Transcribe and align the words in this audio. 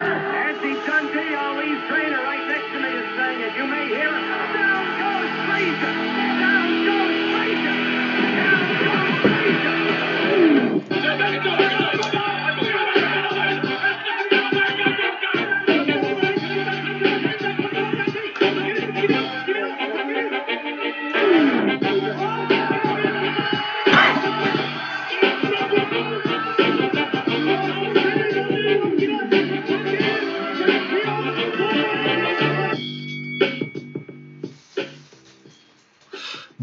Thank 0.00 0.28
you. 0.28 0.33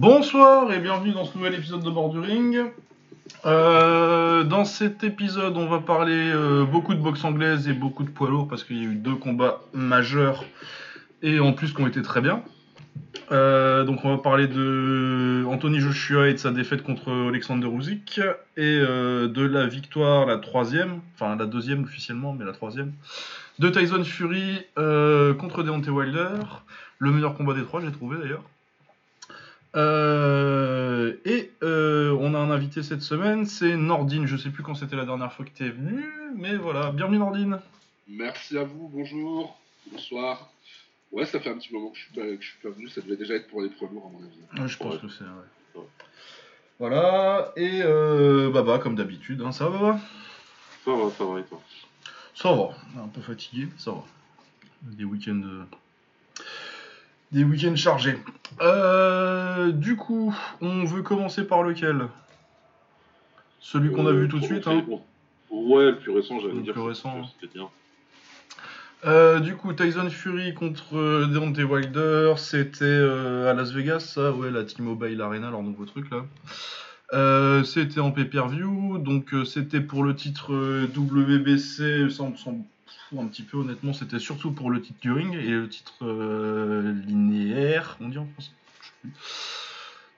Bonsoir 0.02 0.74
et 0.74 0.80
bienvenue 0.80 1.12
dans 1.12 1.26
ce 1.26 1.38
nouvel 1.38 1.54
épisode 1.54 1.84
de 1.84 1.90
Borduring. 1.92 2.72
Euh, 3.46 4.44
dans 4.44 4.66
cet 4.66 5.04
épisode, 5.04 5.56
on 5.58 5.68
va 5.68 5.78
parler 5.78 6.32
euh, 6.34 6.66
beaucoup 6.66 6.96
de 6.96 7.00
boxe 7.00 7.24
anglaise 7.24 7.68
et 7.68 7.74
beaucoup 7.74 8.04
de 8.04 8.10
poids 8.10 8.28
lourds 8.28 8.48
parce 8.48 8.64
qu'il 8.64 8.78
y 8.78 8.82
a 8.82 8.90
eu 8.90 8.96
deux 8.96 9.14
combats 9.14 9.62
majeurs 9.74 10.44
et 11.22 11.40
en 11.40 11.54
plus 11.54 11.76
qui 11.76 11.84
ont 11.84 11.88
été 11.88 12.02
très 12.02 12.20
bien. 12.20 12.42
Euh, 13.32 13.84
donc 13.84 14.04
on 14.04 14.10
va 14.10 14.18
parler 14.18 14.48
de 14.48 15.46
Anthony 15.48 15.80
Joshua 15.80 16.30
et 16.30 16.34
de 16.34 16.40
sa 16.40 16.50
défaite 16.50 16.82
contre 16.82 17.12
Alexander 17.30 17.68
Usyk 17.68 18.22
et 18.58 18.80
de 18.80 19.46
la 19.46 19.68
victoire, 19.68 20.26
la 20.26 20.40
troisième, 20.40 21.02
enfin 21.14 21.36
la 21.36 21.46
deuxième 21.46 21.84
officiellement, 21.84 22.34
mais 22.34 22.44
la 22.44 22.54
troisième, 22.54 22.92
de 23.60 23.70
Tyson 23.70 24.04
Fury 24.04 24.66
contre 25.38 25.62
Deontay 25.62 25.92
Wilder. 25.92 26.40
Le 26.98 27.12
meilleur 27.12 27.36
combat 27.36 27.54
des 27.54 27.64
trois, 27.64 27.82
j'ai 27.82 27.92
trouvé 27.92 28.18
d'ailleurs. 28.18 28.42
Euh, 29.76 31.16
et 31.26 31.52
euh, 31.64 32.16
on 32.20 32.34
a 32.34 32.38
un 32.40 32.52
invité 32.52 32.84
cette 32.84 33.02
semaine, 33.02 33.46
c'est 33.46 33.78
Nordine. 33.78 34.26
Je 34.26 34.36
sais 34.38 34.50
plus 34.50 34.64
quand 34.64 34.76
c'était 34.76 34.96
la 34.96 35.06
dernière 35.06 35.32
fois 35.34 35.46
que 35.46 35.52
tu 35.52 35.66
es 35.66 35.70
venu, 35.70 36.04
mais 36.36 36.56
voilà, 36.56 36.92
bienvenue 36.92 37.20
Nordine. 37.20 37.60
Merci 38.08 38.58
à 38.58 38.64
vous, 38.64 38.90
bonjour, 38.94 39.58
bonsoir. 39.92 40.50
Ouais, 41.12 41.26
ça 41.26 41.40
fait 41.40 41.50
un 41.50 41.58
petit 41.58 41.74
moment 41.74 41.90
que 41.90 41.98
je 41.98 42.04
suis 42.04 42.14
pas, 42.14 42.22
que 42.22 42.42
je 42.42 42.48
suis 42.48 42.60
pas 42.62 42.70
venu, 42.70 42.88
ça 42.90 43.02
devait 43.02 43.16
déjà 43.18 43.34
être 43.36 43.48
pour 43.48 43.62
les 43.62 43.70
lourds 43.70 44.10
à 44.10 44.18
mon 44.20 44.26
avis. 44.26 44.62
Ouais, 44.62 44.68
je 44.68 44.78
pense 44.78 44.96
Ouais. 44.96 45.00
que 45.02 45.10
c'est. 45.10 45.24
ouais. 45.24 45.30
Ouais. 45.82 45.88
Voilà, 46.80 47.52
et 47.56 47.82
euh, 47.84 48.50
Baba, 48.50 48.80
comme 48.80 48.96
d'habitude, 48.96 49.42
hein, 49.42 49.52
ça 49.52 49.70
va? 49.70 49.80
Baba 49.80 50.00
Ça 50.86 50.92
va, 50.92 51.12
ça 51.18 51.26
va 51.26 51.40
et 51.40 51.44
toi? 51.44 51.62
Ça 52.34 52.52
va, 52.54 53.04
un 53.04 53.08
peu 53.08 53.22
fatigué, 53.22 53.68
ça 53.78 53.92
va. 53.92 54.04
Des 54.84 55.04
week-ends. 55.06 55.66
Euh, 57.32 57.36
Des 57.38 57.44
week-ends 57.44 57.76
chargés. 57.76 58.18
Euh, 58.62 59.72
du 59.72 59.96
coup, 59.96 60.36
on 60.62 60.84
veut 60.84 61.02
commencer 61.02 61.46
par 61.46 61.64
lequel? 61.64 62.08
Celui 63.60 63.92
qu'on 63.92 64.06
a 64.08 64.10
Euh, 64.12 64.22
vu 64.22 64.28
tout 64.28 64.40
de 64.40 64.46
suite. 64.46 64.68
Hein. 64.68 64.84
Ouais, 65.50 65.92
le 65.92 65.98
plus 65.98 66.12
récent, 66.12 66.40
j'allais 66.40 66.54
Le 66.54 66.62
dire. 66.62 66.74
plus 66.74 66.82
que 66.82 66.88
récent. 66.88 67.22
C'était 67.40 67.54
bien. 67.54 67.68
Euh, 69.06 69.40
du 69.40 69.56
coup, 69.56 69.74
Tyson 69.74 70.10
Fury 70.10 70.54
contre 70.54 70.96
euh, 70.96 71.26
Deontay 71.26 71.64
Wilder, 71.64 72.34
c'était 72.38 72.86
euh, 72.86 73.50
à 73.50 73.54
Las 73.56 73.72
Vegas, 73.72 74.00
ça, 74.02 74.32
ouais, 74.32 74.52
la 74.52 74.64
T-Mobile 74.64 75.20
Arena, 75.22 75.50
leur 75.50 75.64
nouveau 75.64 75.86
truc 75.86 76.10
là. 76.12 76.24
Euh, 77.14 77.64
c'était 77.64 78.00
en 78.00 78.12
pay-per-view, 78.12 79.00
donc 79.00 79.34
euh, 79.34 79.44
c'était 79.44 79.82
pour 79.82 80.04
le 80.04 80.16
titre 80.16 80.54
euh, 80.54 80.88
WBC, 80.96 82.10
ça 82.12 82.16
s'en 82.16 82.34
fout 82.36 82.54
un 83.18 83.26
petit 83.28 83.44
peu 83.44 83.58
honnêtement, 83.58 83.94
c'était 83.94 84.20
surtout 84.20 84.52
pour 84.52 84.70
le 84.72 84.82
titre 84.82 85.00
du 85.02 85.12
ring 85.12 85.34
et 85.36 85.50
le 85.52 85.68
titre 85.70 85.94
euh, 86.06 86.94
linéaire, 87.06 87.98
on 88.02 88.10
dit 88.10 88.18
en 88.18 88.28
français. 88.28 88.52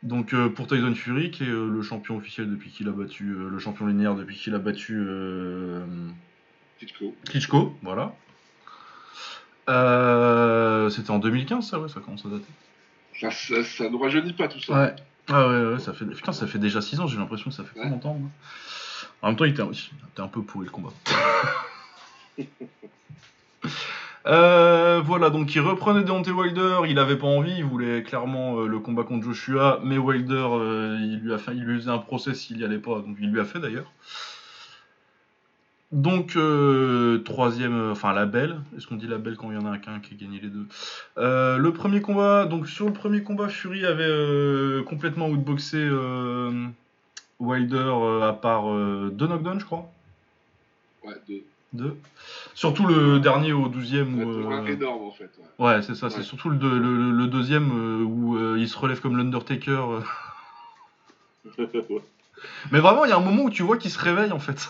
Donc 0.03 0.33
euh, 0.33 0.49
pour 0.49 0.67
Tyson 0.67 0.93
Fury, 0.95 1.31
qui 1.31 1.43
est 1.43 1.47
euh, 1.47 1.69
le 1.69 1.81
champion 1.81 2.17
officiel 2.17 2.49
depuis 2.49 2.69
qu'il 2.71 2.87
a 2.89 2.91
battu, 2.91 3.23
le 3.33 3.57
champion 3.59 3.85
linéaire 3.87 4.15
depuis 4.15 4.35
qu'il 4.35 4.53
a 4.53 4.59
battu 4.59 5.05
clos. 6.97 7.15
Klitschko, 7.25 7.77
voilà. 7.81 8.13
C'était 10.89 11.11
en 11.11 11.19
2015, 11.19 11.67
ça, 11.69 11.79
ouais, 11.79 11.87
ça 11.89 12.01
commence 12.01 12.25
à 12.25 12.29
dater. 12.29 12.43
Ça, 13.19 13.31
ça, 13.31 13.63
ça 13.63 13.89
ne 13.89 13.95
rajeunit 13.97 14.33
pas 14.33 14.47
tout 14.49 14.59
ça. 14.59 14.73
Ouais. 14.73 14.95
Ah 15.29 15.47
ouais, 15.47 15.65
ouais, 15.73 15.79
ça 15.79 15.93
fait, 15.93 16.05
putain, 16.05 16.33
ça 16.33 16.47
fait 16.47 16.59
déjà 16.59 16.81
6 16.81 16.99
ans, 16.99 17.07
j'ai 17.07 17.17
l'impression 17.17 17.49
que 17.49 17.55
ça 17.55 17.63
fait 17.63 17.73
pas 17.75 17.85
Ouais. 17.85 17.89
longtemps. 17.89 18.15
moi. 18.15 18.29
En 19.21 19.27
même 19.27 19.37
temps, 19.37 19.45
il 19.45 19.51
était, 19.51 19.63
il 19.63 20.09
était 20.11 20.21
un 20.21 20.27
peu 20.27 20.41
pourri 20.41 20.65
le 20.65 20.71
combat. 20.71 20.91
Euh, 24.25 25.01
voilà, 25.03 25.29
donc 25.29 25.53
il 25.53 25.59
reprenait 25.59 26.03
Deontay 26.03 26.31
Wilder, 26.31 26.81
il 26.87 26.97
avait 26.97 27.17
pas 27.17 27.27
envie, 27.27 27.55
il 27.57 27.65
voulait 27.65 28.03
clairement 28.03 28.59
euh, 28.59 28.67
le 28.67 28.79
combat 28.79 29.03
contre 29.03 29.25
Joshua, 29.25 29.81
mais 29.83 29.97
Wilder, 29.97 30.47
euh, 30.51 30.97
il, 31.01 31.19
lui 31.19 31.33
a 31.33 31.37
fait, 31.37 31.53
il 31.53 31.63
lui 31.63 31.77
faisait 31.77 31.91
un 31.91 31.97
procès 31.97 32.33
s'il 32.33 32.57
y 32.57 32.63
allait 32.63 32.77
pas, 32.77 33.01
donc 33.01 33.17
il 33.19 33.29
lui 33.29 33.39
a 33.41 33.45
fait 33.45 33.59
d'ailleurs. 33.59 33.91
Donc, 35.91 36.35
troisième, 37.23 37.91
enfin 37.91 38.13
la 38.13 38.25
belle, 38.25 38.61
est-ce 38.75 38.87
qu'on 38.87 38.95
dit 38.95 39.05
la 39.05 39.19
belle 39.19 39.37
quand 39.37 39.51
il 39.51 39.55
y 39.55 39.61
en 39.61 39.71
a 39.71 39.77
qu'un 39.77 39.99
qui 39.99 40.15
a 40.15 40.17
gagné 40.17 40.39
les 40.39 40.47
deux? 40.47 40.65
Le 41.17 41.69
premier 41.69 42.01
combat, 42.01 42.45
donc 42.45 42.67
sur 42.67 42.87
le 42.87 42.93
premier 42.93 43.21
combat, 43.21 43.47
Fury 43.47 43.85
avait 43.85 44.83
complètement 44.85 45.27
outboxé 45.27 45.87
Wilder 47.39 48.23
à 48.23 48.33
part 48.33 48.73
deux 49.11 49.27
knockdowns, 49.27 49.59
je 49.59 49.65
crois. 49.65 49.91
Ouais, 51.03 51.13
deux. 51.27 51.43
Surtout 52.53 52.85
le 52.85 53.19
dernier 53.19 53.51
au 53.53 53.67
12e. 53.67 54.13
Où, 54.13 54.51
euh... 54.51 54.65
énorme, 54.67 55.03
en 55.03 55.11
fait. 55.11 55.29
Ouais, 55.57 55.81
c'est 55.81 55.95
ça. 55.95 56.09
C'est 56.09 56.23
surtout 56.23 56.49
le, 56.49 57.27
deuxième 57.27 57.71
euh, 57.71 58.03
où 58.03 58.37
euh, 58.37 58.57
il 58.59 58.67
se 58.69 58.77
relève 58.77 59.01
comme 59.01 59.17
l'Undertaker. 59.17 60.01
Euh. 61.47 61.57
Mais 62.71 62.79
vraiment, 62.79 63.05
il 63.05 63.09
y 63.09 63.11
a 63.11 63.17
un 63.17 63.21
moment 63.21 63.43
où 63.43 63.49
tu 63.49 63.63
vois 63.63 63.77
qu'il 63.77 63.91
se 63.91 63.99
réveille 63.99 64.31
en 64.31 64.39
fait. 64.39 64.69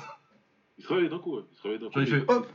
Il 0.77 0.83
se 0.83 0.93
réveille 0.93 1.09
d'un 1.09 1.19
coup. 1.19 1.39
Il 1.39 1.57
se 1.57 1.63
réveille 1.63 1.79
d'un 1.79 1.89
coup. 1.89 1.99
Il 1.99 2.07
fait 2.07 2.23
hop 2.27 2.47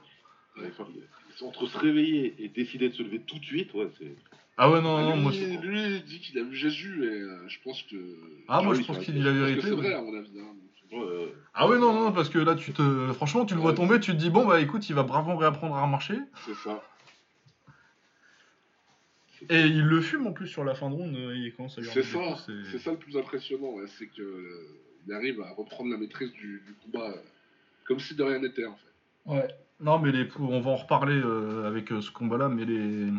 Entre 1.42 1.66
se 1.66 1.78
réveiller 1.78 2.34
et 2.38 2.48
décider 2.48 2.88
de 2.88 2.94
se 2.94 3.02
lever 3.02 3.20
tout 3.20 3.38
de 3.38 3.44
suite, 3.44 3.74
ouais, 3.74 3.88
c'est. 3.98 4.14
Ah 4.56 4.70
ouais, 4.70 4.80
non, 4.80 5.00
non, 5.00 5.16
moi. 5.16 5.32
Lui, 5.32 5.96
il 5.96 6.04
dit 6.04 6.20
qu'il 6.20 6.38
a 6.38 6.42
vu 6.42 6.56
Jésus 6.56 7.04
et 7.04 7.48
je 7.48 7.58
pense 7.62 7.82
que. 7.82 7.96
Ah, 8.48 8.62
moi 8.62 8.74
je 8.74 8.82
pense 8.82 8.98
qu'il 8.98 9.14
dit 9.14 9.22
la 9.22 9.32
vérité. 9.32 9.60
C'est 9.62 9.70
vrai, 9.70 9.92
à 9.92 10.00
mon 10.00 10.16
avis. 10.16 10.30
Hein. 10.40 10.54
Ah 11.54 11.68
ouais, 11.68 11.78
non, 11.78 11.92
non, 11.92 12.12
parce 12.12 12.28
que 12.28 12.38
là, 12.38 12.54
tu 12.54 12.72
te. 12.72 13.12
Franchement, 13.14 13.44
tu 13.44 13.54
le 13.54 13.60
vois 13.60 13.72
tomber, 13.74 14.00
tu 14.00 14.12
te 14.12 14.16
dis, 14.16 14.30
bon, 14.30 14.46
bah 14.46 14.60
écoute, 14.60 14.88
il 14.88 14.94
va 14.94 15.02
bravement 15.02 15.36
réapprendre 15.36 15.76
à 15.76 15.86
marcher. 15.86 16.18
C'est 16.46 16.54
ça. 16.54 16.82
Et 19.50 19.60
il 19.66 19.84
le 19.84 20.00
fume 20.00 20.26
en 20.26 20.32
plus 20.32 20.48
sur 20.48 20.64
la 20.64 20.74
fin 20.74 20.90
de 20.90 20.94
ronde, 20.94 21.14
euh, 21.14 21.36
il 21.36 21.54
commence 21.54 21.78
à 21.78 21.80
lui 21.80 21.88
C'est 21.92 22.02
ça, 22.02 22.18
c'est- 22.72 22.78
ça 22.78 22.90
le 22.90 22.96
plus 22.96 23.16
impressionnant, 23.16 23.70
ouais, 23.74 23.86
c'est 23.86 24.06
que 24.08 24.20
euh, 24.20 24.66
il 25.06 25.12
arrive 25.14 25.40
à 25.42 25.52
reprendre 25.54 25.90
la 25.90 25.96
maîtrise 25.96 26.32
du, 26.32 26.60
du 26.66 26.74
combat 26.84 27.06
euh, 27.10 27.16
comme 27.84 28.00
si 28.00 28.16
de 28.16 28.22
rien 28.24 28.40
n'était 28.40 28.66
en 28.66 28.74
fait. 28.74 29.32
Ouais. 29.32 29.48
Non, 29.80 30.00
mais 30.00 30.10
les 30.10 30.28
on 30.40 30.60
va 30.60 30.70
en 30.72 30.76
reparler 30.76 31.22
avec 31.64 31.88
ce 31.88 32.10
combat-là, 32.10 32.48
mais 32.48 32.64
les 32.64 33.12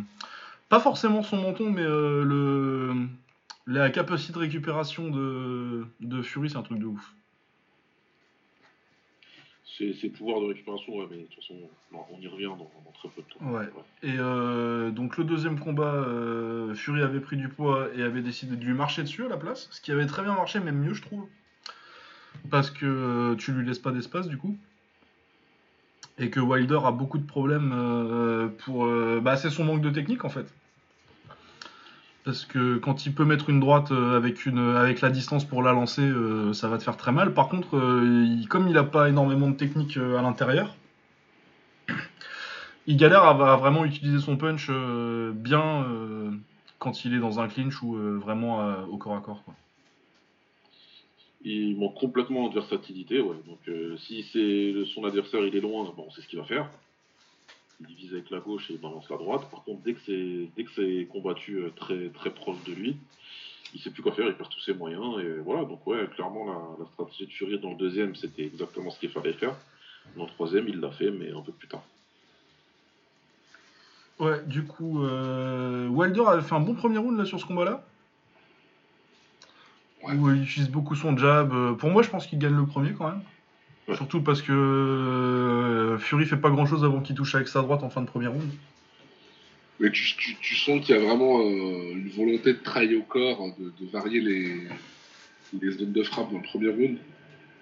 pas 0.68 0.82
forcément 0.82 1.24
son 1.24 1.38
menton, 1.42 1.70
mais 1.72 1.84
le 1.84 2.94
la 3.66 3.90
capacité 3.90 4.34
de 4.34 4.40
récupération 4.40 5.10
de 5.10 5.86
de 6.02 6.22
Fury, 6.22 6.50
c'est 6.50 6.58
un 6.58 6.64
truc 6.64 6.80
de 6.80 6.86
ouf. 6.86 7.14
C'est 9.80 9.94
c'est 9.94 10.08
le 10.08 10.14
pouvoir 10.14 10.42
de 10.42 10.48
récupération, 10.48 10.94
ouais, 10.98 11.08
mais 11.10 11.18
de 11.18 11.24
toute 11.24 11.36
façon, 11.36 11.56
on 11.94 12.20
y 12.20 12.28
revient 12.28 12.46
dans, 12.48 12.58
dans 12.58 12.92
très 12.94 13.08
peu 13.08 13.22
de 13.22 13.28
temps. 13.28 13.52
Ouais. 13.54 13.66
Et 14.04 14.20
euh, 14.20 14.92
donc 14.92 15.18
le 15.18 15.24
deuxième 15.24 15.58
combat, 15.58 15.94
euh, 15.94 16.76
Fury 16.76 17.02
avait 17.02 17.22
pris 17.22 17.38
du 17.38 17.48
poids 17.48 17.88
et 17.96 18.04
avait 18.04 18.22
décidé 18.22 18.58
de 18.58 18.66
lui 18.66 18.74
marcher 18.74 19.04
dessus 19.04 19.24
à 19.26 19.30
la 19.30 19.38
place, 19.38 19.70
ce 19.72 19.80
qui 19.80 19.94
avait 19.94 20.06
très 20.06 20.22
bien 20.22 20.36
marché, 20.36 20.60
même 20.60 20.78
mieux 20.78 20.94
je 20.94 21.02
trouve, 21.02 21.26
parce 22.50 22.70
que 22.70 22.86
euh, 22.86 23.36
tu 23.36 23.54
lui 23.54 23.66
laisses 23.66 23.80
pas 23.80 23.92
d'espace 23.92 24.28
du 24.28 24.38
coup. 24.38 24.58
Et 26.18 26.30
que 26.30 26.42
Wilder 26.42 26.80
a 26.84 26.92
beaucoup 26.92 27.18
de 27.18 27.26
problèmes 27.26 28.52
pour. 28.66 28.86
bah, 29.22 29.38
c'est 29.38 29.50
son 29.50 29.64
manque 29.64 29.80
de 29.80 29.90
technique 29.90 30.26
en 30.26 30.30
fait. 30.30 30.54
Parce 32.30 32.46
que 32.46 32.78
quand 32.78 33.08
il 33.08 33.16
peut 33.16 33.26
mettre 33.26 33.50
une 33.50 33.60
droite 33.60 33.92
euh, 33.92 34.16
avec, 34.16 35.02
la 35.02 35.10
distance 35.10 35.46
pour 35.46 35.64
la 35.64 35.74
lancer, 35.74 36.04
euh, 36.04 36.54
ça 36.54 36.68
va 36.68 36.78
te 36.78 36.84
faire 36.84 36.96
très 36.96 37.12
mal. 37.12 37.34
Par 37.34 37.50
contre, 37.50 37.76
euh, 37.76 38.44
comme 38.48 38.68
il 38.68 38.74
n'a 38.74 38.84
pas 38.84 39.10
énormément 39.10 39.50
de 39.50 39.56
technique 39.56 39.98
à 39.98 40.22
l'intérieur, 40.22 40.76
il 42.86 42.98
galère 42.98 43.24
à, 43.24 43.58
vraiment 43.58 43.84
utiliser 43.84 44.20
son 44.20 44.38
punch 44.38 44.70
bien 45.34 45.88
quand 46.78 47.04
il 47.04 47.16
est 47.16 47.20
dans 47.20 47.40
un 47.40 47.48
clinch 47.48 47.82
ou 47.82 47.96
vraiment 47.96 48.76
au 48.92 48.98
corps 48.98 49.16
à 49.16 49.22
corps. 49.22 49.44
Il 51.44 51.78
manque 51.80 51.96
complètement 51.96 52.48
de 52.50 52.54
versatilité, 52.54 53.22
ouais. 53.22 53.38
Donc 53.48 53.98
si 53.98 54.24
son 54.94 55.04
adversaire, 55.04 55.44
il 55.48 55.56
est 55.56 55.62
loin, 55.62 55.92
bon, 55.98 56.06
c'est 56.16 56.22
ce 56.22 56.28
qu'il 56.28 56.38
va 56.38 56.46
faire. 56.46 56.70
Il 57.82 57.88
divise 57.88 58.14
avec 58.14 58.30
la 58.30 58.40
gauche 58.40 58.70
et 58.70 58.74
il 58.74 58.80
balance 58.80 59.10
la 59.10 59.18
droite. 59.18 59.50
Par 59.50 59.64
contre, 59.64 59.82
dès 59.84 59.94
que 59.94 60.02
c'est 60.06 60.50
dès 60.56 60.64
que 60.66 60.72
c'est 60.76 61.08
combattu 61.12 61.58
euh, 61.58 61.70
très 61.76 62.10
très 62.10 62.30
proche 62.30 62.62
de 62.66 62.74
lui, 62.74 62.98
il 63.74 63.80
sait 63.80 63.90
plus 63.92 64.02
quoi 64.04 64.12
faire, 64.12 64.28
il 64.28 64.34
perd 64.36 64.50
tous 64.50 64.60
ses 64.60 64.74
moyens 64.74 65.20
et 65.20 65.40
voilà. 65.40 65.64
Donc 65.64 65.86
ouais, 65.88 66.08
clairement 66.14 66.46
la, 66.46 66.84
la 66.84 66.86
stratégie 66.92 67.26
de 67.28 67.32
Fury 67.32 67.60
dans 67.60 67.72
le 67.72 67.78
deuxième, 67.78 68.16
c'était 68.16 68.44
exactement 68.46 68.90
ce 68.92 69.00
qu'il 69.00 69.10
fallait 69.10 69.34
faire. 69.34 69.56
Dans 70.18 70.26
le 70.26 70.30
troisième, 70.32 70.68
il 70.68 70.80
l'a 70.80 70.92
fait, 70.92 71.12
mais 71.12 71.32
un 71.32 71.42
peu 71.42 71.52
plus 71.52 71.68
tard. 71.68 71.84
Ouais, 74.20 74.44
du 74.46 74.66
coup, 74.66 75.04
euh, 75.04 75.88
Wilder 75.88 76.24
avait 76.28 76.42
fait 76.42 76.56
un 76.56 76.60
bon 76.60 76.74
premier 76.74 76.98
round 76.98 77.18
là 77.18 77.26
sur 77.26 77.40
ce 77.40 77.46
combat-là. 77.46 77.86
Ouais. 80.04 80.14
Où 80.16 80.30
il 80.32 80.44
utilise 80.44 80.70
beaucoup 80.70 80.96
son 80.96 81.16
jab. 81.18 81.54
Euh, 81.54 81.74
Pour 81.74 81.90
moi, 81.90 82.04
je 82.04 82.10
pense 82.10 82.28
qu'il 82.28 82.40
gagne 82.40 82.56
le 82.56 82.66
premier 82.66 82.92
quand 82.94 83.08
même. 83.10 83.22
Ouais. 83.90 83.96
Surtout 83.96 84.22
parce 84.22 84.42
que 84.42 84.52
euh, 84.52 85.98
Fury 85.98 86.26
fait 86.26 86.38
pas 86.38 86.50
grand-chose 86.50 86.84
avant 86.84 87.02
qu'il 87.02 87.16
touche 87.16 87.36
avec 87.36 87.48
sa 87.48 87.62
droite 87.62 87.84
en 87.84 87.90
fin 87.90 88.02
de 88.02 88.06
premier 88.08 88.28
round. 88.28 88.50
Mais 89.80 89.90
tu, 89.92 90.04
tu, 90.18 90.36
tu 90.42 90.56
sens 90.56 90.86
qu'il 90.86 90.96
y 90.96 91.00
a 91.00 91.02
vraiment 91.02 91.40
euh, 91.40 91.94
une 91.96 92.10
volonté 92.16 92.54
de 92.54 92.60
travailler 92.60 92.98
au 92.98 93.02
corps, 93.04 93.56
de, 93.58 93.66
de 93.84 93.92
varier 93.92 94.20
les, 94.20 94.68
les 95.62 95.72
zones 95.72 95.94
de 95.94 96.04
frappe 96.04 96.32
dans 96.32 96.38
le 96.38 96.44
premier 96.44 96.70
round. 96.70 96.98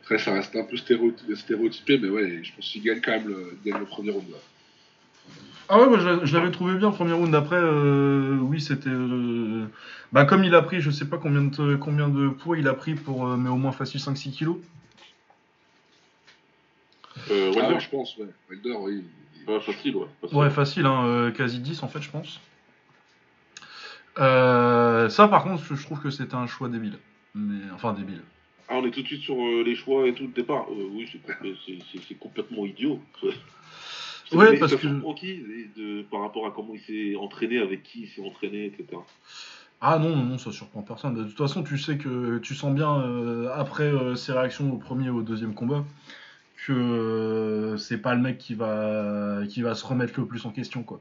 Après, 0.04 0.18
ça 0.18 0.34
reste 0.34 0.56
un 0.56 0.64
peu 0.64 0.76
stéréoty- 0.78 1.36
stéréotypé, 1.36 1.98
mais 2.00 2.10
ouais, 2.10 2.40
je 2.44 2.52
pense 2.56 2.68
qu'il 2.70 2.82
gagne 2.84 3.02
quand 3.02 3.12
même 3.12 3.28
le, 3.28 3.58
il 3.64 3.72
gagne 3.72 3.80
le 3.80 3.86
premier 3.86 4.12
round. 4.12 4.26
Là. 4.32 4.38
Ah 5.70 5.80
ouais, 5.80 5.88
moi, 5.88 6.00
je, 6.00 6.26
je 6.26 6.36
l'avais 6.38 6.50
trouvé 6.52 6.76
bien 6.76 6.90
le 6.90 6.96
premier 6.96 7.12
round. 7.14 7.34
Après, 7.36 7.58
euh, 7.60 8.38
oui, 8.42 8.60
c'était. 8.62 8.90
euh, 8.90 9.66
Bah, 10.12 10.26
comme 10.26 10.44
il 10.44 10.56
a 10.56 10.62
pris, 10.62 10.82
je 10.82 10.90
sais 10.92 11.06
pas 11.06 11.18
combien 11.18 11.42
de, 11.44 11.76
combien 11.76 12.08
de 12.10 12.30
poids 12.30 12.58
il 12.58 12.68
a 12.68 12.74
pris 12.74 12.96
pour. 12.96 13.28
euh, 13.28 13.38
mais 13.38 13.50
au 13.50 13.58
moins 13.58 13.72
facile 13.74 14.00
5-6 14.00 14.32
kilos. 14.32 14.58
Euh, 17.32 17.52
Ah, 17.54 17.58
Wilder, 17.60 17.74
ouais, 17.76 17.80
je 17.80 17.90
pense, 17.90 18.18
ouais. 18.18 18.28
Wilder, 18.50 18.76
oui. 18.80 19.04
pas 19.46 19.60
facile, 19.60 19.96
ouais. 19.96 20.08
facile. 20.22 20.38
Ouais, 20.38 20.50
facile, 20.50 20.86
hein, 20.86 21.06
euh, 21.06 21.32
quasi 21.32 21.60
10 21.60 21.84
en 21.84 21.88
fait, 21.88 22.02
je 22.02 22.10
pense. 22.10 22.40
Euh, 24.20 25.10
ça, 25.10 25.28
par 25.28 25.44
contre, 25.44 25.64
je 25.76 25.84
trouve 25.84 26.02
que 26.02 26.10
c'était 26.10 26.36
un 26.36 26.48
choix 26.48 26.70
débile. 26.70 26.98
Mais, 27.36 27.62
enfin, 27.74 27.94
débile. 27.94 28.22
Ah, 28.70 28.76
on 28.78 28.86
est 28.86 28.92
tout 28.92 29.02
de 29.02 29.08
suite 29.08 29.22
sur 29.22 29.36
euh, 29.36 29.64
les 29.64 29.76
choix 29.76 30.08
et 30.08 30.14
tout 30.14 30.24
le 30.24 30.34
départ. 30.34 30.66
Euh, 30.72 30.88
oui, 30.92 31.08
c'est 31.12 31.20
complè- 31.26 31.56
c'est- 31.66 31.78
c'est- 31.92 32.02
c'est 32.08 32.16
complètement 32.16 32.66
idiot. 32.66 33.00
Ouais, 34.34 34.52
mais 34.52 34.58
parce 34.60 34.76
que- 34.76 35.14
qui 35.16 35.42
de, 35.78 36.02
par 36.12 36.20
rapport 36.20 36.46
à 36.46 36.52
comment 36.52 36.74
il 36.74 36.82
s'est 36.82 37.16
entraîné, 37.16 37.60
avec 37.60 37.84
qui 37.84 38.02
il 38.02 38.08
s'est 38.10 38.22
entraîné, 38.22 38.66
etc. 38.66 39.00
Ah 39.80 40.00
non, 40.00 40.10
non, 40.18 40.26
non, 40.26 40.38
ça 40.38 40.52
surprend 40.52 40.82
personne. 40.82 41.16
De 41.16 41.24
toute 41.24 41.38
façon, 41.38 41.64
tu 41.64 41.78
sais 41.78 41.98
que 41.98 42.38
tu 42.40 42.54
sens 42.54 42.76
bien, 42.76 42.94
euh, 43.04 43.48
après 43.56 43.86
euh, 43.86 44.16
ses 44.16 44.34
réactions 44.34 44.70
au 44.74 44.76
premier 44.76 45.06
et 45.06 45.12
au 45.12 45.22
deuxième 45.22 45.54
combat, 45.54 45.86
que 46.68 46.74
euh, 46.74 47.78
c'est 47.78 48.02
pas 48.02 48.14
le 48.14 48.22
mec 48.22 48.38
qui 48.38 48.54
va, 48.54 49.40
qui 49.48 49.62
va 49.62 49.74
se 49.74 49.86
remettre 49.86 50.20
le 50.20 50.26
plus 50.26 50.46
en 50.46 50.52
question, 50.52 50.84
quoi. 50.84 51.00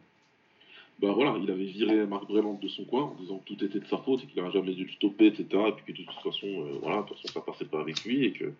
Bah 1.01 1.11
voilà, 1.13 1.37
il 1.43 1.51
avait 1.51 1.65
viré 1.65 2.07
Marc 2.07 2.29
Breland 2.29 2.59
de 2.63 2.69
son 2.69 2.85
coin 2.85 3.03
en 3.03 3.15
disant 3.21 3.39
que 3.39 3.53
tout 3.53 3.65
était 3.65 3.81
de 3.81 3.87
sa 3.87 3.99
faute 3.99 4.23
et 4.23 4.27
qu'il 4.27 4.41
n'aurait 4.41 4.53
jamais 4.53 4.75
dû 4.75 4.85
le 4.85 4.93
stopper, 4.93 5.27
etc. 5.27 5.47
Et 5.67 5.73
puis 5.73 5.93
que 5.93 5.99
de 6.01 6.07
toute 6.07 6.23
façon, 6.23 6.47
euh, 6.47 6.79
voilà, 6.81 7.03
de 7.03 7.09
toute 7.09 7.17
façon, 7.19 7.35
ça 7.35 7.41
passait 7.41 7.65
pas 7.65 7.81
avec 7.81 8.03
lui 8.05 8.25
et 8.25 8.33
que 8.33 8.53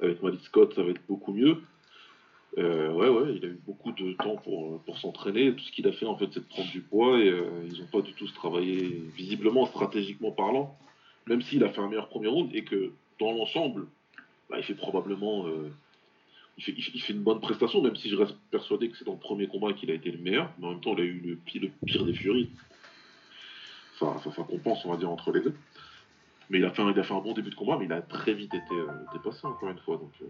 avec 0.00 0.22
Malik 0.22 0.40
Scott, 0.40 0.74
ça 0.74 0.82
va 0.82 0.90
être 0.90 1.02
beaucoup 1.06 1.34
mieux. 1.34 1.58
Euh, 2.56 2.92
ouais, 2.92 3.08
ouais, 3.08 3.34
il 3.36 3.44
a 3.44 3.48
eu 3.48 3.60
beaucoup 3.66 3.92
de 3.92 4.12
temps 4.14 4.36
pour, 4.36 4.80
pour 4.80 4.98
s'entraîner. 4.98 5.54
Tout 5.54 5.62
ce 5.62 5.70
qu'il 5.70 5.86
a 5.86 5.92
fait, 5.92 6.06
en 6.06 6.16
fait, 6.16 6.28
c'est 6.32 6.40
de 6.40 6.48
prendre 6.48 6.70
du 6.70 6.80
poids 6.80 7.20
et 7.20 7.28
euh, 7.28 7.44
ils 7.70 7.78
n'ont 7.78 7.88
pas 7.92 8.00
du 8.00 8.14
tout 8.14 8.26
se 8.26 8.34
travailler 8.34 9.02
visiblement, 9.14 9.66
stratégiquement 9.66 10.32
parlant, 10.32 10.76
même 11.26 11.42
s'il 11.42 11.62
a 11.62 11.68
fait 11.68 11.80
un 11.80 11.88
meilleur 11.88 12.08
premier 12.08 12.28
round 12.28 12.50
et 12.54 12.64
que 12.64 12.90
dans 13.20 13.32
l'ensemble, 13.32 13.86
bah, 14.48 14.56
il 14.58 14.64
fait 14.64 14.74
probablement. 14.74 15.44
Il 16.58 16.64
fait, 16.64 16.74
il 16.76 17.16
une 17.16 17.22
bonne 17.22 17.40
prestation, 17.40 17.80
même 17.80 17.96
si 17.96 18.10
je 18.10 18.16
reste 18.16 18.36
persuadé 18.50 18.90
que 18.90 18.96
c'est 18.96 19.04
dans 19.04 19.12
le 19.12 19.18
premier 19.18 19.46
combat 19.46 19.72
qu'il 19.72 19.90
a 19.90 19.94
été 19.94 20.10
le 20.10 20.18
meilleur, 20.18 20.50
mais 20.58 20.66
en 20.66 20.70
même 20.70 20.80
temps, 20.80 20.94
il 20.94 21.00
a 21.00 21.04
eu 21.04 21.20
le 21.24 21.36
pire, 21.36 21.62
le 21.62 21.70
pire 21.86 22.04
des 22.04 22.12
furies. 22.12 22.50
Ça, 23.98 24.20
ça, 24.24 24.32
ça 24.32 24.42
compense, 24.42 24.84
on 24.84 24.90
va 24.90 24.96
dire, 24.96 25.08
entre 25.08 25.32
les 25.32 25.40
deux. 25.40 25.54
Mais 26.50 26.58
il 26.58 26.64
a 26.64 26.70
fait 26.70 26.82
un, 26.82 26.90
il 26.90 26.98
a 26.98 27.02
fait 27.04 27.14
un 27.14 27.20
bon 27.20 27.32
début 27.32 27.50
de 27.50 27.54
combat, 27.54 27.76
mais 27.78 27.84
il 27.84 27.92
a 27.92 28.02
très 28.02 28.34
vite 28.34 28.54
été 28.54 28.74
euh, 28.74 28.86
dépassé, 29.12 29.46
encore 29.46 29.70
une 29.70 29.78
fois. 29.78 29.96
Donc, 29.96 30.10
euh, 30.22 30.26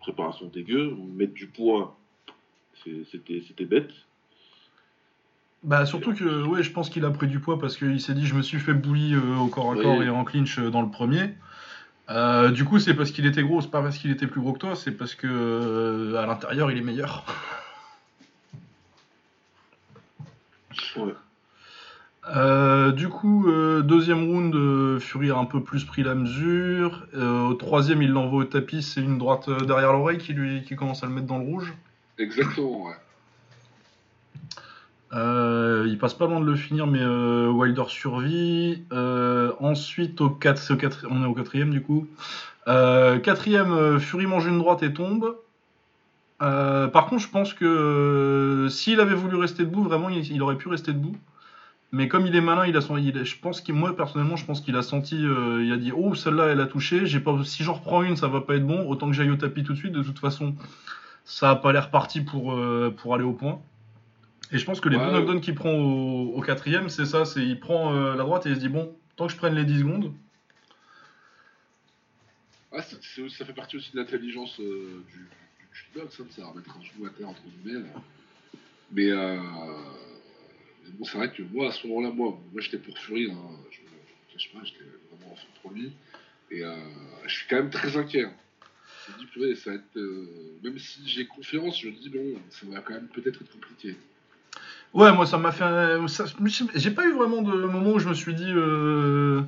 préparation 0.00 0.46
dégueu, 0.46 0.96
mettre 1.14 1.34
du 1.34 1.46
poids, 1.46 1.96
c'était 2.82 3.64
bête. 3.64 3.90
Bah, 5.62 5.86
surtout 5.86 6.14
que, 6.14 6.44
ouais, 6.44 6.62
je 6.62 6.72
pense 6.72 6.88
qu'il 6.90 7.04
a 7.04 7.10
pris 7.10 7.26
du 7.26 7.40
poids 7.40 7.58
parce 7.58 7.76
qu'il 7.76 8.00
s'est 8.00 8.14
dit, 8.14 8.26
je 8.26 8.34
me 8.34 8.42
suis 8.42 8.58
fait 8.58 8.74
bully 8.74 9.14
euh, 9.14 9.36
au 9.36 9.48
corps 9.48 9.72
à 9.72 9.76
Oui. 9.76 9.82
corps 9.82 10.02
et 10.02 10.08
en 10.08 10.24
clinch 10.24 10.58
euh, 10.58 10.70
dans 10.70 10.82
le 10.82 10.90
premier. 10.90 11.34
Euh, 12.10 12.50
du 12.50 12.64
coup, 12.64 12.78
c'est 12.78 12.94
parce 12.94 13.10
qu'il 13.10 13.26
était 13.26 13.42
gros, 13.42 13.60
c'est 13.60 13.70
pas 13.70 13.82
parce 13.82 13.98
qu'il 13.98 14.10
était 14.10 14.26
plus 14.26 14.40
gros 14.40 14.52
que 14.52 14.58
toi, 14.58 14.76
c'est 14.76 14.92
parce 14.92 15.14
que 15.14 15.26
euh, 15.26 16.16
à 16.16 16.26
l'intérieur, 16.26 16.70
il 16.70 16.78
est 16.78 16.82
meilleur. 16.82 17.24
Ouais. 20.96 21.14
Euh, 22.34 22.92
du 22.92 23.08
coup, 23.08 23.50
deuxième 23.82 24.24
round, 24.24 24.98
Fury 25.00 25.30
a 25.30 25.36
un 25.36 25.44
peu 25.44 25.62
plus 25.62 25.84
pris 25.84 26.02
la 26.02 26.14
mesure. 26.14 27.06
Au 27.14 27.54
troisième, 27.54 28.02
il 28.02 28.10
l'envoie 28.10 28.40
au 28.40 28.44
tapis, 28.44 28.82
c'est 28.82 29.00
une 29.00 29.18
droite 29.18 29.50
derrière 29.66 29.92
l'oreille 29.92 30.18
qui, 30.18 30.32
lui, 30.32 30.62
qui 30.62 30.76
commence 30.76 31.02
à 31.02 31.06
le 31.06 31.12
mettre 31.12 31.26
dans 31.26 31.38
le 31.38 31.44
rouge. 31.44 31.74
Exactement, 32.18 32.86
ouais. 32.86 32.94
Euh, 35.14 35.86
il 35.88 35.98
passe 35.98 36.14
pas 36.14 36.26
loin 36.26 36.40
de 36.40 36.44
le 36.44 36.56
finir, 36.56 36.86
mais 36.86 37.00
euh, 37.00 37.48
Wilder 37.48 37.84
survit. 37.88 38.82
Euh, 38.92 39.52
ensuite, 39.60 40.20
au 40.20 40.30
4, 40.30 40.58
c'est 40.58 40.74
au 40.74 40.76
quatre- 40.76 41.06
on 41.10 41.22
est 41.22 41.26
au 41.26 41.34
quatrième 41.34 41.70
du 41.70 41.82
coup. 41.82 42.06
Quatrième, 42.66 43.98
Fury 43.98 44.26
mange 44.26 44.46
une 44.46 44.58
droite 44.58 44.82
et 44.82 44.92
tombe. 44.92 45.36
Par 46.38 47.06
contre, 47.06 47.22
je 47.22 47.28
pense 47.28 47.54
que 47.54 48.68
s'il 48.70 49.00
avait 49.00 49.14
voulu 49.14 49.36
rester 49.36 49.64
debout, 49.64 49.82
vraiment, 49.82 50.10
il, 50.10 50.42
aurait 50.42 50.56
pu 50.56 50.68
rester 50.68 50.92
debout. 50.92 51.16
Mais 51.92 52.08
comme 52.08 52.26
il 52.26 52.36
est 52.36 52.42
malin, 52.42 52.66
il 52.66 52.76
a 52.76 52.80
je 52.80 53.34
pense 53.40 53.62
qu'il, 53.62 53.74
moi 53.74 53.96
personnellement, 53.96 54.36
je 54.36 54.44
pense 54.44 54.60
qu'il 54.60 54.76
a 54.76 54.82
senti, 54.82 55.16
il 55.16 55.72
a 55.72 55.78
dit, 55.78 55.92
oh 55.96 56.14
celle-là, 56.14 56.48
elle 56.48 56.60
a 56.60 56.66
touché. 56.66 57.04
Si 57.44 57.64
j'en 57.64 57.72
reprends 57.72 58.02
une, 58.02 58.16
ça 58.16 58.28
va 58.28 58.42
pas 58.42 58.56
être 58.56 58.66
bon. 58.66 58.86
Autant 58.86 59.06
que 59.06 59.14
j'aille 59.14 59.30
au 59.30 59.36
tapis 59.36 59.64
tout 59.64 59.72
de 59.72 59.78
suite. 59.78 59.92
De 59.92 60.02
toute 60.02 60.18
façon, 60.18 60.54
ça 61.24 61.50
a 61.50 61.56
pas 61.56 61.72
l'air 61.72 61.90
parti 61.90 62.20
pour 62.20 62.52
aller 63.14 63.24
au 63.24 63.32
point. 63.32 63.62
Et 64.52 64.58
je 64.58 64.64
pense 64.64 64.80
que 64.80 64.88
les 64.88 64.96
Ouais, 64.96 65.04
deux 65.04 65.10
ouais. 65.10 65.18
knockdowns 65.18 65.40
qu'il 65.40 65.54
prend 65.54 65.72
au, 65.72 66.34
au 66.34 66.40
quatrième, 66.40 66.88
c'est 66.88 67.04
ça, 67.04 67.24
c'est 67.24 67.42
il 67.42 67.60
prend 67.60 67.94
euh, 67.94 68.14
la 68.16 68.24
droite 68.24 68.46
et 68.46 68.50
il 68.50 68.54
se 68.56 68.60
dit 68.60 68.68
bon, 68.68 68.96
tant 69.16 69.26
que 69.26 69.32
je 69.32 69.36
prenne 69.36 69.54
les 69.54 69.64
10 69.64 69.80
secondes. 69.80 70.12
Ah, 72.72 72.82
c'est- 72.82 73.28
ça 73.30 73.44
fait 73.44 73.52
partie 73.54 73.76
aussi 73.76 73.92
de 73.92 73.98
l'intelligence 73.98 74.58
euh, 74.60 75.02
du, 75.10 75.18
du 75.18 75.66
kickbox, 75.74 76.20
hein, 76.20 76.24
de 76.28 76.32
savoir 76.32 76.54
mettre 76.54 76.76
un 76.76 76.82
genou 76.82 77.06
à 77.06 77.10
terre 77.10 77.28
entre 77.28 77.42
guillemets. 77.42 77.80
là. 77.80 78.02
Mais, 78.92 79.10
euh, 79.10 79.36
mais 80.84 80.90
bon, 80.92 81.04
c'est 81.04 81.18
vrai 81.18 81.30
que 81.32 81.42
moi, 81.42 81.68
à 81.68 81.72
ce 81.72 81.86
moment-là, 81.86 82.10
moi, 82.10 82.38
moi 82.52 82.60
j'étais 82.62 82.78
pour 82.78 82.96
Fury, 82.98 83.30
hein, 83.30 83.36
je 83.70 83.80
ne 83.80 84.32
cache 84.32 84.50
pas, 84.52 84.60
j'étais 84.64 84.84
vraiment 85.10 85.32
en 85.32 85.36
fond 85.36 85.46
pour 85.62 85.72
lui. 85.72 85.92
Et 86.50 86.62
euh, 86.64 86.74
je 87.26 87.34
suis 87.34 87.46
quand 87.48 87.56
même 87.56 87.70
très 87.70 87.96
inquiet. 87.96 88.24
hein. 88.24 88.32
Je 89.06 89.12
me 89.12 89.18
dis, 89.18 89.26
purée, 89.26 89.54
ça 89.56 89.70
va 89.70 89.76
être. 89.76 89.96
euh, 89.96 90.58
même 90.62 90.78
si 90.78 91.06
j'ai 91.06 91.26
confiance, 91.26 91.80
je 91.80 91.88
me 91.88 91.92
dis, 91.92 92.08
bon, 92.10 92.38
ça 92.50 92.66
va 92.66 92.80
quand 92.80 92.94
même 92.94 93.08
peut-être 93.08 93.40
être 93.42 93.50
compliqué. 93.52 93.96
Ouais, 94.94 95.12
moi 95.12 95.26
ça 95.26 95.38
m'a 95.38 95.52
fait. 95.52 95.64
un- 95.64 96.08
ça- 96.08 96.24
J'ai 96.74 96.90
pas 96.90 97.06
eu 97.06 97.12
vraiment 97.12 97.42
de 97.42 97.52
moment 97.66 97.92
où 97.92 97.98
je 97.98 98.08
me 98.08 98.14
suis 98.14 98.34
dit. 98.34 98.50
Euh... 98.50 99.42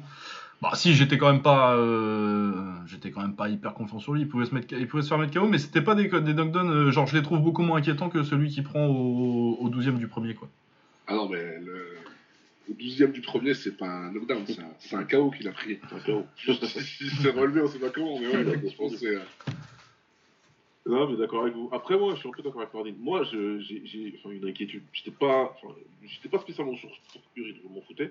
Bah 0.62 0.72
si, 0.74 0.92
j'étais 0.94 1.16
quand 1.16 1.32
même 1.32 1.40
pas. 1.42 1.74
euh, 1.76 2.52
J'étais 2.86 3.10
quand 3.10 3.22
même 3.22 3.34
pas 3.34 3.48
hyper 3.48 3.72
confiant 3.72 3.98
sur 3.98 4.12
lui. 4.12 4.20
Il 4.22 4.28
pouvait 4.28 4.44
se, 4.44 4.54
mettre... 4.54 4.74
il 4.78 4.86
pouvait 4.86 5.02
se 5.02 5.08
faire 5.08 5.16
mettre 5.18 5.32
KO, 5.32 5.46
mais 5.48 5.56
c'était 5.58 5.80
pas 5.80 5.94
des, 5.94 6.08
des 6.08 6.34
knockdowns. 6.34 6.70
euh, 6.70 6.90
Genre, 6.90 7.06
je 7.06 7.16
les 7.16 7.22
trouve 7.22 7.40
beaucoup 7.40 7.62
moins 7.62 7.78
inquiétants 7.78 8.10
que 8.10 8.22
celui 8.22 8.50
qui 8.50 8.60
prend 8.60 8.86
au, 8.86 9.56
au 9.58 9.68
12 9.70 9.86
du 9.94 10.06
premier, 10.08 10.34
quoi. 10.34 10.48
Ah 11.06 11.14
non, 11.14 11.28
mais 11.30 11.42
le, 11.64 11.86
le 12.68 12.74
12 12.74 13.10
du 13.12 13.22
premier, 13.22 13.54
c'est 13.54 13.76
pas 13.78 13.88
un 13.88 14.12
knockdown, 14.12 14.42
c'est 14.46 14.60
un, 14.60 14.68
c'est 14.78 14.96
un 14.96 15.04
KO 15.04 15.30
qu'il 15.30 15.48
a 15.48 15.52
pris. 15.52 15.78
C'est 15.88 15.96
un 15.96 16.00
chaos. 16.00 16.26
Il 16.46 17.10
s'est 17.10 17.30
relevé, 17.30 17.62
on 17.62 17.66
sait 17.68 17.78
pas 17.78 17.88
comment, 17.88 18.18
mais 18.20 18.26
ouais, 18.28 18.60
je 18.70 18.76
pense 18.76 18.92
que 18.92 18.98
c'est. 18.98 19.18
Non, 20.86 21.08
mais 21.10 21.16
d'accord 21.16 21.42
avec 21.42 21.54
vous. 21.54 21.68
Après, 21.72 21.98
moi, 21.98 22.14
je 22.14 22.20
suis 22.20 22.28
un 22.28 22.32
peu 22.32 22.42
d'accord 22.42 22.62
avec 22.62 22.72
Martin. 22.74 22.94
Moi, 22.98 23.22
j'ai 23.24 24.14
enfin, 24.18 24.30
une 24.34 24.48
inquiétude. 24.48 24.82
J'étais 24.92 25.10
pas, 25.10 25.54
enfin, 25.62 25.74
j'étais 26.04 26.28
pas 26.28 26.38
spécialement 26.38 26.74
sur 26.76 26.88
sur 27.10 27.20
Fury, 27.34 27.54
je 27.62 27.68
m'en 27.68 27.82
foutais. 27.82 28.10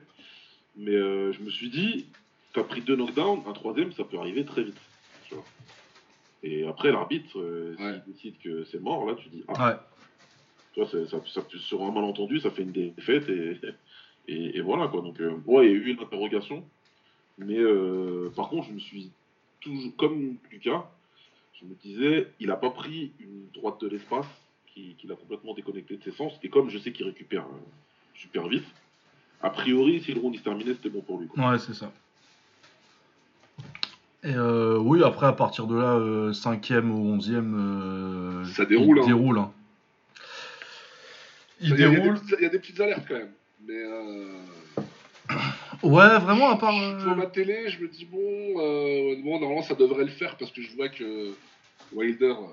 Mais 0.76 0.92
euh, 0.96 1.32
je 1.34 1.42
me 1.42 1.50
suis 1.50 1.70
dit, 1.70 2.06
t'as 2.54 2.64
pris 2.64 2.82
deux 2.82 2.96
knockdowns, 2.96 3.42
un 3.48 3.54
troisième, 3.54 3.92
ça 3.94 4.04
peut 4.04 4.18
arriver 4.20 4.46
très 4.46 4.64
vite. 4.64 4.78
tu 5.28 5.34
vois. 5.34 5.44
Et 6.44 6.66
après, 6.68 6.92
l'arbitre, 6.92 7.40
euh, 7.40 7.76
Ouais. 7.80 7.94
s'il 8.06 8.14
décide 8.14 8.36
que 8.44 8.64
c'est 8.66 8.80
mort, 8.80 9.06
là, 9.08 9.16
tu 9.16 9.30
dis, 9.30 9.44
ah, 9.48 9.68
Ouais. 9.72 9.76
tu 10.74 10.80
vois, 10.82 10.90
ça, 11.08 11.20
ça, 11.26 11.42
sur 11.58 11.82
un 11.84 11.92
malentendu, 11.92 12.40
ça 12.40 12.52
fait 12.52 12.62
une 12.62 12.72
défaite 12.72 13.28
et, 13.30 13.60
et, 14.28 14.58
et 14.58 14.62
voilà 14.62 14.88
quoi. 14.88 15.02
Donc, 15.02 15.20
euh, 15.20 15.42
ouais, 15.48 15.66
il 15.66 15.72
y 15.72 15.74
a 15.74 15.78
eu 15.78 15.92
une 15.92 16.00
interrogation, 16.00 16.64
mais 17.40 17.58
euh, 17.58 18.30
par 18.36 18.50
contre, 18.50 18.68
je 18.68 18.74
me 18.74 18.80
suis 18.80 19.10
toujours, 19.60 19.96
comme 19.98 20.36
Lucas, 20.52 20.86
je 21.60 21.66
me 21.66 21.74
disais, 21.76 22.28
il 22.40 22.52
a 22.52 22.56
pas 22.56 22.70
pris 22.70 23.12
une 23.20 23.48
droite 23.54 23.82
de 23.82 23.88
l'espace 23.88 24.26
qui, 24.68 24.96
qui 24.98 25.08
l'a 25.08 25.16
complètement 25.16 25.54
déconnecté 25.54 25.98
de 25.98 26.04
ses 26.04 26.12
sens, 26.12 26.34
et 26.44 26.50
comme 26.50 26.70
je 26.70 26.78
sais 26.78 26.92
qu'il 26.92 27.06
récupère 27.06 27.44
euh, 27.44 27.60
super 28.16 28.48
vite, 28.48 28.66
a 29.42 29.50
priori, 29.50 30.02
si 30.02 30.14
le 30.14 30.20
round 30.20 30.36
il 30.36 30.40
se 30.40 30.44
terminait, 30.44 30.74
c'était 30.74 30.90
bon 30.90 31.02
pour 31.02 31.20
lui. 31.20 31.28
Quoi. 31.28 31.52
Ouais, 31.52 31.60
c'est 31.60 31.74
ça. 31.74 31.92
Et 34.24 34.34
euh, 34.36 34.78
oui, 34.78 35.02
après, 35.04 35.28
à 35.28 35.34
partir 35.34 35.66
de 35.66 35.76
là, 35.76 35.94
euh, 35.96 36.32
5ème 36.34 36.90
ou 36.92 37.18
11ème. 37.18 37.54
euh, 37.56 38.46
Ça 38.46 38.66
déroule, 38.66 38.98
Il 38.98 39.04
hein. 39.04 39.08
déroule. 39.08 39.40
hein. 39.40 39.52
Il 41.62 41.72
y 41.72 41.76
déroule. 41.76 42.14
petites- 42.20 42.36
il 42.40 42.44
y 42.44 42.46
a 42.46 42.50
des 42.50 42.60
petites 42.60 42.80
alertes 42.80 43.06
quand 43.08 43.16
même. 43.16 43.32
Mais 43.66 43.82
euh, 43.82 44.34
Ouais, 45.84 46.20
vraiment, 46.20 46.50
à 46.50 46.58
part. 46.58 46.74
je 47.00 47.08
euh, 47.08 47.16
ma 47.16 47.28
télé, 47.28 47.70
je 47.70 47.80
me 47.82 47.88
dis 47.88 48.06
bon, 48.06 48.20
euh, 48.20 49.16
bon, 49.24 49.40
normalement 49.40 49.62
ça 49.62 49.76
devrait 49.76 50.04
le 50.04 50.10
faire 50.10 50.36
parce 50.38 50.52
que 50.52 50.62
je 50.62 50.76
vois 50.76 50.90
que 50.90 51.34
Wilder, 51.92 52.26
euh, 52.26 52.48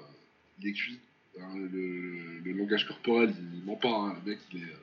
il 0.60 0.68
est 0.68 0.72
cuit. 0.72 0.98
hein, 1.40 1.54
le, 1.56 2.40
le 2.44 2.52
langage 2.52 2.86
corporel, 2.86 3.32
il, 3.54 3.64
ment 3.64 3.76
pas. 3.76 3.88
hein, 3.90 4.16
le 4.24 4.30
mec, 4.30 4.38
il 4.52 4.60
est, 4.60 4.64
euh, 4.64 4.76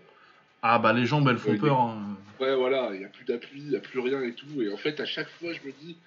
Ah 0.61 0.79
bah 0.79 0.93
les 0.93 1.05
jambes 1.05 1.27
elles 1.29 1.37
font 1.37 1.51
Ouais, 1.51 1.57
peur. 1.57 1.79
hein. 1.79 2.17
Ouais, 2.39 2.55
voilà, 2.55 2.91
il 2.93 2.99
n'y 2.99 3.05
a 3.05 3.09
plus 3.09 3.25
d'appui, 3.25 3.59
il 3.59 3.69
n'y 3.69 3.75
a 3.75 3.79
plus 3.79 3.99
rien 3.99 4.21
et 4.23 4.33
tout. 4.33 4.61
Et 4.61 4.71
en 4.71 4.77
fait, 4.77 4.99
à 4.99 5.05
chaque 5.05 5.29
fois, 5.29 5.53
je 5.53 5.59
me 5.67 5.71
dis, 5.71 5.97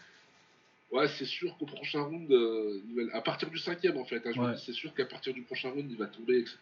ouais, 0.93 1.09
c'est 1.09 1.25
sûr 1.25 1.57
qu'au 1.59 1.67
prochain 1.67 2.01
round, 2.03 2.31
euh, 2.31 2.81
à 3.13 3.21
partir 3.21 3.49
du 3.51 3.59
cinquième, 3.59 3.97
en 3.97 4.05
fait, 4.05 4.25
hein, 4.27 4.31
je 4.35 4.41
Ouais. 4.41 4.49
me 4.51 4.55
dis, 4.55 4.63
c'est 4.65 4.73
sûr 4.73 4.93
qu'à 4.95 5.07
partir 5.07 5.33
du 5.35 5.43
prochain 5.43 5.71
round, 5.71 5.91
il 5.91 5.97
va 5.97 6.07
tomber, 6.07 6.39
etc. 6.39 6.57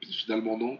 Puis 0.00 0.12
finalement, 0.12 0.56
non. 0.58 0.78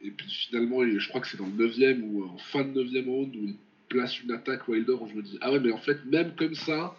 Et 0.00 0.10
puis 0.10 0.28
finalement, 0.28 0.80
je 0.84 1.08
crois 1.08 1.20
que 1.20 1.28
c'est 1.28 1.36
dans 1.36 1.46
le 1.46 1.52
neuvième 1.52 2.02
ou 2.04 2.24
en 2.24 2.38
fin 2.38 2.62
de 2.64 2.70
neuvième 2.70 3.08
round 3.08 3.34
où 3.36 3.44
il 3.44 3.56
place 3.88 4.20
une 4.20 4.32
attaque 4.32 4.66
Wilder 4.68 4.92
où 5.00 5.08
je 5.08 5.14
me 5.14 5.22
dis, 5.22 5.38
ah 5.40 5.52
ouais, 5.52 5.60
mais 5.60 5.70
en 5.72 5.78
fait, 5.78 6.04
même 6.06 6.34
comme 6.34 6.54
ça, 6.54 6.96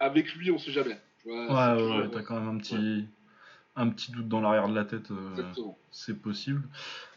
avec 0.00 0.34
lui, 0.34 0.50
on 0.50 0.58
sait 0.58 0.72
jamais. 0.72 0.98
Ouais, 1.26 1.32
ouais, 1.34 2.08
t'as 2.10 2.22
quand 2.22 2.38
même 2.40 2.56
un 2.56 2.58
petit, 2.58 3.06
un 3.76 3.88
petit 3.88 4.12
doute 4.12 4.28
dans 4.28 4.40
l'arrière 4.40 4.68
de 4.68 4.74
la 4.74 4.84
tête. 4.84 5.10
euh, 5.10 5.42
c'est 5.90 6.20
possible. 6.20 6.62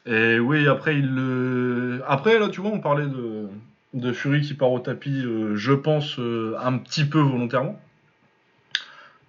Et 0.06 0.40
oui, 0.40 0.68
après, 0.68 0.98
il 0.98 1.08
le... 1.08 2.02
Après, 2.08 2.38
là, 2.40 2.50
tu 2.50 2.62
vois, 2.62 2.72
on 2.72 2.80
parlait 2.80 3.08
de, 3.08 3.48
de 3.94 4.14
Fury 4.14 4.42
qui 4.42 4.54
part 4.54 4.72
au 4.72 4.80
tapis, 4.80 5.24
euh, 5.26 5.56
je 5.56 5.74
pense, 5.74 6.20
euh, 6.20 6.56
un 6.60 6.78
petit 6.78 7.06
peu 7.06 7.20
volontairement. 7.20 7.80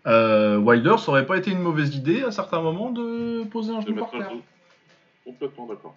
Euh, 0.07 0.57
Wilder, 0.59 0.97
ça 0.99 1.11
aurait 1.11 1.27
pas 1.27 1.37
été 1.37 1.51
une 1.51 1.61
mauvaise 1.61 1.97
idée 1.97 2.23
à 2.23 2.31
certains 2.31 2.61
moments 2.61 2.91
de 2.91 3.45
poser 3.45 3.73
un 3.75 3.81
genou 3.81 3.97
par 3.97 4.11
terre? 4.11 4.31
jeu. 4.31 4.41
Complètement 5.25 5.67
d'accord. 5.67 5.97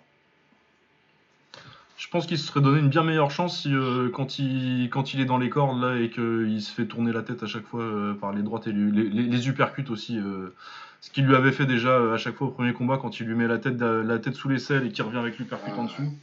Je 1.99 2.07
pense 2.07 2.25
qu'il 2.25 2.37
se 2.37 2.47
serait 2.47 2.61
donné 2.61 2.79
une 2.79 2.87
bien 2.87 3.03
meilleure 3.03 3.29
chance 3.29 3.61
si, 3.61 3.75
euh, 3.75 4.09
quand, 4.09 4.39
il, 4.39 4.89
quand 4.89 5.13
il 5.13 5.19
est 5.19 5.25
dans 5.25 5.37
les 5.37 5.49
cordes 5.49 5.81
là 5.81 5.97
et 5.99 6.09
qu'il 6.09 6.61
se 6.61 6.71
fait 6.73 6.85
tourner 6.85 7.11
la 7.11 7.23
tête 7.23 7.43
à 7.43 7.45
chaque 7.45 7.65
fois 7.65 7.83
euh, 7.83 8.13
par 8.13 8.31
les 8.31 8.41
droites 8.41 8.67
et 8.67 8.71
les, 8.71 8.89
les, 9.09 9.23
les 9.23 9.47
uppercuts 9.49 9.89
aussi. 9.89 10.17
euh, 10.17 10.55
ce 11.01 11.11
qu'il 11.11 11.25
lui 11.25 11.35
avait 11.35 11.51
fait 11.51 11.65
déjà 11.65 12.13
à 12.13 12.17
chaque 12.17 12.35
fois 12.35 12.47
au 12.47 12.51
premier 12.51 12.71
combat 12.73 12.97
quand 12.97 13.19
il 13.19 13.25
lui 13.27 13.35
met 13.35 13.47
la 13.47 13.57
tête, 13.57 13.79
la 13.81 14.17
tête 14.19 14.35
sous 14.35 14.47
les 14.47 14.59
selles 14.59 14.85
et 14.85 14.91
qu'il 14.91 15.03
revient 15.03 15.17
avec 15.17 15.37
l'uppercut 15.39 15.71
en 15.71 15.83
dessous. 15.85 16.13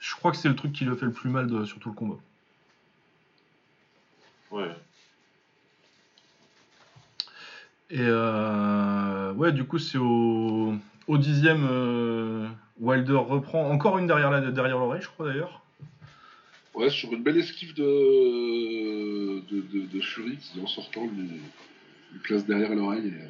Je 0.00 0.14
crois 0.16 0.32
que 0.32 0.36
c'est 0.36 0.48
le 0.48 0.56
truc 0.56 0.72
qui 0.72 0.84
lui 0.84 0.92
a 0.92 0.96
fait 0.96 1.06
le 1.06 1.12
plus 1.12 1.30
mal 1.30 1.46
de- 1.46 1.64
sur 1.64 1.78
tout 1.78 1.88
le 1.88 1.94
combat. 1.94 2.16
Ouais. 4.50 4.70
Et 7.90 8.00
euh, 8.00 9.32
ouais, 9.34 9.52
du 9.52 9.64
coup, 9.64 9.78
c'est 9.78 9.98
au, 9.98 10.74
au 11.06 11.18
dixième, 11.18 11.66
euh, 11.70 12.48
Wilder 12.80 13.16
reprend 13.16 13.70
encore 13.70 13.98
une 13.98 14.06
derrière 14.06 14.30
l'oreille, 14.78 15.02
je 15.02 15.08
crois 15.08 15.26
d'ailleurs. 15.26 15.60
Ouais, 16.74 16.90
sur 16.90 17.12
une 17.12 17.22
belle 17.22 17.36
esquive 17.38 17.74
de, 17.74 19.40
de, 19.48 19.60
de, 19.60 19.86
de 19.86 20.00
Fury 20.00 20.36
qui, 20.38 20.60
en 20.60 20.66
sortant, 20.66 21.02
lui, 21.06 21.28
lui 22.12 22.18
place 22.22 22.44
derrière 22.46 22.74
l'oreille. 22.74 23.08
Et, 23.08 23.22
euh, 23.22 23.26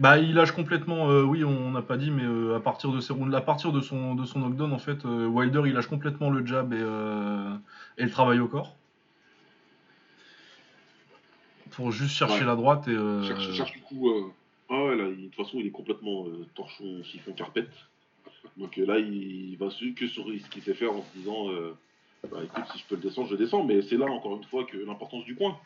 Bah, 0.00 0.18
il 0.18 0.34
lâche 0.34 0.50
complètement, 0.50 1.08
euh, 1.10 1.22
oui, 1.22 1.44
on 1.44 1.70
n'a 1.70 1.82
pas 1.82 1.96
dit, 1.96 2.10
mais 2.10 2.24
euh, 2.24 2.56
à 2.56 2.60
partir 2.60 2.90
de 2.90 3.00
ces 3.00 3.12
rounds, 3.12 3.32
à 3.36 3.40
partir 3.40 3.70
de 3.70 3.80
son, 3.80 4.16
de 4.16 4.24
son 4.24 4.40
knockdown, 4.40 4.72
en 4.72 4.78
fait, 4.78 5.04
euh, 5.04 5.26
Wilder 5.26 5.62
il 5.66 5.74
lâche 5.74 5.86
complètement 5.86 6.30
le 6.30 6.44
jab 6.44 6.72
et, 6.72 6.84
et 7.98 8.04
le 8.04 8.10
travail 8.10 8.40
au 8.40 8.48
corps. 8.48 8.74
Pour 11.70 11.92
juste 11.92 12.16
chercher 12.16 12.40
Ouais. 12.40 12.46
la 12.46 12.56
droite 12.56 12.88
et. 12.88 12.96
cherche, 13.26 13.52
cherche 13.52 13.72
du 13.72 13.80
coup. 13.80 14.10
Ah 14.72 14.84
ouais, 14.84 14.94
là, 14.94 15.08
de 15.08 15.14
toute 15.14 15.34
façon, 15.34 15.58
il 15.58 15.66
est 15.66 15.72
complètement 15.72 16.28
euh, 16.28 16.46
torchon, 16.54 17.02
chiffon, 17.02 17.32
carpette. 17.32 17.72
Donc 18.56 18.78
euh, 18.78 18.86
là, 18.86 19.00
il, 19.00 19.56
va 19.56 19.66
que 19.66 20.06
sur 20.06 20.26
ce 20.26 20.48
qu'il 20.48 20.62
sait 20.62 20.74
faire 20.74 20.92
en 20.92 21.02
se 21.02 21.18
disant 21.18 21.50
euh, 21.50 21.76
bah 22.30 22.38
écoute, 22.44 22.64
si 22.72 22.78
je 22.78 22.84
peux 22.86 22.94
le 22.94 23.00
descendre, 23.00 23.28
je 23.28 23.34
descends. 23.34 23.64
Mais 23.64 23.82
c'est 23.82 23.96
là, 23.96 24.06
encore 24.06 24.36
une 24.36 24.44
fois, 24.44 24.64
que 24.64 24.76
l'importance 24.76 25.24
du 25.24 25.34
coin. 25.34 25.58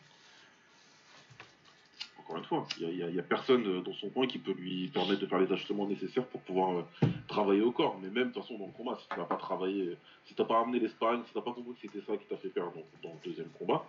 Encore 2.17 2.37
une 2.37 2.45
fois, 2.45 2.67
il 2.81 2.89
n'y 2.89 3.19
a, 3.19 3.21
a 3.21 3.23
personne 3.23 3.83
dans 3.83 3.93
son 3.93 4.09
coin 4.09 4.25
qui 4.25 4.39
peut 4.39 4.53
lui 4.53 4.87
permettre 4.87 5.21
de 5.21 5.27
faire 5.27 5.37
les 5.37 5.51
ajustements 5.51 5.85
nécessaires 5.85 6.25
pour 6.25 6.41
pouvoir 6.41 6.87
travailler 7.27 7.61
au 7.61 7.71
corps. 7.71 7.99
Mais 8.01 8.09
même, 8.09 8.29
de 8.29 8.33
toute 8.33 8.41
façon, 8.41 8.57
dans 8.57 8.65
le 8.65 8.71
combat, 8.71 8.97
si 8.99 9.07
tu 9.07 9.19
n'as 9.19 9.25
pas 9.25 9.35
travaillé, 9.35 9.95
si 10.25 10.33
tu 10.33 10.41
n'as 10.41 10.47
pas 10.47 10.57
ramené 10.57 10.79
les 10.79 10.89
sparring, 10.89 11.23
si 11.25 11.31
tu 11.31 11.37
n'as 11.37 11.43
pas 11.43 11.53
compris 11.53 11.75
que 11.75 11.81
c'était 11.81 12.03
ça 12.11 12.17
qui 12.17 12.25
t'a 12.25 12.37
fait 12.37 12.49
perdre 12.49 12.73
dans, 13.03 13.09
le 13.09 13.29
deuxième 13.29 13.49
combat, 13.49 13.85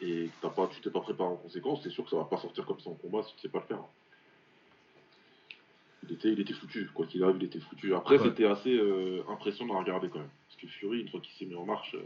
et 0.00 0.26
que 0.26 0.32
t'as 0.40 0.50
pas, 0.50 0.68
tu 0.68 0.80
t'es 0.80 0.90
pas 0.90 1.00
préparé 1.00 1.30
en 1.30 1.36
conséquence, 1.36 1.80
c'est 1.82 1.90
sûr 1.90 2.04
que 2.04 2.10
ça 2.10 2.16
va 2.16 2.24
pas 2.24 2.36
sortir 2.36 2.64
comme 2.64 2.78
ça 2.78 2.90
en 2.90 2.94
combat 2.94 3.24
si 3.24 3.34
tu 3.34 3.40
sais 3.40 3.48
pas 3.48 3.58
le 3.58 3.66
faire. 3.66 3.84
Il 6.08 6.14
était, 6.14 6.32
il 6.32 6.40
était 6.40 6.52
foutu, 6.54 6.88
quoi 6.92 7.06
qu'il 7.06 7.22
arrive, 7.22 7.36
il 7.40 7.44
était 7.44 7.60
foutu. 7.60 7.94
Après, 7.94 8.18
Ouais. 8.18 8.24
c'était 8.28 8.44
assez 8.46 8.74
euh, 8.76 9.22
impressionnant 9.28 9.76
à 9.76 9.80
regarder 9.80 10.08
quand 10.08 10.18
même. 10.18 10.28
Parce 10.48 10.60
que 10.60 10.66
Fury, 10.68 11.00
une 11.00 11.08
fois 11.08 11.20
qu'il 11.20 11.32
s'est 11.34 11.46
mis 11.46 11.54
en 11.54 11.64
marche, 11.64 11.94
euh, 11.94 12.02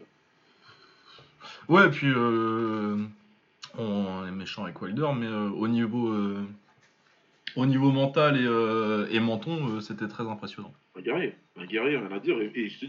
Ouais, 1.69 1.87
et 1.87 1.91
puis 1.91 2.09
euh, 2.09 2.97
on 3.77 4.27
est 4.27 4.31
méchant 4.33 4.65
avec 4.65 4.81
Wilder, 4.83 5.09
mais 5.17 5.29
au 5.29 5.69
niveau 5.69 6.13
au 7.57 7.67
niveau 7.67 7.91
mental 7.93 8.37
et, 8.37 9.15
et 9.17 9.21
menton, 9.21 9.81
c'était 9.81 10.09
très 10.09 10.27
impressionnant. 10.29 10.73
un 10.97 11.01
guerrier, 11.01 11.35
un 11.57 11.65
guerrier, 11.67 11.97
rien 11.97 12.11
à 12.13 12.19
dire. 12.21 12.41
Et, 12.41 12.51
et 12.55 12.69
je- 12.69 12.87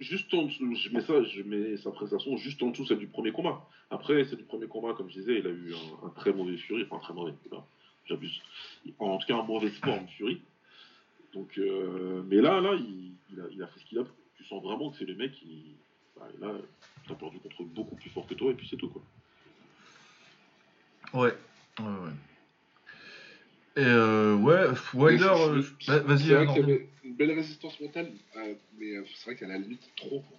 juste 0.00 0.32
en 0.34 0.44
dessous, 0.44 0.74
je 0.74 0.88
mets 0.90 1.00
ça, 1.02 1.22
je 1.22 1.42
mets 1.42 1.76
sa 1.76 1.90
prestation 1.90 2.36
juste 2.36 2.62
en 2.62 2.68
dessous 2.70 2.86
celle 2.86 2.98
du 2.98 3.06
premier 3.06 3.32
combat. 3.32 3.66
Après, 3.90 4.24
c'est 4.24 4.36
du 4.36 4.44
premier 4.44 4.66
combat, 4.66 4.94
comme 4.94 5.08
je 5.10 5.14
disais, 5.14 5.38
il 5.38 5.46
a 5.46 5.50
eu 5.50 5.74
un, 5.74 6.06
un 6.06 6.10
très 6.10 6.32
mauvais 6.32 6.56
Fury, 6.56 6.84
enfin 6.88 6.98
très 7.00 7.14
mauvais, 7.14 7.32
là, 7.50 7.64
j'abuse. 8.06 8.40
En 8.98 9.18
tout 9.18 9.26
cas, 9.26 9.36
un 9.36 9.42
mauvais 9.42 9.70
forme 9.70 10.06
Fury. 10.16 10.42
Donc, 11.32 11.58
euh, 11.58 12.22
mais 12.26 12.36
là, 12.36 12.60
là, 12.60 12.74
il, 12.74 13.12
il 13.32 13.40
a, 13.40 13.44
il 13.52 13.62
a 13.62 13.66
fait 13.68 13.80
ce 13.80 13.84
qu'il 13.84 13.98
a. 13.98 14.04
Tu 14.36 14.44
sens 14.44 14.62
vraiment 14.62 14.90
que 14.90 14.98
c'est 14.98 15.04
le 15.04 15.14
mec 15.14 15.32
qui, 15.32 15.76
bah, 16.16 16.28
là, 16.40 16.54
t'as 17.06 17.14
perdu 17.14 17.38
contre 17.38 17.62
beaucoup 17.64 17.94
plus 17.96 18.10
fort 18.10 18.26
que 18.26 18.34
toi, 18.34 18.50
et 18.50 18.54
puis 18.54 18.66
c'est 18.68 18.76
tout 18.76 18.88
quoi. 18.88 19.02
Ouais, 21.12 21.36
ouais, 21.80 21.84
ouais. 21.84 22.12
Et 23.76 23.84
euh, 23.84 24.34
ouais, 24.36 24.66
Wilder, 24.94 25.24
euh, 25.26 25.62
bah, 25.86 25.98
vas-y. 26.00 26.26
C'est 26.26 26.34
vrai 26.34 26.46
qu'il 26.46 26.56
y 26.56 26.64
avait 26.64 26.88
une 27.04 27.14
belle 27.14 27.32
résistance 27.32 27.78
mentale, 27.80 28.12
euh, 28.36 28.54
mais 28.78 28.96
euh, 28.96 29.04
c'est 29.14 29.26
vrai 29.26 29.36
qu'à 29.36 29.46
la 29.46 29.58
limite, 29.58 29.88
trop. 29.96 30.20
quoi. 30.20 30.38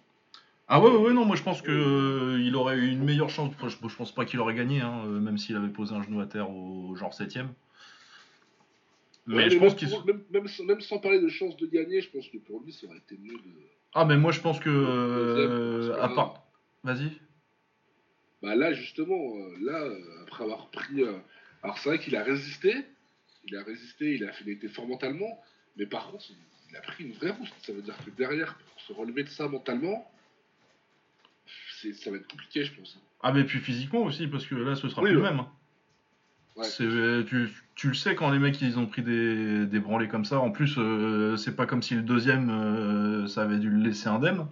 Ah 0.73 0.79
ouais, 0.79 0.89
ouais, 0.89 0.97
ouais, 0.99 1.13
non, 1.13 1.25
moi 1.25 1.35
je 1.35 1.43
pense 1.43 1.61
que 1.61 1.69
euh, 1.69 2.41
il 2.41 2.55
aurait 2.55 2.77
eu 2.77 2.91
une 2.91 3.03
meilleure 3.03 3.29
chance. 3.29 3.53
Je, 3.61 3.67
je 3.67 3.95
pense 3.97 4.15
pas 4.15 4.23
qu'il 4.23 4.39
aurait 4.39 4.55
gagné, 4.55 4.79
hein, 4.79 5.03
euh, 5.05 5.19
même 5.19 5.37
s'il 5.37 5.57
avait 5.57 5.67
posé 5.67 5.93
un 5.93 6.01
genou 6.01 6.21
à 6.21 6.27
terre 6.27 6.49
au 6.49 6.95
genre 6.95 7.13
septième. 7.13 7.49
Mais 9.27 9.35
Ouais, 9.35 9.49
je 9.49 9.55
même 9.55 9.59
pense 9.59 9.75
qu'il. 9.75 9.89
même, 10.05 10.23
même, 10.31 10.47
sans, 10.47 10.63
même 10.63 10.79
sans 10.79 10.99
parler 10.99 11.19
de 11.19 11.27
chance 11.27 11.57
de 11.57 11.67
gagner, 11.67 11.99
je 11.99 12.09
pense 12.09 12.25
que 12.29 12.37
pour 12.37 12.61
lui, 12.63 12.71
ça 12.71 12.87
aurait 12.87 12.99
été 12.99 13.17
mieux 13.21 13.33
de. 13.33 13.51
Ah, 13.93 14.05
mais 14.05 14.15
moi 14.15 14.31
je 14.31 14.39
pense 14.39 14.61
que 14.61 14.69
euh, 14.69 16.01
à 16.01 16.07
part. 16.07 16.41
Vas-y. 16.85 17.11
Bah 18.41 18.55
là, 18.55 18.71
justement, 18.71 19.35
là, 19.59 19.89
après 20.23 20.45
avoir 20.45 20.67
pris. 20.67 21.03
alors 21.63 21.77
c'est 21.79 21.89
vrai 21.89 21.99
qu'il 21.99 22.15
a 22.15 22.23
résisté, 22.23 22.75
il 23.45 23.57
a 23.57 23.63
résisté, 23.63 24.15
il 24.15 24.23
a 24.23 24.31
fait, 24.31 24.49
était 24.49 24.69
fort 24.69 24.87
mentalement, 24.87 25.37
mais 25.75 25.85
par 25.85 26.09
contre, 26.11 26.23
il, 26.69 26.77
a 26.77 26.79
pris 26.79 27.03
une 27.03 27.11
vraie 27.11 27.31
rousse. 27.31 27.51
Ça 27.61 27.73
veut 27.73 27.81
dire 27.81 27.97
que 28.05 28.09
derrière, 28.11 28.57
pour 28.57 28.81
se 28.81 28.93
relever 28.93 29.23
de 29.23 29.29
ça 29.29 29.49
mentalement, 29.49 30.09
ça 31.93 32.11
va 32.11 32.17
être 32.17 32.27
compliqué, 32.27 32.63
je 32.63 32.73
pense. 32.73 33.00
Ah, 33.23 33.31
mais 33.31 33.43
puis 33.43 33.59
physiquement 33.59 34.01
aussi, 34.03 34.27
parce 34.27 34.45
que 34.45 34.55
là 34.55 34.75
ce 34.75 34.89
sera 34.89 35.01
Oui, 35.01 35.09
plus 35.09 35.17
le 35.17 35.23
même. 35.23 35.39
hein. 35.39 35.47
Ouais. 36.57 36.67
Tu, 37.27 37.50
tu 37.75 37.88
le 37.88 37.93
sais 37.93 38.13
quand 38.13 38.29
les 38.29 38.38
mecs 38.39 38.61
ils 38.61 38.77
ont 38.77 38.85
pris 38.85 39.01
des, 39.03 39.65
des 39.65 39.79
branlées 39.79 40.09
comme 40.09 40.25
ça. 40.25 40.39
En 40.39 40.51
plus, 40.51 40.75
euh, 40.77 41.38
c'est 41.38 41.55
pas 41.55 41.65
comme 41.65 41.81
si 41.81 41.95
le 41.95 42.01
deuxième 42.01 42.50
euh, 42.50 43.27
ça 43.27 43.43
avait 43.43 43.57
dû 43.57 43.69
le 43.69 43.77
laisser 43.81 44.09
indemne. 44.09 44.45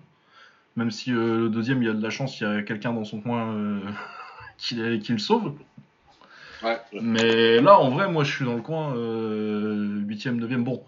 Même 0.78 0.92
si 0.92 1.12
euh, 1.12 1.40
le 1.42 1.50
deuxième 1.50 1.82
il 1.84 1.88
y 1.88 1.90
a 1.90 1.94
de 1.94 2.02
la 2.02 2.10
chance, 2.10 2.40
il 2.40 2.44
y 2.44 2.46
a 2.46 2.62
quelqu'un 2.64 2.94
dans 2.94 3.04
son 3.04 3.20
coin 3.22 3.54
qui, 4.58 4.76
le- 4.76 4.98
qui 4.98 5.12
le 5.12 5.18
sauve. 5.18 5.56
Ouais. 6.64 6.80
Mais 7.02 7.60
là 7.60 7.78
en 7.80 7.90
vrai, 7.90 8.10
moi 8.10 8.24
je 8.24 8.34
suis 8.34 8.46
dans 8.46 8.56
le 8.56 8.62
coin 8.62 8.94
8ème, 8.96 10.40
9ème. 10.40 10.64
Bon, 10.64 10.84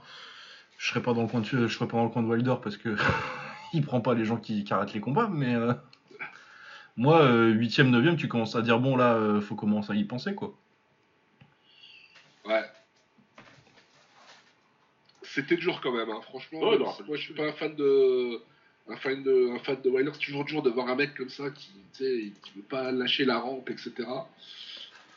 je 0.77 0.87
serais 0.89 1.01
pas 1.01 1.13
dans 1.13 1.23
le 1.23 1.27
coin 1.27 1.41
de, 1.41 1.45
je 1.45 1.67
serais 1.67 1.87
pas 1.87 1.97
dans 1.97 2.05
le 2.05 2.09
coin 2.09 2.23
de 2.23 2.27
Wilder 2.27 2.55
parce 2.63 2.77
que 2.77 2.95
il 3.73 3.81
prend 3.83 3.99
pas 4.01 4.13
les 4.13 4.23
gens 4.25 4.37
qui, 4.37 4.63
qui 4.63 4.73
arrêtent 4.73 4.93
les 4.93 5.01
combats. 5.01 5.29
Mais 5.31 5.55
euh, 6.97 7.01
moi, 7.01 7.25
8ème, 7.25 7.89
9ème, 7.91 8.15
tu 8.17 8.27
commences 8.27 8.55
à 8.55 8.61
dire 8.61 8.79
bon 8.79 8.95
là, 8.95 9.13
euh, 9.15 9.41
faut 9.41 9.55
commencer 9.55 9.91
à 9.93 9.95
y 9.95 10.03
penser 10.03 10.35
quoi. 10.35 10.53
Ouais. 12.45 12.63
C'était 15.23 15.55
dur 15.55 15.79
quand 15.81 15.93
même, 15.93 16.09
hein. 16.09 16.19
franchement. 16.23 16.59
Ouais, 16.59 16.77
non, 16.77 16.93
moi, 17.07 17.15
je 17.15 17.21
suis 17.21 17.33
pas 17.33 17.45
un 17.47 17.53
fan 17.53 17.75
de. 17.75 18.39
Un 18.89 18.97
fan 18.97 19.23
de, 19.23 19.51
un 19.55 19.59
fan 19.59 19.79
de 19.81 19.89
Wilder, 19.89 20.11
c'est 20.13 20.25
toujours 20.25 20.43
dur 20.43 20.61
de 20.63 20.69
voir 20.69 20.89
un 20.89 20.95
mec 20.95 21.13
comme 21.15 21.29
ça 21.29 21.49
qui, 21.51 21.71
tu 21.93 22.03
sais, 22.03 22.31
qui 22.41 22.51
veut 22.55 22.63
pas 22.63 22.91
lâcher 22.91 23.23
la 23.25 23.39
rampe, 23.39 23.69
etc. 23.69 23.93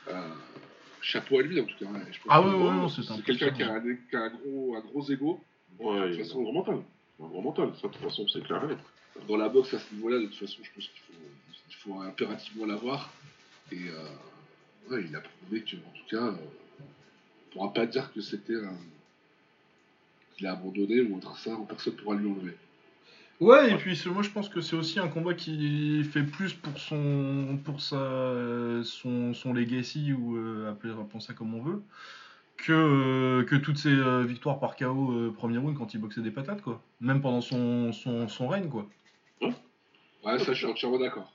Euh, 0.09 0.29
chapeau 1.01 1.39
à 1.41 1.43
lui 1.43 1.61
en 1.61 1.65
tout 1.65 1.75
cas. 1.79 1.87
ouais. 1.87 2.01
Je 2.13 2.19
pense 2.21 2.29
Ah 2.29 2.41
que 2.43 2.47
ouais, 2.47 2.55
ouais, 2.83 2.89
c'est 2.95 3.03
c'est 3.03 3.13
un 3.13 3.21
quelqu'un 3.23 3.49
peu 3.49 3.55
qui 3.57 3.63
a, 3.63 3.73
un, 3.73 3.81
qui 3.81 4.17
a 4.17 4.21
un 4.21 4.31
gros, 4.31 4.77
un 4.77 4.81
gros 4.81 5.11
ego. 5.11 5.41
Ouais, 5.81 5.95
de 5.97 6.09
toute 6.11 6.19
a 6.19 6.21
un 6.21 6.25
façon, 6.25 6.43
gros 6.43 6.53
mental. 6.53 6.75
Un 7.21 7.27
gros 7.27 7.41
mental, 7.41 7.71
ça 7.81 7.89
de 7.89 7.93
toute 7.95 8.03
façon, 8.03 8.29
c'est 8.29 8.43
clair. 8.45 8.63
dans 9.27 9.37
la 9.37 9.49
boxe 9.49 9.75
à 9.75 9.79
ce 9.79 9.95
niveau-là, 9.95 10.19
de 10.19 10.27
toute 10.27 10.37
façon, 10.37 10.59
je 10.63 10.71
pense 10.71 10.87
qu'il 10.89 11.01
faut, 11.01 11.13
il 11.77 11.83
faut 11.83 12.01
impérativement 12.01 12.67
l'avoir. 12.67 13.13
Et 13.73 13.89
euh, 13.89 14.91
ouais, 14.91 15.05
il 15.09 15.15
a 15.17 15.21
prouvé 15.21 15.63
que, 15.63 15.77
en 15.77 15.91
tout 15.95 16.07
cas, 16.09 16.27
euh, 16.27 16.37
on 16.81 17.53
pourra 17.53 17.73
pas 17.73 17.87
dire 17.87 18.13
que 18.13 18.21
c'était 18.21 18.57
un. 18.57 18.77
qu'il 20.37 20.47
a 20.47 20.53
abandonné 20.53 21.01
ou 21.01 21.17
autre 21.17 21.37
ça, 21.39 21.57
personne 21.69 21.95
pourra 21.97 22.17
lui 22.17 22.29
enlever. 22.31 22.57
Ouais, 23.41 23.73
et 23.73 23.77
puis 23.77 24.01
moi 24.07 24.23
je 24.23 24.31
pense 24.31 24.49
que 24.49 24.61
c'est 24.61 24.77
aussi 24.77 25.01
un 25.01 25.09
combat 25.09 25.35
qui 25.35 26.05
fait 26.05 26.23
plus 26.23 26.55
pour 26.55 26.79
son 26.79 27.59
pour 27.65 27.81
sa 27.81 28.01
son, 28.85 29.35
son 29.35 29.53
legacy 29.53 30.13
ou 30.13 30.37
euh, 30.37 30.71
appelez- 30.71 30.93
appelons 30.93 31.19
ça 31.19 31.35
comme 31.35 31.53
on 31.55 31.61
veut 31.63 31.83
que 32.57 33.43
que 33.49 33.57
toutes 33.57 33.79
ses 33.79 33.89
euh, 33.89 34.23
victoires 34.23 34.61
par 34.61 34.77
KO 34.77 35.11
euh, 35.13 35.33
premier 35.33 35.59
round 35.59 35.77
quand 35.77 35.95
il 35.95 36.01
boxait 36.01 36.21
des 36.23 36.31
patates, 36.31 36.63
quoi. 36.63 36.81
Même 37.01 37.21
pendant 37.21 37.41
son, 37.41 37.93
son, 37.93 38.29
son 38.29 38.47
règne, 38.49 38.69
quoi. 38.69 38.89
Ouais, 40.25 40.39
ça, 40.39 40.53
je 40.53 40.53
suis 40.55 40.67
entièrement 40.67 40.99
d'accord. 40.99 41.33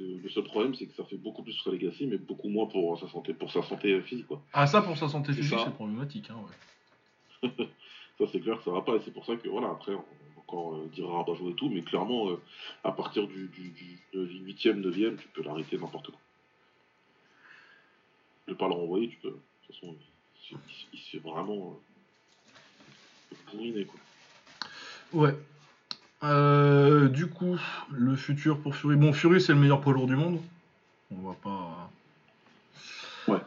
Le, 0.00 0.28
seul 0.30 0.44
problème, 0.44 0.74
c'est 0.74 0.86
que 0.86 0.94
ça 0.94 1.04
fait 1.04 1.16
beaucoup 1.16 1.42
plus 1.42 1.52
sur 1.52 1.64
sa 1.64 1.70
legacy, 1.70 2.06
mais 2.06 2.16
beaucoup 2.16 2.48
moins 2.48 2.66
pour 2.66 2.98
sa 2.98 3.08
santé, 3.08 3.34
pour 3.34 3.52
sa 3.52 3.62
santé 3.62 4.00
physique, 4.02 4.26
quoi. 4.26 4.42
Ah, 4.52 4.66
ça, 4.66 4.80
pour 4.82 4.96
sa 4.96 5.08
santé 5.08 5.32
physique, 5.32 5.58
c'est 5.64 5.74
problématique, 5.74 6.30
hein, 6.30 6.36
ouais. 7.42 7.50
Ça, 8.18 8.24
c'est 8.30 8.40
clair 8.40 8.58
que 8.58 8.64
ça 8.64 8.70
va 8.70 8.82
pas, 8.82 8.96
et 8.96 9.00
c'est 9.04 9.12
pour 9.14 9.24
ça 9.24 9.34
que, 9.36 9.48
voilà, 9.48 9.70
après, 9.70 9.92
on 9.92 9.96
va 9.98 10.02
encore 10.46 10.74
euh, 10.74 10.86
dire 10.94 11.08
rabat 11.08 11.32
et 11.48 11.54
tout, 11.54 11.70
mais 11.70 11.80
clairement, 11.82 12.28
euh, 12.30 12.36
à 12.84 12.92
partir 12.92 13.26
du, 13.26 13.48
du, 13.48 13.70
du, 13.70 13.98
du 14.12 14.54
8ème, 14.54 14.80
9ème, 14.82 15.16
tu 15.16 15.28
peux 15.28 15.42
l'arrêter 15.42 15.78
n'importe 15.78 16.10
quoi. 16.10 16.18
Ne 18.48 18.54
pas 18.54 18.68
le 18.68 18.74
renvoyer, 18.74 19.08
tu 19.08 19.16
peux. 19.18 19.28
De 19.30 19.36
toute 19.66 19.74
façon, 19.76 19.94
il, 20.50 20.56
se- 20.56 20.86
il 20.92 20.98
se 20.98 21.10
fait 21.10 21.18
vraiment 21.18 21.78
euh, 23.54 23.84
quoi. 23.84 24.00
Ouais. 25.12 25.34
Euh, 26.22 27.08
du 27.08 27.26
coup, 27.28 27.58
le 27.92 28.14
futur 28.16 28.60
pour 28.60 28.76
Fury. 28.76 28.96
Bon, 28.96 29.12
Fury, 29.12 29.40
c'est 29.40 29.52
le 29.52 29.58
meilleur 29.58 29.80
poids 29.80 29.92
lourd 29.92 30.06
du 30.06 30.16
monde. 30.16 30.38
On 31.10 31.28
va 31.28 31.34
pas. 31.42 31.90
Ouais. 33.26 33.38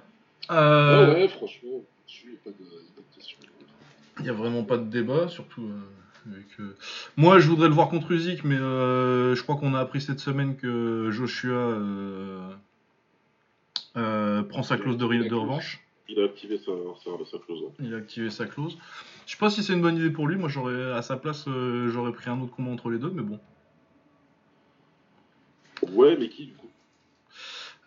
Euh, 0.51 1.07
Ouais, 1.07 1.21
ouais, 1.21 1.27
franchement, 1.27 1.81
il 2.23 2.29
n'y 2.29 2.35
a 2.35 2.39
pas 2.43 2.49
de, 2.49 2.63
y 2.63 2.67
a 2.67 2.95
pas 2.95 3.01
de 3.01 3.15
question. 3.15 3.37
Il 4.17 4.23
n'y 4.23 4.29
a 4.29 4.33
vraiment 4.33 4.63
pas 4.63 4.77
de 4.77 4.85
débat, 4.85 5.27
surtout 5.27 5.61
euh, 5.63 6.31
avec. 6.31 6.73
Moi, 7.15 7.39
je 7.39 7.47
voudrais 7.47 7.67
le 7.67 7.73
voir 7.73 7.89
contre 7.89 8.11
Usyk, 8.11 8.43
mais 8.43 8.57
je 8.57 9.41
crois 9.43 9.55
qu'on 9.55 9.75
a 9.75 9.79
appris 9.79 10.01
cette 10.01 10.19
semaine 10.19 10.55
que 10.55 11.09
Joshua 11.11 11.53
euh, 11.53 12.49
euh, 13.95 14.41
prend 14.43 14.63
sa 14.63 14.77
clause 14.77 14.97
de 14.97 15.05
revanche. 15.05 15.82
Il 16.09 16.19
a 16.19 16.25
activé 16.25 16.57
sa, 16.57 16.71
sa, 17.03 17.11
sa 17.31 17.37
clause. 17.39 17.63
Il 17.79 17.93
a 17.93 17.97
activé 17.97 18.29
sa 18.29 18.45
clause. 18.45 18.77
Je 19.25 19.31
sais 19.31 19.37
pas 19.37 19.49
si 19.49 19.63
c'est 19.63 19.73
une 19.73 19.81
bonne 19.81 19.95
idée 19.97 20.09
pour 20.09 20.27
lui. 20.27 20.35
Moi, 20.35 20.49
j'aurais 20.49 20.91
à 20.91 21.01
sa 21.01 21.15
place, 21.17 21.45
euh, 21.47 21.89
j'aurais 21.89 22.11
pris 22.11 22.29
un 22.29 22.41
autre 22.41 22.53
combat 22.53 22.71
entre 22.71 22.89
les 22.89 22.99
deux, 22.99 23.09
mais 23.09 23.21
bon. 23.23 23.39
Ouais, 25.91 26.15
mais 26.17 26.29
qui, 26.29 26.47
du 26.47 26.53
coup? 26.53 26.69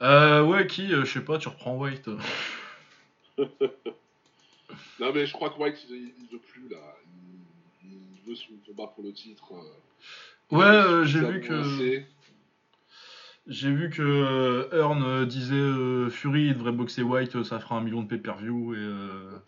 Euh, 0.03 0.43
ouais, 0.45 0.67
qui 0.67 0.93
euh, 0.93 1.05
Je 1.05 1.13
sais 1.13 1.25
pas. 1.25 1.39
Tu 1.39 1.49
reprends 1.49 1.77
White. 1.77 2.09
Non, 4.99 5.13
mais 5.13 5.27
je 5.27 5.33
crois 5.33 5.51
que 5.51 5.59
White, 5.59 5.87
il, 5.91 6.13
il 6.19 6.27
veut 6.33 6.39
plus, 6.39 6.69
là. 6.71 6.79
Il, 7.85 7.91
il 7.91 8.29
veut 8.29 8.35
son 8.35 8.53
combat 8.67 8.87
pour 8.89 9.05
le 9.05 9.13
titre. 9.13 9.53
euh, 9.53 10.57
Ouais, 10.57 11.07
j'ai 11.07 11.21
vu 11.21 11.41
que. 11.41 12.03
J'ai 13.47 13.71
vu 13.71 13.91
que 13.91 14.03
euh, 14.03 14.69
Earn 14.73 15.03
euh, 15.05 15.25
disait 15.25 15.55
euh, 15.55 16.11
Fury 16.11 16.47
il 16.47 16.55
devrait 16.55 16.73
boxer 16.73 17.03
White, 17.03 17.45
ça 17.45 17.61
fera 17.61 17.77
un 17.77 17.81
million 17.81 18.03
de 18.03 18.09
pay-per-view 18.09 18.75
et 18.75 18.79
euh, 18.79 19.39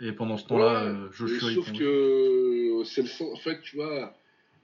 et 0.00 0.12
pendant 0.12 0.36
ce 0.36 0.46
temps-là, 0.46 0.92
Ouais, 0.92 1.08
Joshua 1.12 1.54
sauf 1.54 1.72
que 1.72 2.82
c'est 2.84 3.02
le 3.02 3.08
sens. 3.08 3.32
En 3.32 3.36
fait, 3.36 3.60
tu 3.62 3.76
vois, 3.76 4.12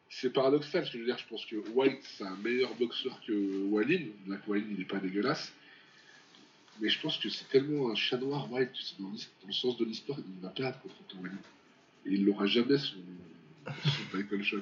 c'est 0.09 0.33
paradoxal. 0.33 0.85
Je 0.85 0.99
veux 0.99 1.05
dire, 1.05 1.17
je 1.19 1.27
pense 1.29 1.47
que 1.47 1.57
White, 1.73 2.01
c'est 2.03 2.25
un 2.25 2.37
meilleur 2.43 2.75
boxeur 2.75 3.21
que 3.25 3.63
Wallin. 3.69 4.07
Là, 4.27 4.37
Wallin, 4.49 4.65
il 4.73 4.81
est 4.81 4.85
pas 4.85 4.99
dégueulasse. 4.99 5.53
Mais 6.81 6.89
je 6.89 7.01
pense 7.01 7.17
que 7.19 7.29
c'est 7.29 7.49
tellement 7.49 7.91
un 7.91 7.95
chat 7.95 8.19
noir, 8.19 8.51
White, 8.53 8.73
que 8.73 8.79
c'est 8.83 9.01
dans, 9.01 9.13
le 9.47 9.53
sens 9.53 9.79
de 9.79 9.85
l'histoire, 9.85 10.19
il 10.19 10.43
va 10.43 10.49
perdre 10.49 10.81
contre 10.81 11.23
Wallin. 11.23 11.39
Et 12.07 12.15
il 12.15 12.25
n'aura 12.25 12.47
jamais 12.47 12.79
son, 12.79 12.97
son 13.67 14.19
title 14.19 14.43
shot. 14.43 14.59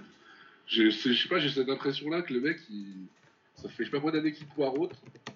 Je, 0.66 0.90
je 0.90 1.14
sais 1.14 1.28
pas, 1.28 1.38
j'ai 1.38 1.48
cette 1.48 1.70
impression-là 1.70 2.20
que 2.20 2.34
le 2.34 2.40
mec, 2.40 2.58
il, 2.68 3.06
ça 3.62 3.68
fait 3.68 3.84
je 3.84 3.90
sais 3.90 3.90
pas 3.90 4.00
combien 4.00 4.20
d'années 4.20 4.32
qu'il 4.32 4.46
poireaute. 4.46 4.92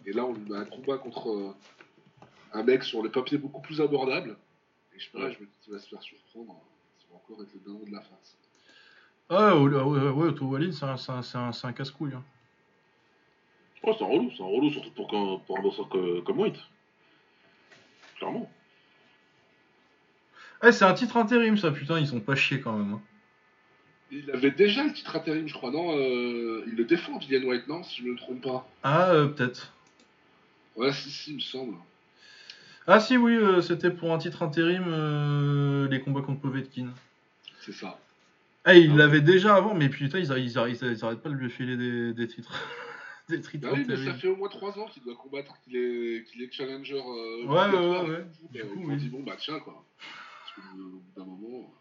Et 0.07 0.12
là, 0.12 0.25
on 0.25 0.33
lui 0.33 0.49
met 0.50 0.57
un 0.57 0.64
combat 0.64 0.99
contre 0.99 1.31
euh, 1.31 1.55
un 2.52 2.62
mec 2.62 2.83
sur 2.85 3.02
le 3.02 3.11
papier 3.11 3.38
beaucoup 3.38 3.61
plus 3.61 3.81
abordable. 3.81 4.37
Et 4.95 4.99
je 4.99 5.05
sais 5.05 5.11
pas, 5.12 5.25
Ouais. 5.25 5.33
je 5.33 5.41
me 5.41 5.47
dis 5.47 5.52
qu'il 5.62 5.73
va 5.73 5.79
se 5.79 5.88
faire 5.88 6.02
surprendre. 6.02 6.61
Ça 6.99 7.07
va 7.11 7.17
encore 7.17 7.43
être 7.43 7.52
le 7.55 7.61
dindon 7.61 7.85
de 7.87 7.93
la 7.93 8.00
face. 8.00 8.37
Ah 9.29 9.57
ouais, 9.57 9.68
ouais, 9.68 9.83
ouais, 9.83 10.09
ouais, 10.11 10.29
Otto 10.29 10.44
Wallin, 10.46 10.73
c'est 10.73 10.85
un, 10.85 10.96
c'est 10.96 11.12
un, 11.12 11.23
c'est 11.23 11.38
un, 11.38 11.51
un 11.68 11.73
casse-couille. 11.73 12.12
hein. 12.14 12.25
C'est 13.85 14.03
un 14.03 14.07
relou, 14.07 14.31
c'est 14.37 14.42
un 14.42 14.46
relou, 14.46 14.70
surtout 14.70 14.90
pour, 14.92 15.09
qu'un- 15.11 15.38
pour 15.46 15.59
un 15.59 16.23
comme 16.23 16.38
White. 16.40 16.59
Clairement. 18.16 18.49
Eh, 20.62 20.70
c'est 20.70 20.85
un 20.85 20.94
titre 20.94 21.16
intérim, 21.16 21.57
ça, 21.57 21.73
putain, 21.73 21.99
ils 21.99 22.07
sont 22.07 22.20
pas 22.20 22.37
chiés 22.37 22.61
quand 22.61 22.77
même. 22.77 22.94
hein. 22.94 23.01
Il 24.14 24.31
avait 24.31 24.51
déjà 24.51 24.85
le 24.85 24.92
titre 24.92 25.16
intérim, 25.16 25.48
je 25.48 25.55
crois, 25.55 25.70
non 25.70 25.96
euh, 25.96 26.62
Il 26.66 26.75
le 26.75 26.85
défend, 26.85 27.16
Dillian 27.18 27.48
White, 27.48 27.66
non 27.66 27.83
Si 27.83 28.03
je 28.03 28.09
me 28.09 28.14
trompe 28.16 28.42
pas. 28.42 28.68
Ah, 28.83 29.11
euh, 29.12 29.27
peut-être. 29.29 29.72
Ouais, 30.77 30.92
si, 30.92 31.11
si, 31.11 31.31
il 31.31 31.37
me 31.37 31.40
semble. 31.40 31.77
Ah 32.87 33.01
si, 33.01 33.16
oui, 33.16 33.35
euh, 33.35 33.62
c'était 33.62 33.90
pour 33.90 34.12
un 34.12 34.18
titre 34.18 34.42
intérim, 34.42 34.85
euh, 34.88 35.88
les 35.88 36.01
combats 36.01 36.20
contre 36.20 36.40
Povetkin. 36.40 36.88
C'est 37.61 37.72
ça. 37.72 37.98
Ah, 38.64 38.75
il 38.75 38.90
Ah. 38.92 38.96
l'avait 38.96 39.20
déjà 39.22 39.55
avant, 39.57 39.75
mais 39.75 39.88
putain, 39.88 40.18
ils, 40.18 40.31
ils, 40.31 40.46
ils, 40.46 40.92
ils 40.92 41.05
arrêtent 41.05 41.22
pas 41.22 41.29
de 41.31 41.35
lui 41.35 41.48
filer 41.51 41.77
des, 41.77 42.12
des 42.12 42.29
titres. 42.29 42.53
des 43.31 43.40
titres 43.40 43.59
Bah 43.66 43.70
oui, 43.72 43.85
mais 43.88 43.96
ça 43.96 44.14
fait 44.14 44.29
au 44.29 44.37
moins 44.37 44.48
3 44.48 44.79
ans 44.79 44.87
qu'il 44.88 45.03
doit 45.05 45.14
combattre, 45.16 45.55
qu'il 45.64 45.77
est, 45.77 46.25
qu'il 46.25 46.42
est 46.42 46.53
challenger. 46.53 46.94
Ouais, 46.94 47.46
ouais, 47.46 47.79
ouais, 47.79 48.11
ouais. 48.11 48.25
Du 48.53 48.61
coup, 48.64 48.81
ils 48.83 48.87
oui. 48.87 48.96
dit, 48.96 49.09
bon, 49.09 49.22
bah 49.22 49.37
tiens, 49.38 49.59
quoi. 49.61 49.83
Parce 50.44 50.55
que 50.68 50.72
au 50.81 50.88
bout 50.98 51.03
d'un 51.16 51.25
moment. 51.25 51.72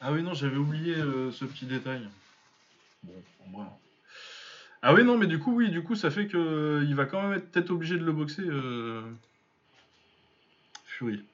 Ah 0.00 0.12
oui, 0.12 0.22
non, 0.22 0.34
j'avais 0.34 0.56
oublié 0.56 0.94
euh, 0.96 1.30
ce 1.32 1.44
petit 1.44 1.66
détail. 1.66 2.08
Bon, 3.02 3.14
en 3.46 3.50
vrai. 3.58 3.66
Ah 4.82 4.94
oui, 4.94 5.02
non, 5.02 5.18
mais 5.18 5.26
du 5.26 5.38
coup, 5.40 5.54
oui, 5.56 5.70
du 5.70 5.82
coup, 5.82 5.96
ça 5.96 6.10
fait 6.10 6.28
que 6.28 6.84
il 6.86 6.94
va 6.94 7.04
quand 7.06 7.22
même 7.22 7.36
être 7.38 7.50
peut-être 7.50 7.70
obligé 7.70 7.96
de 7.98 8.04
le 8.04 8.12
boxer, 8.12 8.42
euh... 8.46 9.02
Fury. 10.84 11.24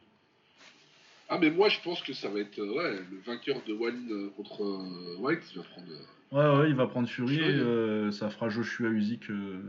Ah, 1.29 1.38
mais 1.38 1.50
moi, 1.50 1.68
je 1.68 1.79
pense 1.81 2.03
que 2.03 2.12
ça 2.14 2.29
va 2.31 2.40
être 2.40 2.59
euh, 2.59 2.74
ouais, 2.74 3.00
le 3.11 3.18
vainqueur 3.27 3.61
de 3.66 3.72
euh, 3.74 4.31
contre 4.37 4.62
euh, 4.64 5.16
White. 5.18 5.42
Il 5.53 5.59
va 5.59 5.64
prendre. 5.64 5.87
euh, 5.90 5.98
Ouais, 6.33 6.59
ouais, 6.62 6.68
il 6.70 6.74
va 6.74 6.87
prendre 6.87 7.09
Fury, 7.09 7.37
Fury. 7.37 7.50
et 7.50 7.55
euh, 7.61 8.11
ça 8.12 8.31
fera 8.31 8.48
Joshua 8.48 8.88
Usyk. 8.88 9.31
euh, 9.31 9.61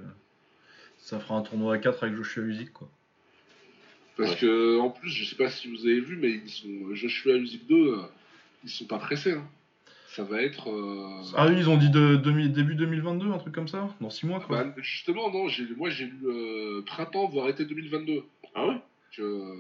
Ça 0.98 1.20
fera 1.20 1.36
un 1.36 1.42
tournoi 1.42 1.76
à 1.76 1.78
4 1.78 2.04
avec 2.04 2.16
Joshua 2.16 2.44
Usyk, 2.44 2.72
quoi. 2.74 2.90
Parce 4.18 4.32
Ouais. 4.32 4.38
que, 4.38 4.80
en 4.80 4.90
plus, 4.90 5.10
je 5.10 5.26
sais 5.26 5.36
pas 5.36 5.50
si 5.50 5.70
vous 5.70 5.82
avez 5.86 6.00
vu, 6.00 6.16
mais 6.16 6.32
ils 6.32 6.50
sont, 6.50 6.96
Joshua 6.96 7.36
Usyk 7.36 7.68
2, 7.68 7.76
euh, 7.76 8.02
ils 8.66 8.70
sont 8.70 8.86
pas 8.86 8.98
pressés. 9.00 9.34
hein. 9.34 9.48
Ça 10.10 10.24
va 10.24 10.42
être. 10.42 10.70
euh, 10.70 11.24
Ah 11.36 11.48
oui, 11.48 11.56
ils 11.58 11.70
ont 11.70 11.78
dit 11.78 11.90
de, 11.90 12.16
début 12.16 12.76
2022, 12.76 13.32
un 13.32 13.38
truc 13.38 13.54
comme 13.54 13.68
ça 13.68 13.90
Dans 14.02 14.10
6 14.10 14.26
mois, 14.26 14.40
quoi. 14.40 14.64
bah, 14.64 14.74
justement, 14.78 15.30
non, 15.32 15.48
j'ai, 15.50 15.66
moi 15.76 15.90
j'ai 15.90 16.06
lu 16.06 16.20
euh, 16.26 16.82
printemps, 16.86 17.28
voire 17.28 17.50
été 17.50 17.66
2022. 17.66 18.24
Ah 18.56 18.68
ouais? 18.68 18.82
Que, 19.16 19.22
euh, 19.22 19.54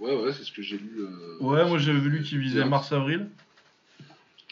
ouais, 0.00 0.16
ouais, 0.16 0.32
c'est 0.32 0.42
ce 0.44 0.52
que 0.52 0.62
j'ai 0.62 0.78
lu. 0.78 0.90
euh, 1.00 1.38
Ouais, 1.40 1.66
moi 1.68 1.78
j'avais 1.78 2.00
sur- 2.00 2.10
vu 2.10 2.22
qu'il 2.22 2.38
visait 2.38 2.64
mars-avril. 2.64 3.28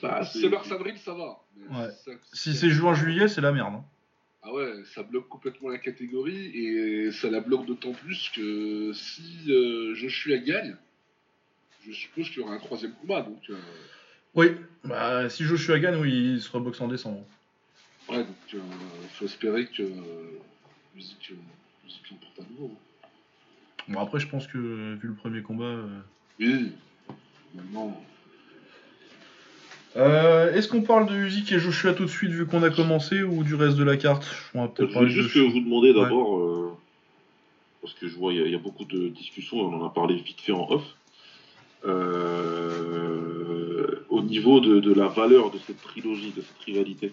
Bah, 0.01 0.25
C'est 0.25 0.49
mars-avril, 0.49 0.97
ça 0.99 1.13
va. 1.15 1.41
Mais 1.57 1.77
Ouais. 1.77 1.91
ça- 2.05 2.13
Si 2.33 2.55
c'est 2.55 2.71
juin-juillet, 2.71 3.27
c'est 3.29 3.41
la 3.41 3.51
merde. 3.53 3.75
hein. 3.75 3.85
Ah 4.43 4.53
ouais, 4.55 4.73
ça 4.95 5.03
bloque 5.03 5.29
complètement 5.29 5.69
la 5.71 5.79
catégorie 5.79 6.47
et 6.57 7.11
ça 7.11 7.29
la 7.31 7.41
bloque 7.41 7.67
d'autant 7.67 7.93
plus 7.93 8.31
que 8.35 8.93
si 8.95 9.45
euh, 9.49 9.95
Joshua 9.97 10.39
gagne, 10.39 10.77
je 11.85 11.93
suppose 11.93 12.29
qu'il 12.31 12.39
y 12.43 12.45
aura 12.45 12.55
un 12.55 12.59
troisième 12.59 12.93
combat. 12.95 13.23
Donc, 13.23 13.43
euh, 13.51 13.57
Oui, 14.35 14.49
bah 14.85 15.29
si 15.31 15.45
Joshua 15.45 15.79
gagne, 15.79 15.97
oui, 15.97 16.35
il 16.35 16.41
se 16.41 16.51
reboxe 16.51 16.81
en 16.81 16.89
décembre. 16.89 17.25
ouais, 18.09 18.19
donc 18.19 18.27
il 18.53 18.61
faut 19.15 19.25
espérer 19.25 19.67
que 19.67 19.83
euh, 19.83 20.39
musique, 20.95 21.33
euh, 21.33 21.37
musique 21.85 22.11
l'emporte 22.11 22.39
à 22.41 22.43
nouveau. 22.53 22.73
Bon, 23.89 24.01
après, 24.01 24.21
je 24.21 24.29
pense 24.29 24.47
que 24.47 24.59
vu 24.95 25.09
le 25.09 25.15
premier 25.15 25.43
combat. 25.43 25.65
euh, 25.65 26.01
Oui, 26.39 26.73
maintenant. 27.55 28.01
Euh, 29.97 30.53
Est-ce 30.53 30.69
qu'on 30.69 30.83
parle 30.83 31.09
de 31.09 31.17
Usyk 31.17 31.51
et 31.53 31.59
Joshua 31.59 31.95
tout 31.95 32.05
de 32.05 32.11
suite 32.11 32.31
vu 32.31 32.47
qu'on 32.47 32.63
a 32.63 32.71
commencé 32.71 33.23
ou 33.23 33.43
du 33.43 33.55
reste 33.55 33.77
de 33.77 33.83
la 33.85 33.97
carte? 33.97 34.29
On 34.55 34.63
va 34.63 34.69
peut-être 34.69 35.01
de 35.01 35.07
juste 35.09 35.33
que 35.33 35.39
vous 35.41 35.61
demander 35.61 35.93
d'abord, 35.95 36.39
euh, 36.39 36.77
parce 37.81 37.95
que 37.95 38.07
je 38.07 38.15
vois 38.15 38.33
il 38.35 38.39
y, 38.39 38.43
a- 38.43 38.47
il 38.47 38.53
y 38.53 38.55
a 38.55 38.59
beaucoup 38.59 38.85
de 38.85 39.09
discussions 39.09 39.57
et 39.57 39.63
on 39.63 39.83
en 39.83 39.87
a 39.87 39.91
parlé 39.91 40.15
vite 40.17 40.41
fait 40.43 40.53
en 40.53 40.71
off, 40.71 40.85
euh, 41.87 43.38
niveau 44.29 44.61
de, 44.61 44.93
la 44.93 45.09
valeur 45.09 45.51
de 45.51 45.59
cette 45.59 45.83
trilogie, 45.83 46.33
de 46.37 46.43
cette 46.43 46.63
rivalité. 46.65 47.13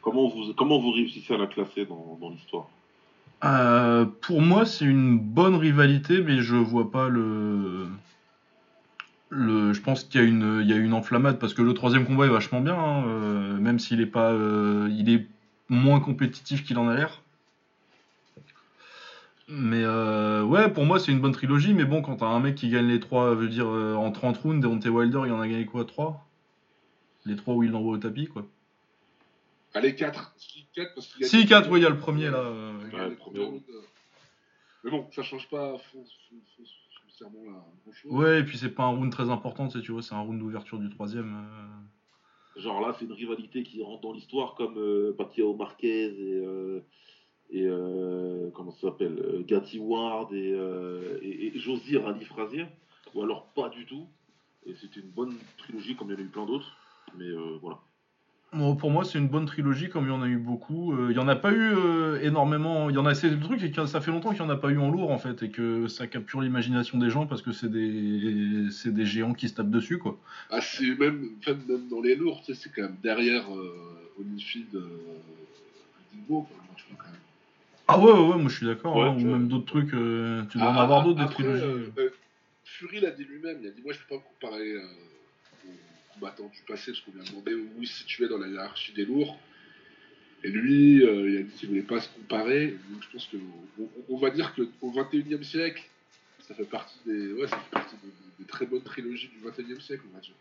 Comment 0.00 0.28
vous, 0.28 0.54
comment 0.54 0.78
vous 0.78 0.92
réussissez 0.92 1.34
à 1.34 1.38
la 1.38 1.46
classer 1.46 1.84
dans, 1.84 2.18
dans 2.20 2.30
l'histoire? 2.30 2.66
Euh, 3.44 4.04
pour 4.20 4.40
moi, 4.40 4.64
c'est 4.64 4.84
une 4.84 5.18
bonne 5.18 5.54
rivalité, 5.54 6.20
mais 6.22 6.40
je 6.40 6.56
vois 6.56 6.90
pas 6.90 7.08
le. 7.08 7.86
le 9.28 9.72
je 9.72 9.80
pense 9.80 10.04
qu'il 10.04 10.20
y, 10.20 10.24
a 10.24 10.26
une- 10.26 10.60
il 10.62 10.68
y 10.68 10.72
a 10.72 10.76
une 10.76 10.92
enflammade 10.94 11.38
parce 11.38 11.54
que 11.54 11.62
le 11.62 11.74
troisième 11.74 12.06
combat 12.06 12.26
est 12.26 12.30
vachement 12.30 12.60
bien, 12.60 12.76
hein, 12.76 13.04
euh, 13.06 13.58
même 13.58 13.78
s'il 13.78 14.00
est 14.00 14.06
pas, 14.06 14.32
euh, 14.32 14.88
il 14.96 15.10
est 15.10 15.26
moins 15.68 16.00
compétitif 16.00 16.64
qu'il 16.64 16.78
en 16.78 16.88
a 16.88 16.94
l'air. 16.94 17.22
Mais 19.50 19.84
ouais, 19.86 20.68
pour 20.70 20.84
moi, 20.84 20.98
c'est 20.98 21.10
une 21.10 21.20
bonne 21.20 21.32
trilogie. 21.32 21.72
Mais 21.74 21.84
bon, 21.86 22.02
quand 22.02 22.16
t'as 22.16 22.26
un 22.26 22.40
mec 22.40 22.54
qui 22.54 22.68
gagne 22.68 22.86
les 22.86 23.00
trois, 23.00 23.34
veut 23.34 23.48
dire 23.48 23.66
en 23.66 24.10
30 24.12 24.36
rounds, 24.38 24.60
Deontay 24.60 24.90
Wilder, 24.90 25.22
il 25.26 25.32
en 25.32 25.40
a 25.40 25.48
gagné 25.48 25.64
quoi 25.64 25.84
3 25.84 26.27
Les 27.28 27.36
trois 27.36 27.54
où 27.54 27.62
il 27.62 27.70
l'envoie 27.70 27.92
au 27.94 27.98
tapis, 27.98 28.26
quoi. 28.26 28.46
Allez, 29.74 29.94
4. 29.94 30.34
Si, 30.38 30.66
4 30.74 30.94
parce 30.94 31.06
qu'il 31.08 31.20
y 31.22 31.24
a 31.24 31.28
Si, 31.28 31.46
4, 31.46 31.70
oui, 31.70 31.80
il 31.80 31.82
y 31.82 31.86
a 31.86 31.90
le 31.90 31.98
premier 31.98 32.30
là. 32.30 32.38
euh, 32.38 32.72
Ouais, 32.92 33.10
les 33.10 33.16
premiers 33.16 33.44
rounds. 33.44 33.62
Mais 34.82 34.90
bon, 34.90 35.06
ça 35.12 35.22
change 35.22 35.48
pas. 35.50 35.76
Foncièrement 35.78 37.44
la 37.44 37.50
grand 37.50 37.92
chose. 37.92 38.12
Ouais, 38.12 38.40
et 38.40 38.44
puis 38.44 38.56
c'est 38.58 38.70
pas 38.70 38.84
un 38.84 38.88
round 38.96 39.12
très 39.12 39.28
important, 39.30 39.68
tu 39.68 39.92
vois, 39.92 40.02
c'est 40.02 40.14
un 40.14 40.20
round 40.20 40.38
d'ouverture 40.38 40.78
du 40.78 40.88
troisième. 40.88 41.34
euh. 42.56 42.60
Genre 42.60 42.80
là, 42.80 42.96
c'est 42.98 43.04
une 43.04 43.12
rivalité 43.12 43.62
qui 43.62 43.82
rentre 43.82 44.00
dans 44.02 44.12
l'histoire 44.12 44.54
comme 44.54 44.78
euh, 44.78 45.12
Pacquiao 45.16 45.54
Marquez 45.54 46.06
et, 46.06 46.34
euh, 46.44 46.80
et 47.50 47.64
euh, 47.66 48.50
comment 48.54 48.72
ça 48.72 48.88
s'appelle 48.88 49.18
euh, 49.20 49.42
Gatti 49.46 49.78
Ward 49.78 50.32
et, 50.32 50.52
euh, 50.54 51.18
et, 51.22 51.46
et 51.48 51.58
Josir 51.58 52.06
Ali 52.08 52.24
Frazier, 52.24 52.66
ou 53.14 53.22
alors 53.22 53.46
pas 53.52 53.68
du 53.68 53.84
tout. 53.86 54.08
Et 54.66 54.74
c'était 54.74 55.00
une 55.00 55.10
bonne 55.10 55.34
trilogie 55.58 55.94
comme 55.94 56.08
il 56.10 56.14
y 56.14 56.16
en 56.16 56.18
a 56.18 56.22
eu 56.22 56.28
plein 56.28 56.46
d'autres. 56.46 56.76
Mais 57.16 57.26
euh, 57.26 57.58
voilà. 57.60 57.78
Bon, 58.54 58.76
pour 58.76 58.90
moi, 58.90 59.04
c'est 59.04 59.18
une 59.18 59.28
bonne 59.28 59.44
trilogie, 59.44 59.90
comme 59.90 60.04
il 60.06 60.08
y 60.08 60.12
en 60.12 60.22
a 60.22 60.26
eu 60.26 60.38
beaucoup. 60.38 60.94
Euh, 60.94 61.08
Il 61.10 61.16
y 61.16 61.18
en 61.18 61.28
a 61.28 61.36
pas 61.36 61.52
eu 61.52 61.74
euh, 61.74 62.18
énormément. 62.22 62.88
Il 62.88 62.94
y 62.96 62.98
en 62.98 63.04
a, 63.04 63.14
c'est 63.14 63.28
le 63.28 63.38
truc, 63.38 63.60
c'est 63.60 63.70
que 63.70 63.84
ça 63.84 64.00
fait 64.00 64.10
longtemps 64.10 64.30
qu'il 64.30 64.38
y 64.38 64.42
en 64.42 64.48
a 64.48 64.56
pas 64.56 64.70
eu 64.70 64.78
en 64.78 64.90
lourd, 64.90 65.10
en 65.10 65.18
fait, 65.18 65.42
et 65.42 65.50
que 65.50 65.86
ça 65.86 66.06
capture 66.06 66.40
l'imagination 66.40 66.96
des 66.96 67.10
gens 67.10 67.26
parce 67.26 67.42
que 67.42 67.52
c'est 67.52 67.70
des, 67.70 68.68
c'est 68.70 68.92
des 68.94 69.04
géants 69.04 69.34
qui 69.34 69.50
se 69.50 69.54
tapent 69.54 69.68
dessus, 69.70 69.98
quoi. 69.98 70.18
Ah, 70.48 70.62
c'est 70.62 70.94
même, 70.98 71.28
enfin, 71.40 71.58
même 71.68 71.88
dans 71.88 72.00
les 72.00 72.14
lourds, 72.16 72.40
tu 72.42 72.54
sais, 72.54 72.60
c'est 72.62 72.74
quand 72.74 72.82
même 72.82 72.96
derrière 73.02 73.54
euh, 73.54 74.10
Holyfield, 74.18 74.70
Dingo, 74.72 76.42
quoi, 76.42 76.56
tu 76.74 76.84
vois, 76.88 76.96
quand 77.04 77.10
même. 77.10 77.20
Ah 77.86 77.98
ouais, 77.98 78.12
ouais, 78.12 78.32
ouais, 78.32 78.38
moi 78.40 78.48
je 78.50 78.56
suis 78.56 78.66
d'accord. 78.66 78.96
Ouais, 78.96 79.04
hein, 79.08 79.16
ou 79.18 79.24
même 79.26 79.48
d'autres 79.48 79.66
trucs. 79.66 79.90
tu 79.90 80.58
dois 80.58 80.68
en 80.68 80.74
Ah, 80.74 80.82
avoir 80.82 81.04
d'autres 81.04 81.22
des 81.22 81.30
trilogies. 81.34 81.90
Fury 82.64 83.00
l'a 83.00 83.10
dit 83.10 83.24
lui-même, 83.24 83.58
il 83.62 83.68
a 83.68 83.70
dit 83.70 83.82
Moi, 83.82 83.92
je 83.92 83.98
peux 83.98 84.16
pas 84.16 84.22
me 84.22 84.46
comparer 84.46 84.74
combattants 86.18 86.50
du 86.52 86.62
passé, 86.66 86.92
parce 86.92 87.00
qu'on 87.02 87.12
lui 87.12 87.20
a 87.20 87.30
demandé 87.30 87.54
où 87.54 87.82
il 87.82 87.86
se 87.86 87.98
situait 87.98 88.28
dans 88.28 88.38
la 88.38 88.48
hiérarchie 88.48 88.92
des 88.92 89.04
lourds. 89.04 89.38
Et 90.44 90.50
lui, 90.50 91.02
euh, 91.02 91.30
il 91.30 91.36
a 91.38 91.42
dit 91.42 91.52
qu'il 91.52 91.68
voulait 91.68 91.82
pas 91.82 92.00
se 92.00 92.08
comparer. 92.10 92.76
Donc, 92.90 93.02
je 93.02 93.08
pense 93.12 93.26
que 93.26 93.36
on, 93.80 93.88
on 94.08 94.16
va 94.18 94.30
dire 94.30 94.54
qu'au 94.54 94.92
21e 94.92 95.42
siècle, 95.42 95.82
ça 96.40 96.54
fait 96.54 96.64
partie 96.64 96.98
des, 97.04 97.32
ouais, 97.32 97.48
ça 97.48 97.58
fait 97.58 97.70
partie 97.70 97.96
des, 98.02 98.10
des 98.38 98.44
très 98.44 98.66
bonnes 98.66 98.82
trilogies 98.82 99.28
du 99.28 99.46
21e 99.46 99.80
siècle, 99.80 100.04
on 100.10 100.14
va 100.14 100.20
dire. 100.20 100.34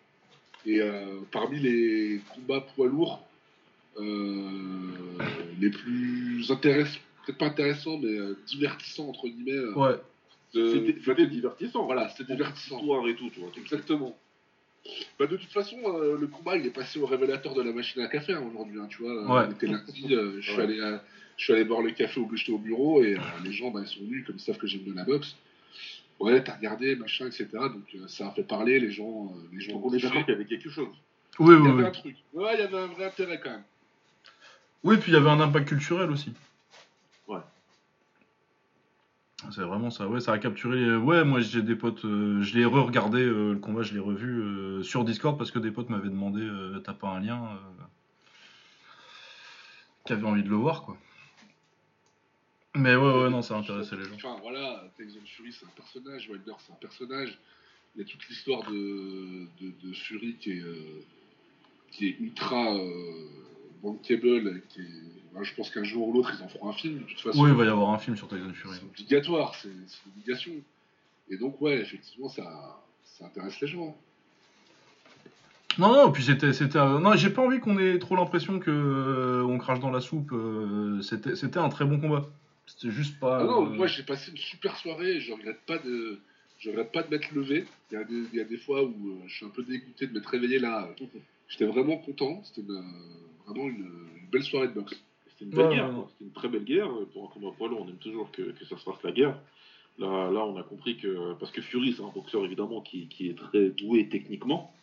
Et 0.65 0.81
euh, 0.81 1.19
parmi 1.31 1.59
les 1.59 2.21
combats 2.33 2.61
poids 2.61 2.87
lourds, 2.87 3.25
euh, 3.97 5.17
les 5.59 5.69
plus 5.69 6.51
intéressants, 6.51 6.99
peut-être 7.25 7.37
pas 7.37 7.47
intéressants, 7.47 7.97
mais 7.97 8.17
euh, 8.17 8.37
divertissants, 8.47 9.09
entre 9.09 9.27
guillemets, 9.27 9.73
Ouais. 9.75 9.95
C'était 10.53 10.93
du 10.93 11.03
c'était 11.03 11.23
21e 11.23 11.29
divertissant. 11.29 11.85
Voilà, 11.85 12.09
c'était 12.09 12.33
divertissant. 12.33 12.79
Histoire 12.79 13.07
et 13.07 13.15
tout, 13.15 13.29
tu 13.29 13.39
vois. 13.39 13.51
Exactement. 13.57 14.17
Bah, 15.19 15.27
de 15.27 15.35
toute 15.35 15.51
façon, 15.51 15.77
euh, 15.85 16.17
le 16.19 16.27
combat, 16.27 16.55
il 16.57 16.65
est 16.65 16.69
passé 16.71 16.99
au 16.99 17.05
révélateur 17.05 17.53
de 17.53 17.61
la 17.61 17.71
machine 17.73 18.01
à 18.01 18.07
café 18.07 18.33
hein, 18.33 18.43
aujourd'hui. 18.49 18.79
hein, 18.79 18.87
tu 18.89 19.01
vois, 19.03 19.13
Ouais. 19.13 19.47
on 19.47 19.51
était 19.51 19.67
lundi, 19.67 20.15
euh, 20.15 20.37
je, 20.39 20.49
suis 20.51 20.57
Ouais. 20.57 20.63
allé, 20.63 20.81
à- 20.81 21.03
je 21.37 21.43
suis 21.43 21.53
allé 21.53 21.63
boire 21.65 21.81
le 21.81 21.91
café 21.91 22.19
au 22.19 22.29
j'étais 22.35 22.51
au 22.51 22.57
bureau 22.57 23.03
et 23.03 23.15
euh, 23.15 23.19
les 23.43 23.51
gens, 23.51 23.69
bah, 23.71 23.81
ils 23.83 23.87
sont 23.87 23.99
venus, 24.01 24.25
comme 24.25 24.35
ils 24.37 24.41
savent 24.41 24.57
que 24.57 24.67
j'aime 24.67 24.83
de 24.83 24.93
la 24.93 25.03
boxe. 25.03 25.35
Ouais, 26.19 26.43
t'as 26.43 26.55
regardé, 26.55 26.95
machin, 26.95 27.27
etc. 27.27 27.47
Donc 27.53 27.83
euh, 27.95 28.07
ça 28.07 28.27
a 28.27 28.31
fait 28.31 28.43
parler, 28.43 28.79
les 28.79 28.91
gens. 28.91 29.31
euh, 29.35 29.49
les 29.53 29.59
gens 29.61 29.79
on 29.83 29.93
est 29.93 30.01
d'accord 30.01 30.23
qu'il 30.25 30.33
y 30.33 30.35
avait 30.35 30.45
quelque 30.45 30.69
chose. 30.69 30.87
Oui, 31.39 31.53
Il 31.55 31.59
y 31.59 31.61
oui, 31.61 31.69
avait 31.69 31.81
oui. 31.83 31.87
un 31.87 31.91
truc. 31.91 32.15
Ouais, 32.33 32.51
il 32.55 32.59
y 32.59 32.63
avait 32.63 32.77
un 32.77 32.87
vrai 32.87 33.05
intérêt 33.05 33.39
quand 33.43 33.51
même. 33.51 33.63
Oui, 34.83 34.97
puis 34.97 35.11
il 35.11 35.13
y 35.15 35.17
avait 35.17 35.29
un 35.29 35.39
impact 35.39 35.67
culturel 35.67 36.09
aussi. 36.09 36.31
C'est 39.51 39.61
vraiment 39.61 39.91
ça. 39.91 40.07
Ouais, 40.07 40.19
ça 40.19 40.33
a 40.33 40.39
capturé. 40.39 40.95
Ouais, 40.97 41.23
moi 41.23 41.41
j'ai 41.41 41.61
des 41.61 41.75
potes. 41.75 42.05
euh, 42.05 42.41
je 42.41 42.57
l'ai 42.57 42.65
re-regardé 42.65 43.21
euh, 43.21 43.53
le 43.53 43.59
combat, 43.59 43.83
je 43.83 43.93
l'ai 43.93 43.99
revu 43.99 44.41
euh, 44.41 44.83
sur 44.83 45.05
Discord 45.05 45.37
parce 45.37 45.51
que 45.51 45.59
des 45.59 45.71
potes 45.71 45.89
m'avaient 45.89 46.09
demandé 46.09 46.47
t'as 46.83 46.93
pas 46.93 47.09
un 47.09 47.19
lien 47.19 47.59
qui 50.05 50.13
avait 50.13 50.25
envie 50.25 50.43
de 50.43 50.49
le 50.49 50.55
voir 50.55 50.83
quoi. 50.83 50.97
Mais 52.75 52.95
ouais, 52.95 53.21
ouais, 53.23 53.29
non, 53.29 53.41
ça 53.41 53.55
a 53.55 53.59
intéressé 53.59 53.95
les 53.95 54.05
gens. 54.05 54.15
Enfin 54.15 54.37
voilà, 54.41 54.83
Tyson 54.97 55.19
Fury 55.25 55.51
c'est 55.51 55.65
un 55.65 55.69
personnage, 55.69 56.29
Wilder 56.29 56.53
c'est 56.59 56.73
un 56.73 56.77
personnage. 56.77 57.37
Il 57.95 58.01
y 58.01 58.05
a 58.05 58.07
toute 58.07 58.27
l'histoire 58.27 58.63
de, 58.69 59.47
de, 59.61 59.93
Fury 59.93 60.35
qui 60.35 60.51
est, 62.01 62.19
ultra 62.19 62.75
bankable. 63.81 64.61
Qui 64.69 64.81
est, 64.81 65.16
je 65.43 65.53
pense 65.55 65.69
qu'un 65.69 65.83
jour 65.83 66.07
ou 66.07 66.13
l'autre 66.13 66.31
ils 66.37 66.43
en 66.43 66.47
feront 66.47 66.69
un 66.69 66.73
film 66.73 66.99
de 66.99 67.03
toute 67.03 67.19
façon. 67.21 67.41
Oui, 67.41 67.49
il 67.49 67.55
va 67.55 67.65
y 67.65 67.69
avoir 67.69 67.89
un 67.91 67.97
film 67.99 68.15
sur 68.17 68.27
Tyson 68.27 68.51
Fury. 68.53 68.75
C'est 68.79 68.85
obligatoire, 68.85 69.55
c'est 69.55 69.69
une 69.69 69.85
obligation. 70.15 70.51
Et 71.29 71.37
donc 71.37 71.59
ouais, 71.61 71.79
effectivement 71.79 72.29
ça, 72.29 72.81
ça 73.05 73.25
intéresse 73.25 73.59
les 73.61 73.67
gens. 73.67 73.95
Non, 75.77 75.91
non, 75.93 76.11
puis 76.11 76.23
c'était, 76.23 76.53
c'était, 76.53 76.79
un- 76.79 76.99
non, 76.99 77.15
j'ai 77.15 77.29
pas 77.29 77.43
envie 77.43 77.59
qu'on 77.59 77.77
ait 77.77 77.99
trop 77.99 78.15
l'impression 78.15 78.59
que 78.59 78.71
euh, 78.71 79.43
on 79.45 79.59
crache 79.59 79.79
dans 79.79 79.91
la 79.91 80.01
soupe. 80.01 80.31
euh, 80.31 81.01
c'était, 81.03 81.35
c'était 81.35 81.59
un 81.59 81.69
très 81.69 81.85
bon 81.85 81.99
combat. 81.99 82.25
C'était 82.65 82.89
juste 82.91 83.19
pas. 83.19 83.39
Ah 83.41 83.43
non, 83.43 83.65
euh, 83.67 83.69
moi 83.69 83.85
j'ai 83.87 84.03
passé 84.03 84.31
une 84.31 84.37
super 84.37 84.75
soirée 84.77 85.17
et 85.17 85.19
je 85.21 85.31
regrette 85.33 85.61
pas 85.67 85.77
de. 85.77 86.19
Je 86.59 86.69
regrette 86.71 86.91
pas 86.91 87.03
de 87.03 87.09
m'être 87.11 87.31
levé. 87.31 87.65
Il 87.91 87.93
y, 87.93 87.97
a 87.97 88.03
des, 88.03 88.23
il 88.33 88.35
y 88.35 88.41
a 88.41 88.43
des 88.43 88.57
fois 88.57 88.83
où 88.83 88.87
euh, 88.89 89.27
je 89.27 89.35
suis 89.35 89.45
un 89.45 89.49
peu 89.49 89.61
dégoûté 89.61 90.07
de 90.07 90.13
m'être 90.13 90.25
réveillé 90.29 90.57
là. 90.57 90.89
J'étais 91.47 91.65
vraiment 91.65 91.97
content. 91.97 92.41
C'était 92.43 92.61
une, 92.61 92.71
euh, 92.75 92.81
vraiment 93.45 93.67
une, 93.69 93.85
une 94.19 94.27
belle 94.31 94.43
soirée 94.43 94.67
de 94.69 94.73
boxe. 94.73 94.95
C'était 95.39 95.45
une 95.45 95.57
belle 95.57 95.67
Ouais, 95.67 95.75
guerre, 95.75 95.89
ouais. 95.97 96.05
C'était 96.11 96.25
une 96.25 96.31
très 96.31 96.47
belle 96.49 96.63
guerre. 96.63 96.89
Pour 97.13 97.25
un 97.25 97.27
combat 97.27 97.51
poids 97.57 97.67
lourd, 97.67 97.81
on 97.85 97.89
aime 97.89 97.97
toujours 97.97 98.31
que, 98.31 98.41
que 98.41 98.65
ça 98.65 98.77
se 98.77 98.83
fasse 98.83 99.01
la 99.03 99.11
guerre. 99.11 99.39
Là, 99.99 100.29
là, 100.31 100.45
on 100.45 100.57
a 100.57 100.63
compris 100.63 100.97
que. 100.97 101.33
Parce 101.39 101.51
que 101.51 101.61
Fury, 101.61 101.93
c'est 101.95 102.03
un 102.03 102.09
boxeur 102.09 102.43
évidemment 102.45 102.81
qui, 102.81 103.07
qui 103.07 103.29
est 103.29 103.37
très 103.37 103.69
doué 103.69 104.07
techniquement. 104.09 104.73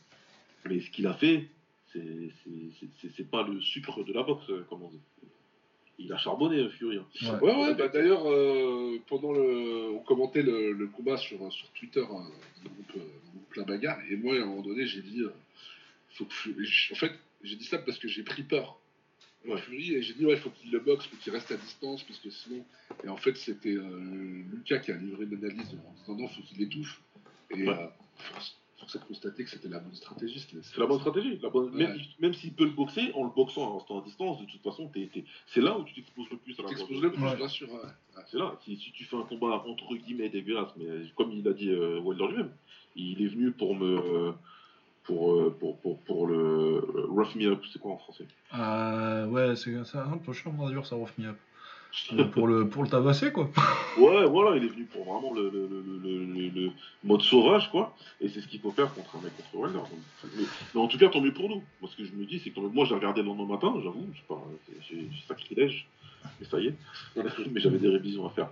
Mais 0.64 0.80
ce 0.80 0.90
qu'il 0.90 1.06
a 1.06 1.14
fait, 1.14 1.48
c'est 1.92 3.30
pas 3.30 3.42
le 3.46 3.60
sucre 3.60 4.02
de 4.04 4.12
la 4.12 4.22
boxe, 4.22 4.48
euh, 4.50 4.64
comme 4.68 4.82
on 4.82 4.88
dit. 4.90 5.00
Il 5.98 6.12
a 6.12 6.18
charbonné, 6.18 6.68
Fury. 6.70 6.96
hein. 6.98 7.06
Ouais. 7.22 7.40
Ouais, 7.52 7.62
ouais, 7.62 7.74
bah 7.74 7.86
d'ailleurs, 7.88 8.28
euh, 8.28 8.98
pendant 9.06 9.32
le. 9.32 9.90
On 9.92 10.00
commentait 10.00 10.42
le, 10.42 10.72
le 10.72 10.86
combat 10.88 11.16
sur, 11.16 11.52
sur 11.52 11.68
Twitter, 11.70 12.00
euh, 12.00 12.06
dans 12.06 12.18
le 12.64 12.68
groupe, 12.70 12.92
euh, 12.96 12.98
dans 12.98 13.04
le 13.32 13.38
groupe 13.38 13.54
La 13.56 13.62
Bagarre, 13.64 13.98
et 14.10 14.16
moi 14.16 14.34
à 14.34 14.42
un 14.42 14.46
moment 14.46 14.62
donné 14.62 14.86
j'ai 14.86 15.02
dit. 15.02 15.20
euh, 15.20 15.32
faut 16.14 16.24
que 16.24 16.92
En 16.92 16.96
fait, 16.96 17.12
j'ai 17.44 17.54
dit 17.56 17.64
ça 17.64 17.78
parce 17.78 17.98
que 17.98 18.08
j'ai 18.08 18.22
pris 18.24 18.42
peur. 18.42 18.78
Ouais. 19.46 19.58
Fury, 19.58 19.94
et 19.94 20.02
j'ai 20.02 20.14
dit, 20.14 20.24
ouais, 20.24 20.36
faut 20.36 20.50
qu'il 20.50 20.70
le 20.70 20.80
boxe, 20.80 21.06
faut 21.06 21.16
qu'il 21.16 21.32
reste 21.32 21.50
à 21.52 21.56
distance, 21.56 22.02
parce 22.04 22.18
que 22.18 22.30
sinon. 22.30 22.64
Et 23.04 23.08
en 23.08 23.16
fait, 23.16 23.36
c'était 23.36 23.74
euh, 23.76 24.42
Lucas 24.52 24.78
qui 24.78 24.90
a 24.92 24.96
livré 24.96 25.26
l'analyse 25.26 25.76
en 25.86 25.92
disant 25.92 26.16
non, 26.18 26.28
faut 26.28 26.42
qu'il 26.42 26.58
l'étouffe. 26.58 27.00
Et 27.50 27.62
Ouais. 27.68 27.68
euh, 27.68 27.86
force, 28.16 28.56
force 28.78 28.94
est 28.96 28.98
de 29.00 29.04
constater 29.04 29.44
que 29.44 29.50
c'était 29.50 29.68
la 29.68 29.80
bonne 29.80 29.94
stratégie. 29.94 30.40
c'était- 30.40 30.62
C'est 30.62 30.78
la 30.78 30.86
bonne 30.86 30.98
stratégie. 31.00 31.38
La 31.42 31.50
bonne... 31.50 31.70
Ouais. 31.74 31.86
Même, 31.88 31.98
même 32.20 32.32
s'il 32.34 32.54
peut 32.54 32.64
le 32.64 32.70
boxer, 32.70 33.12
en 33.14 33.24
le 33.24 33.30
boxant 33.30 33.62
en 33.62 33.76
restant 33.78 34.00
à 34.00 34.04
distance, 34.04 34.40
de 34.40 34.46
toute 34.50 34.62
façon, 34.62 34.88
t'es- 34.88 35.10
t'es- 35.12 35.24
c'est 35.48 35.60
là 35.60 35.78
où 35.78 35.84
tu 35.84 35.92
t'exposes 35.94 36.30
le 36.30 36.38
plus 36.38 36.52
à 36.54 36.56
Tu 36.56 36.62
la 36.62 36.68
t'exposes 36.70 37.02
le 37.02 37.12
plus, 37.12 37.22
Ouais. 37.22 37.36
bien 37.36 37.48
sûr. 37.48 37.68
C'est 38.30 38.38
là. 38.38 38.58
Si, 38.64 38.76
si 38.76 38.92
tu 38.92 39.04
fais 39.04 39.16
un 39.16 39.22
combat 39.24 39.62
entre 39.66 39.94
guillemets 39.94 40.30
dégueulasse, 40.30 40.72
mais 40.78 40.86
comme 41.16 41.32
il 41.32 41.46
a 41.46 41.52
dit 41.52 41.68
euh, 41.68 41.98
Wilder 42.00 42.28
lui-même, 42.28 42.52
il 42.96 43.20
est 43.22 43.28
venu 43.28 43.50
pour 43.52 43.74
me. 43.76 44.32
Pour, 45.04 45.32
euh, 45.34 45.54
pour, 45.60 45.78
pour, 45.80 45.98
pour 46.00 46.26
le 46.26 46.34
euh, 46.36 47.06
rough 47.08 47.34
me 47.36 47.46
up, 47.52 47.60
c'est 47.72 47.78
quoi 47.78 47.92
en 47.92 47.98
français? 47.98 48.26
Euh, 48.54 49.26
ouais, 49.26 49.54
c'est 49.56 49.84
ça, 49.84 50.04
un 50.06 50.16
peu 50.18 50.32
chiant 50.32 50.52
de 50.52 50.56
traduire 50.58 50.86
ça, 50.86 50.96
rough 50.96 51.16
me 51.18 51.26
up. 51.28 51.36
Euh, 52.12 52.24
pour, 52.24 52.48
le, 52.48 52.68
pour 52.68 52.82
le 52.82 52.88
tabasser, 52.88 53.30
quoi. 53.30 53.48
Ouais, 54.00 54.26
voilà, 54.26 54.56
il 54.56 54.64
est 54.64 54.68
venu 54.68 54.84
pour 54.84 55.04
vraiment 55.04 55.32
le, 55.32 55.48
le, 55.48 55.68
le, 55.68 55.80
le, 55.80 56.24
le- 56.24 56.48
le 56.66 56.70
mode 57.04 57.22
sauvage, 57.22 57.70
quoi. 57.70 57.94
Et 58.20 58.28
c'est 58.28 58.40
ce 58.40 58.48
qu'il 58.48 58.58
faut 58.60 58.72
faire 58.72 58.92
contre 58.94 59.14
un 59.16 59.20
mec 59.20 59.36
contre 59.36 59.54
Wilder. 59.54 59.78
Donc, 59.78 60.00
Mais, 60.36 60.42
mais 60.74 60.80
en 60.80 60.88
tout 60.88 60.98
cas, 60.98 61.08
tant 61.08 61.20
mieux 61.20 61.32
pour 61.32 61.48
nous. 61.48 61.62
Moi, 61.80 61.88
ce 61.88 61.96
que 61.96 62.04
je 62.04 62.12
me 62.12 62.24
dis, 62.26 62.40
c'est 62.40 62.50
que 62.50 62.58
moi, 62.58 62.84
j'ai 62.84 62.96
regardé 62.96 63.20
le 63.22 63.28
lendemain 63.28 63.46
matin, 63.54 63.72
j'avoue, 63.80 64.08
je 64.12 64.18
sais 64.18 64.24
pas, 64.26 64.42
j'ai 64.88 65.08
j'ai 65.08 65.22
sacrilège, 65.28 65.86
mais 66.40 66.46
ça 66.46 66.58
y 66.58 66.66
est. 66.66 66.74
mais 67.52 67.60
j'avais 67.60 67.78
des 67.78 67.88
révisions 67.88 68.26
à 68.26 68.30
faire. 68.30 68.48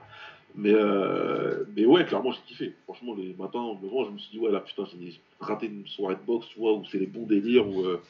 Mais, 0.55 0.73
euh, 0.75 1.65
mais 1.75 1.87
ouais, 1.87 2.05
clairement, 2.05 2.31
j'ai 2.33 2.41
kiffé. 2.47 2.75
Franchement, 2.85 3.15
les 3.15 3.35
matins, 3.39 3.75
levant, 3.83 4.05
je 4.05 4.11
me 4.11 4.19
suis 4.19 4.31
dit, 4.33 4.39
ouais, 4.39 4.53
là, 4.53 4.61
putain, 4.61 4.85
j'ai 5.01 5.19
raté 5.41 5.67
une 5.67 5.87
soirée 5.87 6.15
de 6.17 6.21
boxe, 6.27 6.47
tu 6.53 6.59
vois, 6.59 6.75
où 6.75 6.85
c'est 6.85 6.99
les 6.99 7.07
bons 7.07 7.27
délires, 7.27 7.67
où, 7.67 7.85
euh, 7.87 8.03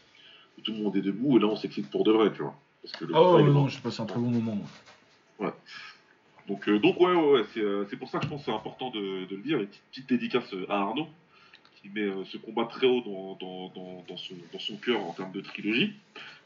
où 0.58 0.60
tout 0.60 0.72
le 0.72 0.78
monde 0.78 0.96
est 0.96 1.02
debout, 1.02 1.36
et 1.36 1.40
là, 1.40 1.46
on 1.46 1.56
s'excite 1.56 1.88
pour 1.90 2.02
de 2.02 2.10
vrai, 2.10 2.32
tu 2.32 2.42
vois. 2.42 2.54
Parce 2.82 2.92
que 2.96 3.04
le 3.04 3.12
combat, 3.12 3.34
ouais, 3.36 3.42
non, 3.44 3.68
j'ai 3.68 3.78
passé 3.80 4.02
un 4.02 4.06
très 4.06 4.18
bon 4.18 4.30
moment. 4.30 4.58
moi. 5.38 5.56
Donc, 6.48 6.68
euh, 6.68 6.80
donc 6.80 7.00
ouais, 7.00 7.14
ouais, 7.14 7.30
ouais, 7.32 7.44
c'est 7.54 7.62
c'est 7.88 7.96
pour 7.96 8.08
ça 8.08 8.18
que 8.18 8.24
je 8.24 8.30
pense 8.30 8.40
que 8.40 8.46
c'est 8.46 8.52
important 8.56 8.90
de, 8.90 9.26
de 9.26 9.36
le 9.36 9.42
dire. 9.42 9.60
Et 9.60 9.66
petite, 9.66 9.82
petite 9.90 10.08
dédicace 10.08 10.54
à 10.68 10.80
Arnaud, 10.80 11.06
qui 11.80 11.88
met 11.90 12.10
ce 12.24 12.36
combat 12.38 12.64
très 12.64 12.88
haut 12.88 13.00
dans, 13.02 13.36
dans, 13.40 13.68
dans, 13.68 14.04
dans 14.08 14.16
son, 14.16 14.34
dans 14.52 14.58
son 14.58 14.76
cœur 14.76 15.00
en 15.00 15.12
termes 15.12 15.30
de 15.30 15.40
trilogie. 15.40 15.92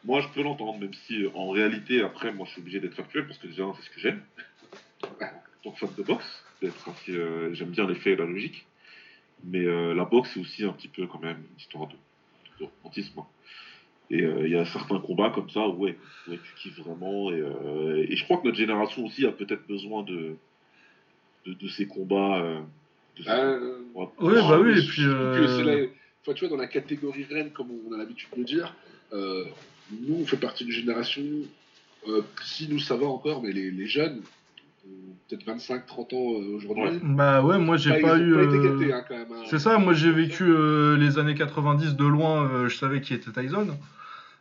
Moi, 0.05 0.21
je 0.21 0.29
peux 0.29 0.43
l'entendre, 0.43 0.79
même 0.79 0.93
si 0.93 1.25
en 1.35 1.49
réalité, 1.49 2.03
après, 2.03 2.33
moi, 2.33 2.45
je 2.47 2.53
suis 2.53 2.61
obligé 2.61 2.81
d'être 2.81 2.95
factuel, 2.95 3.27
parce 3.27 3.39
que 3.39 3.47
déjà, 3.47 3.65
c'est 3.77 3.87
ce 3.87 3.91
que 3.91 3.99
j'aime. 4.01 4.21
Que 5.73 5.79
fan 5.79 5.89
de 5.97 6.03
boxe, 6.03 6.43
d'être 6.63 6.89
assez, 6.89 7.13
euh, 7.13 7.53
j'aime 7.55 7.71
bien 7.71 7.87
les 7.87 7.95
faits 7.95 8.15
et 8.15 8.17
la 8.17 8.25
logique. 8.25 8.67
Mais 9.45 9.65
euh, 9.65 9.95
la 9.95 10.05
boxe, 10.05 10.31
c'est 10.33 10.41
aussi 10.41 10.65
un 10.65 10.73
petit 10.73 10.89
peu 10.89 11.07
quand 11.07 11.21
même 11.21 11.37
une 11.39 11.59
histoire 11.59 11.89
de, 11.89 11.95
de 12.61 12.65
romantisme. 12.79 13.19
hein. 13.21 13.27
Et 14.11 14.23
euh, 14.23 14.47
il 14.47 14.53
y 14.53 14.57
a 14.57 14.65
certains 14.65 15.01
combats 15.01 15.31
comme 15.31 15.51
ça 15.51 15.67
où 15.69 15.73
ouais, 15.85 15.97
ouais, 16.29 16.39
tu 16.43 16.55
kiffes 16.55 16.79
vraiment. 16.79 17.31
Et, 17.33 17.41
euh, 17.41 18.07
et 18.09 18.17
je 18.17 18.25
crois 18.25 18.39
que 18.39 18.45
notre 18.47 18.57
génération 18.57 19.05
aussi 19.05 19.27
a 19.27 19.33
peut-être 19.33 19.67
besoin 19.67 20.03
de, 20.05 20.37
de, 21.45 21.53
de 21.55 21.69
ces 21.69 21.87
combats. 21.87 22.41
euh, 22.43 22.61
de 23.17 23.23
ces 23.25 23.31
Euh, 23.31 23.83
combats. 23.93 24.13
Ouais, 24.19 24.35
bah 24.35 24.61
oui, 24.61 24.79
et 24.79 24.87
puis. 24.87 25.03
euh, 25.05 25.63
la- 25.65 25.87
enfin, 26.23 26.35
tu 26.35 26.47
vois, 26.47 26.57
dans 26.57 26.63
la 26.63 26.69
catégorie 26.69 27.25
reine, 27.25 27.51
comme 27.51 27.69
on 27.89 27.93
a 27.93 27.99
l'habitude 27.99 28.29
de 28.37 28.43
dire, 28.45 28.75
euh, 29.13 29.45
nous, 29.91 30.15
on 30.21 30.27
fait 30.27 30.37
partie 30.37 30.65
d'une 30.65 30.73
génération, 30.75 31.23
euh, 32.09 32.23
si 32.45 32.69
nous 32.69 32.79
ça 32.79 32.97
va 32.97 33.07
encore, 33.07 33.43
mais 33.43 33.53
les, 33.53 33.71
les 33.71 33.87
jeunes, 33.87 34.23
peut-être 35.29 35.45
25-30 35.47 36.15
ans 36.15 36.41
euh, 36.41 36.57
aujourd'hui. 36.57 36.85
Ouais. 36.85 37.01
Bah 37.03 37.43
ouais, 37.43 37.59
moi 37.59 37.77
j'ai 37.77 38.01
pas 38.01 38.19
eu. 38.19 38.35
euh, 38.35 38.93
hein, 38.93 39.05
hein. 39.11 39.43
C'est 39.51 39.59
ça, 39.59 39.79
moi 39.79 39.93
j'ai 39.93 40.11
vécu 40.13 40.45
euh, 40.45 40.97
les 40.97 41.19
années 41.19 41.35
90 41.35 41.97
de 41.97 42.05
loin, 42.05 42.49
euh, 42.49 42.69
je 42.69 42.77
savais 42.77 43.01
qui 43.01 43.15
était 43.15 43.31
Tyson. 43.31 43.69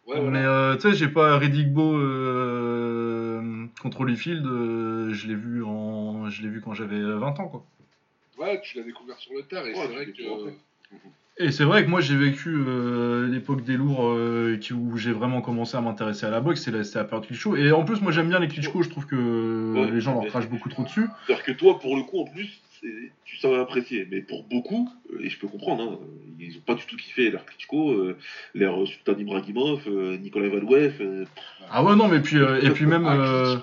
Ouais, 0.07 0.19
voilà. 0.19 0.29
Mais 0.29 0.45
euh, 0.45 0.75
tu 0.75 0.81
sais, 0.81 0.93
j'ai 0.93 1.07
pas 1.07 1.37
Riddick 1.37 1.73
Bowe 1.73 1.97
euh, 1.97 3.65
contre 3.81 4.01
Holyfield, 4.01 4.45
euh, 4.45 5.13
je 5.13 5.27
l'ai 5.27 5.35
vu 5.35 5.63
en 5.63 6.29
je 6.29 6.41
l'ai 6.43 6.49
vu 6.49 6.61
quand 6.61 6.73
j'avais 6.73 7.01
20 7.01 7.39
ans 7.39 7.47
quoi. 7.47 7.65
Ouais, 8.37 8.61
tu 8.61 8.77
l'as 8.77 8.83
découvert 8.83 9.17
sur 9.17 9.33
le 9.33 9.43
tard, 9.43 9.65
et 9.65 9.71
Ouais, 9.73 9.75
c'est 9.75 9.93
vrai 9.93 10.05
que. 10.07 10.21
Et 11.37 11.51
c'est 11.51 11.65
vrai 11.65 11.83
que 11.83 11.89
moi 11.89 11.99
j'ai 11.99 12.15
vécu 12.15 12.49
euh, 12.65 13.27
l'époque 13.27 13.63
des 13.65 13.75
lourds 13.75 14.07
euh, 14.07 14.55
qui- 14.57 14.71
où 14.73 14.95
j'ai 14.97 15.11
vraiment 15.11 15.41
commencé 15.41 15.75
à 15.75 15.81
m'intéresser 15.81 16.25
à 16.25 16.29
la 16.29 16.39
boxe, 16.39 16.61
c'est 16.63 16.71
la, 16.71 16.83
c'est 16.85 16.97
la 16.97 17.03
période 17.03 17.27
Klitschko. 17.27 17.57
Et 17.57 17.73
en 17.73 17.83
plus 17.83 18.01
moi 18.01 18.13
j'aime 18.13 18.29
bien 18.29 18.39
les 18.39 18.47
Klitschko, 18.47 18.83
je 18.83 18.89
trouve 18.89 19.05
que 19.05 19.73
Ouais, 19.75 19.91
les 19.91 19.99
gens 19.99 20.13
leur 20.13 20.27
crachent 20.27 20.49
beaucoup 20.49 20.69
trop 20.69 20.83
dessus. 20.83 21.07
C'est-à-dire 21.27 21.43
que 21.43 21.51
toi, 21.51 21.77
pour 21.79 21.97
le 21.97 22.03
coup, 22.03 22.21
en 22.21 22.25
plus, 22.25 22.61
tu 23.25 23.37
savais 23.37 23.57
apprécier. 23.57 24.07
Mais 24.09 24.21
pour 24.21 24.43
beaucoup, 24.43 24.89
euh, 25.13 25.19
et 25.23 25.29
je 25.29 25.37
peux 25.37 25.47
comprendre, 25.47 25.83
hein, 25.83 25.99
ils 26.39 26.55
ont 26.57 26.61
pas 26.65 26.75
du 26.75 26.85
tout 26.85 26.95
kiffé 26.95 27.29
l'air 27.31 27.43
Klitschko, 27.45 27.91
euh, 27.91 28.17
l'air 28.53 28.79
euh, 28.81 28.85
Sultan 28.85 29.15
Ibrahimov, 29.17 29.81
euh, 29.87 30.17
Nicolas 30.17 30.47
Valouev. 30.47 30.93
euh, 31.01 31.25
Ah 31.69 31.83
ouais 31.83 31.95
non 31.97 32.07
mais 32.07 32.21
puis 32.21 32.37
euh, 32.37 32.61
et 32.61 32.69
puis 32.69 32.85
même 32.85 33.05
euh, 33.07 33.55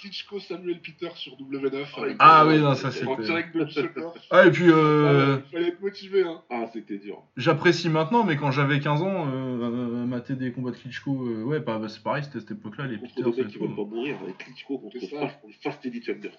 Klitschko, 0.00 0.40
Samuel 0.40 0.80
Peter 0.80 1.08
sur 1.14 1.32
W9. 1.36 1.84
Ah, 1.96 2.00
avec, 2.02 2.16
Ah 2.18 2.42
euh, 2.44 2.48
oui, 2.48 2.60
non, 2.60 2.74
ça, 2.74 2.88
En 2.88 2.90
c'était- 2.90 3.22
direct 3.22 3.56
de 3.56 3.66
ah 4.30 4.46
et 4.46 4.50
puis 4.50 4.66
euh, 4.68 5.36
Ah, 5.38 5.42
il 5.46 5.52
fallait 5.52 5.68
être 5.68 5.80
motivé, 5.80 6.22
hein. 6.22 6.42
Ah, 6.50 6.64
c'était 6.72 6.98
dur. 6.98 7.22
j'apprécie 7.36 7.88
maintenant 7.88 8.24
mais 8.24 8.36
quand 8.36 8.50
j'avais 8.50 8.80
15 8.80 9.02
ans 9.02 9.26
euh, 9.32 10.06
mater 10.06 10.34
des 10.34 10.52
combats 10.52 10.70
de 10.72 10.76
Klitschko 10.76 11.10
euh, 11.26 11.42
ouais 11.44 11.60
bah, 11.60 11.78
bah, 11.78 11.88
c'est 11.88 12.02
pareil 12.02 12.22
c'était 12.24 12.40
cette 12.40 12.50
époque-là 12.52 12.86
les 12.86 12.98
Contre 12.98 13.14
Peters 13.14 13.30
des 13.32 13.42
mecs 13.42 13.52
qui 13.52 13.58
veulent 13.58 13.74
pas 13.76 13.84
mourir, 13.84 14.16
avec 14.22 14.38
Klitschko 14.38 14.78
contre. 14.78 14.96
Fast, 15.08 15.36
Fast 15.62 15.86
Eddie 15.86 16.02
Chambers. 16.02 16.32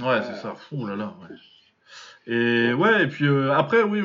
Ouais, 0.00 0.20
c'est 0.22 0.36
ça. 0.42 0.54
Ouh 0.72 0.86
là 0.86 0.94
là, 0.96 1.14
ouais. 1.22 1.36
Et 2.28 2.72
ouais, 2.72 3.04
et 3.04 3.06
puis 3.06 3.24
euh, 3.26 3.52
après, 3.52 3.82
oui, 3.84 4.00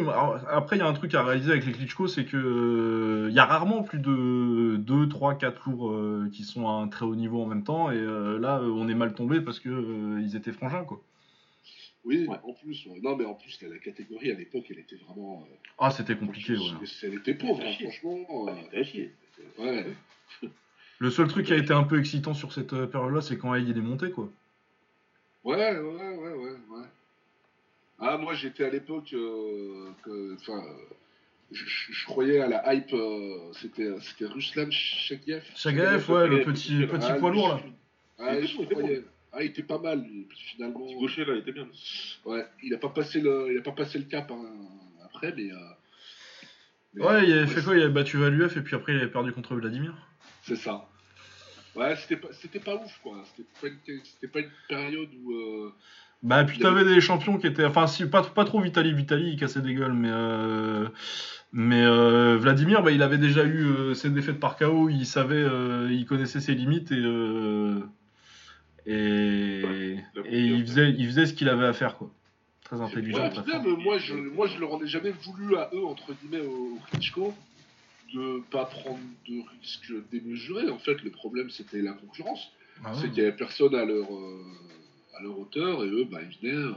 après, 0.47 0.75
il 0.75 0.79
y 0.79 0.83
a 0.83 0.87
un 0.87 0.93
truc 0.93 1.15
à 1.15 1.23
réaliser 1.23 1.51
avec 1.51 1.65
les 1.65 1.71
Klitschko, 1.71 2.07
c'est 2.07 2.25
que 2.25 2.37
euh, 2.37 3.27
il 3.29 3.35
y 3.35 3.39
a 3.39 3.45
rarement 3.45 3.81
plus 3.81 3.97
de 3.97 4.75
2, 4.77 5.09
3, 5.09 5.35
4 5.35 5.67
lourds 5.69 5.89
euh, 5.91 6.29
qui 6.31 6.43
sont 6.43 6.67
à 6.67 6.73
un 6.73 6.87
très 6.87 7.03
haut 7.03 7.15
niveau 7.15 7.41
en 7.41 7.47
même 7.47 7.63
temps. 7.63 7.89
Et 7.91 7.97
euh, 7.97 8.37
là, 8.37 8.59
euh, 8.59 8.69
on 8.69 8.87
est 8.87 8.93
mal 8.93 9.15
tombé 9.15 9.41
parce 9.41 9.59
que 9.59 9.69
euh, 9.69 10.21
ils 10.21 10.35
étaient 10.35 10.51
frangins, 10.51 10.83
quoi. 10.83 11.01
Oui, 12.05 12.27
Ouais. 12.27 12.37
en 12.43 12.53
plus. 12.53 12.85
ouais. 12.87 12.99
Non, 13.01 13.15
mais 13.15 13.25
en 13.25 13.33
plus, 13.33 13.59
la, 13.63 13.69
la 13.69 13.77
catégorie 13.79 14.31
à 14.31 14.35
l'époque, 14.35 14.65
elle 14.69 14.79
était 14.79 14.97
vraiment. 15.07 15.43
euh, 15.51 15.55
Ah, 15.79 15.89
c'était 15.89 16.15
compliqué, 16.15 16.53
ouais. 16.57 16.63
Elle 17.03 17.15
était 17.15 17.33
pauvre, 17.33 17.61
hein, 17.65 17.71
franchement. 17.81 18.19
euh, 18.49 18.51
C'était 18.65 18.77
à 18.77 18.83
chier. 18.83 19.11
Ouais. 19.57 19.85
Le 20.99 21.09
seul 21.09 21.27
truc 21.27 21.47
qui 21.47 21.53
a 21.53 21.57
été 21.57 21.73
un 21.73 21.83
peu 21.83 21.97
excitant 21.99 22.35
sur 22.35 22.53
cette 22.53 22.85
période-là, 22.85 23.21
c'est 23.21 23.39
quand 23.39 23.55
il 23.55 23.75
est 23.75 23.81
monté, 23.81 24.11
quoi. 24.11 24.29
Ouais, 25.43 25.55
ouais, 25.55 25.79
ouais, 25.79 26.15
ouais, 26.17 26.33
ouais. 26.33 26.70
Ah, 28.01 28.17
moi, 28.17 28.33
j'étais 28.33 28.63
à 28.65 28.69
l'époque. 28.69 29.13
euh, 29.13 29.89
Enfin. 30.35 30.57
euh, 30.57 30.73
je, 31.51 31.65
je- 31.65 31.91
je 31.93 32.05
croyais 32.05 32.39
à 32.39 32.47
la 32.47 32.73
hype. 32.73 32.93
euh, 32.93 33.51
C'était 33.53 33.89
c'était 34.01 34.25
Ruslan 34.25 34.71
Shakiev. 34.71 35.43
Chagaev, 35.55 36.09
ouais, 36.09 36.27
le 36.27 36.41
petit, 36.43 36.77
petit, 36.79 36.87
petit 36.87 37.07
Ah, 37.09 37.13
poids 37.15 37.31
lourd, 37.31 37.49
là. 37.49 37.61
Ah, 38.19 38.35
Il 38.35 38.37
était 38.45 38.47
je 38.47 38.63
croyais. 38.63 39.03
Ah, 39.33 39.43
il 39.43 39.47
était 39.47 39.63
pas 39.63 39.77
mal, 39.77 40.05
finalement. 40.35 40.85
Petit 40.85 40.95
gaucher, 40.95 41.25
là, 41.25 41.33
il 41.35 41.39
était 41.39 41.51
bien. 41.53 41.67
Ouais, 42.25 42.45
il 42.63 42.73
a 42.73 42.77
pas 42.77 42.89
passé 42.89 43.21
le, 43.21 43.47
il 43.53 43.57
a 43.57 43.61
pas 43.61 43.71
passé 43.71 43.97
le 43.97 44.05
cap 44.05 44.29
hein, 44.31 44.45
après, 45.05 45.33
mais. 45.35 45.51
euh, 45.51 45.55
mais- 46.93 47.03
Ouais, 47.05 47.27
il 47.27 47.33
avait 47.33 47.47
fait 47.47 47.61
quoi 47.63 47.75
Il 47.75 47.81
avait 47.83 47.93
battu 47.93 48.17
Valuev 48.17 48.57
et 48.57 48.61
puis 48.61 48.75
après, 48.75 48.93
il 48.93 48.97
avait 48.99 49.11
perdu 49.11 49.31
contre 49.31 49.55
Vladimir. 49.55 49.93
C'est 50.43 50.55
ça. 50.57 50.87
Ouais, 51.75 51.95
c'était 51.95 52.17
pas, 52.17 52.27
c'était 52.33 52.59
pas 52.59 52.75
ouf, 52.75 52.99
quoi. 53.03 53.23
C'était 53.29 53.47
pas 53.61 53.67
une, 53.67 54.01
c'était 54.03 54.27
pas 54.27 54.39
une 54.39 54.51
période 54.67 55.09
où. 55.23 55.31
euh, 55.33 55.73
Bah, 56.23 56.43
puis 56.43 56.59
t'avais 56.59 56.85
des 56.85 57.01
champions 57.01 57.37
qui 57.37 57.47
étaient. 57.47 57.65
Enfin, 57.65 57.87
si, 57.87 58.05
pas, 58.05 58.21
pas 58.21 58.45
trop 58.45 58.61
Vitali. 58.61 58.93
Vitali, 58.93 59.31
il 59.31 59.39
cassait 59.39 59.61
des 59.61 59.73
gueules, 59.73 59.93
mais. 59.93 60.09
euh, 60.11 60.87
Mais 61.51 61.83
euh, 61.83 62.37
Vladimir, 62.37 62.83
bah, 62.83 62.91
il 62.91 63.01
avait 63.01 63.17
déjà 63.17 63.43
eu 63.43 63.65
euh, 63.65 63.93
ses 63.95 64.09
défaites 64.11 64.39
par 64.39 64.55
KO, 64.57 64.89
il 64.89 65.05
savait, 65.05 65.45
il 65.89 66.05
connaissait 66.05 66.39
ses 66.39 66.53
limites 66.53 66.91
et. 66.91 67.03
Et, 68.85 69.61
Ouais, 69.63 70.03
et 70.25 70.39
il, 70.39 70.65
faisait, 70.65 70.89
il 70.91 71.05
faisait 71.05 71.25
ce 71.27 71.33
qu'il 71.33 71.49
avait 71.49 71.67
à 71.67 71.73
faire, 71.73 71.97
quoi. 71.97 72.11
Très 72.63 72.81
intelligent. 72.81 73.19
Ouais, 73.21 73.29
très 73.29 73.59
moi, 73.59 73.97
je, 73.99 74.15
moi, 74.15 74.47
je 74.47 74.59
leur 74.59 74.73
en 74.73 74.81
ai 74.81 74.87
jamais 74.87 75.11
voulu 75.11 75.55
à 75.57 75.69
eux, 75.73 75.85
entre 75.85 76.13
guillemets, 76.13 76.45
au 76.45 76.79
Klitschko, 76.89 77.33
de 78.13 78.41
pas 78.49 78.65
prendre 78.65 78.99
de 79.27 79.41
risques 79.61 79.93
démesurés. 80.11 80.69
En 80.69 80.79
fait, 80.79 81.01
le 81.03 81.11
problème, 81.11 81.49
c'était 81.49 81.81
la 81.81 81.93
concurrence. 81.93 82.51
Ah 82.83 82.93
C'est 82.95 83.09
qu'il 83.09 83.19
y 83.19 83.21
avait 83.21 83.35
personne 83.35 83.75
à 83.75 83.85
leur, 83.85 84.07
à 85.21 85.23
leur 85.23 85.39
hauteur, 85.39 85.83
et 85.85 85.87
eux, 85.89 86.05
bah, 86.09 86.19
ils 86.21 86.37
venaient. 86.49 86.57
euh, 86.57 86.71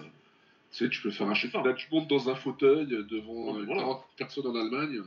tu 0.70 0.78
sais, 0.84 0.88
tu 0.90 1.00
peux 1.02 1.10
faire 1.10 1.28
un 1.28 1.34
C'est 1.34 1.50
ça. 1.50 1.62
Là, 1.62 1.72
tu 1.72 1.86
montes 1.92 2.08
dans 2.08 2.28
un 2.28 2.34
fauteuil 2.34 2.86
devant 2.86 3.56
euh, 3.56 3.64
voilà. 3.64 3.82
40 3.82 4.04
personnes 4.16 4.46
en 4.46 4.54
Allemagne. 4.56 5.00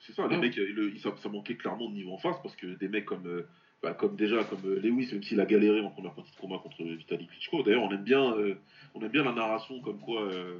C'est 0.00 0.12
ça, 0.14 0.26
les 0.28 0.36
mecs, 0.36 0.56
le- 0.56 0.96
ça, 0.98 1.12
ça 1.22 1.28
manquait 1.28 1.56
clairement 1.56 1.88
de 1.88 1.94
niveau 1.94 2.12
en 2.12 2.18
face 2.18 2.36
parce 2.42 2.54
que 2.56 2.66
des 2.78 2.86
mecs 2.88 3.04
comme, 3.04 3.26
euh, 3.26 3.42
bah, 3.82 3.94
comme 3.94 4.14
déjà 4.16 4.44
comme 4.44 4.60
Lewis, 4.76 5.08
même 5.12 5.22
s'il 5.24 5.40
a 5.40 5.44
galéré 5.44 5.80
en 5.80 5.90
première 5.90 6.12
partie 6.14 6.30
de 6.32 6.36
combat 6.40 6.58
contre 6.58 6.82
Vitaly 6.84 7.26
Klitschko. 7.26 7.62
D'ailleurs, 7.64 7.82
on 7.82 7.90
aime 7.90 8.04
bien, 8.04 8.32
euh, 8.36 8.54
on 8.94 9.02
aime 9.02 9.10
bien 9.10 9.24
la 9.24 9.32
narration 9.32 9.80
comme 9.80 9.98
quoi 9.98 10.22
euh, 10.22 10.58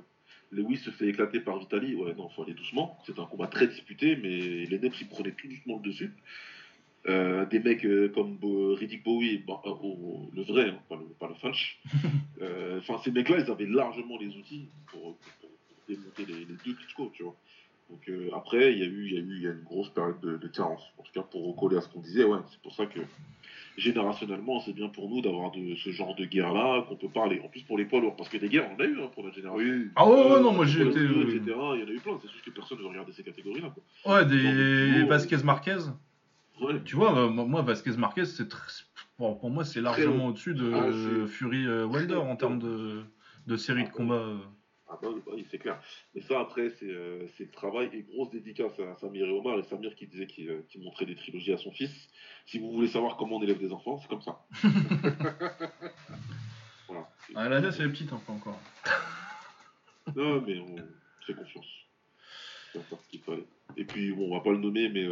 Lewis 0.51 0.79
se 0.79 0.91
fait 0.91 1.07
éclater 1.07 1.38
par 1.38 1.57
Vitaly. 1.61 1.95
Ouais, 1.95 2.14
non, 2.17 2.29
faut 2.31 2.43
aller 2.43 2.55
doucement. 2.55 2.99
C'était 3.07 3.21
un 3.21 3.27
combat 3.27 3.47
très 3.47 3.69
disputé, 3.69 4.17
mais 4.17 4.29
les 4.67 4.79
Nets 4.81 5.01
ils 5.01 5.09
prenaient 5.09 5.33
tout 5.33 5.47
doucement 5.47 5.77
le 5.83 5.88
dessus. 5.88 6.12
Euh, 7.07 7.47
des 7.47 7.61
mecs 7.61 7.85
euh, 7.87 8.09
comme 8.09 8.37
Bo- 8.37 8.75
Riddick 8.75 9.03
Bowie, 9.05 9.39
bah, 9.47 9.61
euh, 9.65 9.71
oh, 9.83 10.29
le 10.35 10.43
vrai, 10.43 10.69
hein, 10.71 10.79
pas, 10.89 10.97
le, 10.97 11.05
pas 11.19 11.29
le 11.29 11.35
falche. 11.35 11.81
Enfin, 12.79 12.99
ces 13.05 13.11
mecs-là, 13.11 13.39
ils 13.39 13.51
avaient 13.51 13.67
largement 13.67 14.19
les 14.19 14.29
outils 14.37 14.69
pour, 14.91 15.17
pour- 15.17 15.17
pour 15.41 15.51
démonter 15.89 16.27
les, 16.27 16.41
les 16.41 16.45
deux 16.65 16.75
Klitschko, 16.75 17.11
tu 17.15 17.23
vois. 17.23 17.37
Donc 17.91 18.11
après, 18.35 18.73
il 18.73 18.79
y 18.79 18.83
a 18.83 18.87
eu, 18.87 19.07
il 19.07 19.15
y 19.15 19.17
a 19.17 19.21
eu, 19.21 19.37
il 19.39 19.43
y 19.43 19.47
a 19.47 19.51
une 19.53 19.63
grosse 19.63 19.89
période 19.91 20.21
de, 20.21 20.37
de 20.37 20.49
carence. 20.49 20.83
En 20.99 21.03
tout 21.03 21.13
cas, 21.15 21.23
pour 21.23 21.47
recoller 21.47 21.77
à 21.79 21.81
ce 21.81 21.89
qu'on 21.89 22.01
disait, 22.01 22.25
ouais, 22.25 22.39
c'est 22.51 22.61
pour 22.61 22.75
ça 22.75 22.85
que 22.87 23.01
générationnellement, 23.77 24.61
c'est 24.61 24.73
bien 24.73 24.89
pour 24.89 25.09
nous 25.09 25.21
d'avoir 25.23 25.51
de 25.53 25.75
ce 25.77 25.91
genre 25.91 26.15
de 26.15 26.25
guerre-là 26.25 26.85
qu'on 26.89 26.97
peut 26.97 27.09
parler. 27.09 27.41
En 27.45 27.49
plus 27.49 27.63
pour 27.63 27.79
les 27.79 27.85
poids 27.85 28.01
lourds, 28.01 28.17
parce 28.17 28.29
que 28.29 28.37
des 28.37 28.49
guerres, 28.49 28.69
on 28.71 28.75
en 28.75 28.85
a 28.85 28.87
eu 28.89 29.01
hein, 29.01 29.09
pour 29.15 29.25
notre 29.25 29.37
génération. 29.37 29.65
Oui. 29.67 29.89
Ah 29.97 30.09
ouais, 30.09 30.15
ouais, 30.17 30.33
Euh, 30.33 30.41
non, 30.41 30.53
moi 30.53 30.67
j'ai 30.67 30.83
été. 30.83 30.99
Il 31.01 31.47
y 31.47 31.53
en 31.55 31.73
a 31.73 31.77
eu 31.77 32.01
plein. 32.01 32.19
C'est 32.23 32.31
juste 32.31 32.45
que 32.45 32.51
personne 32.51 32.79
ne 32.79 32.85
regarder 32.85 33.13
ces 33.13 33.23
catégories-là. 33.23 33.73
quoi. 34.05 34.15
Ouais, 34.17 34.27
des 34.27 35.05
Vasquez 35.07 35.37
Marquez. 35.45 35.77
Ouais. 36.61 36.83
Tu 36.85 36.97
vois, 36.97 37.16
euh, 37.16 37.29
moi, 37.29 37.62
Vasquez 37.62 37.97
Marquez, 37.97 38.25
c'est 38.25 38.44
tr- 38.53 38.85
pour, 39.16 39.38
pour 39.38 39.51
moi, 39.51 39.64
c'est 39.64 39.81
largement 39.81 40.27
au-dessus 40.27 40.55
de 40.55 40.73
Ah, 40.75 41.27
Fury 41.29 41.66
euh, 41.66 41.87
Wilder 41.87 42.16
en 42.16 42.37
termes 42.37 42.59
de, 42.59 43.03
de 43.47 43.57
série 43.57 43.85
de 43.85 43.88
Ah, 43.88 43.92
combats. 43.97 44.14
euh. 44.16 44.38
Ah 44.90 44.99
bah 45.03 45.09
oui, 45.35 45.47
c'est 45.51 45.59
clair. 45.59 45.79
Mais 46.14 46.23
ça, 46.23 46.40
après, 46.40 46.71
c'est 46.71 46.87
le 46.87 47.51
travail 47.53 47.90
et 47.92 48.03
grosse 48.11 48.31
dédicace 48.31 48.73
à 48.81 48.97
Samir 48.97 49.27
et 49.27 49.31
Omar. 49.31 49.59
Et 49.59 49.62
Samir 49.64 49.94
qui 49.94 50.07
disait 50.07 50.27
qu'il 50.27 50.64
montrait 50.83 51.05
des 51.05 51.14
trilogies 51.14 51.53
à 51.53 51.59
son 51.59 51.71
fils. 51.73 51.90
Si 52.47 52.59
vous 52.59 52.73
voulez 52.73 52.88
savoir 52.88 53.18
comment 53.18 53.37
on 53.37 53.42
élève 53.42 53.59
des 53.59 53.71
enfants, 53.71 53.99
c'est 53.99 54.09
comme 54.09 54.23
ça. 54.23 54.40
voilà. 56.88 57.09
Ah, 57.35 57.49
la 57.51 57.71
c'est 57.71 57.87
petite, 57.88 58.12
hein, 58.14 58.21
pas 58.27 58.33
encore. 58.33 58.59
Non, 60.16 60.40
mais 60.40 60.59
on 60.59 60.77
fait 61.27 61.35
confiance. 61.35 61.66
C'est 62.73 62.83
faire 62.83 62.99
ce 63.03 63.09
qu'il 63.11 63.21
fallait. 63.21 63.47
Et 63.77 63.85
puis, 63.85 64.12
bon, 64.12 64.31
on 64.33 64.37
va 64.38 64.40
pas 64.42 64.53
le 64.53 64.59
nommer, 64.59 64.88
mais 64.88 65.07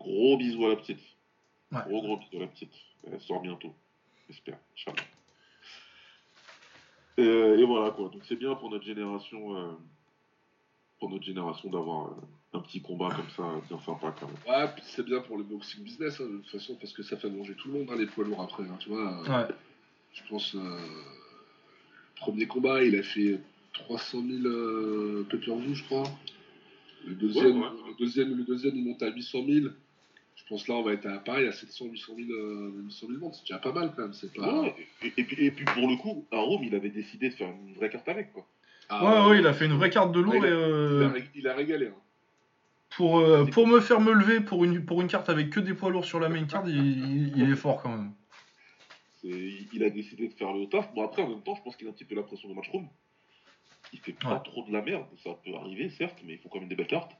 gros 0.00 0.36
bisous 0.36 0.66
à 0.66 0.70
la 0.70 0.76
petite. 0.76 1.00
Ouais. 1.72 1.80
Gros, 1.86 2.02
gros 2.02 2.16
bisous 2.18 2.36
à 2.36 2.40
la 2.40 2.46
petite. 2.46 2.72
Elle 3.10 3.20
sort 3.20 3.40
bientôt. 3.40 3.74
J'espère. 4.28 4.58
Et, 7.16 7.22
euh, 7.22 7.58
et 7.58 7.64
voilà, 7.64 7.90
quoi. 7.90 8.08
Donc, 8.08 8.22
c'est 8.28 8.36
bien 8.36 8.54
pour 8.54 8.70
notre 8.70 8.84
génération, 8.84 9.56
euh, 9.56 9.72
pour 11.00 11.10
notre 11.10 11.24
génération 11.24 11.68
d'avoir 11.70 12.08
euh, 12.08 12.14
un 12.58 12.60
petit 12.60 12.80
combat 12.80 13.08
comme 13.10 13.28
ça, 13.36 13.60
bien 13.68 13.78
sympa, 13.80 14.14
quand 14.18 14.26
même. 14.26 14.36
Ouais, 14.46 14.70
puis 14.74 14.84
c'est 14.86 15.04
bien 15.04 15.20
pour 15.20 15.36
le 15.36 15.42
boxing 15.44 15.82
business, 15.82 16.20
hein, 16.20 16.26
de 16.26 16.36
toute 16.38 16.50
façon, 16.50 16.76
parce 16.76 16.92
que 16.92 17.02
ça 17.02 17.16
fait 17.16 17.30
manger 17.30 17.54
tout 17.54 17.68
le 17.68 17.74
monde, 17.78 17.88
hein, 17.90 17.96
les 17.96 18.06
poids 18.06 18.24
lourds 18.24 18.42
après. 18.42 18.62
hein, 18.64 18.76
tu 18.78 18.88
vois, 18.90 19.20
euh, 19.26 19.46
Ouais. 19.46 19.54
je 20.12 20.22
pense, 20.28 20.54
euh, 20.54 20.58
le 20.60 22.20
premier 22.20 22.46
combat, 22.46 22.84
il 22.84 22.94
a 22.96 23.02
fait 23.02 23.40
300 23.72 24.22
000 24.26 24.46
euh, 24.46 25.26
pay-per-view, 25.30 25.74
je 25.74 25.84
crois. 25.84 26.04
Le 27.06 27.14
deuxième, 27.14 27.60
Ouais, 27.62 27.68
ouais. 27.68 27.76
Le, 27.88 27.94
deuxième, 27.98 28.36
le 28.36 28.44
deuxième, 28.44 28.76
il 28.76 28.84
monte 28.84 29.02
à 29.02 29.08
800 29.08 29.38
000. 29.46 29.66
Je 30.48 30.54
pense 30.54 30.66
là, 30.66 30.76
on 30.76 30.82
va 30.82 30.94
être 30.94 31.04
à 31.04 31.18
pareil, 31.18 31.46
à 31.46 31.52
700, 31.52 31.84
800 31.86 32.12
000, 32.16 32.30
euh, 32.30 32.72
800 32.86 33.06
000 33.08 33.18
montes. 33.20 33.34
C'est 33.34 33.42
déjà 33.42 33.58
pas 33.58 33.70
mal 33.72 33.92
quand 33.94 34.00
même. 34.04 34.14
C'est 34.14 34.32
pas... 34.32 34.62
Ouais, 34.62 34.74
et, 35.02 35.12
et 35.18 35.24
puis, 35.24 35.44
et 35.44 35.50
puis, 35.50 35.66
pour 35.66 35.86
le 35.86 35.96
coup, 35.96 36.24
à 36.32 36.38
Rome, 36.38 36.64
il 36.64 36.74
avait 36.74 36.88
décidé 36.88 37.28
de 37.28 37.34
faire 37.34 37.50
une 37.50 37.74
vraie 37.74 37.90
carte 37.90 38.08
avec, 38.08 38.32
quoi. 38.32 38.46
Ah, 38.88 39.24
Ouais, 39.26 39.30
ouais, 39.32 39.38
il 39.40 39.46
a 39.46 39.52
fait 39.52 39.66
une 39.66 39.74
vraie 39.74 39.90
carte 39.90 40.10
de 40.12 40.20
lourd 40.20 40.32
Ouais, 40.32 40.38
il 40.40 40.44
a- 40.44 40.48
et 40.48 40.52
Il 40.52 40.54
euh, 40.56 41.20
il 41.34 41.48
a 41.48 41.54
régalé. 41.54 41.88
hein. 41.88 42.00
pour, 42.96 43.18
euh, 43.18 43.44
pour 43.44 43.66
me 43.66 43.78
faire 43.80 44.00
me 44.00 44.10
lever 44.12 44.40
pour 44.40 44.64
une, 44.64 44.86
pour 44.86 45.02
une 45.02 45.08
carte 45.08 45.28
avec 45.28 45.50
que 45.50 45.60
des 45.60 45.74
poids 45.74 45.90
lourds 45.90 46.06
sur 46.06 46.18
la 46.18 46.30
main 46.30 46.44
card, 46.46 46.66
il, 46.66 46.76
il- 46.76 47.36
il 47.36 47.50
est 47.52 47.56
fort 47.56 47.82
quand 47.82 47.90
même. 47.90 48.12
Il 49.24 49.84
a 49.84 49.90
décidé 49.90 50.28
de 50.28 50.32
faire 50.32 50.54
le 50.54 50.66
taf. 50.66 50.94
Bon, 50.94 51.04
après, 51.04 51.20
en 51.22 51.28
même 51.28 51.42
temps, 51.42 51.54
je 51.56 51.62
pense 51.62 51.76
qu'il 51.76 51.86
a 51.86 51.90
un 51.90 51.92
petit 51.92 52.04
peu 52.06 52.14
la 52.14 52.22
pression 52.22 52.48
de 52.48 52.54
matchroom. 52.54 52.88
Il 53.92 53.98
fait 53.98 54.12
pas 54.12 54.32
Ouais. 54.34 54.40
trop 54.44 54.64
de 54.66 54.72
la 54.72 54.80
merde. 54.80 55.04
Ça 55.22 55.30
peut 55.44 55.54
arriver, 55.56 55.90
certes, 55.90 56.18
mais 56.24 56.34
il 56.34 56.38
faut 56.38 56.48
quand 56.48 56.60
même 56.60 56.68
des 56.70 56.76
belles 56.76 56.86
cartes. 56.86 57.12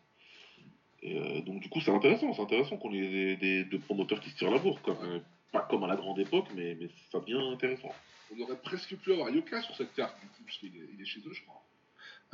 Et, 1.02 1.18
euh, 1.18 1.40
donc, 1.42 1.61
du 1.61 1.68
coup, 1.68 1.80
c'est 1.80 1.92
intéressant. 1.92 2.32
C'est 2.34 2.42
intéressant 2.42 2.76
qu'on 2.76 2.92
ait 2.92 3.00
des, 3.08 3.37
des- 3.37 3.64
deux 3.64 3.78
promoteurs 3.78 4.20
qui 4.20 4.30
se 4.30 4.37
tirent 4.37 4.50
la 4.50 4.58
bourre. 4.58 4.80
Comme, 4.82 4.96
euh, 5.04 5.18
pas 5.52 5.66
comme 5.70 5.82
à 5.84 5.87
la 5.87 5.96
grande 5.96 6.18
époque, 6.18 6.46
mais, 6.54 6.76
mais 6.80 6.88
ça 7.11 7.20
devient 7.20 7.40
intéressant. 7.52 7.94
on 8.37 8.40
aurait 8.42 8.58
presque 8.62 8.94
pu 8.96 9.12
avoir 9.12 9.30
Yoka 9.30 9.62
sur 9.62 9.74
cette 9.76 9.94
carte, 9.94 10.14
du 10.20 10.26
coup, 10.26 10.42
parce 10.44 10.58
qu'il 10.58 10.68
est, 11.00 11.04
chez 11.06 11.20
eux, 11.20 11.32
je 11.32 11.42
crois. 11.42 11.62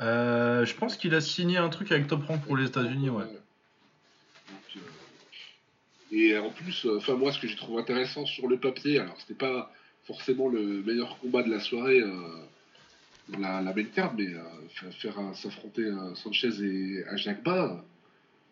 Euh, 0.01 0.65
je 0.65 0.75
pense 0.75 0.97
qu'il 0.97 1.15
a 1.15 1.21
signé 1.21 1.57
un 1.57 1.69
truc 1.69 1.91
avec 1.93 2.07
Top 2.07 2.25
Rank 2.25 2.43
pour 2.43 2.57
les 2.57 2.65
États-Unis, 2.65 3.09
ouais. 3.09 3.23
Donc, 3.23 4.75
euh, 4.77 4.79
et 6.11 6.37
en 6.37 6.49
plus, 6.49 6.85
euh, 6.85 6.97
enfin 6.97 7.13
moi, 7.15 7.31
ce 7.31 7.39
que 7.39 7.47
j'ai 7.47 7.55
trouvé 7.55 7.81
intéressant 7.81 8.25
sur 8.25 8.47
le 8.49 8.57
papier, 8.59 8.99
alors 8.99 9.15
c'était 9.21 9.33
pas 9.33 9.71
forcément 10.03 10.49
le 10.49 10.83
meilleur 10.83 11.17
combat 11.19 11.41
de 11.43 11.49
la 11.49 11.59
soirée 11.61 12.01
euh, 12.01 12.11
la, 13.39 13.61
la 13.61 13.73
main 13.73 13.85
card, 13.85 14.13
mais 14.15 14.27
euh, 14.27 14.43
fa- 14.75 14.91
faire 14.91 15.15
s'affronter 15.33 15.83
euh, 15.83 16.13
Sanchez 16.15 16.49
et 16.61 17.03
Ajakba, 17.07 17.83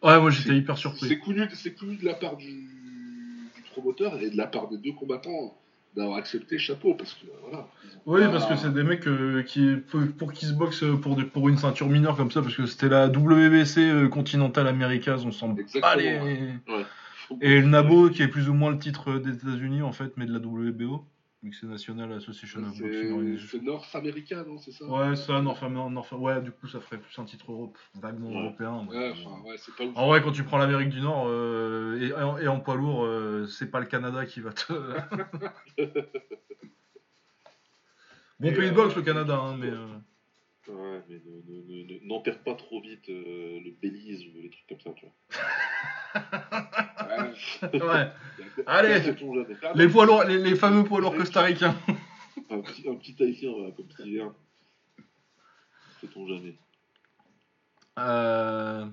Ouais, 0.03 0.19
moi 0.19 0.29
j'étais 0.29 0.55
hyper 0.55 0.77
surpris. 0.77 1.19
connu, 1.19 1.43
c'est 1.53 1.73
connu 1.73 1.95
de 1.95 2.05
la 2.05 2.13
part 2.13 2.35
du, 2.37 2.45
du 2.45 3.61
promoteur 3.71 4.19
et 4.21 4.29
de 4.29 4.37
la 4.37 4.47
part 4.47 4.67
des 4.69 4.77
deux 4.77 4.91
combattants 4.91 5.57
d'avoir 5.95 6.17
accepté 6.17 6.57
chapeau, 6.57 6.95
parce 6.95 7.13
que 7.13 7.27
voilà. 7.43 7.67
Oui, 8.05 8.21
pas- 8.21 8.29
parce 8.31 8.47
que 8.47 8.55
c'est 8.55 8.73
des 8.73 8.83
mecs 8.83 9.07
euh, 9.07 9.43
qui, 9.43 9.75
pour, 9.89 10.01
pour 10.17 10.33
qui 10.33 10.45
se 10.45 10.53
boxent 10.53 10.83
pour, 11.01 11.15
des- 11.15 11.23
pour 11.23 11.47
une 11.49 11.57
ceinture 11.57 11.87
mineure 11.87 12.17
comme 12.17 12.31
ça, 12.31 12.41
parce 12.41 12.55
que 12.55 12.65
c'était 12.65 12.89
la 12.89 13.07
WBC 13.07 13.77
euh, 13.79 14.07
Continental 14.09 14.67
Americas, 14.67 15.21
on 15.25 15.31
s'en 15.31 15.53
ouais. 16.69 16.85
Et 17.41 17.61
le 17.61 17.67
NABO, 17.67 18.09
qui 18.09 18.21
est 18.23 18.27
plus 18.27 18.49
ou 18.49 18.53
moins 18.53 18.71
le 18.71 18.77
titre 18.79 19.19
des 19.19 19.31
États-Unis 19.33 19.81
en 19.83 19.91
fait, 19.93 20.11
mais 20.17 20.25
de 20.25 20.33
la 20.33 20.39
WBO, 20.39 21.05
National 21.63 22.13
Association 22.13 22.63
of 22.63 22.77
Boxing 22.79 23.37
C'est 23.51 23.61
nord-américain, 23.61 24.43
non, 24.47 24.57
c'est 24.57 24.71
ça? 24.71 24.85
Ouais, 24.85 25.15
ça, 25.15 25.41
North, 25.41 25.61
Am- 25.63 25.93
North- 25.93 26.11
ouais, 26.13 26.41
du 26.41 26.51
coup, 26.51 26.67
ça 26.67 26.79
ferait 26.79 26.97
plus 26.99 27.17
un 27.19 27.25
titre 27.25 27.51
Europe, 27.51 27.77
vaguement 27.95 28.29
Ouais. 28.29 28.37
européen. 28.37 28.87
Ouais, 28.87 29.11
enfin, 29.11 29.41
ouais, 29.43 29.55
c'est 29.57 29.75
pas. 29.75 29.83
En 29.95 30.07
vrai, 30.07 30.21
quand 30.21 30.31
tu 30.31 30.43
prends 30.43 30.57
l'Amérique 30.57 30.89
du 30.89 31.01
Nord 31.01 31.25
euh, 31.27 31.99
et, 31.99 32.43
et 32.43 32.47
en- 32.47 32.59
poids 32.59 32.75
lourd, 32.75 33.03
euh, 33.05 33.45
c'est 33.47 33.69
pas 33.69 33.79
le 33.79 33.85
Canada 33.85 34.25
qui 34.25 34.39
va 34.41 34.53
te. 34.53 34.71
bon 38.39 38.47
Et, 38.49 38.53
pays 38.53 38.67
de 38.69 38.71
euh, 38.71 38.75
boxe, 38.75 38.95
le 38.95 39.01
Canada, 39.01 39.37
hein, 39.37 39.57
mais. 39.59 39.71
Ouais, 40.67 41.01
mais 41.09 41.15
ne- 41.25 41.41
ne- 41.45 41.61
ne- 41.61 41.93
ne- 41.93 42.07
n'enterre 42.07 42.39
pas 42.39 42.53
trop 42.55 42.81
vite 42.81 43.09
euh, 43.09 43.59
le 43.63 43.71
Belize 43.81 44.25
ou 44.27 44.41
les 44.41 44.49
trucs 44.49 44.67
comme 44.67 44.79
ça, 44.79 44.91
tu 44.95 45.05
vois. 45.05 45.13
Ouais. 47.07 47.33
Ouais. 47.81 48.11
Allez. 48.65 48.99
Les, 49.75 49.87
poids 49.87 50.05
lourds, 50.05 50.23
les, 50.23 50.37
les 50.37 50.55
fameux 50.55 50.83
poids 50.83 51.01
lourds 51.01 51.15
costaricains. 51.15 51.75
Un 52.49 52.59
petit, 52.61 52.87
un 52.87 52.95
petit 52.95 53.15
haïtien, 53.21 53.51
voilà, 53.51 53.71
comme 53.71 53.89
Steven. 53.89 54.31
Sait-on 55.99 56.27
jamais. 56.27 56.55
Euh... 57.99 58.85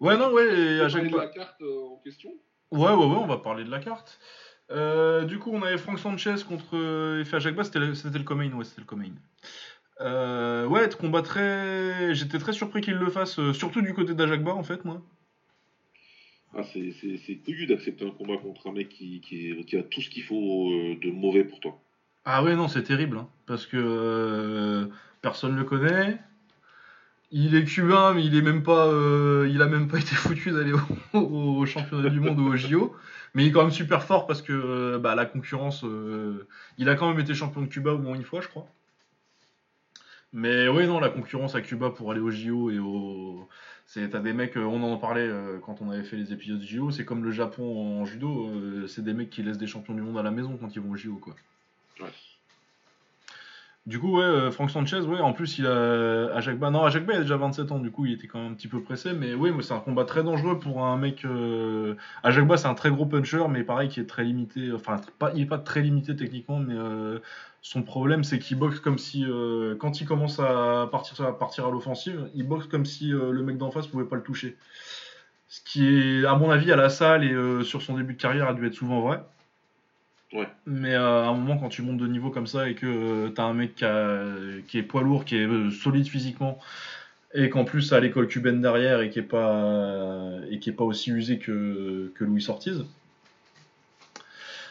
Ouais, 0.00 0.16
non, 0.16 0.32
ouais, 0.32 0.80
à 0.80 0.86
Tu 0.86 0.92
chaque 0.92 1.10
parlais 1.10 1.10
de 1.10 1.16
la 1.16 1.26
carte 1.28 1.62
euh, 1.62 1.88
en 1.88 1.96
question? 1.98 2.30
Ouais, 2.70 2.90
ouais, 2.90 3.06
ouais, 3.06 3.16
on 3.16 3.26
va 3.26 3.38
parler 3.38 3.64
de 3.64 3.70
la 3.70 3.80
carte. 3.80 4.18
Euh, 4.70 5.24
du 5.24 5.38
coup, 5.38 5.50
on 5.52 5.62
avait 5.62 5.78
Frank 5.78 5.98
Sanchez 5.98 6.36
contre 6.46 6.76
euh, 6.76 7.20
Efe 7.20 7.34
Ajagba, 7.34 7.64
c'était 7.64 7.80
le, 7.80 7.94
c'était 7.94 8.18
le 8.18 8.24
Comain, 8.24 8.52
ouais, 8.52 8.64
c'était 8.64 8.80
le 8.80 8.86
Comain. 8.86 9.10
Euh, 10.00 10.66
ouais, 10.66 10.88
combat 10.98 11.22
très... 11.22 12.14
J'étais 12.14 12.38
très 12.38 12.52
surpris 12.52 12.80
qu'il 12.80 12.94
le 12.94 13.08
fasse, 13.10 13.38
euh, 13.38 13.52
surtout 13.52 13.82
du 13.82 13.92
côté 13.92 14.14
d'Ajagba, 14.14 14.52
en 14.54 14.62
fait, 14.62 14.84
moi. 14.84 15.02
Ah, 16.52 16.62
c'est, 16.62 16.92
c'est, 16.92 17.16
c'est 17.16 17.34
couillu 17.36 17.66
d'accepter 17.66 18.04
un 18.04 18.12
combat 18.12 18.36
contre 18.38 18.68
un 18.68 18.72
mec 18.72 18.88
qui, 18.88 19.20
qui, 19.20 19.48
est- 19.50 19.64
qui 19.64 19.76
a 19.76 19.82
tout 19.82 20.00
ce 20.00 20.08
qu'il 20.08 20.22
faut 20.22 20.70
euh, 20.70 20.94
de 20.96 21.10
mauvais 21.10 21.42
pour 21.44 21.58
toi. 21.60 21.76
Ah 22.24 22.42
ouais, 22.42 22.54
non, 22.56 22.68
c'est 22.68 22.82
terrible, 22.82 23.18
hein, 23.18 23.28
parce 23.46 23.66
que 23.66 23.76
euh, 23.76 24.86
personne 25.22 25.56
le 25.56 25.64
connaît. 25.64 26.18
Il 27.32 27.54
est 27.54 27.64
cubain, 27.64 28.12
mais 28.12 28.24
il 28.24 28.34
est 28.34 28.42
même 28.42 28.62
pas, 28.62 28.86
euh, 28.88 29.46
il 29.50 29.62
a 29.62 29.66
même 29.68 29.86
pas 29.88 29.98
été 29.98 30.14
foutu 30.16 30.50
d'aller 30.50 30.72
au, 31.12 31.20
au 31.20 31.66
championnat 31.66 32.08
du 32.08 32.18
monde 32.20 32.40
ou 32.40 32.46
au 32.48 32.56
JO. 32.56 32.92
Mais 33.34 33.44
il 33.44 33.48
est 33.48 33.50
quand 33.52 33.62
même 33.62 33.70
super 33.70 34.02
fort 34.02 34.26
parce 34.26 34.42
que 34.42 34.96
bah, 34.98 35.14
la 35.14 35.26
concurrence, 35.26 35.84
il 36.78 36.88
a 36.88 36.96
quand 36.96 37.08
même 37.08 37.20
été 37.20 37.34
champion 37.34 37.62
de 37.62 37.66
Cuba 37.68 37.92
au 37.92 37.98
moins 37.98 38.14
une 38.16 38.24
fois, 38.24 38.40
je 38.40 38.48
crois. 38.48 38.66
Mais 40.32 40.68
oui, 40.68 40.86
non, 40.86 41.00
la 41.00 41.08
concurrence 41.08 41.54
à 41.54 41.60
Cuba 41.60 41.90
pour 41.90 42.12
aller 42.12 42.20
au 42.20 42.30
JO 42.30 42.70
et 42.70 42.78
au, 42.78 43.48
c'est 43.92 44.08
t'as 44.08 44.20
des 44.20 44.32
mecs, 44.32 44.56
euh, 44.56 44.62
on 44.62 44.84
en 44.84 44.96
parlait 44.98 45.26
euh, 45.26 45.58
quand 45.58 45.82
on 45.82 45.90
avait 45.90 46.04
fait 46.04 46.16
les 46.16 46.32
épisodes 46.32 46.62
JO, 46.62 46.92
c'est 46.92 47.04
comme 47.04 47.24
le 47.24 47.32
Japon 47.32 48.00
en 48.00 48.04
judo, 48.04 48.46
euh, 48.46 48.86
c'est 48.86 49.02
des 49.02 49.14
mecs 49.14 49.30
qui 49.30 49.42
laissent 49.42 49.58
des 49.58 49.66
champions 49.66 49.94
du 49.94 50.00
monde 50.00 50.16
à 50.16 50.22
la 50.22 50.30
maison 50.30 50.56
quand 50.60 50.76
ils 50.76 50.80
vont 50.80 50.92
au 50.92 50.96
JO, 50.96 51.16
quoi. 51.16 51.34
Ouais. 52.00 52.06
Du 53.86 53.98
coup, 53.98 54.18
ouais, 54.18 54.52
Frank 54.52 54.70
Sanchez, 54.70 55.00
ouais, 55.00 55.18
en 55.18 55.32
plus, 55.32 55.58
il 55.58 55.66
a. 55.66 56.32
Ajakba, 56.36 56.70
non, 56.70 56.84
Ajakba, 56.84 57.14
il 57.14 57.16
a 57.16 57.22
déjà 57.22 57.36
27 57.36 57.72
ans, 57.72 57.80
du 57.80 57.90
coup, 57.90 58.06
il 58.06 58.12
était 58.12 58.28
quand 58.28 58.40
même 58.40 58.52
un 58.52 58.54
petit 58.54 58.68
peu 58.68 58.80
pressé, 58.80 59.12
mais 59.12 59.34
oui, 59.34 59.50
c'est 59.62 59.72
un 59.72 59.80
combat 59.80 60.04
très 60.04 60.22
dangereux 60.22 60.60
pour 60.60 60.84
un 60.84 60.96
mec. 60.96 61.24
Euh... 61.24 61.96
Ajakba, 62.22 62.58
c'est 62.58 62.68
un 62.68 62.74
très 62.74 62.90
gros 62.90 63.06
puncher, 63.06 63.44
mais 63.48 63.64
pareil, 63.64 63.88
qui 63.88 63.98
est 63.98 64.06
très 64.06 64.22
limité. 64.22 64.70
Enfin, 64.72 65.00
pas, 65.18 65.32
il 65.34 65.42
est 65.42 65.46
pas 65.46 65.58
très 65.58 65.80
limité 65.80 66.14
techniquement, 66.14 66.60
mais 66.60 66.76
euh, 66.76 67.18
son 67.62 67.82
problème, 67.82 68.24
c'est 68.24 68.38
qu'il 68.38 68.58
boxe 68.58 68.80
comme 68.80 68.98
si. 68.98 69.24
euh, 69.24 69.74
quand 69.76 70.00
il 70.00 70.06
commence 70.06 70.38
à 70.40 70.88
partir, 70.90 71.20
à 71.22 71.38
partir 71.38 71.66
à 71.66 71.70
l'offensive, 71.70 72.28
il 72.34 72.46
boxe 72.46 72.66
comme 72.66 72.86
si 72.86 73.12
euh, 73.12 73.32
le 73.32 73.42
mec 73.42 73.58
d'en 73.58 73.70
face 73.70 73.86
pouvait 73.86 74.04
pas 74.04 74.16
le 74.16 74.22
toucher. 74.22 74.56
Ce 75.48 75.60
qui 75.62 75.86
est, 75.88 76.24
à 76.26 76.34
mon 76.36 76.50
avis, 76.50 76.72
à 76.72 76.76
la 76.76 76.88
salle 76.88 77.24
et 77.24 77.32
euh, 77.32 77.62
sur 77.64 77.82
son 77.82 77.96
début 77.96 78.14
de 78.14 78.20
carrière, 78.22 78.48
a 78.48 78.54
dû 78.54 78.66
être 78.66 78.74
souvent 78.74 79.00
vrai. 79.00 79.20
Ouais. 80.32 80.46
Mais 80.64 80.94
à 80.94 81.26
un 81.26 81.34
moment, 81.34 81.58
quand 81.58 81.68
tu 81.68 81.82
montes 81.82 81.98
de 81.98 82.06
niveau 82.06 82.30
comme 82.30 82.46
ça 82.46 82.68
et 82.68 82.74
que 82.74 82.86
euh, 82.86 83.28
t'as 83.30 83.44
un 83.44 83.52
mec 83.52 83.74
qui, 83.74 83.84
a- 83.84 84.60
qui 84.68 84.78
est 84.78 84.82
poids 84.82 85.02
lourd, 85.02 85.24
qui 85.24 85.36
est 85.36 85.70
solide 85.70 86.06
physiquement, 86.06 86.58
et 87.34 87.50
qu'en 87.50 87.64
plus 87.64 87.92
a 87.92 88.00
l'école 88.00 88.28
cubaine 88.28 88.60
derrière 88.60 89.00
et 89.00 89.10
qui 89.10 89.18
est 89.18 89.22
pas 89.22 90.40
et 90.50 90.58
qui 90.60 90.70
est 90.70 90.72
pas 90.74 90.84
aussi 90.84 91.10
usé 91.10 91.38
que, 91.38 92.12
que 92.14 92.24
Louis 92.24 92.44
Ortiz, 92.48 92.84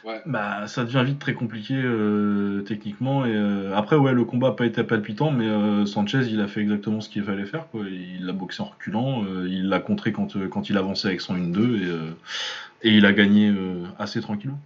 Ouais. 0.05 0.21
bah 0.25 0.67
ça 0.67 0.85
devient 0.85 1.03
vite 1.05 1.19
très 1.19 1.33
compliqué 1.33 1.73
euh, 1.75 2.61
techniquement. 2.61 3.25
Et 3.25 3.33
euh, 3.35 3.75
après, 3.75 3.95
ouais, 3.97 4.13
le 4.13 4.23
combat 4.23 4.49
a 4.49 4.51
pas 4.51 4.65
été 4.65 4.83
palpitant, 4.83 5.31
mais 5.31 5.47
euh, 5.47 5.85
Sanchez, 5.85 6.21
il 6.29 6.39
a 6.39 6.47
fait 6.47 6.61
exactement 6.61 7.01
ce 7.01 7.09
qu'il 7.09 7.23
fallait 7.23 7.45
faire. 7.45 7.67
Quoi. 7.69 7.85
Il 7.89 8.25
l'a 8.25 8.33
boxé 8.33 8.61
en 8.61 8.65
reculant, 8.65 9.23
euh, 9.25 9.47
il 9.49 9.67
l'a 9.67 9.79
contré 9.79 10.11
quand, 10.11 10.35
euh, 10.35 10.47
quand 10.47 10.69
il 10.69 10.77
avançait 10.77 11.07
avec 11.09 11.21
son 11.21 11.35
1-2 11.35 11.75
et, 11.81 11.85
euh, 11.85 12.11
et 12.83 12.95
il 12.95 13.05
a 13.05 13.13
gagné 13.13 13.49
euh, 13.49 13.83
assez 13.97 14.21
tranquillement. 14.21 14.59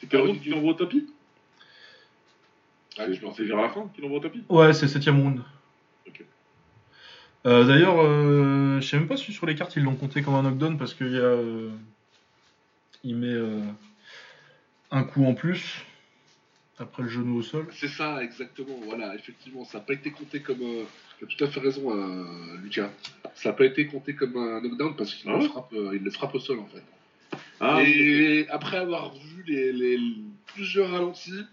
C'est 0.00 0.08
quel 0.08 0.20
round 0.22 0.40
qu'il 0.40 0.54
envoie 0.54 0.72
au 0.72 0.74
tapis? 0.74 1.06
Ouais, 2.98 3.06
C'est- 3.06 3.14
je 3.14 3.26
C'est 3.36 3.44
vers 3.44 3.56
la 3.62 3.68
fin 3.68 3.88
qu'il 3.94 4.04
envoie 4.04 4.18
au 4.18 4.22
tapis? 4.22 4.42
Ouais, 4.48 4.72
c'est 4.72 4.88
7 4.88 5.08
round. 5.08 5.40
Euh, 7.46 7.64
D'ailleurs, 7.64 7.96
euh, 8.00 8.80
je 8.80 8.86
sais 8.88 8.96
même 8.98 9.06
pas 9.06 9.18
si 9.18 9.30
sur 9.32 9.44
les 9.44 9.54
cartes 9.54 9.76
ils 9.76 9.82
l'ont 9.82 9.96
compté 9.96 10.22
comme 10.22 10.34
un 10.34 10.42
knockdown 10.42 10.78
parce 10.78 10.94
qu'il 10.94 11.12
y 11.12 11.18
a. 11.18 11.22
euh, 11.22 11.68
il 13.02 13.16
met 13.16 13.26
euh, 13.26 13.60
un 14.94 15.02
coup 15.04 15.24
en 15.26 15.34
plus 15.34 15.84
après 16.78 17.02
le 17.04 17.08
genou 17.08 17.36
au 17.38 17.42
sol. 17.42 17.66
C'est 17.72 17.88
ça, 17.88 18.22
exactement. 18.22 18.78
Voilà, 18.84 19.14
effectivement, 19.14 19.64
ça 19.64 19.78
n'a 19.78 19.84
pas 19.84 19.92
été 19.92 20.10
compté 20.10 20.40
comme. 20.40 20.62
Euh, 20.62 20.84
tu 21.18 21.24
as 21.24 21.28
tout 21.28 21.44
à 21.44 21.46
fait 21.48 21.60
raison, 21.60 21.94
euh, 21.96 22.24
Lucas. 22.62 22.90
Ça 23.34 23.50
n'a 23.50 23.54
pas 23.54 23.64
été 23.64 23.86
compté 23.86 24.14
comme 24.14 24.36
un 24.36 24.60
knockdown 24.60 24.96
parce 24.96 25.14
qu'il 25.14 25.30
Ah 25.30 25.36
le, 25.36 25.42
ouais 25.42 25.48
frappe, 25.48 25.72
euh, 25.72 25.90
il 25.94 26.02
le 26.02 26.10
frappe 26.10 26.34
au 26.34 26.40
sol, 26.40 26.58
en 26.58 26.66
fait. 26.66 26.82
Ah, 27.60 27.78
oui, 27.78 27.90
et 27.92 28.48
après 28.50 28.78
avoir 28.78 29.12
vu 29.14 29.44
les, 29.46 29.72
les- 29.72 30.00
plusieurs 30.54 30.90
ralentis, 30.90 31.44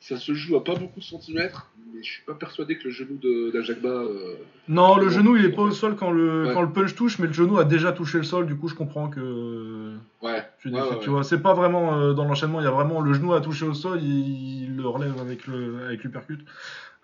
ça 0.00 0.16
se 0.18 0.32
joue 0.34 0.56
à 0.56 0.62
pas 0.64 0.74
beaucoup 0.74 1.00
de 1.00 1.04
centimètres, 1.04 1.70
mais 1.92 2.02
je 2.02 2.10
suis 2.12 2.22
pas 2.22 2.34
persuadé 2.34 2.76
que 2.78 2.84
le 2.84 2.90
genou 2.90 3.16
de- 3.16 3.50
d'Ajakba. 3.50 3.88
euh, 3.88 4.36
Non, 4.68 4.96
le 4.96 5.08
genou 5.08 5.36
il 5.36 5.44
est 5.46 5.50
pas 5.52 5.62
au 5.62 5.70
sol 5.70 5.96
quand 5.96 6.10
le, 6.10 6.46
Ouais. 6.46 6.52
quand 6.54 6.62
le 6.62 6.70
punch 6.72 6.94
touche, 6.94 7.18
mais 7.18 7.26
le 7.26 7.32
genou 7.32 7.58
a 7.58 7.64
déjà 7.64 7.92
touché 7.92 8.18
le 8.18 8.24
sol, 8.24 8.46
du 8.46 8.56
coup 8.56 8.68
je 8.68 8.74
comprends 8.74 9.08
que. 9.08 9.94
Ouais, 10.22 10.37
Tu, 10.60 10.70
ouais, 10.70 10.80
ouais, 10.80 10.88
tu 11.00 11.08
ouais. 11.08 11.14
vois, 11.14 11.24
c'est 11.24 11.40
pas 11.40 11.54
vraiment 11.54 11.94
euh, 11.94 12.14
dans 12.14 12.24
l'enchaînement, 12.24 12.60
il 12.60 12.64
y 12.64 12.66
a 12.66 12.72
vraiment 12.72 13.00
le 13.00 13.12
genou 13.12 13.32
a 13.32 13.40
touché 13.40 13.64
au 13.64 13.74
sol, 13.74 14.02
il, 14.02 14.64
il 14.64 14.76
le 14.76 14.88
relève 14.88 15.20
avec 15.20 15.46
le 15.46 15.84
avec 15.86 16.02
l'uppercut. 16.02 16.44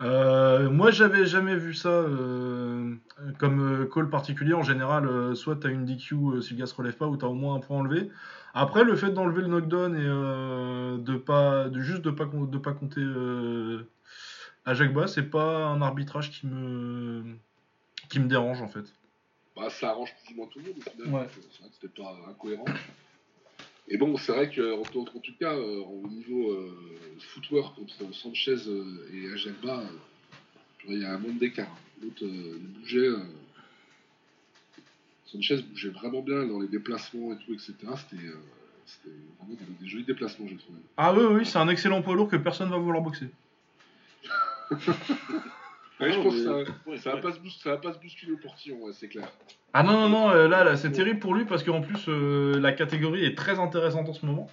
Euh, 0.01 0.69
moi 0.71 0.91
j'avais 0.91 1.25
jamais 1.25 1.55
vu 1.55 1.73
ça 1.73 1.89
euh, 1.89 2.95
comme 3.39 3.83
euh, 3.83 3.87
call 3.87 4.11
particulier. 4.11 4.55
En 4.55 4.63
général, 4.63 5.37
soit 5.37 5.57
t'as 5.57 5.69
une 5.69 5.85
DQ 5.85 6.43
si 6.43 6.55
le 6.55 6.59
gars 6.59 6.67
se 6.67 6.75
relève 6.75 6.97
pas, 6.97 7.07
ou 7.07 7.17
t'as 7.17 7.29
au 7.29 7.35
moins 7.35 7.55
un 7.55 7.61
point 7.61 7.79
enlevé. 7.79 8.11
Après, 8.55 8.85
le 8.85 8.95
fait 8.95 9.11
d'enlever 9.11 9.43
le 9.43 9.49
knockdown 9.49 9.97
et 9.97 11.03
de 11.03 11.17
pas, 11.17 11.69
de 11.69 11.81
juste 11.81 12.03
de 12.03 12.11
pas 12.11 12.27
de 12.27 12.59
pas 12.59 12.73
compter 12.73 13.03
à 14.65 14.75
Jacques 14.75 14.95
Bas, 14.95 15.07
c'est 15.07 15.31
pas 15.31 15.67
un 15.67 15.83
arbitrage 15.83 16.31
qui 16.31 16.47
me 16.47 17.25
qui 18.09 18.21
me 18.21 18.29
dérange 18.29 18.63
en 18.63 18.69
fait. 18.69 18.93
Bah, 19.57 19.71
ça 19.71 19.91
arrange 19.91 20.13
plus 20.25 20.35
ou 20.35 20.37
moins 20.39 20.47
tout 20.49 20.59
le 20.59 20.67
monde 20.67 20.75
au 20.79 20.91
final. 20.91 21.07
Ouais. 21.07 21.23
donc, 21.23 21.31
C'est 21.51 21.61
vrai 21.61 21.69
que 21.69 21.75
c'était 21.81 22.03
pas 22.03 22.17
incohérent. 22.29 22.65
Et 23.89 23.99
bon, 23.99 24.17
c'est 24.17 24.33
vrai 24.33 24.51
qu'en 24.51 24.81
en, 24.81 25.03
en 25.03 25.21
tout 25.21 25.35
cas, 25.39 25.55
euh, 25.55 25.81
au 25.81 26.09
niveau 26.09 26.53
euh, 26.53 26.75
footwork 27.19 27.79
entre 27.79 28.15
Sanchez 28.15 28.57
euh, 28.67 29.11
et 29.13 29.33
Ajelba, 29.33 29.83
il 30.89 31.01
y 31.01 31.05
a 31.05 31.15
un 31.15 31.19
monde 31.19 31.39
d'écart. 31.39 31.77
L'autre 32.03 32.23
il 32.23 32.67
bougeait. 32.81 33.11
Sanchez 35.27 35.63
bougeait 35.63 35.91
vraiment 35.91 36.23
bien 36.23 36.47
dans 36.47 36.61
les 36.61 36.69
déplacements 36.69 37.33
et 37.33 37.39
tout, 37.45 37.53
etc. 37.53 37.75
C'était 37.97 38.25
c'était 38.87 39.17
vraiment 39.39 39.55
des, 39.55 39.65
des 39.81 39.89
jolis 39.89 40.05
déplacements, 40.05 40.47
j'ai 40.47 40.57
trouvé. 40.57 40.79
Ah 40.99 41.15
oui, 41.15 41.25
oui, 41.25 41.47
c'est 41.47 41.57
un 41.57 41.69
excellent 41.69 42.03
poids 42.03 42.15
lourd 42.15 42.29
que 42.29 42.37
personne 42.37 42.69
va 42.69 42.77
vouloir 42.77 43.03
boxer. 43.03 43.29
Ouais, 46.01 46.13
je 46.13 46.19
non, 46.19 46.25
pense 46.25 46.35
mais- 46.35 46.39
que 46.41 46.45
ça, 46.65 46.73
ouais, 46.91 46.99
ça 46.99 47.15
va 47.15 47.21
pas 47.21 47.33
se 47.33 47.39
bousculer, 47.39 47.63
ça 47.63 47.71
va 47.71 47.77
pas 47.79 47.93
se 47.93 47.99
bousculer 47.99 48.33
au 48.33 48.37
portillon, 48.37 48.83
ouais, 48.83 48.93
c'est 48.93 49.09
clair. 49.09 49.29
Ah 49.73 49.83
non, 49.83 49.93
non, 49.93 50.09
non, 50.09 50.31
euh, 50.31 50.49
là, 50.49 50.65
là 50.65 50.77
c'est 50.77 50.91
terrible 50.93 51.21
pour 51.21 51.35
lui 51.35 51.45
parce 51.45 51.63
qu'en 51.63 51.81
plus, 51.81 52.07
euh, 52.09 52.59
la 52.61 52.73
catégorie 52.73 53.25
est 53.25 53.37
très 53.37 53.59
intéressante 53.61 54.09
en 54.09 54.13
ce 54.13 54.27
moment. 54.27 54.49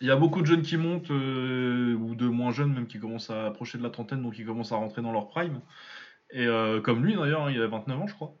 Il 0.00 0.08
y 0.08 0.10
a 0.10 0.16
beaucoup 0.16 0.40
de 0.40 0.46
jeunes 0.46 0.62
qui 0.62 0.76
montent, 0.76 1.10
euh, 1.10 1.94
ou 1.94 2.14
de 2.14 2.26
moins 2.26 2.50
jeunes 2.52 2.72
même, 2.72 2.86
qui 2.86 2.98
commencent 2.98 3.30
à 3.30 3.46
approcher 3.46 3.78
de 3.78 3.82
la 3.82 3.90
trentaine, 3.90 4.22
donc 4.22 4.34
qui 4.34 4.44
commencent 4.44 4.72
à 4.72 4.76
rentrer 4.76 5.00
dans 5.02 5.12
leur 5.12 5.28
prime. 5.28 5.60
Et 6.30 6.46
euh, 6.46 6.80
comme 6.80 7.04
lui 7.04 7.14
d'ailleurs, 7.14 7.42
hein, 7.46 7.52
il 7.52 7.60
a 7.60 7.66
29 7.66 8.00
ans 8.00 8.06
je 8.06 8.14
crois. 8.14 8.34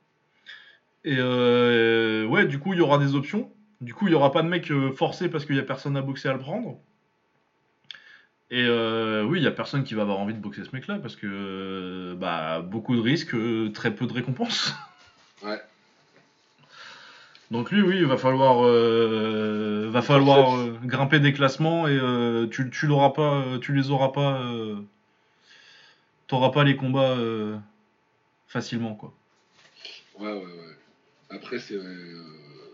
Et 1.04 1.16
euh, 1.18 2.24
ouais, 2.26 2.46
du 2.46 2.58
coup 2.58 2.72
il 2.72 2.78
y 2.78 2.82
aura 2.82 2.98
des 2.98 3.14
options. 3.14 3.52
Du 3.80 3.94
coup 3.94 4.06
il 4.06 4.12
y 4.12 4.14
aura 4.14 4.30
pas 4.32 4.42
de 4.42 4.48
mec 4.48 4.72
forcé 4.96 5.28
parce 5.28 5.44
qu'il 5.44 5.56
y 5.56 5.60
a 5.60 5.64
personne 5.64 5.96
à 5.96 6.02
boxer 6.02 6.28
à 6.28 6.32
le 6.32 6.38
prendre. 6.38 6.78
Et 8.54 8.66
euh, 8.66 9.24
oui, 9.24 9.38
il 9.40 9.44
y 9.44 9.46
a 9.46 9.50
personne 9.50 9.82
qui 9.82 9.94
va 9.94 10.02
avoir 10.02 10.18
envie 10.18 10.34
de 10.34 10.38
boxer 10.38 10.62
ce 10.62 10.76
mec-là 10.76 10.98
parce 10.98 11.16
que 11.16 11.26
euh, 11.26 12.14
bah 12.14 12.60
beaucoup 12.60 12.94
de 12.94 13.00
risques, 13.00 13.34
euh, 13.34 13.70
très 13.70 13.94
peu 13.94 14.06
de 14.06 14.12
récompenses. 14.12 14.74
Ouais. 15.42 15.60
Donc 17.50 17.72
lui, 17.72 17.82
oui, 17.82 17.96
il 17.96 18.06
va 18.06 18.16
falloir, 18.16 18.64
euh, 18.64 19.88
va 19.90 20.00
falloir 20.00 20.54
euh, 20.56 20.78
grimper 20.84 21.18
des 21.18 21.32
classements 21.32 21.88
et 21.88 21.98
euh, 21.98 22.46
tu, 22.46 22.70
tu 22.70 22.86
l'auras 22.86 23.10
pas, 23.10 23.58
tu 23.60 23.74
les 23.74 23.90
auras 23.90 24.10
pas, 24.10 24.40
t'auras 26.28 26.50
pas 26.50 26.62
les 26.62 26.76
combats 26.76 27.16
facilement 28.46 28.94
quoi. 28.94 29.12
Ouais, 30.20 30.30
ouais, 30.30 30.44
ouais. 30.44 30.76
Après, 31.30 31.58
c'est 31.58 31.74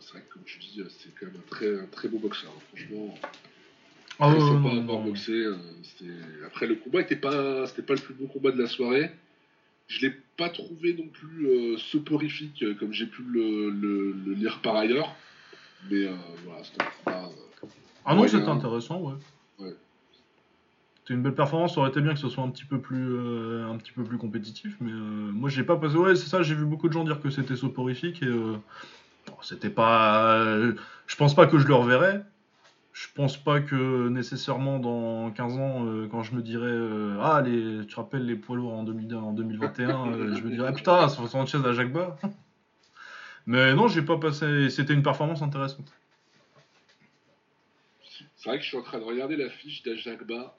c'est 0.01 0.13
vrai 0.13 0.21
que, 0.29 0.35
comme 0.35 0.45
tu 0.45 0.59
dis, 0.59 0.83
c'est 0.91 1.15
quand 1.19 1.25
même 1.25 1.37
un 1.37 1.49
très, 1.49 1.81
un 1.81 1.87
très 1.87 2.09
beau 2.09 2.19
boxeur. 2.19 2.51
hein. 2.55 2.61
Franchement, 2.69 3.15
Ah 4.21 4.33
pas 4.63 4.71
avoir 4.71 4.99
boxé. 5.01 5.33
euh, 5.33 5.55
Après, 6.47 6.67
le 6.67 6.75
combat 6.77 7.01
était 7.01 7.17
pas, 7.17 7.67
c'était 7.67 7.83
pas 7.83 7.95
le 7.95 8.01
plus 8.01 8.15
beau 8.15 8.27
combat 8.27 8.51
de 8.51 8.61
la 8.61 8.67
soirée. 8.67 9.11
Je 9.87 10.07
l'ai 10.07 10.13
pas 10.37 10.49
trouvé 10.51 10.95
non 10.95 11.07
plus 11.07 11.47
euh, 11.47 11.77
soporifique 11.79 12.63
euh, 12.63 12.75
comme 12.75 12.93
j'ai 12.93 13.07
pu 13.07 13.23
le, 13.23 13.71
le- 13.71 14.13
le 14.27 14.33
lire 14.35 14.61
par 14.61 14.77
ailleurs. 14.77 15.15
Mais 15.91 16.07
euh, 16.07 16.15
voilà, 16.45 16.65
c'était 16.65 16.83
un 16.83 16.89
combat. 17.05 17.31
Ah 18.05 18.15
non, 18.15 18.27
c'était 18.27 18.45
intéressant, 18.49 19.01
ouais. 19.01 19.15
Ouais. 19.61 19.75
C'était 21.01 21.15
une 21.15 21.23
belle 21.23 21.35
performance, 21.35 21.75
ça 21.75 21.81
aurait 21.81 21.91
été 21.91 22.01
bien 22.01 22.13
que 22.13 22.19
ce 22.21 22.29
soit 22.29 22.43
un 22.45 22.51
petit 22.51 22.65
peu 22.65 22.81
plus, 22.81 23.13
euh, 23.15 23.67
un 23.71 23.77
petit 23.79 23.93
peu 23.93 24.03
plus 24.05 24.19
compétitif, 24.19 24.77
mais 24.81 24.93
moi 24.93 25.49
j'ai 25.49 25.63
pas 25.63 25.77
passé. 25.77 25.97
Ouais, 25.97 26.17
c'est 26.17 26.27
ça, 26.29 26.43
j'ai 26.43 26.55
vu 26.55 26.65
beaucoup 26.67 26.89
de 26.89 26.93
gens 26.93 27.05
dire 27.05 27.21
que 27.21 27.31
c'était 27.31 27.57
soporifique 27.57 28.23
et 28.23 28.35
c'était 29.43 29.71
pas. 29.71 30.45
je 31.07 31.17
pense 31.17 31.35
pas 31.35 31.47
que 31.47 31.59
je 31.59 31.67
le 31.67 31.75
reverrai. 31.75 32.21
Je 33.01 33.07
pense 33.15 33.37
pas 33.37 33.61
que 33.61 34.09
nécessairement 34.09 34.81
dans 34.81 35.31
15 35.31 35.57
ans, 35.57 35.87
euh, 35.87 36.09
quand 36.09 36.25
je 36.25 36.35
me 36.35 36.43
dirais 36.43 36.67
euh, 36.67 37.17
Ah, 37.23 37.43
les, 37.43 37.87
tu 37.87 37.95
rappelles 37.95 38.27
les 38.27 38.35
poids 38.35 38.57
lourds 38.57 38.73
en, 38.73 38.83
2000 38.83 39.15
en 39.15 39.33
2021, 39.33 40.09
euh, 40.09 40.35
je 40.35 40.43
me 40.43 40.51
dirais 40.51 40.71
ah, 40.71 40.73
Putain, 40.73 41.09
Sanchez 41.09 41.59
à 41.65 41.73
Jacques 41.75 41.93
Bas. 41.93 42.19
Mais 43.47 43.73
non, 43.75 43.87
j'ai 43.87 44.03
pas 44.03 44.19
passé. 44.19 44.69
C'était 44.69 44.95
une 44.95 45.05
performance 45.05 45.43
intéressante. 45.43 45.93
C'est 48.37 48.49
vrai 48.49 48.59
que 48.59 48.65
je 48.65 48.69
suis 48.69 48.77
en 48.77 48.83
train 48.83 48.99
de 48.99 49.05
regarder 49.05 49.37
la 49.37 49.49
fiche 49.49 49.85
d'Ajagba 49.85 50.57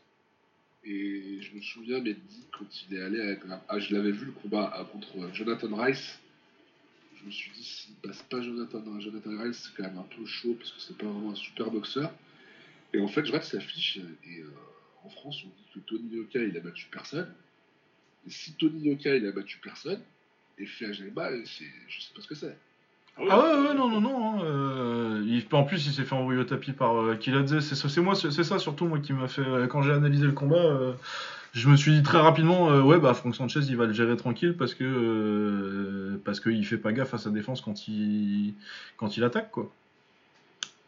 et 0.86 1.40
je 1.42 1.54
me 1.54 1.62
souviens, 1.62 2.00
mais 2.00 2.16
quand 2.58 2.66
il 2.90 2.98
est 2.98 3.04
allé 3.04 3.20
avec. 3.20 3.40
Ah, 3.68 3.80
je 3.80 3.94
l'avais 3.94 4.12
vu 4.12 4.28
le 4.28 4.32
combat 4.32 4.88
contre 4.94 5.34
Jonathan 5.34 5.76
Rice. 5.76 6.18
Je 7.20 7.26
me 7.26 7.32
suis 7.32 7.52
dit, 7.52 7.64
s'il 7.66 7.96
passe 7.96 8.24
pas 8.24 8.42
Jonathan, 8.42 8.82
Jonathan 9.02 9.44
Rice, 9.44 9.58
c'est 9.68 9.76
quand 9.76 9.90
même 9.90 10.00
un 10.00 10.16
peu 10.16 10.26
chaud 10.26 10.56
parce 10.58 10.72
que 10.72 10.80
c'est 10.80 10.98
pas 10.98 11.06
vraiment 11.06 11.32
un 11.32 11.36
super 11.36 11.70
boxeur. 11.70 12.10
Et 12.94 13.00
en 13.00 13.08
fait, 13.08 13.22
je 13.26 13.28
regarde 13.32 13.44
sa 13.46 13.60
fiche 13.60 13.98
et 13.98 14.40
euh, 14.42 14.50
en 15.06 15.10
France, 15.10 15.44
on 15.46 15.48
dit 15.50 15.66
que 15.74 15.80
Tony 15.80 16.10
Yoka 16.16 16.40
il 16.40 16.56
a 16.58 16.60
battu 16.60 16.88
personne. 16.92 17.32
Et 18.28 18.32
si 18.32 18.54
Tony 18.54 18.90
Yoka 18.90 19.16
il 19.16 19.26
a 19.28 19.32
battu 19.32 19.60
personne 19.64 20.02
et 20.58 20.66
fait 20.66 20.86
Ajagba, 20.86 21.30
c'est- 21.46 21.64
je 21.88 22.02
sais 22.02 22.14
pas 22.16 22.22
ce 22.22 22.28
que 22.28 22.36
c'est. 22.36 22.58
Ah 23.18 23.40
ouais, 23.40 23.74
non, 23.74 23.90
non, 23.90 24.00
non. 24.02 24.40
hein, 24.40 24.44
euh, 24.46 25.24
en 25.52 25.64
plus, 25.64 25.86
il 25.88 25.92
s'est 25.94 26.04
fait 26.04 26.16
envoyer 26.16 26.40
au 26.40 26.46
tapis 26.46 26.72
par 26.72 26.96
euh, 27.02 27.16
Kiladze. 27.16 27.60
C'est 27.60 27.76
moi, 28.02 28.16
c'est 28.16 28.44
ça 28.44 28.60
surtout 28.60 28.88
moi 28.88 29.00
qui 29.00 29.12
m'a 29.14 29.28
fait. 29.28 29.42
euh, 29.42 29.68
Quand 29.68 29.82
j'ai 29.82 29.92
analysé 29.92 30.26
le 30.26 30.32
combat, 30.32 30.56
euh, 30.58 30.94
je 31.54 31.68
me 31.70 31.76
suis 31.76 31.92
dit 31.92 32.04
très 32.04 32.20
rapidement, 32.20 32.70
ouais, 32.82 33.00
bah 33.00 33.14
Frank 33.14 33.36
Sanchez, 33.36 33.60
il 33.68 33.76
va 33.76 33.88
le 33.88 33.94
gérer 33.94 34.16
tranquille 34.16 34.56
parce 34.58 34.74
que 34.74 36.20
parce 36.24 36.40
fait 36.64 36.78
pas 36.78 36.94
gaffe 36.94 37.14
à 37.14 37.18
sa 37.18 37.30
défense 37.30 37.60
quand 37.62 37.88
il 37.88 38.54
quand 38.98 39.18
il 39.18 39.24
attaque, 39.24 39.52
quoi. 39.52 39.70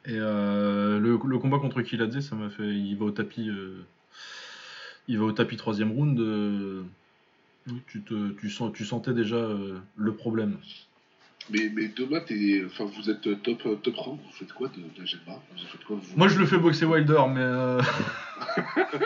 Et 0.06 0.16
euh, 0.18 0.99
le, 0.99 1.20
le 1.24 1.38
combat 1.38 1.60
contre 1.60 1.82
Kiladze, 1.82 2.22
ça 2.22 2.36
m'a 2.36 2.49
fait. 2.49 2.68
Il 2.68 2.95
va 2.97 3.06
au 3.06 3.12
tapis. 3.12 3.49
euh, 3.49 3.86
il 5.08 5.20
va 5.20 5.26
au 5.26 5.32
tapis 5.32 5.58
troisième 5.58 5.91
round. 5.91 6.20
euh, 6.20 6.84
tu, 7.88 8.02
te, 8.02 8.32
tu, 8.39 8.49
sens, 8.49 8.72
tu 8.74 8.86
sentais 8.86 9.14
déjà 9.14 9.36
euh, 9.36 9.78
le 9.95 10.14
problème. 10.14 10.58
Mais, 11.49 11.72
mais 11.74 11.91
enfin, 12.66 12.86
vous 12.86 13.10
êtes 13.10 13.22
top, 13.43 13.82
top 13.84 13.95
rank, 13.95 14.20
vous 14.24 14.32
faites 14.32 14.54
quoi 14.54 14.70
de, 14.70 14.82
d'Ajagba 14.99 15.41
Vous 15.52 15.66
faites 15.72 15.84
quoi 15.84 15.97
vous? 16.02 16.18
Moi, 16.18 16.28
je 16.28 16.39
le 16.39 16.45
fais 16.45 16.58
boxer 16.58 16.86
Wilder, 16.86 17.22
mais. 17.34 17.41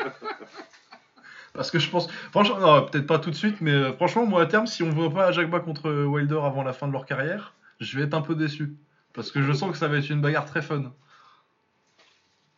Parce 1.54 1.72
que 1.72 1.80
je 1.80 1.90
pense. 1.90 2.10
Franchement, 2.32 2.60
non, 2.60 2.86
peut-être 2.86 3.08
pas 3.08 3.20
tout 3.20 3.30
de 3.32 3.36
suite, 3.36 3.62
mais 3.62 3.94
franchement, 3.94 4.26
moi, 4.26 4.42
à 4.42 4.46
terme, 4.46 4.68
si 4.68 4.84
on 4.84 4.90
voit 4.90 5.10
pas 5.14 5.32
Jacques 5.32 5.50
contre 5.64 5.90
Wilder 6.06 6.40
avant 6.44 6.64
la 6.64 6.74
fin 6.74 6.88
de 6.88 6.92
leur 6.92 7.06
carrière, 7.06 7.54
je 7.80 7.98
vais 7.98 8.04
être 8.06 8.14
un 8.14 8.22
peu 8.22 8.36
déçu. 8.36 8.74
Parce 9.16 9.32
que 9.32 9.42
je 9.42 9.54
sens 9.54 9.72
que 9.72 9.78
ça 9.78 9.88
va 9.88 9.98
être 9.98 10.10
une 10.10 10.22
bagarre 10.22 10.46
très 10.46 10.62
fun. 10.62 10.92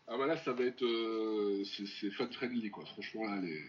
Ah 0.08 0.18
bah 0.18 0.26
là, 0.26 0.36
ça 0.38 0.54
va 0.54 0.64
être. 0.64 0.84
euh, 0.84 1.64
c'est, 1.66 2.10
fan 2.12 2.32
friendly, 2.32 2.72
quoi. 2.72 2.84
Franchement, 2.86 3.26
là, 3.26 3.42
les... 3.42 3.62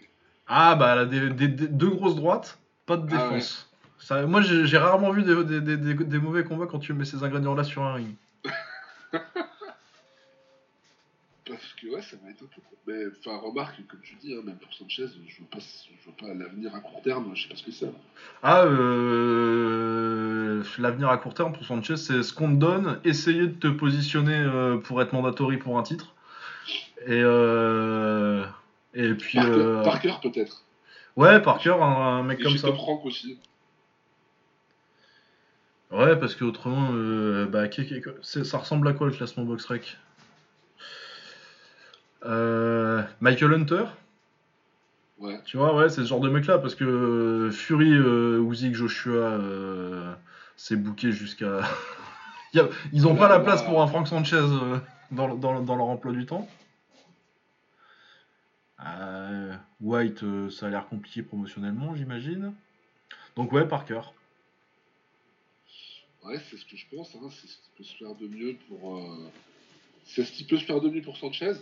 Ah, 0.47 0.75
bah, 0.77 0.95
là, 0.95 1.05
des, 1.05 1.29
des- 1.31 1.49
des- 1.49 1.69
deux 1.69 1.91
grosses 1.91 2.15
droites, 2.17 2.59
pas 2.87 2.97
de 2.97 3.07
Ah 3.15 3.29
défense. 3.29 3.69
Ça, 3.99 4.25
moi, 4.27 4.41
j'ai 4.41 4.79
rarement 4.79 5.11
vu 5.11 5.23
des, 5.25 6.19
mauvais 6.19 6.45
combats 6.45 6.67
quand 6.67 6.79
tu 6.79 6.93
mets 6.95 7.05
ces 7.05 7.23
ingrédients-là 7.25 7.65
sur 7.65 7.83
un 7.83 7.95
ring. 7.95 8.15
Parce 11.47 11.73
que, 11.81 11.89
ouais, 11.89 12.03
ça 12.03 12.17
va 12.23 12.31
être 12.31 12.43
un 12.43 12.47
peu. 12.47 12.61
Mais, 12.87 13.05
enfin, 13.21 13.37
remarque, 13.39 13.77
comme 13.89 14.01
tu 14.01 14.15
dis, 14.17 14.35
hein, 14.35 14.43
même 14.45 14.57
pour 14.57 14.73
Sanchez, 14.73 15.09
je 15.27 15.39
vois 15.39 15.49
pas, 15.51 15.59
je 15.59 16.05
vois 16.05 16.17
pas 16.17 16.35
l'avenir 16.35 16.75
à 16.75 16.81
court 16.81 17.03
terme, 17.03 17.35
je 17.35 17.43
sais 17.43 17.49
pas 17.49 17.57
ce 17.57 17.63
que 17.65 17.73
c'est. 17.73 17.91
Ah, 18.43 18.63
euh, 18.65 20.28
l'avenir 20.79 21.09
à 21.11 21.19
court 21.19 21.35
terme 21.35 21.53
pour 21.53 21.65
Sanchez, 21.65 21.97
c'est 21.97 22.23
ce 22.23 22.33
qu'on 22.33 22.51
te 22.51 22.61
donne, 22.61 23.01
essayer 23.05 23.47
de 23.47 23.59
te 23.59 23.69
positionner 23.69 24.37
euh, 24.37 24.77
pour 24.79 25.01
être 25.03 25.13
mandatory 25.13 25.57
pour 25.57 25.79
un 25.79 25.83
titre. 25.83 26.15
Et, 27.07 27.21
euh, 27.23 28.45
et 28.95 29.15
puis. 29.15 29.39
Parker, 29.39 29.53
euh, 29.59 29.83
Parker, 29.83 30.15
peut-être. 30.23 30.65
ouais, 31.17 31.41
Parker, 31.41 31.77
un, 31.81 32.19
un 32.19 32.23
mec 32.23 32.41
Et 32.41 32.43
comme 32.43 32.57
ça. 32.57 32.69
rank 32.69 33.05
aussi. 33.05 33.39
Ouais, 35.91 36.17
parce 36.17 36.35
que 36.35 36.45
autrement, 36.45 36.91
euh, 36.93 37.47
bah, 37.47 37.65
ça 38.23 38.59
ressemble 38.59 38.89
à 38.89 38.93
quoi 38.93 39.07
le 39.07 39.13
classement 39.13 39.45
BoxRec 39.45 39.97
euh, 42.27 43.03
Michael 43.21 43.55
Hunter? 43.55 43.85
Ouais. 45.19 45.41
Tu 45.47 45.57
vois, 45.57 45.75
ouais, 45.75 45.89
c'est 45.89 46.03
ce 46.03 46.07
genre 46.07 46.21
de 46.21 46.29
mec-là, 46.29 46.59
parce 46.59 46.75
que 46.75 47.49
Fury, 47.53 47.93
euh, 47.93 48.73
Joshua, 48.73 49.39
c'est 50.59 50.77
bouqué 50.77 51.13
jusqu'à... 51.13 51.61
Ils 52.93 53.07
ont 53.07 53.15
Là, 53.15 53.21
pas 53.21 53.29
la 53.29 53.41
place 53.41 53.63
pour 53.63 53.81
un 53.81 53.87
Frank 53.87 54.09
Sanchez 54.09 54.37
euh, 54.37 54.79
dans, 55.13 55.35
dans- 55.37 55.61
dans 55.63 55.77
leur 55.77 55.87
emploi 55.87 56.13
du 56.13 56.27
temps. 56.27 56.47
Euh, 58.85 59.55
White, 59.81 60.23
euh, 60.23 60.51
ça 60.51 60.67
a 60.67 60.71
l'air 60.71 60.87
compliqué 60.89 61.23
promotionnellement, 61.23 61.95
j'imagine. 61.95 62.53
Donc 63.37 63.53
ouais, 63.53 63.67
Parker. 63.67 64.01
Ouais, 66.25 66.41
c'est 66.51 66.57
ce 66.57 66.65
que 66.65 66.77
je 66.77 66.87
pense. 66.95 67.15
Hein. 67.15 67.29
C'est 67.31 67.47
ce 67.49 67.57
qui 67.57 67.69
peut 67.77 67.85
se 67.85 67.97
faire 67.97 68.15
de 68.15 68.27
mieux 68.27 68.57
pour. 68.69 68.97
euh, 68.99 69.31
C'est 70.05 70.25
ce 70.25 70.33
qui 70.33 70.45
peut 70.45 70.57
se 70.59 70.65
faire 70.65 70.81
de 70.81 70.89
mieux 70.89 71.03
pour 71.03 71.17
Sanchez, 71.17 71.53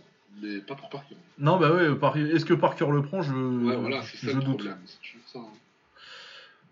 mais 0.41 0.59
pas 0.61 0.75
pour 0.75 0.89
Parker. 0.89 1.17
Non, 1.39 1.59
bah 1.59 1.73
ouais, 1.73 1.95
Par- 1.97 2.17
est-ce 2.17 2.45
que 2.45 2.55
Parker 2.55 2.87
le 2.91 3.03
prend? 3.03 3.23
Je, 3.23 3.35
Ouais, 3.35 3.77
voilà, 3.77 4.03
c'est 4.03 4.17
ça 4.19 4.29
je 4.33 4.37
le 4.37 4.43
doute. 4.43 4.69
C'est 4.87 5.01
toujours 5.01 5.29
ça. 5.29 5.39
hein. 5.41 5.53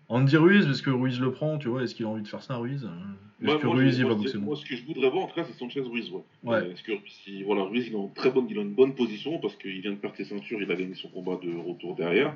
Andy 0.07 0.37
Ruiz, 0.37 0.67
est-ce 0.67 0.83
que 0.83 0.89
Ruiz 0.91 1.19
le 1.19 1.31
prend 1.31 1.57
Tu 1.57 1.67
vois, 1.67 1.83
est-ce 1.83 1.95
qu'il 1.95 2.05
a 2.05 2.09
envie 2.09 2.21
de 2.21 2.27
faire 2.27 2.43
ça, 2.43 2.57
Ruiz? 2.57 2.83
Est-ce 2.83 3.45
Moi, 3.45 3.59
que 3.59 3.65
moi, 3.65 3.75
Ruiz, 3.75 3.95
je- 3.95 4.01
il 4.01 4.07
va 4.07 4.13
boxer 4.15 4.37
Moi, 4.37 4.55
ce 4.55 4.65
que 4.65 4.75
je 4.75 4.85
voudrais 4.85 5.09
voir, 5.09 5.23
en 5.25 5.27
tout 5.27 5.35
cas, 5.35 5.43
c'est 5.45 5.57
Sanchez 5.57 5.81
Ruiz. 5.81 6.09
Ouais. 6.11 6.21
Ouais. 6.43 6.57
Euh, 6.57 6.71
Est-ce 6.71 6.83
que 6.83 6.91
si, 7.07 7.43
voilà, 7.43 7.63
Ruiz, 7.63 7.87
il 7.87 7.93
est 7.93 7.97
en 7.97 8.07
très 8.09 8.29
bonne, 8.31 8.47
il 8.49 8.57
a 8.57 8.61
une 8.61 8.73
bonne 8.73 8.93
position 8.95 9.39
parce 9.39 9.55
qu'il 9.55 9.81
vient 9.81 9.91
de 9.91 9.97
perdre 9.97 10.15
ses 10.15 10.25
ceintures, 10.25 10.61
il 10.61 10.71
a 10.71 10.75
gagné 10.75 10.93
son 10.95 11.09
combat 11.09 11.37
de 11.43 11.53
retour 11.57 11.95
derrière. 11.95 12.35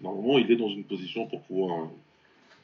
Normalement, 0.00 0.38
il 0.38 0.50
est 0.50 0.56
dans 0.56 0.68
une 0.68 0.84
position 0.84 1.26
pour 1.26 1.42
pouvoir 1.42 1.84
euh, 1.84 1.88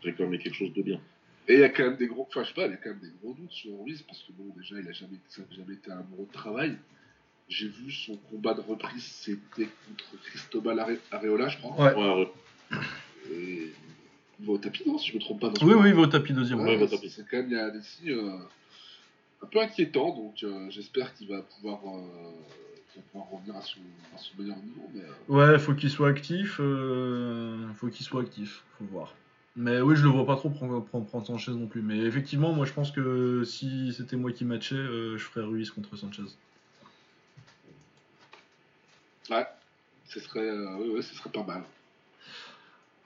réclamer 0.03 0.39
quelque 0.39 0.55
chose 0.57 0.73
de 0.75 0.83
bien. 0.83 1.01
Et 1.49 1.55
il 1.55 1.61
y 1.61 1.65
a 1.65 1.69
quand 1.71 1.85
même 1.85 1.97
des 1.97 2.07
gros. 2.09 2.27
Enfin, 2.29 2.43
je 2.43 2.49
sais 2.49 2.55
pas, 2.55 2.67
il 2.67 2.71
y 2.73 2.75
a 2.75 2.77
quand 2.77 2.91
même 2.91 3.01
des 3.01 3.11
gros 3.23 3.35
doutes 3.35 3.51
sur 3.53 3.71
Ruiz, 3.83 4.03
parce 4.03 4.23
que 4.23 4.33
bon, 4.33 4.53
déjà, 4.57 4.77
il 4.81 4.89
a 4.89 4.93
jamais, 4.93 5.17
ça 5.29 5.43
jamais 5.57 5.75
été 5.75 5.91
un 5.91 6.03
gros 6.15 6.29
travail. 6.33 6.77
J'ai 7.49 7.69
vu 7.69 7.91
son 7.91 8.17
combat 8.31 8.55
de 8.55 8.61
reprise, 8.61 9.03
c'était 9.05 9.69
contre 9.89 10.23
Cristobal 10.25 10.79
Are- 10.79 10.89
Areola, 11.11 11.49
je 11.49 11.59
crois. 11.59 11.93
Ouais. 11.93 11.95
Ouais, 11.95 12.25
ouais. 12.25 12.79
Et 13.33 13.73
il 14.43 14.47
va 14.47 14.53
au 14.55 14.59
tapis, 14.59 14.83
non, 14.87 14.99
si 14.99 15.11
je 15.11 15.15
me 15.17 15.21
trompe 15.21 15.41
pas. 15.41 15.49
Dans 15.51 15.65
Oui, 15.67 15.75
oui, 15.75 15.89
il 15.91 15.95
va 15.95 16.01
au 16.03 16.07
tapis 16.07 16.33
deuxième. 16.33 16.61
Ouais, 16.61 16.87
c'est- 16.89 17.25
quand 17.31 17.37
même, 17.39 17.47
il 17.49 17.53
y 17.57 17.59
a 17.59 17.71
des 17.71 17.81
signes 17.83 18.11
euh, 18.11 18.39
un 19.43 19.47
peu 19.47 19.61
inquiétants, 19.61 20.15
donc 20.17 20.43
euh, 20.43 20.69
j'espère 20.71 21.15
qu'il 21.15 21.29
va 21.29 21.43
pouvoir, 21.43 21.79
euh, 21.87 22.33
qu'il 22.93 23.01
va 23.03 23.07
pouvoir 23.13 23.31
revenir 23.31 23.57
à 23.57 23.63
son, 23.63 23.79
à 24.15 24.19
son 24.19 24.43
meilleur 24.43 24.57
niveau. 24.57 24.91
Mais, 24.93 25.01
euh, 25.03 25.53
Ouais, 25.53 25.59
faut 25.61 25.75
qu'il 25.75 25.91
soit 25.91 26.09
actif. 26.09 26.57
euh, 26.61 27.69
Faut 27.75 27.89
qu'il 27.89 28.05
soit 28.05 28.23
actif. 28.23 28.65
Faut 28.79 28.85
voir. 28.87 29.15
Mais 29.55 29.81
oui, 29.81 29.95
je 29.97 30.03
le 30.03 30.09
vois 30.09 30.27
pas 30.27 30.37
trop 30.37 30.51
prendre, 30.51 30.81
prendre, 30.85 31.07
prendre 31.07 31.27
Sanchez 31.27 31.53
non 31.53 31.67
plus. 31.67 31.83
Mais 31.83 31.99
effectivement, 31.99 32.53
moi, 32.53 32.65
je 32.67 32.73
pense 32.73 32.91
que 32.91 33.45
si 33.45 33.93
c'était 33.97 34.17
moi 34.17 34.33
qui 34.33 34.45
matchais, 34.45 34.75
euh, 34.75 35.17
je 35.19 35.25
ferais 35.25 35.45
Ruiz 35.47 35.71
contre 35.71 35.95
Sanchez. 35.97 36.23
Ouais, 39.31 39.47
ce 40.07 40.19
serait, 40.21 40.41
euh, 40.41 40.77
ouais, 40.79 40.89
ouais, 40.89 41.03
ce 41.03 41.15
serait 41.15 41.31
pas 41.31 41.45
mal. 41.45 41.63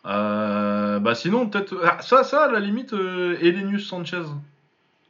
Euh, 0.06 0.98
bah 1.00 1.14
sinon, 1.14 1.48
peut-être. 1.48 1.80
ah, 1.84 2.00
ça, 2.00 2.22
ça, 2.24 2.44
à 2.44 2.50
la 2.52 2.60
limite, 2.60 2.92
euh, 2.92 3.36
Elenius 3.40 3.88
Sanchez. 3.88 4.22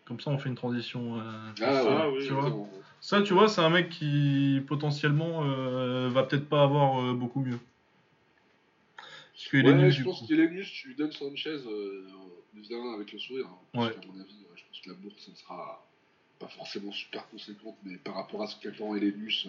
Comme 0.06 0.20
ça, 0.20 0.30
on 0.30 0.38
fait 0.38 0.48
une 0.48 0.54
transition. 0.54 1.18
euh, 1.18 1.20
Ah, 1.60 1.84
ouais, 1.84 1.88
Ah, 1.90 2.10
oui, 2.10 2.26
tu 2.26 2.32
vois. 2.32 2.52
Ça, 3.00 3.22
tu 3.22 3.34
vois, 3.34 3.48
c'est 3.48 3.60
un 3.60 3.70
mec 3.70 3.90
qui 3.90 4.62
potentiellement 4.66 5.42
euh, 5.44 6.08
va 6.08 6.22
peut-être 6.22 6.48
pas 6.48 6.62
avoir 6.62 7.14
beaucoup 7.14 7.40
mieux. 7.40 7.58
Parce 9.34 9.48
que 9.48 9.56
Ouais, 9.58 9.70
Elenius, 9.70 9.96
je 9.96 10.02
pense 10.04 10.26
qu'Elenius, 10.26 10.70
tu 10.72 10.88
lui 10.88 10.94
donnes 10.94 11.12
Sanchez, 11.12 11.58
vient 12.54 12.94
avec 12.94 13.12
le 13.12 13.18
sourire. 13.18 13.46
hein. 13.74 13.80
Ouais. 13.80 13.90
qu'à 13.90 14.00
mon 14.06 14.18
avis, 14.20 14.34
je 14.54 14.62
pense 14.62 14.80
que 14.82 14.88
la 14.88 14.94
bourse, 14.94 15.28
ne 15.28 15.34
sera 15.34 15.84
pas 16.38 16.48
forcément 16.48 16.92
super 16.92 17.28
conséquente, 17.28 17.76
mais 17.84 17.96
par 17.96 18.14
rapport 18.14 18.42
à 18.42 18.46
ce 18.46 18.56
qu'attend 18.56 18.94
Elenius, 18.94 19.46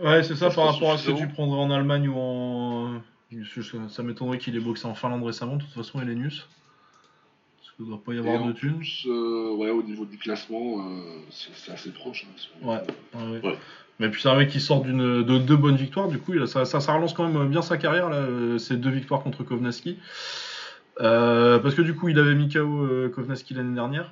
Ouais, 0.00 0.22
c'est 0.22 0.34
ça, 0.34 0.50
par 0.50 0.72
rapport 0.72 0.92
à 0.92 0.98
ce 0.98 1.12
que 1.12 1.18
tu 1.18 1.28
prendrais 1.28 1.60
en 1.60 1.70
Allemagne 1.70 2.08
ou 2.08 2.16
en. 2.18 3.02
Ça 3.88 4.02
m'étonnerait 4.02 4.38
qu'il 4.38 4.56
ait 4.56 4.60
boxé 4.60 4.86
en 4.86 4.94
Finlande 4.94 5.24
récemment, 5.24 5.56
de 5.56 5.62
toute 5.62 5.72
façon, 5.72 6.00
Elenius. 6.00 6.46
Parce 7.60 7.76
qu'il 7.76 7.86
doit 7.86 8.00
pas 8.04 8.12
y 8.14 8.18
avoir 8.18 8.44
de 8.44 8.52
thunes. 8.52 8.76
plus, 8.76 9.06
euh, 9.06 9.54
ouais, 9.54 9.70
au 9.70 9.82
niveau 9.82 10.04
du 10.04 10.18
classement, 10.18 10.80
euh, 10.80 11.18
c'est 11.30 11.72
assez 11.72 11.90
proche. 11.90 12.26
hein, 12.26 12.66
Ouais. 12.66 12.80
Ouais, 13.14 13.30
ouais. 13.32 13.40
Ouais. 13.50 13.58
Mais 13.98 14.08
puis 14.08 14.20
c'est 14.22 14.28
un 14.28 14.36
mec 14.36 14.48
qui 14.50 14.60
sort 14.60 14.82
d'une 14.82 15.22
de 15.22 15.38
deux 15.38 15.56
bonnes 15.56 15.76
victoires, 15.76 16.08
du 16.08 16.18
coup 16.18 16.34
ça, 16.46 16.64
ça, 16.64 16.80
ça 16.80 16.92
relance 16.94 17.12
quand 17.12 17.28
même 17.28 17.48
bien 17.48 17.62
sa 17.62 17.76
carrière 17.76 18.08
là, 18.10 18.16
euh, 18.16 18.58
ces 18.58 18.76
deux 18.76 18.90
victoires 18.90 19.22
contre 19.22 19.44
Kovnaski. 19.44 19.98
Euh, 21.00 21.58
parce 21.58 21.74
que 21.74 21.82
du 21.82 21.94
coup 21.94 22.08
il 22.08 22.18
avait 22.18 22.34
mis 22.34 22.48
KO 22.48 22.88
Kovnaski 23.14 23.54
l'année 23.54 23.74
dernière. 23.74 24.10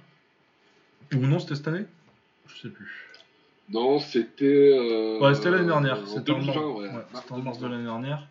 Ou 1.15 1.19
non 1.27 1.39
c'était 1.41 1.57
cette 1.57 1.69
année? 1.69 1.87
Je 2.47 2.61
sais 2.61 2.69
plus. 2.69 3.09
Non, 3.71 3.99
c'était. 3.99 4.45
euh, 4.79 5.19
Ouais 5.19 5.35
c'était 5.35 5.51
l'année 5.51 5.67
dernière, 5.67 5.99
c'était 6.07 6.31
en 6.33 6.39
2020, 6.39 6.55
mars, 6.55 6.67
ouais. 6.77 7.31
en 7.31 7.39
mars 7.39 7.59
de 7.59 7.63
2020. 7.63 7.69
l'année 7.71 7.85
dernière. 7.85 8.27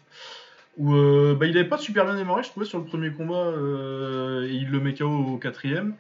Où 0.78 0.94
euh, 0.94 1.36
bah, 1.36 1.46
il 1.48 1.58
avait 1.58 1.68
pas 1.68 1.78
super 1.78 2.06
bien 2.06 2.16
démarré 2.16 2.44
je 2.44 2.50
trouvais 2.50 2.66
sur 2.66 2.80
le 2.80 2.86
premier 2.86 3.12
combat, 3.12 3.48
euh, 3.48 4.48
et 4.48 4.54
il 4.54 4.70
le 4.70 4.80
met 4.80 4.94
KO 4.94 5.08
au 5.08 5.38
quatrième. 5.38 5.96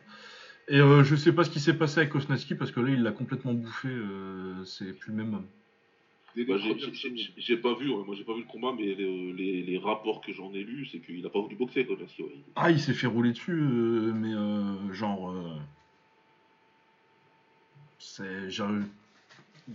Et 0.69 0.79
euh, 0.79 1.03
je 1.03 1.15
sais 1.15 1.33
pas 1.33 1.43
ce 1.43 1.49
qui 1.49 1.59
s'est 1.59 1.73
passé 1.73 1.99
avec 2.01 2.11
Kovnaski 2.11 2.55
parce 2.55 2.71
que 2.71 2.79
là 2.79 2.89
il 2.91 3.01
l'a 3.03 3.11
complètement 3.11 3.53
bouffé, 3.53 3.87
euh, 3.89 4.63
c'est 4.65 4.93
plus 4.93 5.11
le 5.11 5.17
même 5.17 5.33
homme. 5.33 5.47
Bah, 6.47 6.55
j'ai- 6.57 7.57
pas 7.57 7.73
vu, 7.73 7.89
ouais, 7.89 8.03
moi 8.05 8.15
j'ai 8.15 8.23
pas 8.23 8.33
vu 8.33 8.41
le 8.41 8.45
combat, 8.45 8.71
mais 8.77 8.83
les, 8.93 9.33
les- 9.33 9.63
les 9.63 9.77
rapports 9.79 10.21
que 10.21 10.31
j'en 10.31 10.53
ai 10.53 10.63
lus, 10.63 10.85
c'est 10.91 10.99
qu'il 10.99 11.25
a 11.25 11.29
pas 11.29 11.39
voulu 11.39 11.55
boxer 11.55 11.85
quoi. 11.85 11.97
Parce 11.97 12.13
que, 12.13 12.21
ouais, 12.21 12.29
il- 12.33 12.43
Ah, 12.55 12.69
il 12.71 12.79
s'est 12.79 12.93
fait 12.93 13.07
rouler 13.07 13.31
dessus, 13.31 13.51
euh, 13.59 14.13
mais 14.13 14.33
euh, 14.33 14.93
genre. 14.93 15.31
euh, 15.31 15.55
c'est. 17.97 18.49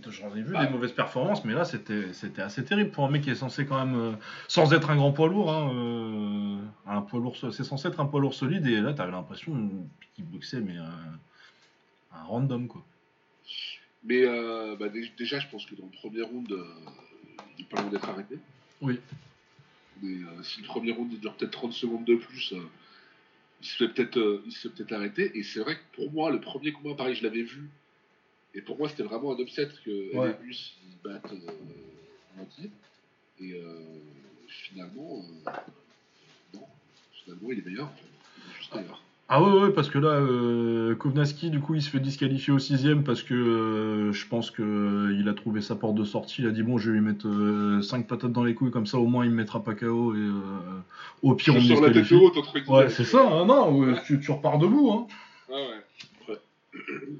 J'en 0.09 0.35
ai 0.35 0.41
vu 0.41 0.51
Bah. 0.53 0.65
des 0.65 0.71
mauvaises 0.71 0.91
performances, 0.91 1.45
mais 1.45 1.53
là 1.53 1.63
c'était 1.65 2.11
c'était 2.13 2.41
assez 2.41 2.63
terrible 2.65 2.91
pour 2.91 3.05
un 3.05 3.09
mec 3.09 3.21
qui 3.23 3.29
est 3.29 3.35
censé 3.35 3.65
quand 3.65 3.83
même. 3.85 3.95
euh, 3.95 4.11
sans 4.47 4.73
être 4.73 4.89
un 4.89 4.95
grand 4.95 5.11
poids 5.13 5.27
lourd, 5.27 5.51
hein, 5.51 5.71
euh, 5.73 6.57
un 6.87 7.01
poids 7.01 7.19
lourd 7.19 7.37
c'est 7.51 7.63
censé 7.63 7.87
être 7.87 7.99
un 7.99 8.05
poids 8.05 8.19
lourd 8.19 8.33
solide, 8.33 8.65
et 8.67 8.81
là 8.81 8.93
t'avais 8.93 9.11
l'impression 9.11 9.69
qu'il 10.13 10.25
boxait, 10.25 10.59
mais 10.59 10.75
un, 10.77 10.89
un 12.13 12.23
random 12.23 12.67
quoi. 12.67 12.83
Mais 14.03 14.23
euh, 14.25 14.75
bah, 14.75 14.89
dé- 14.89 15.11
déjà, 15.17 15.39
je 15.39 15.47
pense 15.47 15.65
que 15.65 15.73
dans 15.75 15.85
le 15.85 15.91
premier 15.91 16.21
round, 16.21 16.51
euh, 16.51 16.63
il 17.57 17.63
est 17.63 17.67
pas 17.67 17.81
loin 17.81 17.89
d'être 17.89 18.07
arrêté. 18.07 18.37
Oui. 18.81 18.99
Mais 20.03 20.13
euh, 20.17 20.43
si 20.43 20.61
le 20.61 20.67
premier 20.67 20.91
round 20.91 21.11
il 21.11 21.19
dure 21.19 21.33
peut-être 21.33 21.51
30 21.51 21.73
secondes 21.73 22.05
de 22.05 22.15
plus, 22.15 22.53
euh, 22.53 22.59
il 23.61 23.65
se 23.67 23.77
fait 23.77 23.87
peut-être 23.91 24.17
euh, 24.19 24.43
il 24.45 24.51
se 24.51 24.67
fait 24.67 24.75
peut-être 24.75 24.91
arrêter. 24.91 25.35
Et 25.37 25.41
c'est 25.43 25.59
vrai 25.61 25.75
que 25.75 25.95
pour 25.95 26.11
moi, 26.11 26.29
le 26.29 26.39
premier 26.39 26.71
combat, 26.71 26.93
pareil, 26.95 27.15
je 27.15 27.23
l'avais 27.23 27.41
vu. 27.43 27.69
Et 28.55 28.61
pour 28.61 28.77
moi, 28.77 28.87
c'était 28.89 29.03
vraiment 29.03 29.33
un 29.35 29.37
upset 29.37 29.67
que 29.85 30.15
Ouais. 30.17 30.35
Elenius 30.39 30.77
il 30.87 30.97
batte 31.03 31.31
euh, 31.31 32.37
en 32.39 32.43
entier. 32.43 32.71
Et 33.41 33.53
euh, 33.53 33.99
finalement, 34.47 35.21
euh, 35.45 35.51
non. 36.53 36.61
Finalement, 37.23 37.49
il 37.51 37.59
est 37.59 37.65
meilleur. 37.65 37.85
En 37.87 37.89
fait. 37.89 38.03
Il 38.37 38.51
est 38.51 38.57
juste 38.57 38.75
meilleur. 38.75 39.01
Ah 39.27 39.41
ouais, 39.41 39.59
ouais, 39.59 39.71
parce 39.73 39.89
que 39.89 39.97
là, 39.97 40.09
euh, 40.09 40.93
Kovnaski, 40.95 41.49
du 41.49 41.59
coup, 41.59 41.73
il 41.73 41.81
se 41.81 41.89
fait 41.89 41.99
disqualifier 41.99 42.53
au 42.53 42.59
sixième 42.59 43.03
parce 43.03 43.23
que 43.23 43.33
euh, 43.33 44.13
je 44.13 44.27
pense 44.27 44.51
que 44.51 44.61
euh, 44.61 45.17
il 45.19 45.27
a 45.27 45.33
trouvé 45.33 45.61
sa 45.61 45.75
porte 45.75 45.95
de 45.95 46.03
sortie. 46.03 46.43
Il 46.43 46.47
a 46.47 46.51
dit 46.51 46.61
bon, 46.61 46.77
je 46.77 46.91
vais 46.91 46.99
lui 46.99 47.03
mettre 47.03 47.27
5 47.81 48.07
patates 48.07 48.31
dans 48.31 48.43
les 48.43 48.53
couilles, 48.53 48.69
comme 48.69 48.85
ça 48.85 48.99
au 48.99 49.07
moins 49.07 49.25
il 49.25 49.31
me 49.31 49.35
mettra 49.37 49.63
pas 49.63 49.73
KO 49.73 50.13
et 50.13 50.19
euh, 50.19 50.31
au 51.23 51.33
pire 51.33 51.55
on 51.55 51.57
me 51.59 51.63
sors 51.67 51.81
la 51.81 51.87
tête 51.91 52.03
disqualifie. 52.03 52.37
haute. 52.37 52.67
Ouais, 52.67 52.89
c'est 52.89 53.03
ça, 53.03 53.27
hein, 53.27 53.45
non, 53.47 53.75
ouais, 53.79 53.95
tu, 54.05 54.19
tu 54.19 54.29
repars 54.31 54.59
debout. 54.59 54.91
Hein. 54.91 55.07
Ah 55.49 55.53
ouais. 56.29 56.37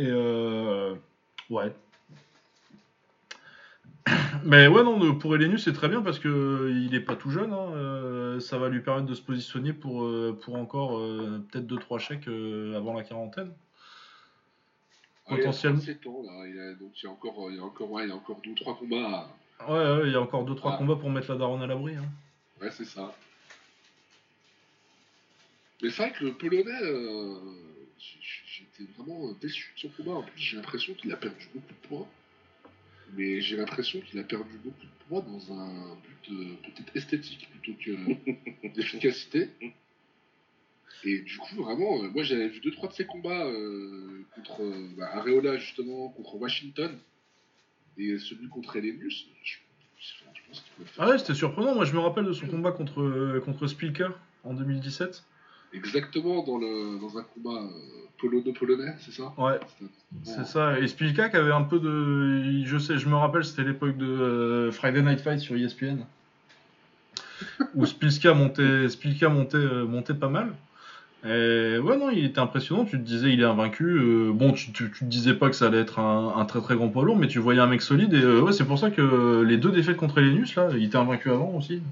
Et 0.00 0.06
euh, 0.08 0.94
ouais. 1.50 1.74
Mais 4.44 4.66
ouais, 4.66 4.82
non, 4.82 5.14
pour 5.18 5.34
Elenius, 5.34 5.64
c'est 5.64 5.74
très 5.74 5.88
bien 5.88 6.00
parce 6.00 6.18
que 6.18 6.28
euh, 6.28 6.70
il 6.72 6.94
est 6.94 7.00
pas 7.00 7.16
tout 7.16 7.30
jeune. 7.30 7.52
hein, 7.52 7.72
euh, 7.74 8.40
ça 8.40 8.56
va 8.56 8.70
lui 8.70 8.80
permettre 8.80 9.06
de 9.06 9.14
se 9.14 9.20
positionner 9.20 9.74
pour, 9.74 10.04
euh, 10.04 10.38
pour 10.42 10.54
encore 10.56 10.98
peut-être 11.50 11.66
2-3 11.66 11.98
chèques 11.98 12.26
avant 12.28 12.94
la 12.94 13.04
quarantaine. 13.04 13.52
Ah, 15.26 15.32
il 15.32 15.34
a 15.34 15.36
Potentiellement. 15.36 15.78
37 15.78 16.06
ans, 16.06 16.22
là. 16.24 16.46
Il 16.48 16.58
a, 16.58 16.72
donc 16.74 16.92
il 17.02 17.04
y 17.04 17.08
a 17.08 17.10
encore, 17.10 17.50
il 17.50 17.56
y 17.56 17.60
a 17.60 17.62
encore, 17.62 17.90
ouais, 17.92 18.04
il 18.04 18.08
y 18.08 18.12
a 18.12 18.16
encore 18.16 18.40
deux 18.42 18.54
trois 18.54 18.74
combats. 18.76 19.28
à- 19.60 19.70
Ouais, 19.70 20.00
ouais, 20.00 20.06
il 20.06 20.12
y 20.12 20.16
a 20.16 20.20
encore 20.22 20.44
2-3 20.46 20.72
Ah. 20.74 20.78
combats 20.78 20.96
pour 20.96 21.10
mettre 21.10 21.30
la 21.30 21.36
daronne 21.36 21.60
à 21.62 21.66
l'abri. 21.66 21.94
hein. 21.94 22.06
Ouais, 22.62 22.70
c'est 22.70 22.86
ça. 22.86 23.14
Mais 25.82 25.90
c'est 25.90 26.02
vrai 26.08 26.12
que 26.12 26.24
le 26.24 26.32
Polonais, 26.32 26.72
j'étais 28.00 28.90
vraiment 28.96 29.32
déçu 29.40 29.72
de 29.74 29.80
son 29.80 29.88
combat. 29.88 30.12
En 30.12 30.22
plus, 30.22 30.40
j'ai 30.40 30.56
l'impression 30.56 30.94
qu'il 30.94 31.12
a 31.12 31.16
perdu 31.16 31.48
beaucoup 31.54 31.72
de 31.72 31.88
points. 31.88 32.08
Mais 33.14 33.40
j'ai 33.40 33.56
l'impression 33.56 34.00
qu'il 34.00 34.18
a 34.20 34.22
perdu 34.22 34.56
beaucoup 34.62 34.84
de 34.84 35.08
points 35.08 35.20
dans 35.20 35.52
un 35.52 35.96
but 35.96 36.32
euh, 36.32 36.54
peut-être 36.62 36.96
esthétique 36.96 37.48
plutôt 37.50 37.78
que 37.82 38.68
d'efficacité. 38.74 39.48
Et 41.04 41.20
du 41.20 41.38
coup, 41.38 41.62
vraiment, 41.62 42.02
euh, 42.02 42.10
moi 42.10 42.22
j'avais 42.22 42.48
vu 42.48 42.60
deux 42.60 42.70
trois 42.70 42.88
de 42.88 42.94
ses 42.94 43.06
combats 43.06 43.46
euh, 43.46 44.24
contre 44.34 44.62
euh, 44.62 44.88
bah, 44.96 45.10
Areola 45.14 45.56
justement, 45.56 46.08
contre 46.10 46.36
Washington, 46.36 46.96
et 47.96 48.18
celui 48.18 48.48
contre 48.48 48.76
Elenius. 48.76 49.26
Je, 49.42 49.56
je 49.98 50.40
pense 50.46 50.60
qu'il 50.60 50.72
peut 50.76 50.82
le 50.82 50.86
faire. 50.86 51.04
Ah 51.04 51.08
ouais, 51.08 51.18
c'était 51.18 51.34
surprenant. 51.34 51.74
Moi, 51.74 51.84
je 51.84 51.92
me 51.94 52.00
rappelle 52.00 52.24
de 52.24 52.32
son 52.32 52.46
combat 52.46 52.72
contre, 52.72 53.00
euh, 53.00 53.40
contre 53.40 53.66
en 54.44 54.54
2017. 54.54 55.24
Exactement 55.72 56.42
dans, 56.44 56.58
le, 56.58 56.98
dans 57.00 57.18
un 57.18 57.22
combat 57.22 57.60
euh, 57.62 57.68
polono-polonais, 58.18 58.94
c'est 58.98 59.12
ça? 59.12 59.32
Ouais, 59.38 59.60
c'est 60.24 60.46
ça. 60.46 60.78
Et 60.78 60.88
Spilka 60.88 61.28
qui 61.28 61.36
avait 61.36 61.52
un 61.52 61.62
peu 61.62 61.78
de. 61.78 62.64
Je 62.64 62.78
sais, 62.78 62.98
je 62.98 63.08
me 63.08 63.14
rappelle, 63.14 63.44
c'était 63.44 63.64
l'époque 63.64 63.96
de 63.96 64.06
euh, 64.06 64.72
Friday 64.72 65.02
Night 65.02 65.20
Fight 65.20 65.38
sur 65.38 65.56
ESPN. 65.56 65.98
où 67.74 67.86
Spilka 67.86 68.34
montait, 68.34 68.88
Spilka 68.88 69.28
montait, 69.28 69.56
euh, 69.56 69.86
montait 69.86 70.14
pas 70.14 70.28
mal. 70.28 70.52
Et 71.24 71.78
ouais, 71.78 71.98
non, 71.98 72.10
il 72.10 72.24
était 72.24 72.38
impressionnant. 72.40 72.84
Tu 72.84 72.92
te 72.98 73.02
disais, 73.04 73.32
il 73.32 73.40
est 73.40 73.44
invaincu. 73.44 73.84
euh, 73.84 74.32
bon, 74.32 74.52
tu, 74.52 74.72
tu, 74.72 74.90
tu 74.90 75.00
te 75.00 75.04
disais 75.04 75.34
pas 75.34 75.50
que 75.50 75.54
ça 75.56 75.66
allait 75.66 75.80
être 75.80 75.98
un, 75.98 76.34
un 76.36 76.44
très 76.46 76.60
très 76.62 76.76
grand 76.76 76.88
poids 76.88 77.04
lourd, 77.04 77.16
mais 77.18 77.28
tu 77.28 77.38
voyais 77.38 77.60
un 77.60 77.66
mec 77.66 77.82
solide. 77.82 78.14
Et 78.14 78.22
euh, 78.22 78.40
ouais, 78.40 78.52
c'est 78.52 78.64
pour 78.64 78.78
ça 78.78 78.90
que 78.90 79.42
les 79.46 79.58
deux 79.58 79.70
défaites 79.70 79.98
contre 79.98 80.18
Elenius, 80.18 80.56
là, 80.56 80.68
il 80.74 80.84
était 80.84 80.96
invaincu 80.96 81.30
avant 81.30 81.54
aussi. 81.54 81.82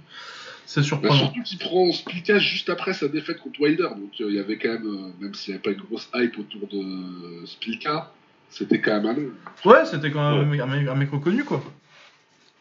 C'est 0.71 0.81
Bah, 0.81 0.87
surprenant. 0.87 1.15
surtout 1.17 1.43
qu'il 1.45 1.59
prend 1.59 1.91
Spilka 1.93 2.39
juste 2.39 2.69
après 2.69 2.93
sa 2.93 3.09
défaite 3.09 3.39
contre 3.39 3.59
Wilder, 3.63 3.85
donc 3.97 4.13
euh, 4.21 4.27
il 4.29 4.35
y 4.35 4.39
avait 4.39 4.59
quand 4.59 4.69
même, 4.69 4.87
euh, 4.87 5.11
même 5.19 5.33
s'il 5.33 5.55
n'y 5.55 5.55
avait 5.55 5.63
pas 5.63 5.71
une 5.71 5.81
grosse 5.83 6.11
hype 6.15 6.39
autour 6.39 6.69
de 6.69 7.47
Spilka, 7.47 8.13
c'était 8.51 8.79
quand 8.79 9.01
même 9.01 9.07
un 9.07 9.15
nom. 9.15 9.31
Ouais, 9.65 9.87
c'était 9.87 10.11
quand 10.11 10.31
même 10.31 10.41
un 10.41 10.45
mec- 10.51 10.61
un, 10.61 10.67
mec, 10.67 10.87
un 10.89 10.95
mec 10.95 11.11
reconnu, 11.11 11.43
quoi. 11.45 11.65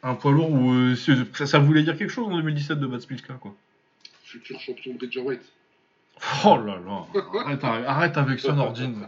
Un 0.04 0.16
poids 0.16 0.32
lourd 0.32 0.50
où 0.54 0.72
euh, 0.74 0.96
ça, 1.34 1.46
ça 1.46 1.60
voulait 1.60 1.84
dire 1.84 1.98
quelque 1.98 2.10
chose 2.12 2.28
en 2.28 2.38
2017 2.38 2.80
de 2.80 2.88
battre 2.88 3.04
Spilka, 3.04 3.34
quoi. 3.34 3.54
Futur 4.24 4.58
champion 4.62 4.94
de 4.94 5.00
Bridgerweight. 5.00 5.42
Oh 6.46 6.58
là 6.66 6.80
là, 6.86 7.06
arrête, 7.44 7.62
arrête, 7.66 7.86
arrête 7.88 8.18
avec 8.18 8.40
ça, 8.40 8.54
Nordine. 8.54 9.06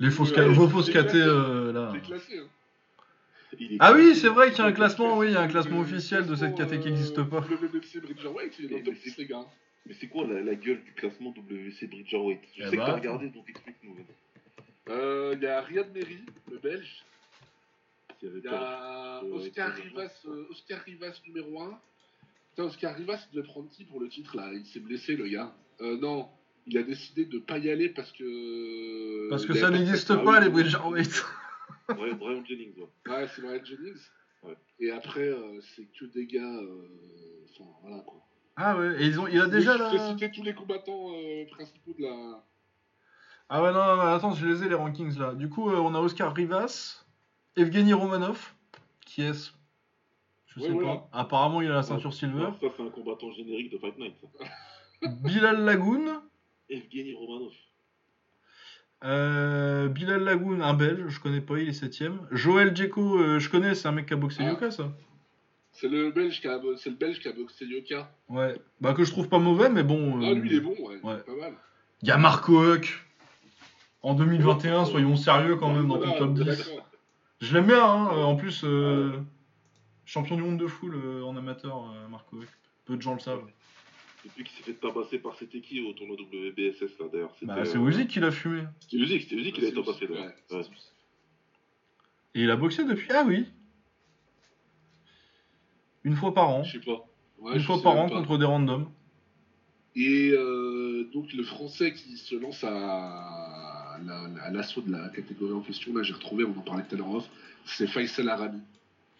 Les 0.00 0.10
fausses, 0.10 0.30
Ouais, 0.30 0.36
ca- 0.36 0.48
vos 0.48 0.66
c'est 0.66 0.72
fausses 0.72 0.90
classé. 0.90 1.06
catés, 1.06 1.22
euh, 1.22 1.72
là. 1.72 1.92
Classé, 2.06 2.38
hein. 2.40 2.46
Il 3.60 3.74
est- 3.74 3.76
Ah 3.80 3.92
oui, 3.94 4.14
c'est 4.16 4.28
vrai 4.28 4.50
qu'il 4.50 4.58
y 4.58 4.62
a 4.62 4.66
un 4.66 4.72
classement, 4.72 5.18
oui, 5.18 5.28
il 5.28 5.32
y 5.32 5.36
a 5.36 5.40
un 5.42 5.48
classement 5.48 5.80
officiel 5.80 6.26
de 6.26 6.34
cette 6.34 6.54
caté 6.56 6.78
qui 6.80 6.86
n'existe 6.88 7.22
pas. 7.24 7.40
WBC 7.40 8.00
Bridgerweight, 8.00 8.58
il 8.58 8.64
est 8.64 8.68
dans 8.68 8.76
le 8.78 8.82
top 8.84 8.94
10, 8.94 9.16
les 9.18 9.26
gars. 9.26 9.44
Mais 9.86 9.94
c'est 9.94 10.06
quoi 10.06 10.26
la, 10.26 10.40
la 10.40 10.54
gueule 10.54 10.82
du 10.84 10.92
classement 10.92 11.30
WC 11.36 11.86
Bridgerweight 11.88 12.40
Je 12.56 12.62
Eh 12.62 12.70
sais 12.70 12.76
bah. 12.76 12.84
que 12.84 12.90
t'as 12.90 12.96
regardé, 12.96 13.28
donc 13.30 13.48
explique-nous. 13.48 13.96
Euh, 14.90 15.34
Il 15.36 15.42
y 15.42 15.46
a 15.46 15.60
Riyad 15.60 15.92
Meri, 15.94 16.18
le 16.50 16.58
belge. 16.58 17.04
Il 18.22 18.28
y 18.38 18.40
pas- 18.42 19.18
a 19.18 19.24
Oscar 19.24 19.74
Rivas, 19.74 20.12
euh, 20.28 20.46
Oscar 20.50 20.80
Rivas 20.84 21.20
numéro 21.26 21.60
1. 21.62 21.78
Putain, 22.50 22.64
Oscar 22.64 22.94
Rivas, 22.96 23.26
il 23.32 23.36
devait 23.36 23.46
prendre 23.48 23.68
qui 23.70 23.84
pour 23.84 23.98
le 24.00 24.08
titre 24.08 24.36
là 24.36 24.50
Il 24.52 24.64
s'est 24.66 24.78
blessé, 24.80 25.16
le 25.16 25.26
gars. 25.26 25.52
Euh, 25.80 25.96
non, 25.98 26.28
il 26.68 26.78
a 26.78 26.84
décidé 26.84 27.24
de 27.24 27.38
pas 27.40 27.58
y 27.58 27.68
aller 27.70 27.88
parce 27.88 28.12
que. 28.12 29.28
Parce 29.30 29.44
que 29.46 29.54
ça 29.54 29.70
n'existe 29.70 30.14
pas, 30.22 30.38
oui, 30.38 30.44
les 30.44 30.50
Bridgerweight. 30.50 31.24
Ouais, 31.88 32.14
Brian 32.14 32.44
Jennings, 32.44 32.74
ouais. 32.78 33.12
Ouais, 33.12 33.28
c'est 33.34 33.42
Brian 33.42 33.64
Jennings. 33.64 34.00
Ouais. 34.42 34.56
Et 34.80 34.90
après, 34.90 35.28
euh, 35.28 35.60
c'est 35.60 35.84
que 35.98 36.04
des 36.06 36.26
gars. 36.26 36.42
euh, 36.56 37.46
Enfin, 37.50 37.70
voilà 37.82 38.00
quoi. 38.02 38.20
Ah 38.56 38.76
ouais, 38.78 39.02
et 39.02 39.06
ils 39.06 39.18
ont, 39.20 39.26
il 39.26 39.40
a 39.40 39.46
déjà 39.46 39.76
Je 39.76 39.82
vais 39.82 39.96
là. 39.98 40.08
citer 40.10 40.30
tous 40.30 40.42
les 40.42 40.54
combattants 40.54 41.12
euh, 41.14 41.44
principaux 41.50 41.94
de 41.98 42.02
la. 42.02 42.44
Ah 43.48 43.62
ouais, 43.62 43.72
non, 43.72 43.84
non, 43.84 43.96
non, 43.96 44.02
attends, 44.14 44.32
je 44.34 44.46
les 44.46 44.62
ai 44.64 44.68
les 44.68 44.74
rankings 44.74 45.18
là. 45.18 45.34
Du 45.34 45.48
coup, 45.48 45.70
euh, 45.70 45.76
on 45.76 45.94
a 45.94 46.00
Oscar 46.00 46.34
Rivas, 46.34 47.04
Evgeny 47.56 47.92
Romanov. 47.92 48.52
Qui 49.06 49.22
est-ce? 49.22 49.50
Je 50.46 50.60
Ouais, 50.60 50.66
sais 50.66 50.72
voilà. 50.72 50.96
pas. 50.96 51.08
Apparemment, 51.12 51.60
il 51.62 51.70
a 51.70 51.74
la 51.74 51.82
ceinture 51.82 52.10
Ouais. 52.10 52.16
silver. 52.16 52.48
Ça, 52.60 52.68
c'est 52.76 52.82
un 52.82 52.90
combattant 52.90 53.30
générique 53.32 53.70
de 53.72 53.78
Fight 53.78 53.96
Night. 53.98 54.14
ça. 54.38 54.44
Bilal 55.22 55.64
Lagoun. 55.64 56.20
Evgeny 56.68 57.14
Romanov. 57.14 57.52
Euh, 59.04 59.88
Bilal 59.88 60.22
Lagoun, 60.22 60.62
un 60.62 60.74
belge, 60.74 61.08
je 61.08 61.20
connais 61.20 61.40
pas, 61.40 61.58
il 61.58 61.68
est 61.68 61.72
septième. 61.72 62.20
Joël 62.30 62.74
Djeko, 62.76 63.18
euh, 63.18 63.38
je 63.40 63.48
connais, 63.50 63.74
c'est 63.74 63.88
un 63.88 63.92
mec 63.92 64.06
qui 64.06 64.12
a 64.14 64.16
boxé 64.16 64.42
Ah. 64.44 64.50
Yoka, 64.50 64.70
ça. 64.70 64.92
C'est 65.72 65.88
le 65.88 66.10
Belge 66.10 66.40
qui 66.40 66.46
a, 66.48 66.60
c'est 66.76 66.90
le 66.90 66.96
Belge 66.96 67.18
qui 67.18 67.28
a 67.28 67.32
boxé 67.32 67.64
Yoka. 67.64 68.10
Ouais. 68.28 68.54
Bah 68.80 68.92
que 68.92 69.04
je 69.04 69.10
trouve 69.10 69.28
pas 69.28 69.38
mauvais, 69.38 69.70
mais 69.70 69.82
bon. 69.82 70.20
Ah, 70.22 70.26
euh, 70.30 70.34
lui, 70.34 70.50
il 70.50 70.56
est 70.56 70.60
bon, 70.60 70.70
ouais. 70.80 70.98
il 71.02 71.08
est 71.08 71.10
ouais. 71.10 71.18
Pas 71.18 71.34
mal. 71.34 71.52
Il 72.02 72.08
y 72.08 72.10
a 72.10 72.18
Marco 72.18 72.62
Huck. 72.62 73.04
En 74.02 74.14
2021, 74.14 74.84
soyons 74.84 75.16
sérieux 75.16 75.56
quand 75.56 75.72
même 75.72 75.86
dans 75.88 75.98
ton 75.98 76.12
top 76.18 76.34
10. 76.34 76.44
d'accord. 76.44 76.88
Je 77.40 77.54
l'aime 77.54 77.66
bien, 77.66 77.84
hein. 77.84 78.08
euh, 78.12 78.22
en 78.22 78.36
plus, 78.36 78.62
euh, 78.64 79.12
champion 80.04 80.36
du 80.36 80.42
monde 80.42 80.58
de 80.58 80.66
foule 80.66 80.94
euh, 80.94 81.22
en 81.24 81.36
amateur, 81.36 81.78
euh, 81.90 82.08
Marco 82.08 82.36
Huck. 82.36 82.48
Peu 82.84 82.96
de 82.96 83.02
gens 83.02 83.14
le 83.14 83.20
savent. 83.20 83.42
Depuis 84.24 84.44
qu'il 84.44 84.56
s'est 84.56 84.62
fait 84.62 84.74
tabasser 84.74 85.18
par 85.18 85.34
c'était 85.36 85.60
qui 85.60 85.80
au 85.80 85.92
tournoi 85.94 86.16
WBSS 86.16 86.98
là 87.00 87.06
d'ailleurs 87.12 87.34
Bah, 87.42 87.64
c'est 87.64 87.76
euh, 87.76 87.88
Usyk 87.88 88.08
qui 88.08 88.20
l'a 88.20 88.30
fumé. 88.30 88.62
C'était 88.80 88.96
Usyk, 88.98 89.22
c'était 89.22 89.34
Usyk 89.36 89.54
qui 89.54 89.60
l'a 89.62 89.68
C'est- 89.68 89.74
tabassé 89.74 90.06
d'ailleurs. 90.06 90.32
c'est- 90.48 90.56
Ouais. 90.56 90.62
Et 92.34 92.42
il 92.44 92.50
a 92.50 92.56
boxé 92.56 92.84
depuis. 92.84 93.08
Ah 93.10 93.24
oui 93.26 93.46
Une 96.04 96.16
fois 96.16 96.32
par 96.34 96.48
an. 96.50 96.64
Je 96.64 96.72
sais 96.78 96.84
pas. 96.84 97.04
Ouais, 97.38 97.54
Une 97.54 97.58
je 97.58 97.66
fois 97.66 97.82
par 97.82 97.96
an 97.96 98.08
pas. 98.08 98.16
contre 98.16 98.38
des 98.38 98.44
randoms. 98.44 98.90
Et 99.94 100.30
euh, 100.32 101.04
donc 101.12 101.32
le 101.32 101.42
français 101.42 101.92
qui 101.92 102.16
se 102.16 102.34
lance 102.36 102.64
à, 102.64 103.98
la- 104.04 104.42
à 104.44 104.50
l'assaut 104.50 104.80
de 104.80 104.90
la 104.90 105.08
catégorie 105.10 105.52
en 105.52 105.60
question, 105.60 105.94
là 105.94 106.02
j'ai 106.02 106.14
retrouvé, 106.14 106.44
on 106.44 106.50
en 106.56 106.62
parlait 106.62 106.84
tout 106.88 106.94
à 106.94 106.98
l'heure 106.98 107.10
off, 107.10 107.28
c'est 107.66 107.86
Faisal 107.86 108.28
Arami. 108.28 108.60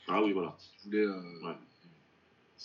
Ah 0.09 0.23
oui 0.23 0.33
voilà. 0.33 0.57
qui 0.81 0.87
voulait 0.89 1.05
euh, 1.05 1.43
Ouais. 1.45 1.55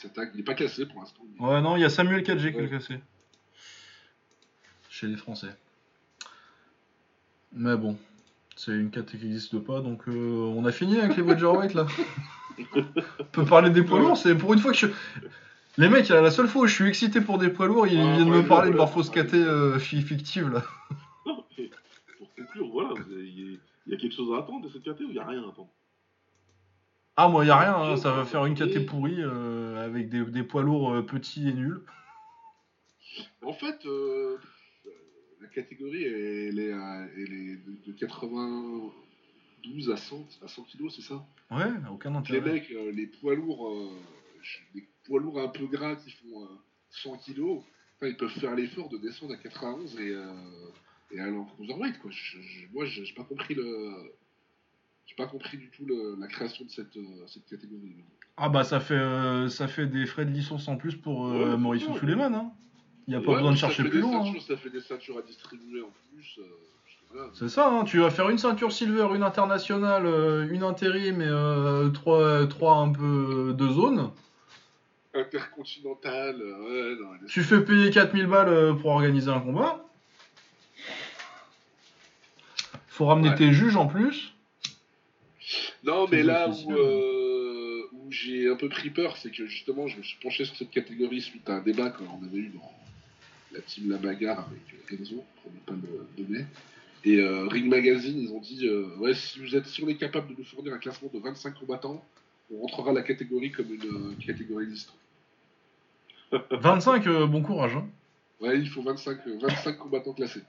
Il 0.03 0.37
n'est 0.37 0.43
pas 0.43 0.53
classé 0.53 0.85
pour 0.85 0.99
l'instant. 0.99 1.21
mais- 1.39 1.45
Ouais, 1.45 1.61
non, 1.61 1.75
il 1.75 1.81
y 1.81 1.85
a 1.85 1.89
Samuel 1.89 2.23
Kadje 2.23 2.49
qui 2.51 2.55
Ouais. 2.55 2.63
l'a 2.63 2.67
cassé. 2.69 2.99
Chez 4.89 5.07
les 5.07 5.17
Français. 5.17 5.55
Mais 7.53 7.75
bon, 7.77 7.97
c'est 8.55 8.71
une 8.73 8.89
catégorie 8.89 9.19
qui 9.19 9.25
n'existe 9.27 9.59
pas, 9.59 9.81
donc 9.81 10.07
euh, 10.07 10.53
on 10.55 10.65
a 10.65 10.71
fini 10.71 10.99
avec 10.99 11.15
les 11.17 11.23
welterweight 11.23 11.73
là. 11.73 11.85
on 13.19 13.23
peut 13.31 13.45
parler 13.45 13.69
des 13.69 13.83
poids 13.83 13.99
lourds, 13.99 14.17
c'est 14.17 14.35
pour 14.35 14.53
une 14.53 14.59
fois 14.59 14.71
que 14.71 14.77
je... 14.77 14.87
Les 15.77 15.89
mecs, 15.89 16.09
la 16.09 16.31
seule 16.31 16.47
fois 16.47 16.63
où 16.63 16.67
je 16.67 16.73
suis 16.73 16.87
excité 16.87 17.21
pour 17.21 17.37
des 17.37 17.49
poids 17.49 17.67
lourds, 17.67 17.85
ils 17.87 17.99
Ah, 17.99 18.15
viennent 18.15 18.29
me 18.29 18.45
parler 18.45 18.71
de 18.71 18.75
leur 18.75 18.91
fausse 18.91 19.09
caté 19.11 19.37
euh, 19.37 19.77
fi- 19.77 20.01
fictive 20.01 20.49
là. 20.49 20.63
Non, 21.25 21.43
mais 21.57 21.69
pour 22.17 22.33
conclure, 22.35 22.67
voilà, 22.69 22.89
il 23.09 23.39
y, 23.39 23.53
a- 23.55 23.57
il 23.85 23.93
y 23.93 23.95
a 23.95 23.97
quelque 23.97 24.15
chose 24.15 24.33
à 24.35 24.39
attendre 24.39 24.65
de 24.65 24.71
cette 24.71 24.83
caté 24.83 25.03
ou 25.03 25.09
il 25.09 25.13
n'y 25.13 25.19
a 25.19 25.25
rien 25.25 25.43
à 25.43 25.49
attendre? 25.49 25.69
Ah, 27.19 27.27
moi, 27.29 27.43
y 27.45 27.49
a 27.49 27.57
rien, 27.57 27.75
hein, 27.75 27.97
ça 27.97 28.11
va 28.11 28.25
faire 28.25 28.45
une 28.45 28.53
caté 28.53 28.79
pourrie 28.79 29.21
euh, 29.23 29.83
avec 29.83 30.07
des, 30.09 30.23
des 30.25 30.43
poids 30.43 30.61
lourds 30.61 30.93
euh, 30.93 31.01
petits 31.01 31.49
et 31.49 31.53
nuls. 31.53 31.81
En 33.41 33.53
fait, 33.53 33.85
euh, 33.87 34.37
la 35.41 35.47
catégorie, 35.47 36.03
elle 36.03 36.59
est, 36.59 36.71
à- 36.73 37.07
elle 37.15 37.33
est 37.33 37.55
de, 37.55 37.71
de 37.87 37.91
92 37.93 39.89
à 39.91 39.97
100, 39.97 40.27
à 40.43 40.47
100 40.47 40.61
kilos, 40.63 40.95
c'est 40.95 41.01
ça? 41.01 41.25
Ouais, 41.49 41.71
aucun 41.91 42.11
Les 42.11 42.17
intérêt. 42.17 42.51
mecs, 42.51 42.69
euh, 42.71 42.91
les 42.91 43.07
poids 43.07 43.33
lourds, 43.33 43.67
euh, 43.67 43.89
les 44.75 44.83
poids 45.03 45.19
lourds 45.19 45.39
un 45.39 45.47
peu 45.47 45.65
gras 45.65 45.95
qui 45.95 46.11
font 46.11 46.43
euh, 46.43 46.47
100 46.91 47.17
kilos, 47.17 47.63
enfin, 47.95 48.09
ils 48.09 48.17
peuvent 48.17 48.29
faire 48.29 48.53
l'effort 48.53 48.89
de 48.89 48.97
descendre 48.97 49.33
à 49.33 49.37
91 49.37 49.99
et, 49.99 50.09
euh, 50.13 50.31
et 51.11 51.19
aller 51.19 51.35
en 51.35 51.45
cruiserweight, 51.45 51.97
quoi. 51.99 52.11
Je- 52.11 52.39
je- 52.41 52.67
moi, 52.71 52.85
j'ai 52.85 53.05
j'ai 53.05 53.15
pas 53.15 53.23
compris 53.23 53.55
le... 53.55 54.13
J'ai 55.07 55.15
pas 55.15 55.25
compris 55.25 55.57
du 55.57 55.69
tout 55.69 55.85
le- 55.85 56.15
la 56.19 56.27
création 56.27 56.65
de 56.65 56.69
cette, 56.69 56.95
euh, 56.97 57.25
cette 57.27 57.45
catégorie. 57.45 57.95
Ah 58.35 58.49
bah 58.49 58.63
ça 58.63 58.79
fait, 58.79 58.93
euh, 58.93 59.47
ça 59.49 59.67
fait 59.67 59.87
des 59.87 60.05
frais 60.05 60.25
de 60.25 60.31
licence 60.31 60.67
en 60.67 60.75
plus 60.75 60.95
pour 60.95 61.27
euh, 61.27 61.51
Ouais, 61.51 61.57
Maurice. 61.57 61.83
Hein. 61.89 62.51
Il 63.07 63.11
n'y 63.11 63.15
a 63.15 63.21
pas 63.21 63.31
Ouais, 63.31 63.37
besoin 63.37 63.51
de 63.53 63.57
chercher 63.57 63.83
plus 63.85 64.01
loin. 64.01 64.27
hein. 64.27 64.33
Ça 64.45 64.57
fait 64.57 64.69
des 64.69 64.81
ceintures 64.81 65.17
à 65.17 65.21
distribuer 65.21 65.81
en 65.81 65.91
plus. 66.11 66.39
euh. 66.39 66.43
C'est 67.33 67.47
ça, 67.47 67.69
hein, 67.71 67.85
tu 67.85 67.99
vas 67.99 68.09
faire 68.11 68.29
une 68.29 68.37
ceinture 68.37 68.71
silver, 68.73 69.07
une 69.15 69.23
internationale, 69.23 70.05
euh, 70.05 70.45
une 70.51 70.61
intérim 70.61 71.21
et 71.21 71.25
euh, 71.27 71.89
trois, 71.89 72.45
trois 72.47 72.75
un 72.75 72.91
peu 72.91 73.55
de 73.57 73.67
zone. 73.69 74.11
Intercontinental, 75.13 76.35
euh, 76.41 76.95
ouais, 76.95 77.01
non, 77.01 77.09
elle 77.17 77.23
est- 77.25 77.29
Tu 77.29 77.43
fais 77.43 77.61
payer 77.63 77.89
4000 77.91 78.27
balles 78.27 78.75
pour 78.81 78.91
organiser 78.91 79.31
un 79.31 79.39
combat. 79.39 79.85
Faut 82.89 83.05
ramener 83.05 83.29
Ouais. 83.29 83.35
tes 83.35 83.53
juges 83.53 83.77
en 83.77 83.87
plus. 83.87 84.33
Non, 85.87 86.07
mais 86.11 86.21
là 86.21 86.49
où, 86.49 86.73
euh, 86.73 87.83
où 87.93 88.11
j'ai 88.11 88.49
un 88.49 88.55
peu 88.55 88.67
pris 88.67 88.89
peur, 88.89 89.17
c'est 89.17 89.31
que 89.31 89.47
justement, 89.47 89.87
je 89.87 89.97
me 89.97 90.03
suis 90.03 90.17
penché 90.21 90.45
sur 90.45 90.55
cette 90.55 90.69
catégorie 90.69 91.21
suite 91.21 91.49
à 91.49 91.55
un 91.55 91.61
débat 91.61 91.89
qu'on 91.89 92.23
avait 92.25 92.37
eu 92.37 92.49
dans 92.49 92.71
la 93.53 93.61
team 93.61 93.89
La 93.89 93.97
Bagarre 93.97 94.47
avec 94.49 94.99
Enzo, 94.99 95.23
pour 95.41 95.51
ne 95.51 95.59
pas 95.59 95.73
le 95.73 96.23
donner. 96.23 96.45
Et 97.05 97.19
euh, 97.19 97.47
Ring 97.47 97.67
Magazine, 97.67 98.19
ils 98.19 98.33
ont 98.33 98.41
dit 98.41 98.67
euh, 98.67 98.97
ouais, 98.97 99.13
si, 99.13 99.39
vous 99.39 99.55
êtes, 99.55 99.65
si 99.65 99.81
on 99.83 99.87
est 99.87 99.95
capable 99.95 100.33
de 100.33 100.39
nous 100.39 100.45
fournir 100.45 100.73
un 100.73 100.77
classement 100.77 101.09
de 101.13 101.19
25 101.19 101.53
combattants, 101.57 102.03
on 102.51 102.61
rentrera 102.61 102.91
la 102.91 103.01
catégorie 103.01 103.51
comme 103.51 103.73
une 103.73 103.83
euh, 103.83 104.25
catégorie 104.25 104.65
existante. 104.65 104.97
25, 106.51 107.07
euh, 107.07 107.27
bon 107.27 107.41
courage. 107.41 107.75
Hein. 107.75 107.87
Ouais, 108.41 108.59
il 108.59 108.67
faut 108.69 108.81
25, 108.81 109.19
euh, 109.27 109.37
25 109.41 109.77
combattants 109.77 110.13
classés. 110.13 110.43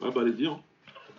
Ah 0.00 0.10
bah 0.10 0.22
allez-y, 0.22 0.46
hein. 0.46 0.60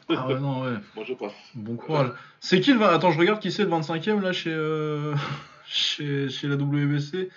Ah 0.09 0.27
ouais, 0.27 0.39
non, 0.39 0.63
ouais. 0.63 0.77
moi 0.95 1.03
je 1.05 1.13
passe. 1.13 1.33
Bon 1.53 1.75
courage. 1.75 2.11
C'est 2.39 2.61
qui 2.61 2.71
le. 2.71 2.79
vingt- 2.79 2.89
Attends, 2.93 3.11
je 3.11 3.19
regarde 3.19 3.41
qui 3.41 3.51
c'est 3.51 3.63
le 3.63 3.69
25ème 3.69 4.21
là 4.21 4.31
chez, 4.31 4.53
euh, 4.53 5.13
chez, 5.65 6.29
chez 6.29 6.47
la 6.47 6.55
WBC. 6.55 7.29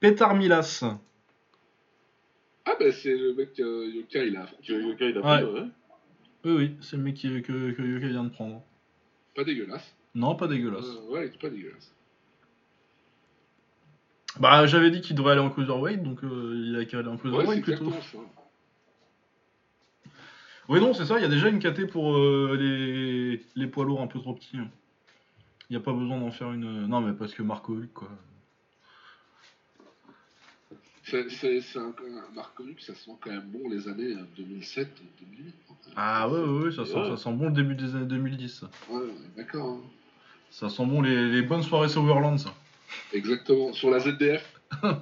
Petar 0.00 0.34
Milas. 0.34 0.84
Ah, 2.66 2.72
bah 2.78 2.92
c'est 2.92 3.16
le 3.16 3.34
mec 3.34 3.58
euh, 3.60 3.86
Yoka, 3.94 4.22
il 4.24 4.36
a 4.36 4.42
affronté. 4.42 4.62
Que 4.66 4.72
Yoka 4.74 5.04
il 5.06 5.16
a 5.16 5.20
Ouais. 5.20 5.42
pris, 5.42 5.52
ouais. 5.62 5.68
Oui, 6.44 6.52
oui, 6.52 6.76
c'est 6.82 6.96
le 6.96 7.02
mec 7.02 7.14
qui- 7.14 7.42
que, 7.42 7.70
que 7.72 7.82
Yoka 7.82 8.08
vient 8.08 8.24
de 8.24 8.28
prendre. 8.28 8.62
Pas 9.34 9.44
dégueulasse. 9.44 9.94
Non, 10.14 10.34
pas 10.36 10.46
dégueulasse. 10.48 10.84
Euh, 10.84 11.10
ouais, 11.12 11.30
pas 11.40 11.48
dégueulasse. 11.48 11.94
Bah, 14.38 14.66
j'avais 14.66 14.90
dit 14.90 15.00
qu'il 15.00 15.16
devrait 15.16 15.32
aller 15.32 15.40
en 15.40 15.50
cruiserweight, 15.50 16.02
donc 16.02 16.22
euh, 16.22 16.52
il 16.54 16.76
a 16.76 16.84
qu'à 16.84 16.98
aller 16.98 17.08
en 17.08 17.12
Ouais, 17.12 17.18
cruiserweight 17.18 17.62
plutôt. 17.64 17.86
exactement 17.86 18.00
ça. 18.24 18.37
Oui, 20.68 20.80
non, 20.80 20.92
c'est 20.92 21.06
ça, 21.06 21.18
il 21.18 21.22
y 21.22 21.24
a 21.24 21.28
déjà 21.28 21.48
une 21.48 21.60
KT 21.60 21.86
pour 21.90 22.14
euh, 22.16 22.56
les, 22.60 23.40
les 23.56 23.66
poids 23.66 23.84
lourds 23.84 24.02
un 24.02 24.06
peu 24.06 24.20
trop 24.20 24.34
petits. 24.34 24.50
Il 24.54 24.60
n'y 25.70 25.76
a 25.76 25.80
pas 25.80 25.92
besoin 25.92 26.18
d'en 26.18 26.30
faire 26.30 26.52
une. 26.52 26.86
Non, 26.86 27.00
mais 27.00 27.12
parce 27.12 27.32
que 27.34 27.42
Marco 27.42 27.76
quoi. 27.94 28.08
C'est 31.04 31.30
c'est- 31.30 31.60
c'est 31.62 31.78
un, 31.78 31.88
un 31.88 32.34
Marc 32.34 32.58
Luc, 32.60 32.82
ça 32.82 32.94
sent 32.94 33.12
quand 33.22 33.30
même 33.30 33.48
bon 33.48 33.70
les 33.70 33.88
années 33.88 34.12
euh, 34.14 34.24
2007, 34.36 34.88
2008. 35.20 35.54
Ah, 35.96 36.28
ouais, 36.28 36.38
ouais, 36.38 36.64
ouais, 36.64 36.70
ça, 36.72 36.84
sent, 36.84 36.94
Ouais. 36.98 37.08
ça 37.08 37.16
sent 37.16 37.32
bon 37.32 37.46
le 37.46 37.52
début 37.52 37.74
des 37.74 37.94
années 37.96 38.04
2010. 38.04 38.60
Ça, 38.60 38.70
Ouais, 38.90 39.00
ouais, 39.00 39.12
d'accord. 39.36 39.70
hein. 39.70 39.80
Ça 40.50 40.68
sent 40.68 40.84
bon 40.84 41.00
les, 41.00 41.30
les 41.30 41.40
bonnes 41.42 41.62
soirées 41.62 41.88
Sauverland, 41.88 42.38
ça. 42.38 42.52
Exactement. 43.14 43.72
Sur 43.72 43.90
la 43.90 44.00
ZDF, 44.00 44.60
Bah, 44.82 44.98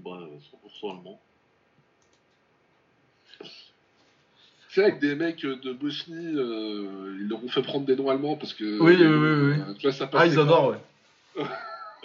100% 0.00 0.90
allemand. 0.90 1.20
C'est 4.70 4.82
avec 4.82 4.98
des 5.00 5.14
mecs 5.14 5.44
euh, 5.44 5.56
de 5.56 5.72
Bosnie, 5.72 6.34
euh, 6.36 7.16
ils 7.20 7.28
leur 7.28 7.42
ont 7.42 7.48
fait 7.48 7.62
prendre 7.62 7.86
des 7.86 7.96
noms 7.96 8.10
allemands 8.10 8.36
parce 8.36 8.52
que. 8.54 8.64
Oui, 8.80 8.94
oui, 8.96 9.02
euh, 9.02 9.54
oui, 9.56 9.62
oui. 9.68 9.74
tu 9.76 9.82
vois, 9.82 9.92
ça 9.92 10.08
Ah, 10.12 10.26
ils 10.26 10.38
adorent, 10.38 10.68
ouais. 10.70 11.44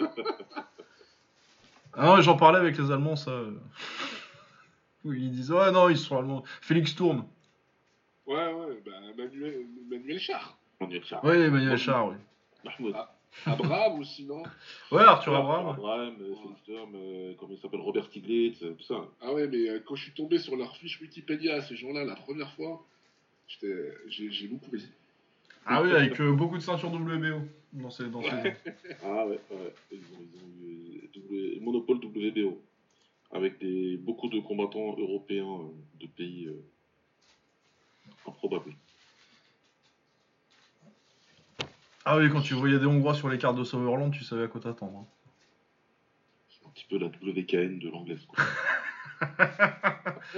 ah, 1.94 2.14
ouais, 2.14 2.22
j'en 2.22 2.36
parlais 2.36 2.58
avec 2.58 2.76
les 2.78 2.90
Allemands, 2.90 3.16
ça. 3.16 3.30
euh. 3.30 3.50
Oui, 5.04 5.18
ils 5.22 5.30
disent, 5.32 5.52
ouais, 5.52 5.70
non, 5.70 5.88
ils 5.90 5.98
sont 5.98 6.18
allemands. 6.18 6.42
Félix 6.62 6.94
Tourne. 6.94 7.24
Ouais, 8.26 8.52
ouais, 8.52 8.82
bah, 8.86 8.92
Manuel, 9.16 9.66
Manuel 9.90 10.18
Char. 10.18 10.56
Manuel 10.80 11.04
Char. 11.04 11.22
Oui, 11.24 11.36
Emmanuel 11.36 11.76
Char, 11.76 12.08
oui. 12.08 12.14
Mahmoud. 12.64 12.96
Abraham 13.46 14.00
aussi, 14.00 14.24
non 14.24 14.42
Ouais, 14.92 15.02
Arthur 15.02 15.34
Abraham. 15.34 15.68
Abraham, 15.68 16.14
euh, 16.94 17.34
comment 17.38 17.52
il 17.54 17.58
s'appelle 17.58 17.80
Robert 17.80 18.06
Stiglitz, 18.06 18.62
euh, 18.62 18.74
tout 18.74 18.84
ça. 18.84 19.06
Ah 19.20 19.32
ouais, 19.34 19.46
mais 19.48 19.68
euh, 19.68 19.80
quand 19.84 19.96
je 19.96 20.04
suis 20.04 20.12
tombé 20.12 20.38
sur 20.38 20.56
leur 20.56 20.76
fiche 20.76 21.00
Wikipédia, 21.00 21.60
ces 21.62 21.76
gens-là, 21.76 22.04
la 22.04 22.14
première 22.14 22.50
fois, 22.54 22.86
j'étais- 23.48 23.92
j'ai 24.08 24.30
j'ai 24.30 24.46
beaucoup 24.48 24.74
aimé. 24.74 24.84
Ah 25.66 25.82
oui, 25.82 25.90
avec 25.92 26.20
euh, 26.20 26.32
beaucoup 26.32 26.56
de 26.56 26.62
ceintures 26.62 26.92
WBO 26.92 27.40
dans 27.72 27.90
ces, 27.90 28.08
dans 28.08 28.22
ces... 28.22 28.28
Ah 29.02 29.26
ouais, 29.26 29.40
ouais. 29.50 29.74
Ils 29.90 29.98
ont, 29.98 30.20
ils 30.20 31.18
ont 31.18 31.32
eu 31.32 31.56
euh, 31.56 31.60
monopole 31.60 31.96
WBO. 32.04 32.60
Avec 33.32 33.58
des, 33.58 33.96
beaucoup 33.96 34.28
de 34.28 34.38
combattants 34.40 34.94
européens 34.96 35.62
de 35.98 36.06
pays 36.06 36.46
euh, 36.46 36.62
improbables. 38.28 38.72
Ah 42.04 42.18
oui, 42.18 42.28
quand 42.30 42.42
tu 42.42 42.54
voyais 42.54 42.78
des 42.78 42.86
Hongrois 42.86 43.14
sur 43.14 43.28
les 43.28 43.38
cartes 43.38 43.56
de 43.56 43.64
Sauverland, 43.64 44.10
tu 44.12 44.24
savais 44.24 44.44
à 44.44 44.48
quoi 44.48 44.60
t'attendre. 44.60 44.98
hein. 44.98 45.06
C'est 46.48 46.66
un 46.66 46.70
petit 46.70 46.84
peu 46.88 46.98
la 46.98 47.06
WKN 47.06 47.78
de 47.78 47.88
l'anglaise. 47.90 48.26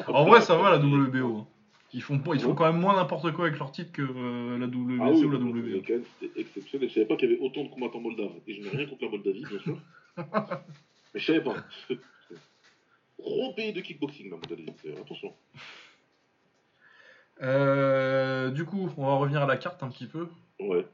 En 0.08 0.24
vrai, 0.24 0.40
ça 0.42 0.56
va 0.56 0.70
la 0.70 0.78
WBO. 0.78 1.38
hein. 1.38 1.46
Ils 1.92 2.02
font, 2.02 2.20
ils 2.34 2.40
font 2.40 2.54
quand 2.54 2.70
même 2.70 2.80
moins 2.80 2.94
n'importe 2.96 3.32
quoi 3.32 3.46
avec 3.46 3.58
leur 3.58 3.72
titre 3.72 3.92
que 3.92 4.02
euh, 4.02 4.58
la 4.58 4.66
WBC 4.66 4.98
Ah 5.00 5.10
oui, 5.12 5.24
ou 5.24 5.30
la 5.30 5.38
même, 5.38 6.04
c'était 6.20 6.40
exceptionnel. 6.40 6.88
Je 6.88 6.94
savais 6.94 7.06
pas 7.06 7.16
qu'il 7.16 7.30
y 7.30 7.32
avait 7.32 7.40
autant 7.42 7.64
de 7.64 7.68
combattants 7.68 8.00
moldaves. 8.00 8.32
Et 8.46 8.54
je 8.54 8.60
n'ai 8.60 8.68
rien 8.68 8.86
contre 8.86 9.04
la 9.04 9.10
Moldavie, 9.10 9.44
bien 9.44 9.58
sûr. 9.60 9.78
mais 11.14 11.20
je 11.20 11.24
savais 11.26 11.40
pas. 11.40 11.54
Gros 13.18 13.54
pays 13.54 13.72
de 13.72 13.80
kickboxing, 13.80 14.30
la 14.30 14.36
Moldavie. 14.36 14.66
Attention. 15.00 15.32
Euh, 17.42 18.50
du 18.50 18.64
coup, 18.64 18.90
on 18.96 19.06
va 19.06 19.14
revenir 19.14 19.42
à 19.42 19.46
la 19.46 19.56
carte 19.56 19.82
un 19.82 19.88
petit 19.88 20.06
peu. 20.06 20.28
Ouais. 20.60 20.86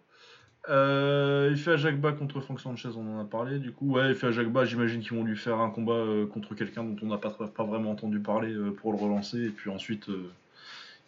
Euh, 0.69 1.49
il 1.51 1.57
fait 1.59 1.73
Ajakba 1.73 2.13
contre 2.13 2.41
Frank 2.41 2.61
Sanchez, 2.61 2.91
on 2.97 3.17
en 3.19 3.21
a 3.21 3.25
parlé. 3.25 3.59
Du 3.59 3.73
coup, 3.73 3.93
ouais, 3.95 4.11
il 4.11 4.15
fait 4.15 4.29
Ajakba. 4.29 4.65
J'imagine 4.65 5.01
qu'ils 5.01 5.17
vont 5.17 5.25
lui 5.25 5.37
faire 5.37 5.59
un 5.59 5.71
combat 5.71 5.93
euh, 5.95 6.27
contre 6.27 6.55
quelqu'un 6.55 6.85
dont 6.85 6.97
on 7.03 7.07
n'a 7.07 7.19
pas, 7.19 7.31
pas 7.31 7.65
vraiment 7.65 7.91
entendu 7.91 8.21
parler 8.21 8.53
euh, 8.53 8.71
pour 8.71 8.93
le 8.93 8.99
relancer. 8.99 9.39
Et 9.47 9.49
puis 9.51 9.71
ensuite, 9.71 10.07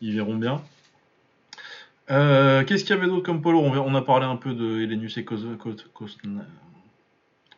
ils 0.00 0.12
verront 0.14 0.36
bien. 0.36 0.60
Qu'est-ce 2.08 2.84
qu'il 2.84 2.94
y 2.94 2.98
avait 2.98 3.06
d'autre 3.06 3.22
comme 3.24 3.40
polo? 3.42 3.60
On, 3.60 3.72
on 3.76 3.94
a 3.94 4.02
parlé 4.02 4.26
un 4.26 4.36
peu 4.36 4.54
de 4.54 4.80
Elenius 4.80 5.16
et 5.18 5.22
Koz- 5.24 5.56
Koz- 5.56 5.86
Koz- 5.94 6.18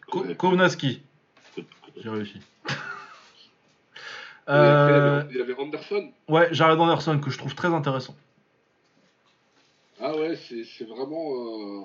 Ko- 0.08 0.24
Ouais. 0.24 0.34
Kovnaski. 0.36 1.02
J'ai 1.96 2.10
réussi. 2.10 2.40
Il 4.48 4.54
y 4.54 5.40
avait 5.40 5.58
Anderson. 5.58 6.12
ouais, 6.28 6.48
Jared 6.52 6.78
Anderson 6.78 7.18
que 7.18 7.30
je 7.30 7.38
trouve 7.38 7.56
très 7.56 7.68
intéressant. 7.74 8.14
Ah 10.00 10.14
ouais, 10.16 10.36
c'est 10.36 10.64
c'est 10.64 10.84
vraiment. 10.84 11.34
euh, 11.34 11.80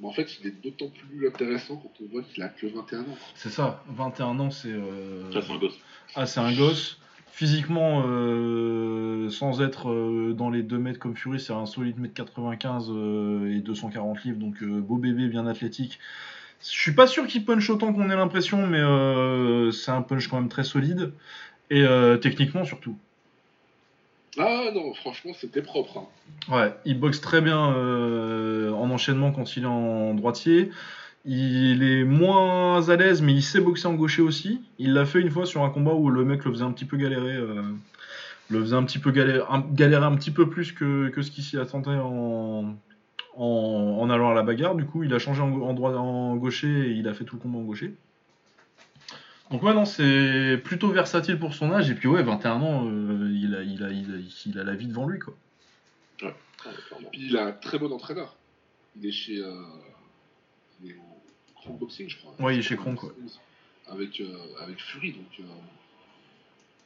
Mais 0.00 0.06
en 0.08 0.12
fait, 0.12 0.28
il 0.40 0.46
est 0.48 0.62
d'autant 0.62 0.88
plus 0.90 1.26
intéressant 1.26 1.76
quand 1.76 1.92
on 2.04 2.08
voit 2.12 2.22
qu'il 2.22 2.42
a 2.42 2.48
que 2.48 2.66
21 2.66 3.00
ans. 3.00 3.18
C'est 3.34 3.50
ça, 3.50 3.82
21 3.88 4.38
ans, 4.40 4.50
c'est. 4.50 4.68
euh, 4.72 5.30
Ça, 5.32 5.42
c'est 5.42 5.52
un 5.52 5.58
gosse. 5.58 5.78
Ah, 6.14 6.26
c'est 6.26 6.40
un 6.40 6.52
gosse. 6.54 6.98
Physiquement, 7.32 8.04
euh, 8.06 9.28
sans 9.28 9.60
être 9.60 9.90
euh, 9.90 10.34
dans 10.34 10.50
les 10.50 10.62
2 10.62 10.78
mètres 10.78 11.00
comme 11.00 11.16
Fury, 11.16 11.40
c'est 11.40 11.52
un 11.52 11.66
solide 11.66 11.98
mètre 11.98 12.14
95 12.14 12.86
euh, 12.90 13.50
et 13.56 13.58
240 13.58 14.22
livres, 14.22 14.38
donc 14.38 14.62
euh, 14.62 14.80
beau 14.80 14.96
bébé, 14.98 15.26
bien 15.26 15.44
athlétique. 15.48 15.98
Je 16.62 16.68
suis 16.68 16.92
pas 16.94 17.08
sûr 17.08 17.26
qu'il 17.26 17.44
punch 17.44 17.68
autant 17.70 17.92
qu'on 17.92 18.08
ait 18.08 18.14
l'impression, 18.16 18.68
mais 18.68 18.78
euh, 18.78 19.72
c'est 19.72 19.90
un 19.90 20.02
punch 20.02 20.28
quand 20.28 20.38
même 20.38 20.48
très 20.48 20.62
solide. 20.62 21.12
Et 21.70 21.82
euh, 21.82 22.18
techniquement 22.18 22.64
surtout. 22.64 22.96
Ah 24.38 24.70
non, 24.74 24.92
franchement, 24.94 25.32
c'était 25.38 25.62
propre. 25.62 25.98
hein. 25.98 26.54
Ouais, 26.54 26.74
il 26.84 26.98
boxe 26.98 27.20
très 27.20 27.40
bien 27.40 27.72
euh, 27.74 28.72
en 28.72 28.90
enchaînement 28.90 29.32
quand 29.32 29.56
il 29.56 29.62
est 29.62 29.66
en 29.66 30.14
droitier. 30.14 30.70
Il 31.24 31.82
est 31.82 32.04
moins 32.04 32.86
à 32.88 32.96
l'aise, 32.96 33.22
mais 33.22 33.32
il 33.32 33.42
sait 33.42 33.60
boxer 33.60 33.86
en 33.86 33.94
gaucher 33.94 34.22
aussi. 34.22 34.60
Il 34.78 34.92
l'a 34.92 35.06
fait 35.06 35.20
une 35.20 35.30
fois 35.30 35.46
sur 35.46 35.62
un 35.62 35.70
combat 35.70 35.94
où 35.94 36.10
le 36.10 36.24
mec 36.24 36.44
le 36.44 36.50
faisait 36.50 36.64
un 36.64 36.72
petit 36.72 36.84
peu 36.84 36.96
galérer, 36.96 37.34
euh, 37.34 37.62
le 38.50 38.60
faisait 38.60 38.76
un 38.76 38.82
petit 38.82 38.98
peu 38.98 39.10
galérer, 39.10 39.42
un, 39.48 40.16
petit 40.16 40.30
peu 40.30 40.50
plus 40.50 40.72
que, 40.72 41.10
ce 41.16 41.30
qu'il 41.30 41.44
s'y 41.44 41.56
attendait 41.56 41.96
en, 41.96 42.76
allant 44.10 44.30
à 44.30 44.34
la 44.34 44.42
bagarre. 44.42 44.74
Du 44.74 44.84
coup, 44.84 45.02
il 45.02 45.14
a 45.14 45.18
changé 45.18 45.40
en, 45.40 45.50
en 45.50 46.36
gaucher 46.36 46.90
et 46.90 46.90
il 46.90 47.08
a 47.08 47.14
fait 47.14 47.24
tout 47.24 47.36
le 47.36 47.40
combat 47.40 47.58
en 47.58 47.62
gaucher. 47.62 47.94
Donc 49.50 49.62
ouais, 49.62 49.74
non, 49.74 49.84
c'est 49.84 50.58
plutôt 50.64 50.88
versatile 50.90 51.38
pour 51.38 51.54
son 51.54 51.70
âge. 51.72 51.90
Et 51.90 51.94
puis 51.94 52.08
ouais, 52.08 52.22
21 52.22 52.60
ans, 52.62 52.86
euh, 52.88 53.30
il, 53.32 53.54
a, 53.54 53.62
il, 53.62 53.82
a, 53.84 53.90
il, 53.90 54.14
a, 54.14 54.18
il 54.46 54.58
a 54.58 54.64
la 54.64 54.74
vie 54.74 54.86
devant 54.86 55.06
lui, 55.06 55.18
quoi. 55.18 55.36
Ouais, 56.22 56.34
clairement. 56.58 57.08
Puis 57.12 57.26
il 57.26 57.36
a 57.36 57.46
un 57.46 57.52
très 57.52 57.78
bon 57.78 57.92
entraîneur. 57.92 58.36
Il 58.96 59.06
est 59.06 59.12
chez. 59.12 59.38
euh, 59.38 59.52
Il 60.82 60.92
est 60.92 60.94
au 60.96 61.54
Kronk 61.60 61.78
Boxing, 61.78 62.08
je 62.08 62.16
crois. 62.18 62.34
Ouais, 62.40 62.54
il 62.56 62.58
est 62.60 62.62
chez 62.62 62.76
Kronk, 62.76 63.02
ouais. 63.02 63.10
Avec, 63.88 64.20
euh, 64.20 64.34
avec 64.62 64.80
Fury, 64.80 65.12
donc. 65.12 65.26
euh, 65.40 65.42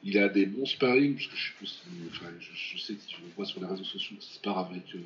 Il 0.03 0.17
a 0.17 0.27
des 0.29 0.45
bons 0.45 0.65
sparring, 0.65 1.15
parce 1.15 1.27
que 1.27 1.35
je, 1.35 1.43
sais 1.47 1.53
pas 1.59 1.65
si- 1.65 1.81
enfin, 2.11 2.25
je, 2.39 2.49
je 2.53 2.77
sais 2.81 2.93
que 2.93 3.01
tu 3.07 3.21
le 3.21 3.27
vois 3.35 3.45
sur 3.45 3.61
les 3.61 3.67
réseaux 3.67 3.83
sociaux 3.85 4.15
qu'il 4.19 4.29
se 4.33 4.39
part 4.39 4.57
avec, 4.59 4.83
euh, 4.95 4.99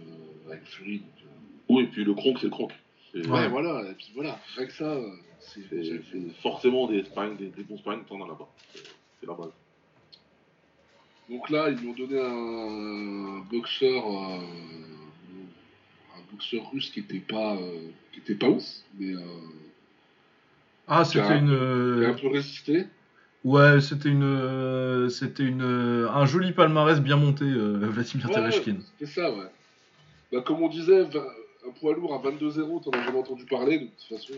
avec 0.52 0.64
Fury. 0.66 1.00
Donc, 1.00 1.08
euh, 1.24 1.28
Oui, 1.70 1.84
et 1.84 1.88
puis 1.88 2.04
le 2.04 2.14
cronk, 2.14 2.38
c'est 2.42 2.50
le. 2.50 2.74
C'est 3.12 3.28
ouais, 3.28 3.48
voilà, 3.48 3.90
et 3.90 3.94
puis 3.94 4.12
voilà, 4.16 4.40
rien 4.56 4.66
que 4.66 4.74
ça, 4.74 4.86
euh, 4.86 5.08
c'est. 5.46 6.34
forcément 6.42 6.88
des, 6.88 7.04
sparring, 7.04 7.38
des, 7.38 7.48
des 7.48 7.64
bons 7.64 7.78
sparring, 7.78 8.04
t'en 8.06 8.24
as 8.24 8.28
là-bas. 8.28 8.48
C'est- 8.74 9.28
la 9.28 9.34
base. 9.34 9.52
Donc 11.30 11.50
là, 11.50 11.70
ils 11.70 11.78
lui 11.78 11.88
ont 11.88 11.94
donné 11.94 12.20
un 12.20 13.40
boxeur, 13.50 14.04
euh, 14.06 14.38
un 16.18 16.32
boxeur 16.34 16.70
russe 16.72 16.90
qui 16.92 17.00
était 17.00 17.20
pas, 17.20 17.56
euh, 17.56 17.88
qui 18.12 18.20
était 18.20 18.36
pas 18.36 18.50
ouf, 18.50 18.64
mais 19.00 19.14
euh, 19.16 19.20
Ah, 20.88 21.06
c'était 21.06 21.38
une. 21.38 21.98
qui 22.00 22.06
a 22.06 22.10
un 22.10 22.14
peu 22.14 22.28
résisté. 22.28 22.88
Ouais, 23.46 23.80
c'était 23.80 24.10
une. 24.10 25.10
C'était 25.10 25.44
une. 25.44 25.62
Un 25.62 26.26
joli 26.26 26.52
palmarès 26.52 27.00
bien 27.00 27.16
monté, 27.16 27.46
euh, 27.46 27.78
Vladimir 27.90 28.28
Ouais, 28.28 28.34
Tereshkin. 28.36 28.78
C'est 29.00 29.06
ça, 29.06 29.32
ouais. 29.34 29.46
Bah, 30.32 30.42
comme 30.42 30.62
on 30.62 30.68
disait, 30.68 31.06
un 31.68 31.72
poids 31.72 31.94
lourd 31.96 32.14
à 32.14 32.18
22-0, 32.30 32.84
t'en 32.84 32.92
as 32.92 33.04
jamais 33.04 33.18
entendu 33.20 33.46
parler, 33.46 33.80
donc 33.80 33.90
de 33.90 33.96
toute 33.96 34.18
façon, 34.20 34.34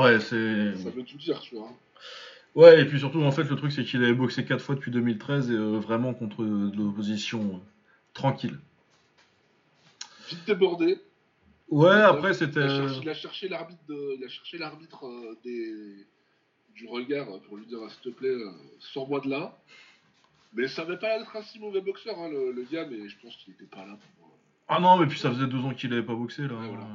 Ouais, 0.00 0.18
c'est. 0.20 0.76
ça 0.82 0.90
veut 0.90 1.04
tout 1.04 1.16
dire, 1.18 1.40
tu 1.40 1.54
vois. 1.56 1.70
Ouais, 2.54 2.80
et 2.80 2.84
puis 2.84 2.98
surtout, 2.98 3.22
en 3.22 3.30
fait, 3.32 3.44
le 3.44 3.56
truc, 3.56 3.72
c'est 3.72 3.84
qu'il 3.84 4.02
avait 4.04 4.12
boxé 4.14 4.44
4 4.44 4.60
fois 4.62 4.74
depuis 4.76 4.90
2013 4.90 5.50
et 5.50 5.54
euh, 5.54 5.78
vraiment 5.78 6.14
contre 6.14 6.44
de 6.44 6.76
l'opposition 6.76 7.42
euh, 7.54 7.58
tranquille. 8.12 8.58
Vite 10.28 10.44
débordé. 10.46 10.98
Ouais, 11.68 11.90
après, 11.90 12.32
c'était. 12.34 12.60
il 13.02 13.08
a 13.08 13.14
cherché 13.14 13.48
l'arbitre, 13.48 13.80
de- 13.88 14.16
il 14.18 14.24
a 14.24 14.28
cherché 14.28 14.58
l'arbitre 14.58 15.06
euh, 15.06 15.36
des 15.44 16.06
du 16.74 16.86
regard 16.88 17.28
euh, 17.28 17.38
pour 17.46 17.56
lui 17.56 17.66
dire 17.66 17.78
s'il 17.90 18.12
te 18.12 18.16
plaît, 18.16 18.28
euh, 18.28 18.50
sors-moi 18.80 19.20
de 19.20 19.30
là. 19.30 19.56
Mais 20.54 20.68
ça 20.68 20.82
avait 20.82 20.98
pas 20.98 21.16
être 21.18 21.34
un 21.36 21.42
si 21.42 21.58
mauvais 21.58 21.80
boxeur, 21.80 22.16
hein, 22.18 22.28
le, 22.28 22.52
le 22.52 22.62
gars, 22.70 22.86
mais 22.88 23.08
je 23.08 23.16
pense 23.20 23.34
qu'il 23.36 23.54
était 23.54 23.64
pas 23.64 23.84
là 23.84 23.92
euh, 23.92 24.13
Ah 24.68 24.80
non, 24.80 24.96
mais 24.98 25.06
puis 25.06 25.18
ça 25.18 25.30
faisait 25.30 25.46
deux 25.46 25.60
ans 25.64 25.74
qu'il 25.74 25.92
avait 25.92 26.02
pas 26.02 26.14
boxé 26.14 26.48
là. 26.48 26.54
Ouais, 26.54 26.68
voilà. 26.68 26.86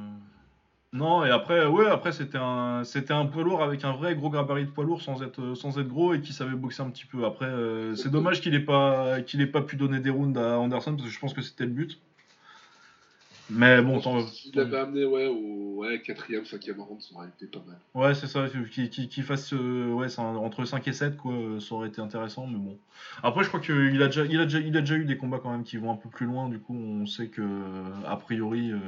Non, 0.92 1.24
et 1.24 1.30
après, 1.30 1.66
ouais, 1.66 1.86
après 1.86 2.10
c'était 2.10 2.38
un, 2.38 2.82
c'était 2.82 3.12
un 3.12 3.26
poids 3.26 3.44
lourd 3.44 3.62
avec 3.62 3.84
un 3.84 3.92
vrai 3.92 4.16
gros 4.16 4.28
gabarit 4.28 4.66
de 4.66 4.70
poids 4.72 4.84
lourd 4.84 5.02
sans 5.02 5.22
être, 5.22 5.54
sans 5.54 5.78
être 5.78 5.86
gros 5.86 6.14
et 6.14 6.20
qui 6.20 6.32
savait 6.32 6.56
boxer 6.56 6.82
un 6.82 6.90
petit 6.90 7.06
peu. 7.06 7.24
Après, 7.24 7.46
euh, 7.46 7.94
c'est 7.94 8.10
dommage 8.10 8.40
qu'il 8.40 8.54
ait 8.54 8.60
pas, 8.64 9.22
qu'il 9.22 9.40
ait 9.40 9.46
pas 9.46 9.62
pu 9.62 9.76
donner 9.76 10.00
des 10.00 10.10
rounds 10.10 10.36
à 10.36 10.58
Anderson 10.58 10.96
parce 10.96 11.04
que 11.08 11.14
je 11.14 11.18
pense 11.20 11.32
que 11.32 11.42
c'était 11.42 11.64
le 11.66 11.70
but. 11.72 12.00
Mais 13.50 13.82
bon, 13.82 13.98
que 14.00 14.30
S'il 14.30 14.54
l'avait 14.54 14.78
amené 14.78 15.04
ouais, 15.04 15.26
au 15.26 15.76
ouais, 15.76 16.00
quatrième, 16.00 16.44
cinquième 16.44 16.80
round, 16.80 17.00
ça 17.00 17.14
aurait 17.14 17.28
été 17.28 17.46
pas 17.46 17.62
mal. 17.66 17.78
ouais, 17.94 18.14
c'est 18.14 18.26
ça, 18.26 18.46
qu'il 18.48 19.24
fasse, 19.24 19.52
euh, 19.52 19.92
ouais, 19.92 20.06
un- 20.18 20.22
entre 20.36 20.64
5 20.64 20.86
et 20.88 20.92
7 20.92 21.16
quoi, 21.16 21.32
euh, 21.32 21.60
ça 21.60 21.74
aurait 21.74 21.88
été 21.88 22.00
intéressant, 22.00 22.46
mais 22.46 22.58
bon. 22.58 22.76
Après, 23.22 23.42
je 23.42 23.48
crois 23.48 23.60
qu'il 23.60 24.02
a 24.02 24.06
déjà, 24.06 24.24
il 24.24 24.40
a 24.40 24.44
déjà, 24.44 24.60
il 24.60 24.76
a 24.76 24.80
déjà 24.80 24.94
eu 24.96 25.04
des 25.04 25.16
combats 25.16 25.38
quand 25.42 25.50
même 25.50 25.64
qui 25.64 25.76
vont 25.78 25.90
un 25.90 25.96
peu 25.96 26.08
plus 26.08 26.26
loin. 26.26 26.48
Du 26.48 26.58
coup, 26.60 26.74
on 26.74 27.06
sait 27.06 27.28
que 27.28 27.42
a 28.06 28.16
priori. 28.16 28.72
euh, 28.72 28.78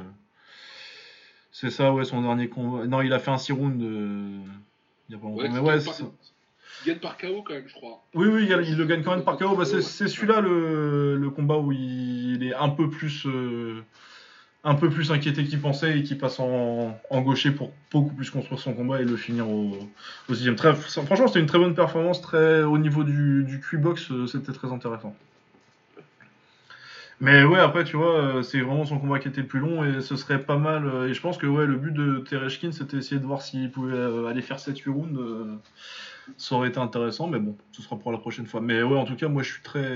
C'est 1.51 1.69
ça, 1.69 1.93
ouais, 1.93 2.05
son 2.05 2.21
dernier 2.21 2.47
combat. 2.49 2.85
Non, 2.87 3.01
il 3.01 3.13
a 3.13 3.19
fait 3.19 3.31
un 3.31 3.37
6 3.37 3.51
rounds 3.51 3.83
euh, 3.83 4.39
il 5.09 5.13
y 5.13 5.15
a 5.15 5.19
pas 5.19 5.25
longtemps. 5.27 5.41
Ouais, 5.43 5.49
mais 5.49 5.59
qui 5.59 5.65
ouais, 5.65 5.79
c'est 5.79 5.89
ça. 5.91 6.05
Il 6.81 6.87
gagne 6.87 6.99
par 6.99 7.17
KO 7.17 7.43
quand 7.43 7.53
même, 7.53 7.67
je 7.67 7.73
crois. 7.73 8.01
Oui, 8.15 8.27
oui, 8.27 8.47
il, 8.49 8.67
il 8.67 8.77
le 8.77 8.85
gagne 8.85 9.03
quand 9.03 9.15
même 9.15 9.23
par 9.23 9.37
KO. 9.37 9.55
Bah, 9.55 9.65
c'est 9.65 10.07
celui-là 10.07 10.41
le, 10.41 11.15
le 11.15 11.29
combat 11.29 11.57
où 11.57 11.71
il, 11.71 12.43
est 12.43 12.55
un 12.55 12.69
peu 12.69 12.89
plus. 12.89 13.25
Un 14.65 14.75
peu 14.75 14.89
plus 14.89 15.11
inquiété 15.11 15.43
qu'il 15.43 15.59
pensait 15.59 15.99
et 15.99 16.03
qui 16.03 16.15
passe 16.15 16.39
en, 16.39 16.97
gaucher 17.11 17.51
pour 17.51 17.71
beaucoup 17.91 18.13
plus 18.13 18.29
construire 18.29 18.59
son 18.59 18.73
combat 18.73 19.01
et 19.01 19.05
le 19.05 19.17
finir 19.17 19.49
au, 19.49 19.77
sixième. 20.29 20.55
Très, 20.55 20.73
franchement, 20.73 21.27
c'était 21.27 21.41
une 21.41 21.47
très 21.47 21.59
bonne 21.59 21.75
performance. 21.75 22.21
Au 22.33 22.77
niveau 22.77 23.03
du, 23.03 23.43
du 23.43 23.59
Q-box, 23.59 24.11
euh, 24.11 24.27
c'était 24.27 24.53
très 24.53 24.71
intéressant. 24.71 25.13
Mais 27.19 27.43
ouais, 27.43 27.59
après, 27.59 27.83
tu 27.83 27.97
vois, 27.97 28.17
euh, 28.17 28.41
c'est 28.41 28.61
vraiment 28.61 28.85
son 28.85 28.99
combat 28.99 29.19
qui 29.19 29.27
était 29.27 29.43
plus 29.43 29.59
long 29.59 29.83
et 29.83 30.01
ce 30.01 30.15
serait 30.15 30.41
pas 30.41 30.57
mal. 30.57 30.85
euh, 30.87 31.09
Et 31.09 31.13
je 31.13 31.21
pense 31.21 31.37
que 31.37 31.45
le 31.45 31.75
but 31.75 31.93
de 31.93 32.19
Tereshkin, 32.19 32.71
c'était 32.71 32.97
essayer 32.97 33.19
de 33.19 33.25
voir 33.25 33.41
s'il 33.41 33.69
pouvait 33.69 33.97
aller 34.29 34.41
faire 34.41 34.57
7-8 34.57 34.89
rounds. 34.89 35.19
ça 36.37 36.55
aurait 36.55 36.69
été 36.69 36.79
intéressant, 36.79 37.27
mais 37.27 37.39
bon, 37.39 37.57
ce 37.73 37.81
sera 37.81 37.97
pour 37.97 38.13
la 38.13 38.17
prochaine 38.17 38.45
fois. 38.45 38.61
Mais 38.61 38.81
ouais, 38.81 38.97
en 38.97 39.05
tout 39.05 39.15
cas, 39.15 39.27
moi, 39.27 39.43
je 39.43 39.51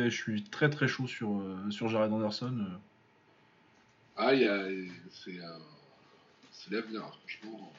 suis 0.09 0.43
très, 0.43 0.70
très 0.70 0.88
chaud 0.89 1.07
sur 1.07 1.88
Jared 1.89 2.11
Anderson. 2.11 2.53
Euh. 4.18 4.24
Ah, 4.26 4.34
il 4.34 4.41
y 4.41 4.47
a. 4.47 4.63
C'est 5.11 5.38
euh, 5.39 5.57
c'est 6.51 6.72
l'avenir, 6.72 7.01
franchement. 7.01 7.72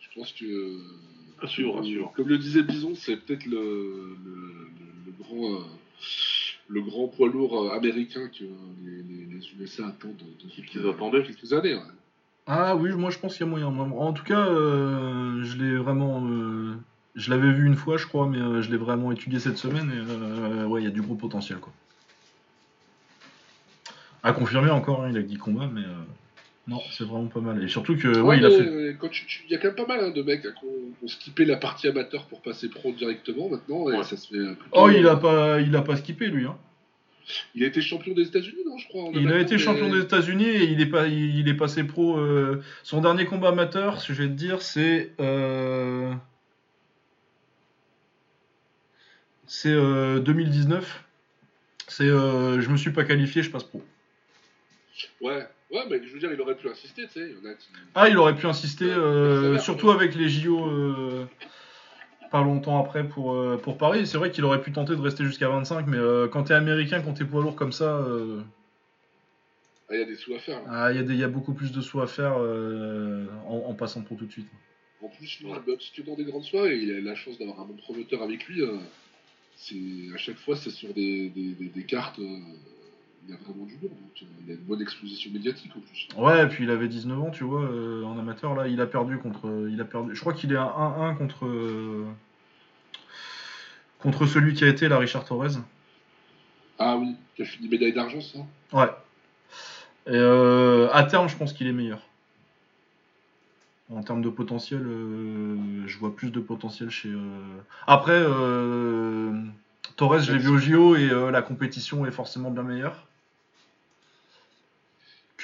Je 0.00 0.18
pense 0.20 0.32
que. 0.32 0.78
Comme, 1.38 1.48
rassure. 1.76 2.12
Comme 2.14 2.28
le 2.28 2.38
disait 2.38 2.62
Bison, 2.62 2.94
c'est 2.94 3.16
peut-être 3.16 3.44
le, 3.46 4.16
le, 4.24 4.34
le- 4.34 5.06
le 5.06 5.12
grand. 5.18 5.54
euh, 5.60 5.64
le 6.68 6.80
grand 6.80 7.08
poids 7.08 7.28
lourd 7.28 7.64
euh, 7.66 7.76
américain 7.76 8.26
que 8.28 8.42
les, 8.84 9.02
les, 9.02 9.24
les 9.26 9.52
USA 9.60 9.86
attendent 9.88 10.16
depuis 10.42 10.62
Qu'ils 10.62 10.88
attendaient. 10.88 11.22
quelques 11.22 11.52
années. 11.52 11.74
ouais. 11.74 11.80
Ah 12.46 12.74
oui, 12.76 12.90
moi, 12.92 13.10
je 13.10 13.18
pense 13.18 13.36
qu'il 13.36 13.44
y 13.44 13.48
a 13.48 13.50
moyen. 13.50 13.66
En 13.66 14.12
tout 14.14 14.24
cas, 14.24 14.46
euh, 14.46 15.42
je 15.44 15.56
l'ai 15.58 15.76
vraiment. 15.76 16.26
euh, 16.26 16.74
je 17.16 17.30
l'avais 17.30 17.52
vu 17.52 17.66
une 17.66 17.76
fois, 17.76 17.96
je 17.98 18.06
crois, 18.06 18.26
mais 18.28 18.38
euh, 18.38 18.62
je 18.62 18.70
l'ai 18.70 18.76
vraiment 18.78 19.12
étudié 19.12 19.38
cette 19.38 19.58
semaine 19.58 19.90
et 19.90 19.98
euh, 20.10 20.66
ouais, 20.66 20.80
il 20.80 20.84
y 20.84 20.88
a 20.88 20.90
du 20.90 21.02
gros 21.02 21.14
potentiel, 21.16 21.58
quoi. 21.58 21.72
À 24.24 24.32
confirmer 24.32 24.70
encore, 24.70 25.04
hein, 25.04 25.08
il 25.10 25.16
a 25.18 25.22
que 25.22 25.26
10 25.26 25.36
combats, 25.36 25.68
mais 25.72 25.82
euh, 25.82 25.92
non, 26.66 26.80
c'est 26.90 27.04
vraiment 27.04 27.26
pas 27.26 27.40
mal. 27.40 27.62
Et 27.62 27.68
surtout 27.68 27.94
que, 27.96 28.08
ouais, 28.08 28.20
Ouais, 28.22 28.38
il 28.38 28.46
a 28.46 28.50
fait. 28.50 28.62
euh, 28.66 28.94
quand 28.98 29.08
tu- 29.08 29.26
tu- 29.26 29.44
Il 29.46 29.52
y 29.52 29.54
a 29.54 29.58
quand 29.58 29.68
même 29.68 29.76
pas 29.76 29.86
mal 29.86 30.00
hein, 30.02 30.10
de 30.10 30.22
mecs 30.22 30.44
hein, 30.46 30.52
qui 30.58 30.66
ont, 30.66 31.08
skippé 31.08 31.44
la 31.44 31.56
partie 31.56 31.86
amateur 31.88 32.24
pour 32.26 32.40
passer 32.40 32.68
pro 32.70 32.90
directement 32.92 33.50
maintenant, 33.50 33.90
et 33.90 33.98
Ouais. 33.98 34.02
ça 34.04 34.16
se 34.16 34.28
fait 34.28 34.36
euh, 34.36 34.54
plutôt. 34.54 34.70
Oh, 34.80 34.88
il 34.88 35.06
a 35.06 35.16
pas, 35.16 35.60
il 35.60 35.76
a 35.76 35.82
pas 35.82 35.96
skippé 35.96 36.28
lui. 36.28 36.46
Hein. 36.46 36.56
Il 37.54 37.62
a 37.64 37.66
été 37.66 37.80
champion 37.82 38.14
des 38.14 38.22
États-Unis, 38.28 38.56
non, 38.66 38.76
je 38.78 38.88
crois. 38.88 39.10
Il 39.14 39.30
a 39.30 39.38
été 39.38 39.56
champion 39.58 39.90
des 39.90 40.00
États-Unis 40.00 40.44
et 40.46 40.64
il 40.64 40.80
est, 40.80 40.86
pas, 40.86 41.06
il, 41.06 41.38
il 41.38 41.48
est 41.48 41.54
passé 41.54 41.84
pro. 41.84 42.16
euh, 42.18 42.62
son 42.82 43.00
dernier 43.02 43.26
combat 43.26 43.48
amateur, 43.50 43.96
que 44.04 44.12
je 44.14 44.22
vais 44.22 44.28
te 44.28 44.34
dire, 44.34 44.62
c'est. 44.62 45.10
euh, 45.20 46.12
c'est 49.46 49.68
euh, 49.72 50.20
2019. 50.20 51.04
C'est 51.88 52.04
euh, 52.04 52.60
je 52.62 52.70
me 52.70 52.76
suis 52.78 52.90
pas 52.92 53.04
qualifié, 53.04 53.42
je 53.42 53.50
passe 53.50 53.64
pro. 53.64 53.82
Ouais, 55.20 55.46
ouais, 55.72 55.82
mais 55.90 56.00
je 56.04 56.12
veux 56.12 56.18
dire, 56.20 56.32
il 56.32 56.40
aurait 56.40 56.54
pu 56.56 56.68
insister, 56.68 57.06
tu 57.06 57.12
sais. 57.14 57.28
Il 57.30 57.44
y 57.44 57.46
en 57.48 57.50
a 57.50 57.54
qui. 57.54 57.68
Ah, 57.94 58.08
il 58.08 58.16
aurait 58.18 58.34
pu 58.36 58.46
insister, 58.46 58.86
euh, 58.90 59.58
surtout 59.58 59.90
avec 59.90 60.14
les 60.14 60.28
JO 60.28 60.66
euh, 60.66 61.26
pas 62.30 62.42
longtemps 62.42 62.80
après 62.80 63.06
pour, 63.06 63.32
euh, 63.34 63.56
pour 63.56 63.76
Paris. 63.78 64.06
C'est 64.06 64.18
vrai 64.18 64.30
qu'il 64.30 64.44
aurait 64.44 64.60
pu 64.62 64.72
tenter 64.72 64.94
de 64.96 65.00
rester 65.00 65.24
jusqu'à 65.24 65.48
25, 65.48 65.86
mais 65.86 65.98
quand 66.30 66.44
t'es 66.44 66.54
américain, 66.54 67.00
quand 67.02 67.14
t'es 67.14 67.24
poids 67.24 67.42
lourd 67.42 67.56
comme 67.56 67.72
ça, 67.72 68.04
Ah, 69.88 69.94
il 69.94 69.98
y 70.00 70.02
a 70.02 70.06
des 70.06 70.16
sous 70.16 70.34
à 70.34 70.38
faire. 70.38 70.60
ah, 70.68 70.92
il 70.92 71.00
y, 71.00 71.04
il 71.04 71.16
y 71.18 71.24
a 71.24 71.28
beaucoup 71.28 71.54
plus 71.54 71.72
de 71.72 71.80
sous 71.80 72.00
à 72.00 72.06
faire 72.06 72.36
en, 72.36 73.64
en 73.68 73.74
passant 73.74 74.02
pro 74.02 74.14
tout 74.14 74.26
de 74.26 74.32
suite. 74.32 74.48
En 75.02 75.08
plus, 75.08 75.40
lui, 75.40 75.48
parce 75.66 75.90
que 75.90 76.02
dans 76.02 76.14
des 76.14 76.24
grandes 76.24 76.44
soirées, 76.44 76.76
il 76.76 76.90
a 76.94 77.00
la 77.00 77.14
chance 77.14 77.38
d'avoir 77.38 77.60
un 77.60 77.64
bon 77.64 77.76
promoteur 77.76 78.22
avec 78.22 78.46
lui. 78.46 78.62
c'est 79.56 80.14
à 80.14 80.18
chaque 80.18 80.38
fois, 80.38 80.56
c'est 80.56 80.70
sur 80.70 80.94
des, 80.94 81.28
des, 81.30 81.52
des- 81.52 81.68
des 81.68 81.82
cartes. 81.84 82.18
Euh, 83.24 83.28
il 83.28 83.34
a 83.34 83.36
vraiment 83.44 83.64
du. 83.66 83.74
Donc, 83.74 83.90
euh, 84.22 84.26
il 84.46 84.50
a 84.50 84.54
une 84.54 84.60
bonne 84.60 84.82
exposition 84.82 85.30
médiatique 85.32 85.72
en 85.76 85.80
plus. 85.80 86.08
Ouais, 86.16 86.44
et 86.44 86.48
puis 86.48 86.64
il 86.64 86.70
avait 86.70 86.88
19 86.88 87.20
ans, 87.20 87.30
tu 87.30 87.44
vois, 87.44 87.62
euh, 87.62 88.04
en 88.04 88.18
amateur, 88.18 88.54
là, 88.54 88.68
il 88.68 88.80
a 88.80 88.86
perdu 88.86 89.18
contre. 89.18 89.66
Il 89.70 89.80
a 89.80 89.84
perdu. 89.84 90.14
Je 90.14 90.20
crois 90.20 90.32
qu'il 90.32 90.52
est 90.52 90.56
à 90.56 90.64
1-1 90.64 91.14
contre. 91.16 91.46
euh, 91.46 92.04
contre 94.00 94.26
celui 94.26 94.52
qui 94.54 94.64
a 94.64 94.68
été, 94.68 94.88
là, 94.88 94.98
Richard 94.98 95.24
Torres. 95.24 95.60
Ah 96.78 96.96
oui, 96.96 97.16
qui 97.36 97.42
a 97.42 97.44
fini 97.46 97.68
médaille 97.68 97.94
d'argent, 97.94 98.20
ça 98.20 98.38
Ouais. 98.72 98.90
Et 100.06 100.10
euh, 100.16 100.88
à 100.92 101.04
terme, 101.04 101.28
je 101.28 101.36
pense 101.36 101.52
qu'il 101.54 101.66
est 101.66 101.72
meilleur. 101.72 102.00
En 103.90 104.02
termes 104.02 104.20
de 104.22 104.28
potentiel, 104.28 104.82
euh, 104.84 105.56
je 105.86 105.98
vois 105.98 106.14
plus 106.14 106.30
de 106.30 106.40
potentiel 106.40 106.90
chez. 106.90 107.08
euh, 107.10 107.18
Après, 107.86 108.12
euh, 108.18 109.32
Torres, 109.96 110.18
je 110.20 110.32
l'ai 110.32 110.38
vu 110.38 110.48
au 110.48 110.58
JO 110.58 110.96
et 110.96 111.08
euh, 111.10 111.30
la 111.30 111.42
compétition 111.42 112.04
est 112.04 112.10
forcément 112.10 112.50
bien 112.50 112.62
meilleure. 112.64 113.06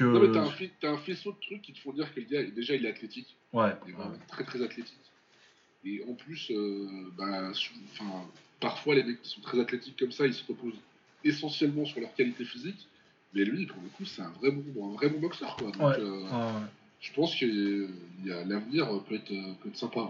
Que... 0.00 0.04
Non, 0.06 0.20
mais 0.20 0.32
t'as 0.32 0.40
un, 0.46 0.50
fi- 0.50 0.70
t'as 0.80 0.90
un 0.92 0.96
faisceau 0.96 1.32
de 1.32 1.36
trucs 1.46 1.60
qui 1.60 1.74
te 1.74 1.78
font 1.78 1.92
dire 1.92 2.12
que 2.14 2.20
le 2.20 2.26
gars, 2.26 2.42
déjà, 2.42 2.74
il 2.74 2.86
est 2.86 2.88
athlétique. 2.88 3.36
Ouais. 3.52 3.68
Il 3.86 3.90
est 3.90 3.94
vraiment 3.94 4.14
très 4.28 4.44
très 4.44 4.62
athlétique. 4.62 4.96
Et 5.84 6.02
en 6.08 6.14
plus, 6.14 6.50
euh, 6.50 6.88
bah, 7.18 7.50
enfin, 7.92 8.24
parfois 8.60 8.94
les 8.94 9.04
mecs 9.04 9.20
qui 9.20 9.28
sont 9.28 9.42
très 9.42 9.60
athlétiques 9.60 9.98
comme 9.98 10.10
ça, 10.12 10.26
ils 10.26 10.32
se 10.32 10.42
reposent 10.48 10.78
essentiellement 11.22 11.84
sur 11.84 12.00
leur 12.00 12.14
qualité 12.14 12.44
physique. 12.46 12.86
Mais 13.34 13.44
lui, 13.44 13.66
pour 13.66 13.76
le 13.82 13.88
coup, 13.90 14.06
c'est 14.06 14.22
un 14.22 14.30
vrai 14.40 14.50
bon, 14.50 14.90
un 14.90 14.94
vrai 14.94 15.10
bon 15.10 15.20
boxeur. 15.20 15.54
Quoi. 15.56 15.70
Donc, 15.70 15.82
Ouais. 15.82 15.98
euh, 16.02 16.24
Ah, 16.32 16.60
je 17.02 17.12
pense 17.12 17.36
que 17.38 17.88
l'avenir 18.24 18.88
peut 19.06 19.16
être, 19.16 19.30
euh, 19.32 19.52
peut 19.62 19.68
être 19.68 19.76
sympa. 19.76 20.00
Ouais. 20.00 20.08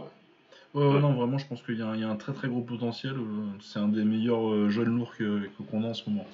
Ouais, 0.72 0.86
ouais, 0.86 0.94
Ouais. 0.94 1.00
non, 1.00 1.14
vraiment, 1.14 1.36
je 1.38 1.46
pense 1.48 1.62
qu'il 1.62 1.76
y, 1.78 1.82
a 1.82 1.88
un- 1.88 1.96
il 1.96 2.00
y 2.00 2.04
a 2.04 2.08
un 2.10 2.16
très 2.16 2.32
très 2.32 2.46
gros 2.48 2.60
potentiel. 2.62 3.16
C'est 3.60 3.80
un 3.80 3.88
des 3.88 4.04
meilleurs 4.04 4.70
jeunes 4.70 4.96
lourds 4.96 5.16
que- 5.16 5.48
qu'on 5.68 5.82
a 5.82 5.88
en 5.88 5.94
ce 5.94 6.08
moment. 6.08 6.28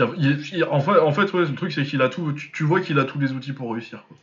En 0.00 0.80
fait, 0.80 0.98
en 0.98 1.12
fait 1.12 1.32
le 1.32 1.54
truc, 1.54 1.72
c'est 1.72 1.84
qu'il 1.84 2.00
a 2.02 2.08
tout. 2.08 2.32
Tu, 2.32 2.64
vois 2.64 2.80
qu'il 2.80 2.98
a 2.98 3.04
tous 3.04 3.18
les 3.18 3.32
outils 3.32 3.52
pour 3.52 3.72
réussir. 3.72 4.04
Quoi. 4.08 4.16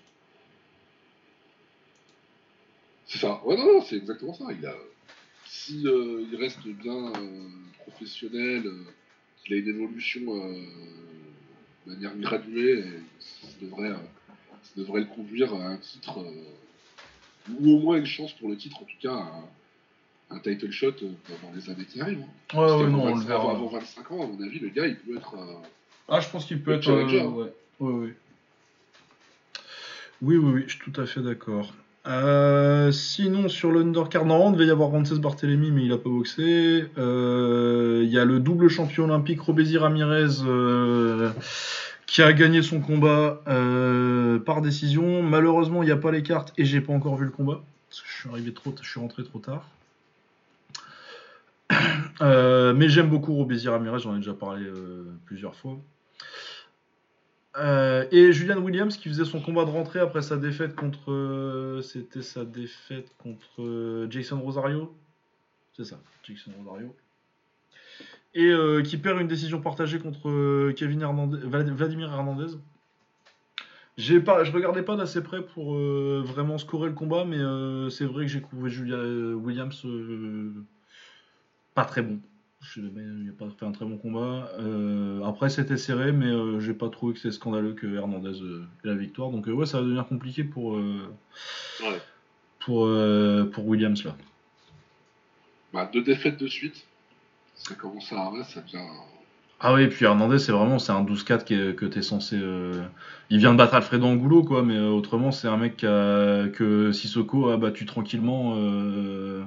C'est 3.06 3.20
ça. 3.20 3.42
Ouais, 3.46 3.56
non, 3.56 3.66
non, 3.66 3.82
c'est 3.82 3.98
exactement 3.98 4.34
ça. 4.34 4.46
Il 4.52 4.66
a, 4.66 4.74
si 5.46 5.86
euh, 5.88 6.26
il 6.32 6.36
reste 6.36 6.66
bien 6.68 7.12
euh, 7.16 7.48
professionnel, 7.88 8.66
euh, 8.66 8.84
qu'il 9.44 9.56
a 9.56 9.60
une 9.60 9.68
évolution 9.68 10.22
euh, 10.28 10.62
de 11.86 11.94
manière 11.94 12.16
graduée, 12.18 12.84
ça 13.20 13.48
devrait, 13.62 13.92
ça 14.64 14.72
devrait 14.78 15.02
le 15.02 15.08
conduire 15.08 15.54
à 15.56 15.70
un 15.70 15.78
titre, 15.78 16.24
ou 17.60 17.72
au 17.76 17.80
moins 17.80 17.98
une 17.98 18.06
chance 18.06 18.34
pour 18.34 18.50
le 18.50 18.58
titre, 18.58 18.78
en 18.82 18.86
tout 18.86 18.98
cas, 19.02 19.14
un, 19.14 19.44
un 20.32 20.40
title 20.40 20.72
shot 20.72 20.88
euh, 21.04 21.10
dans 21.44 21.52
les 21.56 21.70
années 21.70 21.86
qui 21.86 22.00
arrivent. 22.02 22.24
hein. 22.54 22.58
Ouais, 22.58 22.84
ouais, 22.84 22.90
non, 22.90 23.02
on 23.04 23.08
le 23.08 23.14
25 23.14 23.28
verra. 23.28 23.52
Avant 23.52 23.68
25 23.68 24.12
ans, 24.12 24.24
à 24.24 24.28
mon 24.28 24.46
avis, 24.46 24.60
le 24.60 24.70
gars, 24.70 24.86
il 24.88 24.96
peut 24.98 25.18
être. 25.18 25.34
euh, 25.36 25.54
Ah, 26.08 26.20
je 26.20 26.30
pense 26.30 26.46
qu'il 26.46 26.62
peut 26.62 26.74
être. 26.74 26.84
challenger, 26.84 27.22
euh, 27.22 27.26
hein. 27.26 27.32
ouais. 27.32 27.54
Ouais, 27.80 27.94
ouais. 28.06 28.16
Oui, 30.22 30.36
oui, 30.38 30.52
oui, 30.56 30.64
je 30.68 30.76
suis 30.76 30.92
tout 30.92 31.00
à 31.02 31.06
fait 31.06 31.22
d'accord. 31.22 31.74
Euh, 32.08 32.92
sinon, 32.92 33.50
sur 33.50 33.72
l'undercard, 33.72 34.26
normalement, 34.26 34.52
il 34.52 34.58
devait 34.58 34.68
y 34.68 34.72
avoir 34.72 34.90
Rances 34.90 35.14
Barthélemy, 35.14 35.72
mais 35.72 35.86
il 35.86 35.92
a 35.94 35.98
pas 35.98 36.10
boxé. 36.10 36.86
Euh, 36.98 38.02
Il 38.04 38.10
y 38.12 38.18
a 38.20 38.26
le 38.26 38.40
double 38.40 38.70
champion 38.70 39.06
olympique 39.06 39.42
Robézy 39.42 39.78
Ramirez 39.78 40.42
euh, 40.46 41.32
qui 42.08 42.22
a 42.22 42.34
gagné 42.34 42.62
son 42.62 42.80
combat 42.82 43.42
par 44.46 44.62
décision. 44.62 45.22
Malheureusement, 45.24 45.84
il 45.84 45.88
n'y 45.88 45.92
a 45.92 45.98
pas 45.98 46.12
les 46.12 46.24
cartes 46.24 46.54
et 46.58 46.66
j'ai 46.66 46.82
pas 46.82 46.94
encore 46.94 47.16
vu 47.16 47.26
le 47.26 47.32
combat 47.32 47.62
parce 47.90 48.02
que 48.02 48.08
je 48.08 48.14
suis 48.22 48.30
arrivé 48.30 48.54
trop, 48.54 48.74
je 48.82 48.90
suis 48.90 49.00
rentré 49.00 49.24
trop 49.24 49.40
tard. 49.40 49.64
Euh, 52.22 52.74
mais 52.74 52.90
j'aime 52.90 53.10
beaucoup 53.10 53.34
Robézy 53.34 53.70
Ramirez, 53.70 54.00
j'en 54.00 54.16
ai 54.16 54.18
déjà 54.18 54.34
parlé 54.34 54.66
euh, 54.66 55.06
plusieurs 55.26 55.56
fois. 55.56 55.78
Euh, 57.58 58.06
et 58.12 58.32
Julian 58.32 58.60
Williams 58.60 58.96
qui 58.98 59.10
faisait 59.10 59.26
son 59.26 59.42
combat 59.42 59.66
de 59.66 59.70
rentrée 59.70 60.00
après 60.00 60.22
sa 60.22 60.38
défaite 60.38 60.76
contre. 60.76 61.82
C'était 61.84 62.22
sa 62.22 62.46
défaite 62.46 63.12
contre 63.18 64.08
Jason 64.10 64.40
Rosario. 64.42 64.94
C'est 65.76 65.86
ça, 65.86 66.00
Jason 66.24 66.52
Rosario. 66.58 66.96
Et 68.36 68.54
qui 68.84 68.98
perd 68.98 69.20
une 69.20 69.28
décision 69.28 69.62
partagée 69.62 70.00
contre 70.00 70.72
Kevin 70.72 71.04
Vladimir 71.04 72.12
Hernandez. 72.12 72.58
Pas, 74.24 74.46
je 74.46 74.52
regardais 74.52 74.84
pas 74.84 74.96
d'assez 74.96 75.22
près 75.22 75.42
pour 75.42 75.74
vraiment 75.74 76.58
scorer 76.58 76.90
le 76.90 76.96
combat, 76.96 77.26
mais 77.26 77.40
c'est 77.90 78.06
vrai 78.06 78.26
que 78.26 78.32
j'ai 78.32 78.42
trouvé 78.42 78.70
Julia 78.70 78.96
euh, 78.96 79.34
Williams 79.34 79.86
pas 81.82 81.86
très 81.86 82.02
bon. 82.02 82.20
Je- 82.62 82.82
il 82.82 83.26
n'a 83.26 83.32
pas 83.32 83.46
fait 83.58 83.66
un 83.66 83.72
très 83.72 83.86
bon 83.86 83.98
combat. 83.98 84.50
Euh, 84.60 85.24
après, 85.24 85.50
c'était 85.50 85.78
serré, 85.78 86.12
mais 86.12 86.26
euh, 86.28 86.60
j'ai 86.60 86.74
pas 86.74 86.90
trouvé 86.90 87.14
que 87.14 87.20
c'était 87.20 87.34
scandaleux 87.34 87.74
que 87.74 87.88
Hernandez 87.88 88.42
euh, 88.42 88.66
ait 88.84 88.88
la 88.88 88.96
victoire. 88.96 89.30
Donc, 89.32 89.48
ouais, 89.48 89.66
ça 89.66 89.78
va 89.80 89.84
devenir 89.86 90.06
compliqué 90.06 90.44
pour, 90.44 90.74
Ouais. 90.74 92.02
pour, 92.60 92.90
pour 93.54 93.66
Williams 93.68 94.04
là. 94.04 94.16
bah, 95.74 95.90
deux 95.94 96.02
défaites 96.04 96.38
de 96.40 96.48
suite. 96.48 96.86
Ça 97.56 97.76
commence 97.76 98.12
à 98.12 98.20
arrêter, 98.22 98.44
ça 98.44 98.62
devient. 98.62 98.86
Ah 99.62 99.74
oui, 99.74 99.84
et 99.84 99.88
puis 99.88 100.06
Hernandez, 100.06 100.40
c'est 100.40 100.54
vraiment 100.54 100.80
c'est 100.80 100.94
un 100.94 101.04
12-4 101.04 101.44
qui 101.44 101.54
est- 101.54 101.76
que 101.76 101.86
t'es 101.86 102.02
censé. 102.02 102.38
euh, 102.42 102.82
Il 103.30 103.40
vient 103.40 103.52
de 103.52 103.58
battre 103.58 103.74
Alfredo 103.76 104.06
Angulo, 104.06 104.44
quoi, 104.44 104.64
mais 104.64 104.78
euh, 104.78 104.90
autrement, 104.90 105.32
c'est 105.32 105.48
un 105.50 105.58
mec 105.58 105.76
qui 105.78 105.86
a- 105.86 106.48
que 106.50 106.92
Sissoko 106.94 107.50
a 107.50 107.58
battu 107.58 107.86
tranquillement. 107.86 108.54
euh, 108.58 109.44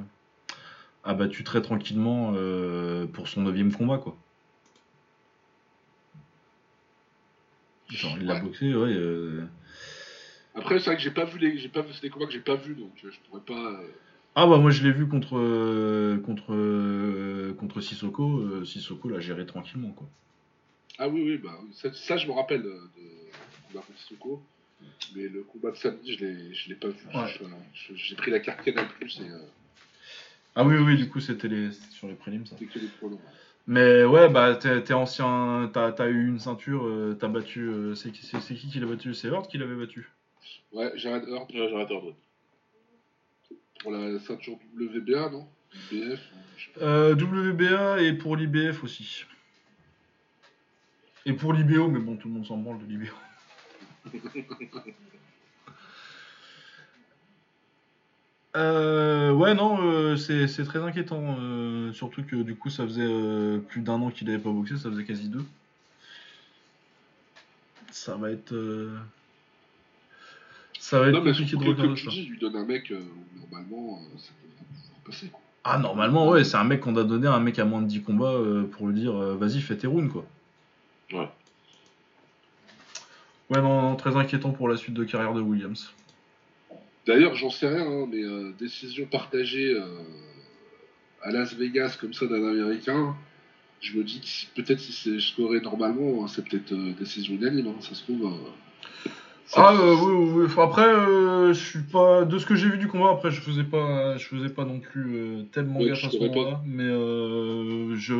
a 1.04 1.14
battu 1.14 1.44
très 1.44 1.62
tranquillement 1.62 2.32
euh, 2.36 3.06
pour 3.06 3.28
son 3.28 3.42
9 3.42 3.76
combat, 3.76 3.98
quoi. 3.98 4.16
Genre, 7.90 8.16
il 8.18 8.26
l'a 8.26 8.34
Ouais. 8.34 8.40
boxé, 8.40 8.74
ouais. 8.74 8.92
euh, 8.92 9.44
Après, 10.54 10.78
c'est 10.78 10.86
vrai 10.86 10.96
que 10.96 11.02
j'ai 11.02 11.10
pas 11.10 11.24
vu 11.24 11.38
les, 11.38 11.58
j'ai 11.58 11.68
pas 11.68 11.82
vu, 11.82 11.92
c'est 11.92 12.02
des 12.02 12.10
combats 12.10 12.26
que 12.26 12.32
j'ai 12.32 12.40
pas 12.40 12.54
vu, 12.56 12.74
donc 12.74 12.92
euh, 13.04 13.10
je 13.10 13.18
pourrais 13.28 13.42
pas. 13.42 13.80
Ah 14.34 14.46
bah 14.46 14.56
moi 14.56 14.70
je 14.70 14.82
l'ai 14.82 14.92
vu 14.92 15.06
contre 15.06 15.32
contre 16.24 17.52
contre 17.58 17.80
Sissoko. 17.82 18.64
Sissoko 18.64 19.10
l'a 19.10 19.20
géré 19.20 19.44
tranquillement, 19.44 19.90
quoi. 19.90 20.08
Ah 20.98 21.08
oui, 21.08 21.22
oui, 21.22 21.36
bah, 21.36 21.58
ça, 21.72 21.92
ça, 21.92 22.16
je 22.16 22.26
me 22.26 22.32
rappelle 22.32 22.62
de, 22.62 22.80
combat 23.68 23.84
contre 23.86 23.98
Sissoko. 23.98 24.42
Mais 25.14 25.28
le 25.28 25.42
combat 25.42 25.70
de 25.70 25.76
samedi, 25.76 26.14
je 26.16 26.24
l'ai, 26.24 26.54
je 26.54 26.68
l'ai 26.68 26.74
pas 26.74 26.88
vu. 26.88 27.06
Ouais. 27.14 27.34
J'ai 27.94 28.16
pris 28.16 28.30
la 28.30 28.40
carte 28.40 28.64
Canal 28.64 28.88
Plus 28.88 29.20
et 29.20 29.28
euh, 29.28 29.38
Ah 30.54 30.64
oui, 30.64 30.76
oui, 30.76 30.96
du 30.96 31.08
coup 31.08 31.20
c'était 31.20 31.48
les 31.48 31.72
sur 31.72 32.08
les 32.08 32.14
prélims 32.14 32.46
ça. 32.46 32.56
que. 32.56 32.78
Mais 33.66 34.04
ouais, 34.04 34.28
bah 34.28 34.56
t'es 34.56 34.82
t'es 34.82 34.92
ancien, 34.92 35.70
t'as 35.72 35.90
as 35.92 36.08
eu 36.08 36.26
une 36.28 36.38
ceinture, 36.40 36.84
euh, 36.86 37.16
t'as 37.18 37.28
battu. 37.28 37.60
euh, 37.60 37.94
c'est 37.94 38.10
qui, 38.10 38.26
c'est 38.26 38.40
c'est 38.40 38.54
qui 38.54 38.68
qui 38.68 38.80
l'a 38.80 38.86
battu? 38.86 39.14
C'est 39.14 39.28
Hurt 39.28 39.48
qui 39.48 39.56
l'avait 39.58 39.76
battu? 39.76 40.10
Ouais, 40.72 40.90
Jared 40.96 41.28
Hurt 41.28 41.52
Ouais, 41.52 41.68
j'arrête 41.70 41.90
Hurd. 41.90 42.14
pour 43.80 43.92
la 43.92 44.18
ceinture 44.18 44.58
WBA, 44.78 45.30
non? 45.30 45.46
BF 45.90 46.20
je 46.56 46.64
sais 46.64 46.70
pas. 46.74 46.80
Euh, 46.84 47.14
WBA 47.14 48.02
et 48.02 48.12
pour 48.12 48.36
l'IBF 48.36 48.84
aussi. 48.84 49.24
Et 51.24 51.32
pour 51.32 51.52
l'IBO, 51.52 51.88
mais 51.88 52.00
bon, 52.00 52.16
tout 52.16 52.28
le 52.28 52.34
monde 52.34 52.46
s'en 52.46 52.56
branle 52.56 52.78
de 52.80 52.86
l'IBO. 52.86 53.14
Euh, 58.54 59.32
ouais, 59.32 59.54
non, 59.54 59.78
euh, 59.82 60.16
c'est 60.16 60.46
c'est 60.46 60.64
très 60.64 60.80
inquiétant. 60.80 61.36
euh, 61.40 61.92
surtout 61.92 62.22
que 62.22 62.36
du 62.36 62.54
coup, 62.54 62.68
ça 62.70 62.84
faisait 62.84 63.00
euh, 63.06 63.58
plus 63.58 63.80
d'un 63.80 63.94
an 63.94 64.10
qu'il 64.10 64.26
n'avait 64.26 64.38
pas 64.42 64.50
boxé, 64.50 64.76
ça 64.76 64.90
faisait 64.90 65.04
quasi 65.04 65.28
deux. 65.28 65.44
Ça 67.90 68.16
va 68.16 68.30
être. 68.30 68.52
euh, 68.52 68.94
Ça 70.78 71.00
va 71.00 71.08
être 71.08 71.14
Non, 71.14 71.22
mais 71.22 71.30
compliqué 71.32 71.56
de 71.56 71.62
surtout 71.62 71.64
que, 71.64 71.70
comme 71.80 71.80
regarder 71.90 72.00
tu 72.00 72.04
ça. 72.04 72.10
dis, 72.10 72.22
il 72.24 72.28
lui 72.30 72.38
donne 72.38 72.56
un 72.56 72.64
mec, 72.66 72.90
euh, 72.90 73.00
normalement, 73.40 73.98
euh, 74.02 74.18
ça 74.18 74.32
devrait 74.42 74.64
pouvoir 74.84 75.00
passer. 75.06 75.26
Quoi. 75.28 75.40
Ah, 75.64 75.78
normalement, 75.78 76.28
ouais, 76.28 76.44
c'est 76.44 76.56
un 76.56 76.64
mec 76.64 76.80
qu'on 76.80 76.96
a 76.96 77.04
donné 77.04 77.28
à 77.28 77.32
un 77.34 77.40
mec 77.40 77.58
à 77.58 77.64
moins 77.64 77.80
de 77.80 77.86
10 77.86 78.02
combats 78.02 78.32
euh, 78.32 78.64
pour 78.64 78.86
lui 78.88 78.94
dire 79.00 79.14
euh, 79.16 79.34
vas-y, 79.36 79.60
fais 79.62 79.76
tes 79.76 79.86
runes, 79.86 80.10
quoi. 80.10 80.26
Ouais. 81.12 81.28
Ouais, 83.48 83.60
non, 83.62 83.82
non, 83.82 83.96
très 83.96 84.16
inquiétant 84.16 84.50
pour 84.50 84.68
la 84.68 84.76
suite 84.76 84.94
de 84.94 85.04
carrière 85.04 85.32
de 85.34 85.40
Williams. 85.40 85.92
D'ailleurs, 87.06 87.34
j'en 87.34 87.50
sais 87.50 87.66
rien, 87.68 87.84
hein, 87.86 88.06
mais 88.10 88.22
euh, 88.22 88.52
décision 88.58 89.06
partagée 89.06 89.74
euh, 89.74 89.84
à 91.22 91.32
Las 91.32 91.54
Vegas 91.54 91.96
comme 92.00 92.12
ça 92.12 92.26
d'un 92.26 92.48
Américain, 92.48 93.16
je 93.80 93.96
me 93.96 94.04
dis 94.04 94.20
que 94.20 94.26
si- 94.26 94.46
peut-être 94.54 94.78
si 94.80 94.92
c'est 94.92 95.20
scoré 95.20 95.60
normalement, 95.60 96.24
hein, 96.24 96.28
c'est 96.28 96.44
peut-être 96.48 96.72
euh, 96.72 96.92
décision 96.98 97.34
unanime, 97.34 97.66
hein, 97.68 97.80
ça 97.80 97.94
se 97.94 98.04
trouve. 98.04 98.32
Ah, 99.54 99.74
oui, 99.74 100.46
après, 100.56 100.84
je 101.48 101.52
suis 101.52 101.82
pas. 101.82 102.24
De 102.24 102.38
ce 102.38 102.46
que 102.46 102.54
j'ai 102.54 102.68
vu 102.70 102.78
du 102.78 102.86
combat, 102.88 103.10
après, 103.10 103.30
je 103.30 103.40
faisais 103.40 103.64
pas, 103.64 104.16
je 104.16 104.24
faisais 104.26 104.48
pas 104.48 104.64
non 104.64 104.78
plus 104.80 105.44
tellement 105.52 105.80
Ouais, 105.80 105.88
gaffe 105.88 106.04
à 106.04 106.10
ce 106.10 106.16
moment-là. 106.18 106.60
Mais 106.64 106.84
euh, 106.84 107.94
je. 107.96 108.14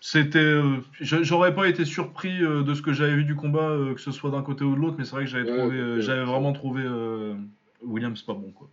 C'était. 0.00 0.38
euh, 0.38 0.76
J'aurais 1.00 1.54
pas 1.54 1.66
été 1.68 1.84
surpris 1.84 2.44
euh, 2.44 2.62
de 2.62 2.74
ce 2.74 2.82
que 2.82 2.92
j'avais 2.92 3.16
vu 3.16 3.24
du 3.24 3.34
combat, 3.34 3.70
euh, 3.70 3.94
que 3.94 4.00
ce 4.00 4.12
soit 4.12 4.30
d'un 4.30 4.42
côté 4.42 4.62
ou 4.62 4.76
de 4.76 4.80
l'autre, 4.80 4.96
mais 4.98 5.04
c'est 5.04 5.16
vrai 5.16 5.24
que 5.24 5.30
j'avais 5.30 5.50
Ouais, 5.50 5.58
trouvé, 5.58 5.82
ouais. 5.82 6.00
j'avais 6.02 6.24
vraiment 6.24 6.52
trouvé 6.52 6.82
Williams 7.82 8.22
pas 8.22 8.34
bon, 8.34 8.50
quoi. 8.52 8.70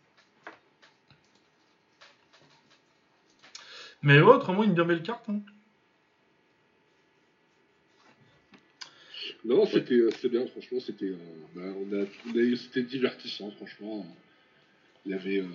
Mais 4.01 4.22
ouais, 4.22 4.34
autrement, 4.34 4.64
une 4.64 4.74
bien 4.74 4.86
belle 4.86 5.01
carte. 5.01 5.30
Hein. 5.30 5.41
Non, 9.45 9.66
c'était 9.66 9.95
euh, 9.95 10.10
c'était 10.12 10.30
bien, 10.30 10.47
franchement, 10.47 10.80
c'était 10.80 11.06
euh, 11.06 11.18
bah, 11.56 11.62
on 11.62 12.01
a, 12.01 12.06
c'était 12.56 12.84
divertissant, 12.84 13.51
franchement. 13.51 14.06
Il 15.06 15.12
y 15.12 15.16
avait, 15.16 15.39
euh, 15.39 15.47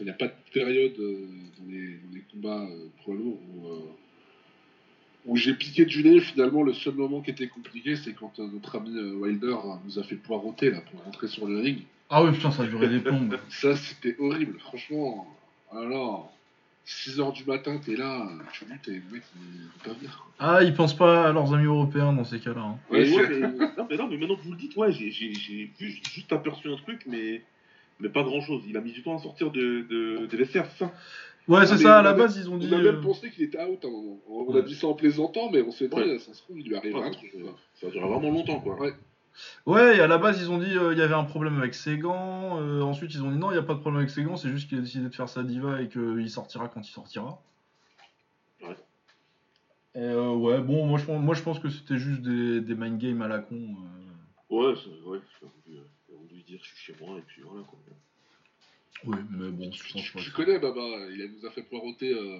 il 0.00 0.04
n'y 0.04 0.10
a 0.10 0.14
pas 0.14 0.28
de 0.28 0.34
période 0.52 0.98
euh, 0.98 1.26
dans, 1.58 1.70
les, 1.70 2.22
combats 2.32 2.64
euh, 2.64 2.88
poids 3.04 3.14
lourds 3.14 3.38
où, 3.54 5.32
euh, 5.32 5.36
j'ai 5.36 5.54
piqué 5.54 5.84
du 5.84 6.02
nez. 6.02 6.20
Finalement, 6.20 6.62
le 6.62 6.72
seul 6.72 6.94
moment 6.94 7.20
qui 7.20 7.30
était 7.30 7.48
compliqué, 7.48 7.96
c'est 7.96 8.14
quand 8.14 8.38
euh, 8.38 8.48
notre 8.48 8.76
ami 8.76 8.96
euh, 8.96 9.14
Wilder 9.14 9.56
euh, 9.64 9.74
nous 9.84 9.98
a 9.98 10.02
fait 10.04 10.16
poireauter 10.16 10.70
là 10.70 10.80
pour 10.80 11.02
rentrer 11.04 11.28
sur 11.28 11.46
le 11.46 11.58
ring. 11.58 11.82
Ah 12.14 12.22
oui, 12.22 12.32
putain, 12.32 12.50
ça 12.50 12.64
durait 12.66 12.88
des 12.88 13.00
plombes. 13.00 13.38
Ça, 13.48 13.74
c'était 13.74 14.14
horrible, 14.18 14.58
franchement. 14.60 15.26
Alors, 15.72 16.30
6 16.84 17.18
heures 17.20 17.32
du 17.32 17.44
matin, 17.44 17.80
t'es 17.82 17.96
là, 17.96 18.28
tu 18.52 18.64
et 18.64 18.68
le 18.68 18.74
mec, 18.74 18.82
il 18.86 19.00
veut 19.00 19.20
pas 19.82 19.92
venir. 19.94 20.22
quoi. 20.22 20.32
Ah, 20.38 20.62
ils 20.62 20.74
pensent 20.74 20.96
pas 20.96 21.28
à 21.28 21.32
leurs 21.32 21.54
amis 21.54 21.64
européens 21.64 22.12
dans 22.12 22.24
ces 22.24 22.38
cas-là. 22.40 22.60
hein. 22.60 22.76
Ouais, 22.90 23.04
Mais 23.08 23.16
ouais, 23.16 23.26
c'est- 23.28 23.40
mais, 23.40 23.48
non, 23.78 23.86
mais 23.88 23.96
non, 23.96 24.08
mais 24.08 24.16
maintenant 24.18 24.36
que 24.36 24.42
vous 24.42 24.50
le 24.52 24.58
dites, 24.58 24.76
ouais, 24.76 24.92
j'ai 24.92 25.10
j'ai- 25.10 25.32
j'ai 25.32 25.70
vu 25.78 25.88
j'ai 25.90 26.02
juste 26.12 26.32
aperçu 26.32 26.68
un 26.70 26.76
truc, 26.76 27.04
mais, 27.06 27.42
mais 28.00 28.10
pas 28.10 28.22
grand 28.24 28.42
chose. 28.42 28.62
Il 28.68 28.76
a 28.76 28.80
mis 28.82 28.92
du 28.92 29.02
temps 29.02 29.16
à 29.16 29.22
sortir 29.22 29.50
de, 29.50 29.86
de, 29.88 30.26
des 30.26 30.36
vestiaires, 30.36 30.66
c'est 30.72 30.84
ça? 30.84 30.92
Ouais, 31.48 31.64
c'est 31.66 31.76
mais 31.76 31.82
ça, 31.82 31.96
à 31.96 32.00
on 32.00 32.04
la 32.04 32.10
a- 32.10 32.14
base, 32.14 32.36
ils 32.36 32.50
ont 32.50 32.54
On 32.54 32.58
dit. 32.58 32.66
a 32.74 32.76
même 32.76 32.86
euh, 32.86 33.00
pensé 33.00 33.30
qu'il 33.30 33.44
était 33.44 33.58
out 33.64 33.82
à 33.84 33.88
un 33.88 33.90
moment. 33.90 34.18
On 34.28 34.44
Ouais. 34.52 34.58
a 34.58 34.62
dit 34.62 34.74
ça 34.74 34.86
en 34.86 34.94
plaisantant, 34.94 35.50
mais 35.50 35.62
on 35.62 35.72
s'est 35.72 35.88
dit, 35.88 35.94
Ouais. 35.96 36.18
ça 36.18 36.34
se 36.34 36.42
trouve, 36.42 36.60
il 36.60 36.68
lui 36.68 36.76
arrive 36.76 36.94
Ouais, 36.94 37.04
un 37.06 37.10
truc. 37.10 37.32
ça, 37.80 37.86
a 37.86 37.90
duré 37.90 38.06
vraiment 38.06 38.30
longtemps, 38.30 38.60
quoi. 38.60 38.78
Ouais. 38.80 38.92
Ouais, 39.66 39.96
et 39.96 40.00
à 40.00 40.06
la 40.06 40.18
base, 40.18 40.40
ils 40.40 40.50
ont 40.50 40.58
dit 40.58 40.76
euh, 40.76 40.92
il 40.92 40.98
y 40.98 41.02
avait 41.02 41.14
un 41.14 41.24
problème 41.24 41.58
avec 41.58 41.74
ses 41.74 41.98
gants. 41.98 42.60
euh, 42.60 42.82
ensuite, 42.82 43.12
ils 43.14 43.22
ont 43.22 43.30
dit 43.30 43.36
non, 43.38 43.50
il 43.50 43.54
n'y 43.54 43.58
a 43.58 43.62
pas 43.62 43.74
de 43.74 43.78
problème 43.80 44.00
avec 44.00 44.10
ses 44.10 44.22
gants, 44.24 44.36
c'est 44.36 44.50
juste 44.50 44.68
qu'il 44.68 44.78
a 44.78 44.80
décidé 44.82 45.08
de 45.08 45.14
faire 45.14 45.28
sa 45.28 45.42
diva 45.42 45.80
et 45.82 45.88
qu'il 45.88 46.30
sortira 46.30 46.68
quand 46.68 46.80
il 46.86 46.90
sortira. 46.92 47.40
Ouais. 48.62 48.76
Et 49.94 50.00
euh, 50.00 50.30
ouais, 50.32 50.60
bon, 50.60 50.86
moi 50.86 50.98
je, 50.98 51.04
pense- 51.04 51.20
moi 51.22 51.34
je 51.34 51.42
pense 51.42 51.58
que 51.58 51.68
c'était 51.68 51.98
juste 51.98 52.22
des, 52.22 52.60
des 52.60 52.74
mind 52.74 52.98
games 52.98 53.22
à 53.22 53.28
la 53.28 53.38
con. 53.40 53.56
euh. 53.56 54.54
Ouais, 54.54 54.74
c'est- 54.76 55.08
ouais, 55.08 55.18
voulu, 55.40 55.78
euh, 55.78 55.82
voulu 56.16 56.34
lui 56.36 56.42
dire 56.44 56.60
je 56.62 56.68
suis 56.68 56.92
chez 56.92 56.94
moi, 57.04 57.18
et 57.18 57.22
puis 57.22 57.42
voilà, 57.42 57.64
quoi. 57.64 57.78
Oui, 59.04 59.16
mais 59.30 59.50
bon, 59.50 59.70
Tu, 59.70 59.82
je 59.88 59.92
pense 59.94 60.02
tu- 60.02 60.12
pas. 60.12 60.20
tu 60.20 60.30
que- 60.30 60.36
connais, 60.36 60.58
Baba, 60.58 60.80
il 61.10 61.34
nous 61.36 61.46
a 61.46 61.50
fait 61.50 61.62
poireauter 61.62 62.12
euh, 62.14 62.38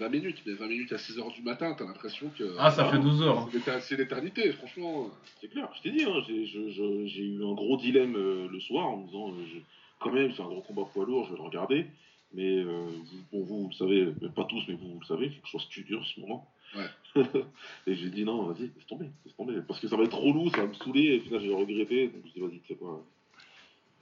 20 0.00 0.08
minutes, 0.08 0.42
mais 0.46 0.54
20 0.54 0.66
minutes 0.66 0.92
à 0.92 0.96
6h 0.96 1.32
du 1.34 1.42
matin, 1.42 1.74
t'as 1.78 1.84
l'impression 1.84 2.30
que. 2.36 2.54
Ah, 2.58 2.70
ça 2.70 2.90
fait 2.90 2.98
deux 2.98 3.22
heures. 3.22 3.48
C'est 3.52 3.58
l'éter- 3.58 3.80
C'est 3.80 3.96
l'éternité, 3.96 4.52
franchement. 4.52 5.08
C'est 5.40 5.48
clair, 5.48 5.68
je 5.76 5.82
t'ai 5.82 5.90
dit, 5.92 6.04
hein, 6.04 6.22
j'ai 6.26 6.46
je- 6.46 6.70
je- 6.70 7.06
j'ai 7.06 7.22
eu 7.22 7.44
un 7.44 7.52
gros 7.52 7.76
dilemme 7.76 8.16
euh, 8.16 8.48
le 8.50 8.60
soir 8.60 8.86
en 8.88 8.96
me 8.98 9.06
disant, 9.06 9.28
euh, 9.30 9.44
je- 9.54 9.60
quand 10.00 10.10
même, 10.12 10.32
c'est 10.34 10.42
un 10.42 10.46
gros 10.48 10.62
combat 10.62 10.84
poids 10.92 11.04
lourd, 11.04 11.26
je 11.26 11.32
vais 11.32 11.36
le 11.38 11.44
regarder. 11.44 11.86
Mais 12.32 12.58
euh, 12.58 12.86
vous- 12.86 13.24
bon, 13.32 13.42
vous, 13.44 13.62
vous 13.64 13.68
le 13.68 13.74
savez, 13.74 14.08
mais 14.22 14.28
pas 14.28 14.44
tous, 14.44 14.62
mais 14.68 14.74
vous, 14.74 14.92
vous 14.94 15.00
le 15.00 15.06
savez, 15.06 15.26
il 15.26 15.32
faut 15.32 15.40
que 15.42 15.46
je 15.46 15.50
sois 15.50 15.60
studieux 15.60 15.98
en 15.98 16.04
ce 16.04 16.20
moment. 16.20 16.48
Ouais. 16.76 16.86
et 17.88 17.94
j'ai 17.96 18.08
dit 18.10 18.24
non, 18.24 18.44
vas-y, 18.44 18.70
laisse 18.76 18.86
tomber, 18.88 19.06
laisse 19.26 19.34
tomber. 19.36 19.54
Parce 19.66 19.80
que 19.80 19.88
ça 19.88 19.96
va 19.96 20.04
être 20.04 20.10
trop 20.10 20.32
lourd, 20.32 20.50
ça 20.52 20.62
va 20.62 20.68
me 20.68 20.74
saouler, 20.74 21.02
et 21.14 21.18
au 21.18 21.22
final 21.22 21.40
j'ai 21.42 21.52
regretté. 21.54 22.06
Donc 22.08 22.22
je 22.26 22.32
dis, 22.32 22.40
vas-y, 22.40 22.60
tu 22.60 22.68
sais 22.68 22.74
quoi, 22.76 23.04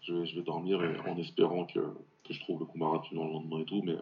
je 0.03 0.13
vais, 0.15 0.27
je 0.27 0.37
vais 0.37 0.43
dormir 0.43 0.83
et- 0.85 1.09
en 1.09 1.17
espérant 1.19 1.65
que, 1.65 1.81
que 1.81 2.35
je 2.35 2.41
trouve 2.41 2.61
le 2.61 2.67
combat 2.67 2.89
rapide 2.89 3.17
dans 3.17 3.25
le 3.25 3.33
lendemain 3.33 3.61
et 3.61 3.65
tout. 3.65 3.83
Mais, 3.83 3.97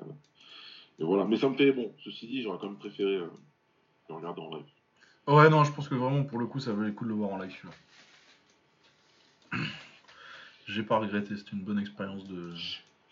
mais 0.99 1.05
voilà, 1.05 1.25
mais 1.25 1.37
ça 1.37 1.49
me 1.49 1.57
fait 1.57 1.73
bon. 1.73 1.93
Ceci 2.05 2.27
dit, 2.27 2.43
j'aurais 2.43 2.59
quand 2.59 2.69
même 2.69 2.79
préféré 2.79 3.17
euh, 3.17 3.27
le 4.09 4.15
regarder 4.15 4.41
en 4.41 4.55
live. 4.57 4.65
Ouais, 5.29 5.49
non, 5.51 5.65
je 5.65 5.73
pense 5.73 5.89
que 5.89 5.95
vraiment 5.95 6.23
pour 6.25 6.39
le 6.39 6.47
coup, 6.47 6.61
ça 6.61 6.73
valait 6.73 6.89
le 6.89 6.95
coup 6.95 7.05
de 7.05 7.11
le 7.11 7.17
voir 7.17 7.31
en 7.31 7.39
live 7.39 7.53
celui-là. 7.53 7.75
J'ai 10.69 10.83
pas 10.83 10.99
regretté, 10.99 11.37
c'était 11.37 11.53
une 11.53 11.63
bonne 11.63 11.79
expérience 11.79 12.25
de. 12.27 12.53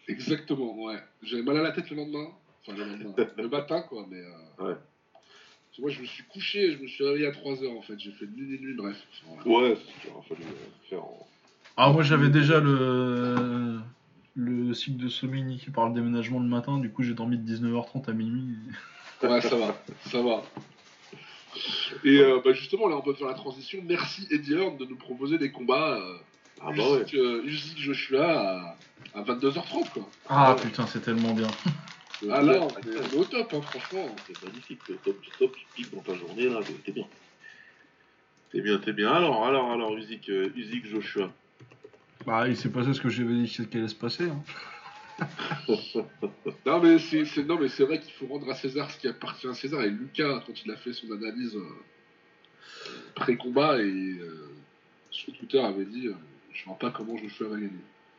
Exactement, 0.09 0.77
ouais. 0.85 0.99
J'avais 1.23 1.43
mal 1.43 1.57
à 1.59 1.63
la 1.63 1.73
tête 1.73 1.89
le 1.91 1.97
lendemain. 1.97 2.29
Enfin, 2.67 2.77
le 2.77 2.85
lendemain. 2.85 3.15
le 3.37 3.49
matin, 3.49 3.83
quoi, 3.83 4.07
mais. 4.09 4.21
euh, 4.21 4.69
Ouais. 4.69 4.77
Moi, 5.81 5.91
je 5.91 6.01
me 6.03 6.07
suis 6.07 6.23
couché, 6.25 6.71
je 6.71 6.79
me 6.81 6.87
suis 6.87 7.05
réveillé 7.05 7.27
à 7.27 7.33
3h 7.33 7.77
en 7.77 7.83
fait. 7.83 7.99
J'ai 7.99 8.13
fait 8.13 8.27
nuit 8.27 8.55
et 8.55 8.61
nuit, 8.61 8.75
bref. 8.75 8.97
Voilà. 9.27 9.49
Ouais, 9.71 9.77
c'est 9.77 9.93
ce 9.93 10.01
qu'il 10.03 10.11
aurait 10.13 10.29
fallu 10.29 10.43
euh, 10.45 10.89
faire 10.89 11.03
en. 11.05 11.27
Ah, 11.77 11.91
moi 11.91 12.05
j'avais 12.05 12.29
déjà 12.29 12.61
le. 12.61 13.81
Le 14.37 14.75
cycle 14.75 14.97
de 15.03 15.09
Somini 15.09 15.59
qui 15.59 15.71
parle 15.71 15.95
déménagement 15.95 16.41
le 16.41 16.49
matin, 16.49 16.79
du 16.79 16.91
coup 16.91 17.03
j'ai 17.05 17.15
dormi 17.15 17.39
de 17.39 17.57
19h30 17.57 18.11
à 18.11 18.13
minuit. 18.13 18.57
Ouais, 19.23 19.41
ça 19.41 19.55
va, 19.57 19.77
ça 20.11 20.21
va. 20.23 20.43
Et 22.03 22.19
euh, 22.19 22.41
bah 22.45 22.53
justement, 22.53 22.89
là, 22.89 22.97
on 22.97 23.01
peut 23.01 23.15
faire 23.15 23.29
la 23.29 23.35
transition. 23.35 23.79
Merci 23.87 24.27
Eddie 24.33 24.55
Hearn 24.55 24.77
de 24.77 24.85
nous 24.87 24.97
proposer 24.97 25.39
des 25.39 25.53
combats 25.53 25.99
euh, 25.99 26.17
Ah 26.61 26.73
bah 26.77 26.91
ouais. 26.91 27.03
Usyk, 27.03 27.15
euh, 27.15 27.43
Joshua 27.79 28.77
à, 29.15 29.19
à 29.19 29.23
22h30, 29.23 29.91
quoi. 29.91 30.09
Ah 30.29 30.55
Ouais. 30.55 30.61
putain, 30.63 30.87
c'est 30.89 31.01
tellement 31.01 31.33
bien. 31.33 31.47
Ah 32.31 32.43
là, 32.43 32.61
on 32.61 32.69
est, 32.91 33.17
au 33.17 33.25
top, 33.25 33.55
hein, 33.55 33.61
franchement. 33.63 34.07
C'est 34.27 34.45
magnifique, 34.45 34.81
le 34.89 34.97
top 34.97 35.21
du 35.21 35.29
top, 35.39 35.55
tu 35.57 35.67
piques 35.77 35.95
dans 35.95 36.03
ta 36.03 36.15
journée 36.15 36.49
là, 36.49 36.61
t'es 36.85 36.93
bien. 36.93 37.07
T'es 38.51 38.61
bien, 38.61 38.79
t'es 38.79 38.93
bien. 38.93 39.13
Alors, 39.13 39.47
alors, 39.47 39.71
alors, 39.71 39.97
Usyk, 39.97 40.29
euh, 40.31 40.51
Usyk 40.57 40.87
Joshua. 40.87 41.31
Bah, 42.27 42.49
il 42.49 42.57
s'est 42.57 42.71
passé 42.71 42.95
ce 42.95 43.01
que 43.01 43.09
j'avais 43.09 43.35
dit 43.35 43.49
qu'il 43.49 43.79
allait 43.79 43.89
se 43.89 43.95
passer. 43.95 44.25
hein. 44.29 44.43
Non, 46.67 46.81
mais 46.81 46.99
c'est 46.99 47.85
vrai 47.85 48.01
qu'il 48.01 48.13
faut 48.15 48.27
rendre 48.27 48.51
à 48.51 48.55
César 48.55 48.91
ce 48.91 48.99
qui 48.99 49.07
appartient 49.07 49.47
à 49.47 49.55
César. 49.55 49.83
Et 49.83 49.91
Lucas, 49.91 50.43
quand 50.47 50.65
il 50.65 50.71
a 50.73 50.77
fait 50.77 50.93
son 50.93 51.11
analyse 51.13 51.55
euh, 51.55 52.91
pré-combat, 53.15 53.79
et 53.81 53.85
euh, 53.85 54.49
sur 55.11 55.33
Twitter, 55.35 55.61
avait 55.61 55.85
dit 55.85 56.09
euh, 56.09 56.15
Je 56.53 56.65
vois 56.65 56.79
pas 56.79 56.91
comment 56.91 57.17
Joshua 57.17 57.49
va 57.49 57.57
gagner. 57.57 57.71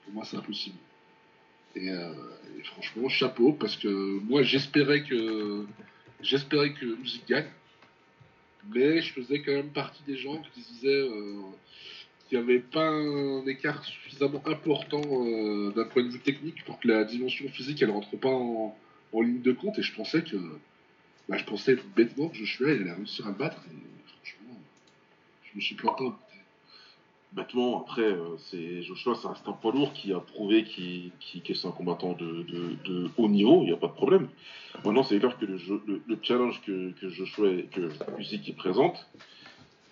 Pour 0.06 0.14
moi, 0.14 0.24
c'est 0.26 0.38
impossible. 0.38 0.78
Et, 1.76 1.90
euh, 1.90 2.14
et 2.58 2.64
franchement, 2.64 3.10
chapeau, 3.10 3.52
parce 3.52 3.76
que 3.76 3.88
moi, 3.90 4.44
j'espérais 4.44 5.04
que 5.04 5.66
j'espérais 6.22 6.74
que 6.74 6.86
Usyk 7.02 7.28
gagne. 7.28 7.50
Mais 8.74 9.02
je 9.02 9.14
faisais 9.14 9.42
quand 9.42 9.52
même 9.52 9.70
partie 9.74 10.02
des 10.08 10.18
gens 10.18 10.38
qui 10.54 10.62
disaient 10.62 10.88
euh, 10.88 11.42
qu'il 12.28 12.38
n'y 12.40 12.44
avait 12.44 12.60
pas 12.60 12.88
un 12.90 13.46
écart 13.46 13.84
suffisamment 13.84 14.42
important 14.48 15.02
euh, 15.06 15.72
d'un 15.72 15.86
point 15.86 16.04
de 16.04 16.10
vue 16.10 16.20
technique 16.20 16.64
pour 16.66 16.80
que 16.80 16.88
la 16.88 17.04
dimension 17.04 17.48
physique 17.50 17.82
elle 17.82 17.92
rentre 17.92 18.16
pas 18.18 18.30
en, 18.30 18.76
ligne 19.14 19.42
de 19.42 19.52
compte. 19.54 19.78
Et 19.80 19.82
je 19.84 19.94
pensais 19.96 20.24
que, 20.24 20.36
bah, 21.30 21.38
je 21.38 21.44
pensais 21.46 21.78
bêtement 21.96 22.28
que 22.30 22.36
Joshua 22.36 22.74
il 22.74 22.82
allait 22.82 22.94
réussir 22.94 23.26
à 23.28 23.30
le 23.30 23.36
battre. 23.36 23.62
Et 23.68 24.08
franchement, 24.10 24.60
je 25.44 25.56
me 25.56 25.62
suis 25.62 25.76
planté. 25.76 26.04
Bêtement, 27.34 27.82
après, 27.82 28.02
euh, 28.04 28.38
c'est 28.38 28.82
Joshua, 28.84 29.16
ça 29.16 29.30
reste 29.30 29.46
un 29.48 29.52
poids 29.52 29.74
lourd 29.74 29.92
qui 29.94 30.14
a 30.14 30.20
prouvé 30.20 30.64
qu'il 30.64 31.12
que 31.44 31.54
c'est 31.54 31.68
un 31.68 31.72
combattant 31.72 32.14
de, 32.14 32.44
de- 32.86 33.10
haut 33.18 33.28
niveau, 33.28 33.62
il 33.64 33.66
n'y 33.66 33.74
a 33.74 33.78
pas 33.78 33.88
de 33.88 33.94
problème. 33.94 34.30
Maintenant, 34.86 35.04
c'est 35.04 35.20
clair 35.20 35.38
que 35.38 35.46
le, 35.46 35.58
le, 35.86 36.02
le 36.08 36.20
challenge 36.22 36.62
que, 36.62 36.92
que 36.92 37.10
Joshua 37.10 37.50
que 37.74 37.90
Usyk 38.20 38.56
présente, 38.56 39.06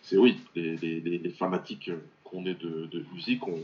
c'est 0.03 0.17
oui, 0.17 0.37
les, 0.55 0.77
les- 0.77 1.01
les- 1.01 1.17
les 1.17 1.29
fanatiques 1.31 1.91
qu'on 2.33 2.45
est 2.45 2.59
de, 2.61 2.87
de 2.91 3.05
Usyk, 3.15 3.47
on 3.47 3.59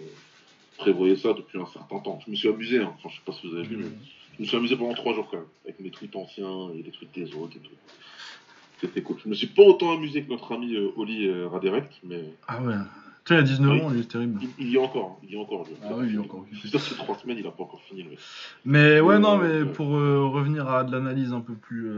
prévoyait 0.78 1.16
ça 1.16 1.34
depuis 1.34 1.60
un 1.60 1.66
certain 1.66 2.00
temps. 2.00 2.20
Je 2.26 2.32
me 2.32 2.36
suis 2.36 2.48
amusé, 2.48 2.80
hein. 2.80 2.94
enfin, 2.96 3.10
je 3.10 3.16
sais 3.16 3.22
pas 3.26 3.34
si 3.34 3.48
vous 3.48 3.56
avez 3.56 3.68
vu, 3.68 3.78
mais 3.78 3.90
je 4.38 4.42
me 4.44 4.48
suis 4.48 4.56
amusé 4.56 4.76
pendant 4.78 4.94
trois 4.94 5.14
jours 5.14 5.28
quand 5.30 5.38
même, 5.38 5.46
avec 5.66 5.80
mes 5.80 5.90
tweets 5.90 6.16
anciens 6.16 6.70
et 6.76 6.84
les 6.84 6.92
tweets 6.92 7.14
des 7.16 7.34
autres 7.36 7.58
et 7.58 7.60
tout. 7.60 7.72
C'était 8.80 9.02
cool. 9.02 9.18
Je 9.24 9.28
me 9.28 9.34
suis 9.34 9.48
pas 9.48 9.64
autant 9.64 9.92
amusé 9.98 10.24
que 10.24 10.30
notre 10.30 10.54
ami 10.54 10.74
euh, 10.76 10.92
Oli 10.96 11.28
euh, 11.28 11.50
mais 12.06 12.24
Ah 12.48 12.62
ouais. 12.64 12.76
Tu 13.26 13.34
sais, 13.34 13.40
a 13.40 13.44
19 13.44 13.72
Oui. 13.74 13.82
ans, 13.82 13.92
il 13.94 14.00
est 14.00 14.10
terrible. 14.10 14.40
il, 14.42 14.50
il 14.68 14.72
y 14.72 14.76
est 14.76 14.80
encore, 14.80 15.20
il 15.24 15.32
y 15.32 15.34
est 15.34 15.38
encore. 15.38 15.66
lui. 15.66 15.74
Ah 15.84 15.90
oui, 15.98 16.06
il 16.08 16.16
y 16.16 16.18
a 16.18 16.22
encore. 16.22 16.46
Je 16.52 16.58
suis 16.60 16.70
sûr 16.70 16.80
que 16.80 16.86
ces 16.86 16.96
trois 16.96 17.18
semaines, 17.18 17.38
il 17.38 17.46
a 17.46 17.52
pas 17.52 17.64
encore 17.64 17.82
fini. 17.82 18.06
Mais 18.64 19.02
ouais, 19.02 19.20
non, 19.20 19.38
mais 19.38 19.48
Euh, 19.48 19.66
pour 19.66 19.96
euh, 19.98 20.26
revenir 20.28 20.70
à 20.70 20.86
de 20.86 20.92
l'analyse 20.94 21.34
un 21.34 21.42
peu 21.42 21.54
plus. 21.56 21.90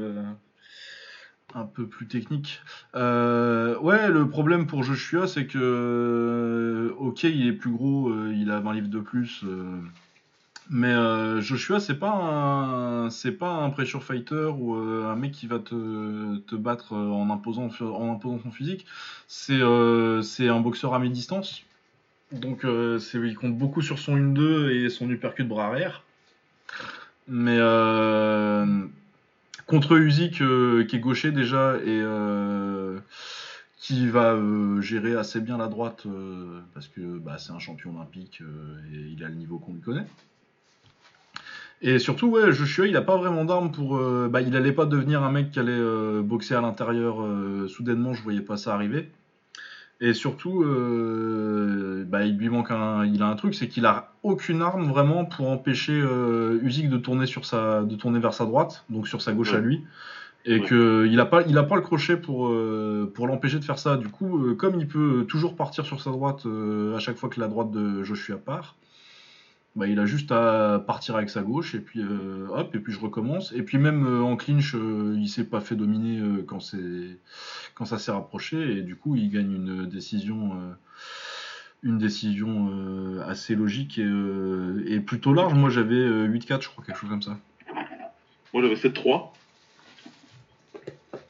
Un 1.55 1.65
peu 1.65 1.87
plus 1.87 2.07
technique. 2.07 2.61
Euh, 2.95 3.77
ouais, 3.79 4.09
le 4.09 4.27
problème 4.29 4.67
pour 4.67 4.83
Joshua, 4.83 5.27
c'est 5.27 5.47
que. 5.47 5.57
euh, 5.57 6.93
ok, 6.97 7.23
il 7.23 7.47
est 7.47 7.53
plus 7.53 7.71
gros, 7.71 8.09
euh, 8.09 8.33
il 8.35 8.51
a 8.51 8.59
20 8.59 8.73
livres 8.73 8.87
de 8.87 8.99
plus. 8.99 9.43
Mais 10.69 10.93
Joshua, 11.41 11.81
c'est 11.81 11.99
pas 11.99 12.11
un, 12.13 13.09
c'est 13.09 13.33
pas 13.33 13.51
un 13.51 13.69
pressure 13.71 14.03
fighter 14.03 14.51
ou 14.57 14.73
un 14.75 15.15
mec 15.15 15.33
qui 15.33 15.47
va 15.47 15.59
te, 15.59 16.37
te 16.37 16.55
battre 16.55 16.93
en 16.93 17.29
imposant, 17.29 17.69
en 17.81 18.13
imposant 18.13 18.39
son 18.41 18.51
physique. 18.51 18.85
C'est, 19.27 19.59
c'est 20.23 20.47
un 20.47 20.61
boxeur 20.61 20.93
à 20.93 20.99
mi-distance. 20.99 21.63
Donc 22.31 22.65
c'est, 22.99 23.19
il 23.19 23.35
compte 23.35 23.57
beaucoup 23.57 23.81
sur 23.81 23.99
son 23.99 24.15
1-2 24.15 24.69
et 24.69 24.89
son 24.89 25.09
uppercut 25.09 25.43
bras 25.43 25.67
arrière. 25.67 26.03
Mais 27.27 27.57
euh, 27.59 28.85
contre 29.65 29.97
Usyk, 29.97 30.41
euh, 30.41 30.83
qui 30.85 30.97
est 30.97 30.99
gaucher 30.99 31.31
déjà 31.31 31.77
et 31.77 32.01
euh, 32.01 32.99
qui 33.77 34.07
va 34.07 34.33
euh, 34.33 34.81
gérer 34.81 35.15
assez 35.15 35.41
bien 35.41 35.57
la 35.57 35.67
droite 35.67 36.05
parce 36.73 36.87
que 36.87 37.19
bah, 37.19 37.37
c'est 37.37 37.51
un 37.51 37.59
champion 37.59 37.95
olympique 37.95 38.41
et 38.93 38.97
il 38.97 39.23
a 39.23 39.27
le 39.27 39.35
niveau 39.35 39.57
qu'on 39.57 39.73
lui 39.73 39.81
connaît. 39.81 40.05
Et 41.83 41.97
surtout, 41.97 42.27
ouais, 42.27 42.51
Joshua, 42.51 42.85
il 42.85 42.95
a 42.95 43.01
pas 43.01 43.17
vraiment 43.17 43.43
d'armes 43.43 43.71
pour. 43.71 43.99
bah, 44.29 44.41
il 44.41 44.55
allait 44.55 44.71
pas 44.71 44.85
devenir 44.85 45.23
un 45.23 45.31
mec 45.31 45.49
qui 45.49 45.59
allait 45.59 46.21
boxer 46.21 46.53
à 46.53 46.61
l'intérieur 46.61 47.25
soudainement, 47.67 48.13
je 48.13 48.21
voyais 48.21 48.41
pas 48.41 48.55
ça 48.55 48.75
arriver. 48.75 49.09
Et 50.03 50.13
surtout, 50.15 50.63
euh, 50.63 52.03
bah, 52.07 52.25
il 52.25 52.35
lui 52.35 52.49
manque 52.49 52.71
un. 52.71 53.05
Il 53.05 53.21
a 53.21 53.27
un 53.27 53.35
truc, 53.35 53.53
c'est 53.53 53.67
qu'il 53.67 53.85
a 53.85 54.09
aucune 54.23 54.63
arme 54.63 54.87
vraiment 54.89 55.25
pour 55.25 55.49
empêcher 55.49 55.93
euh, 55.93 56.59
Usyk 56.63 56.89
de 56.89 56.97
tourner 56.97 57.27
sur 57.27 57.45
sa, 57.45 57.83
de 57.83 57.95
tourner 57.95 58.19
vers 58.19 58.33
sa 58.33 58.45
droite, 58.45 58.83
donc 58.89 59.07
sur 59.07 59.21
sa 59.21 59.31
gauche 59.31 59.53
à 59.53 59.59
lui. 59.59 59.83
Et 60.43 60.59
Ouais. 60.59 60.65
que 60.67 61.07
il 61.07 61.19
a 61.19 61.25
pas, 61.25 61.43
il 61.43 61.55
a 61.57 61.63
pas 61.63 61.75
le 61.75 61.81
crochet 61.81 62.17
pour 62.17 62.47
euh, 62.47 63.11
pour 63.13 63.27
l'empêcher 63.27 63.59
de 63.59 63.63
faire 63.63 63.77
ça. 63.77 63.95
Du 63.95 64.09
coup, 64.09 64.43
euh, 64.43 64.55
comme 64.55 64.79
il 64.79 64.87
peut 64.87 65.23
toujours 65.27 65.55
partir 65.55 65.85
sur 65.85 66.01
sa 66.01 66.09
droite 66.09 66.47
à 66.95 66.99
chaque 66.99 67.17
fois 67.17 67.29
que 67.29 67.39
la 67.39 67.47
droite 67.47 67.69
de 67.71 68.01
Joshua 68.03 68.37
part, 68.37 68.75
bah, 69.75 69.87
il 69.87 69.99
a 69.99 70.05
juste 70.05 70.31
à 70.31 70.83
partir 70.85 71.15
avec 71.15 71.29
sa 71.29 71.43
gauche 71.43 71.75
et 71.75 71.79
puis 71.79 72.01
euh, 72.01 72.47
hop 72.49 72.75
et 72.75 72.79
puis 72.79 72.91
je 72.91 72.99
recommence. 72.99 73.53
Et 73.53 73.63
puis 73.63 73.77
même 73.77 74.05
euh, 74.05 74.21
en 74.21 74.35
clinch, 74.35 74.75
euh, 74.75 75.15
il 75.17 75.29
s'est 75.29 75.45
pas 75.45 75.61
fait 75.61 75.75
dominer 75.75 76.19
euh, 76.19 76.43
quand 76.45 76.59
c'est 76.59 77.17
quand 77.73 77.85
ça 77.85 77.97
s'est 77.97 78.11
rapproché 78.11 78.77
et 78.77 78.81
du 78.81 78.97
coup 78.97 79.15
il 79.15 79.29
gagne 79.29 79.53
une 79.53 79.85
décision 79.87 80.51
une 81.83 81.97
décision 81.97 82.69
assez 83.25 83.55
logique 83.55 83.97
et, 83.97 84.99
plutôt 84.99 85.33
large. 85.33 85.53
Moi 85.53 85.69
j'avais 85.69 85.95
euh, 85.95 86.27
8-4 86.27 86.63
je 86.63 86.69
crois 86.69 86.83
quelque 86.83 86.97
chose 86.97 87.09
comme 87.09 87.21
ça. 87.21 87.37
Moi, 88.53 88.61
j'avais 88.61 88.75
7-3. 88.75 89.29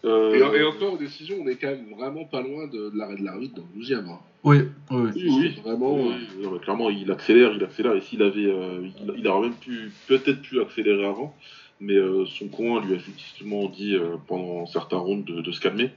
Euh, 0.03 0.33
Et, 0.33 0.59
et 0.59 0.63
encore, 0.63 0.93
aux 0.93 0.97
décisions, 0.97 1.37
on 1.41 1.47
est 1.47 1.55
quand 1.55 1.67
même 1.67 1.93
vraiment 1.95 2.25
pas 2.25 2.41
loin 2.41 2.67
de, 2.67 2.89
de 2.89 2.97
l'arrêt 2.97 3.17
de 3.17 3.23
l'arbitre 3.23 3.55
dans 3.55 3.67
le 3.73 3.79
12 3.79 3.91
e 3.91 4.03
Oui, 4.43 4.57
oui. 4.89 5.09
Oui, 5.15 5.29
oui. 5.29 5.61
Vraiment. 5.63 5.95
Oui, 5.95 6.13
non, 6.41 6.57
clairement, 6.57 6.89
il 6.89 7.11
accélère, 7.11 7.51
il 7.53 7.63
accélère. 7.63 7.93
Et 7.95 8.01
s'il 8.01 8.23
avait, 8.23 8.45
euh, 8.47 8.81
il, 8.83 9.13
il 9.19 9.27
aurait 9.27 9.49
même 9.49 9.57
pu, 9.57 9.91
peut-être 10.07 10.41
pu 10.41 10.59
accélérer 10.59 11.05
avant, 11.05 11.35
mais 11.79 11.93
euh, 11.95 12.25
son 12.25 12.47
coin 12.47 12.83
lui 12.83 12.95
a 12.95 12.97
justement 12.97 13.67
dit 13.67 13.95
euh, 13.95 14.15
pendant 14.27 14.65
certains 14.65 14.97
rounds 14.97 15.23
de, 15.31 15.41
de 15.41 15.51
se 15.51 15.59
calmer. 15.61 15.91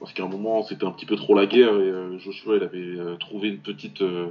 Parce 0.00 0.12
qu'à 0.14 0.24
un 0.24 0.28
moment, 0.28 0.62
c'était 0.62 0.84
un 0.84 0.90
petit 0.90 1.06
peu 1.06 1.16
trop 1.16 1.34
la 1.34 1.46
guerre 1.46 1.74
et 1.74 1.90
euh, 1.90 2.18
Joshua, 2.18 2.56
il 2.56 2.62
avait 2.62 3.18
trouvé 3.20 3.48
une 3.48 3.58
petite, 3.58 4.00
euh, 4.02 4.26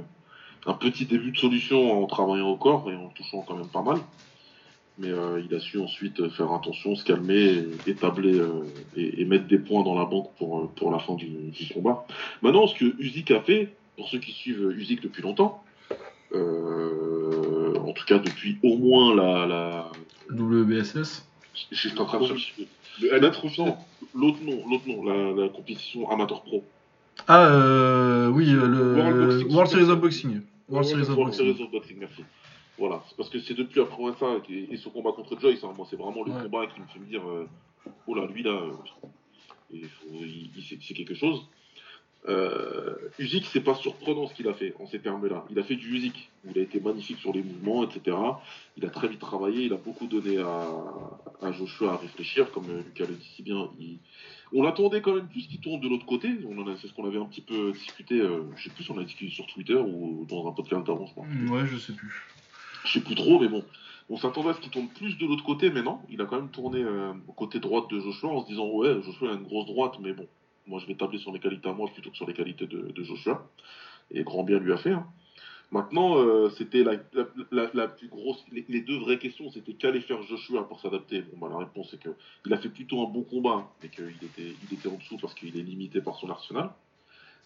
un 0.66 0.74
petit 0.74 1.06
début 1.06 1.30
de 1.30 1.36
solution 1.36 2.02
en 2.02 2.06
travaillant 2.06 2.48
au 2.48 2.56
corps 2.56 2.90
et 2.90 2.94
en 2.96 3.08
touchant 3.08 3.44
quand 3.46 3.56
même 3.56 3.68
pas 3.68 3.82
mal. 3.82 3.98
Mais 4.98 5.08
euh, 5.08 5.42
il 5.44 5.54
a 5.54 5.58
su 5.58 5.80
ensuite 5.80 6.20
euh, 6.20 6.30
faire 6.30 6.52
attention, 6.52 6.94
se 6.94 7.04
calmer, 7.04 7.64
et, 7.86 7.90
établir 7.90 8.42
euh, 8.44 8.64
et, 8.96 9.22
et 9.22 9.24
mettre 9.24 9.46
des 9.48 9.58
points 9.58 9.82
dans 9.82 9.98
la 9.98 10.04
banque 10.04 10.30
pour, 10.38 10.70
pour 10.70 10.92
la 10.92 11.00
fin 11.00 11.14
du, 11.14 11.26
du 11.26 11.68
combat. 11.74 12.06
Maintenant, 12.42 12.68
ce 12.68 12.76
que 12.76 12.94
Usyk 13.00 13.32
a 13.32 13.40
fait, 13.40 13.74
pour 13.96 14.08
ceux 14.08 14.18
qui 14.18 14.30
suivent 14.30 14.70
Usyk 14.70 15.02
depuis 15.02 15.22
longtemps, 15.22 15.64
euh, 16.32 17.74
en 17.76 17.92
tout 17.92 18.04
cas 18.04 18.18
depuis 18.18 18.58
au 18.62 18.76
moins 18.76 19.14
la. 19.14 19.46
la... 19.46 19.92
WBSS. 20.30 21.26
J'étais 21.70 22.00
en 22.00 22.06
train 22.06 22.20
de 22.20 22.26
chercher. 22.26 22.68
L'autre 23.00 23.48
nom, 24.44 24.64
l'autre 24.68 24.86
nom, 24.86 25.04
la, 25.04 25.42
la 25.42 25.48
compétition 25.48 26.08
amateur 26.10 26.42
pro. 26.42 26.62
Ah 27.26 27.46
euh, 27.46 28.28
oui, 28.28 28.46
le 28.46 28.94
World 28.96 29.18
Boxing 29.18 29.52
World 29.52 29.70
Series 29.70 29.90
of 29.90 30.00
Boxing. 30.00 30.40
World. 30.68 30.86
Series 31.34 31.60
of 31.60 31.70
Boxing, 31.70 31.98
merci. 31.98 32.22
Voilà, 32.78 33.02
c'est 33.08 33.16
parce 33.16 33.28
que 33.30 33.38
c'est 33.38 33.54
depuis 33.54 33.80
après 33.80 34.02
ça 34.18 34.36
et, 34.48 34.68
et 34.72 34.76
ce 34.76 34.88
combat 34.88 35.12
contre 35.12 35.38
Joyce, 35.38 35.62
hein, 35.62 35.72
moi 35.76 35.86
c'est 35.88 35.96
vraiment 35.96 36.24
le 36.24 36.32
Ouais. 36.32 36.42
combat 36.42 36.66
qui 36.66 36.80
me 36.80 36.86
fait 36.86 36.98
me 36.98 37.06
dire, 37.06 37.22
euh, 37.28 37.46
oh 38.08 38.14
là, 38.14 38.26
lui 38.26 38.42
là, 38.42 38.50
euh, 38.50 38.72
il, 39.72 39.88
il- 40.12 40.50
il- 40.56 40.82
c'est 40.82 40.94
quelque 40.94 41.14
chose. 41.14 41.46
Euh, 42.26 42.94
Usyk, 43.18 43.44
c'est 43.52 43.60
pas 43.60 43.74
surprenant 43.74 44.26
ce 44.26 44.34
qu'il 44.34 44.48
a 44.48 44.54
fait 44.54 44.74
en 44.80 44.86
ces 44.86 44.98
termes-là. 44.98 45.44
Il 45.50 45.58
a 45.58 45.62
fait 45.62 45.76
du 45.76 45.94
Usyk, 45.94 46.30
où 46.44 46.50
il 46.54 46.58
a 46.58 46.62
été 46.62 46.80
magnifique 46.80 47.18
sur 47.18 47.34
les 47.34 47.42
mouvements, 47.42 47.84
etc. 47.84 48.16
Il 48.78 48.84
a 48.86 48.88
très 48.90 49.08
vite 49.08 49.20
travaillé, 49.20 49.64
il 49.66 49.72
a 49.74 49.76
beaucoup 49.76 50.06
donné 50.06 50.38
à, 50.38 50.66
à 51.42 51.52
Joshua 51.52 51.92
à 51.92 51.96
réfléchir, 51.98 52.50
comme 52.50 52.64
euh, 52.70 52.82
Lucas 52.82 53.04
le 53.06 53.14
dit 53.14 53.30
si 53.36 53.42
bien. 53.42 53.68
il- 53.78 53.98
On 54.54 54.62
l'attendait 54.62 55.02
quand 55.02 55.14
même 55.14 55.28
plus 55.28 55.46
qu'il 55.48 55.60
tourne 55.60 55.80
de 55.80 55.88
l'autre 55.88 56.06
côté. 56.06 56.28
On 56.48 56.56
en 56.58 56.66
a- 56.68 56.76
C'est 56.76 56.86
ce 56.88 56.94
qu'on 56.94 57.06
avait 57.06 57.18
un 57.18 57.26
petit 57.26 57.42
peu 57.42 57.72
discuté, 57.72 58.20
euh, 58.20 58.44
je 58.56 58.64
sais 58.64 58.70
plus 58.70 58.84
si 58.84 58.90
on 58.90 58.98
a 58.98 59.04
discuté 59.04 59.30
sur 59.30 59.46
Twitter 59.46 59.74
ou 59.76 60.24
dans 60.26 60.48
un 60.48 60.52
podcast 60.52 60.86
d'avant, 60.86 61.04
je 61.06 61.12
crois. 61.12 61.26
Ouais, 61.50 61.66
je 61.66 61.76
sais 61.76 61.92
plus. 61.92 62.22
Je 62.84 62.92
sais 62.92 63.00
plus 63.00 63.14
trop, 63.14 63.40
mais 63.40 63.48
bon. 63.48 63.64
On 64.10 64.18
s'attendait 64.18 64.50
à 64.50 64.54
ce 64.54 64.60
qu'il 64.60 64.70
tourne 64.70 64.88
plus 64.88 65.16
de 65.16 65.26
l'autre 65.26 65.44
côté, 65.44 65.70
mais 65.70 65.82
non. 65.82 66.00
Il 66.10 66.20
a 66.20 66.26
quand 66.26 66.36
même 66.36 66.50
tourné 66.50 66.82
euh, 66.82 67.12
au 67.26 67.32
côté 67.32 67.58
droite 67.58 67.88
de 67.90 67.98
Joshua 68.00 68.30
en 68.30 68.42
se 68.42 68.46
disant 68.48 68.68
Ouais, 68.68 69.02
Joshua 69.02 69.30
a 69.30 69.34
une 69.34 69.44
grosse 69.44 69.66
droite, 69.66 69.94
mais 70.00 70.12
bon, 70.12 70.26
moi 70.66 70.78
je 70.78 70.86
vais 70.86 70.94
tabler 70.94 71.18
sur 71.18 71.32
mes 71.32 71.40
qualités 71.40 71.68
à 71.68 71.72
moi 71.72 71.88
plutôt 71.88 72.10
que 72.10 72.16
sur 72.16 72.26
les 72.26 72.34
qualités 72.34 72.66
de, 72.66 73.02
Joshua. 73.02 73.48
Et 74.10 74.22
grand 74.22 74.44
bien 74.44 74.58
lui 74.58 74.72
a 74.72 74.76
fait. 74.76 74.92
hein. 74.92 75.06
Maintenant, 75.70 76.18
euh, 76.18 76.50
c'était 76.50 76.84
la, 76.84 77.88
plus 77.88 78.08
grosse. 78.08 78.44
Les, 78.52 78.66
les 78.68 78.82
deux 78.82 78.98
vraies 78.98 79.18
questions, 79.18 79.50
c'était 79.50 79.72
qu'allait 79.72 80.02
faire 80.02 80.22
Joshua 80.22 80.68
pour 80.68 80.78
s'adapter. 80.80 81.22
Bon, 81.22 81.38
bah, 81.38 81.48
la 81.50 81.58
réponse 81.64 81.88
c'est 81.90 82.00
que 82.00 82.10
il 82.44 82.52
a 82.52 82.58
fait 82.58 82.68
plutôt 82.68 83.00
un 83.02 83.10
bon 83.10 83.22
combat, 83.22 83.72
mais 83.82 83.88
qu'il 83.88 84.04
était, 84.22 84.88
en 84.88 84.96
dessous 84.96 85.16
parce 85.16 85.32
qu'il 85.34 85.58
est 85.58 85.62
limité 85.62 86.02
par 86.02 86.16
son 86.16 86.28
arsenal. 86.28 86.70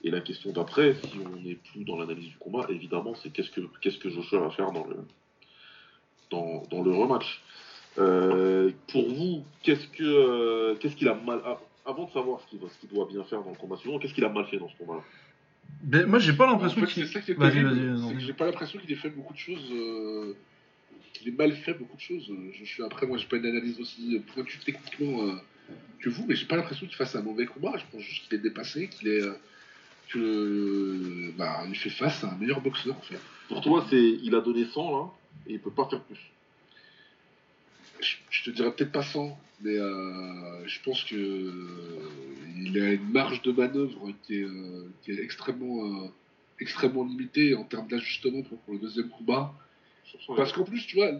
Et 0.02 0.10
la 0.10 0.20
question 0.20 0.52
d'après, 0.52 0.94
si 0.94 1.18
on 1.24 1.40
n'est 1.40 1.54
plus 1.54 1.84
dans 1.84 1.96
l'analyse 1.96 2.28
du 2.28 2.36
combat, 2.36 2.66
évidemment, 2.68 3.14
c'est 3.14 3.30
qu'est-ce 3.30 3.50
que, 3.50 3.60
qu'est-ce 3.80 3.98
que 3.98 4.10
Joshua 4.10 4.40
va 4.40 4.50
faire 4.50 4.72
dans 4.72 4.84
le, 4.86 4.96
dans, 6.30 6.62
dans 6.70 6.82
le 6.82 6.92
rematch. 6.92 7.42
Euh, 7.98 8.70
pour 8.92 9.08
vous, 9.08 9.44
qu'est-ce 9.62 9.86
que 9.88 10.04
euh, 10.04 10.74
qu'est-ce 10.76 10.94
qu'il 10.94 11.08
a 11.08 11.14
mal 11.14 11.40
ah, 11.44 11.58
avant 11.84 12.04
de 12.04 12.10
savoir 12.12 12.40
ce 12.40 12.46
qu'il 12.48 12.88
doit, 12.90 13.06
bien 13.06 13.24
faire 13.24 13.42
dans 13.42 13.50
le 13.50 13.56
combat 13.56 13.76
suivant, 13.76 13.98
qu'est-ce 13.98 14.14
qu'il 14.14 14.24
a 14.24 14.28
mal 14.28 14.46
fait 14.46 14.58
dans 14.58 14.68
ce 14.68 14.76
combat 14.76 15.02
Ben, 15.82 16.06
moi, 16.06 16.18
j'ai 16.18 16.34
pas 16.34 16.46
En 16.46 16.52
l'impression 16.52 16.80
fait, 16.82 16.86
qu'il. 16.86 17.06
j'ai 17.06 18.32
pas 18.34 18.44
l'impression 18.46 18.78
qu'il 18.78 18.92
ait 18.92 18.96
fait 18.96 19.08
beaucoup 19.08 19.32
de 19.32 19.38
choses, 19.38 19.72
euh, 19.72 20.36
qu'il 21.14 21.28
ait 21.28 21.36
mal 21.36 21.52
fait 21.52 21.72
beaucoup 21.74 21.96
de 21.96 22.02
choses. 22.02 22.30
Je 22.52 22.64
suis 22.64 22.82
après, 22.82 23.06
moi, 23.06 23.16
j'ai 23.16 23.26
pas 23.26 23.36
une 23.38 23.46
analyse 23.46 23.80
aussi 23.80 24.20
pointue 24.34 24.58
techniquement 24.58 25.24
euh, 25.24 25.32
que 26.00 26.10
vous, 26.10 26.26
mais 26.28 26.36
j'ai 26.36 26.46
pas 26.46 26.56
l'impression 26.56 26.86
qu'il 26.86 26.96
fasse 26.96 27.16
un 27.16 27.22
mauvais 27.22 27.46
combat. 27.46 27.72
Je 27.78 27.84
pense 27.90 28.02
juste 28.06 28.28
qu'il 28.28 28.38
est 28.38 28.42
dépassé, 28.42 28.88
qu'il 28.88 29.08
est, 29.08 29.22
que, 30.10 31.30
bah, 31.36 31.64
il 31.68 31.74
fait 31.74 31.90
face 31.90 32.22
à 32.22 32.32
un 32.32 32.36
meilleur 32.36 32.60
boxeur 32.60 32.96
en 32.96 33.00
fait. 33.00 33.18
Pour 33.48 33.60
toi, 33.62 33.86
c'est 33.88 34.18
il 34.22 34.34
a 34.34 34.40
donné 34.40 34.66
100 34.66 34.90
là? 34.90 35.10
Et 35.46 35.54
il 35.54 35.60
peut 35.60 35.70
pas 35.70 35.88
faire 35.88 36.02
plus. 36.02 36.18
Je, 38.00 38.16
je 38.30 38.42
te 38.44 38.50
dirais 38.50 38.72
peut-être 38.72 38.92
pas 38.92 39.02
100, 39.02 39.38
mais 39.62 39.76
euh, 39.76 40.66
je 40.66 40.80
pense 40.82 41.02
que 41.04 41.16
euh, 41.16 42.08
il 42.64 42.80
a 42.80 42.92
une 42.92 43.10
marge 43.10 43.42
de 43.42 43.50
manœuvre 43.52 44.12
qui 44.22 44.40
est, 44.40 44.44
euh, 44.44 44.88
qui 45.02 45.10
est 45.12 45.20
extrêmement, 45.22 46.10
extrêmement 46.60 47.04
limitée 47.04 47.54
en 47.54 47.64
termes 47.64 47.88
d'ajustement 47.88 48.42
pour, 48.42 48.58
pour 48.60 48.74
le 48.74 48.78
deuxième 48.80 49.08
combat. 49.08 49.52
Sur 50.04 50.20
100, 50.22 50.34
Parce 50.36 50.52
qu'en 50.52 50.64
plus, 50.64 50.86
tu 50.86 50.96
vois, 50.96 51.10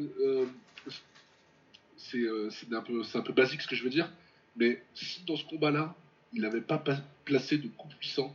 c'est 1.97 2.27
un, 2.73 2.81
peu- 2.83 3.03
un 3.15 3.21
peu 3.23 3.33
basique 3.33 3.61
ce 3.63 3.67
que 3.69 3.75
je 3.77 3.83
veux 3.85 3.91
dire, 3.91 4.11
mais 4.57 4.83
si 4.95 5.25
dans 5.25 5.37
ce 5.37 5.45
combat-là, 5.45 5.95
il 6.33 6.43
n'avait 6.43 6.61
pas 6.61 6.79
pa- 6.79 7.03
placé 7.25 7.59
de 7.59 7.69
coup 7.69 7.89
puissant, 7.99 8.35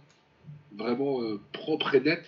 vraiment 0.75 1.21
propre 1.53 1.95
et 1.95 2.01
net, 2.01 2.23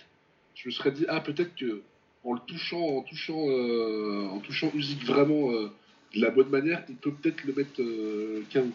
je 0.54 0.68
me 0.68 0.72
serais 0.72 0.92
dit, 0.92 1.04
ah, 1.08 1.20
peut-être 1.20 1.54
que 1.54 1.82
en 2.26 2.34
le 2.34 2.40
touchant, 2.40 2.80
en 2.80 3.02
touchant, 3.02 3.48
euh, 3.48 4.26
en 4.26 4.40
touchant 4.40 4.72
vraiment 5.04 5.52
euh, 5.52 5.70
de 6.14 6.20
la 6.20 6.30
bonne 6.30 6.48
manière, 6.48 6.84
il 6.88 6.96
peut 6.96 7.12
peut-être 7.12 7.44
le 7.44 7.54
mettre 7.54 7.80
euh, 7.80 8.42
KO. 8.52 8.72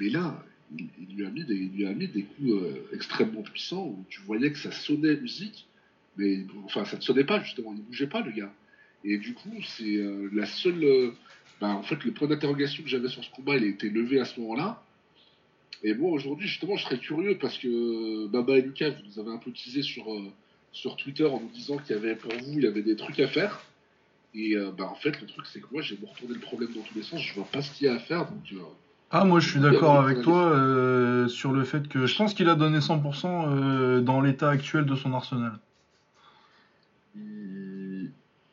Mais 0.00 0.08
là, 0.08 0.42
il, 0.76 0.88
lui 1.14 1.26
a 1.26 1.30
mis 1.30 1.44
des, 1.44 1.54
il 1.54 1.72
lui 1.72 1.86
a 1.86 1.92
mis 1.92 2.08
des 2.08 2.22
coups 2.22 2.50
euh, 2.50 2.88
extrêmement 2.94 3.42
puissants 3.42 3.86
où 3.86 4.04
tu 4.08 4.22
voyais 4.22 4.50
que 4.50 4.58
ça 4.58 4.72
sonnait 4.72 5.12
Usyk, 5.12 5.66
mais 6.16 6.38
enfin, 6.64 6.86
ça 6.86 6.96
ne 6.96 7.02
sonnait 7.02 7.24
pas 7.24 7.42
justement, 7.42 7.74
il 7.76 7.82
bougeait 7.82 8.06
pas 8.06 8.22
le 8.22 8.32
gars. 8.32 8.52
Et 9.04 9.18
du 9.18 9.34
coup, 9.34 9.52
c'est 9.62 9.98
la 10.32 10.44
seule. 10.44 11.14
bah, 11.58 11.68
en 11.68 11.82
fait, 11.82 12.04
le 12.04 12.12
point 12.12 12.28
d'interrogation 12.28 12.82
que 12.82 12.88
j'avais 12.88 13.08
sur 13.08 13.24
ce 13.24 13.30
combat, 13.30 13.56
il 13.56 13.64
a 13.64 13.66
été 13.66 13.88
levé 13.88 14.20
à 14.20 14.26
ce 14.26 14.38
moment-là. 14.40 14.82
Et 15.82 15.94
moi, 15.94 16.10
aujourd'hui, 16.10 16.46
justement, 16.46 16.76
je 16.76 16.84
serais 16.84 16.98
curieux 16.98 17.38
parce 17.38 17.56
que 17.56 18.26
Baba 18.26 18.58
et 18.58 18.62
Lucas, 18.62 18.90
vous 18.90 19.02
nous 19.06 19.18
avez 19.18 19.30
un 19.30 19.38
peu 19.38 19.50
teasé 19.52 19.80
sur, 19.80 20.04
sur 20.72 20.96
Twitter 20.96 21.24
en 21.26 21.40
nous 21.40 21.50
disant 21.52 21.76
qu'il 21.78 21.96
y 21.96 21.98
avait 21.98 22.14
pour 22.16 22.32
vous, 22.32 22.52
il 22.58 22.62
y 22.64 22.66
avait 22.66 22.82
des 22.82 22.96
trucs 22.96 23.18
à 23.20 23.26
faire. 23.28 23.60
Et 24.34 24.54
euh, 24.56 24.70
bah, 24.76 24.88
en 24.90 24.94
fait, 24.94 25.20
le 25.20 25.26
truc, 25.26 25.44
c'est 25.46 25.60
que 25.60 25.66
moi, 25.72 25.82
j'ai 25.82 25.96
beau 25.96 26.06
retourner 26.06 26.34
le 26.34 26.40
problème 26.40 26.70
dans 26.74 26.82
tous 26.82 26.94
les 26.94 27.02
sens, 27.02 27.20
je 27.20 27.34
vois 27.34 27.46
pas 27.50 27.62
ce 27.62 27.72
qu'il 27.72 27.86
y 27.86 27.90
a 27.90 27.94
à 27.94 27.98
faire. 27.98 28.20
Donc, 28.26 28.44
euh, 28.52 28.58
Ah, 29.10 29.24
moi 29.24 29.40
je 29.40 29.48
suis 29.48 29.58
d'accord 29.60 29.98
avec 29.98 30.22
toi 30.22 30.52
euh, 30.52 31.26
sur 31.26 31.50
le 31.52 31.64
fait 31.64 31.88
que 31.88 32.06
je 32.06 32.16
pense 32.16 32.32
qu'il 32.34 32.48
a 32.48 32.54
donné 32.54 32.78
100% 32.78 33.26
euh, 33.26 34.00
dans 34.00 34.20
l'état 34.20 34.48
actuel 34.50 34.86
de 34.86 34.94
son 34.94 35.12
arsenal. 35.14 35.58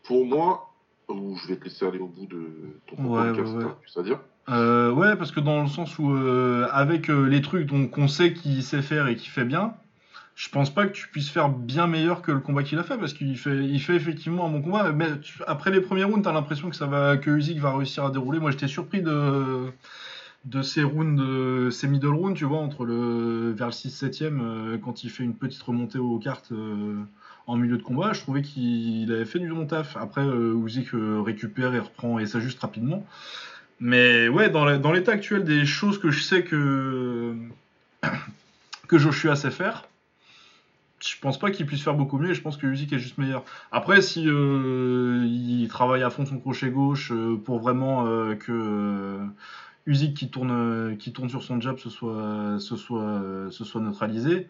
pour 0.04 0.26
moi, 0.26 0.74
Ou 1.10 1.38
je 1.38 1.48
vais 1.50 1.58
te 1.58 1.66
laisser 1.66 1.86
aller 1.86 2.00
au 2.00 2.08
bout 2.08 2.26
de 2.26 2.48
ton 2.88 2.96
Ouais, 3.06 3.28
podcast, 3.28 3.54
ouais, 3.54 3.58
ouais. 3.58 3.64
t'as 3.66 3.70
plus 3.82 3.98
à 3.98 4.04
dire. 4.04 4.20
Euh, 4.50 4.92
ouais, 4.92 5.16
parce 5.16 5.32
que 5.32 5.40
dans 5.42 5.62
le 5.62 5.68
sens 5.68 6.00
où, 6.00 6.12
euh, 6.14 6.68
avec 6.72 7.10
euh, 7.10 7.26
les 7.28 7.42
trucs 7.42 7.68
qu'on 7.92 8.08
sait 8.08 8.34
qu'il 8.34 8.64
sait 8.64 8.82
faire 8.82 9.08
et 9.08 9.16
qu'il 9.16 9.30
fait 9.30 9.46
bien, 9.46 9.74
je 10.38 10.50
pense 10.50 10.74
pas 10.74 10.86
que 10.86 10.94
tu 10.94 11.08
puisses 11.10 11.30
faire 11.30 11.50
bien 11.50 11.88
meilleur 11.88 12.22
que 12.22 12.32
le 12.32 12.40
combat 12.40 12.64
qu'il 12.64 12.78
a 12.80 12.84
fait, 12.84 12.98
parce 12.98 13.14
qu'il 13.14 13.38
fait, 13.38 13.96
effectivement 13.96 14.46
un 14.46 14.50
bon 14.50 14.62
combat. 14.62 14.92
Mais 14.94 15.08
après 15.48 15.72
les 15.72 15.82
premiers 15.82 16.04
rounds, 16.06 16.24
t'as 16.24 16.32
l'impression 16.32 16.70
que 16.70 16.76
ça 16.76 16.86
va, 16.86 17.18
que 17.18 17.32
Usyk 17.32 17.58
va 17.58 17.76
réussir 17.76 18.06
à 18.06 18.12
dérouler. 18.12 18.40
Moi, 18.40 18.52
j'étais 18.52 18.68
surpris 18.68 19.02
de, 19.02 19.74
ces 20.62 20.84
rounds, 20.84 21.72
ces 21.72 21.88
middle 21.88 22.08
rounds, 22.10 22.38
tu 22.38 22.46
vois, 22.46 22.60
entre 22.60 22.86
le 22.86 23.52
vers 23.52 23.68
le 23.68 23.74
6-7ème, 23.74 24.40
euh, 24.42 24.78
quand 24.78 25.04
il 25.04 25.10
fait 25.10 25.24
une 25.24 25.34
petite 25.34 25.64
remontée 25.64 26.00
aux 26.00 26.20
cartes. 26.20 26.52
euh, 26.52 27.04
en 27.48 27.56
milieu 27.56 27.78
de 27.78 27.84
combat, 27.84 28.14
je 28.14 28.20
trouvais 28.20 28.42
qu'il 28.42 29.12
avait 29.12 29.26
fait 29.26 29.40
du 29.40 29.50
bon 29.50 29.66
taf. 29.66 29.96
Après, 29.98 30.22
euh, 30.22 30.62
Usyk 30.66 30.94
euh, 30.94 31.22
récupère 31.22 31.74
et 31.74 31.80
reprend 31.80 32.20
et 32.20 32.26
s'ajuste 32.26 32.60
rapidement. 32.60 33.06
Mais 33.80 34.28
ouais, 34.28 34.50
dans 34.50 34.78
dans 34.78 34.92
l'état 34.92 35.14
actuel 35.14 35.44
des 35.46 35.66
choses 35.66 35.98
que 36.00 36.12
je 36.12 36.22
sais 36.22 36.44
que, 36.44 37.36
que 38.88 38.98
Joshua 38.98 39.36
sait 39.36 39.52
faire, 39.52 39.88
je 41.00 41.16
pense 41.22 41.38
pas 41.38 41.52
qu'il 41.52 41.66
puisse 41.66 41.84
faire 41.84 41.94
beaucoup 41.94 42.18
mieux 42.18 42.34
je 42.34 42.42
pense 42.42 42.58
que 42.58 42.66
Usyk 42.68 42.94
est 42.94 43.00
juste 43.00 43.18
meilleur. 43.18 43.44
Après, 43.72 44.02
si 44.02 44.28
euh, 44.28 45.24
il 45.26 45.68
travaille 45.68 46.04
à 46.04 46.10
fond 46.10 46.26
son 46.26 46.40
crochet 46.40 46.70
gauche 46.70 47.12
euh, 47.12 47.38
pour 47.38 47.60
vraiment 47.60 48.08
euh, 48.08 48.36
que 48.36 49.20
Usyk 49.86 50.16
qui 50.16 50.30
tourne, 50.30 50.98
sur 51.30 51.44
son 51.44 51.62
jab 51.62 51.78
se 51.78 51.90
soit, 51.90 53.80
neutralisé, 53.80 54.48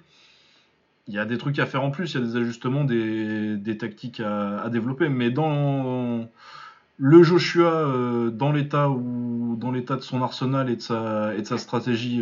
il 1.07 1.13
y 1.13 1.19
a 1.19 1.25
des 1.25 1.37
trucs 1.37 1.59
à 1.59 1.65
faire 1.65 1.83
en 1.83 1.91
plus, 1.91 2.13
il 2.13 2.19
y 2.19 2.23
a 2.23 2.25
des 2.25 2.35
ajustements, 2.37 2.83
des, 2.83 3.77
tactiques 3.77 4.19
à, 4.19 4.67
développer. 4.69 5.09
Mais 5.09 5.29
dans 5.29 6.27
le 6.97 7.23
Joshua, 7.23 8.31
dans 8.31 8.51
l'état 8.51 8.89
ou 8.89 9.55
dans 9.59 9.71
l'état 9.71 9.95
de 9.95 10.01
son 10.01 10.23
arsenal 10.23 10.69
et 10.69 10.75
de 10.75 10.81
sa, 10.81 11.57
stratégie 11.57 12.21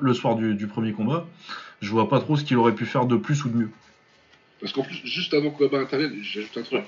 le 0.00 0.12
soir 0.12 0.34
du 0.34 0.66
premier 0.66 0.92
combat, 0.92 1.24
je 1.80 1.90
vois 1.90 2.08
pas 2.08 2.20
trop 2.20 2.36
ce 2.36 2.44
qu'il 2.44 2.56
aurait 2.56 2.74
pu 2.74 2.86
faire 2.86 3.06
de 3.06 3.16
plus 3.16 3.44
ou 3.44 3.48
de 3.48 3.56
mieux. 3.56 3.70
Parce 4.60 4.72
qu'en 4.72 4.82
plus, 4.82 5.00
juste 5.04 5.32
avant 5.32 5.50
que 5.50 5.64
Baba 5.64 5.78
intervienne, 5.78 6.18
j'ajoute 6.22 6.56
un 6.56 6.62
truc. 6.62 6.84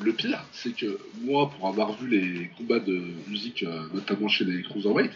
Le 0.00 0.12
pire, 0.12 0.44
c'est 0.52 0.74
que 0.74 0.98
moi, 1.22 1.50
pour 1.50 1.68
avoir 1.68 1.92
vu 1.92 2.08
les 2.08 2.50
combats 2.58 2.80
de 2.80 3.00
musique, 3.28 3.62
euh, 3.62 3.86
notamment 3.94 4.28
chez 4.28 4.44
les 4.44 4.62
Cruiserweight, 4.62 5.12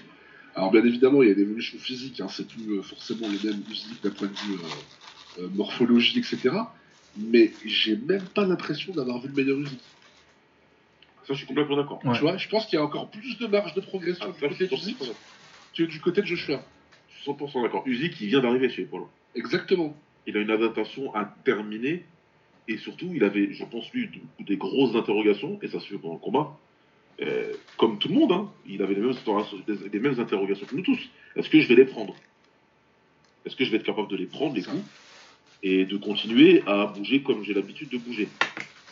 alors 0.54 0.70
bien 0.70 0.84
évidemment, 0.84 1.22
il 1.22 1.28
y 1.28 1.30
a 1.30 1.34
une 1.34 1.40
évolution 1.40 1.78
physique, 1.78 2.20
hein, 2.20 2.28
c'est 2.28 2.46
plus 2.46 2.82
forcément 2.82 3.28
le 3.28 3.50
même 3.50 3.62
musique 3.68 4.02
d'un 4.02 4.10
point 4.10 4.28
de 4.28 4.32
vue 4.32 4.54
euh, 4.54 5.42
euh, 5.42 5.48
morphologique, 5.54 6.18
etc. 6.18 6.56
Mais 7.16 7.52
j'ai 7.64 7.96
même 7.96 8.22
pas 8.22 8.46
l'impression 8.46 8.92
d'avoir 8.92 9.20
vu 9.20 9.28
le 9.28 9.34
meilleur 9.34 9.58
musique. 9.58 9.80
Ça, 11.26 11.34
je 11.34 11.38
suis 11.38 11.46
complètement 11.46 11.76
d'accord. 11.76 12.00
Ouais. 12.04 12.14
Tu 12.14 12.20
vois, 12.20 12.36
je 12.36 12.48
pense 12.48 12.66
qu'il 12.66 12.78
y 12.78 12.80
a 12.80 12.84
encore 12.84 13.10
plus 13.10 13.36
de 13.38 13.46
marge 13.46 13.74
de 13.74 13.80
progression 13.80 14.26
Ah, 14.28 14.32
du 14.32 14.40
côté 14.48 14.66
je 14.66 14.70
de 14.70 14.76
suis 14.76 14.92
Usyk 14.92 15.02
100% 15.02 15.14
que 15.76 15.82
du 15.82 16.00
côté 16.00 16.22
de 16.22 16.26
Joshua. 16.26 16.62
Je 17.10 17.22
suis 17.22 17.30
100% 17.30 17.62
d'accord. 17.62 17.82
Usyk, 17.86 18.20
il 18.20 18.28
vient 18.28 18.40
d'arriver 18.40 18.70
chez 18.70 18.84
Polo. 18.84 19.10
Exactement. 19.34 19.96
Il 20.26 20.36
a 20.36 20.40
une 20.40 20.50
adaptation 20.50 21.14
à 21.14 21.24
terminer. 21.44 22.04
Et 22.70 22.76
surtout, 22.76 23.10
il 23.14 23.24
avait, 23.24 23.52
je 23.52 23.64
pense, 23.64 23.90
lui, 23.92 24.08
de- 24.08 24.44
des 24.44 24.56
grosses 24.58 24.94
interrogations, 24.94 25.58
et 25.62 25.68
ça 25.68 25.80
se 25.80 25.86
fait 25.86 25.96
pendant 25.96 26.14
le 26.14 26.20
combat. 26.20 26.58
Euh, 27.22 27.54
comme 27.78 27.98
tout 27.98 28.08
le 28.08 28.14
monde, 28.14 28.30
hein, 28.32 28.52
il 28.66 28.82
avait 28.82 28.94
les 28.94 29.00
mêmes, 29.00 29.10
interrogations- 29.10 29.58
des- 29.66 29.88
les 29.90 29.98
mêmes 29.98 30.20
interrogations 30.20 30.66
que 30.66 30.76
nous 30.76 30.82
tous. 30.82 30.98
Est-ce 31.34 31.48
que 31.48 31.60
je 31.60 31.66
vais 31.66 31.76
les 31.76 31.86
prendre? 31.86 32.14
Est-ce 33.46 33.56
que 33.56 33.64
je 33.64 33.70
vais 33.70 33.78
être 33.78 33.84
capable 33.86 34.08
de 34.08 34.16
les 34.16 34.26
prendre, 34.26 34.54
les 34.54 34.62
coups, 34.62 34.82
et 35.62 35.86
de 35.86 35.96
continuer 35.96 36.62
à 36.66 36.86
bouger 36.86 37.22
comme 37.22 37.42
j'ai 37.42 37.54
l'habitude 37.54 37.88
de 37.88 37.96
bouger? 37.96 38.28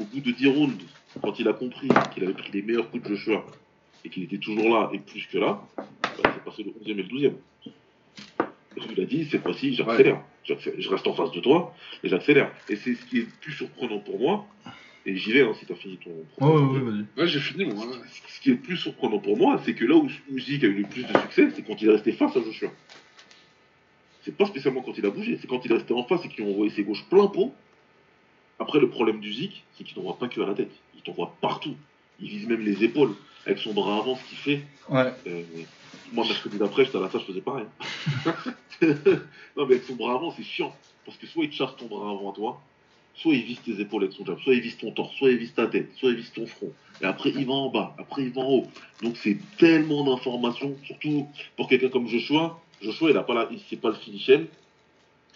Au 0.01 0.05
bout 0.05 0.21
de 0.21 0.31
10 0.31 0.47
rounds, 0.49 0.83
quand 1.21 1.39
il 1.39 1.47
a 1.47 1.53
compris 1.53 1.89
qu'il 2.15 2.25
avait 2.25 2.33
pris 2.33 2.51
les 2.53 2.63
meilleurs 2.63 2.91
coups 2.91 3.03
de 3.03 3.09
Joshua, 3.15 3.45
et 4.05 4.09
qu'il 4.09 4.23
était 4.23 4.39
toujours 4.39 4.71
là, 4.71 4.91
et 4.95 4.99
plus 4.99 5.27
que 5.27 5.37
là, 5.37 5.63
bah, 5.77 5.85
c'est 6.25 6.45
passé 6.45 6.63
le 6.63 6.71
11e 6.81 6.99
et 6.99 7.03
le 7.03 7.09
12e. 7.09 7.37
Et 8.77 8.81
il 8.93 9.01
a 9.01 9.05
dit, 9.05 9.25
cette 9.31 9.43
fois-ci, 9.43 9.75
j'accélère. 9.75 10.23
J'accélère. 10.45 10.81
Je 10.81 10.89
reste 10.89 11.07
en 11.07 11.15
face 11.15 11.33
de 11.33 11.41
toi, 11.41 11.75
et 12.03 12.09
j'accélère. 12.09 12.53
Et 12.69 12.77
c'est 12.77 12.95
ce 12.95 13.05
qui 13.07 13.19
est 13.19 13.23
le 13.23 13.33
plus 13.41 13.53
surprenant 13.53 13.99
pour 13.99 14.19
moi, 14.19 14.47
et 15.07 15.17
j'y 15.17 15.33
vais 15.33 15.43
hein, 15.43 15.53
si 15.59 15.67
t'as 15.67 15.75
fini 15.75 15.99
ton... 15.99 16.11
Ouais, 16.45 16.53
ouais, 16.53 16.61
ouais, 16.61 16.91
vas-y. 16.91 17.21
Ouais, 17.21 17.29
j'ai 17.29 17.41
fini, 17.41 17.65
moi. 17.65 17.87
Ce 18.29 18.41
qui 18.41 18.51
est 18.51 18.55
le 18.55 18.59
plus 18.59 18.77
surprenant 18.77 19.19
pour 19.19 19.37
moi, 19.37 19.61
c'est 19.65 19.75
que 19.75 19.85
là 19.85 19.95
où 19.95 20.09
Usyk 20.33 20.65
a 20.65 20.67
eu 20.67 20.83
le 20.83 20.89
plus 20.89 21.05
de 21.05 21.19
succès, 21.21 21.49
c'est 21.55 21.63
quand 21.63 21.81
il 21.81 21.89
est 21.89 21.93
resté 21.93 22.13
face 22.13 22.37
à 22.37 22.43
Joshua. 22.43 22.71
C'est 24.23 24.37
pas 24.37 24.47
spécialement 24.47 24.83
quand 24.83 24.99
il 24.99 25.07
a 25.07 25.11
bougé, 25.11 25.39
c'est 25.41 25.47
quand 25.47 25.65
il 25.65 25.71
est 25.71 25.77
resté 25.77 25.95
en 25.95 26.03
face 26.03 26.25
et 26.25 26.29
qu'il 26.29 26.45
a 26.45 26.49
envoyé 26.49 26.73
ses 26.73 26.83
gauches 26.83 27.05
plein 27.09 27.29
pot. 27.29 27.55
Après, 28.59 28.81
le 28.81 28.89
problème 28.89 29.21
d'Usyk, 29.21 29.63
c'est 29.77 29.85
qu'il 29.85 29.95
t'envoie 29.95 30.19
pas 30.19 30.27
que 30.27 30.41
à 30.41 30.47
la 30.47 30.55
tête, 30.55 30.73
il 30.97 31.03
t'envoie 31.03 31.37
partout. 31.41 31.77
Il 32.21 32.29
vise 32.29 32.49
même 32.49 32.63
les 32.63 32.83
épaules, 32.83 33.15
avec 33.45 33.59
son 33.59 33.73
bras 33.73 33.99
avant, 33.99 34.17
ce 34.17 34.25
qu'il 34.25 34.39
fait. 34.39 34.63
Ouais. 34.89 35.13
Euh, 35.29 35.43
moi, 36.13 36.25
mercredi 36.27 36.59
d'après, 36.59 36.85
j'étais 36.85 36.99
à 36.99 37.01
la 37.01 37.11
salle, 37.11 37.21
je 37.23 37.27
faisais 37.27 37.41
pareil. 37.41 37.67
non, 38.83 39.67
mais 39.67 39.75
avec 39.75 39.85
son 39.85 39.95
bras 39.95 40.15
avant, 40.15 40.31
c'est 40.31 40.43
chiant. 40.43 40.75
Parce 41.05 41.19
que 41.19 41.27
soit 41.27 41.45
il 41.45 41.51
te 41.51 41.55
chasse 41.55 41.77
ton 41.77 41.87
bras 41.87 42.11
avant 42.11 42.33
à 42.33 42.35
toi, 42.35 42.61
soit 43.15 43.35
il 43.35 43.43
vise 43.45 43.61
tes 43.63 43.81
épaules 43.81 44.05
avec 44.05 44.15
son 44.17 44.25
jab, 44.25 44.39
soit 44.41 44.55
il 44.55 44.61
vise 44.61 44.77
ton 44.77 44.91
torse, 44.91 45.15
soit 45.17 45.31
il 45.31 45.39
vise 45.39 45.55
ta 45.55 45.67
tête, 45.67 45.91
soit 45.97 46.11
il 46.11 46.17
vise 46.17 46.33
ton 46.33 46.47
front. 46.47 46.73
Et 47.01 47.05
après, 47.05 47.31
il 47.31 47.47
va 47.47 47.53
en 47.53 47.71
bas, 47.71 47.95
après, 47.99 48.23
il 48.23 48.31
va 48.33 48.43
en 48.43 48.51
haut. 48.51 48.67
Donc, 49.03 49.17
c'est 49.17 49.39
tellement 49.59 50.05
d'informations, 50.05 50.77
surtout 50.85 51.29
pour 51.57 51.69
quelqu'un 51.69 51.89
comme 51.89 52.09
Joshua. 52.09 52.61
Joshua, 52.83 53.11
il 53.11 53.17
a 53.17 53.23
pas 53.23 53.35
la, 53.35 53.49
il 53.51 53.61
c'est 53.69 53.77
pas 53.77 53.89
le 53.89 53.95
finishen. 53.95 54.47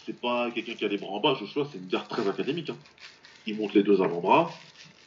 C'est 0.06 0.18
pas 0.18 0.50
quelqu'un 0.50 0.74
qui 0.74 0.84
a 0.84 0.88
les 0.88 0.98
bras 0.98 1.10
en 1.10 1.20
bas. 1.20 1.36
Joshua, 1.38 1.68
c'est 1.70 1.78
une 1.78 1.86
garde 1.88 2.08
très 2.08 2.26
académique. 2.28 2.70
hein. 2.70 2.76
Il 3.46 3.56
monte 3.56 3.74
les 3.74 3.82
deux 3.82 4.00
avant-bras. 4.02 4.50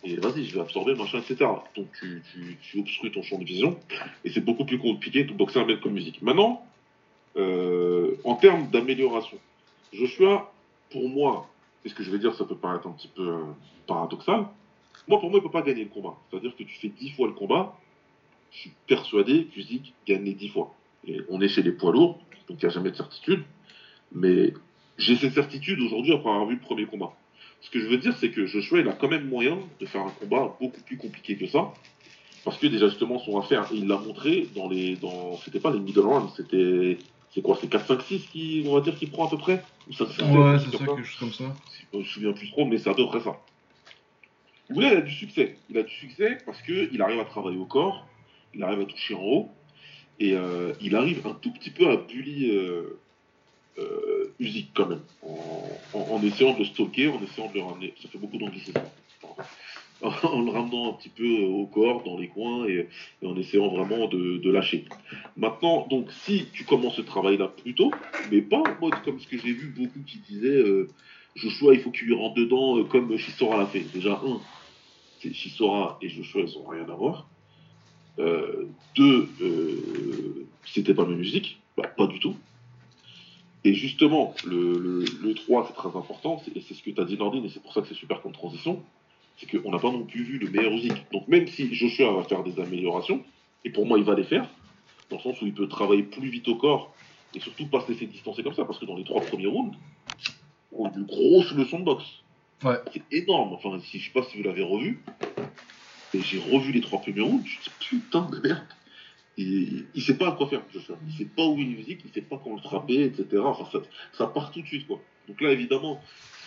Et 0.03 0.17
vas-y, 0.17 0.45
je 0.45 0.55
vais 0.55 0.61
absorber, 0.61 0.95
machin, 0.95 1.19
etc. 1.19 1.49
Donc 1.75 1.87
tu, 1.97 2.21
tu, 2.61 2.79
obstrues 2.79 3.11
ton 3.11 3.23
champ 3.23 3.37
de 3.37 3.45
vision. 3.45 3.79
Et 4.25 4.31
c'est 4.31 4.41
beaucoup 4.41 4.65
plus 4.65 4.77
compliqué 4.77 5.23
de 5.23 5.33
boxer 5.33 5.59
un 5.59 5.65
mec 5.65 5.79
comme 5.79 5.93
musique. 5.93 6.21
Maintenant, 6.21 6.65
euh, 7.37 8.15
en 8.25 8.35
termes 8.35 8.67
d'amélioration, 8.69 9.37
Joshua, 9.93 10.51
pour 10.91 11.07
moi, 11.07 11.49
et 11.85 11.89
ce 11.89 11.95
que 11.95 12.03
je 12.03 12.11
vais 12.11 12.19
dire, 12.19 12.35
ça 12.35 12.43
peut 12.43 12.57
paraître 12.57 12.87
un 12.87 12.91
petit 12.91 13.07
peu 13.07 13.27
euh, 13.27 13.43
paradoxal. 13.87 14.45
Moi, 15.07 15.19
pour 15.19 15.29
moi, 15.29 15.39
il 15.39 15.43
peut 15.43 15.51
pas 15.51 15.61
gagner 15.61 15.83
le 15.83 15.89
combat. 15.89 16.15
C'est-à-dire 16.29 16.55
que 16.55 16.63
tu 16.63 16.75
fais 16.79 16.89
10 16.89 17.11
fois 17.11 17.27
le 17.27 17.33
combat, 17.33 17.77
je 18.51 18.59
suis 18.59 18.71
persuadé 18.87 19.45
qu'Usyk 19.45 19.93
gagne 20.05 20.23
les 20.23 20.33
10 20.33 20.49
fois. 20.49 20.73
On 21.29 21.41
est 21.41 21.49
chez 21.49 21.63
les 21.63 21.71
poids 21.71 21.91
lourds, 21.91 22.19
donc 22.47 22.61
il 22.61 22.65
n'y 22.65 22.71
a 22.71 22.73
jamais 22.73 22.91
de 22.91 22.95
certitude. 22.95 23.43
Mais 24.13 24.53
j'ai 24.97 25.15
cette 25.15 25.33
certitude 25.33 25.79
aujourd'hui 25.81 26.13
après 26.13 26.29
avoir 26.29 26.45
vu 26.45 26.55
le 26.55 26.61
premier 26.61 26.85
combat. 26.85 27.13
Ce 27.63 27.69
que 27.71 27.79
je 27.79 27.87
veux 27.87 27.97
dire, 27.97 28.15
c'est 28.19 28.29
que 28.29 28.45
Joshua, 28.45 28.81
il 28.81 28.87
a 28.89 28.93
quand 28.93 29.07
même 29.07 29.27
moyen 29.27 29.57
de 29.79 29.85
faire 29.85 30.01
un 30.01 30.11
combat 30.11 30.55
beaucoup 30.59 30.81
plus 30.81 30.97
compliqué 30.97 31.35
que 31.37 31.47
ça. 31.47 31.73
Parce 32.43 32.57
que 32.57 32.67
déjà, 32.67 32.89
justement, 32.89 33.19
son 33.19 33.39
affaire, 33.39 33.67
et 33.71 33.77
il 33.77 33.87
l'a 33.87 33.97
montré 33.97 34.47
dans 34.53 34.69
les. 34.69 34.97
Dans, 34.97 35.37
c'était 35.37 35.61
pas 35.61 35.71
les 35.71 35.79
middle 35.79 36.01
rounds, 36.01 36.33
c'était. 36.35 36.97
C'est 37.33 37.41
quoi 37.41 37.57
C'est 37.59 37.67
4, 37.67 37.87
5, 37.87 38.01
6 38.01 38.27
qui, 38.31 38.63
on 38.67 38.75
va 38.75 38.81
dire, 38.81 38.95
qu'il 38.95 39.09
prend 39.09 39.25
à 39.25 39.29
peu 39.29 39.37
près? 39.37 39.63
Ou 39.89 39.93
ça, 39.93 40.05
c'est 40.15 40.23
Ouais, 40.23 40.59
c'est 40.59 40.77
ça, 40.77 40.85
quelque 40.85 41.03
chose 41.03 41.19
comme 41.19 41.33
ça. 41.33 41.55
je 41.91 41.97
me 41.97 42.03
souviens 42.03 42.33
plus 42.33 42.51
trop, 42.51 42.65
mais 42.65 42.77
c'est 42.77 42.89
à 42.89 42.93
peu 42.93 43.07
près 43.07 43.21
ça. 43.21 43.39
Là, 44.69 44.91
il 44.91 44.97
a 44.97 45.01
du 45.01 45.11
succès. 45.11 45.57
Il 45.69 45.77
a 45.77 45.83
du 45.83 45.93
succès 45.93 46.37
parce 46.45 46.61
qu'il 46.61 47.01
arrive 47.01 47.19
à 47.19 47.25
travailler 47.25 47.57
au 47.57 47.65
corps, 47.65 48.05
il 48.53 48.61
arrive 48.61 48.81
à 48.81 48.85
toucher 48.85 49.15
en 49.15 49.23
haut, 49.23 49.49
et 50.19 50.35
euh, 50.35 50.73
il 50.81 50.95
arrive 50.95 51.25
un 51.25 51.33
tout 51.33 51.51
petit 51.51 51.71
peu 51.71 51.89
à 51.89 51.97
bully 51.97 52.51
euh, 52.51 52.99
euh, 53.77 54.33
Usyk 54.39 54.71
quand 54.73 54.87
même, 54.87 55.01
en, 55.93 56.21
essayant 56.23 56.53
de 56.53 56.59
le 56.59 56.65
stalker, 56.65 57.09
en 57.09 57.21
essayant 57.23 57.49
de 57.49 57.55
le 57.55 57.63
ramener. 57.63 57.93
Ça 58.01 58.09
fait 58.09 58.17
beaucoup 58.17 58.37
d'anglicisme. 58.37 58.81
En 60.01 60.41
le 60.41 60.51
ramenant 60.51 60.89
un 60.89 60.93
petit 60.93 61.07
peu 61.07 61.43
au 61.43 61.65
corps, 61.65 62.03
dans 62.03 62.17
les 62.17 62.27
coins, 62.27 62.67
et, 62.67 62.89
en 63.25 63.37
essayant 63.37 63.69
vraiment 63.69 64.09
de, 64.09 64.51
lâcher. 64.51 64.83
Maintenant, 65.37 65.87
donc, 65.89 66.11
si 66.25 66.47
tu 66.51 66.65
commences 66.65 66.95
ce 66.95 67.01
travail-là 67.01 67.47
plus 67.47 67.73
tôt, 67.73 67.89
mais 68.29 68.41
pas 68.41 68.57
en 68.57 68.81
mode 68.81 69.01
comme 69.05 69.17
ce 69.21 69.27
que 69.27 69.37
j'ai 69.37 69.53
vu 69.53 69.67
beaucoup 69.67 70.01
qui 70.05 70.17
disaient 70.17 70.49
euh, 70.49 70.89
Joshua, 71.35 71.73
il 71.73 71.81
faut 71.81 71.91
qu'il 71.91 72.07
lui 72.07 72.15
rentre 72.15 72.35
dedans 72.35 72.77
euh, 72.77 72.83
comme 72.83 73.17
Chisora 73.17 73.57
l'a 73.57 73.65
fait. 73.65 73.79
Déjà, 73.93 74.21
un, 74.25 74.41
c'est 75.21 75.33
Chisora 75.33 75.97
et 76.01 76.09
Joshua, 76.09 76.41
ils 76.41 76.57
ont 76.57 76.67
rien 76.67 76.87
à 76.89 76.95
voir. 76.95 77.27
Euh, 78.19 78.67
deux, 78.95 79.29
euh, 79.41 80.45
c'était 80.65 80.93
pas 80.93 81.05
ma 81.05 81.15
musique, 81.15 81.59
bah, 81.75 81.87
pas 81.87 82.07
du 82.07 82.19
tout. 82.19 82.35
Et 83.65 83.73
justement, 83.73 84.33
le, 84.45 84.77
le, 84.77 85.05
le 85.21 85.33
3, 85.33 85.67
c'est 85.67 85.73
très 85.73 85.97
important, 85.97 86.41
et 86.53 86.61
c'est 86.61 86.73
ce 86.73 86.83
que 86.83 86.91
tu 86.91 86.99
as 86.99 87.05
dit, 87.05 87.17
Nordine, 87.17 87.45
et 87.45 87.49
c'est 87.49 87.61
pour 87.61 87.73
ça 87.73 87.81
que 87.81 87.87
c'est 87.87 87.93
super 87.93 88.21
comme 88.21 88.33
transition, 88.33 88.83
c'est 89.37 89.49
qu'on 89.49 89.71
n'a 89.71 89.79
pas 89.79 89.91
non 89.91 90.03
plus 90.03 90.23
vu 90.23 90.37
le 90.37 90.49
meilleur 90.49 90.73
Usyk. 90.73 90.93
Donc 91.11 91.27
même 91.27 91.47
si 91.47 91.73
Joshua 91.73 92.11
va 92.11 92.23
faire 92.23 92.43
des 92.43 92.59
améliorations, 92.59 93.23
et 93.63 93.69
pour 93.69 93.85
moi 93.85 93.97
il 93.97 94.03
va 94.03 94.15
les 94.15 94.25
faire, 94.25 94.49
dans 95.09 95.17
le 95.17 95.21
sens 95.21 95.41
où 95.41 95.45
il 95.45 95.53
peut 95.53 95.67
travailler 95.67 96.03
plus 96.03 96.29
vite 96.29 96.47
au 96.49 96.55
corps, 96.55 96.93
et 97.35 97.39
surtout 97.39 97.65
pas 97.67 97.81
se 97.81 97.91
laisser 97.91 98.05
distancer 98.05 98.43
comme 98.43 98.53
ça, 98.53 98.65
parce 98.65 98.79
que 98.79 98.85
dans 98.85 98.97
les 98.97 99.05
trois 99.05 99.21
premiers 99.21 99.47
rounds, 99.47 99.75
on 100.73 100.85
a 100.85 100.91
une 100.95 101.05
grosse 101.05 101.51
leçon 101.53 101.79
de 101.79 101.85
boxe. 101.85 102.05
Ouais. 102.63 102.75
C'est 102.93 103.03
énorme, 103.11 103.53
enfin, 103.53 103.79
si, 103.79 103.99
je 103.99 104.05
sais 104.05 104.11
pas 104.11 104.23
si 104.23 104.37
vous 104.37 104.43
l'avez 104.43 104.63
revu, 104.63 105.01
et 106.13 106.21
j'ai 106.21 106.39
revu 106.39 106.71
les 106.71 106.81
trois 106.81 106.99
premiers 106.99 107.21
rounds, 107.21 107.45
je 107.45 107.57
me 107.57 107.63
dis 107.63 107.71
putain 107.79 108.27
de 108.29 108.39
merde. 108.39 108.67
Il 109.37 109.85
sait 109.97 110.17
pas 110.17 110.29
à 110.29 110.31
quoi 110.33 110.47
faire. 110.47 110.61
Il 110.73 111.13
sait 111.13 111.25
pas 111.25 111.45
où 111.45 111.59
est 111.59 111.65
musique, 111.65 112.01
il 112.05 112.11
sait 112.11 112.21
pas 112.21 112.39
comment 112.43 112.55
le 112.55 112.61
frapper, 112.61 113.03
etc. 113.03 113.41
Enfin, 113.43 113.81
ça, 114.13 114.27
part 114.27 114.51
tout 114.51 114.61
de 114.61 114.67
suite, 114.67 114.85
quoi. 114.85 114.99
Donc 115.27 115.41
là, 115.41 115.51
évidemment, 115.51 116.01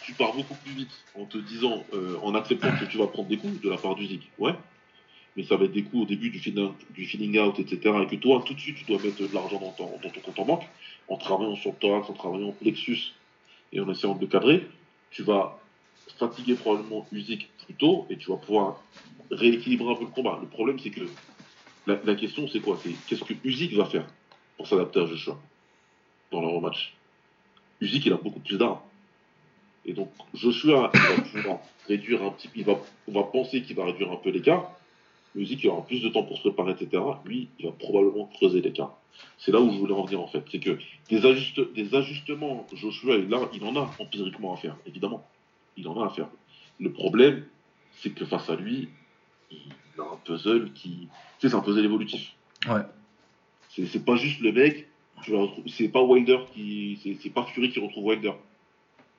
tu 0.04 0.12
pars 0.12 0.34
beaucoup 0.34 0.54
plus 0.64 0.72
vite 0.72 1.04
en 1.16 1.24
te 1.24 1.38
disant, 1.38 1.84
euh, 1.94 2.16
en 2.22 2.34
acceptant 2.34 2.70
que 2.78 2.84
tu 2.84 2.98
vas 2.98 3.08
prendre 3.08 3.28
des 3.28 3.38
coups 3.38 3.60
de 3.60 3.70
la 3.70 3.76
part 3.76 3.96
du 3.96 4.06
Zik. 4.06 4.30
Ouais. 4.38 4.54
Mais 5.36 5.42
ça 5.42 5.56
va 5.56 5.64
être 5.64 5.72
des 5.72 5.82
coups 5.82 6.04
au 6.04 6.06
début 6.06 6.30
du 6.30 6.38
feeling, 6.38 7.38
out, 7.40 7.58
etc. 7.58 7.94
Et 8.02 8.06
que 8.06 8.16
toi, 8.16 8.42
tout 8.46 8.54
de 8.54 8.60
suite, 8.60 8.76
tu 8.76 8.84
dois 8.84 9.02
mettre 9.02 9.20
de 9.20 9.34
l'argent 9.34 9.60
dans 9.60 9.72
ton, 9.72 9.86
compte 10.24 10.38
en 10.38 10.44
banque, 10.44 10.68
en 11.08 11.16
travaillant 11.16 11.56
sur 11.56 11.72
le 11.72 11.76
thorax, 11.76 12.08
en 12.08 12.14
travaillant 12.14 12.48
en 12.48 12.52
plexus 12.52 13.14
et 13.72 13.80
en 13.80 13.90
essayant 13.90 14.14
de 14.14 14.20
le 14.20 14.28
cadrer. 14.28 14.66
Tu 15.10 15.22
vas 15.22 15.58
fatiguer 16.18 16.54
probablement 16.54 17.06
Usyk 17.12 17.50
plus 17.66 17.74
tôt 17.74 18.06
et 18.08 18.16
tu 18.16 18.30
vas 18.30 18.36
pouvoir 18.36 18.80
rééquilibrer 19.30 19.92
un 19.92 19.96
peu 19.96 20.04
le 20.04 20.10
combat. 20.10 20.38
Le 20.40 20.48
problème, 20.48 20.78
c'est 20.78 20.90
que 20.90 21.02
la, 21.86 22.14
question, 22.14 22.48
c'est 22.48 22.60
quoi? 22.60 22.78
Qu'est-ce 23.06 23.24
que 23.24 23.34
Usyk 23.44 23.74
va 23.74 23.84
faire 23.84 24.06
pour 24.56 24.66
s'adapter 24.66 25.00
à 25.00 25.06
Joshua 25.06 25.38
dans 26.32 26.40
le 26.40 26.48
rematch? 26.48 26.94
Usyk, 27.80 28.06
il 28.06 28.12
a 28.12 28.16
beaucoup 28.16 28.40
plus 28.40 28.58
d'armes. 28.58 28.80
Et 29.84 29.92
donc, 29.92 30.10
Joshua, 30.34 30.90
il 30.94 31.00
va 31.00 31.22
pouvoir 31.22 31.58
réduire 31.86 32.22
un 32.24 32.30
petit 32.30 32.50
il 32.56 32.64
va, 32.64 32.76
on 33.06 33.12
va 33.12 33.22
penser 33.22 33.62
qu'il 33.62 33.76
va 33.76 33.84
réduire 33.84 34.10
un 34.10 34.16
peu 34.16 34.30
l'écart. 34.30 34.72
Usyk, 35.36 35.62
il 35.62 35.68
aura 35.68 35.86
plus 35.86 36.02
de 36.02 36.08
temps 36.08 36.24
pour 36.24 36.36
se 36.38 36.42
préparer, 36.42 36.72
etc. 36.72 37.02
Lui, 37.24 37.48
il 37.58 37.66
va 37.66 37.72
probablement 37.72 38.26
creuser 38.26 38.60
l'écart. 38.62 38.96
C'est 39.38 39.52
là 39.52 39.60
où 39.60 39.70
je 39.70 39.78
voulais 39.78 39.94
en 39.94 40.04
venir, 40.04 40.20
en 40.20 40.26
fait. 40.26 40.42
C'est 40.50 40.58
que 40.58 40.78
des, 41.08 41.24
ajuste, 41.24 41.72
des 41.74 41.94
ajustements, 41.94 42.66
Joshua, 42.72 43.16
il 43.16 43.64
en 43.64 43.76
a 43.76 43.90
empiriquement 43.98 44.54
à 44.54 44.56
faire, 44.56 44.76
évidemment. 44.86 45.24
Il 45.76 45.86
en 45.88 46.02
a 46.02 46.06
à 46.06 46.10
faire. 46.10 46.28
Le 46.80 46.92
problème, 46.92 47.44
c'est 47.92 48.10
que 48.10 48.24
face 48.24 48.50
à 48.50 48.56
lui, 48.56 48.88
un 50.02 50.16
puzzle 50.24 50.72
qui. 50.72 51.08
Tu 51.38 51.46
sais, 51.46 51.48
c'est 51.50 51.54
un 51.54 51.60
puzzle 51.60 51.84
évolutif. 51.84 52.32
Ouais. 52.68 52.82
C'est 53.68 54.04
pas 54.04 54.16
juste 54.16 54.40
le 54.40 54.52
mec, 54.52 54.88
c'est 55.66 55.88
pas 55.88 56.02
Wilder 56.02 56.38
qui. 56.54 57.18
C'est 57.22 57.30
pas 57.30 57.44
Fury 57.44 57.70
qui 57.70 57.80
retrouve 57.80 58.04
Wilder. 58.04 58.32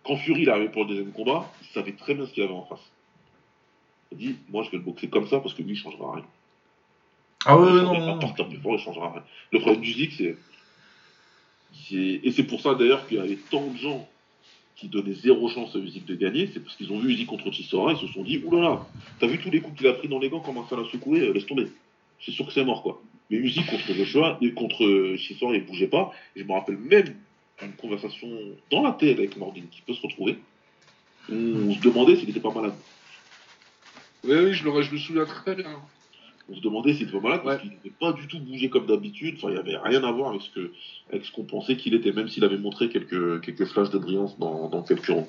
Quand 0.04 0.16
Fury 0.18 0.44
il 0.44 0.50
arrivé 0.50 0.70
pour 0.70 0.84
le 0.84 0.90
deuxième 0.90 1.12
combat, 1.12 1.52
il 1.62 1.68
savait 1.68 1.92
très 1.92 2.16
bien 2.16 2.26
ce 2.26 2.32
qu'il 2.34 2.44
avait 2.44 2.54
en 2.54 2.66
face. 2.66 2.80
Il 4.12 4.16
a 4.16 4.18
dit, 4.20 4.36
moi 4.50 4.64
je 4.64 4.72
vais 4.72 4.78
le 4.78 4.84
boxer 4.84 5.10
comme 5.10 5.28
ça 5.28 5.40
parce 5.40 5.54
que 5.54 5.62
lui 5.62 5.74
il 5.74 5.78
changera 5.78 6.16
rien. 6.16 6.26
Ah 7.46 7.58
ouais, 7.58 7.70
Il 7.70 7.76
non, 7.76 8.20
pas 8.20 8.34
il 8.72 8.80
changera 8.80 9.12
rien. 9.12 9.24
Le 9.52 9.60
problème 9.60 9.82
du 9.82 9.92
Zik, 9.94 10.14
c'est. 10.14 10.38
c'est- 11.74 12.20
Et 12.24 12.32
c'est 12.32 12.44
pour 12.44 12.62
ça 12.62 12.74
d'ailleurs 12.74 13.06
qu'il 13.08 13.18
y 13.18 13.20
avait 13.20 13.38
tant 13.52 13.68
de 13.68 13.78
gens 13.78 14.08
qui 14.78 14.88
donnaient 14.88 15.14
zéro 15.14 15.50
chance 15.50 15.76
à 15.76 15.80
Usyk 15.80 16.06
de 16.06 16.16
gagner, 16.16 16.50
c'est 16.54 16.60
parce 16.60 16.76
qu'ils 16.76 16.92
ont 16.92 17.00
vu 17.00 17.12
Usyk 17.12 17.28
contre 17.28 17.52
Chisora, 17.52 17.94
ils 17.94 18.08
se 18.08 18.14
sont 18.14 18.24
dit, 18.24 18.42
oulala, 18.46 18.86
t'as 19.20 19.28
vu 19.28 19.40
tous 19.40 19.50
les 19.50 19.60
coups 19.60 19.78
qu'il 19.78 19.88
a 19.88 19.94
pris 19.94 20.08
dans 20.08 20.20
les 20.20 20.30
gants, 20.30 20.40
comment 20.40 20.68
ça 20.68 20.76
l'a 20.76 20.84
secoué, 20.92 21.22
euh, 21.22 21.34
laisse 21.34 21.48
tomber. 21.48 21.68
C'est 22.24 22.32
sûr 22.32 22.46
que 22.46 22.54
c'est 22.54 22.64
mort, 22.64 22.84
quoi. 22.84 23.02
Mais 23.30 23.38
Usyk 23.38 23.66
contre 23.66 23.94
Joshua, 23.94 24.38
et 24.42 24.54
contre 24.54 25.16
Chisora, 25.18 25.56
il 25.56 25.66
bougeait 25.66 25.88
pas. 25.88 26.12
Et 26.36 26.42
je 26.42 26.46
me 26.46 26.54
rappelle 26.54 26.78
même 26.78 27.16
d'une 27.62 27.74
conversation 27.74 28.28
dans 28.72 28.84
la 28.84 28.92
tête 28.92 29.18
avec 29.18 29.36
Mordin 29.36 29.64
qui 29.70 29.82
peut 29.82 29.94
se 29.94 30.02
retrouver. 30.02 30.38
On 31.30 31.74
se 31.74 31.82
demandait 31.82 32.16
s'il 32.16 32.30
était 32.30 32.40
pas 32.40 32.54
malade. 32.54 32.76
Oui, 34.24 34.36
oui, 34.36 34.54
je, 34.54 34.64
je 34.64 34.92
me 34.94 34.98
souviens 34.98 35.26
très 35.26 35.56
bien. 35.56 35.82
On 36.50 36.56
se 36.56 36.62
demandait 36.62 36.94
s'il 36.94 37.04
était 37.08 37.18
pas 37.18 37.24
malade 37.24 37.42
parce 37.44 37.56
Ouais. 37.58 37.62
qu'il 37.62 37.72
n'était 37.72 37.90
pas 38.00 38.14
du 38.14 38.28
tout 38.28 38.40
bougé 38.40 38.70
comme 38.70 38.86
d'habitude. 38.86 39.36
Enfin, 39.38 39.50
il 39.50 39.54
n'y 39.56 39.60
avait 39.60 39.78
rien 39.78 40.04
à 40.04 40.12
voir 40.12 40.30
avec 40.30 40.42
ce 40.42 40.50
que, 40.50 40.72
avec 41.12 41.26
ce 41.26 41.32
qu'on 41.32 41.44
pensait 41.44 41.76
qu'il 41.76 41.94
était, 41.94 42.12
même 42.14 42.28
s'il 42.30 42.44
avait 42.46 42.58
montré 42.58 42.90
quelques, 42.90 43.42
quelques 43.42 43.66
flashs 43.66 43.90
de 43.90 43.98
brillance 43.98 44.38
dans, 44.40 44.70
dans 44.70 44.82
quelques 44.82 45.08
ronds. 45.08 45.28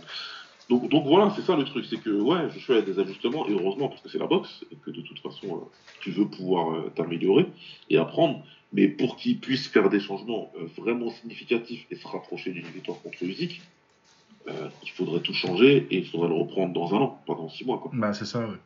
Donc, 0.71 0.89
donc 0.91 1.07
voilà, 1.07 1.33
c'est 1.35 1.43
ça 1.43 1.57
le 1.57 1.65
truc, 1.65 1.87
c'est 1.87 1.97
que 1.97 2.11
ouais, 2.11 2.51
Joshua 2.53 2.77
a 2.77 2.83
des 2.83 2.99
ajustements, 3.01 3.49
et 3.49 3.53
heureusement 3.53 3.89
parce 3.89 4.03
que 4.03 4.09
c'est 4.11 4.19
la 4.19 4.27
boxe, 4.27 4.65
et 4.71 4.77
que 4.77 4.91
de 4.91 5.01
toute 5.01 5.19
façon, 5.21 5.47
euh, 5.47 5.61
tu 6.03 6.11
veux 6.11 6.27
pouvoir 6.27 6.73
euh, 6.75 6.93
t'améliorer 6.95 7.47
et 7.89 7.97
apprendre, 7.97 8.45
mais 8.75 8.87
pour 8.87 9.17
qu'il 9.17 9.39
puisse 9.41 9.67
faire 9.67 9.89
des 9.89 9.99
changements 9.99 10.53
euh, 10.61 10.67
vraiment 10.77 11.11
significatifs 11.11 11.87
et 11.91 11.97
se 11.97 12.07
rapprocher 12.07 12.53
d'une 12.53 12.67
victoire 12.67 13.01
contre 13.01 13.23
Usyk, 13.23 13.63
euh, 14.49 14.69
il 14.83 14.91
faudrait 14.91 15.21
tout 15.21 15.33
changer 15.33 15.87
et 15.91 15.97
il 15.99 16.07
faudrait 16.07 16.29
le 16.29 16.35
reprendre 16.35 16.75
dans 16.75 16.95
un 16.95 16.99
an, 16.99 17.19
pas 17.27 17.35
dans 17.35 17.49
six 17.49 17.65
mois. 17.65 17.79
Quoi. 17.79 17.91
Bah, 17.95 18.13
c'est 18.13 18.27
ça, 18.27 18.41
ouais. 18.41 18.57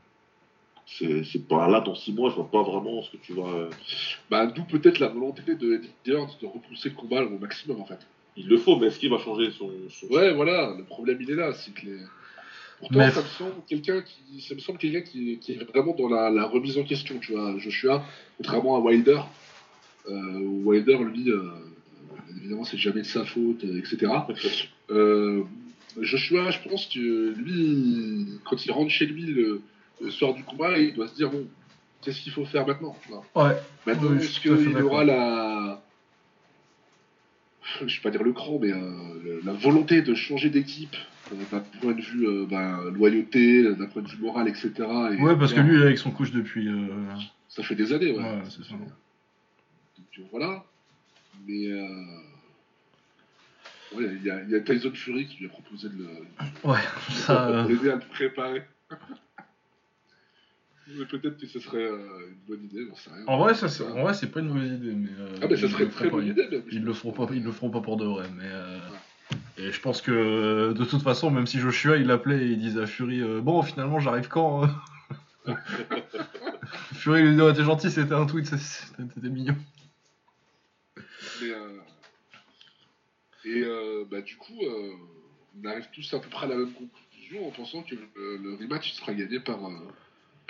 C'est, 0.86 1.48
pas 1.48 1.68
là 1.68 1.80
dans 1.80 1.94
six 1.94 2.12
mois, 2.12 2.30
je 2.30 2.34
vois 2.36 2.50
pas 2.50 2.62
vraiment 2.62 3.02
ce 3.02 3.10
que 3.12 3.16
tu 3.16 3.32
vas. 3.32 3.48
euh, 3.48 3.70
Bah, 4.30 4.46
d'où 4.46 4.64
peut-être 4.64 4.98
la 4.98 5.08
volonté 5.08 5.42
de 5.54 5.74
Eddie 5.74 5.88
de 6.06 6.46
repousser 6.46 6.90
le 6.90 6.94
combat 6.94 7.22
au 7.24 7.38
maximum, 7.38 7.80
en 7.80 7.86
fait. 7.86 7.98
Il 8.36 8.46
le 8.48 8.56
faut, 8.58 8.76
mais 8.76 8.86
est-ce 8.88 8.98
qu'il 8.98 9.10
va 9.10 9.18
changer 9.18 9.50
son. 9.52 9.70
son- 9.90 10.06
Ouais, 10.08 10.32
voilà, 10.34 10.74
le 10.76 10.84
problème 10.84 11.18
il 11.20 11.30
est 11.30 11.34
là, 11.36 11.52
c'est 11.54 11.72
que 11.72 11.86
les... 11.86 11.98
Pourtant, 12.80 12.98
Mais- 12.98 13.10
ça 13.12 13.20
me 13.22 13.26
semble 13.26 13.54
quelqu'un 13.68 14.02
qui, 14.02 14.40
ça 14.40 14.54
me 14.54 14.60
semble 14.60 14.78
quelqu'un 14.78 15.02
qui, 15.02 15.38
qui 15.38 15.52
est 15.52 15.64
vraiment 15.72 15.94
dans 15.94 16.08
la, 16.08 16.30
la 16.30 16.46
remise 16.46 16.76
en 16.78 16.82
question, 16.82 17.18
tu 17.20 17.32
vois, 17.32 17.56
Joshua, 17.58 18.04
contrairement 18.38 18.76
à 18.76 18.80
Wilder. 18.80 19.20
Euh, 20.08 20.38
où 20.40 20.62
Wilder, 20.70 20.98
lui, 21.04 21.30
euh, 21.30 21.42
évidemment, 22.38 22.64
c'est 22.64 22.76
jamais 22.78 23.02
de 23.02 23.06
sa 23.06 23.24
faute, 23.24 23.64
etc. 23.64 24.12
Euh, 24.90 25.44
Joshua, 26.00 26.50
je 26.50 26.58
pense 26.68 26.86
que 26.86 27.32
lui, 27.34 28.26
quand 28.44 28.66
il 28.66 28.72
rentre 28.72 28.90
chez 28.90 29.06
lui 29.06 29.22
le, 29.22 29.62
le 30.00 30.10
soir 30.10 30.34
du 30.34 30.42
combat, 30.44 30.78
il 30.78 30.94
doit 30.94 31.08
se 31.08 31.14
dire 31.14 31.30
bon, 31.30 31.46
qu'est-ce 32.02 32.20
qu'il 32.20 32.32
faut 32.32 32.44
faire 32.44 32.66
maintenant 32.66 32.96
Ouais. 33.34 33.56
Maintenant, 33.86 34.10
Oui, 34.10 34.18
est-ce 34.24 34.40
qu'il 34.40 34.76
aura 34.82 35.04
la. 35.04 35.82
Je 37.80 37.84
vais 37.96 38.02
pas 38.02 38.10
dire 38.10 38.22
le 38.22 38.32
cran, 38.32 38.58
mais 38.60 38.72
euh, 38.72 39.40
la 39.44 39.52
volonté 39.52 40.02
de 40.02 40.14
changer 40.14 40.50
d'équipe 40.50 40.96
euh, 41.32 41.36
d'un 41.52 41.60
point 41.80 41.92
de 41.92 42.00
vue 42.02 42.26
euh, 42.26 42.46
ben, 42.48 42.90
loyauté, 42.90 43.62
d'un 43.74 43.86
point 43.86 44.02
de 44.02 44.08
vue 44.08 44.18
moral, 44.18 44.48
etc. 44.48 44.72
Et, 44.78 45.22
Ouais, 45.22 45.36
parce 45.36 45.52
que 45.52 45.60
lui, 45.60 45.76
il 45.76 45.80
est 45.82 45.84
avec 45.86 45.98
son 45.98 46.10
couche 46.10 46.32
depuis. 46.32 46.68
euh, 46.68 46.88
Ça 47.48 47.62
fait 47.62 47.74
des 47.76 47.92
années, 47.92 48.10
ouais. 48.12 48.18
Ouais, 48.18 48.42
c'est 48.48 48.64
ça. 48.64 48.74
Donc 48.74 48.88
euh, 50.18 50.22
voilà. 50.32 50.64
Mais. 51.46 51.66
Euh... 51.68 51.86
ouais, 53.96 54.04
Il 54.16 54.24
y, 54.24 54.30
a- 54.30 54.42
il 54.42 54.50
y 54.50 54.54
a 54.56 54.60
Tyson 54.60 54.92
Fury 54.92 55.26
qui 55.26 55.38
lui 55.38 55.46
a 55.46 55.50
proposé 55.50 55.88
de 55.88 55.94
le. 55.98 56.08
Ouais, 56.68 56.78
ça. 57.10 57.48
euh, 57.48 57.62
pour 57.62 57.70
l'aider 57.70 57.90
à 57.90 57.94
le 57.94 58.00
préparer. 58.00 58.62
Mais 60.88 61.04
peut-être 61.06 61.38
que 61.38 61.46
ce 61.46 61.60
serait 61.60 61.78
euh, 61.78 62.28
une 62.28 62.36
bonne 62.46 62.64
idée, 62.64 62.84
j'en 62.88 62.96
sais 62.96 63.10
rien. 63.10 63.24
En 63.26 63.38
vrai, 63.38 63.54
ça, 63.54 63.68
c'est- 63.68 63.84
en 63.84 64.02
vrai, 64.02 64.14
c'est 64.14 64.26
pas 64.30 64.40
une 64.40 64.48
mauvaise 64.48 64.72
idée, 64.72 64.92
mais. 64.92 65.10
euh, 65.18 65.28
Ah, 65.42 65.46
mais 65.48 65.56
ça 65.56 65.68
serait 65.68 65.84
une 65.84 65.90
très 65.90 66.10
bonne 66.10 66.26
idée, 66.26 66.48
même. 66.50 66.62
Ils 66.70 66.82
le 66.82 66.92
feront 66.92 67.12
pas, 67.12 67.26
ils 67.32 67.42
le 67.42 67.52
feront 67.52 67.70
pas 67.70 67.80
pour 67.80 67.96
de 67.96 68.04
vrai, 68.04 68.28
mais. 68.36 68.44
euh, 68.46 68.78
Et 69.58 69.70
je 69.72 69.80
pense 69.80 70.02
que 70.02 70.72
de 70.72 70.84
toute 70.84 71.02
façon, 71.02 71.30
même 71.30 71.46
si 71.46 71.58
Joshua 71.58 71.96
il 71.96 72.06
l'appelait 72.06 72.42
et 72.44 72.50
il 72.50 72.58
disait 72.58 72.82
à 72.82 72.86
Fury, 72.86 73.22
bon 73.40 73.62
finalement 73.62 73.98
j'arrive 74.00 74.28
quand 74.28 74.64
euh 74.64 74.66
Fury 76.94 77.22
lui 77.22 77.34
dit, 77.36 77.40
ouais, 77.42 77.52
t'es 77.54 77.62
gentil, 77.64 77.90
c'était 77.90 78.14
un 78.14 78.26
tweet, 78.26 78.46
c'était 78.46 79.28
mignon. 79.28 79.56
Mais, 81.40 81.50
Et 83.44 83.64
bah, 84.10 84.20
du 84.20 84.36
coup, 84.36 84.58
on 84.62 85.68
arrive 85.68 85.88
tous 85.94 86.12
à 86.14 86.18
peu 86.20 86.28
près 86.28 86.46
à 86.46 86.48
la 86.48 86.56
même 86.56 86.72
conclusion 86.72 87.46
en 87.46 87.50
pensant 87.50 87.82
que 87.82 87.94
le, 87.94 88.36
le 88.36 88.54
rematch 88.54 88.92
sera 88.92 89.14
gagné 89.14 89.38
par. 89.40 89.58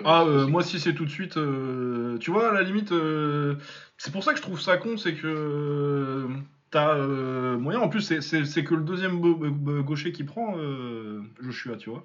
Ah, 0.05 0.25
euh, 0.25 0.47
moi 0.47 0.63
si 0.63 0.81
c'est 0.81 0.95
tout 0.95 1.05
de 1.05 1.11
suite, 1.11 1.37
euh, 1.37 2.19
tu 2.19 2.31
vois, 2.31 2.51
à 2.51 2.53
la 2.53 2.63
limite, 2.63 2.93
euh, 2.93 3.55
c'est 3.99 4.13
pour 4.13 4.25
ça 4.25 4.33
que 4.33 4.39
je 4.39 4.43
trouve 4.43 4.61
ça 4.61 4.77
con, 4.77 4.97
c'est 4.97 5.15
que 5.15 6.27
t'as 6.71 6.97
moyen, 7.57 7.81
en 7.81 7.89
plus 7.89 8.01
c'est- 8.01 8.65
que 8.65 8.75
le 8.75 8.83
deuxième 8.83 9.21
gaucher 9.83 10.13
qui 10.13 10.25
prend 10.25 10.57
Joshua, 11.41 11.77
tu 11.77 11.91
vois. 11.91 12.05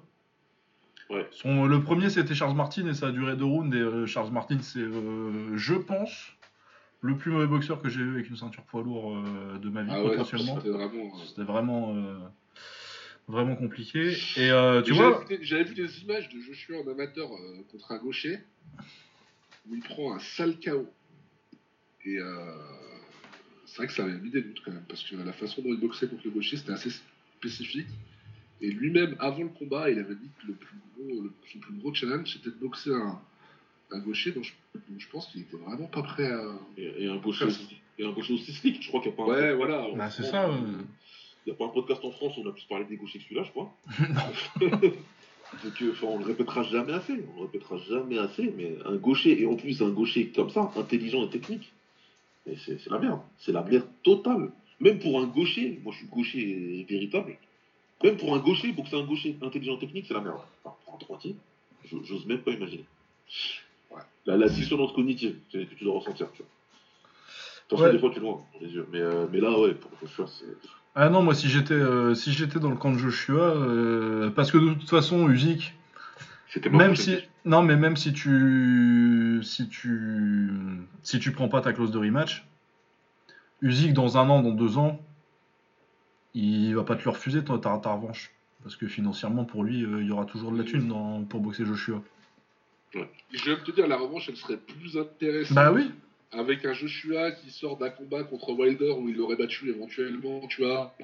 Ouais. 1.10 1.26
Son, 1.30 1.64
le 1.64 1.80
premier 1.82 2.10
c'était 2.10 2.34
Charles 2.34 2.54
Martin 2.54 2.86
et 2.86 2.92
ça 2.94 3.06
a 3.06 3.10
duré 3.10 3.34
deux 3.34 3.46
rounds 3.46 3.74
et 3.74 4.06
Charles 4.06 4.30
Martin 4.30 4.58
c'est, 4.60 4.84
je 5.54 5.74
pense, 5.74 6.32
le 7.00 7.16
plus 7.16 7.30
mauvais 7.30 7.46
boxeur 7.46 7.80
que 7.80 7.88
j'ai 7.88 8.02
vu 8.02 8.14
avec 8.14 8.28
une 8.28 8.36
ceinture 8.36 8.62
poids 8.64 8.82
lourd 8.82 9.16
de 9.60 9.68
ma 9.70 9.82
vie 9.82 9.90
Ah 9.92 10.02
ouais, 10.04 10.10
potentiellement. 10.10 10.56
c'était 10.56 10.68
vraiment. 10.70 11.16
C'était 11.26 11.44
vraiment, 11.44 11.94
vraiment 13.28 13.56
compliqué. 13.56 14.12
Et 14.36 14.50
euh, 14.50 14.82
tu 14.82 14.94
j'avais 14.94 15.08
vois, 15.10 15.20
vu 15.20 15.36
des- 15.38 15.44
J'avais 15.44 15.64
vu 15.64 15.74
des 15.74 16.02
images 16.02 16.28
de 16.30 16.40
Joshua 16.40 16.78
en 16.80 16.88
amateur 16.90 17.30
euh, 17.32 17.62
contre 17.70 17.92
un 17.92 17.98
gaucher 17.98 18.38
où 19.68 19.74
il 19.74 19.82
prend 19.82 20.14
un 20.14 20.18
sale 20.18 20.58
KO. 20.60 20.86
Et 22.04 22.18
euh, 22.18 22.52
c'est 23.66 23.76
vrai 23.78 23.86
que 23.86 23.92
ça 23.92 24.04
avait 24.04 24.18
mis 24.18 24.30
des 24.30 24.40
doutes 24.42 24.62
quand 24.64 24.72
même 24.72 24.84
parce 24.88 25.02
que 25.04 25.16
la 25.16 25.32
façon 25.32 25.62
dont 25.62 25.70
il 25.70 25.80
boxait 25.80 26.06
contre 26.08 26.22
le 26.24 26.30
gaucher 26.30 26.56
c'était 26.56 26.72
assez 26.72 26.90
spécifique. 27.38 27.86
Et 28.60 28.70
lui-même, 28.70 29.14
avant 29.20 29.44
le 29.44 29.50
combat, 29.50 29.88
il 29.90 29.98
avait 30.00 30.14
dit 30.16 30.30
que 30.40 30.46
le 30.48 30.54
plus 30.54 30.76
gros, 30.96 31.22
le- 31.22 31.32
son 31.52 31.58
plus 31.60 31.74
gros 31.74 31.94
challenge 31.94 32.32
c'était 32.32 32.50
de 32.50 32.56
boxer 32.60 32.90
un, 32.92 33.20
un 33.90 33.98
gaucher 34.00 34.32
dont 34.32 34.42
je, 34.42 34.52
dont 34.74 34.98
je 34.98 35.08
pense 35.08 35.26
qu'il 35.28 35.42
était 35.42 35.56
vraiment 35.56 35.86
pas 35.86 36.02
prêt 36.02 36.30
à. 36.30 36.58
Et, 36.76 37.04
et 37.04 37.08
un 37.08 37.18
gaucher 37.18 37.44
aussi, 37.44 37.80
et 37.98 38.04
un 38.06 38.10
gaucher 38.12 38.32
aussi 38.34 38.52
slick, 38.52 38.82
je 38.82 38.88
crois 38.88 39.00
qu'il 39.00 39.10
n'y 39.12 39.14
a 39.14 39.16
pas 39.18 39.24
un 39.24 39.34
Ouais, 39.34 39.54
voilà. 39.54 39.86
Bah, 39.94 40.10
c'est 40.10 40.24
ça, 40.24 40.48
euh. 40.48 40.82
Il 41.48 41.52
n'y 41.52 41.54
a 41.54 41.58
pas 41.60 41.64
un 41.64 41.68
podcast 41.68 42.04
en 42.04 42.10
France 42.10 42.36
où 42.36 42.42
on 42.44 42.48
a 42.50 42.52
plus 42.52 42.64
parlé 42.64 42.84
des 42.84 42.96
gauchers 42.98 43.20
que 43.20 43.24
celui-là, 43.24 43.42
je 43.42 43.50
crois. 43.52 43.72
Donc, 44.60 45.80
euh, 45.80 45.92
enfin, 45.92 46.06
on 46.08 46.18
le 46.18 46.26
répétera 46.26 46.62
jamais 46.62 46.92
assez. 46.92 47.14
On 47.34 47.40
le 47.40 47.46
répétera 47.46 47.78
jamais 47.78 48.18
assez. 48.18 48.52
Mais 48.54 48.76
un 48.84 48.96
gaucher, 48.96 49.40
et 49.40 49.46
en 49.46 49.56
plus 49.56 49.80
un 49.80 49.88
gaucher 49.88 50.28
comme 50.28 50.50
ça, 50.50 50.70
intelligent 50.76 51.24
et 51.24 51.30
technique, 51.30 51.72
c'est 52.66 52.86
la 52.90 52.98
merde. 52.98 53.20
C'est 53.38 53.52
la 53.52 53.62
merde 53.62 53.86
totale. 54.02 54.50
Même 54.80 54.98
pour 54.98 55.18
un 55.18 55.26
gaucher, 55.26 55.80
moi 55.82 55.94
je 55.94 56.00
suis 56.00 56.06
gaucher 56.08 56.86
véritable. 56.86 57.38
Même 58.04 58.18
pour 58.18 58.34
un 58.34 58.40
gaucher, 58.40 58.74
pour 58.74 58.84
que 58.84 58.90
c'est 58.90 59.00
un 59.00 59.06
gaucher 59.06 59.38
intelligent 59.40 59.76
et 59.76 59.78
technique, 59.78 60.04
c'est 60.06 60.12
la 60.14 60.20
merde. 60.20 60.40
Enfin, 60.62 60.76
pour 60.84 60.94
un 60.96 60.98
droitier, 60.98 61.34
j'ose 61.90 62.26
même 62.26 62.42
pas 62.42 62.50
imaginer. 62.50 62.84
Ouais. 63.90 64.02
La, 64.26 64.36
la 64.36 64.50
dissonance 64.50 64.92
cognitive 64.92 65.34
que, 65.50 65.64
que 65.64 65.74
tu 65.74 65.84
dois 65.84 65.94
ressentir. 65.94 66.30
Tu 66.32 66.42
vois. 66.42 66.50
Attention, 67.68 67.86
Ouais. 67.86 67.92
des 67.92 67.98
fois 67.98 68.10
tu 68.10 68.20
le 68.20 68.26
vois 68.26 68.44
dans 68.52 68.60
les 68.66 68.70
yeux. 68.74 68.86
Mais, 68.92 69.00
euh, 69.00 69.26
mais 69.32 69.40
là, 69.40 69.58
ouais, 69.58 69.72
pour 69.72 69.90
Joshua, 70.02 70.26
c'est. 70.26 70.44
Ah 71.00 71.10
non, 71.10 71.22
moi 71.22 71.32
si 71.32 71.48
j'étais 71.48 71.74
euh, 71.74 72.16
si 72.16 72.32
j'étais 72.32 72.58
dans 72.58 72.70
le 72.70 72.76
camp 72.76 72.90
de 72.90 72.98
Joshua, 72.98 73.54
euh, 73.54 74.30
parce 74.30 74.50
que 74.50 74.58
de 74.58 74.74
toute 74.74 74.90
façon, 74.90 75.28
Usyk, 75.30 75.76
même 76.72 76.96
si 76.96 77.18
non 77.44 77.62
mais 77.62 77.76
même 77.76 77.96
si 77.96 78.12
tu 78.12 79.38
si 79.44 79.68
tu 79.68 80.50
si 81.04 81.20
tu 81.20 81.30
prends 81.30 81.48
pas 81.48 81.60
ta 81.60 81.72
clause 81.72 81.92
de 81.92 81.98
rematch, 81.98 82.44
Usyk 83.62 83.92
dans 83.92 84.18
un 84.18 84.28
an, 84.28 84.42
dans 84.42 84.50
deux 84.50 84.76
ans, 84.76 85.00
il 86.34 86.74
va 86.74 86.82
pas 86.82 86.96
te 86.96 87.04
le 87.04 87.10
refuser 87.10 87.44
ta, 87.44 87.56
ta, 87.58 87.78
ta 87.78 87.92
revanche, 87.92 88.32
parce 88.64 88.74
que 88.74 88.88
financièrement 88.88 89.44
pour 89.44 89.62
lui, 89.62 89.84
euh, 89.84 90.00
il 90.02 90.08
y 90.08 90.10
aura 90.10 90.24
toujours 90.24 90.50
de 90.50 90.58
la 90.58 90.64
thune 90.64 90.88
dans- 90.88 91.22
pour 91.22 91.38
boxer 91.38 91.64
Joshua. 91.64 92.02
Je 92.92 93.50
vais 93.50 93.62
te 93.62 93.70
dire, 93.70 93.86
la 93.86 93.98
revanche, 93.98 94.28
elle 94.30 94.36
serait 94.36 94.56
plus 94.56 94.98
intéressante 94.98 95.54
Bah 95.54 95.70
oui. 95.70 95.92
Avec 96.32 96.64
un 96.64 96.72
Joshua 96.72 97.32
qui 97.32 97.50
sort 97.50 97.78
d'un 97.78 97.90
combat 97.90 98.22
contre 98.22 98.52
Wilder 98.52 98.92
où 98.98 99.08
il 99.08 99.16
l'aurait 99.16 99.36
battu 99.36 99.70
éventuellement, 99.70 100.46
tu 100.48 100.62
vois. 100.62 100.94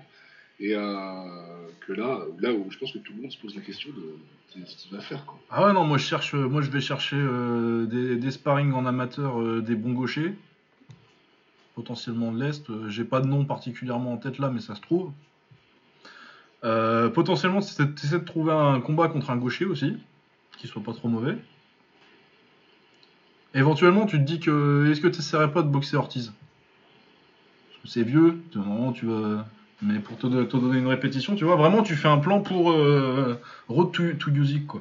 Et 0.61 0.75
euh, 0.75 1.69
que 1.87 1.93
là, 1.93 2.21
là 2.39 2.53
où 2.53 2.71
je 2.71 2.79
pense 2.79 2.93
que 2.93 2.99
tout 2.99 3.13
le 3.15 3.23
monde 3.23 3.33
se 3.33 3.39
pose 3.39 3.57
la 3.57 3.63
question 3.63 3.91
de 3.91 4.65
ce 4.65 4.77
qu'il 4.77 4.97
va 4.97 5.03
faire. 5.03 5.25
Quoi. 5.25 5.39
Ah 5.51 5.67
ouais 5.67 5.73
non, 5.73 5.85
moi 5.85 5.99
je 5.99 6.05
cherche, 6.05 6.35
moi 6.35 6.63
je 6.63 6.71
vais 6.71 6.81
chercher 6.81 7.17
euh, 7.19 7.87
des, 7.87 8.17
des 8.17 8.31
sparring 8.31 8.73
en 8.73 8.87
amateur, 8.87 9.41
euh, 9.41 9.61
des 9.61 9.75
bons 9.75 9.95
gauchers, 9.95 10.35
potentiellement 11.75 12.31
de 12.31 12.45
l'est. 12.45 12.65
J'ai 12.89 13.05
pas 13.05 13.21
de 13.21 13.27
nom 13.27 13.45
particulièrement 13.45 14.13
en 14.13 14.17
tête 14.17 14.39
là, 14.39 14.51
mais 14.51 14.61
ça 14.61 14.75
se 14.75 14.81
trouve. 14.81 15.13
Potentiellement, 16.63 17.61
c'est 17.61 17.85
de 17.85 18.19
trouver 18.25 18.53
un 18.53 18.81
combat 18.81 19.09
contre 19.09 19.29
un 19.31 19.37
gaucher 19.37 19.67
aussi, 19.67 19.99
qui 20.57 20.67
soit 20.67 20.83
pas 20.83 20.95
trop 20.95 21.09
mauvais. 21.09 21.37
Éventuellement, 23.55 24.07
tu 24.07 24.19
te 24.19 24.23
dis 24.25 24.41
que 24.41 24.89
est-ce 24.91 25.01
que 25.01 25.09
tu 25.09 25.21
essaierais 25.21 25.53
pas 25.53 25.63
de 25.63 25.69
boxer 25.69 25.97
Ortiz? 25.97 26.33
Parce 27.71 27.83
que 27.83 27.89
c'est 27.89 28.03
vieux, 28.03 28.43
tu- 28.51 28.59
normalement 28.59 28.93
tu 28.93 29.07
vas. 29.07 29.47
Mais 29.83 29.99
pour 29.99 30.17
te, 30.17 30.27
te 30.27 30.57
donner 30.57 30.79
une 30.79 30.87
répétition, 30.87 31.35
tu 31.35 31.45
vois, 31.45 31.57
vraiment 31.57 31.83
tu 31.83 31.95
fais 31.95 32.09
un 32.09 32.19
plan 32.19 32.41
pour 32.41 32.71
euh, 32.73 33.39
Road 33.69 33.93
to, 33.93 34.13
to 34.15 34.31
Usyk, 34.31 34.67
quoi. 34.67 34.81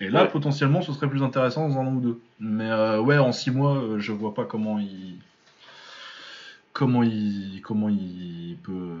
Et 0.00 0.08
là, 0.08 0.22
Ouais. 0.22 0.28
potentiellement, 0.30 0.80
ce 0.80 0.92
serait 0.92 1.08
plus 1.10 1.22
intéressant 1.22 1.68
dans 1.68 1.76
un 1.78 1.86
an 1.86 1.92
ou 1.92 2.00
deux. 2.00 2.18
Mais 2.38 2.70
euh, 2.70 3.00
ouais, 3.00 3.18
en 3.18 3.32
six 3.32 3.50
mois, 3.50 3.76
euh, 3.76 3.98
je 3.98 4.12
vois 4.12 4.32
pas 4.32 4.44
comment 4.46 4.78
il. 4.78 5.16
Comment 6.72 7.02
il. 7.02 7.60
Comment 7.62 7.88
il 7.88 8.56
peut. 8.62 8.96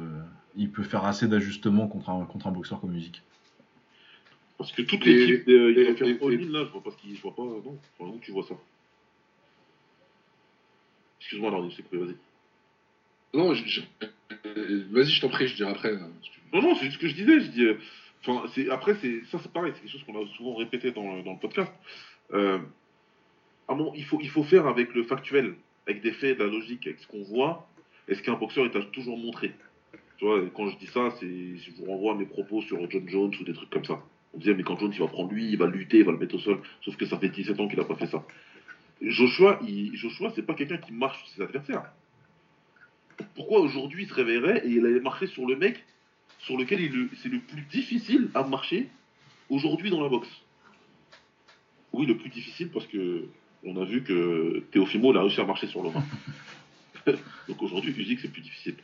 Il 0.56 0.68
peut 0.70 0.82
faire 0.82 1.04
assez 1.06 1.26
d'ajustements 1.28 1.86
contre 1.86 2.10
un, 2.10 2.24
contre 2.24 2.48
un 2.48 2.50
boxeur 2.50 2.80
comme 2.80 2.94
Usyk. 2.94 3.22
Parce 4.60 4.72
que 4.72 4.82
toute 4.82 5.02
l'équipe, 5.06 5.46
de- 5.46 5.70
et- 5.70 5.80
il 5.80 5.86
va 5.86 5.94
faire 5.96 6.06
et- 6.06 6.18
all-in 6.22 6.52
là, 6.52 6.64
je 6.66 6.70
vois 6.72 6.82
pas 6.82 6.90
ce 6.90 6.96
qu'il. 6.98 7.16
Je 7.16 7.22
vois 7.22 7.34
pas. 7.34 7.42
Non, 7.44 7.78
enfin, 7.98 8.10
où 8.12 8.18
tu 8.20 8.30
vois 8.30 8.42
ça 8.42 8.54
Excuse-moi, 11.20 11.48
alors, 11.48 11.66
c'est 11.74 11.82
coupé, 11.82 11.96
vas-y. 11.96 12.16
Non, 13.32 13.54
je- 13.54 13.64
je- 13.66 13.80
euh, 14.46 14.84
vas-y, 14.90 15.06
je 15.10 15.20
t'en 15.22 15.28
prie, 15.30 15.46
je 15.48 15.54
dirai 15.54 15.70
après. 15.70 15.94
hein, 15.94 16.10
si 16.22 16.30
tu 16.30 16.40
veux. 16.40 16.60
Non, 16.60 16.68
non, 16.68 16.74
c'est 16.74 16.84
juste 16.86 16.96
ce 16.96 17.00
que 17.00 17.08
je 17.08 17.14
disais. 17.14 17.40
Je 17.40 17.46
dis, 17.52 17.64
euh, 17.64 17.78
enfin, 18.26 18.46
c'est 18.54 18.68
après, 18.68 18.96
c'est 19.00 19.22
ça, 19.30 19.38
c'est 19.42 19.50
pareil. 19.50 19.72
C'est 19.74 19.80
quelque 19.80 19.92
chose 19.92 20.04
qu'on 20.04 20.22
a 20.22 20.26
souvent 20.36 20.54
répété 20.56 20.90
dans, 20.90 21.14
le- 21.16 21.22
dans 21.22 21.32
le 21.32 21.38
podcast. 21.38 21.72
Euh, 22.34 22.58
à 23.66 23.72
un 23.72 23.76
moment, 23.76 23.94
il 23.94 24.04
faut, 24.04 24.18
il 24.20 24.28
faut 24.28 24.42
faire 24.42 24.66
avec 24.66 24.92
le 24.94 25.04
factuel, 25.04 25.54
avec 25.86 26.02
des 26.02 26.12
faits, 26.12 26.38
de 26.38 26.44
la 26.44 26.50
logique, 26.50 26.86
avec 26.86 26.98
ce 26.98 27.06
qu'on 27.06 27.22
voit, 27.22 27.66
et 28.08 28.14
ce 28.14 28.20
qu'un 28.22 28.34
boxeur 28.34 28.66
il 28.66 28.70
t'a 28.72 28.82
toujours 28.82 29.16
montré. 29.16 29.52
Tu 30.18 30.26
vois, 30.26 30.38
et 30.42 30.50
quand 30.54 30.68
je 30.68 30.76
dis 30.76 30.86
ça, 30.86 31.10
c'est, 31.18 31.56
je 31.56 31.70
vous 31.78 31.86
renvoie 31.86 32.12
à 32.12 32.16
mes 32.16 32.26
propos 32.26 32.60
sur 32.62 32.90
John 32.90 33.08
Jones 33.08 33.32
ou 33.40 33.44
des 33.44 33.54
trucs 33.54 33.70
comme 33.70 33.84
ça. 33.86 34.02
On 34.34 34.38
disait, 34.38 34.54
mais 34.54 34.62
quand 34.62 34.78
Jones 34.78 34.92
il 34.92 35.00
va 35.00 35.08
prendre 35.08 35.32
lui, 35.32 35.50
il 35.50 35.58
va 35.58 35.66
lutter, 35.66 35.98
il 35.98 36.04
va 36.04 36.12
le 36.12 36.18
mettre 36.18 36.36
au 36.36 36.38
sol. 36.38 36.60
Sauf 36.84 36.96
que 36.96 37.06
ça 37.06 37.18
fait 37.18 37.28
17 37.28 37.58
ans 37.58 37.68
qu'il 37.68 37.80
a 37.80 37.84
pas 37.84 37.96
fait 37.96 38.06
ça. 38.06 38.24
Joshua, 39.02 39.58
il, 39.66 39.96
Joshua, 39.96 40.32
c'est 40.34 40.42
pas 40.42 40.54
quelqu'un 40.54 40.76
qui 40.76 40.92
marche 40.92 41.18
sur 41.18 41.28
ses 41.28 41.42
adversaires. 41.42 41.90
Pourquoi 43.34 43.60
aujourd'hui 43.60 44.04
il 44.04 44.08
se 44.08 44.14
réveillerait 44.14 44.62
et 44.64 44.70
il 44.70 44.86
allait 44.86 45.00
marcher 45.00 45.26
sur 45.26 45.46
le 45.46 45.56
mec 45.56 45.84
sur 46.38 46.56
lequel 46.56 46.80
c'est 47.22 47.28
le 47.28 47.40
plus 47.40 47.62
difficile 47.62 48.30
à 48.34 48.44
marcher 48.44 48.88
aujourd'hui 49.48 49.90
dans 49.90 50.00
la 50.00 50.08
boxe? 50.08 50.30
Oui, 51.92 52.06
le 52.06 52.16
plus 52.16 52.30
difficile 52.30 52.70
parce 52.70 52.86
que 52.86 53.26
on 53.64 53.76
a 53.80 53.84
vu 53.84 54.02
que 54.02 54.62
Teofimo 54.70 55.12
il 55.12 55.18
a 55.18 55.22
réussi 55.22 55.40
à 55.40 55.44
marcher 55.44 55.66
sur 55.66 55.82
l'homme. 55.82 56.02
Donc 57.48 57.62
aujourd'hui, 57.62 57.92
Usyk 57.96 58.20
c'est 58.20 58.32
plus 58.32 58.42
difficile. 58.42 58.76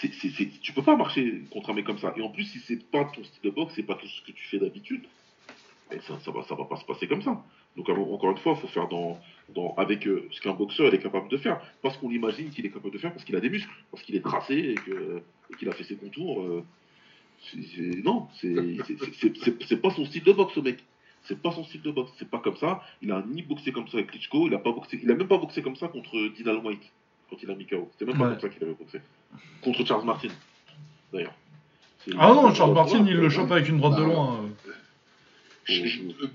C'est, 0.00 0.12
c'est, 0.12 0.60
tu 0.62 0.72
peux 0.72 0.82
pas 0.82 0.96
marcher 0.96 1.42
contre 1.50 1.70
un 1.70 1.74
mec 1.74 1.84
comme 1.84 1.98
ça. 1.98 2.14
Et 2.16 2.22
en 2.22 2.30
plus, 2.30 2.44
si 2.44 2.58
c'est 2.60 2.82
pas 2.90 3.04
ton 3.04 3.22
style 3.22 3.42
de 3.42 3.50
boxe, 3.50 3.74
c'est 3.76 3.82
pas 3.82 3.96
tout 3.96 4.06
ce 4.06 4.22
que 4.22 4.32
tu 4.32 4.46
fais 4.46 4.58
d'habitude, 4.58 5.04
ça, 6.00 6.18
ça 6.20 6.30
va, 6.30 6.64
pas 6.64 6.76
se 6.76 6.84
passer 6.84 7.06
comme 7.06 7.22
ça. 7.22 7.42
Donc 7.76 7.88
encore 7.88 8.30
une 8.30 8.38
fois, 8.38 8.54
il 8.56 8.60
faut 8.60 8.68
faire 8.68 8.88
dans, 8.88 9.20
avec 9.76 10.06
euh, 10.06 10.26
ce 10.30 10.40
qu'un 10.40 10.54
boxeur 10.54 10.92
est 10.94 11.02
capable 11.02 11.28
de 11.28 11.36
faire. 11.36 11.60
Parce 11.82 11.96
qu'on 11.98 12.10
imagine 12.10 12.50
qu'il 12.50 12.64
est 12.64 12.70
capable 12.70 12.92
de 12.92 12.98
faire, 12.98 13.12
parce 13.12 13.24
qu'il 13.24 13.36
a 13.36 13.40
des 13.40 13.50
muscles, 13.50 13.70
parce 13.90 14.02
qu'il 14.02 14.16
est 14.16 14.22
tracé 14.22 14.74
et 14.74 15.56
qu'il 15.56 15.68
a 15.68 15.72
fait 15.72 15.84
ses 15.84 15.96
contours. 15.96 16.42
euh, 16.42 16.64
non, 18.04 18.28
c'est 18.40 19.82
pas 19.82 19.90
son 19.90 20.04
style 20.04 20.24
de 20.24 20.32
boxe, 20.32 20.54
ce 20.54 20.60
mec. 20.60 20.78
C'est 21.24 21.40
pas 21.40 21.52
son 21.52 21.64
style 21.64 21.82
de 21.82 21.90
boxe. 21.90 22.12
C'est 22.18 22.30
pas 22.30 22.38
comme 22.38 22.56
ça. 22.56 22.82
Il 23.02 23.12
a 23.12 23.22
ni 23.28 23.42
boxé 23.42 23.72
comme 23.72 23.88
ça 23.88 23.98
avec 23.98 24.10
Klitschko. 24.10 24.46
Il 24.46 24.54
a 24.54 24.58
pas 24.58 24.72
boxé. 24.72 24.98
Il 25.02 25.10
a 25.10 25.14
même 25.14 25.28
pas 25.28 25.36
boxé 25.36 25.60
comme 25.62 25.76
ça 25.76 25.88
contre 25.88 26.16
Dylan 26.34 26.64
White 26.64 26.90
quand 27.30 27.36
il 27.42 27.50
a 27.50 27.54
mis 27.54 27.66
KO. 27.66 27.88
C'était 27.92 28.04
même 28.06 28.18
pas 28.18 28.24
Ouais. 28.26 28.30
comme 28.32 28.40
ça 28.40 28.48
qu'il 28.48 28.64
avait 28.64 28.74
boxé. 28.74 29.00
Contre 29.62 29.86
Charles 29.86 30.04
Martin, 30.04 30.28
d'ailleurs. 31.12 31.34
C'est- 32.04 32.12
Ah 32.18 32.28
non, 32.28 32.50
c'est- 32.50 32.56
Charles 32.56 32.74
Martin, 32.74 33.04
il 33.06 33.14
le 33.16 33.22
ouais. 33.24 33.30
chope 33.30 33.50
avec 33.52 33.68
une 33.68 33.78
droite 33.78 33.96
de 33.98 34.02
Ah, 34.02 34.06
loin. 34.06 34.40
euh. 34.44 34.48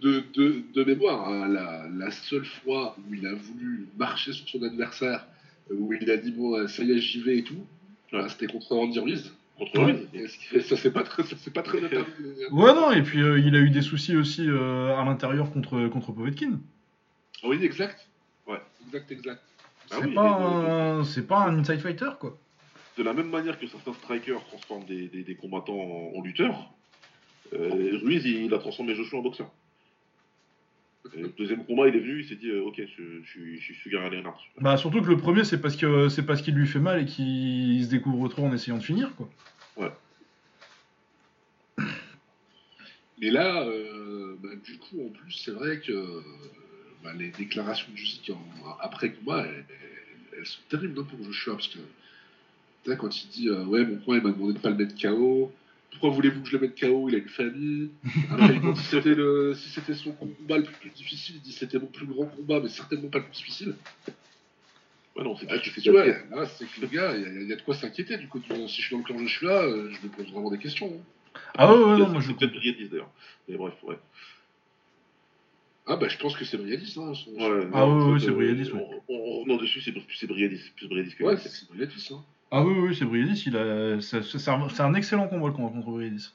De, 0.01 0.23
de, 0.33 0.61
de 0.73 0.83
mémoire, 0.85 1.27
hein, 1.27 1.47
la, 1.49 1.87
la 1.93 2.11
seule 2.11 2.45
fois 2.45 2.95
où 3.09 3.13
il 3.13 3.25
a 3.27 3.33
voulu 3.33 3.87
marcher 3.97 4.31
sur 4.31 4.47
son 4.47 4.63
adversaire, 4.63 5.25
euh, 5.71 5.75
où 5.77 5.91
il 5.93 6.09
a 6.09 6.15
dit 6.15 6.31
bon, 6.31 6.55
euh, 6.55 6.67
ça 6.67 6.83
y 6.83 6.91
est, 6.91 6.99
j'y 6.99 7.19
vais 7.21 7.39
et 7.39 7.43
tout, 7.43 7.55
Ouais. 8.13 8.21
bah, 8.21 8.29
c'était 8.29 8.47
contre 8.47 8.71
Andy 8.73 8.97
Ruiz. 8.99 9.33
Contre 9.57 9.77
Ouais. 9.79 10.05
Ruiz. 10.13 10.37
Et 10.53 10.61
ça 10.61 10.77
s'est 10.77 10.91
pas 10.91 11.03
très, 11.03 11.23
ça 11.23 11.35
s'est 11.35 11.51
pas 11.51 11.63
très 11.63 11.79
bien 11.81 11.89
terminé. 11.89 12.45
Ouais, 12.51 12.73
non, 12.73 12.91
et 12.91 13.01
puis 13.01 13.21
euh, 13.21 13.37
il 13.39 13.53
a 13.55 13.59
eu 13.59 13.71
des 13.71 13.81
soucis 13.81 14.15
aussi 14.15 14.47
euh, 14.47 14.95
à 14.95 15.03
l'intérieur 15.03 15.51
contre, 15.51 15.87
contre 15.89 16.13
Povetkin. 16.13 16.59
Oui, 17.43 17.57
exact. 17.61 18.07
Ouais, 18.47 18.61
exact, 18.87 19.11
exact. 19.11 19.41
Ah 19.91 19.97
C'est 19.99 20.05
oui, 20.07 20.13
pas, 20.13 20.29
un... 20.29 21.03
pas 21.27 21.37
un 21.47 21.59
inside 21.59 21.79
fighter, 21.79 22.09
quoi. 22.19 22.37
De 22.97 23.03
la 23.03 23.13
même 23.13 23.29
manière 23.29 23.59
que 23.59 23.67
certains 23.67 23.93
strikers 23.93 24.43
transforment 24.45 24.85
des, 24.85 25.07
des- 25.07 25.23
des 25.23 25.35
combattants 25.35 25.77
en, 25.79 26.17
en 26.17 26.21
lutteurs, 26.21 26.71
euh, 27.53 27.99
Ruiz, 28.03 28.25
il, 28.25 28.53
a 28.53 28.57
transformé 28.57 28.95
Joshua 28.95 29.19
en 29.19 29.21
boxeur. 29.21 29.51
Et 31.13 31.21
le 31.21 31.29
deuxième 31.37 31.63
combat, 31.65 31.87
il 31.87 31.95
est 31.95 31.99
venu, 31.99 32.21
il 32.21 32.27
s'est 32.27 32.35
dit 32.35 32.49
euh, 32.49 32.63
Ok, 32.63 32.77
je, 32.77 33.03
je, 33.23 33.29
suis- 33.29 33.59
je 33.61 33.73
suis 33.73 33.91
Gary 33.91 34.15
Leonard. 34.15 34.39
Bah 34.59 34.75
surtout 34.77 35.01
que 35.01 35.07
le 35.07 35.17
premier 35.17 35.43
c'est 35.43 35.61
parce 35.61 35.75
que 35.75 36.09
c'est 36.09 36.25
parce 36.25 36.41
qu'il 36.41 36.55
lui 36.55 36.65
fait 36.67 36.79
mal 36.79 37.03
et 37.03 37.05
qu'il 37.05 37.83
se 37.85 37.89
découvre 37.89 38.27
trop 38.27 38.45
en 38.45 38.53
essayant 38.53 38.77
de 38.77 38.83
finir 38.83 39.13
quoi. 39.15 39.29
Mais 43.21 43.29
là, 43.29 43.63
euh, 43.63 44.35
bah, 44.41 44.49
du 44.63 44.77
coup, 44.77 45.05
en 45.05 45.09
plus, 45.09 45.31
c'est 45.31 45.51
vrai 45.51 45.79
que 45.79 45.91
bah, 47.05 47.13
les 47.17 47.29
déclarations 47.29 47.87
de 47.91 47.97
Jusic 47.97 48.31
en- 48.31 48.77
après 48.81 49.11
combat, 49.11 49.45
elles, 49.45 49.65
elles- 49.69 50.39
elles 50.39 50.45
sont 50.45 50.59
terribles 50.69 50.99
hein, 50.99 51.07
pour 51.09 51.23
Joshua, 51.23 51.53
parce 51.53 51.67
que 51.69 51.77
tu 51.77 52.91
sais, 52.91 52.97
quand 52.97 53.23
il 53.23 53.29
dit 53.29 53.49
euh, 53.49 53.63
Ouais, 53.65 53.85
mon 53.85 53.97
point, 53.97 54.17
il 54.17 54.23
m'a 54.23 54.31
demandé 54.31 54.53
de 54.53 54.59
pas 54.59 54.69
le 54.69 54.75
mettre 54.75 54.95
KO. 54.99 55.51
Pourquoi 55.91 56.09
voulez-vous 56.09 56.41
que 56.41 56.49
je 56.49 56.57
le 56.57 56.67
mette 56.67 56.79
KO 56.79 57.07
Il 57.09 57.15
a 57.15 57.19
une 57.19 57.29
famille. 57.29 57.89
Après, 58.31 58.55
il 58.55 58.61
dit, 58.61 58.79
si 58.81 58.85
c'était 58.87 59.15
le- 59.15 59.53
si 59.55 59.69
c'était 59.69 59.93
son 59.93 60.11
combat 60.11 60.57
le 60.57 60.63
plus 60.63 60.89
difficile, 60.89 61.35
il 61.37 61.41
dit 61.41 61.53
c'était 61.53 61.79
mon 61.79 61.85
plus 61.87 62.05
grand 62.05 62.25
combat, 62.25 62.59
mais 62.59 62.69
certainement 62.69 63.07
pas 63.09 63.19
le 63.19 63.25
plus 63.25 63.33
difficile. 63.33 63.75
Ouais, 65.15 65.23
non, 65.23 65.35
c'est 65.37 65.47
Ah, 65.49 65.57
tu 65.59 65.71
tu 65.71 65.81
fais 65.81 65.91
là, 65.91 66.45
c'est 66.45 66.65
que 66.65 66.81
le 66.81 66.87
gars, 66.87 67.15
il 67.15 67.21
y, 67.21 67.25
a- 67.25 67.41
il 67.43 67.47
y 67.49 67.53
a 67.53 67.55
de 67.55 67.61
quoi 67.61 67.73
s'inquiéter. 67.75 68.17
Du 68.17 68.27
coup, 68.27 68.41
si 68.67 68.81
je 68.81 68.87
suis 68.87 68.91
dans 68.91 68.97
le 68.97 69.03
clan 69.05 69.17
Joshua, 69.17 69.63
euh, 69.63 69.89
je 69.91 70.05
me 70.05 70.11
pose 70.11 70.29
vraiment 70.31 70.51
des 70.51 70.57
questions. 70.57 70.87
hein. 70.93 71.39
Ah 71.57 71.73
ouais, 71.73 71.79
ouais 71.83 71.97
non 71.99 72.09
moi 72.09 72.21
je 72.21 72.31
peut-être 72.33 72.53
d'ailleurs. 72.89 73.11
Mais 73.47 73.55
bref, 73.55 73.73
ouais. 73.83 73.97
Ah, 75.87 75.95
bah, 75.97 76.07
je 76.07 76.17
pense 76.17 76.35
que 76.35 76.45
c'est 76.45 76.57
Briadis. 76.57 76.95
Hein, 76.97 77.13
son- 77.13 77.31
Ouais, 77.31 77.67
Ah 77.73 77.87
ouais, 77.87 78.03
ouais, 78.13 78.19
fait, 78.19 78.25
c'est 78.25 78.31
euh, 78.31 78.35
Briadis, 78.35 78.71
ouais. 78.71 78.81
En, 79.09 79.13
en 79.13 79.39
revenant 79.39 79.57
dessus, 79.57 79.81
c'est 79.81 79.93
c'est 80.19 80.27
Briadis, 80.27 80.71
plus 80.75 80.87
Briadis 80.87 81.15
que 81.15 81.23
Ouais, 81.23 81.35
Briadis. 81.35 81.49
c'est 81.49 81.69
Briadis. 81.69 82.09
Hein. 82.11 82.23
Ah 82.51 82.63
oui 82.63 82.73
oui 82.77 82.95
c'est 82.95 83.05
Briadis, 83.05 83.43
il 83.47 83.57
a 83.57 83.99
c'est 84.01 84.21
c'est 84.23 84.49
un, 84.49 84.93
excellent 84.93 85.27
combat 85.27 85.47
le 85.47 85.53
combat 85.53 85.69
contre 85.69 85.89
Briadis. 85.89 86.31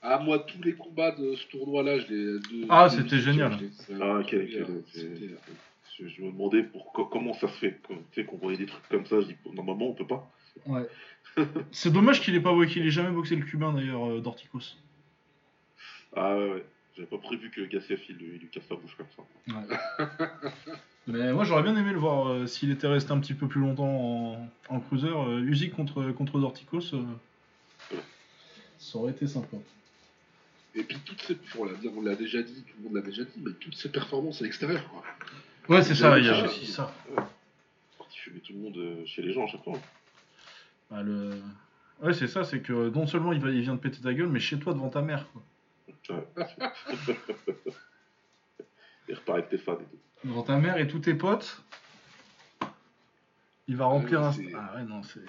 Ah, 0.00 0.18
moi, 0.18 0.38
tous 0.38 0.62
les 0.62 0.74
combats 0.74 1.10
de 1.10 1.34
ce 1.34 1.46
tournoi-là, 1.48 1.98
je 1.98 2.06
les. 2.06 2.24
de- 2.38 2.66
Ah, 2.68 2.88
c'était 2.88 3.18
génial. 3.18 3.58
Ah, 4.00 4.20
quel- 4.26 4.48
quel- 4.48 4.82
Je, 5.98 6.22
me 6.22 6.30
demandais 6.30 6.62
pour, 6.62 6.92
co- 6.92 7.06
comment 7.06 7.34
ça 7.34 7.48
se 7.48 7.54
fait. 7.58 7.76
Tu 7.88 7.94
sais, 8.14 8.24
qu'on 8.24 8.36
voyait 8.36 8.56
des 8.58 8.66
trucs 8.66 8.88
comme 8.88 9.04
ça, 9.06 9.20
je 9.20 9.26
dis 9.26 9.36
normalement 9.52 9.88
on 9.88 9.94
peut 9.94 10.06
pas. 10.06 10.30
Ouais. 10.66 10.86
c'est 11.72 11.92
dommage 11.92 12.20
qu'il 12.20 12.36
ait 12.36 12.40
pas 12.40 12.54
qu'il 12.66 12.86
ait 12.86 12.90
jamais 12.90 13.10
boxé 13.10 13.34
le 13.34 13.44
cubain 13.44 13.72
d'ailleurs 13.72 14.08
euh, 14.08 14.20
Dorticos. 14.20 14.76
Ah 16.14 16.36
ouais, 16.36 16.50
ouais. 16.52 16.64
J'avais 16.98 17.08
pas 17.08 17.18
prévu 17.18 17.48
que 17.50 17.60
Gassiev 17.60 18.02
il, 18.08 18.16
lui- 18.16 18.32
il 18.34 18.40
lui 18.40 18.48
casse 18.48 18.68
la 18.68 18.74
bouche 18.76 18.96
comme 18.96 19.06
ça. 19.16 19.22
Mais 21.06 21.32
moi 21.32 21.44
j'aurais 21.44 21.62
bien 21.62 21.76
aimé 21.76 21.92
le 21.92 21.98
voir 21.98 22.28
euh, 22.28 22.46
s'il 22.46 22.70
était 22.72 22.88
resté 22.88 23.12
un 23.12 23.20
petit 23.20 23.34
peu 23.34 23.46
plus 23.46 23.60
longtemps 23.60 23.86
en, 23.88 24.48
en 24.68 24.80
cruiser. 24.80 25.08
Euh, 25.08 25.68
contre 25.74 26.10
contre 26.12 26.40
Dorticos, 26.40 26.92
euh, 26.94 27.02
ça 28.78 28.98
aurait 28.98 29.12
été 29.12 29.26
sympa. 29.28 29.56
Et 30.74 30.82
puis, 30.82 30.98
toutes 31.04 31.22
ces. 31.22 31.38
On 31.58 31.64
l'a 31.64 31.72
on 31.96 32.02
l'a 32.02 32.14
déjà 32.14 32.42
dit, 32.42 32.62
tout 32.62 32.74
le 32.78 32.84
monde 32.84 32.94
l'a 32.96 33.02
déjà 33.02 33.22
dit, 33.24 33.40
mais 33.44 33.52
toutes 33.60 33.74
ces 33.76 33.90
performances 33.90 34.40
à 34.42 34.44
l'extérieur, 34.44 34.86
quoi. 34.90 35.02
Ouais 35.68 35.82
c'est 35.82 35.94
ça, 35.94 36.18
il 36.18 36.24
y 36.26 36.28
a 36.28 36.44
aussi 36.44 36.66
ça. 36.66 36.92
Quand 37.16 38.06
il 38.12 38.18
fumait 38.18 38.40
tout 38.40 38.52
le 38.54 38.58
monde 38.58 38.76
euh, 38.76 39.06
chez 39.06 39.22
les 39.22 39.32
gens 39.32 39.44
à 39.44 39.46
chaque 39.48 39.62
fois. 39.64 39.78
Bah, 40.90 41.02
le... 41.02 41.40
Ouais, 42.02 42.12
c'est 42.12 42.28
ça, 42.28 42.44
c'est 42.44 42.60
que 42.60 42.90
non 42.90 43.06
seulement 43.06 43.32
il, 43.32 43.40
va, 43.40 43.50
il 43.50 43.60
vient 43.62 43.74
de 43.74 43.80
péter 43.80 44.00
ta 44.00 44.12
gueule, 44.12 44.28
mais 44.28 44.40
chez 44.40 44.58
toi 44.58 44.72
devant 44.74 44.88
ta 44.88 45.00
mère. 45.02 45.26
Quoi. 45.32 45.42
Et 49.08 49.14
repart 49.14 49.38
avec 49.38 49.48
tes 49.50 49.58
fans 49.58 49.74
et 49.74 49.84
tout. 49.84 49.98
Devant 50.28 50.42
ta 50.42 50.56
mère 50.58 50.76
et 50.78 50.86
tous 50.86 50.98
tes 50.98 51.14
potes. 51.14 51.62
Il 53.68 53.76
va 53.76 53.86
remplir 53.86 54.20
ouais, 54.20 54.26
un. 54.26 54.58
Ah 54.58 54.74
ouais, 54.76 54.82
non, 54.84 55.02
c'est. 55.02 55.20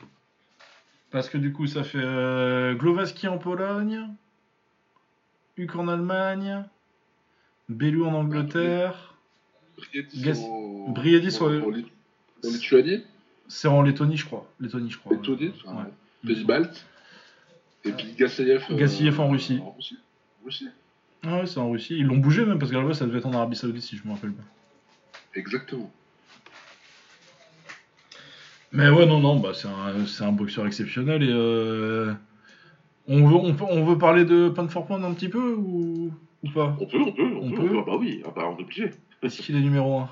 Parce 1.11 1.29
que 1.29 1.37
du 1.37 1.51
coup, 1.53 1.65
ça 1.67 1.83
fait 1.83 1.97
euh, 2.01 2.73
Glowaski 2.75 3.27
en 3.27 3.37
Pologne, 3.37 4.07
Huck 5.57 5.75
en 5.75 5.87
Allemagne, 5.87 6.63
Bellu 7.67 8.03
en 8.03 8.13
Angleterre, 8.13 9.15
Briedis 9.77 10.43
en... 10.43 10.89
Briedis, 10.91 11.37
en, 11.41 11.47
ouais. 11.49 11.61
en, 11.63 11.69
Lit- 11.69 11.91
en 12.45 12.49
Lituanie, 12.49 13.03
c'est 13.47 13.67
en 13.67 13.81
Lettonie, 13.81 14.17
je 14.17 14.25
crois. 14.25 14.47
Lettonie, 14.59 14.91
je 14.91 14.97
crois. 14.99 15.15
Lettonie, 15.15 15.47
Ouais. 15.47 15.53
enfin, 15.65 15.85
Ouais. 16.25 16.33
pays 16.33 16.43
baltes. 16.45 16.85
Et 17.85 17.91
puis 17.93 18.13
Gassayev. 18.13 18.65
euh, 18.69 18.75
Gassiev 18.75 19.19
en 19.19 19.29
Russie. 19.29 19.59
En 19.63 19.71
Russie. 19.71 19.97
En 20.41 20.45
Russie. 20.45 20.69
Ah 21.23 21.39
ouais, 21.39 21.45
c'est 21.47 21.59
en 21.59 21.69
Russie. 21.69 21.97
Ils 21.97 22.05
l'ont 22.05 22.17
bougé 22.17 22.45
même 22.45 22.59
parce 22.59 22.71
qu'à 22.71 22.79
la 22.79 22.85
base, 22.85 22.99
ça 22.99 23.05
devait 23.05 23.19
être 23.19 23.25
en 23.25 23.33
Arabie 23.33 23.55
Saoudite, 23.55 23.83
si 23.83 23.97
je 23.97 24.07
me 24.07 24.13
rappelle 24.13 24.31
bien. 24.31 24.43
Exactement. 25.35 25.91
Mais 28.71 28.89
ouais, 28.89 29.05
non, 29.05 29.19
non, 29.19 29.39
bah, 29.39 29.51
c'est 29.53 29.67
un, 29.67 30.27
un 30.27 30.31
boxeur 30.31 30.67
exceptionnel 30.67 31.23
et 31.23 31.31
euh, 31.31 32.13
on, 33.07 33.27
veut, 33.27 33.35
on, 33.35 33.55
peut- 33.55 33.65
on 33.67 33.83
veut 33.83 33.97
parler 33.97 34.25
de 34.25 34.49
Pound 34.49 34.69
for 34.69 34.85
Pound 34.85 35.03
un 35.03 35.13
petit 35.13 35.29
peu 35.29 35.53
ou, 35.55 36.13
ou 36.43 36.49
pas? 36.51 36.75
On 36.79 36.85
peut, 36.85 36.99
on 37.01 37.11
peut, 37.11 37.35
on, 37.35 37.47
On 37.47 37.51
peut. 37.51 37.67
peut? 37.67 37.77
Ah 37.79 37.83
bah 37.85 37.95
oui, 37.97 38.21
ah 38.25 38.31
bah 38.35 38.43
on 38.47 38.57
est 38.57 38.61
obligé. 38.61 38.91
Est-ce 39.23 39.41
qu'il 39.41 39.55
est 39.55 39.61
numéro 39.61 39.97
1 39.97 40.09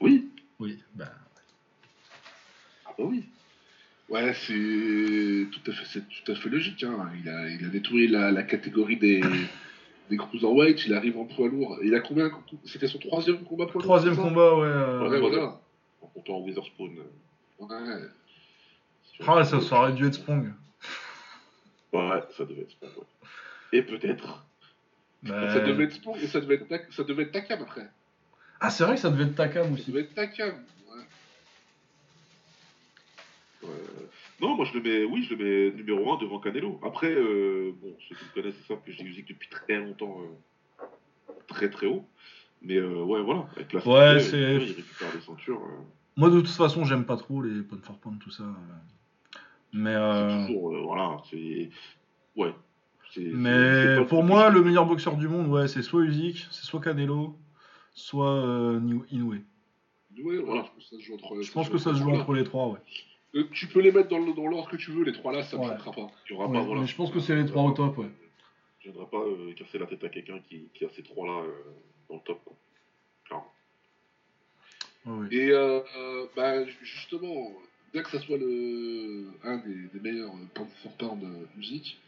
Oui, 0.00 0.28
Oui, 0.60 0.78
bah. 0.94 1.06
ah 2.86 2.90
bah 2.96 3.04
oui. 3.04 3.24
Ouais, 4.08 4.32
c'est 4.34 5.46
tout 5.50 5.70
à 5.70 5.74
fait, 5.74 5.84
c'est 5.86 6.02
tout 6.24 6.32
à 6.32 6.34
fait 6.36 6.48
logique. 6.48 6.82
Hein. 6.84 7.10
Il, 7.22 7.28
a, 7.28 7.48
il 7.48 7.64
a 7.64 7.68
détruit 7.68 8.06
la, 8.08 8.30
la 8.30 8.42
catégorie 8.44 8.96
des, 8.96 9.20
des 10.10 10.16
cruiserweight. 10.16 10.84
Il 10.86 10.94
arrive 10.94 11.18
en 11.18 11.24
poids 11.24 11.48
lourd. 11.48 11.78
Il 11.82 11.94
a 11.94 12.00
combien 12.00 12.30
C'était 12.64 12.86
son 12.86 12.98
troisième 12.98 13.42
combat 13.44 13.66
poids 13.66 13.74
lourd 13.74 13.82
Troisième 13.82 14.14
ça? 14.14 14.22
combat, 14.22 14.54
ouais. 14.54 14.66
euh, 14.66 15.08
Ouais, 15.10 15.20
voilà. 15.20 15.60
En 16.02 16.06
comptant 16.06 16.38
Witherspoon. 16.40 16.92
Ouais. 17.58 17.66
Ah, 19.26 19.44
ça, 19.44 19.60
ça 19.60 19.76
aurait 19.76 19.92
dû 19.94 20.06
être 20.06 20.14
Sprong. 20.14 20.52
Ouais, 21.92 22.22
ça 22.36 22.44
devait 22.44 22.62
être 22.62 22.76
ça, 22.80 22.86
ouais. 22.86 23.04
Et 23.72 23.82
peut-être. 23.82 24.44
Bah, 25.22 25.50
Ça 25.52 25.60
devait 25.60 25.84
être 25.84 25.94
Spong 25.94 26.16
et 26.22 26.26
ça 26.28 26.40
devait 26.40 26.56
être, 26.56 26.92
ça 26.92 27.02
devait 27.02 27.22
être 27.24 27.32
Takam 27.32 27.62
après. 27.62 27.88
Ah, 28.60 28.70
c'est 28.70 28.84
vrai 28.84 28.94
que 28.94 29.00
ça 29.00 29.10
devait 29.10 29.24
être 29.24 29.34
Takam 29.34 29.66
Ça 29.68 29.72
aussi. 29.72 29.90
devait 29.90 30.02
être 30.02 30.14
Takam. 30.14 30.54
Euh, 33.68 34.06
Non, 34.40 34.54
moi 34.56 34.64
je 34.66 34.78
le 34.78 34.82
mets, 34.82 35.04
oui, 35.04 35.22
je 35.28 35.34
le 35.34 35.44
mets 35.70 35.76
numéro 35.76 36.12
1 36.12 36.18
devant 36.18 36.38
Canelo. 36.38 36.78
Après, 36.84 37.10
euh, 37.12 37.72
bon, 37.80 37.94
ceux 38.08 38.14
qui 38.16 38.24
me 38.24 38.34
connaissent 38.42 38.66
savent 38.66 38.82
que 38.84 38.92
j'ai 38.92 39.02
Usyk 39.04 39.28
depuis 39.28 39.48
très 39.48 39.78
longtemps, 39.78 40.20
euh, 40.20 40.84
très 41.46 41.70
très 41.70 41.86
haut. 41.86 42.04
Mais 42.62 42.76
euh, 42.76 43.02
ouais, 43.02 43.22
voilà, 43.22 43.46
avec 43.56 43.72
la 43.72 43.86
Ouais, 43.86 44.20
c'est- 44.20 44.38
il 44.38 44.58
récupère 44.58 45.14
les 45.14 45.20
ceintures. 45.20 45.60
Moi, 46.16 46.30
de 46.30 46.40
toute 46.40 46.48
façon, 46.50 46.84
j'aime 46.84 47.04
pas 47.04 47.16
trop 47.16 47.42
les 47.42 47.62
Pound 47.62 47.82
for 47.84 47.98
Pound, 47.98 48.18
tout 48.18 48.30
ça. 48.30 48.44
Mais, 49.72 49.94
c'est 49.94 50.46
toujours, 50.46 50.76
voilà, 50.84 51.18
c'est. 51.30 51.70
Ouais. 52.36 52.54
c'est- 53.12 53.20
c'est- 53.22 53.30
c'est 53.30 53.36
mais 53.36 54.04
pour 54.06 54.24
moi, 54.24 54.50
le 54.50 54.62
meilleur 54.62 54.84
boxeur 54.86 55.16
du 55.16 55.28
monde, 55.28 55.48
ouais, 55.48 55.68
c'est 55.68 55.82
soit 55.82 56.02
Usyk, 56.02 56.46
c'est 56.50 56.64
soit 56.64 56.80
Canelo, 56.80 57.36
soit 57.94 58.78
Inoue. 59.10 59.34
Voilà, 60.22 60.40
Voilà. 60.42 60.62
je 60.64 60.70
pense 60.70 60.76
que 60.76 60.82
ça 60.82 60.96
se 60.96 61.02
joue 61.02 61.14
entre, 61.14 61.42
Je 61.42 61.52
pense 61.52 61.68
que 61.68 61.78
ça 61.78 61.94
se 61.94 61.98
joue 62.00 62.10
entre 62.10 62.32
les 62.34 62.44
trois, 62.44 62.68
ouais. 62.68 62.78
Euh, 63.36 63.44
Tu 63.52 63.66
peux 63.66 63.80
les 63.80 63.92
mettre 63.92 64.08
dans 64.08 64.18
l'ordre 64.18 64.68
que 64.70 64.76
tu 64.76 64.90
veux, 64.90 65.04
les 65.04 65.12
trois 65.12 65.32
là, 65.32 65.42
ça 65.44 65.56
ne 65.58 65.62
Ouais. 65.62 65.68
pas. 65.68 66.08
Il 66.28 66.32
y 66.32 66.34
aura 66.34 66.46
Ouais, 66.46 66.54
pas, 66.58 66.62
voilà. 66.64 66.80
mais 66.82 66.86
je 66.86 66.96
pense 66.96 67.10
que 67.10 67.20
c'est 67.20 67.36
les 67.36 67.46
trois 67.46 67.62
au 67.62 67.72
top, 67.72 67.98
ouais. 67.98 68.08
Je 68.80 68.90
viendrai 68.90 69.06
pas 69.10 69.18
euh, 69.18 69.52
casser 69.54 69.78
la 69.78 69.86
tête 69.86 70.02
à 70.04 70.08
quelqu'un 70.08 70.38
qui, 70.48 70.68
qui 70.74 70.84
a 70.84 70.88
ces 70.90 71.02
trois-là 71.02 71.44
euh, 71.44 71.52
dans 72.08 72.14
le 72.16 72.20
top. 72.22 72.40
Quoi. 72.44 72.56
Clairement. 73.26 73.52
Et 75.30 75.50
euh, 75.50 75.80
bah, 76.34 76.64
ju- 76.64 76.76
justement, 76.82 77.52
bien 77.92 78.02
que 78.02 78.10
ça 78.10 78.20
soit 78.20 78.38
le, 78.38 79.26
un 79.44 79.58
des, 79.58 79.74
des 79.92 80.00
meilleurs 80.00 80.32
pound 80.54 80.68
for 80.82 80.92
pound 80.92 81.22
euh, 81.24 81.44
musique, 81.56 81.98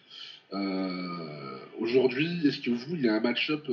aujourd'hui, 1.79 2.47
est-ce 2.47 2.61
que 2.61 2.71
vous, 2.71 2.95
il 2.95 3.03
y 3.03 3.09
a 3.09 3.15
un 3.15 3.21
match-up 3.21 3.69
où 3.69 3.73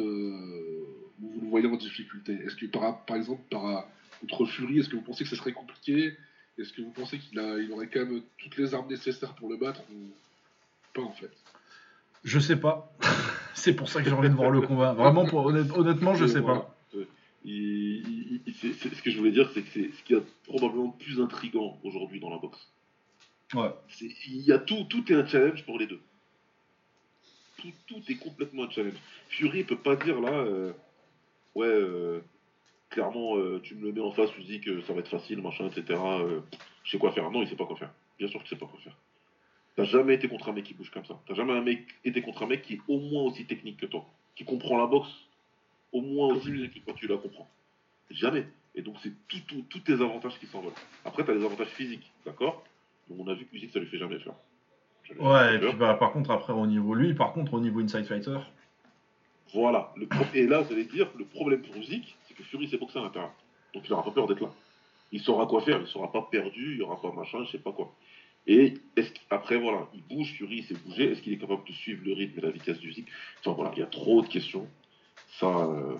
vous 1.19 1.41
le 1.41 1.47
voyez 1.47 1.67
en 1.67 1.75
difficulté? 1.77 2.33
Est-ce 2.33 2.55
que 2.55 2.65
par, 2.65 3.05
par 3.05 3.17
exemple, 3.17 3.41
par, 3.49 3.87
contre 4.21 4.45
Fury, 4.47 4.79
est-ce 4.79 4.89
que 4.89 4.95
vous 4.95 5.01
pensez 5.03 5.23
que 5.23 5.29
ce 5.29 5.35
serait 5.35 5.53
compliqué? 5.53 6.13
Est-ce 6.57 6.71
que 6.73 6.81
vous 6.81 6.91
pensez 6.91 7.19
qu'il 7.19 7.37
a, 7.39 7.57
il 7.59 7.71
aurait 7.71 7.87
quand 7.87 8.05
même 8.05 8.21
toutes 8.37 8.57
les 8.57 8.73
armes 8.73 8.87
nécessaires 8.89 9.33
pour 9.35 9.49
le 9.49 9.57
battre 9.57 9.81
ou 9.91 10.09
pas 10.93 11.01
en 11.01 11.11
fait? 11.11 11.31
Je 12.23 12.39
sais 12.39 12.55
pas. 12.55 12.95
c'est 13.53 13.73
pour 13.75 13.89
ça 13.89 14.01
que 14.01 14.09
j'ai 14.09 14.15
envie 14.15 14.29
de 14.29 14.35
voir 14.35 14.51
le 14.51 14.61
combat. 14.61 14.93
Vraiment, 14.93 15.25
pour, 15.25 15.45
honnête- 15.45 15.71
honnêtement, 15.75 16.15
je 16.15 16.25
sais 16.25 16.39
voilà. 16.39 16.61
pas. 16.61 16.75
Euh, 16.95 17.05
il- 17.43 18.07
il- 18.07 18.41
il- 18.47 18.53
c'est- 18.55 18.73
c'est- 18.73 18.93
ce 18.95 19.01
que 19.01 19.11
je 19.11 19.17
voulais 19.17 19.31
dire, 19.31 19.49
c'est 19.53 19.61
que 19.63 19.69
c'est 19.73 19.91
ce 19.91 20.03
qui 20.03 20.13
est 20.13 20.23
probablement 20.45 20.95
le 20.97 21.03
plus 21.03 21.19
intrigant 21.21 21.77
aujourd'hui 21.83 22.19
dans 22.19 22.29
la 22.29 22.37
boxe. 22.37 22.67
Ouais. 23.53 23.69
C'est- 23.89 24.09
Il 24.27 24.41
y 24.41 24.51
a 24.53 24.57
tout, 24.57 24.85
tout 24.89 25.11
est 25.11 25.15
un 25.15 25.25
challenge 25.25 25.65
pour 25.65 25.77
les 25.77 25.87
deux. 25.87 25.99
Tout, 27.57 27.71
tout 27.87 28.01
est 28.07 28.15
complètement 28.15 28.63
un 28.63 28.69
challenge. 28.69 28.95
Fury 29.29 29.63
peut 29.63 29.77
pas 29.77 29.95
dire 29.95 30.19
là, 30.21 30.31
euh, 30.31 30.71
ouais, 31.55 31.67
euh, 31.67 32.21
clairement, 32.95 33.35
euh, 33.37 33.59
tu 33.61 33.75
me 33.75 33.83
le 33.85 33.91
mets 33.91 33.99
en 33.99 34.11
face, 34.11 34.31
tu 34.31 34.41
dis 34.41 34.61
que 34.61 34.81
ça 34.83 34.93
va 34.93 34.99
être 35.01 35.09
facile, 35.09 35.41
machin, 35.41 35.67
etc. 35.67 35.99
euh, 36.01 36.39
je 36.85 36.91
sais 36.91 36.97
quoi 36.97 37.11
faire. 37.11 37.29
Non, 37.29 37.41
il 37.41 37.47
sait 37.49 37.55
pas 37.57 37.65
quoi 37.65 37.75
faire. 37.75 37.91
Bien 38.17 38.29
sûr 38.29 38.39
qu'il 38.39 38.49
sait 38.49 38.55
pas 38.55 38.65
quoi 38.67 38.79
faire. 38.79 38.97
T'as 39.75 39.83
jamais 39.83 40.13
été 40.15 40.29
contre 40.29 40.47
un 40.47 40.53
mec 40.53 40.63
qui 40.63 40.73
bouge 40.73 40.89
comme 40.91 41.03
ça. 41.03 41.19
T'as 41.27 41.33
jamais 41.33 41.51
un 41.51 41.61
mec 41.61 41.85
été 42.05 42.21
contre 42.21 42.43
un 42.43 42.47
mec 42.47 42.61
qui 42.61 42.75
est 42.75 42.79
au 42.87 42.97
moins 42.99 43.23
aussi 43.23 43.45
technique 43.45 43.77
que 43.77 43.85
toi, 43.85 44.05
qui 44.35 44.45
comprend 44.45 44.77
la 44.77 44.85
boxe 44.87 45.09
au 45.91 46.01
moins 46.01 46.27
aussi 46.33 46.51
bien 46.51 46.67
que 46.69 46.79
toi 46.79 46.93
tu 46.95 47.07
la 47.07 47.17
comprends. 47.17 47.49
Jamais. 48.09 48.47
Et 48.75 48.81
donc 48.81 48.95
c'est 49.03 49.11
tout, 49.27 49.39
tout- 49.47 49.65
tous 49.69 49.79
tes 49.79 49.93
avantages 49.93 50.39
qui 50.39 50.45
s'envolent. 50.45 50.71
Après, 51.03 51.25
t'as 51.25 51.33
des 51.33 51.43
avantages 51.43 51.67
physiques, 51.67 52.09
d'accord? 52.25 52.63
Donc 53.09 53.19
on 53.19 53.27
a 53.29 53.33
vu 53.33 53.45
que 53.45 53.55
Usyk, 53.55 53.71
ça 53.71 53.79
lui 53.79 53.87
fait 53.87 53.97
jamais 53.97 54.19
peur. 54.19 54.35
Jamais 55.03 55.19
Ouais, 55.21 55.55
et 55.55 55.59
peur. 55.59 55.69
puis 55.71 55.77
bah, 55.79 55.93
par 55.95 56.13
contre, 56.13 56.31
après, 56.31 56.53
au 56.53 56.65
niveau 56.65 56.93
lui, 56.95 57.13
par 57.13 57.33
contre, 57.33 57.53
au 57.55 57.59
niveau 57.59 57.81
Inside 57.81 58.05
Fighter, 58.05 58.39
Voilà. 59.53 59.91
Le 59.95 60.07
pro- 60.07 60.25
Et 60.33 60.47
là, 60.47 60.63
j'allais 60.67 60.85
dire, 60.85 61.07
le 61.17 61.25
problème 61.25 61.61
pour 61.61 61.75
Usyk, 61.77 62.17
que 62.35 62.43
Fury 62.43 62.67
s'est 62.69 62.77
boxé 62.77 62.99
à 62.99 63.03
l'intérieur. 63.03 63.31
Donc 63.73 63.83
il 63.85 63.93
aura 63.93 64.03
pas 64.03 64.11
peur 64.11 64.27
d'être 64.27 64.41
là. 64.41 64.51
Il 65.11 65.21
saura 65.21 65.45
quoi 65.45 65.61
faire, 65.61 65.79
il 65.81 65.87
sera 65.87 66.11
pas 66.11 66.27
perdu, 66.31 66.73
il 66.73 66.77
y 66.79 66.81
aura 66.81 66.99
pas 67.01 67.11
machin, 67.11 67.43
je 67.45 67.51
sais 67.51 67.59
pas 67.59 67.71
quoi. 67.71 67.93
Et 68.47 68.75
est-ce 68.95 69.11
après 69.29 69.57
voilà, 69.57 69.87
il 69.93 70.03
bouge, 70.03 70.33
Fury 70.37 70.57
il 70.57 70.63
s'est 70.65 70.75
bougé, 70.85 71.11
est-ce 71.11 71.21
qu'il 71.21 71.33
est 71.33 71.37
capable 71.37 71.65
de 71.67 71.71
suivre 71.73 72.01
le 72.05 72.13
rythme 72.13 72.39
et 72.39 72.41
la 72.41 72.51
vitesse 72.51 72.79
du 72.79 72.89
Usyk 72.89 73.07
Enfin 73.39 73.53
voilà, 73.53 73.71
il 73.75 73.79
y 73.79 73.83
a 73.83 73.87
trop 73.87 74.21
de 74.21 74.27
questions. 74.27 74.67
Ça, 75.39 75.47
euh, 75.47 75.95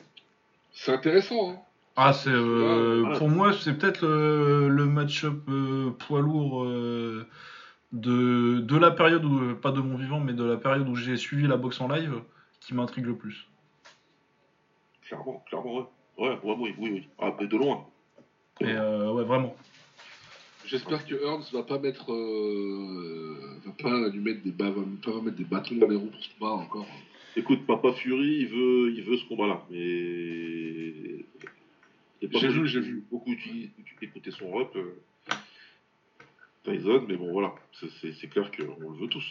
C'est 0.74 0.92
intéressant, 0.94 1.52
hein 1.52 1.60
Ah, 1.96 2.14
c'est 2.14 2.30
euh, 2.30 3.18
pour 3.18 3.30
moi, 3.30 3.54
c'est 3.54 3.78
peut-être 3.78 4.06
le, 4.06 4.68
le 4.70 4.86
match-up 4.86 5.42
euh, 5.50 5.92
poids 5.92 6.22
lourd 6.22 6.64
euh, 6.66 7.28
de, 7.94 8.60
de 8.60 8.78
la 8.78 8.92
période 8.92 9.26
où, 9.26 9.56
pas 9.56 9.72
de 9.72 9.80
mon 9.82 9.98
vivant, 9.98 10.20
mais 10.20 10.34
de 10.34 10.44
la 10.44 10.58
période 10.58 10.88
où 10.88 10.96
j'ai 10.96 11.18
suivi 11.18 11.48
la 11.48 11.58
boxe 11.58 11.82
en 11.82 11.88
live 11.88 12.22
qui 12.60 12.74
m'intrigue 12.74 13.06
le 13.06 13.16
plus. 13.16 13.48
clairement, 15.02 15.44
clairement, 15.48 15.78
ouais. 15.78 15.86
Ouais, 16.18 16.30
ouais, 16.44 16.56
oui, 16.58 16.76
oui, 16.78 16.90
oui. 16.94 17.08
Ah, 17.20 17.36
mais 17.40 17.48
de 17.48 17.58
loin. 17.58 17.86
Et 18.62 18.66
euh, 18.68 19.12
ouais, 19.12 19.24
vraiment. 19.26 19.56
J'espère 20.66 21.06
que 21.06 21.14
Ernst 21.24 21.52
va 21.54 21.64
pas 21.64 21.78
mettre, 21.78 22.12
euh, 22.12 23.60
va 23.66 23.72
pas 23.74 24.10
lui 24.10 24.20
mettre 24.20 24.42
des, 24.42 24.52
ba- 24.52 24.72
va 24.72 24.82
pas 25.04 25.22
mettre 25.22 25.38
des 25.38 25.44
bâtons 25.44 25.76
dans 25.76 25.88
les 25.88 25.96
roues 25.96 26.08
pour 26.08 26.24
ce 26.24 26.30
combat 26.40 26.52
encore. 26.54 26.88
Écoute, 27.36 27.66
Papa 27.68 27.92
Fury, 27.94 28.38
il 28.40 28.48
veut, 28.48 28.94
il 28.96 29.04
veut 29.04 29.18
ce 29.18 29.26
combat-là, 29.26 29.64
mais. 29.70 29.78
J'ai 32.22 32.28
beaucoup- 32.30 32.48
vu, 32.48 32.68
j'ai 32.68 32.80
vu. 32.80 33.04
Beaucoup 33.12 33.32
utilisé- 33.32 33.70
écouté 34.02 34.32
son 34.32 34.50
rep, 34.52 34.76
euh, 34.76 34.96
Tyson, 36.64 37.06
mais 37.08 37.16
bon, 37.18 37.32
voilà, 37.32 37.54
c'est- 37.74 38.28
clair 38.30 38.50
qu'on 38.52 38.90
le 38.90 38.98
veut 38.98 39.08
tous. 39.08 39.26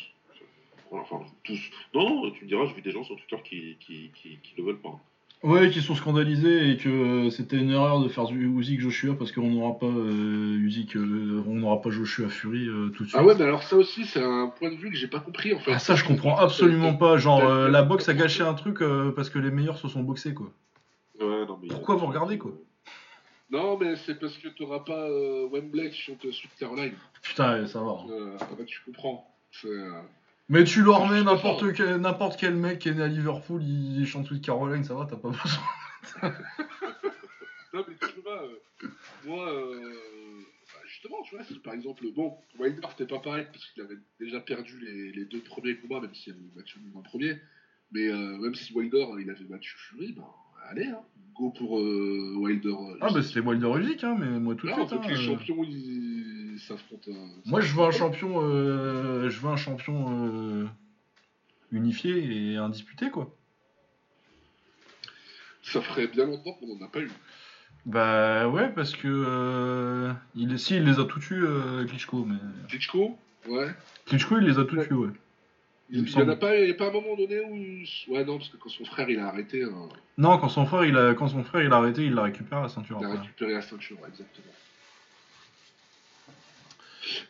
Voilà, 0.91 1.05
enfin, 1.11 1.25
tous. 1.43 1.59
Non, 1.95 2.23
non, 2.25 2.31
tu 2.31 2.45
me 2.45 2.49
diras, 2.49 2.67
j'ai 2.67 2.75
vu 2.75 2.83
des 2.83 2.93
gens 2.93 3.03
sur 3.03 3.17
Twitter 3.17 3.43
qui, 3.43 3.77
qui, 3.81 4.11
qui, 4.15 4.39
qui 4.39 4.55
le 4.57 4.63
veulent 4.65 4.81
pas. 4.81 5.01
Ouais, 5.45 5.69
qui 5.69 5.83
sont 5.83 5.95
scandalisés 5.95 6.71
et 6.71 6.79
que 6.79 6.89
euh, 6.89 7.31
c'était 7.31 7.59
une 7.59 7.71
erreur 7.71 8.01
de 8.01 8.09
faire 8.09 8.25
Usyk 8.31 8.81
Joshua 8.81 9.15
parce 9.15 9.31
qu'on 9.31 9.51
n'aura 9.51 9.79
pas 9.79 9.85
euh, 9.85 10.57
euh, 10.97 11.43
on 11.47 11.57
n'aura 11.57 11.83
pas 11.83 11.91
Joshua 11.91 12.31
Fury 12.31 12.67
euh, 12.67 12.89
tout 12.89 13.05
de 13.05 13.11
suite. 13.11 13.21
Ah 13.21 13.23
ouais, 13.23 13.35
mais 13.35 13.45
alors 13.45 13.63
ça 13.63 13.77
aussi, 13.77 14.07
c'est 14.07 14.23
un 14.23 14.47
point 14.47 14.71
de 14.71 14.77
vue 14.77 14.89
que 14.89 14.97
j'ai 14.97 15.07
pas 15.07 15.21
compris 15.21 15.53
en 15.53 15.59
fait. 15.59 15.73
Ah, 15.73 15.79
ça, 15.79 15.97
je 15.97 16.05
comprends 16.05 16.39
absolument 16.39 16.95
pas. 16.95 17.19
Genre, 17.19 17.45
euh, 17.45 17.69
la 17.69 17.83
boxe 17.83 18.09
a 18.09 18.15
gâché 18.15 18.43
un 18.43 18.55
truc 18.55 18.79
parce 19.15 19.29
que 19.29 19.39
les 19.39 19.51
meilleurs 19.51 19.77
se 19.77 19.87
sont 19.87 20.03
boxés, 20.03 20.33
quoi. 20.33 20.51
Ouais, 21.21 21.45
non, 21.47 21.59
mais 21.61 21.69
Pourquoi 21.69 21.97
vous 21.97 22.07
regardez, 22.07 22.39
quoi? 22.39 22.53
Non, 23.51 23.77
mais 23.79 23.97
c'est 23.97 24.19
parce 24.19 24.39
que 24.39 24.49
t'auras 24.49 24.81
pas 24.81 25.07
Wembley 25.53 25.91
qui 25.91 26.01
chante 26.01 26.23
Sweet 26.23 26.53
Caroline. 26.59 26.95
Putain, 27.23 27.67
ça 27.67 27.83
va. 27.83 27.91
hein. 27.91 28.37
Ah 28.41 28.47
bah, 28.59 28.65
tu 28.65 28.81
comprends. 28.87 29.31
C'est, 29.53 29.69
Mais 30.49 30.65
tu 30.65 30.83
leur 30.83 31.09
mets 31.11 31.23
n'importe 31.23 31.73
quel, 31.73 31.97
n'importe 31.97 32.39
quel 32.39 32.55
mec 32.55 32.79
qui 32.81 32.91
est 32.91 32.95
né 32.95 33.03
à 33.03 33.09
Liverpool, 33.09 33.63
il 33.63 34.07
chante 34.07 34.27
Sweet 34.27 34.45
Caroline, 34.45 34.85
ça 34.85 34.95
va, 34.95 35.07
t'as 35.07 35.17
pas 35.17 35.31
besoin. 35.31 36.33
Non, 37.73 37.85
mais 37.89 37.95
tu 38.09 38.21
vois, 38.23 38.45
euh, 38.45 38.89
moi, 39.27 39.53
euh, 39.53 39.83
bah, 40.73 40.81
justement, 40.87 41.17
tu 41.25 41.35
vois, 41.35 41.45
si 41.45 41.55
par 41.59 41.75
exemple, 41.75 42.05
bon, 42.15 42.35
Wilder, 42.61 42.87
c'était 42.91 43.13
pas 43.13 43.19
pareil 43.19 43.47
parce 43.53 43.67
qu'il 43.67 43.83
avait 43.83 43.99
déjà 44.21 44.39
perdu 44.39 44.79
les, 44.79 45.11
les 45.11 45.25
deux 45.25 45.41
premiers 45.41 45.75
combats, 45.79 46.01
même 46.01 46.15
s'il 46.15 46.35
avait 46.35 46.43
battu 46.55 46.79
le 46.79 47.03
premier. 47.03 47.37
Mais 47.91 48.07
euh, 48.07 48.39
même 48.39 48.55
si 48.55 48.73
Wilder, 48.75 49.07
il 49.19 49.29
avait 49.29 49.43
battu 49.45 49.75
Fury, 49.77 50.13
ben, 50.13 50.23
allez, 50.71 50.87
hein, 50.87 51.01
go 51.35 51.51
pour 51.51 51.73
Wilder. 51.73 52.77
Ah 53.01 53.09
bah 53.13 53.23
c'était 53.23 53.41
Wilder 53.41 53.73
Usyk, 53.81 54.05
hein, 54.05 54.17
mais 54.21 54.39
moi 54.39 54.55
tout 54.55 54.69
de 54.69 54.73
Ah, 54.73 54.87
suite. 54.87 54.91
que 54.91 55.05
hein, 55.05 55.09
les 55.09 55.17
champions 55.17 55.65
ils 55.65 56.34
s'affrontent. 56.59 57.11
euh, 57.11 57.27
Moi 57.47 57.61
je 57.61 57.75
veux 57.75 57.83
un 57.85 57.91
champion, 57.91 58.41
euh, 58.43 59.29
je 59.31 59.39
veux 59.41 59.49
un 59.51 59.57
champion 59.57 60.07
euh, 60.27 60.67
unifié 61.73 62.53
et 62.53 62.57
indisputé 62.57 63.11
quoi. 63.11 63.35
Ça 65.63 65.81
ferait 65.81 66.07
bien 66.07 66.27
longtemps 66.27 66.53
qu'on 66.55 66.77
n'en 66.77 66.85
a 66.85 66.89
pas 66.89 67.01
eu. 67.01 67.11
Bah 67.87 68.49
ouais 68.49 68.71
parce 68.71 68.95
que 68.95 69.09
euh, 69.09 70.13
il, 70.35 70.59
si 70.59 70.77
il 70.77 70.85
les 70.85 70.99
a 70.99 71.05
tous 71.05 71.21
tués 71.21 71.37
euh, 71.41 71.85
Klitschko, 71.85 72.25
mais 72.25 72.37
Klitschko? 72.69 73.19
Ouais. 73.49 73.69
Klitschko 74.07 74.39
il 74.39 74.45
les 74.45 74.59
a 74.59 74.65
tous 74.65 74.77
Ouais. 74.79 74.87
tués 74.87 74.95
ouais. 74.97 75.11
Il 75.91 76.03
n'y 76.03 76.15
en 76.17 76.29
a 76.31 76.37
pas, 76.37 76.57
y 76.59 76.71
a 76.71 76.75
pas 76.75 76.89
un 76.89 76.93
moment 76.93 77.15
donné 77.15 77.41
où. 77.41 77.55
Ouais, 78.11 78.25
non, 78.25 78.39
parce 78.39 78.49
que 78.49 78.57
quand 78.57 78.71
son 78.71 78.87
frère 78.87 79.11
il 79.11 79.19
a 79.19 79.29
arrêté, 79.29 79.63
hein, 79.65 79.89
Non 80.17 80.39
quand 80.39 80.49
son 80.49 80.65
frère 80.65 80.87
il 80.87 80.97
a 80.97 81.13
quand 81.15 81.29
son 81.29 81.45
frère 81.45 81.63
il 81.63 81.71
a 81.73 81.77
arrêté 81.77 82.07
il 82.07 82.15
l'a 82.15 82.23
récupéré 82.23 82.63
la 82.63 82.69
ceinture 82.69 82.97
il 83.01 83.05
a 83.05 83.21
récupéré 83.21 83.53
la 83.53 83.61
ceinture, 83.61 84.01
ouais, 84.01 84.09
exactement. 84.09 84.53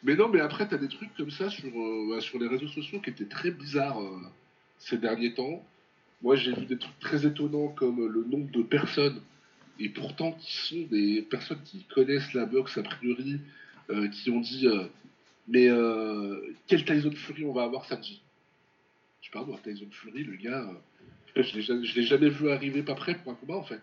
Mais 0.02 0.16
non, 0.16 0.28
mais 0.28 0.40
après, 0.40 0.68
t'as 0.68 0.78
des 0.78 0.88
trucs 0.88 1.14
comme 1.16 1.30
ça 1.30 1.50
sur, 1.50 1.68
euh, 1.68 2.08
bah, 2.10 2.20
sur 2.20 2.38
les 2.38 2.46
réseaux 2.46 2.68
sociaux 2.68 3.00
qui 3.00 3.10
étaient 3.10 3.24
très 3.24 3.50
bizarres 3.50 4.00
euh, 4.00 4.20
ces 4.78 4.98
derniers 4.98 5.34
temps. 5.34 5.64
Moi, 6.22 6.36
j'ai 6.36 6.52
vu 6.52 6.66
des 6.66 6.78
trucs 6.78 6.98
très 7.00 7.26
étonnants 7.26 7.68
comme 7.68 8.06
le 8.06 8.24
nombre 8.24 8.50
de 8.50 8.62
personnes, 8.62 9.20
et 9.78 9.88
pourtant 9.88 10.32
qui 10.32 10.56
sont 10.56 10.82
des 10.90 11.22
personnes 11.22 11.60
qui 11.64 11.84
connaissent 11.84 12.32
la 12.32 12.46
boxe 12.46 12.78
a 12.78 12.82
priori, 12.82 13.40
euh, 13.90 14.08
qui 14.08 14.30
ont 14.30 14.40
dit 14.40 14.66
Mais 15.48 15.68
quel 16.66 16.84
Tyson 16.84 17.12
Fury 17.12 17.44
on 17.44 17.52
va 17.52 17.64
avoir 17.64 17.84
samedi? 17.84 18.22
Je 19.20 19.30
pas, 19.30 19.44
moi, 19.44 19.58
Tyson 19.62 19.88
Fury, 19.90 20.24
le 20.24 20.36
gars, 20.36 20.70
je 21.36 21.94
l'ai 21.94 22.02
jamais 22.06 22.30
vu 22.30 22.50
arriver 22.50 22.82
pas 22.82 22.94
prêt 22.94 23.16
pour 23.16 23.32
un 23.32 23.34
combat 23.34 23.56
en 23.56 23.64
fait. 23.64 23.80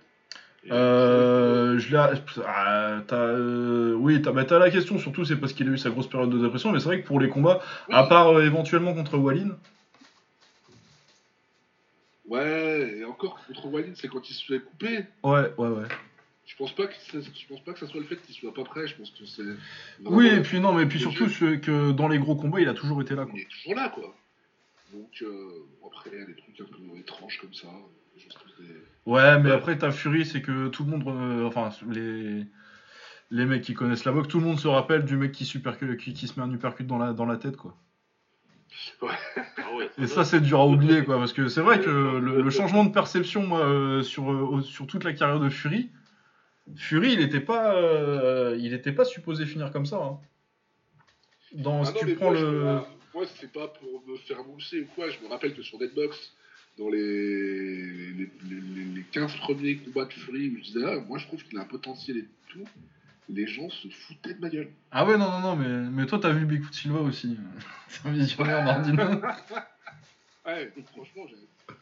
Euh, 0.70 1.80
je 1.80 1.90
l'ai. 1.90 1.98
ah, 2.46 3.02
t'as, 3.08 3.16
euh, 3.16 3.94
oui, 3.96 4.22
t'as, 4.22 4.32
bah, 4.32 4.46
t'as 4.46 4.60
la 4.60 4.70
question 4.70 5.00
surtout, 5.00 5.26
c'est 5.26 5.38
parce 5.38 5.54
qu'il 5.54 5.68
a 5.68 5.72
eu 5.72 5.78
sa 5.78 5.90
grosse 5.90 6.08
période 6.08 6.30
de 6.30 6.38
dépression, 6.38 6.72
mais 6.72 6.80
c'est 6.80 6.86
vrai 6.86 7.02
que 7.02 7.08
pour 7.08 7.20
les 7.20 7.30
combats, 7.30 7.62
oui. 7.90 7.96
à 7.96 8.04
part 8.04 8.28
euh, 8.30 8.46
éventuellement 8.46 8.94
contre 8.94 9.18
Wallin, 9.18 9.58
Ouais, 12.28 12.98
et 13.00 13.04
encore 13.06 13.46
contre 13.46 13.66
Walid, 13.68 13.96
c'est 13.98 14.08
quand 14.08 14.30
il 14.30 14.34
se 14.34 14.46
fait 14.46 14.60
couper. 14.62 15.06
ouais, 15.24 15.54
ouais, 15.58 15.68
ouais. 15.68 15.88
Je 16.46 16.56
pense 16.56 16.74
pas 16.74 16.88
que 16.88 16.94
ça, 16.96 17.20
je 17.20 17.48
pense 17.48 17.62
pas 17.64 17.74
que 17.74 17.80
ça 17.80 17.88
soit 17.88 18.00
le 18.00 18.06
fait 18.06 18.18
qu'il 18.18 18.36
soit 18.36 18.54
pas 18.54 18.64
prêt. 18.64 18.88
Je 18.88 18.96
pense 18.96 19.10
que 19.12 19.26
c'est. 19.26 19.42
Oui, 20.06 20.30
la- 20.30 20.38
et 20.38 20.42
puis 20.42 20.60
non, 20.60 20.74
mais 20.74 20.86
puis 20.86 21.00
surtout 21.00 21.28
jeu. 21.28 21.58
que 21.58 21.92
dans 21.92 22.08
les 22.08 22.20
gros 22.20 22.36
combats, 22.36 22.60
il 22.62 22.68
a 22.70 22.74
toujours 22.74 23.02
été 23.02 23.16
là. 23.16 23.26
Quoi. 23.26 23.34
Il 23.36 23.42
est 23.42 23.48
toujours 23.50 23.76
là, 23.76 23.90
quoi. 23.90 24.16
Donc 24.94 25.10
euh, 25.22 25.50
bon, 25.82 25.88
après, 25.88 26.10
il 26.14 26.20
y 26.20 26.22
a 26.22 26.26
des 26.26 26.36
trucs 26.36 26.60
un 26.62 26.66
peu 26.66 26.98
étranges 27.00 27.38
comme 27.40 27.54
ça. 27.54 27.68
Ouais, 29.06 29.38
mais 29.40 29.50
Ouais. 29.50 29.56
après, 29.56 29.78
ta 29.78 29.92
Fury, 29.92 30.26
c'est 30.26 30.42
que 30.42 30.68
tout 30.68 30.84
le 30.84 30.92
monde, 30.92 31.04
euh, 31.08 31.46
enfin, 31.48 31.70
les, 31.90 32.46
les 33.32 33.46
mecs 33.46 33.64
qui 33.64 33.74
connaissent 33.74 34.06
la 34.06 34.12
boxe, 34.12 34.28
tout 34.30 34.40
le 34.40 34.46
monde 34.46 34.60
se 34.60 34.68
rappelle 34.68 35.06
du 35.06 35.18
mec 35.18 35.32
qui, 35.32 35.46
super, 35.46 35.78
qui, 35.98 36.14
qui 36.14 36.28
se 36.28 36.40
met 36.40 36.46
un 36.46 36.52
uppercut 36.54 36.86
dans 36.86 36.98
la, 36.98 37.14
dans 37.14 37.26
la 37.26 37.38
tête, 37.38 37.58
quoi. 37.58 37.78
Ah 39.58 39.74
ouais, 39.76 39.90
Et 39.98 40.08
c'est 40.08 40.08
ça, 40.08 40.24
c'est 40.24 40.40
dur 40.42 40.60
à 40.60 40.68
oublier, 40.68 41.04
quoi, 41.04 41.18
parce 41.18 41.34
que 41.34 41.48
c'est 41.48 41.62
vrai 41.62 41.80
que 41.80 41.90
le, 41.90 42.42
le 42.42 42.50
changement 42.50 42.84
de 42.84 42.92
perception, 42.92 43.46
moi, 43.46 43.60
euh, 43.66 44.04
sur, 44.04 44.32
euh, 44.32 44.62
sur 44.62 44.88
toute 44.88 45.04
la 45.04 45.14
carrière 45.14 45.40
de 45.40 45.50
Fury, 45.50 45.90
Fury, 46.76 47.14
il 47.14 47.22
était 47.22 47.42
pas, 47.42 47.76
euh, 47.76 48.56
il 48.60 48.74
était 48.74 48.92
pas 48.94 49.06
supposé 49.06 49.46
finir 49.46 49.72
comme 49.72 49.86
ça. 49.86 49.98
hein. 49.98 50.20
Dans, 51.54 51.82
Ah 51.82 51.86
si 51.86 51.94
non, 51.94 52.00
tu 52.00 52.06
mais 52.08 52.16
prends 52.16 52.26
moi, 52.32 52.36
je- 52.36 52.46
le. 52.46 52.82
moi, 53.14 53.26
c'est 53.28 53.52
pas 53.52 53.68
pour 53.68 54.02
me 54.08 54.18
faire 54.18 54.44
mousser 54.46 54.82
ou 54.82 54.86
quoi. 54.96 55.10
Je 55.10 55.20
me 55.20 55.28
rappelle 55.28 55.54
que 55.54 55.62
sur 55.62 55.78
Deadbox, 55.78 56.34
dans 56.82 56.90
les, 56.90 56.98
les, 57.00 58.14
les, 58.14 58.30
les- 58.50 58.84
les 58.96 59.04
15 59.12 59.36
premiers 59.38 59.76
combats 59.78 60.06
de 60.06 60.14
Fury, 60.14 60.50
où 60.50 60.58
je 60.58 60.62
disais, 60.64 60.86
ah, 60.86 61.00
moi 61.08 61.18
je 61.20 61.28
trouve 61.28 61.44
qu'il 61.44 61.58
a 61.58 61.62
un 61.62 61.66
potentiel 61.66 62.18
et 62.18 62.26
tout, 62.50 62.64
les 63.30 63.46
gens 63.46 63.70
se 63.70 63.88
foutaient 63.90 64.34
de 64.34 64.40
ma 64.42 64.50
gueule. 64.50 64.70
Ah 64.92 65.06
ouais, 65.06 65.18
non, 65.18 65.30
non, 65.32 65.40
non, 65.42 65.56
mais, 65.56 65.90
mais 65.92 66.06
toi, 66.08 66.20
t'as 66.20 66.32
vu 66.32 66.46
Bigfoot 66.46 66.74
Silva 66.74 67.00
aussi. 67.02 67.38
c'est 67.88 68.06
un 68.08 68.12
visionnaire, 68.12 68.64
Nardino. 68.66 69.04
Ouais, 70.44 70.72
donc 70.76 70.88
franchement, 70.88 71.28
j'avais. 71.30 71.78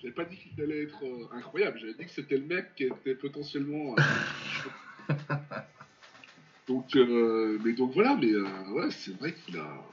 J'avais 0.00 0.14
pas 0.14 0.24
dit 0.24 0.36
qu'il 0.38 0.62
allait 0.62 0.84
être 0.84 1.04
euh, 1.04 1.28
incroyable, 1.36 1.78
j'avais 1.78 1.92
dit 1.92 2.06
que 2.06 2.10
c'était 2.10 2.38
le 2.38 2.46
mec 2.46 2.74
qui 2.74 2.84
était 2.84 3.14
potentiellement. 3.14 3.94
euh, 3.98 5.14
donc, 6.66 6.96
euh, 6.96 7.58
mais 7.62 7.74
donc 7.74 7.92
voilà, 7.92 8.16
mais 8.16 8.32
euh, 8.32 8.46
ouais, 8.70 8.90
c'est 8.90 9.14
vrai 9.18 9.34
qu'il 9.34 9.58
a. 9.58 9.84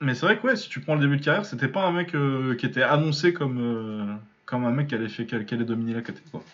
Mais 0.00 0.14
c'est 0.14 0.26
vrai 0.26 0.38
que 0.38 0.46
ouais, 0.46 0.56
si 0.56 0.68
tu 0.68 0.80
prends 0.80 0.94
le 0.94 1.00
début 1.00 1.16
de 1.16 1.24
carrière, 1.24 1.44
c'était 1.44 1.68
pas 1.68 1.84
un 1.86 1.92
mec 1.92 2.14
euh, 2.14 2.54
qui 2.54 2.66
était 2.66 2.82
annoncé 2.82 3.32
comme, 3.32 3.58
euh, 3.60 4.14
comme 4.46 4.64
un 4.64 4.70
mec 4.70 4.88
qui 4.88 4.94
allait, 4.94 5.08
fait, 5.08 5.26
qui 5.26 5.34
allait- 5.34 5.64
dominer 5.64 5.94
la 5.94 6.02
catégorie. 6.02 6.30
quoi. 6.30 6.44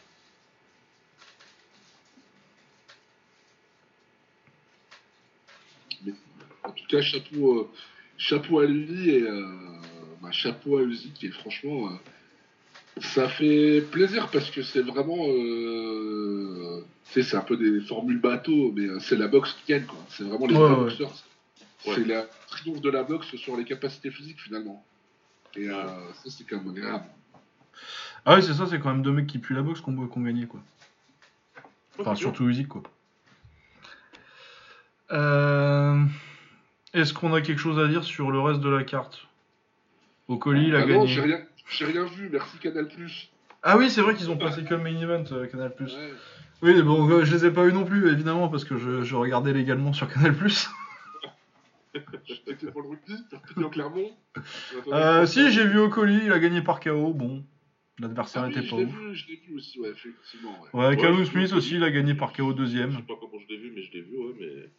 En 6.62 6.70
tout 6.70 6.86
cas, 6.88 7.02
chapeau, 7.02 7.60
euh, 7.60 7.68
chapeau 8.16 8.60
à 8.60 8.66
lui 8.66 9.10
et 9.10 9.22
bah, 10.22 10.30
chapeau 10.32 10.78
à 10.78 10.82
Uzi 10.82 11.10
qui 11.10 11.26
est 11.26 11.30
franchement. 11.30 11.90
ça 13.00 13.28
fait 13.28 13.82
plaisir 13.90 14.28
parce 14.30 14.50
que 14.50 14.62
c'est 14.62 14.80
vraiment. 14.82 15.26
c'est 17.04 17.34
un 17.34 17.40
peu 17.42 17.56
des 17.56 17.80
formules 17.80 18.20
bateau, 18.20 18.72
mais 18.74 18.86
c'est 19.00 19.16
la 19.16 19.28
boxe 19.28 19.52
qui 19.52 19.72
gagne, 19.72 19.84
quoi. 19.84 19.98
C'est 20.08 20.24
vraiment 20.24 20.46
les 20.46 20.54
Ouais, 20.54 20.60
vrais 20.62 20.70
ouais. 20.70 20.76
boxeurs. 20.84 21.12
Ouais. 21.86 21.94
C'est 21.96 22.04
la 22.04 22.22
triomphe 22.48 22.80
de 22.80 22.90
la 22.90 23.02
boxe 23.02 23.34
sur 23.36 23.56
les 23.56 23.64
capacités 23.64 24.10
physiques, 24.10 24.40
finalement. 24.40 24.84
Et 25.56 25.68
euh, 25.68 25.84
ça, 26.14 26.30
c'est 26.30 26.44
quand 26.44 26.56
même 26.56 26.70
agréable. 26.70 27.04
Ah 28.24 28.36
oui, 28.36 28.42
c'est 28.42 28.54
ça, 28.54 28.66
c'est 28.66 28.78
quand 28.80 28.90
même 28.90 29.02
deux 29.02 29.12
mecs 29.12 29.26
qui 29.26 29.38
puent 29.38 29.54
la 29.54 29.62
boxe 29.62 29.80
qu'on 29.80 29.94
qu'on 30.06 30.20
gagnait, 30.22 30.46
quoi. 30.46 30.60
Enfin, 31.98 32.14
surtout 32.14 32.48
Usyk, 32.48 32.68
quoi. 32.68 32.82
Euh, 35.12 36.02
Est-ce 36.92 37.12
qu'on 37.12 37.34
a 37.34 37.40
quelque 37.40 37.58
chose 37.58 37.78
à 37.78 37.86
dire 37.88 38.04
sur 38.04 38.30
le 38.30 38.40
reste 38.40 38.60
de 38.60 38.70
la 38.70 38.84
carte? 38.84 39.26
Ocoli, 40.28 40.68
il 40.68 40.74
a 40.76 40.78
Ah 40.78 40.86
non, 40.86 41.00
gagné. 41.00 41.06
j'ai 41.08 41.20
rien, 41.20 41.40
j'ai 41.68 41.84
rien 41.84 42.04
vu, 42.04 42.28
merci 42.32 42.56
Canal+. 42.58 42.88
Ah 43.62 43.76
oui, 43.76 43.90
c'est 43.90 44.00
vrai 44.00 44.14
qu'ils 44.14 44.30
ont 44.30 44.38
passé 44.38 44.64
comme 44.64 44.82
main 44.82 44.98
event 44.98 45.24
euh, 45.32 45.46
Canal+. 45.46 45.72
Ouais. 45.80 46.14
Oui, 46.62 46.82
bon, 46.82 47.22
je 47.24 47.34
les 47.34 47.44
ai 47.46 47.50
pas 47.50 47.66
eu 47.66 47.72
non 47.72 47.84
plus, 47.84 48.10
évidemment, 48.10 48.48
parce 48.48 48.64
que 48.64 48.78
je, 48.78 49.02
je 49.02 49.14
regardais 49.16 49.52
légalement 49.52 49.92
sur 49.92 50.08
Canal+. 50.12 50.34
T'étais 52.46 52.70
pour 52.70 52.82
le 52.82 52.88
rugby, 52.88 53.14
Clermont. 53.70 54.10
Euh, 54.92 55.26
si, 55.26 55.50
j'ai 55.52 55.66
vu 55.66 55.78
Ocoli, 55.78 56.24
il 56.26 56.32
a 56.32 56.38
gagné 56.38 56.62
par 56.62 56.80
KO, 56.80 57.12
bon. 57.12 57.44
L'adversaire 58.00 58.42
Ah 58.42 58.46
oui, 58.48 58.52
était 58.52 58.62
je 58.62 58.70
pas 58.70 58.76
ouf. 58.76 58.92
vu, 58.92 59.14
je 59.14 59.26
l'ai 59.28 59.36
vu 59.36 59.54
aussi, 59.54 59.78
ouais, 59.78 59.90
effectivement. 59.90 60.60
Ouais. 60.62 60.70
Ouais, 60.72 60.96
Ouais, 60.96 61.14
je- 61.24 61.24
Smith 61.24 61.50
je- 61.50 61.54
aussi, 61.56 61.76
il 61.76 61.84
a 61.84 61.90
gagné 61.90 62.14
par 62.14 62.32
KO 62.32 62.50
Je 62.52 62.56
deuxième. 62.56 62.92
sais 62.92 63.02
pas 63.02 63.14
comment 63.20 63.38
je 63.38 63.46
l'ai 63.48 63.58
vu, 63.58 63.70
mais 63.72 63.82
je 63.82 63.92
l'ai 63.92 64.00
vu, 64.02 64.16
ouais, 64.16 64.34
mais. 64.38 64.70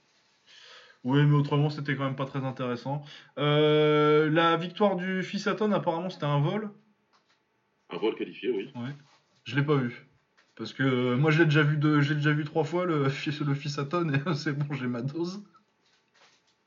Oui, 1.03 1.23
mais 1.25 1.35
autrement, 1.35 1.69
c'était 1.69 1.95
quand 1.95 2.03
même 2.03 2.15
pas 2.15 2.25
très 2.25 2.43
intéressant. 2.43 3.01
Euh, 3.37 4.29
la 4.29 4.57
victoire 4.57 4.95
du 4.95 5.23
Fissaton, 5.23 5.71
apparemment, 5.71 6.09
c'était 6.09 6.25
un 6.25 6.39
vol. 6.39 6.71
Un 7.89 7.97
vol 7.97 8.15
qualifié, 8.15 8.49
oui. 8.51 8.69
Je 9.45 9.55
l'ai 9.55 9.63
pas 9.63 9.75
vu. 9.75 10.07
Parce 10.55 10.73
que 10.73 10.83
euh, 10.83 11.17
moi, 11.17 11.31
je 11.31 11.39
l'ai 11.39 11.45
déjà 11.45 11.63
vu 11.63 11.77
deux, 11.77 12.01
j'ai 12.01 12.15
déjà 12.15 12.33
vu 12.33 12.43
trois 12.45 12.63
fois 12.63 12.85
le, 12.85 13.09
fils- 13.09 13.41
le 13.41 13.53
Fissaton 13.53 14.09
et 14.09 14.19
c'est 14.35 14.53
bon, 14.53 14.73
j'ai 14.73 14.87
ma 14.87 15.01
dose. 15.01 15.43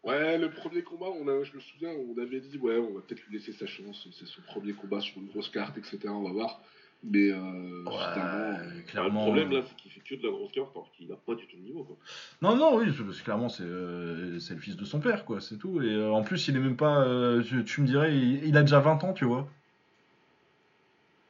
Ouais, 0.04 0.38
le 0.38 0.50
premier 0.50 0.82
combat, 0.82 1.06
on 1.20 1.26
a, 1.28 1.42
je 1.44 1.54
me 1.54 1.60
souviens, 1.60 1.90
on 1.90 2.20
avait 2.20 2.40
dit, 2.40 2.56
ouais, 2.58 2.76
on 2.78 2.94
va 2.94 3.00
peut-être 3.00 3.20
lui 3.26 3.36
laisser 3.38 3.52
sa 3.52 3.66
chance, 3.66 4.08
c'est 4.12 4.26
son 4.26 4.40
premier 4.42 4.72
combat 4.72 5.00
sur 5.00 5.18
une 5.18 5.26
grosse 5.26 5.48
carte, 5.48 5.76
etc., 5.76 5.98
on 6.08 6.22
va 6.22 6.30
voir. 6.30 6.60
Mais 7.04 7.30
euh, 7.30 7.84
finalement, 7.84 8.58
euh, 8.58 8.74
Le 8.76 8.82
clairement. 8.82 9.22
problème, 9.24 9.52
euh, 9.52 9.58
là, 9.58 9.64
c'est 9.68 9.76
qu'il 9.76 9.90
fait 9.92 10.00
que 10.00 10.14
de 10.20 10.26
la 10.26 10.32
grosse 10.32 10.50
carte 10.52 10.70
alors 10.74 10.90
qu'il 10.96 11.10
a 11.12 11.16
pas 11.16 11.34
du 11.36 11.46
tout 11.46 11.56
le 11.56 11.62
niveau, 11.62 11.84
quoi. 11.84 11.96
Non, 12.42 12.56
non, 12.56 12.76
oui, 12.76 12.86
parce 12.90 13.18
que 13.18 13.24
clairement, 13.24 13.48
c'est 13.48 13.62
euh, 13.64 14.38
c'est 14.40 14.54
le 14.54 14.60
fils 14.60 14.76
de 14.76 14.84
son 14.84 14.98
père, 14.98 15.24
quoi, 15.24 15.40
c'est 15.40 15.58
tout. 15.58 15.80
Et 15.82 15.92
euh, 15.94 16.10
en 16.10 16.22
plus, 16.22 16.48
il 16.48 16.56
est 16.56 16.60
même 16.60 16.76
pas. 16.76 17.02
euh, 17.04 17.42
tu, 17.42 17.64
tu 17.64 17.80
me 17.82 17.86
dirais, 17.86 18.16
il, 18.16 18.44
il 18.44 18.56
a 18.56 18.62
déjà 18.62 18.80
20 18.80 19.04
ans, 19.04 19.12
tu 19.12 19.24
vois. 19.26 19.48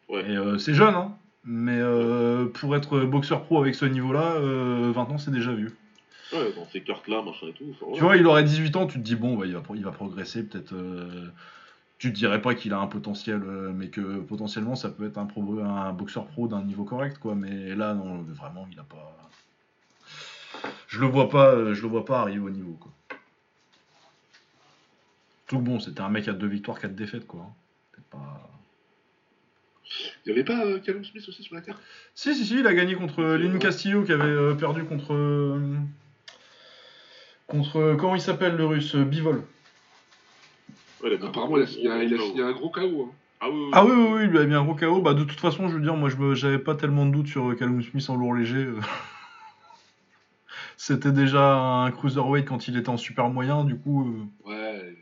Ouais. 0.09 0.31
Et 0.31 0.36
euh, 0.36 0.57
c'est 0.59 0.74
jeune, 0.74 0.95
hein. 0.95 1.16
Mais 1.45 1.78
euh, 1.78 2.47
pour 2.47 2.74
être 2.77 3.01
boxeur 3.01 3.45
pro 3.45 3.61
avec 3.61 3.74
ce 3.74 3.85
niveau-là, 3.85 4.36
euh, 4.36 4.90
20 4.93 5.03
ans, 5.11 5.19
c'est 5.19 5.31
déjà 5.31 5.53
vieux. 5.53 5.74
Ouais, 6.33 6.53
dans 6.53 6.67
ces 6.67 6.83
cartes-là, 6.83 7.23
machin 7.23 7.47
et 7.49 7.53
tout. 7.53 7.65
enfin, 7.81 7.93
Tu 7.95 8.03
vois, 8.03 8.17
il 8.17 8.27
aurait 8.27 8.45
18 8.45 8.77
ans, 8.77 8.87
tu 8.87 8.99
te 8.99 9.03
dis, 9.05 9.17
bon, 9.17 9.37
bah, 9.37 9.47
il, 9.47 9.55
va, 9.55 9.61
pro- 9.61 9.75
il 9.75 9.85
va 9.85 9.93
progresser, 9.93 10.43
peut-être. 10.45 10.73
euh, 10.75 11.29
tu 11.99 12.13
te 12.13 12.17
dirais 12.19 12.41
pas 12.43 12.55
qu'il 12.55 12.73
a 12.75 12.79
un 12.79 12.87
potentiel, 12.87 13.43
euh, 13.45 13.73
mais 13.75 13.89
que 13.89 14.19
potentiellement, 14.21 14.77
ça 14.77 14.89
peut 14.91 15.07
être 15.07 15.19
un, 15.19 15.27
pro, 15.27 15.59
un 15.61 15.93
boxeur 15.93 16.27
pro 16.27 16.47
d'un 16.49 16.63
niveau 16.63 16.85
correct, 16.85 17.19
quoi. 17.19 17.35
Mais 17.35 17.75
là, 17.75 17.95
non, 17.95 18.23
vraiment, 18.23 18.69
il 18.71 18.79
a 18.79 18.85
pas. 18.85 19.17
Je 20.87 21.01
le 21.01 21.07
vois 21.07 21.29
pas, 21.29 21.51
euh, 21.55 21.75
je 21.75 21.83
le 21.83 21.89
vois 21.89 22.05
pas 22.05 22.21
arriver 22.21 22.39
au 22.41 22.51
niveau, 22.51 22.73
quoi. 22.81 22.93
Tout 25.47 25.59
bon, 25.61 25.81
c'était 25.81 26.03
un 26.03 26.09
mec 26.11 26.29
à 26.29 26.33
deux 26.35 26.47
victoires, 26.47 26.79
quatre 26.79 26.95
défaites, 26.95 27.27
quoi. 27.27 27.47
C'était 27.91 28.07
pas. 28.11 28.51
il 30.27 30.29
y 30.29 30.33
avait 30.33 30.45
pas 30.45 30.65
euh, 30.67 30.79
Callum 30.79 31.05
Smith 31.05 31.25
aussi 31.27 31.43
sur 31.43 31.55
la 31.55 31.63
carte? 31.63 31.81
Si, 32.15 32.35
si, 32.35 32.45
si, 32.45 32.59
il 32.61 32.67
a 32.67 32.75
gagné 32.75 32.95
contre 32.95 33.23
Lynn. 33.23 33.59
Castillo 33.59 34.05
qui 34.05 34.13
avait 34.13 34.25
euh, 34.25 34.55
perdu 34.55 34.85
contre. 34.85 35.15
euh, 35.15 35.77
Contre. 37.49 37.97
Comment 37.99 38.15
il 38.15 38.20
s'appelle 38.20 38.57
le 38.57 38.66
russe 38.66 38.95
Bivol. 38.95 39.43
Ouais, 41.03 41.11
il 41.11 41.15
a 41.15 41.16
mis 41.16 41.25
un 41.25 41.29
Apparemment, 41.29 41.57
il 41.57 41.62
a 41.62 41.66
signé 41.66 41.91
un, 41.91 42.03
il 42.03 42.15
a 42.15 42.19
signé 42.19 42.43
un 42.43 42.53
gros 42.53 42.70
KO. 42.70 42.81
Hein. 42.83 43.15
Ah 43.41 43.49
oui, 43.51 43.57
oui, 43.57 43.70
Ah 43.73 43.85
oui, 43.85 43.93
oui, 43.95 44.09
oui, 44.15 44.20
il 44.25 44.31
lui 44.31 44.39
a 44.39 44.45
mis 44.45 44.55
un 44.55 44.65
gros 44.65 44.75
KO. 44.75 45.01
Bah, 45.01 45.15
de 45.15 45.25
toute 45.25 45.41
façon, 45.41 45.69
je 45.69 45.75
veux 45.75 45.81
dire, 45.81 45.97
moi, 45.97 46.09
je 46.11 46.16
me- 46.16 46.35
j'avais 46.35 46.59
pas 46.59 46.75
tellement 46.75 47.07
de 47.07 47.12
doutes 47.12 47.29
sur 47.29 47.51
euh, 47.51 47.55
Callum 47.55 47.83
Smith 47.83 48.09
en 48.11 48.16
lourd 48.16 48.35
léger. 48.35 48.57
euh. 48.65 48.81
C'était 50.77 51.12
déjà 51.12 51.55
un 51.57 51.91
cruiserweight 51.91 52.45
quand 52.47 52.69
il 52.69 52.77
était 52.77 52.89
en 52.89 52.97
super 52.97 53.29
moyen, 53.31 53.65
du 53.65 53.77
coup. 53.77 54.07
euh. 54.09 54.49
Ouais. 54.51 54.95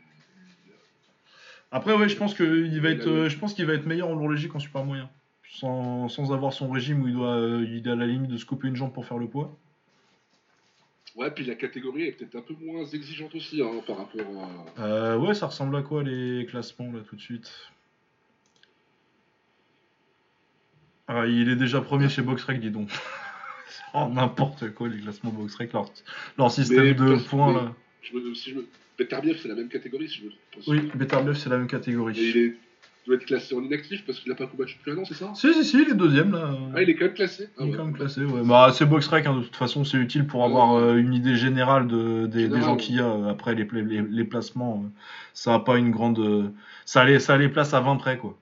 Après, 1.71 1.93
ouais, 1.95 2.07
je 2.07 2.15
pense 2.15 2.33
qu'il 2.33 2.79
va 2.81 2.89
être, 2.89 3.07
euh, 3.07 3.29
je 3.29 3.37
pense 3.37 3.53
qu'il 3.53 3.65
va 3.65 3.73
être 3.73 3.85
meilleur 3.85 4.07
en 4.07 4.15
lourd 4.15 4.29
léger 4.31 4.47
qu'en 4.47 4.59
super 4.59 4.85
moyen, 4.85 5.09
sans, 5.51 6.07
sans 6.07 6.31
avoir 6.31 6.53
son 6.53 6.69
régime 6.69 7.03
où 7.03 7.07
il 7.09 7.13
doit, 7.13 7.35
euh, 7.35 7.65
il 7.67 7.85
est 7.85 7.91
à 7.91 7.95
la 7.95 8.05
limite 8.07 8.31
de 8.31 8.37
se 8.37 8.45
couper 8.45 8.69
une 8.69 8.75
jambe 8.77 8.93
pour 8.93 9.05
faire 9.05 9.17
le 9.17 9.27
poids. 9.27 9.53
Ouais, 11.17 11.31
puis 11.31 11.45
la 11.45 11.55
catégorie 11.55 12.03
est 12.03 12.11
peut-être 12.11 12.35
un 12.35 12.41
peu 12.41 12.53
moins 12.63 12.85
exigeante 12.85 13.33
aussi 13.33 13.59
hein, 13.63 13.81
par 13.87 13.97
rapport 13.97 14.21
à. 14.77 14.81
Euh, 14.83 15.17
ouais, 15.17 15.33
ça 15.33 15.47
ressemble 15.47 15.75
à 15.75 15.81
quoi 15.81 16.03
les 16.03 16.45
classements 16.45 16.91
là 16.91 16.99
tout 17.09 17.15
de 17.15 17.21
suite? 17.21 17.51
Ah, 21.07 21.25
il 21.25 21.49
est 21.49 21.55
déjà 21.55 21.81
premier 21.81 22.07
chez 22.07 22.21
Boxrec, 22.21 22.59
dis 22.59 22.69
donc. 22.69 22.89
oh, 23.95 24.07
n'importe 24.13 24.75
quoi 24.75 24.89
les 24.89 24.99
classements 24.99 25.31
Boxrec, 25.31 25.73
leur, 25.73 25.91
leur 26.37 26.51
système 26.51 26.83
Mais 26.83 26.93
de 26.93 27.15
points 27.27 27.51
mais- 27.51 27.61
là. 27.61 27.75
Je 28.03 28.15
me, 28.15 28.33
si 28.35 28.51
je 28.51 28.55
me... 28.55 28.67
C'est 28.99 29.45
la 29.47 29.55
même 29.55 29.69
catégorie, 29.69 30.09
si 30.09 30.21
je 30.21 30.25
me. 30.25 30.31
Oui, 30.67 30.91
Beterbiev 30.95 31.35
c'est 31.35 31.49
la 31.49 31.57
même 31.57 31.67
catégorie. 31.67 32.15
il, 32.17 32.37
est... 32.37 32.55
il 33.07 33.11
doit 33.11 33.15
être 33.15 33.25
classé 33.25 33.55
en 33.55 33.61
inactif 33.63 34.05
parce 34.05 34.19
qu'il 34.19 34.29
n'a 34.29 34.35
pas 34.35 34.47
combattu 34.47 34.75
depuis 34.77 34.91
un 34.91 34.97
an, 35.01 35.05
c'est 35.05 35.13
ça? 35.13 35.31
Si, 35.33 35.53
si, 35.53 35.63
si, 35.63 35.81
il 35.81 35.89
est 35.91 35.93
deuxième 35.95 36.33
là. 36.33 36.51
Ah, 36.75 36.81
il 36.81 36.89
est 36.89 36.95
quand 36.95 37.05
même 37.05 37.13
classé. 37.13 37.47
Ah, 37.57 37.61
Il 37.61 37.67
est 37.67 37.71
ouais. 37.71 37.77
quand 37.77 37.85
même 37.85 37.93
classé, 37.95 38.25
ouais. 38.25 38.41
Bah, 38.43 38.71
c'est 38.73 38.85
Boxrec, 38.85 39.25
hein, 39.25 39.37
de 39.37 39.43
toute 39.43 39.55
façon, 39.55 39.85
c'est 39.85 39.95
utile 39.95 40.27
pour 40.27 40.43
avoir 40.43 40.73
Ouais. 40.75 40.81
euh, 40.81 40.97
une 40.97 41.13
idée 41.13 41.37
générale 41.37 41.87
de, 41.87 42.25
des, 42.27 42.49
gens 42.49 42.71
ouais. 42.71 42.77
qu'il 42.77 42.95
y 42.95 42.99
a. 42.99 43.05
euh, 43.07 43.29
Après, 43.29 43.55
les, 43.55 43.63
pla- 43.63 43.79
les, 43.81 44.01
les 44.01 44.23
placements, 44.25 44.83
euh, 44.83 44.89
ça 45.33 45.53
a 45.53 45.59
pas 45.59 45.77
une 45.77 45.91
grande. 45.91 46.19
euh, 46.19 46.49
ça, 46.83 47.05
les, 47.05 47.19
ça 47.19 47.37
les 47.37 47.47
place 47.47 47.73
à 47.73 47.79
20 47.79 47.95
près, 47.95 48.17
quoi. 48.17 48.37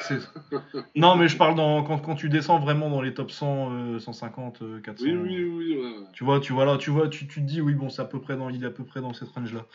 C'est- 0.00 0.18
non, 0.96 1.14
mais 1.16 1.28
je 1.28 1.36
parle 1.36 1.54
dans, 1.54 1.82
quand, 1.82 1.98
quand 1.98 2.14
tu 2.14 2.28
descends 2.30 2.58
vraiment 2.58 2.88
dans 2.88 3.02
les 3.02 3.12
top 3.12 3.30
100, 3.30 3.70
euh, 3.72 3.98
150, 3.98 4.62
euh, 4.62 4.80
400. 4.80 5.04
Oui, 5.04 5.12
oui, 5.12 5.44
oui. 5.44 5.76
ouais. 5.76 5.92
Tu 6.14 6.24
vois, 6.24 6.40
tu 6.40 6.52
vois 6.54 6.64
là, 6.64 6.78
tu 6.78 6.88
vois, 6.90 7.08
tu, 7.08 7.26
tu 7.26 7.40
te 7.40 7.46
dis, 7.46 7.60
oui, 7.60 7.74
bon, 7.74 7.90
c'est 7.90 8.00
à 8.02 8.06
peu 8.06 8.18
près 8.20 8.36
dans, 8.36 8.48
il 8.48 8.64
est 8.64 8.66
à 8.66 8.70
peu 8.70 8.84
près 8.84 9.00
dans 9.02 9.12
cette 9.12 9.28
range-là. 9.28 9.66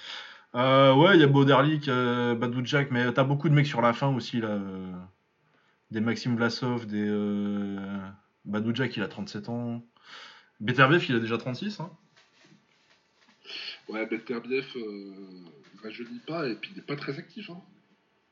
Euh, 0.55 0.95
ouais, 0.95 1.15
il 1.15 1.21
y 1.21 1.23
a 1.23 1.27
Boderlik, 1.27 1.87
euh, 1.87 2.33
Badou 2.35 2.65
Jack, 2.65 2.89
mais 2.91 3.11
t'as 3.13 3.23
beaucoup 3.23 3.49
de 3.49 3.53
mecs 3.53 3.67
sur 3.67 3.81
la 3.81 3.93
fin 3.93 4.07
aussi, 4.15 4.41
là. 4.41 4.47
euh, 4.49 4.91
des 5.91 6.01
Maxime 6.01 6.35
Vlasov, 6.35 6.85
des. 6.87 7.05
Euh, 7.07 7.97
Badou 8.45 8.73
Jack, 8.73 8.95
il 8.97 9.03
a 9.03 9.07
37 9.07 9.49
ans. 9.49 9.83
Beterbiev, 10.59 11.05
il 11.07 11.15
a 11.15 11.19
déjà 11.19 11.37
36, 11.37 11.79
hein. 11.79 11.91
Ouais, 13.87 14.05
Beterbiev, 14.05 14.65
euh, 14.75 15.13
il 15.73 15.79
rajeunit 15.83 16.19
pas 16.27 16.47
et 16.47 16.55
puis 16.55 16.71
il 16.73 16.77
n'est 16.77 16.83
pas 16.85 16.95
très 16.95 17.17
actif. 17.17 17.49
Hein. 17.49 17.61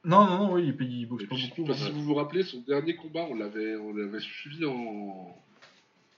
Non, 0.03 0.25
non, 0.25 0.37
non, 0.37 0.53
oui, 0.53 0.73
il, 0.79 0.87
il 0.91 1.05
boxe 1.07 1.23
Et 1.23 1.27
pas 1.27 1.35
puis, 1.35 1.43
je 1.43 1.49
sais 1.49 1.53
beaucoup. 1.57 1.67
pas 1.71 1.73
si 1.77 1.85
ouais. 1.85 1.91
vous 1.91 2.03
vous 2.03 2.13
rappelez, 2.15 2.43
son 2.43 2.61
dernier 2.61 2.95
combat, 2.95 3.25
on 3.29 3.35
l'avait, 3.35 3.75
on 3.75 3.93
l'avait 3.93 4.19
suivi 4.19 4.65
en, 4.65 5.35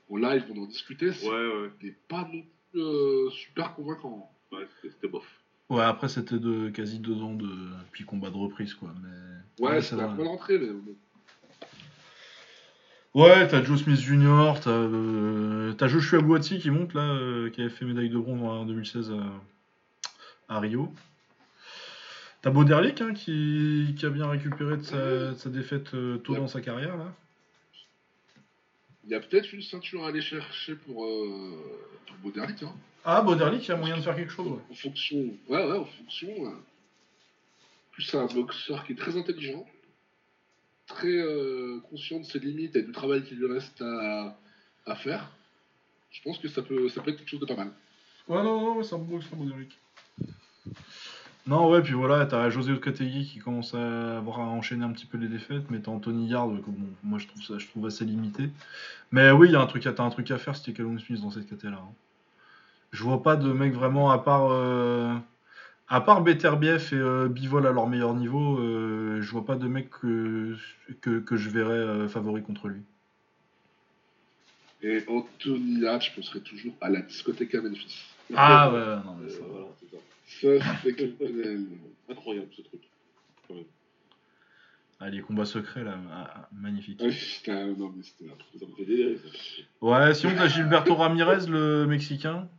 en 0.09 0.15
live, 0.17 0.45
on 0.53 0.63
en 0.63 0.65
discutait. 0.65 1.09
Ouais, 1.25 1.29
ouais. 1.29 1.69
C'était 1.79 1.95
pas 2.07 2.27
non 2.31 2.43
plus 2.71 2.81
euh, 2.81 3.29
super 3.31 3.73
convaincant. 3.75 4.29
ouais 4.51 4.67
c'était- 4.81 4.93
c'était 4.95 5.07
bof. 5.07 5.25
Ouais, 5.69 5.83
après, 5.83 6.07
c'était 6.09 6.39
de 6.39 6.69
quasi 6.69 6.99
deux 6.99 7.21
ans 7.21 7.33
de. 7.35 7.49
Puis 7.91 8.03
combat 8.03 8.29
de 8.29 8.35
reprise, 8.37 8.73
quoi. 8.73 8.89
Mais... 9.03 9.65
Ouais, 9.65 9.81
c'est 9.81 9.95
vrai. 9.95 10.07
point 10.15 10.25
d'entrée, 10.25 10.57
mais. 10.59 10.69
Ouais, 13.15 13.47
t'as 13.47 13.63
Joe 13.63 13.81
Smith 13.81 13.99
Jr., 13.99 14.53
t'as 14.61 14.69
euh, 14.69 15.73
t'as 15.73 15.87
Joshua 15.87 16.21
Boati 16.21 16.59
qui 16.59 16.69
monte 16.69 16.93
là, 16.93 17.01
euh, 17.01 17.49
qui 17.49 17.61
avait 17.61 17.69
fait 17.71 17.83
médaille 17.85 18.09
de 18.09 18.17
bronze 18.19 18.41
en 18.43 18.65
2016 18.65 19.11
à, 20.49 20.55
à 20.55 20.59
Rio. 20.59 20.93
T'as 22.41 22.51
Boderlik 22.51 23.01
hein, 23.01 23.13
qui, 23.13 23.95
qui 23.97 24.05
a 24.05 24.09
bien 24.09 24.27
récupéré 24.29 24.77
de 24.77 24.83
sa, 24.83 25.31
de 25.31 25.33
sa 25.35 25.49
défaite 25.49 25.93
euh, 25.95 26.17
tôt 26.17 26.33
Ouais. 26.33 26.39
dans 26.39 26.47
sa 26.47 26.61
carrière 26.61 26.95
là. 26.97 27.11
Il 29.09 29.13
y 29.13 29.15
a 29.15 29.21
peut-être 29.21 29.51
une 29.53 29.63
ceinture 29.63 30.05
à 30.05 30.09
aller 30.09 30.21
chercher 30.21 30.75
pour, 30.75 31.03
euh, 31.03 31.89
pour 32.21 32.31
hein. 32.43 32.75
Ah, 33.03 33.23
Boderlik, 33.23 33.63
il 33.65 33.69
y 33.69 33.71
a 33.71 33.75
moyen 33.75 33.97
de 33.97 34.03
faire 34.03 34.15
quelque 34.15 34.31
chose. 34.31 34.47
ouais. 34.51 34.59
En 34.69 34.73
fonction, 34.75 35.17
ouais, 35.47 35.65
ouais, 35.65 35.77
en 35.79 35.85
fonction. 35.85 36.27
plus 37.91 38.03
c'est 38.03 38.17
un 38.17 38.27
boxeur 38.27 38.85
qui 38.85 38.91
est 38.91 38.95
très 38.95 39.17
intelligent, 39.17 39.65
très 40.85 41.07
euh, 41.07 41.79
conscient 41.89 42.19
de 42.19 42.23
ses 42.25 42.37
limites 42.37 42.75
et 42.75 42.83
du 42.83 42.91
travail 42.91 43.23
qu'il 43.23 43.39
lui 43.39 43.51
reste 43.51 43.81
à, 43.81 44.37
à 44.85 44.95
faire. 44.95 45.31
Je 46.11 46.21
pense 46.21 46.37
que 46.37 46.47
ça 46.47 46.61
peut, 46.61 46.87
ça 46.89 47.01
peut 47.01 47.09
être 47.09 47.17
quelque 47.17 47.29
chose 47.29 47.39
de 47.39 47.47
pas 47.47 47.55
mal. 47.55 47.71
Ouais, 48.27 48.43
non, 48.43 48.75
non, 48.75 48.83
c'est 48.83 48.93
un 48.93 48.99
boxeur, 48.99 49.37
Boderlik. 49.37 49.75
Non, 51.47 51.69
ouais, 51.71 51.81
puis 51.81 51.93
voilà, 51.93 52.25
t'as 52.27 52.49
José 52.51 52.73
Okotegui 52.73 53.25
qui 53.25 53.39
commence 53.39 53.73
à 53.73 54.17
avoir 54.17 54.39
à 54.39 54.43
enchaîner 54.43 54.85
un 54.85 54.91
petit 54.91 55.07
peu 55.07 55.17
les 55.17 55.27
défaites, 55.27 55.63
mais 55.71 55.79
t'as 55.79 55.89
Anthony 55.91 56.27
Yard, 56.27 56.61
que 56.61 56.69
bon, 56.69 56.87
moi 57.03 57.17
je 57.17 57.27
trouve 57.27 57.41
ça, 57.41 57.57
je 57.57 57.65
trouve 57.67 57.87
assez 57.87 58.05
limité. 58.05 58.51
Mais 59.11 59.31
oui, 59.31 59.47
il 59.47 59.53
y 59.53 59.55
a 59.55 59.61
un 59.61 59.65
truc, 59.65 59.85
à- 59.87 59.93
t'as 59.93 60.03
un 60.03 60.09
truc 60.11 60.29
à 60.29 60.37
faire, 60.37 60.55
c'était 60.55 60.73
Callum 60.73 60.99
Smith 60.99 61.21
dans 61.21 61.31
cette 61.31 61.49
catégorie 61.49 61.75
là. 61.75 61.81
hein. 61.83 61.93
Je 62.91 63.03
vois 63.03 63.23
pas 63.23 63.35
de 63.35 63.51
mec 63.51 63.73
vraiment 63.73 64.11
à 64.11 64.19
part, 64.19 64.49
euh, 64.51 65.13
à 65.87 66.01
part 66.01 66.21
Beterbiev 66.21 66.89
et 66.91 66.95
euh, 66.95 67.27
Bivol 67.27 67.65
à 67.65 67.71
leur 67.71 67.87
meilleur 67.87 68.13
niveau, 68.13 68.59
euh, 68.59 69.19
je 69.21 69.31
vois 69.31 69.45
pas 69.45 69.55
de 69.55 69.67
mec 69.67 69.89
que, 69.89 70.55
que, 71.01 71.19
que 71.19 71.35
je 71.37 71.49
verrais 71.49 71.73
euh, 71.73 72.07
favori 72.07 72.43
contre 72.43 72.67
lui. 72.67 72.81
Et 74.81 75.03
Anthony 75.07 75.85
Hatch, 75.87 76.11
je 76.11 76.15
penserais 76.15 76.39
toujours 76.39 76.73
à 76.81 76.89
la 76.89 77.01
discothèque 77.01 77.53
à 77.55 77.61
Memphis. 77.61 78.05
Ah 78.35 78.71
ouais, 78.71 78.79
non 79.05 79.17
mais 79.21 79.29
ça. 79.29 79.39
voilà, 79.49 79.65
ça. 80.41 80.77
C'est 80.83 80.89
exceptionnel. 80.89 81.67
Incroyable 82.09 82.49
ce 82.55 82.61
truc. 82.63 82.81
Quand 83.47 83.53
même. 83.55 83.63
Ah, 85.01 85.09
les 85.09 85.21
combats 85.21 85.45
secrets 85.45 85.83
là, 85.83 85.97
ah, 86.11 86.49
magnifique. 86.51 86.99
Ah, 87.03 87.07
putain, 87.09 87.67
non, 87.67 87.93
mais 87.95 88.03
c'était 88.03 88.29
un 88.31 88.35
truc. 88.35 88.59
Ça 88.59 88.65
me 88.65 88.75
fait 88.75 88.85
délirer, 88.85 89.17
ça. 89.17 89.29
Ouais, 89.81 90.13
sinon 90.13 90.33
t'as 90.35 90.47
Gilberto 90.47 90.93
Ramirez, 90.95 91.47
le 91.47 91.85
Mexicain. 91.85 92.49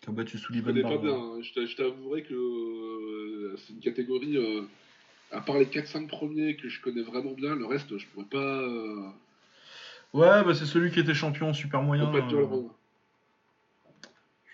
Qui 0.00 0.08
a 0.08 0.12
battu 0.12 0.38
Je 0.38 0.42
Sullivan 0.42 0.70
connais 0.72 0.82
pas 0.82 0.88
Barber. 0.90 1.08
bien. 1.08 1.16
hein. 1.16 1.42
Je 1.42 1.52
t'a- 1.52 1.66
je 1.66 1.76
t'avouerai 1.76 2.22
que 2.24 2.34
euh, 2.34 3.56
c'est 3.58 3.72
une 3.74 3.80
catégorie, 3.80 4.36
euh, 4.38 4.62
à 5.30 5.40
part 5.42 5.58
les 5.58 5.66
4-5 5.66 6.08
premiers 6.08 6.56
que 6.56 6.68
je 6.68 6.80
connais 6.80 7.02
vraiment 7.02 7.32
bien, 7.32 7.54
le 7.54 7.66
reste, 7.66 7.96
je 7.98 8.06
pourrais 8.06 8.26
pas. 8.26 8.38
Euh, 8.62 9.08
Ouais, 10.14 10.42
bah 10.44 10.54
c'est 10.54 10.66
celui 10.66 10.90
qui 10.90 11.00
était 11.00 11.14
champion 11.14 11.52
super 11.54 11.82
moyen. 11.82 12.06
pas 12.10 12.20
dire 12.22 12.38
le 12.38 12.44
euh, 12.44 12.48
nom. 12.48 12.70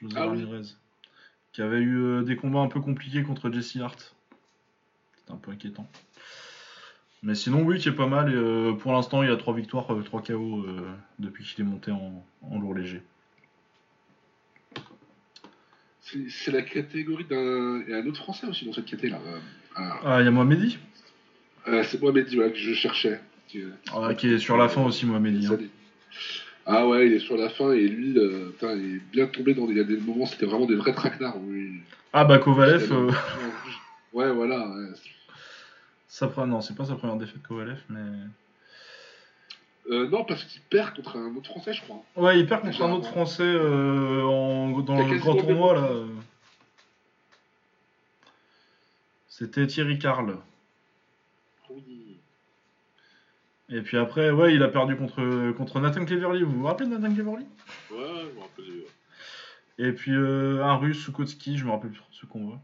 José 0.02 0.14
Ah 0.16 0.28
oui. 0.28 0.46
Qui 1.52 1.62
avait 1.62 1.78
eu 1.80 1.96
euh, 1.98 2.22
des 2.22 2.36
combats 2.36 2.60
un 2.60 2.68
peu 2.68 2.80
compliqués 2.80 3.22
contre 3.22 3.50
Jesse 3.50 3.76
Hart. 3.76 4.14
C'était 5.16 5.32
un 5.32 5.36
peu 5.36 5.50
inquiétant. 5.50 5.88
Mais 7.22 7.34
sinon, 7.34 7.62
oui, 7.62 7.78
qui 7.78 7.88
est 7.88 7.92
pas 7.92 8.06
mal. 8.06 8.30
Et, 8.32 8.36
euh, 8.36 8.72
pour 8.74 8.92
l'instant, 8.92 9.22
il 9.22 9.30
a 9.30 9.36
3 9.36 9.54
victoires, 9.54 9.86
3 10.04 10.22
KO 10.22 10.64
euh, 10.64 10.88
depuis 11.18 11.44
qu'il 11.44 11.64
est 11.64 11.68
monté 11.68 11.90
en, 11.90 12.24
en 12.42 12.58
lourd 12.60 12.74
léger. 12.74 13.02
C'est 16.30 16.52
la 16.52 16.62
catégorie 16.62 17.24
d'un. 17.24 17.82
Il 17.82 17.90
y 17.90 17.94
a 17.94 17.98
un 17.98 18.06
autre 18.06 18.22
français 18.22 18.46
aussi 18.46 18.64
dans 18.64 18.72
cette 18.72 18.86
catégorie 18.86 19.20
là. 19.22 19.40
Ah, 19.76 20.00
Ah, 20.04 20.20
il 20.20 20.24
y 20.24 20.28
a 20.28 20.30
Mohamedi, 20.30 20.78
euh, 21.66 21.82
c'est 21.84 22.00
Mohamed 22.00 22.32
ouais, 22.34 22.50
que 22.50 22.56
je 22.56 22.72
cherchais. 22.72 23.20
Qui, 23.46 23.62
ah, 23.94 24.14
qui 24.14 24.28
est 24.28 24.38
sur 24.38 24.56
la 24.56 24.68
fin 24.68 24.82
aussi, 24.84 25.04
Mohamedi. 25.04 25.46
hein. 25.46 25.58
Ah 26.70 26.86
ouais, 26.86 27.07
il 27.07 27.15
est 27.15 27.19
sur 27.19 27.36
la 27.39 27.49
fin 27.49 27.73
et 27.73 27.89
lui, 27.89 28.19
euh, 28.19 28.51
putain, 28.51 28.74
il 28.74 28.97
est 28.97 29.01
bien 29.11 29.27
tombé 29.27 29.55
dans 29.55 29.65
des, 29.65 29.73
il 29.73 29.78
y 29.78 29.81
a 29.81 29.85
des 29.85 29.97
moments, 29.97 30.27
c'était 30.27 30.45
vraiment 30.45 30.66
des 30.66 30.74
vrais 30.74 30.93
traquenards. 30.93 31.39
où 31.39 31.51
il- 31.55 31.81
Ah, 32.12 32.24
bah 32.27 32.39
Kovalev, 32.39 32.93
euh, 32.93 33.11
Ouais, 34.12 34.31
voilà. 34.32 34.69
ouais. 34.69 34.89
sa 36.09 36.27
pre- 36.27 36.47
non, 36.47 36.61
c'est 36.61 36.74
pas 36.77 36.85
sa 36.85 36.97
première 36.97 37.16
défaite 37.16 37.43
Kovalev, 37.43 37.78
mais. 37.89 38.01
Euh, 39.90 40.07
non, 40.09 40.24
parce 40.24 40.45
qu'il 40.45 40.61
perd 40.61 40.95
contre 40.95 41.16
un 41.16 41.35
autre 41.36 41.49
français, 41.49 41.73
je 41.73 41.81
crois. 41.81 42.03
Ouais, 42.16 42.39
il 42.39 42.47
perd 42.47 42.61
contre 42.62 42.82
un 42.82 42.93
autre 42.93 43.09
français 43.09 43.43
euh, 43.45 44.23
en, 44.24 44.78
dans 44.81 45.07
le 45.09 45.16
grand 45.19 45.36
tournoi 45.36 45.74
là. 45.74 45.89
C'était 49.28 49.66
Thierry 49.66 49.99
Carl. 49.99 50.36
Oui. 51.70 52.19
Et 53.70 53.82
puis 53.82 53.99
après, 53.99 54.31
ouais, 54.31 54.55
il 54.55 54.62
a 54.62 54.69
perdu 54.69 54.97
contre, 54.97 55.53
contre 55.53 55.81
Nathan 55.81 56.05
Cleverly. 56.05 56.43
Vous 56.43 56.59
vous 56.61 56.65
rappelez 56.65 56.89
de 56.89 56.97
Nathan 56.97 57.15
Cleverly? 57.15 57.45
Ouais, 57.45 57.99
je 57.99 58.35
me 58.36 58.40
rappelle. 58.40 58.65
ouais. 58.65 58.86
Et 59.89 59.93
puis 59.93 60.12
euh, 60.12 60.65
un 60.65 60.77
russe, 60.77 61.05
Sukotski, 61.05 61.57
je 61.59 61.65
me 61.65 61.70
rappelle 61.70 61.90
plus 61.90 62.01
trop 62.01 62.09
ce 62.12 62.27
combat. 62.27 62.59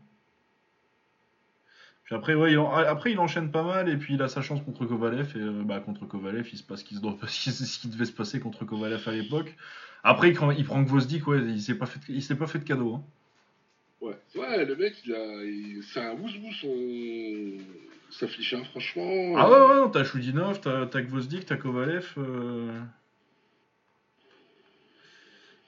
Puis 2.05 2.15
après, 2.15 2.35
ouais, 2.35 2.53
il, 2.53 2.59
en- 2.59 2.71
après, 2.73 3.13
il 3.13 3.19
enchaîne 3.19 3.51
pas 3.51 3.63
mal. 3.63 3.89
Et 3.89 3.97
puis 3.97 4.15
il 4.15 4.23
a 4.23 4.29
sa 4.29 4.41
chance 4.43 4.63
contre 4.63 4.85
Kovalev. 4.87 5.33
Et 5.37 5.41
euh, 5.41 5.63
bah, 5.63 5.81
contre 5.81 6.07
Kovalev, 6.07 6.49
il 6.53 6.59
se 6.59 6.63
passe 6.63 6.81
ce 6.81 6.85
qui, 6.85 6.95
se 6.97 7.01
doit- 7.01 7.17
ce 7.29 7.79
qui 7.81 7.89
devait 7.89 8.05
se 8.07 8.13
passer 8.13 8.41
contre 8.41 8.65
Kovalev 8.65 9.03
à 9.07 9.13
l'époque. 9.13 9.55
Après, 10.03 10.29
il, 10.31 10.35
prend- 10.35 10.51
il 10.51 10.65
prend 10.65 10.83
Gvozdik, 10.83 11.27
ouais, 11.27 11.39
il 11.43 11.61
s'est 11.63 11.77
pas 11.77 11.87
fait, 11.87 12.01
il 12.09 12.23
s'est 12.23 12.37
pas 12.37 12.47
fait 12.47 12.59
de 12.59 12.65
cadeau. 12.65 12.95
hein. 12.95 13.05
Ouais, 14.03 14.19
ouais 14.37 14.65
le 14.67 14.77
mec, 14.77 14.95
il 15.07 15.15
a, 15.15 15.45
il- 15.45 15.83
c'est 15.83 16.01
un 16.01 16.13
ouzou 16.15 16.53
son, 16.61 17.65
sa 18.19 18.28
fiche, 18.28 18.55
hein, 18.55 18.62
franchement. 18.70 19.35
Ah 19.36 19.51
ouais, 19.51 19.61
ouais, 19.61 19.74
non, 19.77 19.91
t'as 19.91 20.05
Choudinov, 20.05 20.61
t'as 20.61 20.86
t'as 20.86 21.03
Gvozdik, 21.03 21.47
t'as 21.47 21.57
Kovalev. 21.57 22.15
euh. 22.19 22.81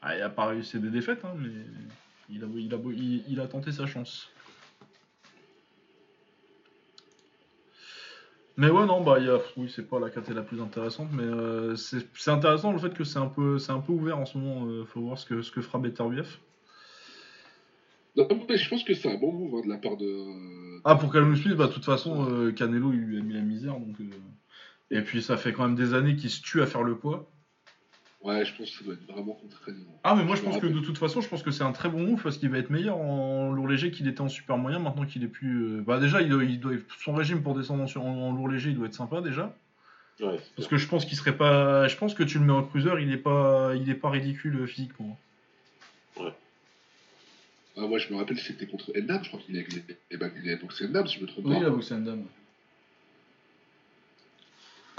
Ah, 0.03 0.17
il 0.17 0.23
a 0.23 0.29
pas 0.29 0.47
réussi 0.47 0.79
des 0.79 0.91
défaites, 0.91 1.25
hein, 1.25 1.35
mais 1.37 1.49
il 2.31 2.45
a, 2.45 2.47
il, 2.55 2.73
a, 2.75 2.79
il, 2.93 3.25
il 3.29 3.41
a 3.41 3.47
tenté 3.49 3.73
sa 3.73 3.87
chance. 3.87 4.29
Mais 8.59 8.71
ouais, 8.71 8.87
non, 8.87 9.03
bah, 9.03 9.19
il 9.19 9.27
y 9.27 9.29
a... 9.29 9.39
oui, 9.59 9.71
c'est 9.75 9.87
pas 9.87 9.99
la 10.01 10.09
carte 10.09 10.31
la 10.31 10.43
plus 10.43 10.63
intéressante, 10.63 11.09
mais 11.13 11.25
euh, 11.25 11.77
c'est 11.77 12.07
c'est 12.15 12.31
intéressant 12.31 12.73
le 12.73 12.79
fait 12.79 12.95
que 12.95 13.05
c'est 13.05 13.19
un 13.19 13.27
peu, 13.27 13.59
c'est 13.59 13.73
un 13.73 13.81
peu 13.81 13.93
ouvert 13.93 14.19
en 14.19 14.25
ce 14.25 14.39
moment. 14.39 14.67
euh, 14.67 14.85
faut 14.87 15.01
voir 15.01 15.19
ce 15.19 15.27
que, 15.27 15.43
ce 15.43 15.51
que 15.51 15.61
fera 15.61 15.79
BetterBF. 15.79 16.39
Non, 18.17 18.27
mais 18.49 18.57
je 18.57 18.71
pense 18.71 18.83
que 18.83 18.95
c'est 18.95 19.13
un 19.13 19.19
bon 19.19 19.33
move 19.33 19.57
hein, 19.59 19.67
de 19.67 19.71
la 19.71 19.77
part 19.77 19.99
de. 19.99 20.07
Ah, 20.89 20.95
pour 20.95 21.13
Callum 21.13 21.35
Smith, 21.35 21.55
bah, 21.57 21.67
de 21.67 21.73
toute 21.73 21.85
façon, 21.85 22.31
euh, 22.31 22.53
Canelo, 22.53 22.93
il 22.93 23.01
lui 23.01 23.19
a 23.19 23.21
mis 23.21 23.35
la 23.35 23.41
misère, 23.41 23.73
donc. 23.75 23.97
euh, 24.01 24.05
Et 24.93 25.01
puis, 25.03 25.21
ça 25.21 25.37
fait 25.37 25.53
quand 25.53 25.65
même 25.65 25.75
des 25.75 25.95
années 25.95 26.15
qu'il 26.15 26.31
se 26.31 26.41
tue 26.41 26.63
à 26.63 26.67
faire 26.67 26.85
le 26.85 26.95
poids. 26.97 27.29
Ouais, 28.23 28.45
je 28.45 28.55
pense 28.57 28.71
que 28.71 28.79
ça 28.79 28.85
doit 28.85 28.95
être 28.95 29.05
vraiment 29.13 29.33
contraignant. 29.33 30.01
Ah, 30.05 30.15
mais 30.15 30.23
moi, 30.25 30.37
je 30.37 30.43
pense 30.43 30.59
que 30.59 30.67
de 30.69 30.79
toute 30.79 30.97
façon, 30.99 31.21
je 31.21 31.29
pense 31.29 31.43
que 31.43 31.51
c'est 31.51 31.65
un 31.65 31.73
très 31.73 31.89
bon 31.89 32.07
move 32.07 32.23
parce 32.23 32.39
qu'il 32.39 32.51
va 32.51 32.59
être 32.59 32.71
meilleur 32.71 32.97
en 32.99 33.51
lourd 33.51 33.67
léger 33.67 33.91
qu'il 33.91 34.07
était 34.07 34.21
en 34.21 34.29
super 34.29 34.57
moyen. 34.59 34.79
Maintenant 34.79 35.05
qu'il 35.07 35.25
est 35.25 35.29
plus. 35.29 35.65
euh, 35.65 35.83
Bah, 35.85 35.99
déjà, 35.99 36.23
il 36.23 36.29
doit, 36.29 36.45
il 36.45 36.61
doit- 36.61 36.75
son 37.05 37.15
régime 37.15 37.43
pour 37.43 37.57
descendre 37.57 37.83
en, 37.83 37.87
sur- 37.89 38.05
en- 38.05 38.33
lourd 38.33 38.49
léger, 38.49 38.71
il 38.71 38.77
doit 38.77 38.87
être 38.87 38.95
sympa 38.95 39.21
déjà. 39.21 39.57
Ouais, 40.21 40.39
Parce 40.55 40.69
que 40.69 40.77
je 40.77 40.87
pense 40.89 41.05
qu'il 41.05 41.17
serait 41.19 41.37
pas. 41.37 41.89
Je 41.89 41.97
pense 41.97 42.15
que 42.15 42.23
tu 42.23 42.39
le 42.39 42.45
mets 42.45 42.53
en 42.53 42.63
cruiser, 42.63 42.91
il 43.01 43.11
est 43.13 43.17
pas, 43.19 43.73
il 43.75 43.91
est 43.91 43.95
pas 43.95 44.11
ridicule 44.11 44.67
physiquement. 44.69 45.19
Ah, 47.77 47.87
moi, 47.87 47.99
je 47.99 48.11
me 48.13 48.17
rappelle, 48.19 48.39
c'était 48.39 48.67
contre 48.67 48.91
Endam, 48.99 49.23
je 49.23 49.29
crois 49.29 49.41
qu'il 49.41 49.57
avait, 49.57 49.67
eh 50.11 50.17
ben, 50.17 50.31
il 50.43 50.49
avait 50.51 50.57
boxé 50.61 50.87
Endam, 50.87 51.07
si 51.07 51.17
je 51.19 51.23
me 51.23 51.27
trompe 51.27 51.45
Oui, 51.47 51.55
pas. 51.57 51.63
la 51.65 51.71
boxe 51.71 51.91
une 51.91 52.05
dame. 52.05 52.25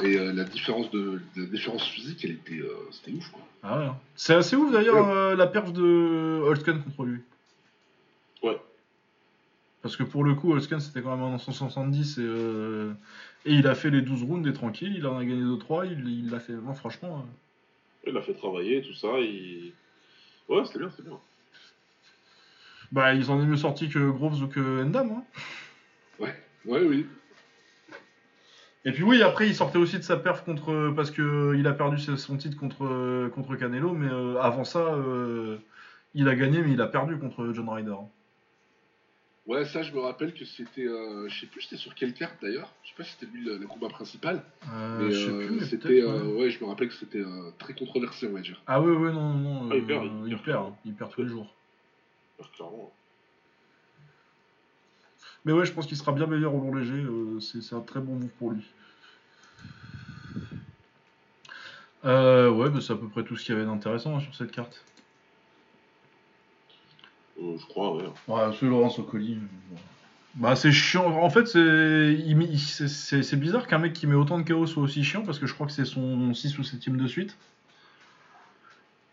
Et 0.04 0.16
euh, 0.20 0.32
la 0.32 0.44
différence 0.44 0.92
de 0.92 1.20
la 1.36 1.46
différence 1.46 1.84
physique, 1.88 2.24
elle 2.24 2.32
était, 2.34 2.60
euh, 2.60 2.76
c'était 2.92 3.12
ouf, 3.18 3.30
quoi. 3.32 3.42
Ah 3.64 3.80
ouais. 3.80 3.86
hein. 3.88 3.98
C'est 4.16 4.36
assez 4.36 4.56
ouf 4.56 4.72
d'ailleurs 4.72 5.10
euh, 5.10 5.36
la 5.36 5.48
perf 5.48 5.74
de 5.74 6.40
Holtzken 6.46 6.84
contre 6.84 7.04
lui. 7.06 7.20
Ouais. 8.44 8.56
Parce 9.82 9.96
que 9.98 10.04
pour 10.04 10.24
le 10.24 10.36
coup, 10.36 10.54
Holtzken 10.54 10.80
c'était 10.80 11.02
quand 11.02 11.18
même 11.18 11.34
un 11.34 11.40
170 11.40 12.20
et, 12.20 12.22
euh, 12.22 12.94
et 13.46 13.54
il 13.54 13.66
a 13.66 13.74
fait 13.74 13.90
les 13.90 14.02
12 14.04 14.22
rounds 14.22 14.48
et 14.48 14.54
tranquille, 14.54 14.94
il 14.96 15.08
en 15.08 15.18
a 15.18 15.26
gagné 15.26 15.42
2-3, 15.42 15.88
il 15.92 16.08
il 16.08 16.30
l'a 16.30 16.40
fait. 16.40 16.54
Non, 16.54 16.76
franchement. 16.76 17.26
euh, 18.06 18.08
Il 18.10 18.14
l'a 18.14 18.22
fait 18.22 18.36
travailler, 18.36 18.84
tout 18.84 18.94
ça. 18.94 19.20
Il... 19.20 19.74
Ouais, 20.48 20.64
c'était 20.66 20.78
bien, 20.78 20.92
c'était 20.92 21.10
bien. 21.10 21.20
Bah, 22.92 23.14
ils 23.14 23.30
en 23.32 23.42
est 23.42 23.46
mieux 23.46 23.58
sortis 23.58 23.90
que 23.90 24.10
Groves 24.10 24.44
ou 24.44 24.48
que 24.48 24.84
Endam. 24.84 25.12
Hein. 25.12 25.24
Ouais, 26.66 26.82
oui. 26.86 27.06
Et 28.84 28.92
puis 28.92 29.04
oui, 29.04 29.22
après 29.22 29.48
il 29.48 29.56
sortait 29.56 29.78
aussi 29.78 29.98
de 29.98 30.04
sa 30.04 30.18
perf 30.18 30.44
contre 30.44 30.94
parce 30.96 31.12
que 31.12 31.56
il 31.58 31.66
a 31.68 31.74
perdu 31.74 31.98
son 31.98 32.38
titre 32.38 32.58
contre 32.58 33.30
contre 33.30 33.56
Canelo, 33.56 33.94
mais 33.94 34.10
euh, 34.10 34.40
avant 34.42 34.66
ça, 34.66 34.80
euh, 34.80 35.58
il 36.14 36.28
a 36.28 36.36
gagné, 36.36 36.62
mais 36.62 36.72
il 36.72 36.82
a 36.82 36.88
perdu 36.88 37.18
contre 37.18 37.52
John 37.54 37.70
Ryder. 37.70 37.96
Ouais, 39.46 39.64
ça, 39.64 39.82
je 39.82 39.94
me 39.94 40.00
rappelle 40.00 40.34
que 40.34 40.44
c'était, 40.44 40.86
euh, 40.86 41.30
je 41.30 41.40
sais 41.40 41.48
plus, 41.48 41.62
c'était 41.62 41.78
sur 41.78 41.96
quelle 41.96 42.14
carte 42.14 42.36
d'ailleurs. 42.42 42.74
Je 42.84 42.90
sais 42.90 42.96
pas 42.98 43.04
si 43.06 43.14
c'était 43.18 43.32
lui 43.32 43.46
le, 43.46 43.58
le 43.58 43.66
combat 43.66 43.88
principal. 43.88 44.44
Euh, 44.74 45.00
mais 45.00 45.12
je 45.12 45.26
sais 45.26 45.32
euh, 45.32 45.48
plus, 45.48 45.56
mais 45.56 45.66
c'était, 45.66 45.88
peut-être, 45.88 46.10
euh, 46.10 46.24
ouais. 46.34 46.42
ouais. 46.42 46.50
je 46.50 46.60
me 46.60 46.66
rappelle 46.70 46.90
que 46.90 46.94
c'était 46.94 47.22
euh, 47.22 47.52
très 47.58 47.74
controversé, 47.74 48.28
on 48.28 48.34
va 48.34 48.42
dire. 48.42 48.62
Ah 48.68 48.82
oui, 48.82 48.92
oui, 48.92 49.14
non, 49.14 49.34
non, 49.34 49.64
non. 49.64 49.70
Ah, 49.72 49.76
il 49.78 49.86
perd, 49.86 50.06
il 50.06 50.34
il 50.34 50.38
perd. 50.38 50.44
perd, 50.44 50.74
il 50.84 50.94
perd 50.94 51.12
tous 51.12 51.24
les 51.24 51.30
jours. 51.30 51.54
Clairement. 52.56 52.92
Mais 55.46 55.54
ouais, 55.54 55.66
je 55.66 55.72
pense 55.72 55.88
qu'il 55.88 55.98
sera 55.98 56.12
bien 56.12 56.28
meilleur 56.28 56.54
au 56.54 56.60
long 56.60 56.76
léger. 56.76 56.94
euh, 56.94 57.40
c'est 57.40 57.74
un 57.74 57.82
très 57.82 58.00
bon 58.00 58.16
move 58.16 58.30
pour 58.38 58.52
lui. 58.52 58.64
Euh, 62.06 62.50
ouais, 62.50 62.70
bah, 62.70 62.80
c'est 62.82 62.94
à 62.94 62.96
peu 62.96 63.08
près 63.08 63.24
tout 63.24 63.36
ce 63.36 63.46
qu'il 63.46 63.56
y 63.56 63.58
avait 63.58 63.66
d'intéressant 63.66 64.16
hein, 64.16 64.20
sur 64.20 64.36
cette 64.36 64.52
carte. 64.52 64.84
Euh, 67.42 67.58
je 67.58 67.66
crois, 67.66 67.96
ouais. 67.96 68.06
Ouais, 68.28 68.56
c'est 68.60 68.66
Laurence 68.66 69.00
Ocoli. 69.00 69.40
Bah, 70.36 70.56
c'est 70.56 70.72
chiant. 70.72 71.06
En 71.06 71.30
fait, 71.30 71.48
c'est 71.48 73.40
bizarre 73.40 73.68
qu'un 73.68 73.80
mec 73.80 73.94
qui 73.94 74.06
met 74.06 74.16
autant 74.16 74.38
de 74.38 74.44
chaos 74.44 74.68
soit 74.68 74.84
aussi 74.84 75.04
chiant 75.04 75.24
parce 75.24 75.40
que 75.40 75.48
je 75.48 75.54
crois 75.54 75.66
que 75.66 75.74
c'est 75.74 75.86
son 75.86 76.34
6 76.34 76.60
ou 76.60 76.64
7 76.64 76.90
de 76.90 77.08
suite. 77.08 77.38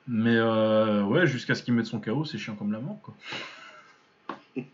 Mais 0.06 0.36
euh, 0.36 1.02
ouais, 1.04 1.26
jusqu'à 1.26 1.54
ce 1.54 1.62
qu'il 1.62 1.74
mette 1.74 1.86
son 1.86 2.00
chaos, 2.00 2.24
c'est 2.24 2.38
chiant 2.38 2.54
comme 2.56 2.72
la 2.72 2.80
mort 2.80 3.00
quoi. 3.02 3.14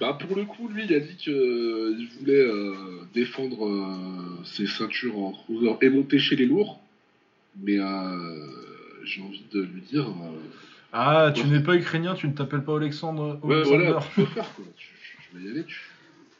Bah, 0.00 0.12
pour 0.20 0.36
le 0.36 0.44
coup, 0.44 0.68
lui, 0.68 0.86
il 0.86 0.92
a 0.94 0.98
dit 0.98 1.14
qu'il 1.14 2.08
voulait 2.18 2.32
euh, 2.40 2.74
défendre 3.14 3.64
euh, 3.68 4.44
ses 4.44 4.66
ceintures 4.66 5.16
en 5.16 5.30
cruiser 5.32 5.70
et 5.82 5.88
monter 5.88 6.18
chez 6.18 6.34
les 6.34 6.46
lourds. 6.46 6.80
Mais 7.62 7.78
euh, 7.78 8.46
j'ai 9.04 9.22
envie 9.22 9.44
de 9.52 9.62
lui 9.62 9.82
dire. 9.82 10.08
euh, 10.08 10.40
Ah, 10.92 11.30
tu 11.32 11.46
n'es 11.46 11.60
pas 11.60 11.76
ukrainien, 11.76 12.14
tu 12.14 12.26
ne 12.26 12.32
t'appelles 12.32 12.64
pas 12.64 12.76
Alexandre. 12.76 13.38
ouais, 13.44 13.54
Alexander. 13.54 13.84
voilà, 13.84 14.00
tu 14.00 14.20
peux 14.22 14.26
faire 14.26 14.52
quoi. 14.56 14.64
Tu, 14.76 14.88
tu- 14.88 15.18
tu 15.30 15.38
vas 15.38 15.44
y 15.46 15.50
aller. 15.52 15.64
Tu... 15.64 15.80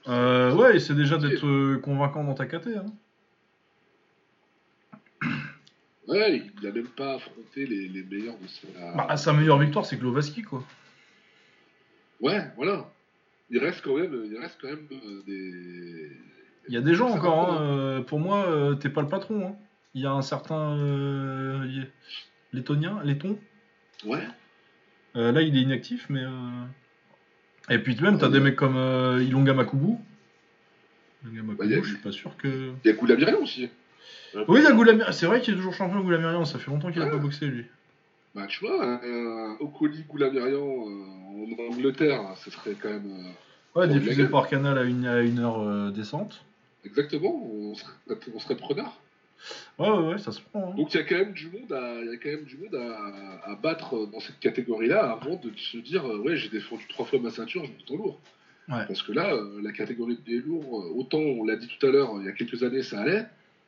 Euh, 0.09 0.53
ouais, 0.57 0.75
essaie 0.77 0.95
déjà 0.95 1.17
d'être 1.17 1.47
euh, 1.47 1.79
convaincant 1.79 2.25
dans 2.25 2.35
ta 2.35 2.47
KT. 2.47 2.67
Hein. 2.77 2.87
Ouais, 6.09 6.37
il 6.59 6.65
n'a 6.65 6.71
même 6.73 6.87
pas 6.89 7.15
affronté 7.15 7.67
les, 7.67 7.89
les 7.89 8.03
meilleurs 8.03 8.37
de 8.39 8.47
sa. 8.47 8.95
Bah, 8.95 9.17
sa 9.17 9.33
meilleure 9.33 9.59
victoire, 9.59 9.87
c'est 9.87 9.97
Glovaski, 9.97 10.43
quoi. 10.43 10.63
Ouais, 12.21 12.43
voilà. 12.57 12.91
Il 13.51 13.59
reste 13.59 13.83
quand 13.83 13.97
même, 13.97 14.15
il 14.31 14.39
reste 14.39 14.59
quand 14.61 14.69
même 14.69 14.87
euh, 14.93 15.23
des. 15.27 16.11
Il 16.69 16.75
y 16.75 16.77
a 16.77 16.81
des 16.81 16.95
gens 16.95 17.11
encore, 17.11 17.53
hein, 17.53 17.63
euh, 17.63 18.01
pour 18.01 18.19
moi, 18.21 18.47
euh, 18.49 18.75
t'es 18.75 18.89
pas 18.89 19.03
le 19.03 19.09
patron. 19.09 19.47
hein. 19.49 19.57
Il 19.95 20.01
y 20.03 20.07
a 20.07 20.13
un 20.13 20.23
certain 20.23 20.77
euh, 20.79 21.85
lettonien, 22.53 23.01
letton. 23.05 23.39
Ouais. 24.05 24.27
Euh, 25.17 25.31
là, 25.33 25.43
il 25.43 25.57
est 25.57 25.61
inactif, 25.61 26.07
mais. 26.09 26.23
euh, 26.23 26.65
Et 27.71 27.79
puis 27.79 27.97
même, 28.01 28.19
t'as 28.19 28.29
des 28.29 28.41
mecs 28.41 28.57
comme 28.57 28.77
Ilonga 29.23 29.55
Makubu. 29.55 29.97
Ilonga 31.25 31.43
Makubu, 31.43 31.57
Bah, 31.57 31.65
y 31.67 31.75
a- 31.75 31.83
je 31.83 31.89
suis 31.89 31.97
pas 31.99 32.13
sûr 32.13 32.37
que. 32.37 32.73
Il 32.85 32.89
y 32.89 32.91
a 32.91 32.95
Goulamirian 32.95 33.39
aussi. 33.41 33.69
Oui, 34.49 34.61
il 34.61 34.65
y 34.65 34.67
a 34.67 34.73
Goulamir. 34.73 35.13
C'est 35.15 35.27
vrai 35.27 35.41
qu'il 35.41 35.55
est 35.55 35.57
toujours 35.57 35.75
champion 35.75 36.01
Goulamirian, 36.01 36.45
ça 36.45 36.59
fait 36.59 36.71
longtemps 36.71 36.91
qu'il 36.91 37.03
a 37.03 37.07
Ah. 37.07 37.11
pas 37.11 37.19
boxé 37.19 37.47
lui. 37.47 37.65
Bah, 38.35 38.47
tu 38.49 38.61
vois, 38.65 38.85
un, 38.85 39.01
un 39.05 39.57
Okoli 39.61 40.03
Goulamirian 40.09 40.59
euh, 40.59 41.65
en 41.69 41.73
Angleterre, 41.73 42.21
ce 42.37 42.51
serait 42.51 42.75
quand 42.81 42.89
même. 42.91 43.07
euh, 43.77 43.81
Ouais, 43.81 43.89
diffusé 43.89 44.27
par 44.27 44.49
canal 44.49 44.79
à 44.79 44.83
une, 44.85 45.07
à 45.07 45.21
une 45.21 45.39
heure 45.41 45.61
euh, 45.61 45.91
décente. 45.91 46.45
exactement, 46.85 47.35
on 47.45 47.75
serait, 47.75 47.93
on 48.35 48.39
serait 48.39 48.57
preneur. 48.57 49.01
Ouais, 49.79 49.89
ouais, 49.91 50.09
ouais, 50.13 50.19
ça 50.19 50.33
se 50.33 50.41
prend. 50.41 50.71
hein. 50.73 50.77
Donc 50.77 50.95
il 50.95 50.97
y 50.97 51.01
a 51.01 51.05
quand 51.05 51.17
même 51.17 51.33
du 51.33 51.49
monde 51.49 51.73
à, 51.73 52.01
y 52.03 52.09
a 52.09 52.17
quand 52.17 52.29
même 52.31 52.45
du 52.45 52.57
monde 52.57 52.75
à, 52.77 53.51
à 53.51 53.55
battre 53.57 54.07
dans 54.07 54.21
cette 54.21 54.39
catégorie-là 54.41 55.11
avant 55.11 55.35
de 55.37 55.51
se 55.57 55.77
dire 55.79 56.07
euh, 56.09 56.19
ouais 56.19 56.37
j'ai 56.37 56.49
défendu 56.49 56.85
trois 56.89 57.05
fois 57.05 57.19
ma 57.19 57.31
ceinture, 57.31 57.65
je 57.65 57.71
monte 57.71 57.91
en 58.01 58.05
lourd. 58.05 58.21
Ouais. 58.69 58.85
Parce 58.87 59.03
que 59.03 59.13
là, 59.13 59.35
euh, 59.35 59.61
la 59.63 59.73
catégorie 59.73 60.19
des 60.27 60.39
lourds, 60.39 60.83
euh, 60.85 60.93
autant 60.99 61.19
on 61.19 61.45
l'a 61.45 61.57
dit 61.57 61.69
tout 61.69 61.85
à 61.87 61.91
l'heure, 61.91 62.13
il 62.21 62.27
y 62.27 62.29
a 62.29 62.33
quelques 62.33 62.63
années 62.63 62.83
ça 62.83 63.01
allait, 63.01 63.25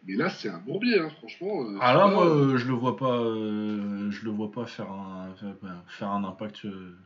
mais 0.06 0.14
là 0.14 0.28
c'est 0.30 0.48
un 0.48 0.58
bourbier, 0.58 0.98
hein, 1.00 1.10
franchement. 1.10 1.64
euh, 1.64 1.78
Ah 1.80 1.94
là, 1.94 2.06
moi, 2.08 2.24
euh, 2.26 2.56
je 2.56 2.66
le 2.68 2.74
vois 2.74 2.96
pas, 2.96 3.18
euh, 3.20 4.10
je 4.10 4.24
le 4.24 4.30
vois 4.30 4.50
pas 4.50 4.66
faire 4.66 4.90
un, 4.90 5.34
faire, 5.34 5.54
faire 5.88 6.08
un 6.10 6.24
impact. 6.24 6.64
euh. 6.64 6.96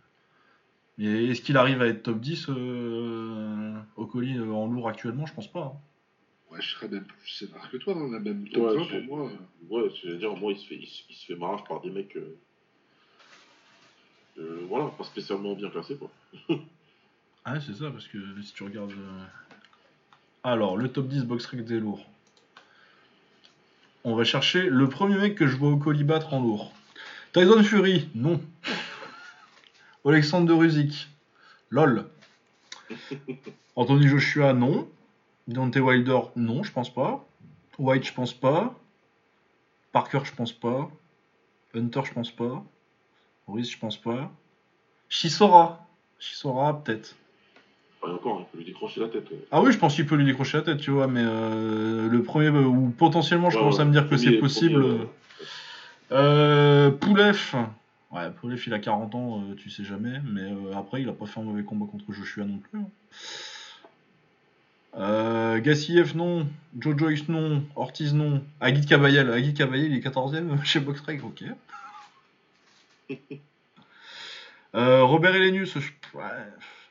Est-ce 0.99 1.41
qu'il 1.41 1.57
arrive 1.57 1.81
à 1.81 1.87
être 1.87 2.03
top 2.03 2.21
10 2.21 2.47
euh, 2.51 3.75
au 3.97 4.07
colis 4.07 4.37
euh, 4.37 4.53
en 4.53 4.67
lourd 4.67 4.89
actuellement? 4.89 5.25
Je 5.27 5.33
pense 5.33 5.51
pas. 5.51 5.63
hein. 5.75 6.53
ouais, 6.55 6.61
je 6.61 6.69
serais 6.71 6.89
même 6.89 7.05
plus 7.05 7.29
sévère 7.29 7.71
que 7.71 7.79
toi, 7.79 7.95
hein, 7.97 8.19
même 8.21 8.47
top 8.51 8.63
Ouais, 8.65 8.75
20 8.77 8.85
j'ai- 8.85 9.01
pour 9.07 9.17
moi. 9.19 9.31
Ouais, 9.71 9.89
je 10.03 10.09
veux 10.11 10.19
dire, 10.19 10.37
moi, 10.37 10.53
il 10.53 10.59
se 10.59 10.67
fait, 10.67 10.77
il, 10.77 10.87
se- 10.87 11.03
il 11.09 11.15
se 11.17 11.27
fait 11.27 11.37
marrer 11.37 11.63
par 11.69 11.81
des 11.81 11.91
mecs. 11.91 12.17
euh, 12.17 12.37
euh, 14.39 14.61
voilà, 14.69 14.91
pas 14.97 15.05
spécialement 15.05 15.55
bien 15.55 15.71
classés, 15.71 15.97
quoi. 15.97 16.11
Ah, 17.47 17.55
ouais, 17.55 17.61
c'est 17.61 17.73
ça, 17.75 17.91
parce 17.91 18.07
que 18.07 18.19
si 18.43 18.53
tu 18.53 18.63
regardes. 18.65 18.91
euh, 18.93 19.25
Alors, 20.43 20.77
le 20.77 20.89
top 20.93 21.09
10 21.09 21.25
box 21.25 21.47
rec 21.47 21.65
des 21.65 21.81
lourds. 21.81 22.05
On 24.03 24.15
va 24.15 24.25
chercher 24.25 24.63
le 24.63 24.89
premier 24.89 25.19
mec 25.19 25.35
que 25.35 25.47
je 25.47 25.57
vois 25.57 25.71
au 25.71 25.77
colis 25.77 26.05
battre 26.05 26.33
en 26.33 26.41
lourd. 26.41 26.73
Tyson 27.33 27.63
Fury, 27.63 28.09
non. 28.15 28.41
Alexandre 30.07 30.47
de 30.47 30.53
Ruzik, 30.55 31.09
lol. 31.69 32.09
Anthony 33.77 34.09
Joshua, 34.09 34.55
non. 34.55 34.89
Deontay 35.49 35.81
Wilder, 35.81 36.21
non, 36.37 36.63
je 36.63 36.73
pense 36.73 36.93
pas. 36.93 37.27
White, 37.79 38.07
je 38.07 38.15
pense 38.15 38.33
pas. 38.33 38.75
Parker, 39.93 40.21
je 40.25 40.33
pense 40.33 40.53
pas. 40.53 40.91
Hunter, 41.75 42.01
je 42.05 42.13
pense 42.13 42.31
pas. 42.31 42.65
Ruiz, 43.47 43.71
je 43.71 43.79
pense 43.79 43.97
pas. 43.97 44.31
Chisora. 45.09 45.87
Chisora, 46.19 46.83
peut-être. 46.83 47.17
Ouais, 48.03 48.11
encore, 48.11 48.41
il 48.41 48.47
peut 48.51 48.59
lui 48.59 48.65
décrocher 48.65 49.01
la 49.01 49.09
tête. 49.09 49.31
ouais. 49.31 49.39
Ah 49.51 49.61
oui, 49.61 49.73
je 49.73 49.79
pense 49.79 49.95
qu'il 49.95 50.07
peut 50.07 50.17
lui 50.17 50.25
décrocher 50.25 50.57
la 50.59 50.63
tête, 50.65 50.79
tu 50.79 50.91
vois, 50.91 51.07
mais 51.07 51.23
euh, 51.23 52.09
le 52.09 52.23
premier, 52.23 52.47
euh, 52.49 52.63
ou 52.65 52.89
potentiellement, 52.91 53.51
je 53.51 53.57
Ouais, 53.57 53.63
commence 53.63 53.77
ouais, 53.77 53.83
à 53.83 53.85
me 53.85 53.93
dire 53.93 54.09
que 54.09 54.17
c'est 54.17 54.33
possible. 54.39 54.81
premier, 54.81 54.95
ouais. 55.01 55.09
Euh, 56.13 56.91
Poulev, 56.91 57.37
il 58.67 58.75
a 58.75 58.79
40 58.79 59.15
ans, 59.15 59.43
euh, 59.51 59.55
tu 59.55 59.71
sais 59.71 59.85
jamais, 59.85 60.21
mais 60.25 60.41
euh, 60.43 60.75
après, 60.77 61.03
il 61.03 61.09
a 61.09 61.13
pas 61.13 61.27
fait 61.27 61.41
un 61.41 61.45
mauvais 61.45 61.63
combat 61.63 61.87
contre 61.87 62.11
Joshua 62.13 62.45
non 62.45 62.59
plus. 62.59 62.81
hein. 62.81 62.87
Euh, 64.99 65.61
Gassiev, 65.61 66.17
non. 66.17 66.49
Joe 66.79 66.97
Joyce, 66.99 67.29
non. 67.29 67.63
Ortiz, 67.77 68.13
non. 68.13 68.43
Aguid 68.61 68.87
Kabayel. 68.87 69.31
Aguid 69.31 69.57
Kabayel, 69.57 69.93
il 69.93 69.97
est 69.99 70.01
14ème 70.05 70.61
chez 70.65 70.81
Boxrec, 70.81 71.23
ok. 71.23 71.45
Euh, 74.77 75.03
Robert 75.03 75.35
Elenius, 75.35 75.77
je- 75.81 75.91
ouais. 76.17 76.25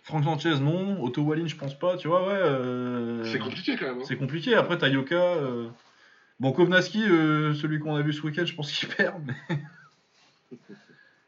Franck 0.10 0.24
Sanchez, 0.26 0.60
non. 0.60 1.02
Otto 1.04 1.22
Wallin, 1.22 1.48
je 1.48 1.56
pense 1.56 1.78
pas, 1.78 1.96
tu 1.98 2.08
vois, 2.08 2.28
ouais. 2.28 2.34
euh, 2.34 3.24
C'est 3.24 3.40
compliqué 3.40 3.76
quand 3.78 3.86
même. 3.86 4.00
hein. 4.00 4.04
C'est 4.06 4.18
compliqué. 4.18 4.56
Après, 4.56 4.78
t'as 4.78 4.88
Yoka. 4.90 5.16
euh, 5.16 5.70
Bon, 6.40 6.52
Kovnaski, 6.52 7.04
euh, 7.04 7.54
celui 7.54 7.80
qu'on 7.80 7.96
a 7.96 8.02
vu 8.02 8.14
ce 8.14 8.22
week-end, 8.22 8.46
je 8.46 8.56
pense 8.56 8.72
qu'il 8.72 8.88
perd. 8.96 9.22
Mais... 9.26 9.60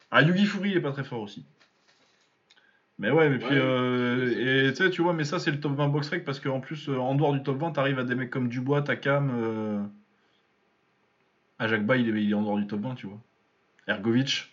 ah, 0.09 0.21
Yugi 0.21 0.45
Furi 0.45 0.73
est 0.73 0.81
pas 0.81 0.91
très 0.91 1.03
fort 1.03 1.21
aussi. 1.21 1.45
Mais 2.97 3.11
ouais, 3.11 3.29
mais 3.29 3.37
puis. 3.37 3.47
Ouais, 3.47 3.55
euh, 3.55 4.67
et 4.67 4.73
tu 4.73 4.83
sais, 4.83 4.89
tu 4.89 5.01
vois, 5.01 5.13
mais 5.13 5.23
ça, 5.23 5.39
c'est 5.39 5.51
le 5.51 5.59
top 5.59 5.73
20 5.73 5.87
box 5.89 6.09
rec 6.09 6.23
parce 6.25 6.39
qu'en 6.39 6.59
plus, 6.59 6.87
en 6.89 7.15
dehors 7.15 7.33
du 7.33 7.41
top 7.43 7.57
20, 7.57 7.71
t'arrives 7.71 7.99
à 7.99 8.03
des 8.03 8.15
mecs 8.15 8.29
comme 8.29 8.47
Dubois, 8.47 8.81
Takam. 8.83 9.89
Ah, 11.59 11.67
Jacques 11.67 11.85
Bay, 11.85 12.01
il 12.01 12.15
est, 12.17 12.23
il 12.23 12.31
est 12.31 12.33
en 12.33 12.41
dehors 12.43 12.57
du 12.57 12.67
top 12.67 12.81
20, 12.81 12.95
tu 12.95 13.07
vois. 13.07 13.19
Ergovic. 13.87 14.50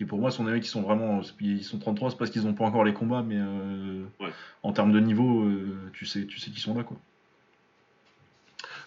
Qui 0.00 0.06
pour 0.06 0.18
moi 0.18 0.30
sont 0.30 0.44
des 0.44 0.52
mecs 0.52 0.62
qui 0.62 0.68
sont 0.70 0.80
vraiment. 0.80 1.20
Ils 1.40 1.62
sont 1.62 1.78
33, 1.78 2.10
c'est 2.10 2.16
parce 2.16 2.30
qu'ils 2.30 2.46
ont 2.46 2.54
pas 2.54 2.64
encore 2.64 2.84
les 2.84 2.94
combats, 2.94 3.22
mais 3.22 3.36
euh, 3.36 4.06
Ouais. 4.18 4.30
en 4.62 4.72
termes 4.72 4.92
de 4.92 4.98
niveau, 4.98 5.42
euh, 5.44 5.90
tu 5.92 6.06
sais, 6.06 6.24
tu 6.24 6.38
sais 6.40 6.50
qu'ils 6.50 6.62
sont 6.62 6.72
là, 6.74 6.84
quoi. 6.84 6.96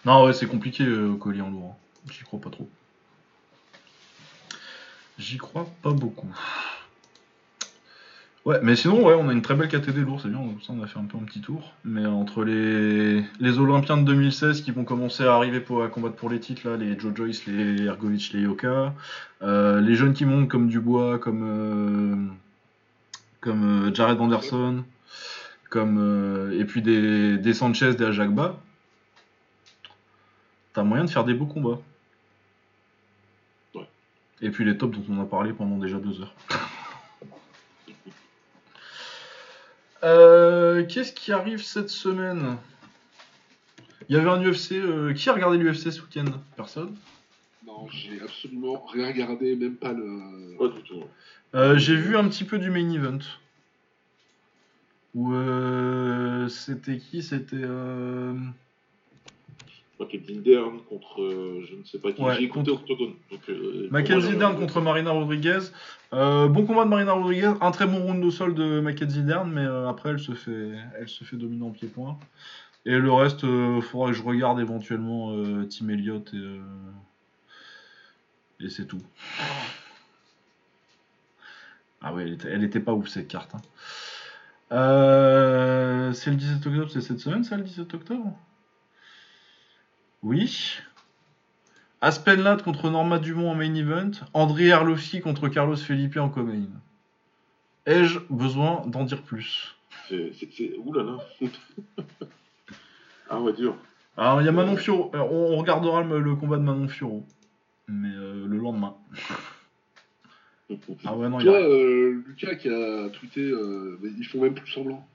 Non, 0.06 0.26
ouais, 0.26 0.34
c'est 0.34 0.48
compliqué, 0.48 0.84
euh, 0.84 1.14
collier 1.14 1.42
en 1.42 1.52
lourd. 1.52 1.76
hein. 1.76 2.12
J'y 2.12 2.24
crois 2.24 2.42
pas 2.42 2.50
trop. 2.50 2.68
J'y 5.20 5.38
crois 5.38 5.68
pas 5.84 5.92
beaucoup. 5.92 6.36
Ouais, 8.46 8.60
mais 8.62 8.76
sinon, 8.76 9.06
ouais, 9.06 9.14
on 9.14 9.30
a 9.30 9.32
une 9.32 9.42
très 9.42 9.56
belle 9.56 9.70
KTD 9.70 10.02
lourd, 10.02 10.20
c'est 10.22 10.28
bien, 10.28 10.42
ça 10.62 10.74
on 10.74 10.84
a 10.84 10.88
fait 10.88 11.00
un 11.00 11.06
peu 11.06 11.18
un 11.18 11.24
petit 11.24 11.40
tour. 11.40 11.74
Mais 11.86 12.06
entre 12.06 12.44
les, 12.44 13.24
les 13.40 13.60
Olympiens 13.60 13.96
de 13.96 14.04
2016 14.04 14.64
qui 14.64 14.72
vont 14.72 14.84
commencer 14.84 15.24
à 15.24 15.34
arriver 15.34 15.62
pour, 15.62 15.82
à 15.82 15.88
combattre 15.88 16.16
pour 16.16 16.30
les 16.30 16.42
titres, 16.42 16.68
là, 16.68 16.76
les 16.76 17.00
Joe 17.00 17.16
Joyce, 17.16 17.46
les 17.46 17.86
Ergovic, 17.86 18.34
les 18.34 18.42
Yoka, 18.42 18.94
euh, 19.44 19.80
les 19.80 19.96
jeunes 19.96 20.14
qui 20.14 20.26
montent 20.26 20.50
comme 20.50 20.68
Dubois, 20.68 21.20
comme, 21.20 21.44
euh, 21.44 22.34
comme 23.40 23.88
euh, 23.88 23.94
Jared 23.94 24.20
Anderson, 24.20 24.84
comme, 25.70 25.98
euh, 26.00 26.60
et 26.60 26.66
puis 26.66 26.82
des, 26.82 27.38
des 27.38 27.54
Sanchez, 27.54 27.94
des 27.96 28.04
Ajagba, 28.04 28.60
t'as 30.74 30.84
moyen 30.84 31.06
de 31.06 31.10
faire 31.10 31.24
des 31.24 31.34
beaux 31.34 31.46
combats. 31.46 31.80
Ouais. 33.74 33.88
Et 34.42 34.50
puis 34.50 34.66
les 34.66 34.78
tops 34.78 34.98
dont 34.98 35.16
on 35.16 35.22
a 35.22 35.26
parlé 35.26 35.54
pendant 35.54 35.78
déjà 35.78 35.98
deux 35.98 36.20
heures. 36.20 36.36
Euh, 40.04 40.86
Qu'est-ce 40.86 41.14
qui 41.14 41.32
arrive 41.32 41.64
cette 41.64 41.90
semaine? 41.90 42.58
Il 44.10 44.16
y 44.16 44.20
avait 44.20 44.30
un 44.30 44.42
UFC. 44.44 44.74
euh, 44.74 45.14
Qui 45.14 45.30
a 45.30 45.34
regardé 45.34 45.58
l'UFC 45.58 45.92
ce 45.92 46.02
week-end? 46.02 46.26
Personne? 46.58 46.96
Non, 47.66 47.88
j'ai 47.90 48.22
absolument 48.22 48.86
rien 48.92 49.08
regardé, 49.08 49.56
même 49.56 49.76
pas 49.76 49.94
le. 49.94 50.58
Pas 50.58 50.68
du 50.68 50.82
tout. 50.84 51.04
Euh, 51.56 51.78
J'ai 51.78 51.96
vu 51.96 52.18
un 52.18 52.28
petit 52.28 52.44
peu 52.44 52.60
du 52.60 52.70
main 52.70 52.90
event. 52.92 53.20
Où 55.16 55.34
euh, 55.34 56.50
c'était 56.50 56.98
qui? 56.98 57.24
C'était. 57.24 57.56
Euh, 60.00 60.04
Mackenzie 60.04 60.38
Dern 60.40 60.80
contre 60.90 61.22
euh, 61.22 61.64
je 61.70 61.76
ne 61.76 61.84
sais 61.84 62.00
pas 62.00 62.12
qui. 62.12 62.22
Ouais, 62.22 62.36
J'ai 62.36 62.44
écouté 62.44 62.72
contre- 62.72 62.82
Octogone. 62.92 63.14
Donc, 63.32 63.42
euh, 63.50 63.88
Mackenzie 63.92 64.36
Dern 64.36 64.54
le- 64.54 64.60
contre 64.60 64.82
Marina 64.82 65.12
Rodriguez. 65.12 65.60
Euh, 66.14 66.48
bon 66.48 66.66
combat 66.66 66.84
de 66.86 66.90
Marina 66.90 67.14
Rodriguez. 67.14 67.54
Un 67.62 67.72
très 67.72 67.86
bon 67.88 68.02
round 68.04 68.24
au 68.24 68.32
sol 68.32 68.54
de 68.56 68.80
Mackenzie 68.80 69.24
Dern, 69.24 69.50
mais 69.52 69.62
euh, 69.66 69.88
après 69.90 70.10
elle 70.10 70.20
se 70.20 70.34
fait, 70.34 70.72
elle 71.00 71.08
se 71.10 71.24
fait 71.24 71.38
dominer 71.38 71.66
en 71.66 71.72
pied-point. 71.72 72.18
Et 72.86 72.98
le 72.98 73.12
reste, 73.14 73.44
il 73.44 73.82
faudra 73.82 74.08
que 74.10 74.14
je 74.14 74.24
regarde 74.24 74.60
éventuellement 74.60 75.32
euh, 75.32 75.66
Tim 75.70 75.88
Elliott 75.90 76.34
et, 76.34 76.38
euh, 76.38 76.60
et 78.60 78.70
c'est 78.70 78.86
tout. 78.86 79.02
Ah 82.02 82.14
ouais, 82.14 82.24
elle 82.24 82.34
était, 82.34 82.50
elle 82.50 82.64
était 82.64 82.80
pas 82.82 82.94
ouf 82.94 83.08
cette 83.08 83.28
carte. 83.30 83.56
hein. 83.56 83.62
Euh, 84.74 86.12
c'est 86.14 86.30
le 86.32 86.36
17 86.36 86.66
octobre, 86.68 86.90
c'est 86.92 87.02
cette 87.02 87.20
semaine 87.20 87.44
ça 87.44 87.56
le 87.58 87.64
17 87.64 87.94
octobre? 87.94 88.38
Oui. 90.24 90.78
Aspen 92.02 92.42
Ladd 92.42 92.62
contre 92.64 92.90
Norma 92.90 93.20
Dumont 93.20 93.52
en 93.52 93.56
main 93.56 93.74
event. 93.76 94.12
André 94.34 94.72
Arlovski 94.72 95.22
contre 95.22 95.48
Carlos 95.48 95.76
Felipe 95.78 96.18
en 96.18 96.30
co-main. 96.30 96.66
Ai-je 97.86 98.20
besoin 98.30 98.84
d'en 98.88 99.04
dire 99.04 99.22
plus? 99.22 99.76
C'est. 100.10 100.32
c'est- 100.34 100.50
c'est- 100.54 100.74
Ouh 100.78 100.94
là 100.94 101.04
là. 101.04 101.50
ah 103.30 103.40
ouais, 103.42 103.54
dur. 103.54 103.76
Alors, 104.18 104.42
il 104.42 104.46
y 104.46 104.48
a 104.48 104.52
Manon 104.52 104.78
Fioro. 104.78 105.12
Euh, 105.16 105.20
On 105.20 105.58
regardera 105.58 106.02
le, 106.04 106.20
le 106.20 106.36
combat 106.36 106.58
de 106.58 106.62
Manon 106.64 106.88
Fioro. 106.88 107.26
Mais 107.88 108.12
euh, 108.14 108.46
le 108.48 108.58
lendemain. 108.58 108.96
Ah 111.06 111.16
ouais, 111.16 111.30
non, 111.30 111.40
il 111.40 111.46
y 111.46 111.50
a... 111.50 111.52
euh, 111.52 112.24
Lucas 112.26 112.56
qui 112.56 112.68
a 112.68 113.10
tweeté, 113.10 113.42
euh, 113.42 114.00
ils 114.18 114.24
font 114.26 114.42
même 114.42 114.56
plus 114.56 114.72
semblant. 114.72 115.06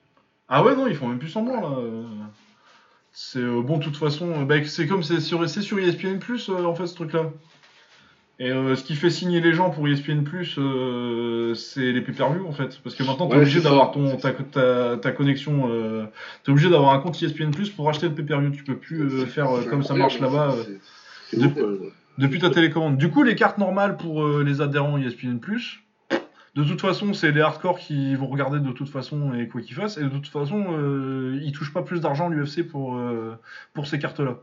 Ah 0.46 0.62
ouais, 0.62 0.76
non, 0.76 0.86
ils 0.86 0.94
font 0.94 1.08
même 1.08 1.18
plus 1.18 1.30
semblant 1.30 1.60
là. 1.60 1.78
C'est 3.12 3.40
euh, 3.40 3.62
bon, 3.62 3.78
de 3.78 3.84
toute 3.84 3.96
façon, 3.96 4.30
euh, 4.30 4.44
bah, 4.44 4.56
c'est 4.64 4.86
comme 4.86 5.02
c'est 5.02 5.20
sur, 5.20 5.48
c'est 5.48 5.62
sur 5.62 5.78
ESPN 5.78 6.18
en 6.66 6.74
fait 6.74 6.86
ce 6.86 6.94
truc-là. 6.94 7.30
Et 8.40 8.50
euh, 8.52 8.76
ce 8.76 8.84
qui 8.84 8.94
fait 8.94 9.10
signer 9.10 9.40
les 9.40 9.52
gens 9.52 9.70
pour 9.70 9.88
ESPN 9.88 10.22
c'est 11.56 11.92
les 11.92 12.00
pay-per-view 12.00 12.46
en 12.46 12.52
fait. 12.52 12.78
Parce 12.84 12.94
que 12.94 13.02
maintenant, 13.02 13.26
t'es 13.26 13.34
Ouais, 13.34 13.40
obligé 13.40 13.60
d'avoir 13.60 13.90
ton 13.90 14.16
ta, 14.16 14.32
ta, 14.32 14.96
ta 14.96 15.10
connexion. 15.10 15.68
T'es 16.44 16.50
obligé 16.52 16.70
d'avoir 16.70 16.94
un 16.94 17.00
compte 17.00 17.20
ESPN 17.20 17.50
pour 17.76 17.88
acheter 17.88 18.08
le 18.08 18.14
pay-per-view. 18.14 18.52
Tu 18.52 18.62
peux 18.62 18.76
plus 18.76 19.26
faire 19.26 19.48
comme 19.68 19.82
ça 19.82 19.94
marche 19.94 20.20
là-bas. 20.20 20.54
De- 21.32 21.92
depuis 22.18 22.38
ta 22.38 22.50
télécommande. 22.50 22.96
Du 22.96 23.10
coup, 23.10 23.24
les 23.24 23.34
cartes 23.34 23.58
normales 23.58 23.96
pour 23.96 24.26
les 24.38 24.60
adhérents 24.60 24.98
ESPN+, 24.98 25.40
de 26.58 26.64
toute 26.64 26.80
façon, 26.80 27.14
c'est 27.14 27.30
les 27.30 27.40
hardcore 27.40 27.78
qui 27.78 28.14
vont 28.16 28.26
regarder 28.26 28.58
de 28.58 28.72
toute 28.72 28.88
façon 28.88 29.32
et 29.34 29.46
quoi 29.48 29.60
qu'ils 29.60 29.76
fassent. 29.76 29.96
Et 29.96 30.02
de 30.02 30.08
toute 30.08 30.26
façon, 30.26 30.66
euh, 30.70 31.38
ils 31.42 31.52
touchent 31.52 31.72
pas 31.72 31.82
plus 31.82 32.00
d'argent 32.00 32.28
l'UFC 32.28 32.62
pour, 32.66 32.96
euh, 32.96 33.36
pour 33.74 33.86
ces 33.86 33.98
cartes-là. 33.98 34.38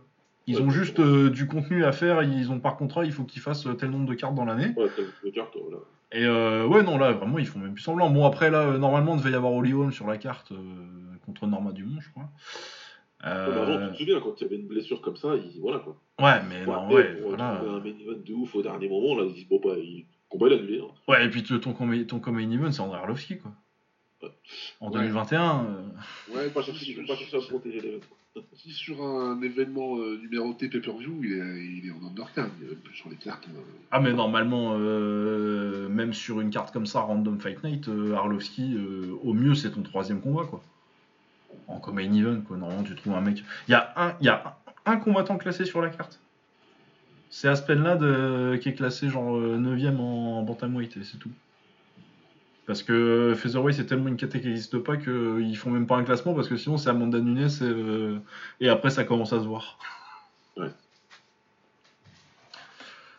Ils 0.47 0.57
Ouais, 0.57 0.61
ont 0.63 0.69
juste 0.69 0.99
euh, 0.99 1.29
du 1.29 1.47
contenu 1.47 1.83
à 1.83 1.91
faire. 1.91 2.23
Ils 2.23 2.51
ont 2.51 2.59
par 2.59 2.77
contrat, 2.77 3.03
il 3.05 3.11
faut 3.11 3.23
qu'ils 3.23 3.41
fassent 3.41 3.67
tel 3.79 3.89
nombre 3.89 4.05
de 4.07 4.13
cartes 4.13 4.35
dans 4.35 4.45
l'année. 4.45 4.73
Ouais, 4.77 4.87
t'as 4.95 5.01
le 5.23 5.31
carte, 5.31 5.57
voilà. 5.61 5.83
Et 6.11 6.23
euh, 6.23 6.65
ouais, 6.67 6.83
non, 6.83 6.97
là, 6.97 7.11
vraiment, 7.11 7.39
ils 7.39 7.47
font 7.47 7.59
même 7.59 7.73
plus 7.73 7.81
semblant. 7.83 8.09
Bon, 8.09 8.25
après, 8.25 8.49
là, 8.49 8.77
normalement, 8.77 9.15
il 9.15 9.19
devait 9.19 9.31
y 9.31 9.35
avoir 9.35 9.51
Holly 9.53 9.73
Holm 9.73 9.91
sur 9.91 10.07
la 10.07 10.17
carte 10.17 10.53
contre 11.25 11.47
Norma 11.47 11.71
Dumont, 11.71 11.99
je 11.99 12.09
crois. 12.11 12.29
Euh, 13.25 13.49
Ouais, 13.49 13.73
avant, 13.73 13.87
tu 13.87 13.93
te 13.93 13.97
souviens, 13.97 14.19
quand 14.21 14.39
il 14.39 14.43
y 14.43 14.47
avait 14.47 14.55
une 14.57 14.67
blessure 14.67 15.01
comme 15.01 15.15
ça, 15.17 15.29
il... 15.35 15.59
voilà 15.59 15.79
quoi. 15.79 15.97
ouais, 16.21 16.41
mais 16.47 16.63
Bon, 16.63 16.73
non, 16.73 16.93
ouais, 16.93 17.15
pour 17.15 17.29
voilà. 17.29 17.59
un 17.61 17.79
main 17.79 17.85
event 17.85 18.19
de 18.23 18.33
ouf 18.33 18.53
au 18.55 18.61
dernier 18.61 18.87
moment, 18.87 19.15
là, 19.15 19.23
ils 19.27 19.33
disent 19.33 19.47
bon 19.49 19.59
bah, 19.63 19.71
il... 19.77 20.05
le 20.35 20.39
combat 20.39 20.47
il 20.47 20.53
a 20.53 20.61
annulé. 20.61 20.81
Hein. 20.81 20.93
Ouais, 21.07 21.25
et 21.25 21.29
puis 21.29 21.43
ton, 21.43 21.59
ton, 21.59 22.37
event, 22.51 22.71
c'est 22.71 22.81
André 22.81 22.97
Arlovski, 22.97 23.37
quoi. 23.37 23.51
Ouais. 24.23 24.29
En 24.81 24.87
Ouais. 24.87 24.99
2021, 24.99 25.65
euh, 25.65 26.33
Ouais, 26.35 26.49
pas 26.49 26.61
chercher, 26.61 26.85
si- 26.85 26.93
pas 26.93 27.15
chercher 27.15 27.37
à 27.37 27.41
protéger 27.41 27.81
les 27.81 27.99
si 28.57 28.71
sur 28.71 29.01
un 29.01 29.41
événement 29.41 29.97
euh, 29.97 30.17
numéroté 30.17 30.67
pay-per-view, 30.67 31.21
il 31.23 31.31
est, 31.33 31.65
il 31.77 31.87
est 31.87 31.91
en 31.91 32.05
undercard, 32.05 32.49
il 32.59 32.65
est 32.65 32.69
même 32.71 32.79
plus 32.79 32.93
sur 32.95 33.09
les 33.09 33.15
cartes. 33.15 33.47
euh. 33.47 33.59
Ah 33.91 34.01
mais 34.01 34.11
normalement, 34.11 34.75
euh, 34.77 35.87
même 35.87 36.13
sur 36.13 36.41
une 36.41 36.49
carte 36.49 36.73
comme 36.73 36.85
ça, 36.85 36.99
Random 36.99 37.39
Fight 37.39 37.63
Night, 37.63 37.87
euh, 37.87 38.13
Arlovski, 38.13 38.75
euh, 38.75 39.15
au 39.23 39.33
mieux 39.33 39.55
c'est 39.55 39.71
ton 39.71 39.83
troisième 39.83 40.19
combat 40.19 40.43
quoi. 40.43 40.61
En 41.67 41.79
comme 41.79 41.95
main 41.95 42.13
event 42.13 42.41
quoi, 42.41 42.57
normalement 42.57 42.83
tu 42.83 42.93
trouves 42.95 43.13
un 43.13 43.21
mec. 43.21 43.41
Il 43.69 43.71
y 43.71 43.75
a 43.75 43.93
un, 43.95 44.15
il 44.19 44.25
y 44.25 44.29
a 44.29 44.57
un, 44.85 44.91
un 44.93 44.97
combattant 44.97 45.37
classé 45.37 45.63
sur 45.63 45.81
la 45.81 45.89
carte. 45.89 46.19
C'est 47.37 47.49
Aspen 47.49 47.83
Ladd 47.83 48.01
euh, 48.01 48.57
qui 48.57 48.69
est 48.69 48.75
classé 48.75 49.09
genre 49.09 49.37
9ème 49.37 49.99
en, 49.99 50.41
bantamweight 50.43 50.95
et 50.95 51.03
c'est 51.03 51.17
tout. 51.17 51.31
Parce 52.65 52.81
que 52.81 53.33
Featherweight 53.35 53.75
c'est 53.75 53.87
tellement 53.87 54.07
une 54.07 54.15
catégorie 54.15 54.43
qui 54.43 54.47
n'existe 54.51 54.77
pas 54.77 54.95
qu'ils 54.95 55.57
font 55.57 55.69
même 55.69 55.85
pas 55.85 55.97
un 55.97 56.05
classement 56.05 56.33
parce 56.33 56.47
que 56.47 56.55
sinon 56.55 56.77
c'est 56.77 56.89
Amanda 56.89 57.19
Nunes 57.19 57.49
et, 57.49 57.63
euh, 57.63 58.19
et 58.61 58.69
après 58.69 58.89
ça 58.89 59.03
commence 59.03 59.33
à 59.33 59.41
se 59.41 59.47
voir. 59.47 59.77
Ouais. 60.55 60.69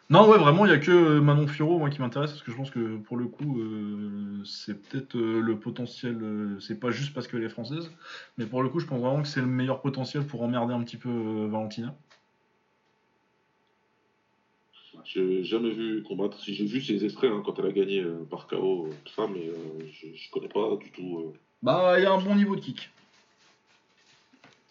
Non, 0.08 0.30
ouais, 0.30 0.38
vraiment, 0.38 0.66
il 0.66 0.68
n'y 0.68 0.74
a 0.74 0.78
que 0.78 0.92
euh, 0.92 1.20
Manon 1.20 1.48
Fioro, 1.48 1.80
moi, 1.80 1.90
qui 1.90 2.00
m'intéresse, 2.00 2.30
parce 2.30 2.42
que 2.44 2.52
je 2.52 2.56
pense 2.56 2.70
que 2.70 2.96
pour 2.96 3.16
le 3.16 3.26
coup, 3.26 3.58
euh, 3.58 4.40
c'est 4.44 4.80
peut-être 4.80 5.16
euh, 5.16 5.40
le 5.40 5.58
potentiel, 5.58 6.16
euh, 6.22 6.60
c'est 6.60 6.78
pas 6.78 6.90
juste 6.90 7.12
parce 7.12 7.26
qu'elle 7.26 7.42
est 7.42 7.48
française, 7.48 7.90
mais 8.38 8.46
pour 8.46 8.62
le 8.62 8.68
coup, 8.68 8.78
je 8.78 8.86
pense 8.86 9.00
vraiment 9.00 9.20
que 9.20 9.26
c'est 9.26 9.40
le 9.40 9.48
meilleur 9.48 9.80
potentiel 9.80 10.24
pour 10.24 10.42
emmerder 10.42 10.74
un 10.74 10.82
petit 10.84 10.96
peu 10.96 11.08
euh, 11.08 11.48
Valentina. 14.96 15.02
J'ai 15.04 15.44
jamais 15.44 15.70
vu 15.70 16.02
combattre. 16.02 16.38
Si 16.40 16.54
j'ai 16.54 16.64
vu 16.64 16.80
ses 16.82 17.04
extraits 17.04 17.30
hein, 17.32 17.42
quand 17.44 17.58
elle 17.58 17.66
a 17.66 17.72
gagné 17.72 18.00
euh, 18.00 18.24
par 18.30 18.46
KO, 18.46 18.86
euh, 18.86 18.90
tout 19.04 19.12
ça, 19.14 19.26
mais 19.32 19.46
euh, 19.48 19.86
je, 19.92 20.08
je 20.14 20.30
connais 20.30 20.48
pas 20.48 20.76
du 20.76 20.90
tout. 20.90 21.18
euh. 21.18 21.32
Bah, 21.62 21.94
il 21.98 22.02
y 22.02 22.06
a 22.06 22.12
un 22.12 22.20
bon 22.20 22.34
niveau 22.34 22.56
de 22.56 22.60
kick. 22.60 22.90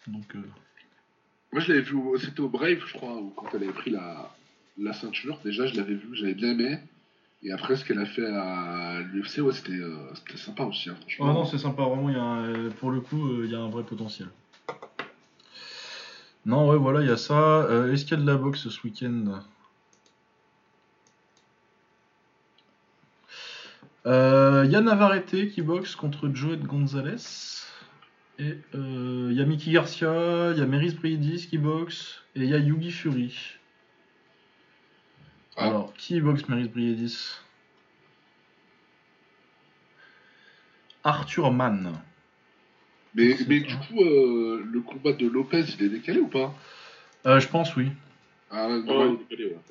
Donc, 0.08 0.36
euh, 0.36 0.40
Moi, 1.52 1.62
je 1.62 1.70
l'avais 1.70 1.82
vu, 1.82 1.96
au- 1.96 2.18
c'était 2.18 2.42
au 2.42 2.50
Brave, 2.50 2.80
je 2.86 2.94
crois, 2.94 3.16
où 3.16 3.30
quand 3.36 3.48
elle 3.54 3.64
avait 3.64 3.72
pris 3.74 3.90
la, 3.92 4.30
la 4.78 4.94
ceinture. 4.94 5.40
Déjà, 5.44 5.66
je 5.66 5.76
l'avais 5.76 5.96
vu, 5.96 6.08
j'avais 6.16 6.34
bien 6.34 6.52
aimé. 6.52 6.78
Et 7.44 7.52
après, 7.52 7.76
ce 7.76 7.86
qu'elle 7.86 8.00
a 8.00 8.06
fait 8.06 8.26
à 8.26 9.02
l'UFC, 9.02 9.40
ouais, 9.42 9.54
c'était 9.54 9.72
euh, 9.74 10.14
c'était 10.16 10.38
sympa 10.38 10.64
aussi, 10.64 10.90
hein, 10.90 10.96
franchement. 11.00 11.30
ah 11.30 11.34
non, 11.34 11.46
c'est 11.46 11.58
sympa, 11.60 11.84
vraiment, 11.84 12.10
il 12.10 12.16
y 12.16 12.20
a 12.20 12.24
un- 12.24 12.70
pour 12.72 12.92
le 12.92 13.02
coup, 13.02 13.28
euh, 13.28 13.42
il 13.46 13.52
y 13.52 13.56
a 13.56 13.60
un 13.60 13.70
vrai 13.70 13.84
potentiel. 13.84 14.30
Non, 16.46 16.70
ouais, 16.70 16.78
voilà, 16.78 17.02
il 17.02 17.08
y 17.08 17.12
a 17.12 17.18
ça. 17.18 17.64
Euh, 17.64 17.92
Est-ce 17.92 18.06
qu'il 18.06 18.18
y 18.18 18.20
a 18.22 18.24
de 18.24 18.28
la 18.28 18.38
boxe 18.38 18.70
ce 18.70 18.82
week-end? 18.84 19.40
Euh, 24.06 24.64
Il 24.66 24.72
y 24.72 24.76
a 24.76 24.82
Navarrete 24.82 25.50
qui 25.50 25.62
boxe 25.62 25.96
contre 25.96 26.30
Joed 26.34 26.64
Gonzalez. 26.64 27.64
Et 28.38 28.58
euh, 28.76 29.30
il 29.32 29.38
y 29.38 29.42
a 29.42 29.46
Mickey 29.46 29.72
Garcia, 29.72 30.52
il 30.52 30.60
y 30.60 30.62
a 30.62 30.66
Meris 30.66 30.94
Briedis 30.94 31.48
qui 31.48 31.58
boxe. 31.58 32.22
Et 32.36 32.42
il 32.42 32.50
y 32.50 32.54
a 32.54 32.58
Yugi 32.58 32.92
Fury. 32.92 33.34
Ah. 35.58 35.68
Alors, 35.68 35.94
qui 35.94 36.20
boxe 36.20 36.48
Meris 36.50 36.68
Briedis 36.68 37.38
Arthur 41.04 41.52
Mann. 41.52 41.94
Mais, 43.14 43.34
du 43.36 43.78
coup, 43.78 44.02
euh, 44.02 44.62
le 44.70 44.82
combat 44.82 45.14
de 45.14 45.28
Lopez, 45.28 45.64
il 45.80 45.86
est 45.86 45.90
décalé 45.90 46.20
ou 46.20 46.28
pas? 46.28 46.54
Euh, 47.26 47.40
je 47.40 47.48
pense, 47.48 47.76
oui. 47.76 47.92
Ah, 48.58 48.70
Ouais. 48.70 49.18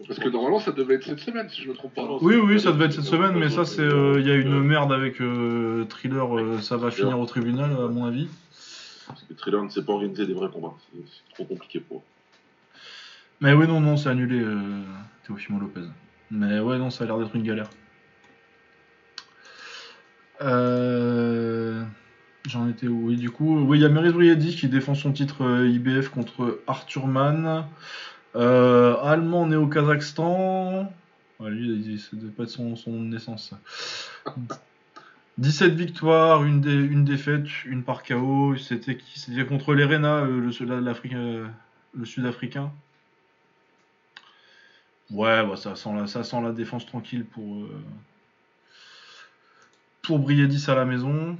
Parce 0.07 0.19
que 0.21 0.29
normalement, 0.29 0.59
ça 0.61 0.73
devait 0.73 0.97
être 0.97 1.05
cette 1.05 1.19
semaine, 1.21 1.49
si 1.49 1.63
je 1.63 1.69
me 1.71 1.75
trompe 1.75 1.95
pas. 1.95 2.03
Non, 2.03 2.19
Oui, 2.21 2.35
oui, 2.37 2.61
ça 2.61 2.71
devait 2.73 2.85
être 2.87 2.93
cette 2.93 3.05
semaine, 3.05 3.35
mais 3.39 3.49
ça, 3.49 3.65
c'est. 3.65 3.81
euh, 3.81 4.21
Il 4.21 4.27
y 4.27 4.31
a 4.31 4.35
une 4.35 4.61
merde 4.61 4.93
avec 4.93 5.21
euh, 5.23 5.85
Thriller, 5.87 6.37
euh, 6.39 6.59
ça 6.61 6.77
va 6.77 6.91
finir 6.91 7.19
au 7.19 7.25
tribunal, 7.27 7.71
à 7.73 7.89
mon 7.89 8.05
avis. 8.05 8.29
Parce 9.07 9.23
que 9.23 9.33
Thriller 9.35 9.63
ne 9.65 9.69
sait 9.71 9.83
pas 9.85 9.93
organiser 9.95 10.27
des 10.27 10.35
vrais 10.35 10.51
combats. 10.51 10.75
C'est 10.93 11.35
trop 11.35 11.45
compliqué 11.45 11.81
pour 11.81 11.99
eux. 11.99 12.03
Mais 13.41 13.53
oui, 13.55 13.67
non, 13.67 13.81
non, 13.81 13.97
c'est 13.97 14.09
annulé, 14.11 14.41
euh, 14.41 14.83
Teofimo 15.27 15.59
Lopez. 15.61 15.81
Mais 16.31 16.59
ouais, 16.61 16.79
non, 16.79 16.91
ça 16.91 17.05
a 17.05 17.07
l'air 17.07 17.19
d'être 17.19 17.35
une 17.35 17.43
galère. 17.43 17.69
Euh, 20.43 21.83
J'en 22.47 22.69
étais 22.69 22.89
où? 22.89 23.07
Oui, 23.09 23.17
du 23.17 23.31
coup, 23.31 23.59
oui, 23.65 23.79
il 23.79 23.83
y 23.83 23.87
a 23.87 23.89
Meris 23.89 24.13
Briadis 24.13 24.55
qui 24.57 24.69
défend 24.69 24.95
son 24.95 25.13
titre 25.13 25.43
euh, 25.45 25.67
IBF 25.69 26.11
contre 26.11 26.61
Arthur 26.67 27.07
Mann. 27.07 27.65
Euh, 28.37 28.97
allemand 29.03 29.47
né 29.47 29.57
au 29.57 29.67
Kazakhstan. 29.67 30.93
Ouais, 31.41 31.51
lui, 31.51 31.99
ça 31.99 32.17
devait 32.17 32.33
pas 32.33 32.45
être 32.45 32.51
son, 32.51 32.77
son 32.77 32.93
naissance. 32.93 33.51
ça. 33.51 33.59
17 35.39 35.75
victoires, 35.75 36.45
une, 36.45 36.61
dé- 36.61 36.73
une 36.73 37.05
défaite, 37.05 37.47
une 37.65 37.83
par 37.83 38.03
KO. 38.03 38.57
C'était 38.57 38.97
qui? 38.97 39.19
C'était 39.19 39.45
contre 39.47 39.75
l'Erena, 39.75 40.19
euh, 40.25 40.41
le, 40.41 41.15
euh, 41.15 41.47
le 41.95 42.05
Sud-Africain. 42.05 42.73
Ouais, 45.11 45.47
bah, 45.47 45.57
ça, 45.57 45.77
sent 45.77 45.93
la, 45.95 46.07
ça 46.07 46.25
sent 46.25 46.41
la 46.41 46.53
défense 46.53 46.87
tranquille 46.87 47.25
pour, 47.25 47.65
euh, 47.65 47.83
pour 50.03 50.19
Briedis 50.19 50.65
à 50.69 50.75
la 50.75 50.85
maison. 50.85 51.37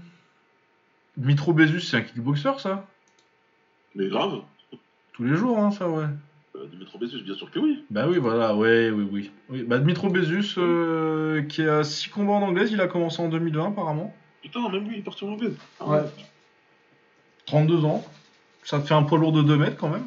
Mitro 1.17 1.53
Bezus, 1.53 1.81
c'est 1.81 1.97
un 1.97 2.03
kickboxer, 2.03 2.59
ça 2.59 2.87
Mais 3.95 4.09
grave, 4.09 4.43
Tous 5.13 5.25
les 5.25 5.37
jours, 5.37 5.59
hein, 5.59 5.71
ça, 5.71 5.89
ouais. 5.89 6.07
Euh, 6.65 6.69
Dimitro 6.71 6.99
Bessus, 6.99 7.23
bien 7.23 7.35
sûr 7.35 7.51
que 7.51 7.59
oui. 7.59 7.85
Bah 7.91 8.07
oui, 8.09 8.19
voilà, 8.19 8.55
ouais, 8.57 8.91
oui, 8.91 9.07
oui. 9.13 9.31
oui 9.51 9.63
bah, 9.63 9.79
Dmitro 9.79 10.09
Bezus, 10.09 10.55
euh, 10.59 11.43
qui 11.43 11.63
a 11.63 11.85
6 11.85 12.09
combats 12.11 12.33
en 12.33 12.43
anglaise, 12.43 12.71
il 12.73 12.81
a 12.81 12.87
commencé 12.89 13.21
en 13.23 13.29
2020, 13.29 13.69
apparemment. 13.69 14.15
Putain, 14.43 14.69
même 14.69 14.85
lui, 14.89 14.97
il 14.97 14.99
est 15.01 15.03
parti 15.03 15.25
en 15.25 15.29
anglaise. 15.29 15.57
Ah 15.81 15.89
Ouais. 15.89 16.01
32 17.47 17.85
ans. 17.85 18.05
Ça 18.63 18.79
te 18.81 18.87
fait 18.87 18.95
un 18.95 19.03
poids 19.03 19.19
lourd 19.19 19.33
de 19.33 19.43
2 19.43 19.57
mètres, 19.57 19.77
quand 19.77 19.91
même. 19.91 20.07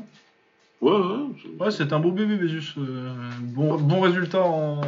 Ouais, 0.81 0.91
ouais. 0.91 1.25
Ouais, 1.59 1.71
c'est 1.71 1.91
un 1.93 1.99
beau 1.99 2.11
bébé, 2.11 2.35
Bezus. 2.37 2.73
euh, 2.77 3.11
bon, 3.41 3.77
bon 3.77 3.99
résultat 4.01 4.41
en, 4.43 4.81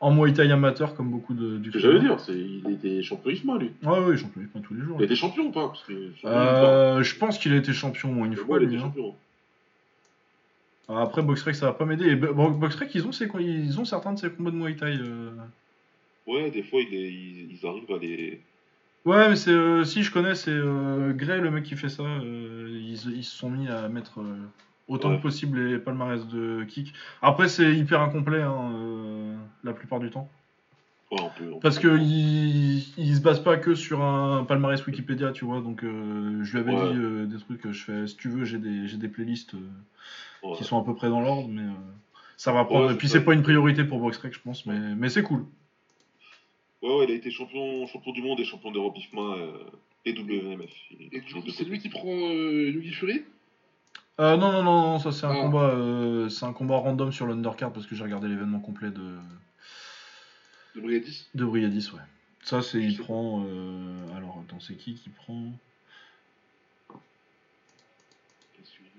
en 0.00 0.10
Muay 0.14 0.32
Thai 0.32 0.50
amateur, 0.52 0.94
comme 0.94 1.10
beaucoup 1.10 1.34
de, 1.34 1.56
du 1.58 1.72
j'allais 1.74 1.98
dire, 2.00 2.18
c'est 2.20 2.32
il 2.36 2.62
était 2.72 3.02
champion 3.02 3.30
IFMA, 3.30 3.58
lui. 3.58 3.70
Ouais, 3.82 3.98
ouais, 3.98 4.16
champion, 4.16 4.42
tous 4.62 4.74
les 4.74 4.82
jours. 4.82 4.96
Il 5.00 5.04
était 5.04 5.16
champion 5.16 5.46
ou 5.46 5.50
pas? 5.50 5.66
Parce 5.68 5.82
que 5.82 6.12
Euh, 6.24 7.02
je 7.02 7.16
pense 7.16 7.38
qu'il 7.38 7.52
a 7.52 7.56
été 7.56 7.72
champion 7.72 8.10
au 8.10 8.12
moins 8.12 8.26
une 8.26 8.36
fois, 8.36 8.58
lui. 8.60 8.76
était 8.76 8.84
hein. 8.84 8.92
Après, 10.96 11.22
Boxrec, 11.22 11.54
ça 11.54 11.66
va 11.66 11.72
pas 11.72 11.84
m'aider. 11.84 12.14
Boxrec, 12.16 12.94
ils 12.94 13.06
ont, 13.06 13.10
ils 13.40 13.80
ont 13.80 13.84
certains 13.84 14.12
de 14.12 14.18
ces 14.18 14.30
combats 14.30 14.50
de 14.50 14.56
Muay 14.56 14.74
Thai. 14.76 14.96
euh. 15.00 15.30
Ouais, 16.26 16.50
des 16.50 16.62
fois, 16.62 16.80
ils, 16.80 17.52
ils 17.52 17.66
arrivent 17.66 17.90
à 17.92 17.98
les. 17.98 18.40
Ouais, 19.04 19.28
mais 19.28 19.36
c'est 19.36 19.50
euh, 19.50 19.82
si 19.84 20.04
je 20.04 20.12
connais, 20.12 20.34
c'est 20.36 20.50
euh, 20.52 21.12
Gray, 21.12 21.40
le 21.40 21.50
mec 21.50 21.64
qui 21.64 21.74
fait 21.76 21.88
ça. 21.88 22.04
euh, 22.04 22.68
ils, 22.70 23.16
ils 23.16 23.24
se 23.24 23.36
sont 23.36 23.50
mis 23.50 23.68
à 23.68 23.88
mettre 23.88 24.20
autant 24.86 25.10
Ouais. 25.10 25.16
que 25.16 25.22
possible 25.22 25.58
les 25.60 25.78
palmarès 25.78 26.26
de 26.28 26.62
kick. 26.64 26.92
Après, 27.20 27.48
c'est 27.48 27.74
hyper 27.74 28.00
incomplet 28.00 28.42
hein, 28.42 29.34
la 29.64 29.72
plupart 29.72 29.98
du 29.98 30.10
temps. 30.10 30.30
Ouais, 31.10 31.18
on 31.20 31.30
peut, 31.30 31.50
on 31.52 31.58
Parce 31.58 31.78
peut- 31.80 31.88
que 31.90 31.98
ils, 31.98 32.78
ils 32.96 33.16
se 33.16 33.20
basent 33.20 33.42
pas 33.42 33.56
que 33.56 33.74
sur 33.74 34.02
un 34.02 34.44
palmarès 34.44 34.86
Wikipédia, 34.86 35.32
tu 35.32 35.44
vois. 35.44 35.60
Donc, 35.60 35.80
je 35.82 36.52
lui 36.52 36.58
avais 36.60 36.72
Ouais. 36.72 36.92
dit 36.94 37.26
des 37.34 37.38
trucs. 37.40 37.68
Je 37.72 37.84
fais, 37.84 38.06
si 38.06 38.16
tu 38.16 38.28
veux, 38.28 38.44
j'ai 38.44 38.58
des, 38.58 38.86
j'ai 38.86 38.96
des 38.98 39.08
playlists 39.08 39.54
euh, 40.44 40.54
qui 40.56 40.64
sont 40.64 40.78
à 40.80 40.84
peu 40.84 40.94
près 40.94 41.08
dans 41.08 41.20
l'ordre, 41.20 41.48
mais 41.48 41.62
euh, 41.62 41.74
ça 42.36 42.52
va 42.52 42.64
prendre. 42.64 42.86
Ouais, 42.86 42.94
Et 42.94 42.96
puis, 42.96 43.08
c'est 43.08 43.24
pas 43.24 43.34
une 43.34 43.42
priorité 43.42 43.84
pour 43.84 44.00
Boxrec, 44.00 44.32
je 44.34 44.40
pense, 44.40 44.66
mais, 44.66 44.78
mais 44.94 45.08
c'est 45.08 45.22
cool. 45.22 45.44
Ouais, 46.82 46.96
ouais, 46.96 47.04
il 47.04 47.12
a 47.12 47.14
été 47.14 47.30
champion, 47.30 47.86
champion 47.86 48.12
du 48.12 48.22
monde 48.22 48.40
et 48.40 48.44
champion 48.44 48.72
d'Europe 48.72 48.96
IFMA 48.98 49.20
euh, 49.36 49.52
et 50.04 50.12
WMF. 50.12 50.70
C'est 51.56 51.64
lui 51.64 51.78
qui 51.78 51.88
prend 51.88 52.08
euh, 52.08 52.70
Yugi 52.70 52.92
Fury? 52.92 53.22
Euh, 54.20 54.36
non, 54.36 54.52
non, 54.52 54.62
non, 54.62 54.82
non, 54.82 54.98
ça 54.98 55.12
c'est 55.12 55.26
un 55.26 55.30
Ah. 55.32 55.40
combat, 55.42 55.70
euh, 55.70 56.28
c'est 56.28 56.44
un 56.44 56.52
combat 56.52 56.76
random 56.76 57.12
sur 57.12 57.26
l'undercard 57.26 57.72
parce 57.72 57.86
que 57.86 57.94
j'ai 57.94 58.02
regardé 58.02 58.28
l'événement 58.28 58.60
complet 58.60 58.90
de, 58.90 59.16
de 60.74 60.80
Briadis? 60.80 61.28
de 61.34 61.44
Briadis, 61.44 61.90
ouais. 61.94 62.00
Ça 62.42 62.60
c'est, 62.60 62.80
il 62.82 62.98
prend, 62.98 63.44
euh, 63.46 64.16
alors 64.16 64.42
attends, 64.44 64.60
c'est 64.60 64.74
qui 64.74 64.94
qui 64.94 65.08
prend? 65.08 65.52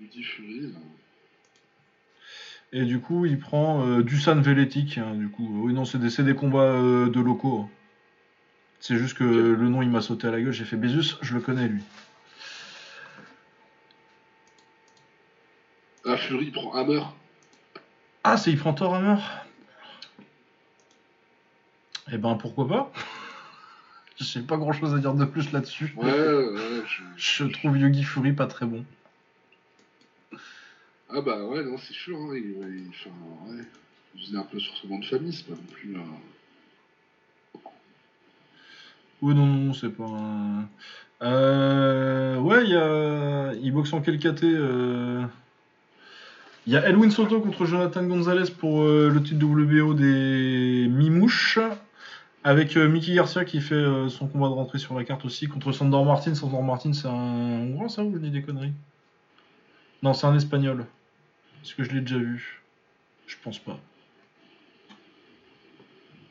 Yugi 0.00 0.22
Fury. 0.22 0.58
euh, 0.64 0.70
Et 2.72 2.84
du 2.84 3.00
coup, 3.00 3.24
il 3.24 3.38
prend 3.38 3.86
euh, 3.86 4.02
Dusan 4.02 4.40
Veletic, 4.40 4.98
hein, 4.98 5.14
du 5.14 5.28
coup. 5.28 5.48
Oui, 5.64 5.72
non, 5.72 5.84
c'est 5.84 5.98
des, 5.98 6.10
c'est 6.10 6.24
des 6.24 6.34
combats 6.34 6.62
euh, 6.62 7.08
de 7.08 7.20
locaux. 7.20 7.60
hein. 7.66 7.70
C'est 8.80 8.96
juste 8.98 9.16
que 9.16 9.24
le 9.24 9.68
nom 9.68 9.80
il 9.80 9.88
m'a 9.88 10.02
sauté 10.02 10.26
à 10.26 10.30
la 10.30 10.42
gueule, 10.42 10.52
j'ai 10.52 10.64
fait 10.66 10.76
Bézus, 10.76 11.16
je 11.22 11.32
le 11.34 11.40
connais 11.40 11.68
lui. 11.68 11.82
Ah, 16.04 16.16
Fury 16.18 16.50
prend 16.50 16.74
Hammer. 16.74 17.00
Ah, 18.24 18.36
c'est 18.36 18.50
il 18.50 18.58
prend 18.58 18.74
Thor 18.74 18.94
Hammer? 18.94 19.16
Eh 22.12 22.18
ben 22.18 22.34
pourquoi 22.34 22.68
pas? 22.68 22.92
J'ai 24.16 24.42
pas 24.42 24.56
grand 24.58 24.72
chose 24.72 24.94
à 24.94 24.98
dire 24.98 25.14
de 25.14 25.24
plus 25.24 25.50
là-dessus. 25.50 25.92
Ouais, 25.96 26.04
ouais, 26.12 26.82
je... 26.86 27.02
Je 27.16 27.44
trouve 27.44 27.76
Yogi 27.78 28.04
Fury 28.04 28.32
pas 28.32 28.46
très 28.46 28.64
bon. 28.66 28.84
Ah 31.16 31.20
bah 31.20 31.44
ouais, 31.44 31.62
non, 31.62 31.78
c'est 31.78 31.92
sûr, 31.94 32.16
hein, 32.18 32.30
il, 32.34 32.56
il, 32.60 32.88
enfin, 32.90 33.10
ouais, 33.46 34.36
un 34.36 34.42
peu 34.42 34.58
sur 34.58 34.76
son 34.76 34.88
nom 34.88 34.98
de 34.98 35.04
famille, 35.04 35.32
c'est 35.32 35.46
pas 35.46 35.54
non 35.54 35.68
plus... 35.70 35.96
euh, 35.96 36.00
Oui, 39.22 39.32
non, 39.34 39.46
non, 39.46 39.72
c'est 39.72 39.90
pas 39.90 40.04
un... 40.04 40.68
Euh... 41.22 42.38
Ouais, 42.40 42.64
il. 42.66 43.62
Il 43.62 43.72
boxe 43.72 43.92
en 43.92 44.00
quel 44.00 44.18
KT 44.18 44.42
euh... 44.42 45.24
Il 46.66 46.72
y 46.72 46.76
a 46.76 46.88
Elwin 46.88 47.10
Soto 47.10 47.40
contre 47.40 47.64
Jonathan 47.64 48.02
Gonzalez 48.04 48.50
pour 48.50 48.82
euh, 48.82 49.08
le 49.08 49.22
titre 49.22 49.44
WBO 49.44 49.94
des 49.94 50.88
Mimouches. 50.90 51.60
Avec 52.42 52.76
Mickey 52.76 53.14
Garcia 53.14 53.44
qui 53.44 53.60
fait 53.60 53.84
son 54.10 54.26
combat 54.26 54.48
de 54.48 54.52
rentrée 54.52 54.78
sur 54.78 54.94
la 54.94 55.04
carte 55.04 55.24
aussi 55.24 55.46
contre 55.46 55.72
Sandor 55.72 56.04
Martin. 56.04 56.34
Sandor 56.34 56.62
Martin, 56.62 56.92
c'est 56.92 57.08
un 57.08 57.12
Hongrois, 57.12 57.88
ça, 57.88 58.04
ou 58.04 58.12
je 58.12 58.18
dis 58.18 58.30
des 58.30 58.42
conneries? 58.42 58.72
Non, 60.02 60.12
c'est 60.12 60.26
un 60.26 60.36
Espagnol. 60.36 60.84
Est-ce 61.64 61.74
que 61.74 61.82
je 61.82 61.92
l'ai 61.92 62.02
déjà 62.02 62.18
vu? 62.18 62.62
Je 63.26 63.36
pense 63.42 63.58
pas. 63.58 63.80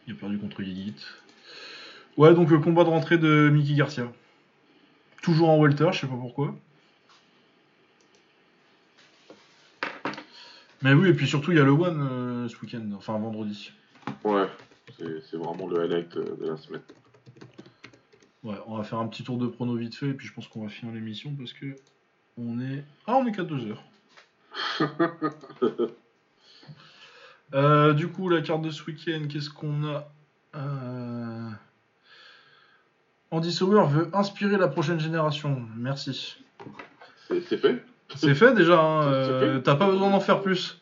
Il 0.05 0.13
a 0.13 0.15
perdu 0.15 0.37
contre 0.37 0.61
Yigit. 0.61 0.95
Ouais, 2.17 2.35
donc 2.35 2.51
le 2.51 2.59
combat 2.59 2.83
de 2.83 2.89
rentrée 2.89 3.17
de 3.17 3.49
Mickey 3.49 3.73
Garcia. 3.73 4.11
Toujours 5.23 5.49
en 5.49 5.57
welter, 5.59 5.89
je 5.91 6.01
sais 6.01 6.07
pas 6.07 6.15
pourquoi. 6.15 6.55
Mais 10.83 10.93
oui, 10.93 11.09
et 11.09 11.13
puis 11.13 11.27
surtout, 11.27 11.51
il 11.51 11.57
y 11.57 11.61
a 11.61 11.63
le 11.63 11.71
One 11.71 12.07
euh, 12.11 12.47
ce 12.47 12.55
week-end, 12.59 12.87
enfin 12.95 13.17
vendredi. 13.17 13.71
Ouais, 14.23 14.45
c'est 14.99 15.23
c'est 15.31 15.37
vraiment 15.37 15.65
le 15.67 15.81
highlight 15.81 16.15
euh, 16.15 16.35
de 16.35 16.51
la 16.51 16.57
semaine. 16.57 16.81
Ouais, 18.43 18.57
on 18.67 18.77
va 18.77 18.83
faire 18.83 18.99
un 18.99 19.07
petit 19.07 19.23
tour 19.23 19.39
de 19.39 19.47
prono 19.47 19.77
vite 19.77 19.95
fait, 19.95 20.09
et 20.09 20.13
puis 20.13 20.27
je 20.27 20.33
pense 20.33 20.47
qu'on 20.47 20.61
va 20.61 20.69
finir 20.69 20.93
l'émission 20.93 21.33
parce 21.35 21.53
que 21.53 21.75
on 22.37 22.59
est. 22.59 22.83
Ah, 23.07 23.15
on 23.15 23.25
est 23.25 23.31
qu'à 23.31 23.43
2 23.43 23.65
heures. 23.71 23.83
Euh, 27.53 27.93
du 27.93 28.07
coup, 28.07 28.29
la 28.29 28.41
carte 28.41 28.63
de 28.63 28.71
ce 28.71 28.83
week-end, 28.85 29.27
qu'est-ce 29.29 29.51
qu'on 29.51 29.83
a 29.85 30.11
euh... 30.55 31.49
Andy 33.29 33.51
Sauer 33.51 33.85
veut 33.87 34.09
inspirer 34.13 34.57
la 34.57 34.67
prochaine 34.67 34.99
génération. 34.99 35.61
Merci. 35.75 36.43
C'est 37.29 37.57
fait 37.57 37.85
C'est 38.15 38.33
fait 38.33 38.55
déjà, 38.55 38.81
hein, 38.81 39.03
euh, 39.03 39.59
t'as 39.59 39.75
pas 39.75 39.87
besoin 39.87 40.09
d'en 40.09 40.19
faire 40.19 40.41
plus. 40.41 40.81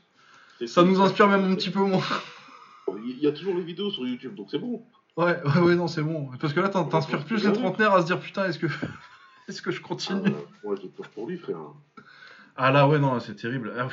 Ça 0.65 0.83
nous 0.83 1.01
inspire 1.01 1.27
même 1.27 1.43
un 1.51 1.55
petit 1.55 1.71
peu 1.71 1.79
moins. 1.79 2.01
Il 3.03 3.19
y 3.19 3.27
a 3.27 3.31
toujours 3.33 3.55
les 3.55 3.63
vidéos 3.63 3.89
sur 3.91 4.07
YouTube, 4.07 4.35
donc 4.35 4.47
c'est 4.49 4.59
bon. 4.59 4.85
Ouais, 5.17 5.41
ouais, 5.43 5.61
ouais, 5.61 5.75
non, 5.75 5.87
c'est 5.89 6.03
bon. 6.03 6.29
Parce 6.39 6.53
que 6.53 6.61
là, 6.61 6.69
t'in- 6.69 6.85
t'inspires 6.85 7.25
plus 7.25 7.45
les 7.45 7.51
trentenaires 7.51 7.93
à 7.93 8.01
se 8.01 8.05
dire 8.05 8.19
putain, 8.19 8.45
est-ce 8.45 8.59
que, 8.59 8.67
est-ce 9.49 9.61
que 9.61 9.71
je 9.71 9.81
Ah, 9.83 9.87
continue 9.87 10.31
moi, 10.63 10.75
j'ai 10.81 10.87
peur 10.87 11.09
pour 11.09 11.27
lui, 11.27 11.37
frère. 11.37 11.57
Ah 12.55 12.71
là, 12.71 12.87
ouais, 12.87 12.99
non, 12.99 13.19
c'est 13.19 13.35
terrible. 13.35 13.73
Ah, 13.77 13.87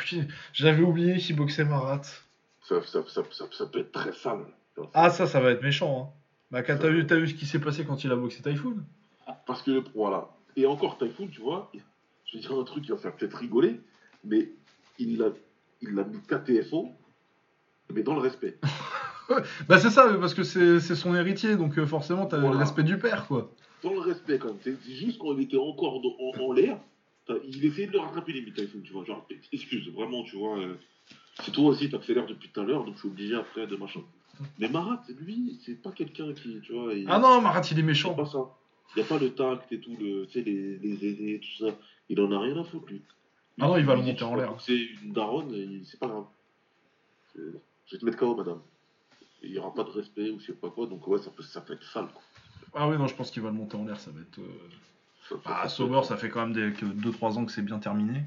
J'avais 0.52 0.82
oublié 0.82 1.18
qu'il 1.18 1.36
boxait 1.36 1.64
Marat. 1.64 2.02
Ça, 2.62 2.82
ça, 2.82 3.02
ça, 3.08 3.22
ça, 3.30 3.44
ça 3.50 3.66
peut 3.66 3.80
être 3.80 3.92
très 3.92 4.12
sale. 4.12 4.46
Ah, 4.94 5.10
ça, 5.10 5.26
ça 5.26 5.40
va 5.40 5.50
être 5.50 5.62
méchant. 5.62 6.12
hein. 6.14 6.18
Bah, 6.50 6.62
quand 6.62 6.78
t'as 6.78 6.88
vu, 6.88 7.02
vu 7.04 7.28
ce 7.28 7.34
qui 7.34 7.46
s'est 7.46 7.58
passé 7.58 7.84
quand 7.84 8.04
il 8.04 8.10
a 8.12 8.16
boxé 8.16 8.42
Typhoon? 8.42 8.76
Parce 9.46 9.62
que, 9.62 9.82
voilà. 9.94 10.28
Et 10.56 10.66
encore, 10.66 10.98
Typhoon, 10.98 11.28
tu 11.28 11.40
vois, 11.40 11.70
je 12.26 12.36
vais 12.36 12.40
dire 12.40 12.52
un 12.58 12.64
truc 12.64 12.84
qui 12.84 12.90
va 12.90 12.96
faire 12.96 13.14
peut-être 13.14 13.36
rigoler, 13.36 13.80
mais 14.24 14.50
il 14.98 15.18
l'a 15.18 15.28
il 15.80 15.94
l'a 15.94 16.02
mis 16.04 16.18
KTFO, 16.20 16.88
mais 17.92 18.02
dans 18.02 18.14
le 18.14 18.20
respect. 18.20 18.58
Bah, 19.68 19.78
c'est 19.78 19.90
ça, 19.90 20.08
parce 20.18 20.32
que 20.32 20.42
c'est 20.42 20.80
son 20.80 21.14
héritier, 21.14 21.56
donc 21.56 21.78
euh, 21.78 21.84
forcément, 21.84 22.24
t'as 22.24 22.38
le 22.38 22.44
Voilà. 22.44 22.60
respect 22.60 22.82
du 22.82 22.96
père, 22.98 23.26
quoi. 23.26 23.52
Dans 23.82 23.92
le 23.92 24.00
respect, 24.00 24.38
quand 24.38 24.48
même. 24.48 24.56
C'est 24.62 24.78
juste 24.90 25.20
il 25.22 25.40
était 25.42 25.58
encore 25.58 26.00
en, 26.02 26.40
en 26.42 26.52
l'air, 26.52 26.78
il 27.46 27.64
essayait 27.64 27.86
de 27.86 27.92
le 27.92 28.00
rattraper 28.00 28.32
limite, 28.32 28.54
Typhoon, 28.54 28.80
tu 28.82 28.92
vois. 28.92 29.04
Genre, 29.04 29.26
excuse, 29.52 29.88
vraiment, 29.90 30.22
tu 30.24 30.36
vois. 30.36 30.58
euh, 30.58 30.74
c'est 31.44 31.52
toi 31.52 31.70
aussi, 31.70 31.88
t'accélères 31.90 32.26
depuis 32.26 32.48
tout 32.50 32.60
à 32.60 32.64
l'heure, 32.64 32.84
donc 32.84 32.94
je 32.94 33.00
suis 33.00 33.08
obligé 33.08 33.34
après 33.34 33.66
de 33.66 33.76
machin. 33.76 34.00
Mais 34.58 34.68
Marat, 34.68 35.02
lui, 35.20 35.60
c'est 35.64 35.80
pas 35.82 35.90
quelqu'un 35.92 36.32
qui, 36.32 36.60
tu 36.60 36.72
vois. 36.72 36.94
il- 36.94 37.06
Ah 37.08 37.18
non, 37.18 37.40
Marat, 37.40 37.60
il 37.60 37.72
est 37.72 37.74
C'est 37.76 37.82
méchant. 37.82 38.14
pas 38.14 38.26
ça. 38.26 38.38
Il 38.96 39.00
n'y 39.00 39.04
a 39.04 39.08
pas 39.08 39.18
le 39.18 39.30
tact 39.34 39.70
et 39.72 39.80
tout, 39.80 39.96
le, 40.00 40.26
tu 40.26 40.32
sais, 40.32 40.42
les, 40.42 40.78
les 40.78 41.06
aisés, 41.06 41.40
tout 41.42 41.66
ça. 41.66 41.76
Il 42.08 42.20
en 42.20 42.30
a 42.32 42.40
rien 42.40 42.56
à 42.58 42.64
foutre, 42.64 42.86
lui. 42.88 43.02
Ah 43.60 43.66
non, 43.66 43.76
il 43.76 43.84
va 43.84 43.94
le 43.96 44.02
monter 44.02 44.22
en 44.24 44.34
l'air. 44.36 44.50
boxer 44.50 44.88
une 45.02 45.12
daronne, 45.12 45.82
c'est 45.84 45.98
pas 46.00 46.06
grave. 46.08 46.26
C'est- 47.34 47.40
Je 47.86 47.94
vais 47.94 47.98
te 48.00 48.04
mettre 48.04 48.18
KO, 48.18 48.34
madame. 48.34 48.60
Il 49.42 49.50
n'y 49.52 49.58
aura 49.58 49.72
pas 49.72 49.84
de 49.84 49.90
respect 49.90 50.30
ou 50.30 50.40
je 50.40 50.46
sais 50.46 50.52
pas 50.52 50.70
quoi, 50.70 50.86
donc 50.86 51.06
ouais, 51.06 51.18
ça 51.18 51.30
peut, 51.30 51.42
ça 51.42 51.60
peut 51.60 51.72
être 51.74 51.84
sale, 51.84 52.08
quoi. 52.12 52.22
Ah 52.74 52.88
oui, 52.88 52.98
non, 52.98 53.06
je 53.06 53.14
pense 53.14 53.30
qu'il 53.30 53.42
va 53.42 53.48
le 53.50 53.54
monter 53.54 53.76
en 53.76 53.84
l'air, 53.84 53.98
ça 54.00 54.10
va 54.10 54.20
être... 54.20 54.38
euh, 54.40 54.68
Ah, 55.44 55.62
ça- 55.64 55.68
Sauber, 55.68 56.00
ça 56.04 56.16
fait 56.16 56.30
quand 56.30 56.46
même 56.46 56.52
des, 56.52 56.72
que 56.72 56.86
2-3 56.86 57.36
ans 57.38 57.44
que 57.44 57.52
c'est 57.52 57.62
bien 57.62 57.78
terminé. 57.78 58.22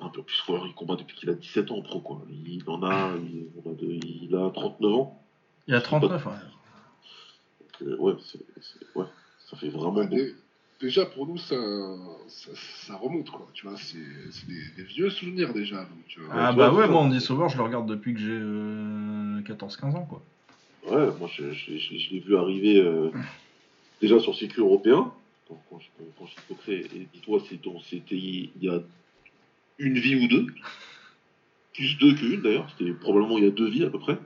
Un 0.00 0.08
peu 0.10 0.22
plus 0.22 0.36
fort, 0.40 0.66
il 0.66 0.74
combat 0.74 0.96
depuis 0.96 1.16
qu'il 1.16 1.30
a 1.30 1.34
17 1.34 1.70
ans 1.70 1.76
en 1.78 1.82
pro, 1.82 2.00
quoi. 2.00 2.20
Il 2.30 2.62
en 2.68 2.82
a, 2.82 3.12
il, 3.16 3.46
on 3.64 3.70
a 3.70 3.74
de- 3.74 3.86
il 3.86 4.34
a 4.36 4.50
39 4.50 4.92
ans. 4.94 5.22
Il 5.66 5.74
a 5.74 5.80
39, 5.80 6.26
ouais. 6.26 6.32
Donc, 7.60 7.88
euh, 7.88 7.96
ouais, 8.94 9.04
ça 9.50 9.56
fait 9.56 9.68
vraiment 9.68 10.00
Ouais, 10.00 10.06
dé- 10.06 10.34
déjà, 10.80 11.06
pour 11.06 11.26
nous, 11.26 11.38
ça, 11.38 11.56
ça, 12.28 12.50
ça 12.54 12.96
remonte, 12.96 13.30
quoi. 13.30 13.48
Tu 13.54 13.66
vois, 13.66 13.76
c'est 13.78 13.96
c'est 14.30 14.46
des, 14.46 14.68
des 14.76 14.82
vieux 14.84 15.08
souvenirs 15.10 15.54
déjà. 15.54 15.78
Donc, 15.80 16.06
tu 16.08 16.20
vois. 16.20 16.34
Ah 16.34 16.52
bah 16.52 16.68
vois, 16.68 16.80
ouais, 16.82 16.88
moi, 16.88 17.00
Andy 17.00 17.20
Sauber, 17.20 17.46
je 17.48 17.56
le 17.56 17.62
regarde 17.62 17.86
depuis 17.88 18.12
que 18.14 18.20
j'ai 18.20 18.38
euh, 18.38 19.40
14-15 19.42 19.94
ans, 19.96 20.04
quoi. 20.04 20.22
Ouais, 20.88 21.08
moi 21.18 21.28
je, 21.32 21.50
je- 21.52 21.76
je- 21.78 21.96
je 21.98 22.10
l'ai 22.12 22.20
vu 22.20 22.36
arriver 22.36 22.78
euh, 22.80 23.10
déjà 24.00 24.20
sur 24.20 24.30
le 24.32 24.36
circuit 24.36 24.60
européen, 24.60 25.12
quand, 25.48 25.78
je, 25.78 25.86
quand 26.18 26.26
je 26.26 26.34
boxais, 26.48 26.80
et 26.94 27.06
dis-toi, 27.12 27.40
c'était 27.48 28.16
il 28.16 28.50
y 28.60 28.68
a 28.68 28.80
une 29.78 29.98
vie 29.98 30.16
ou 30.16 30.26
deux, 30.28 30.46
plus 31.74 31.96
deux 31.98 32.14
qu'une 32.14 32.42
d'ailleurs, 32.42 32.68
c'était 32.76 32.92
probablement 32.92 33.38
il 33.38 33.44
y 33.44 33.46
a 33.46 33.50
deux 33.50 33.68
vies 33.68 33.84
à 33.84 33.90
peu 33.90 33.98
près, 33.98 34.18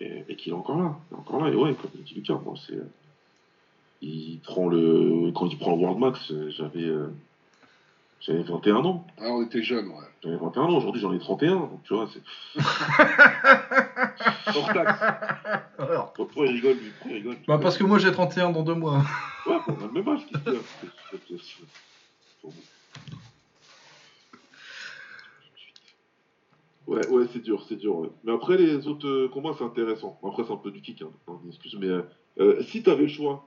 et, 0.00 0.24
et 0.28 0.36
qu'il 0.36 0.52
est 0.52 0.56
encore 0.56 0.78
là, 0.78 0.98
il 1.10 1.14
est 1.14 1.18
encore 1.18 1.44
là, 1.44 1.50
et 1.50 1.54
ouais, 1.54 1.74
comme 1.74 1.90
dit 1.94 2.14
Lucas, 2.14 2.38
moi 2.44 2.54
c'est. 2.66 2.74
euh, 2.74 2.88
Il 4.02 4.38
prend 4.42 4.66
le. 4.68 5.30
Quand 5.34 5.46
il 5.46 5.58
prend 5.58 5.72
le 5.72 5.78
World 5.78 5.98
Max, 5.98 6.30
euh, 6.30 6.50
j'avais. 6.50 6.84
euh, 6.84 7.08
j'avais 8.20 8.42
21 8.42 8.76
ans. 8.84 9.06
Ah, 9.18 9.28
on 9.30 9.42
était 9.44 9.62
jeunes, 9.62 9.88
ouais. 9.88 10.04
J'avais 10.22 10.36
21 10.36 10.62
ans, 10.62 10.76
aujourd'hui 10.76 11.00
j'en 11.00 11.12
ai 11.12 11.18
31, 11.18 11.54
donc 11.56 11.82
tu 11.84 11.94
vois, 11.94 12.08
c'est. 12.12 12.60
Hors 14.56 14.72
taxe. 14.72 15.00
Alors, 15.78 16.12
Pourquoi 16.12 16.46
il 16.46 16.52
rigole, 16.52 16.76
lui 16.76 16.90
Pourquoi 16.98 17.10
il 17.10 17.14
rigole 17.22 17.36
bah 17.48 17.58
parce 17.58 17.78
que 17.78 17.84
moi, 17.84 17.98
j'ai 17.98 18.12
31 18.12 18.50
dans 18.50 18.62
deux 18.62 18.74
mois. 18.74 18.98
Ouais, 19.46 19.56
on 19.66 19.72
a 19.72 19.86
le 19.86 19.92
même 19.92 20.08
âge, 20.08 20.26
Ouais, 26.86 27.06
ouais, 27.08 27.26
c'est 27.32 27.40
dur, 27.42 27.64
c'est 27.68 27.76
dur. 27.76 27.96
ouais. 27.98 28.08
Mais 28.24 28.32
après, 28.32 28.56
les 28.56 28.86
autres 28.88 29.06
euh, 29.06 29.28
combats, 29.28 29.54
c'est 29.56 29.64
intéressant. 29.64 30.18
Après, 30.26 30.42
c'est 30.44 30.52
un 30.52 30.56
peu 30.56 30.70
du 30.72 30.80
kick, 30.80 31.02
hein. 31.02 31.10
hein, 31.28 31.38
excuse, 31.48 31.76
mais 31.78 31.86
euh, 31.86 32.02
euh, 32.40 32.60
si 32.62 32.82
t'avais 32.82 33.02
le 33.02 33.08
choix, 33.08 33.46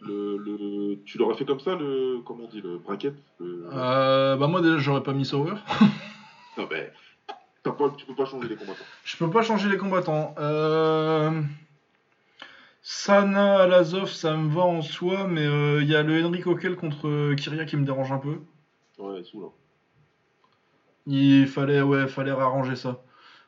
le, 0.00 0.36
le, 0.36 1.02
tu 1.04 1.18
l'aurais 1.18 1.34
fait 1.34 1.44
comme 1.44 1.60
ça, 1.60 1.74
le, 1.74 2.20
comment 2.24 2.44
on 2.44 2.48
dit, 2.48 2.60
le 2.60 2.78
bracket 2.78 3.14
le... 3.40 3.68
Euh, 3.72 4.36
bah 4.36 4.46
moi, 4.46 4.60
déjà, 4.60 4.78
j'aurais 4.78 5.02
pas 5.02 5.12
mis 5.12 5.24
Sauber. 5.24 5.54
Non, 6.56 6.66
mais 6.72 6.90
pas, 7.62 7.94
tu 7.96 8.06
peux 8.06 8.14
pas 8.14 8.24
changer 8.24 8.48
les 8.48 8.56
combattants. 8.56 8.84
Je 9.04 9.16
peux 9.16 9.30
pas 9.30 9.42
changer 9.42 9.68
les 9.68 9.76
combattants. 9.76 10.34
Euh... 10.38 11.42
Sana, 12.82 13.58
Alazov, 13.62 14.08
ça 14.08 14.36
me 14.36 14.50
va 14.50 14.62
en 14.62 14.82
soi, 14.82 15.26
mais 15.26 15.46
euh, 15.46 15.82
il 15.82 15.88
y 15.88 15.94
a 15.94 16.02
le 16.02 16.24
Henry 16.24 16.40
Coquel 16.40 16.76
contre 16.76 17.08
euh, 17.08 17.34
Kyria 17.34 17.64
qui 17.64 17.76
me 17.76 17.84
dérange 17.84 18.12
un 18.12 18.18
peu. 18.18 18.38
Ouais, 18.98 19.22
sous 19.24 19.42
là. 19.42 19.48
Il 21.06 21.46
fallait, 21.46 21.82
ouais, 21.82 22.06
fallait 22.08 22.30
arranger 22.30 22.76
ça. 22.76 23.02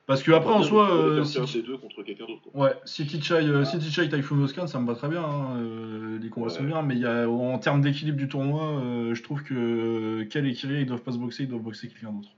Parce 0.06 0.22
que 0.24 0.32
après, 0.32 0.52
en 0.52 0.62
soi, 0.64 0.90
euh, 0.90 1.22
si- 1.24 1.62
deux 1.62 1.76
contre 1.76 2.02
quelqu'un 2.02 2.26
d'autre. 2.26 2.42
ouais, 2.54 2.74
City 2.84 3.22
Chai, 3.22 3.46
euh, 3.46 3.64
City 3.64 3.90
Chai 3.92 4.08
Typhoon 4.08 4.42
Oscan, 4.42 4.66
ça 4.66 4.80
me 4.80 4.86
va 4.86 4.94
très 4.94 5.08
bien. 5.08 5.22
hein, 5.22 5.56
euh, 5.58 6.18
les 6.18 6.28
combats 6.30 6.48
Ouais. 6.48 6.52
sont 6.52 6.64
bien, 6.64 6.82
mais 6.82 6.96
il 6.96 7.00
y 7.00 7.06
a, 7.06 7.28
en 7.30 7.58
termes 7.58 7.80
d'équilibre 7.80 8.18
du 8.18 8.26
tournoi, 8.26 8.80
euh, 8.80 9.14
je 9.14 9.22
trouve 9.22 9.44
que 9.44 10.24
Kel 10.24 10.46
et 10.46 10.52
Kyria, 10.52 10.80
ils 10.80 10.86
doivent 10.86 11.02
pas 11.02 11.12
se 11.12 11.18
boxer, 11.18 11.44
ils 11.44 11.48
doivent 11.48 11.62
boxer 11.62 11.86
quelqu'un 11.88 12.10
d'autre. 12.12 12.30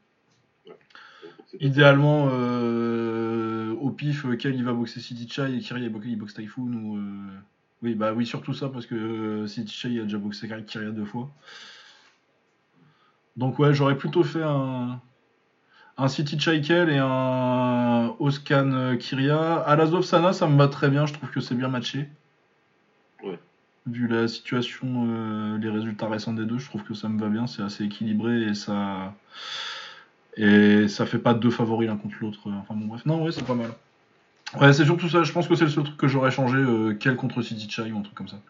C'est- 1.47 1.63
Idéalement, 1.63 2.29
euh, 2.31 3.75
au 3.81 3.91
pif, 3.91 4.27
Kel 4.39 4.55
il 4.55 4.65
va 4.65 4.73
boxer 4.73 5.01
City 5.01 5.27
Chai 5.29 5.55
et 5.57 5.61
Kyria 5.61 5.89
il 6.05 6.19
boxe, 6.19 6.35
Typhoon 6.35 6.73
ou. 6.75 6.97
euh, 6.99 7.01
Oui, 7.83 7.95
bah 7.95 8.13
oui, 8.15 8.27
surtout 8.27 8.53
ça 8.53 8.69
parce 8.69 8.87
que 8.87 8.95
euh, 8.95 9.47
City 9.47 9.73
Chai 9.75 9.99
a 10.01 10.03
déjà 10.05 10.19
boxé 10.19 10.47
Kyria 10.67 10.91
deux 10.91 11.05
fois. 11.05 11.31
Donc 13.37 13.59
ouais, 13.59 13.73
j'aurais 13.73 13.97
plutôt 13.97 14.23
fait 14.23 14.43
un, 14.43 15.01
un 15.99 16.09
City 16.09 16.39
Chai 16.39 16.61
Kel 16.61 16.91
et 16.91 16.99
un 16.99 18.15
Oscan 18.19 18.71
euh, 18.73 18.97
Kyria. 18.97 19.55
Alazov 19.61 20.03
Sana, 20.03 20.33
ça 20.33 20.47
me 20.47 20.57
va 20.57 20.69
très 20.69 20.89
bien, 20.89 21.07
je 21.07 21.13
trouve 21.13 21.31
que 21.31 21.41
c'est 21.41 21.55
bien 21.55 21.69
matché. 21.69 22.09
Ouais. 23.23 23.39
Vu 23.87 24.07
la 24.09 24.29
situation, 24.29 25.07
euh, 25.09 25.59
les 25.59 25.69
résultats 25.69 26.09
récents 26.09 26.33
des 26.33 26.45
deux, 26.45 26.59
je 26.59 26.67
trouve 26.67 26.83
que 26.83 26.95
ça 26.95 27.09
me 27.09 27.21
va 27.21 27.29
bien, 27.29 27.47
c'est 27.47 27.63
assez 27.63 27.85
équilibré 27.85 28.43
et 28.43 28.55
ça. 28.55 29.15
Et 30.37 30.89
ça 30.89 31.05
fait 31.05 31.19
pas 31.19 31.35
deux 31.35 31.51
favoris 31.51 31.89
l'un 31.89 31.97
contre 31.97 32.17
l'autre. 32.21 32.41
Enfin 32.47 32.75
bon, 32.75 32.87
bref. 32.87 33.05
Non, 33.05 33.23
ouais, 33.23 33.33
c'est 33.33 33.45
pas 33.47 33.55
mal. 33.55 33.71
Ouais, 34.61 34.73
c'est 34.73 34.85
surtout 34.85 35.09
ça. 35.09 35.23
Je 35.25 35.33
pense 35.33 35.47
que 35.47 35.55
c'est 35.55 35.65
le 35.65 35.71
seul 35.71 35.85
truc 35.85 35.97
que 35.99 36.09
j'aurais 36.09 36.31
changé. 36.31 36.57
Euh, 36.59 36.95
quel 36.99 37.17
contre 37.17 37.43
City 37.43 37.69
Chai 37.69 37.93
ou 37.93 37.99
un 37.99 38.03
truc 38.03 38.15
comme 38.15 38.29
ça. 38.29 38.41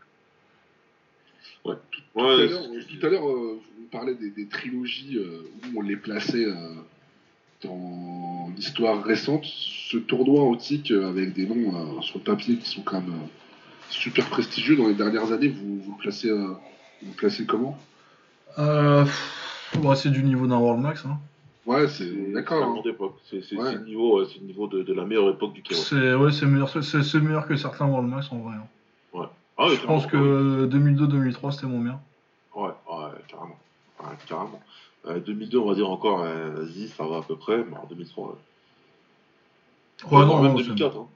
Ouais, 1.65 1.75
Tout 1.91 2.21
à 2.21 2.23
ouais, 2.25 2.47
l'heure, 2.49 2.63
c'est- 2.89 2.99
tout 2.99 3.07
à 3.07 3.11
l'heure, 3.11 3.29
euh, 3.29 3.61
vous 3.79 3.87
parlez 3.91 4.15
des, 4.15 4.31
des 4.31 4.47
trilogies 4.47 5.17
euh, 5.17 5.49
où 5.75 5.79
on 5.79 5.83
les 5.83 5.97
plaçait 5.97 6.45
euh, 6.45 6.75
dans 7.65 8.51
l'histoire 8.57 9.03
récente. 9.03 9.45
Ce 9.45 9.97
tournoi 9.99 10.43
antique 10.45 10.91
euh, 10.91 11.09
avec 11.09 11.33
des 11.35 11.47
noms 11.47 11.75
euh, 11.99 12.01
sur 12.03 12.19
le 12.19 12.25
papier 12.25 12.57
qui 12.57 12.69
sont 12.69 12.83
quand 12.83 13.01
même 13.01 13.11
euh, 13.11 13.27
super 13.91 14.27
prestigieux 14.29 14.77
dans 14.77 14.89
les 14.89 14.95
dernières 14.95 15.33
années, 15.33 15.49
vous 15.49 15.81
vous 15.81 15.97
placez, 15.97 16.29
euh, 16.31 16.53
vous 17.03 17.13
placez 17.13 17.45
comment? 17.47 17.79
Euh, 18.59 19.05
ouais, 19.83 19.97
c'est 19.97 20.11
du 20.11 20.23
niveau 20.23 20.47
d'un 20.47 20.59
World 20.59 20.81
Max. 20.81 21.05
Hein. 21.07 21.19
Ouais, 21.67 21.87
c'est 21.89 22.33
d'accord. 22.33 22.63
hein. 22.65 22.75
monde 22.75 22.85
d'époque. 22.85 23.17
C'est 23.31 23.43
c'est- 23.43 23.57
Ouais. 23.57 23.75
le 23.75 23.85
niveau, 23.85 24.21
le 24.21 24.27
niveau 24.47 24.67
de, 24.67 24.83
de 24.83 24.93
la 24.95 25.05
meilleure 25.05 25.31
époque 25.31 25.53
du 25.53 25.63
Kéro. 25.63 25.81
C'est 25.81 26.15
ouais, 26.15 26.33
c'est 26.33 26.47
meilleur, 26.47 26.69
c'est, 26.69 26.83
c'est 27.03 27.21
meilleur 27.21 27.47
que 27.47 27.57
certains 27.57 27.87
World 27.87 28.09
Max 28.09 28.31
en 28.33 28.39
vrai. 28.39 28.55
hein. 28.57 28.67
Ah 29.59 29.67
ouais, 29.69 29.77
je 29.77 29.85
pense 29.87 30.07
que 30.07 30.67
2002-2003 30.67 31.53
c'était 31.53 31.67
moins 31.67 31.83
bien. 31.85 32.01
Ouais, 32.57 32.63
ouais, 32.69 33.11
carrément. 33.29 33.59
Ouais, 34.01 34.17
carrément. 34.27 34.61
Euh, 35.07 35.19
2002, 35.21 35.59
on 35.59 35.69
va 35.69 35.75
dire 35.75 35.91
encore, 35.91 36.23
euh, 36.23 36.51
vas-y, 36.51 36.89
ça 36.89 37.05
va 37.05 37.19
à 37.19 37.23
peu 37.23 37.37
près, 37.37 37.65
mais 37.65 37.77
en 37.77 37.87
2003. 37.87 38.39
Ouais, 40.05 40.19
Ouais, 40.19 40.25
non, 40.27 40.43
même 40.43 40.53
non, 40.53 40.59
c'est- 40.59 40.65
2004. 40.65 40.97
Hein. 40.99 41.09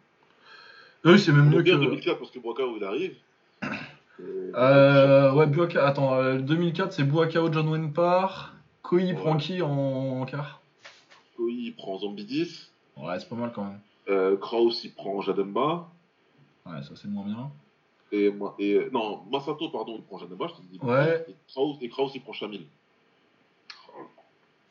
Oui, 1.05 1.19
c'est 1.21 1.33
même 1.33 1.49
mieux 1.51 1.63
que. 1.63 1.71
2004 1.71 2.19
parce 2.19 2.31
que 2.31 2.39
Boakao 2.39 2.77
il 2.77 2.85
arrive. 2.85 3.17
Euh, 4.19 4.51
Euh, 4.55 5.35
ouais, 5.35 5.47
Buaka... 5.47 5.87
Attends, 5.87 6.15
euh, 6.15 6.39
2004 6.39 6.91
c'est 6.95 7.05
Buakao, 7.05 7.53
John 7.53 7.69
Wenpar. 7.69 8.55
Koi 8.83 9.01
Ouais. 9.03 9.13
prend 9.13 9.37
qui 9.37 9.61
en... 9.61 9.69
en 9.71 10.25
quart? 10.25 10.63
Koi 11.37 11.51
il 11.51 11.75
prend 11.77 11.99
Zombie 11.99 12.25
10. 12.25 12.73
Ouais, 12.97 13.21
c'est 13.21 13.29
pas 13.29 13.37
mal 13.37 13.53
quand 13.55 13.65
même. 13.65 13.79
Euh, 14.09 14.39
Kraus 14.39 14.83
il 14.85 14.95
prend 14.95 15.21
Jademba. 15.21 15.89
Ouais, 16.65 16.83
ça 16.83 16.93
c'est 16.95 17.09
moins 17.09 17.25
bien. 17.27 17.51
Et, 18.11 18.33
et, 18.59 18.89
non, 18.91 19.21
Masato, 19.31 19.69
pardon, 19.69 19.97
il 19.99 20.03
prend 20.05 20.17
Jademba, 20.17 20.47
je 20.49 20.55
te 20.55 20.63
dis. 20.63 20.79
Ouais. 20.83 21.27
Et 21.29 21.35
Kraus, 21.53 21.77
et 21.83 21.89
Kraus 21.91 22.13
il 22.15 22.23
prend 22.23 22.33
Chamil. 22.33 22.63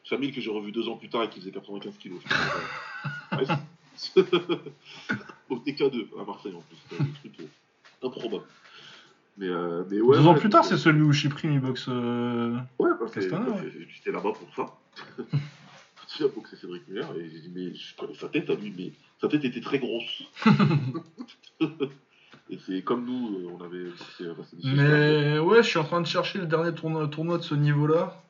Chamil 0.06 0.32
que 0.34 0.40
j'ai 0.42 0.52
revu 0.52 0.72
deux 0.72 0.88
ans 0.88 0.96
plus 0.96 1.10
tard 1.10 1.24
et 1.24 1.30
qui 1.30 1.40
faisait 1.40 1.52
95 1.52 1.98
kilos. 1.98 2.20
je 3.32 3.38
Au 5.50 5.58
TK2 5.58 6.08
à 6.20 6.26
Marseille 6.26 6.54
en 6.56 6.62
plus. 6.62 6.78
C'était 6.90 7.02
un 7.02 7.06
truc 7.20 7.34
euh, 7.40 8.08
improbable. 8.08 8.44
Mais, 9.38 9.48
euh, 9.48 9.84
mais 9.90 10.00
ouais, 10.02 10.18
Deux 10.18 10.28
ans 10.28 10.34
ouais, 10.34 10.40
plus 10.40 10.50
tard, 10.50 10.64
c'est 10.64 10.78
celui 10.78 11.02
où 11.02 11.12
Chyprim 11.12 11.52
il 11.54 11.60
boxe. 11.60 11.88
euh, 11.90 12.56
Ouais, 12.80 12.90
bah, 13.00 13.06
Castaner, 13.14 13.46
bah, 13.46 13.52
ouais. 13.56 13.72
c'est- 13.72 13.88
j'étais 13.90 14.12
là-bas 14.12 14.32
pour 14.34 14.50
ça. 14.56 14.74
Tu 16.18 16.24
as 16.24 16.28
boxé 16.30 16.56
Cédric 16.56 16.88
Muller 16.88 17.04
et 17.20 17.30
j'ai 17.30 17.40
dit, 17.40 17.52
mais 17.54 17.74
je 17.76 17.94
connais 17.98 18.14
sa 18.14 18.30
tête 18.30 18.50
à 18.50 18.56
lui, 18.56 18.74
mais 18.78 18.94
sa 19.20 19.28
tête 19.28 19.44
était 19.44 19.60
très 19.60 19.80
grosse. 19.80 20.24
et 22.50 22.58
c'est 22.66 22.82
comme 22.84 23.06
nous, 23.06 23.40
euh, 23.40 23.52
on 23.60 23.62
avait 23.64 23.90
Shishkin. 23.98 24.34
Mais 24.64 25.40
ouais, 25.40 25.62
je 25.64 25.68
suis 25.68 25.80
en 25.80 25.84
train 25.84 26.00
de 26.00 26.08
chercher 26.08 26.40
le 26.40 26.46
dernier 26.46 26.74
tournoi, 26.74 27.08
tournoi 27.10 27.38
de 27.38 27.44
ce 27.44 27.56
niveau-là. 27.56 28.22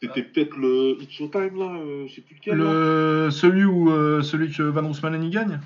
C'était 0.00 0.22
peut-être 0.22 0.56
le 0.56 0.96
It's 1.00 1.10
Showtime 1.12 1.58
là, 1.58 1.72
euh, 1.74 2.06
je 2.06 2.14
sais 2.14 2.20
plus 2.20 2.36
lequel. 2.36 2.58
là. 2.58 2.64
Le... 2.64 3.30
Celui 3.30 3.64
où 3.64 3.90
euh, 3.90 4.22
celui 4.22 4.50
que 4.50 4.62
Van 4.62 4.86
Roosmalen 4.86 5.22
y 5.24 5.30
gagne. 5.30 5.60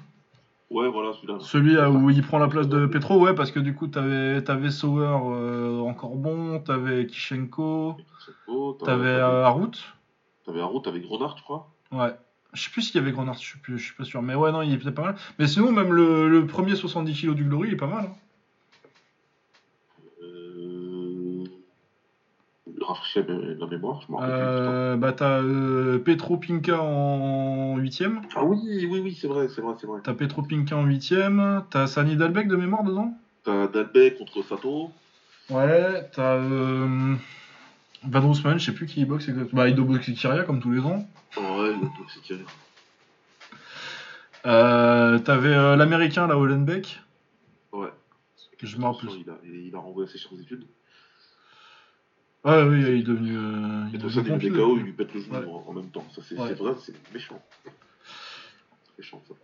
Ouais, 0.70 0.88
voilà, 0.88 1.12
celui-là. 1.12 1.36
Celui 1.40 1.74
là 1.74 1.90
où 1.90 2.08
il 2.08 2.22
prend 2.22 2.38
la 2.38 2.48
place 2.48 2.66
de 2.66 2.86
Petro, 2.86 3.18
ouais, 3.20 3.34
parce 3.34 3.50
que 3.50 3.60
du 3.60 3.74
coup, 3.74 3.88
t'avais 3.88 4.42
avais 4.50 4.70
Sauer 4.70 5.04
euh, 5.04 5.80
encore 5.80 6.16
bon, 6.16 6.60
t'avais 6.60 7.06
Kishenko, 7.06 7.96
t'avais 8.82 9.06
euh, 9.06 9.44
Harout. 9.44 9.72
T'avais 10.46 10.60
Harout, 10.60 10.80
t'avais 10.80 11.00
Grenard, 11.00 11.36
je 11.36 11.42
crois. 11.42 11.70
Ouais. 11.92 12.14
Je 12.54 12.62
sais 12.62 12.70
plus 12.70 12.82
s'il 12.82 12.96
y 12.96 12.98
avait 12.98 13.12
Grenard, 13.12 13.34
je 13.34 13.40
suis, 13.40 13.58
plus- 13.58 13.78
je 13.78 13.84
suis 13.84 13.94
pas 13.94 14.04
sûr. 14.04 14.22
Mais 14.22 14.34
ouais, 14.34 14.50
non, 14.50 14.62
il 14.62 14.72
était 14.72 14.90
pas 14.92 15.02
mal. 15.02 15.16
Mais 15.38 15.46
sinon, 15.46 15.72
même 15.72 15.92
le, 15.92 16.28
le 16.28 16.46
premier 16.46 16.74
70 16.74 17.20
kg 17.20 17.34
du 17.34 17.44
Glory, 17.44 17.68
il 17.68 17.74
est 17.74 17.76
pas 17.76 17.86
mal. 17.86 18.06
hein. 18.06 18.14
Rafraîchir 22.82 23.24
la 23.28 23.66
mémoire, 23.66 24.00
je 24.06 24.12
me 24.12 24.16
rappelle. 24.18 24.34
Euh, 24.34 24.96
bah, 24.96 25.12
t'as 25.12 25.40
euh, 25.40 25.98
Petro 25.98 26.36
Pinka 26.36 26.80
en 26.80 27.78
8ème. 27.78 28.20
Ah 28.34 28.44
oui, 28.44 28.58
oui, 28.90 29.00
oui, 29.02 29.18
c'est 29.18 29.26
vrai, 29.28 29.48
c'est 29.48 29.60
vrai, 29.60 29.74
c'est 29.80 29.86
vrai. 29.86 30.00
T'as 30.02 30.14
Petro 30.14 30.42
Pinka 30.42 30.76
en 30.76 30.86
8ème. 30.86 31.62
T'as 31.70 31.86
Sani 31.86 32.16
Dalbec 32.16 32.48
de 32.48 32.56
mémoire 32.56 32.84
dedans? 32.84 33.14
T'as 33.44 33.68
Dalbec 33.68 34.18
contre 34.18 34.42
Sato. 34.42 34.90
Ouais, 35.50 36.08
t'as 36.12 36.36
euh, 36.36 37.14
Van 38.04 38.20
Roosmalen, 38.20 38.58
je 38.58 38.66
sais 38.66 38.72
plus 38.72 38.86
qui 38.86 39.04
boxe 39.04 39.28
exactement. 39.28 39.62
Bah, 39.62 39.68
il 39.68 39.76
boxe 39.76 40.10
Kiria 40.12 40.44
comme 40.44 40.60
tous 40.60 40.70
les 40.72 40.80
ans. 40.80 41.06
Ouais, 41.36 41.74
c'est 42.12 42.20
qui 42.22 42.34
Euh, 44.46 45.18
T'avais 45.18 45.54
euh, 45.54 45.76
l'américain, 45.76 46.26
là, 46.26 46.38
Hollenbeck. 46.38 47.00
Ouais. 47.72 47.88
Je 48.62 48.76
me 48.76 48.84
rappelle. 48.84 49.10
Il 49.18 49.30
a, 49.30 49.34
il 49.44 49.74
a 49.74 49.78
renvoyé 49.78 50.08
ses 50.08 50.18
chères 50.18 50.38
études. 50.40 50.64
Ouais, 52.44 52.62
oui, 52.64 52.80
il 52.80 52.88
est 52.88 53.02
devenu. 53.02 53.36
euh, 53.36 53.84
il 53.88 53.94
Et 53.94 53.98
est 53.98 54.00
ça, 54.00 54.06
devenu 54.22 54.30
pompier. 54.30 54.50
KO, 54.50 54.76
il 54.76 54.82
lui 54.82 54.92
pète 54.92 55.14
le 55.14 55.20
genou 55.20 55.36
Ouais. 55.38 55.46
en, 55.46 55.64
en 55.68 55.72
même 55.72 55.90
temps. 55.90 56.04
Ça, 56.14 56.22
c'est 56.22 56.36
Ouais. 56.38 56.48
c'est 56.48 56.58
vrai, 56.58 56.74
c'est 56.78 56.94
méchant. 57.14 57.40
Méchant, 58.98 59.22
ça. 59.28 59.34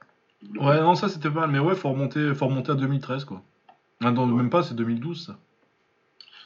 Double 0.43 0.59
Ouais, 0.61 0.81
non, 0.81 0.95
ça 0.95 1.09
c'était 1.09 1.31
pas 1.31 1.41
mal, 1.47 1.51
mais 1.51 1.59
ouais, 1.59 1.75
faut 1.75 1.91
remonter, 1.91 2.35
faut 2.35 2.47
remonter 2.47 2.73
à 2.73 2.75
2013, 2.75 3.25
quoi. 3.25 3.43
Ah, 4.03 4.11
non, 4.11 4.27
Ouais. 4.29 4.35
même 4.37 4.51
pas, 4.51 4.63
c'est 4.63 4.75
2012, 4.75 5.27
ça. 5.27 5.39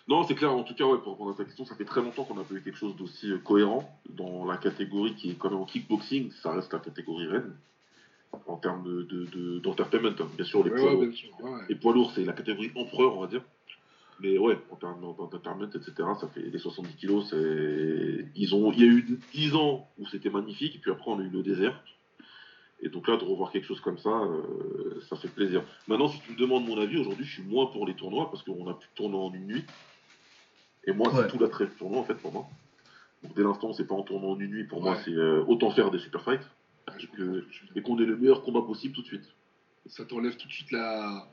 Non, 0.09 0.25
c'est 0.25 0.35
clair, 0.35 0.53
en 0.53 0.63
tout 0.65 0.75
cas, 0.75 0.85
ouais, 0.85 0.99
pour 0.99 1.13
répondre 1.13 1.31
à 1.31 1.35
ta 1.35 1.45
question, 1.45 1.65
ça 1.65 1.75
fait 1.77 1.85
très 1.85 2.03
longtemps 2.03 2.25
qu'on 2.25 2.39
a 2.41 2.45
pas 2.45 2.55
eu 2.55 2.61
quelque 2.61 2.77
chose 2.79 2.97
d'aussi 2.97 3.31
euh, 3.31 3.39
cohérent 3.39 3.89
dans 4.11 4.45
la 4.45 4.57
catégorie 4.57 5.15
qui 5.15 5.31
est 5.31 5.35
quand 5.35 5.51
même 5.51 5.61
en 5.61 5.65
kickboxing, 5.65 6.33
ça 6.43 6.53
reste 6.53 6.73
la 6.73 6.81
catégorie 6.81 7.29
reine 7.29 7.55
en 8.47 8.57
termes 8.57 8.83
de, 8.83 9.03
de, 9.03 9.27
de- 9.27 9.59
d'entertainment. 9.61 10.09
hein. 10.19 10.27
Bien 10.37 10.45
sûr, 10.45 10.65
les, 10.65 10.71
Ouais, 10.71 10.77
poids, 10.81 10.87
ouais, 10.87 10.93
lourds- 10.97 11.03
bien 11.07 11.13
sûr. 11.13 11.29
ouais, 11.43 11.51
ouais. 11.51 11.61
les 11.69 11.75
poids 11.77 11.93
lourds, 11.95 12.13
c'est 12.15 12.25
la 12.25 12.33
catégorie 12.33 12.73
empereur, 12.75 13.17
on 13.17 13.21
va 13.21 13.27
dire. 13.29 13.43
Mais 14.23 14.39
ouais, 14.39 14.57
en 14.71 14.77
termes 14.77 15.01
d'entertainment, 15.01 15.69
etc., 15.75 15.93
ça 16.21 16.29
fait 16.29 16.41
les 16.43 16.59
70 16.59 16.95
kilos, 16.97 17.29
c'est... 17.31 18.27
Ils 18.37 18.55
ont... 18.55 18.71
Il 18.73 18.81
y 18.81 18.85
a 18.85 18.87
eu 18.87 19.19
10 19.35 19.55
ans 19.57 19.89
où 19.99 20.07
c'était 20.07 20.31
magnifique, 20.31 20.77
et 20.77 20.79
puis 20.79 20.91
après, 20.93 21.11
on 21.11 21.19
a 21.19 21.23
eu 21.23 21.29
le 21.29 21.43
désert. 21.43 21.83
Et 22.81 22.89
donc 22.89 23.09
là, 23.09 23.17
de 23.17 23.25
revoir 23.25 23.51
quelque 23.53 23.67
chose 23.67 23.81
comme 23.81 23.99
ça, 23.99 24.11
euh, 24.11 25.01
ça 25.09 25.17
fait 25.17 25.29
plaisir. 25.29 25.63
Maintenant, 25.89 26.09
si 26.09 26.21
tu 26.21 26.33
me 26.33 26.37
demandes 26.37 26.67
mon 26.67 26.79
avis, 26.81 26.99
aujourd'hui, 26.99 27.25
je 27.25 27.33
suis 27.35 27.43
moins 27.43 27.67
pour 27.67 27.87
les 27.87 27.95
tournois, 27.95 28.31
parce 28.31 28.43
qu'on 28.43 28.67
a 28.69 28.75
plus 28.75 28.89
de 28.89 28.95
tournois 28.95 29.21
en 29.25 29.33
une 29.33 29.47
nuit. 29.47 29.65
Et 30.85 30.93
moi, 30.93 31.09
Ouais. 31.13 31.23
c'est 31.23 31.29
tout 31.29 31.39
l'attrait 31.39 31.67
du 31.67 31.73
tournoi, 31.73 31.99
en 32.01 32.05
fait, 32.05 32.15
pour 32.15 32.33
moi. 32.33 32.47
Donc 33.23 33.35
dès 33.37 33.43
l'instant, 33.45 33.73
c'est 33.73 33.87
pas 33.87 33.95
en 33.95 34.03
tournoi 34.03 34.31
en 34.33 34.39
une 34.41 34.51
nuit, 34.51 34.65
pour 34.65 34.83
moi, 34.83 34.97
c'est 35.05 35.13
euh, 35.13 35.45
autant 35.47 35.71
faire 35.71 35.93
des 35.93 36.01
super 36.01 36.23
fights, 36.25 36.43
dire. 36.99 37.09
et 37.77 37.83
qu'on 37.83 37.97
ait 38.01 38.05
le 38.05 38.17
meilleur 38.17 38.43
combat 38.43 38.63
possible 38.63 38.95
tout 38.95 39.03
de 39.03 39.07
suite. 39.07 39.33
ça 39.87 40.05
t'enlève 40.05 40.37
tout 40.37 40.49
de 40.49 40.53
suite 40.53 40.73
la. 40.73 41.29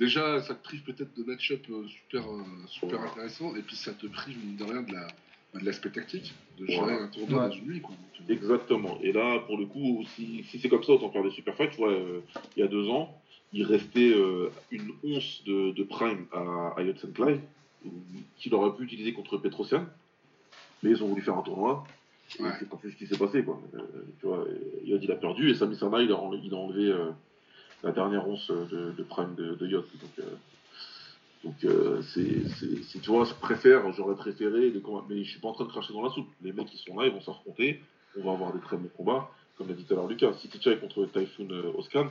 Déjà, 0.00 0.40
ça 0.42 0.54
te 0.54 0.62
prive 0.64 0.82
peut-être 0.82 1.14
de 1.16 1.22
match-up 1.24 1.60
euh, 1.70 1.86
super, 1.86 2.22
euh, 2.28 2.40
super 2.66 3.00
intéressant, 3.02 3.54
et 3.54 3.60
puis 3.62 3.76
ça 3.76 3.92
te 3.92 4.06
prive, 4.06 4.38
mine 4.44 4.56
de 4.56 4.64
rien, 4.64 4.82
de 4.82 4.92
la 4.92 5.06
de 5.52 5.64
l'aspect 5.66 5.90
tactique, 5.90 6.32
de 6.60 6.66
gérer 6.66 6.94
un 6.94 7.08
tournoi 7.08 7.42
Ouais. 7.42 7.48
dans 7.48 7.54
une 7.56 7.66
nuit. 7.66 7.80
Quoi. 7.80 7.94
Euh, 8.20 8.32
Exactement. 8.32 8.98
Et 9.02 9.10
là, 9.12 9.40
pour 9.40 9.58
le 9.58 9.66
coup, 9.66 10.04
si, 10.14 10.44
si 10.44 10.60
c'est 10.60 10.68
comme 10.68 10.84
ça, 10.84 10.92
autant 10.92 11.10
faire 11.10 11.24
des 11.24 11.32
super 11.32 11.56
fights. 11.56 11.72
Tu 11.72 11.78
vois, 11.78 11.90
euh, 11.90 12.20
il 12.56 12.60
y 12.60 12.62
a 12.62 12.68
deux 12.68 12.88
ans, 12.88 13.20
il 13.52 13.64
restait 13.64 14.12
euh, 14.12 14.50
une 14.70 14.92
once 15.02 15.42
de, 15.44 15.72
de 15.72 15.82
prime 15.82 16.26
à, 16.32 16.74
à 16.78 16.82
Yotsenklai, 16.82 17.40
qu'il 18.36 18.54
aurait 18.54 18.76
pu 18.76 18.84
utiliser 18.84 19.12
contre 19.12 19.38
Petrosian. 19.38 19.86
Mais 20.84 20.90
ils 20.90 21.02
ont 21.02 21.08
voulu 21.08 21.20
faire 21.22 21.36
un 21.36 21.42
tournoi. 21.42 21.84
Ouais. 22.38 22.50
C'est 22.80 22.90
ce 22.92 22.96
qui 22.96 23.08
s'est 23.08 23.18
passé. 23.18 23.42
Quoi. 23.42 23.60
Euh, 23.74 23.80
tu 24.20 24.26
vois, 24.26 24.46
Yod, 24.84 25.02
il 25.02 25.10
a 25.10 25.16
perdu 25.16 25.50
et 25.50 25.54
Sami 25.56 25.74
Sana, 25.76 26.00
il 26.00 26.12
a, 26.12 26.14
enlevé- 26.14 26.40
il 26.44 26.54
a 26.54 26.56
enlevé 26.56 26.94
la 27.82 27.92
dernière 27.92 28.28
once 28.28 28.48
de, 28.50 28.92
de 28.96 29.02
prime 29.02 29.34
de, 29.36 29.54
de 29.54 29.66
Yod. 29.66 29.84
Donc, 30.00 30.10
euh, 30.18 30.22
donc 31.44 31.54
euh, 31.64 32.02
c'est, 32.02 32.48
c'est, 32.58 32.82
c'est- 32.84 32.98
tu 33.00 33.10
vois, 33.10 33.24
je 33.24 33.32
préfère, 33.34 33.90
j'aurais 33.92 34.14
préféré, 34.16 34.70
des 34.70 34.80
combats, 34.80 35.04
mais 35.08 35.24
je 35.24 35.30
suis 35.30 35.40
pas 35.40 35.48
en 35.48 35.52
train 35.54 35.64
de 35.64 35.70
cracher 35.70 35.92
dans 35.92 36.02
la 36.02 36.10
soupe. 36.10 36.28
Les 36.42 36.52
mecs 36.52 36.66
qui 36.68 36.78
sont 36.78 36.98
là, 36.98 37.06
ils 37.06 37.12
vont 37.12 37.20
s'affronter, 37.22 37.82
on 38.18 38.24
va 38.24 38.32
avoir 38.32 38.52
des 38.52 38.60
très 38.60 38.76
bons 38.76 38.90
combats. 38.96 39.30
Comme 39.56 39.68
l'a 39.68 39.74
dit 39.74 39.84
tout 39.84 39.92
à 39.94 39.96
l'heure 39.96 40.08
Lucas, 40.08 40.32
City 40.34 40.58
Chai 40.60 40.78
contre 40.78 41.04
Typhoon 41.06 41.48
euh, 41.50 41.72
Oscan, 41.76 42.06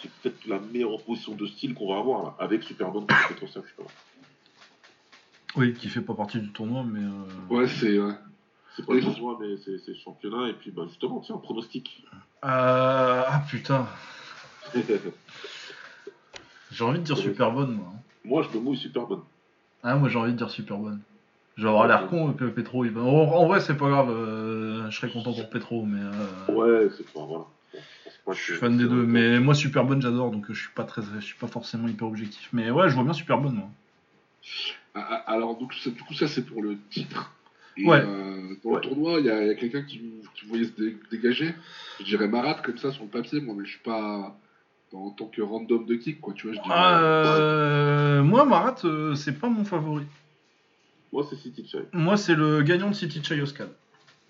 c'est 0.00 0.10
peut-être 0.10 0.46
la 0.46 0.58
meilleure 0.58 0.94
opposition 0.94 1.34
de 1.34 1.46
style 1.46 1.74
qu'on 1.74 1.92
va 1.92 1.98
avoir 2.00 2.22
là, 2.24 2.34
avec 2.38 2.62
Superbone 2.64 3.06
contre 3.06 3.28
Petrosian, 3.28 3.62
je 3.64 3.68
sais 3.70 3.74
pas. 3.76 3.90
Oui, 5.56 5.74
qui 5.74 5.88
fait 5.88 6.00
pas 6.00 6.14
partie 6.14 6.38
du 6.40 6.52
tournoi, 6.52 6.84
mais. 6.84 7.00
euh, 7.00 7.54
Ouais, 7.54 7.66
c'est. 7.68 7.98
ouais. 7.98 8.14
C'est 8.76 8.86
pas 8.86 8.94
le 8.94 9.00
tournoi, 9.00 9.36
mais 9.40 9.56
c'est, 9.64 9.78
c'est 9.84 9.90
le 9.90 9.96
championnat, 9.98 10.48
et 10.48 10.52
puis 10.54 10.70
bah, 10.70 10.84
justement, 10.88 11.18
tiens, 11.20 11.36
pronostic. 11.38 12.04
Euh, 12.44 13.24
Ah 13.26 13.42
putain, 13.50 13.88
j'ai 16.70 16.84
envie 16.84 16.98
de 16.98 17.04
dire 17.04 17.16
super 17.18 17.50
bonne, 17.52 17.74
moi. 17.74 17.86
hein. 17.94 17.98
Moi, 18.24 18.42
je 18.42 18.56
me 18.56 18.62
mouille 18.62 18.76
Superbone. 18.76 19.22
Ah, 19.82 19.96
moi 19.96 20.08
j'ai 20.10 20.18
envie 20.18 20.32
de 20.32 20.36
dire 20.36 20.50
super 20.50 20.76
bonne. 20.76 21.00
Avoir 21.58 21.86
l'air 21.86 22.06
con 22.08 22.32
que 22.32 22.44
Petro. 22.44 22.84
Il 22.84 22.90
va... 22.92 23.02
en, 23.02 23.06
en 23.06 23.46
vrai, 23.46 23.60
c'est 23.60 23.76
pas 23.76 23.88
grave, 23.88 24.10
euh, 24.10 24.90
je 24.90 24.96
serais 24.96 25.10
content 25.10 25.32
pour 25.32 25.48
Petro, 25.50 25.84
mais. 25.84 26.00
euh, 26.02 26.54
Ouais, 26.54 26.90
c'est 26.96 27.10
pas, 27.12 27.24
voilà. 27.24 27.44
Je 28.32 28.34
suis 28.40 28.54
fan 28.54 28.76
des 28.76 28.84
deux, 28.84 29.04
mais 29.06 29.40
moi 29.40 29.54
super 29.54 29.84
bonne 29.84 30.00
j'adore 30.00 30.30
donc 30.30 30.48
euh, 30.50 30.54
je 30.54 30.60
suis 30.60 30.72
pas 30.74 30.84
très, 30.84 31.02
je 31.16 31.24
suis 31.24 31.36
pas 31.36 31.46
forcément 31.48 31.88
hyper 31.88 32.06
objectif. 32.08 32.48
Mais 32.52 32.70
ouais, 32.70 32.88
je 32.88 32.94
vois 32.94 33.04
bien 33.04 33.12
super 33.12 33.38
bonne 33.38 33.54
moi. 33.54 33.70
Ah, 34.94 35.06
ah, 35.26 35.32
Alors, 35.32 35.56
donc, 35.58 35.72
du 35.84 36.02
coup, 36.02 36.14
ça, 36.14 36.26
c'est 36.28 36.42
pour 36.46 36.62
le 36.62 36.76
titre. 36.90 37.32
Et, 37.76 37.86
Ouais. 37.86 38.02
euh, 38.04 38.54
dans 38.64 38.70
Ouais. 38.70 38.76
le 38.76 38.80
tournoi, 38.80 39.20
il 39.20 39.26
y, 39.26 39.30
a 39.30 39.54
quelqu'un 39.54 39.82
qui, 39.82 40.00
qui 40.34 40.46
voyait 40.46 40.64
se 40.64 40.72
dé- 40.72 40.96
dégager. 41.10 41.54
Je 42.00 42.04
dirais 42.04 42.26
Marat 42.28 42.54
comme 42.64 42.78
ça 42.78 42.90
sur 42.90 43.04
le 43.04 43.08
papier, 43.10 43.40
moi, 43.40 43.54
mais 43.56 43.64
je 43.64 43.70
suis 43.70 43.80
pas 43.80 44.36
en 44.92 45.10
tant 45.10 45.26
que 45.26 45.40
random 45.42 45.86
de 45.86 45.94
kick, 45.94 46.20
quoi. 46.20 46.34
Tu 46.34 46.46
vois, 46.48 46.56
je 46.56 46.60
dirais. 46.62 46.74
Euh, 46.78 48.22
moi 48.22 48.44
Marat, 48.44 48.76
euh, 48.84 49.14
c'est 49.14 49.38
pas 49.38 49.48
mon 49.48 49.64
favori. 49.64 50.04
Moi, 51.12 51.26
c'est 51.28 51.36
City 51.36 51.66
Chai. 51.66 51.80
Moi 51.92 52.16
c'est 52.16 52.34
le 52.34 52.62
gagnant 52.62 52.90
de 52.90 52.94
City 52.94 53.20
Chayoscan. 53.22 53.66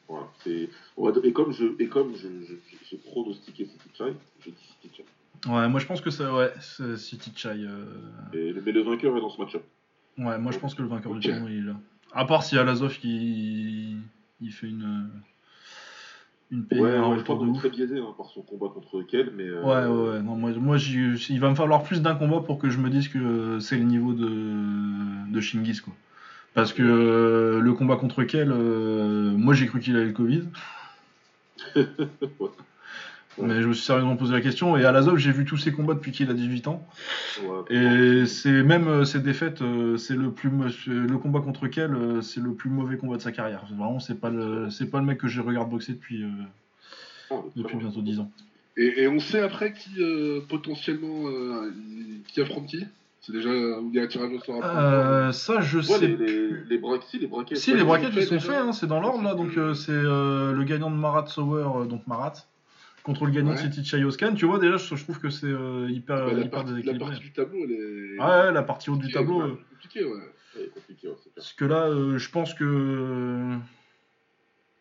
Voilà, 0.09 0.27
c'est... 0.43 0.69
on 0.97 1.09
va- 1.09 1.13
Et 1.23 1.33
comme 1.33 1.53
je, 1.53 1.67
et 1.79 1.87
comme 1.87 2.15
je, 2.17 2.27
je, 2.49 2.55
j'ai 2.91 2.97
pronostiqué 2.97 3.65
City 3.67 3.89
Chai, 3.97 4.13
j'ai 4.45 4.51
dit 4.51 4.57
City 4.83 4.91
Chai. 4.97 5.05
Ouais, 5.51 5.69
moi 5.69 5.79
je 5.81 5.87
pense 5.87 6.01
que 6.01 6.11
c'est 6.11 6.27
ouais, 6.27 6.53
c'est 6.61 6.97
City 6.97 7.33
Chay. 7.37 7.49
euh, 7.61 7.85
Et, 8.33 8.53
mais 8.65 8.73
le 8.73 8.83
vainqueur 8.83 9.17
est 9.17 9.21
dans 9.21 9.31
ce 9.31 9.41
match-up. 9.41 9.63
Ouais, 10.19 10.39
moi 10.39 10.53
je 10.53 10.59
pense 10.59 10.75
que 10.75 10.83
le 10.83 10.89
vainqueur 10.89 11.13
Ok. 11.13 11.21
du 11.21 11.29
tournoi 11.31 11.51
il 11.51 11.59
est 11.59 11.67
là. 11.67 11.77
À 12.13 12.25
part 12.25 12.43
si 12.43 12.59
Alazov 12.59 12.99
qui 12.99 13.97
il 14.41 14.53
fait 14.53 14.67
une 14.69 15.11
une 16.51 16.65
paye 16.65 16.81
Ouais, 16.81 16.97
un 16.97 17.09
ouais, 17.11 17.19
je 17.19 17.25
de 17.45 17.51
ouf. 17.51 17.59
très 17.59 17.71
biaisé 17.71 17.99
hein, 17.99 18.15
par 18.17 18.27
son 18.27 18.43
combat 18.43 18.69
contre 18.75 19.03
Kel, 19.03 19.31
mais. 19.37 19.45
euh, 19.45 19.63
Ouais, 19.63 19.87
ouais, 19.87 20.11
ouais. 20.17 20.23
Non, 20.23 20.35
moi, 20.37 20.51
moi 20.59 20.77
il 20.79 21.41
va 21.41 21.51
me 21.51 21.55
falloir 21.55 21.83
plus 21.83 22.03
d'un 22.03 22.15
combat 22.15 22.41
pour 22.41 22.59
que 22.59 22.71
je 22.71 22.79
me 22.79 22.91
dise 22.91 23.09
que 23.09 23.59
c'est 23.61 23.77
le 23.77 23.85
niveau 23.85 24.13
de, 24.13 24.29
de 25.33 25.41
Shingis, 25.41 25.81
quoi. 25.81 25.93
Parce 26.55 26.73
que 26.73 26.83
euh, 26.83 27.61
le 27.61 27.73
combat 27.75 27.97
contre 27.97 28.25
Kel, 28.25 28.51
euh, 28.51 29.31
moi 29.37 29.55
j'ai 29.55 29.67
cru 29.69 29.79
qu'il 29.81 29.95
avait 29.97 30.07
le 30.07 30.13
Covid. 30.13 30.43
Ouais. 32.41 32.49
Mais 33.39 33.63
je 33.63 33.69
me 33.69 33.73
suis 33.73 33.85
sérieusement 33.85 34.17
posé 34.17 34.33
la 34.35 34.41
question. 34.41 34.77
Et 34.77 34.85
à 34.85 34.93
l'Azov, 34.93 35.17
j'ai 35.17 35.33
vu 35.33 35.45
tous 35.45 35.57
ses 35.57 35.73
combats 35.73 35.95
depuis 35.95 36.13
qu'il 36.13 36.29
a 36.31 36.35
18 36.35 36.69
ans. 36.69 36.87
ouais, 37.43 37.75
Et 37.75 38.27
c'est 38.27 38.63
même 38.63 38.87
euh, 38.89 39.05
ses 39.05 39.21
défaites, 39.21 39.63
euh, 39.63 39.97
c'est 39.97 40.17
le 40.17 40.31
plus 40.31 40.51
le 40.87 41.17
combat 41.17 41.41
contre 41.41 41.67
Kel, 41.69 41.95
euh, 41.95 42.21
c'est 42.23 42.41
le 42.41 42.53
plus 42.53 42.69
mauvais 42.71 42.97
combat 42.97 43.17
de 43.17 43.23
sa 43.23 43.33
carrière. 43.33 43.65
Vraiment, 43.67 43.99
c'est 44.01 44.21
pas 44.21 44.31
le 44.31 44.69
c'est 44.71 44.91
pas 44.91 44.99
le 44.99 45.07
mec 45.07 45.19
que 45.19 45.29
je 45.29 45.41
regarde 45.41 45.71
boxer 45.71 45.93
depuis 45.93 46.23
euh, 46.25 46.29
ouais, 47.31 47.41
depuis 47.57 47.77
bientôt 47.77 48.03
10 48.03 48.21
ans. 48.21 48.31
Et, 48.77 49.03
et 49.03 49.09
on 49.09 49.21
sait 49.21 49.41
après 49.41 49.73
qui 49.73 49.91
euh, 50.03 50.41
potentiellement 50.49 51.29
euh, 51.29 51.73
qui 52.29 52.41
affronte 52.41 52.67
qui? 52.67 52.85
C'est 53.23 53.33
déjà 53.33 53.51
où 53.51 53.91
il 53.93 53.95
y 53.95 54.01
a 54.01 54.05
un 54.05 54.07
tirage 54.07 54.33
au 54.33 54.41
sort 54.41 54.57
après 54.65 54.71
Euh, 54.77 55.33
ça, 55.33 55.61
je 55.61 55.79
Ouais, 55.79 55.85
sais 55.85 56.07
les, 56.09 56.15
plus. 56.17 56.65
les, 56.71 56.79
les 56.79 57.01
si, 57.07 57.19
les 57.19 57.27
braquets. 57.27 57.55
Si, 57.55 57.75
les 57.75 57.85
braquettes, 57.85 58.13
ils 58.17 58.23
sont 58.23 58.41
faits, 58.41 58.57
hein, 58.57 58.73
c'est 58.73 58.87
dans 58.87 58.99
l'ordre 59.01 59.23
là. 59.23 59.35
Donc, 59.35 59.57
euh, 59.59 59.75
c'est 59.75 59.93
euh, 59.93 60.53
le 60.53 60.65
gagnant 60.65 60.91
de 60.91 60.97
Marat 60.97 61.27
Sauer, 61.27 61.87
donc 61.87 62.07
Marat, 62.07 62.33
contre 63.03 63.27
le 63.27 63.33
gagnant 63.33 63.51
Ouais. 63.51 63.57
de 63.67 63.73
City 63.73 63.85
Chayoscan. 63.85 64.35
Tu 64.35 64.45
vois, 64.47 64.59
déjà, 64.59 64.77
je, 64.77 64.95
je 64.95 65.03
trouve 65.03 65.19
que 65.21 65.31
c'est 65.31 65.47
euh, 65.47 65.89
hyper, 65.91 66.17
Bah, 66.27 66.33
la, 66.33 66.39
hyper 66.41 66.51
partie, 66.51 66.69
la 66.71 66.77
déséquilibré. 66.77 67.11
partie 67.11 67.21
du 67.23 67.33
tableau, 67.33 67.65
elle 67.65 67.73
est. 67.73 68.19
Ouais, 68.19 68.25
ouais, 68.27 68.53
la 68.53 68.63
partie 68.63 68.91
haute 68.91 69.01
du 69.01 69.11
tableau. 69.13 69.39
ouais, 69.43 69.45
euh, 69.45 69.49
ouais. 69.49 69.55
Ouais, 70.57 70.67
compliqué, 70.75 71.09
ouais, 71.09 71.15
c'est 71.19 71.31
clair. 71.31 71.33
parce 71.37 71.53
que 71.53 71.65
là, 71.65 71.87
euh, 71.89 72.19
je 72.19 72.31
pense 72.31 72.55
que 72.55 73.57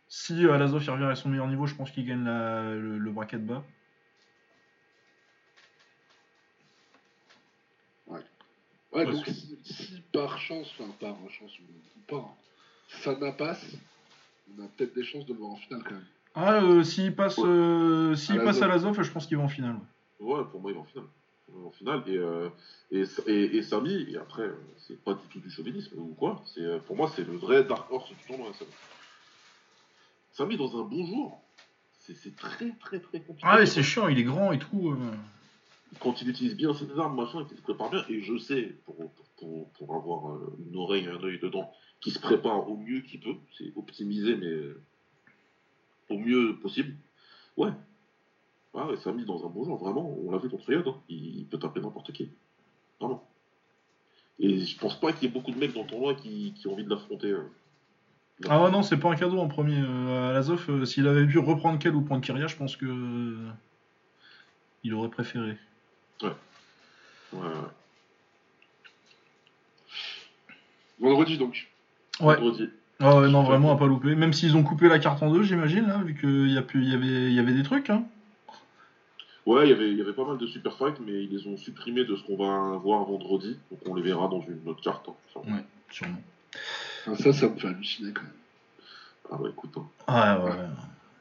si 0.07 0.45
euh, 0.45 0.53
Alazov 0.53 0.87
revient 0.89 1.03
à 1.05 1.15
son 1.15 1.29
meilleur 1.29 1.47
niveau, 1.47 1.67
je 1.67 1.75
pense 1.75 1.91
qu'il 1.91 2.05
gagne 2.07 2.23
la- 2.23 2.73
le, 2.73 2.97
le 2.97 3.11
bracket 3.11 3.45
bas. 3.45 3.63
Ouais, 8.07 8.19
Ouais, 8.91 9.05
donc 9.05 9.23
c'est- 9.25 9.33
si, 9.33 9.57
si 9.63 10.01
par 10.11 10.39
chance, 10.39 10.73
enfin 10.79 10.89
par 10.99 11.15
chance 11.29 11.51
ou 11.59 11.99
pas, 12.07 12.17
hein, 12.17 12.33
Sana 12.87 13.31
passe, 13.31 13.63
on 14.57 14.63
a 14.63 14.67
peut-être 14.69 14.95
des 14.95 15.03
chances 15.03 15.27
de 15.27 15.33
le 15.33 15.39
voir 15.39 15.51
en 15.51 15.55
finale 15.57 15.83
quand 15.83 15.91
même. 15.93 16.05
Ah, 16.35 16.61
euh, 16.63 16.83
s'il 16.83 17.15
passe, 17.15 17.37
Ouais. 17.37 17.47
euh, 17.47 18.15
passe 18.43 18.61
Alazov, 18.61 19.01
je 19.01 19.11
pense 19.11 19.25
qu'il 19.25 19.37
va 19.37 19.43
en 19.43 19.49
finale. 19.49 19.75
ouais. 20.19 20.33
Ouais, 20.33 20.43
pour 20.51 20.61
moi, 20.61 20.71
il 20.71 20.75
va 20.75 20.81
en 20.81 20.85
finale. 20.85 21.07
En 21.65 21.71
finale. 21.71 22.03
Et, 22.07 22.17
euh, 22.17 22.49
et, 22.91 23.03
et, 23.27 23.57
et 23.57 23.63
Samy, 23.63 24.05
et 24.11 24.17
après, 24.17 24.43
euh, 24.43 24.55
c'est 24.77 25.01
pas 25.03 25.13
du 25.13 25.25
tout 25.31 25.39
du 25.39 25.49
chauvinisme 25.49 25.97
ou 25.97 26.13
quoi. 26.13 26.41
C'est, 26.53 26.61
euh, 26.61 26.79
pour 26.79 26.95
moi, 26.95 27.11
c'est 27.15 27.25
le 27.25 27.35
vrai 27.35 27.63
Dark 27.63 27.91
Horse 27.91 28.09
du 28.09 28.15
tournoi, 28.27 28.51
Samy. 28.57 28.71
Samy, 30.33 30.57
dans 30.57 30.79
un 30.79 30.83
bon 30.83 31.05
jour, 31.05 31.41
c'est, 31.99 32.15
c'est 32.15 32.35
très, 32.35 32.71
très, 32.79 32.99
très 32.99 33.19
compliqué. 33.19 33.41
Ah 33.49 33.57
ouais, 33.57 33.65
c'est 33.65 33.83
chiant, 33.83 34.07
il 34.07 34.19
est 34.19 34.23
grand 34.23 34.51
et 34.51 34.59
tout. 34.59 34.95
Quand 35.99 36.21
il 36.21 36.29
utilise 36.29 36.55
bien 36.55 36.73
ses 36.73 36.87
armes, 36.99 37.15
machin, 37.15 37.43
qu'il 37.45 37.57
se 37.57 37.61
prépare 37.63 37.89
bien, 37.89 38.05
et 38.09 38.21
je 38.21 38.37
sais, 38.37 38.75
pour, 38.85 39.11
pour, 39.37 39.69
pour, 39.71 39.95
avoir 39.95 40.37
une 40.59 40.77
oreille 40.77 41.05
et 41.05 41.09
un 41.09 41.21
œil 41.23 41.39
dedans, 41.39 41.71
qu'il 41.99 42.13
se 42.13 42.19
prépare 42.19 42.69
au 42.69 42.77
mieux 42.77 43.01
qu'il 43.01 43.19
peut. 43.19 43.35
C'est 43.57 43.73
optimisé, 43.75 44.35
mais 44.35 44.53
au 46.09 46.17
mieux 46.17 46.55
possible. 46.61 46.95
Ouais. 47.57 47.71
Ah 48.75 48.85
ouais, 48.87 48.97
Samy, 48.97 49.25
dans 49.25 49.45
un 49.45 49.49
bon 49.49 49.63
jour, 49.65 49.77
vraiment, 49.77 50.15
on 50.23 50.31
l'a 50.31 50.37
vu 50.37 50.49
contre 50.49 50.71
Yod, 50.71 50.87
hein. 50.87 50.95
il, 51.09 51.39
il 51.39 51.45
peut 51.45 51.57
taper 51.57 51.79
n'importe 51.79 52.11
qui. 52.11 52.29
Vraiment. 52.99 53.27
Et 54.39 54.59
je 54.59 54.77
pense 54.77 54.99
pas 54.99 55.11
qu'il 55.11 55.23
y 55.23 55.25
ait 55.31 55.33
beaucoup 55.33 55.51
de 55.51 55.57
mecs 55.57 55.73
dans 55.73 55.81
le 55.81 55.87
tournoi 55.87 56.13
qui, 56.15 56.53
qui 56.55 56.67
ont 56.67 56.73
envie 56.73 56.83
de 56.83 56.89
l'affronter. 56.89 57.31
euh. 57.31 57.43
Ah 58.47 58.63
ouais, 58.63 58.71
non, 58.71 58.83
c'est 58.83 58.97
pas 58.97 59.09
un 59.11 59.15
cadeau 59.15 59.39
en 59.39 59.47
premier. 59.47 59.81
Euh, 59.81 60.29
à 60.29 60.33
Lazov, 60.33 60.65
euh, 60.69 60.85
s'il 60.85 61.07
avait 61.07 61.25
pu 61.27 61.39
reprendre 61.39 61.77
Kel 61.79 61.93
ou 61.95 62.01
prendre 62.01 62.21
Kyria, 62.23 62.47
je 62.47 62.55
pense 62.55 62.77
que. 62.77 62.85
euh, 62.85 63.49
il 64.83 64.93
aurait 64.93 65.09
préféré. 65.09 65.57
Ouais, 66.21 66.29
ouais. 67.33 67.39
Vendredi 70.99 71.37
donc. 71.37 71.69
Ouais. 72.21 72.35
Vendredi. 72.35 72.69
Ah 73.01 73.17
ouais, 73.17 73.29
non, 73.29 73.43
vraiment 73.43 73.71
à 73.71 73.77
pas 73.77 73.87
louper. 73.87 74.13
Même 74.15 74.33
s'ils 74.33 74.57
ont 74.57 74.63
coupé 74.63 74.89
la 74.89 74.99
carte 74.99 75.23
en 75.23 75.31
deux, 75.31 75.43
j'imagine, 75.43 75.87
là, 75.87 75.99
vu 76.03 76.15
qu'il 76.15 76.51
y, 76.51 76.57
a 76.57 76.61
pu- 76.61 76.81
il 76.81 76.89
y, 76.89 76.93
avait, 76.93 77.07
il 77.27 77.33
y 77.33 77.39
avait 77.39 77.53
des 77.53 77.63
trucs. 77.63 77.89
Hein. 77.89 78.03
Ouais, 79.45 79.65
il 79.67 79.69
y 79.69 79.73
avait- 79.73 79.89
il 79.89 79.97
y 79.97 80.01
avait 80.01 80.13
pas 80.13 80.25
mal 80.25 80.37
de 80.37 80.45
super 80.45 80.77
fights, 80.77 80.99
mais 81.05 81.23
ils 81.23 81.29
les 81.29 81.47
ont 81.47 81.55
supprimés 81.57 82.03
de 82.03 82.15
ce 82.15 82.23
qu'on 82.23 82.35
va 82.35 82.77
voir 82.77 83.05
vendredi. 83.05 83.57
Donc 83.71 83.79
on 83.87 83.95
les 83.95 84.01
verra 84.01 84.27
dans 84.27 84.41
une 84.41 84.59
autre 84.67 84.81
carte. 84.81 85.07
hein. 85.07 85.39
Ouais, 85.47 85.63
sûrement. 85.89 86.21
Enfin, 87.07 87.15
ça, 87.23 87.33
ça 87.33 87.47
me 87.47 87.55
fait 87.57 87.67
halluciner 87.69 88.11
quand 88.11 88.23
même. 88.23 88.31
Ah 89.31 89.41
ouais, 89.41 89.49
écoute. 89.51 89.71
hein. 89.77 89.85
Ah 90.07 90.39
ouais, 90.43 90.49
ouais. 90.51 90.55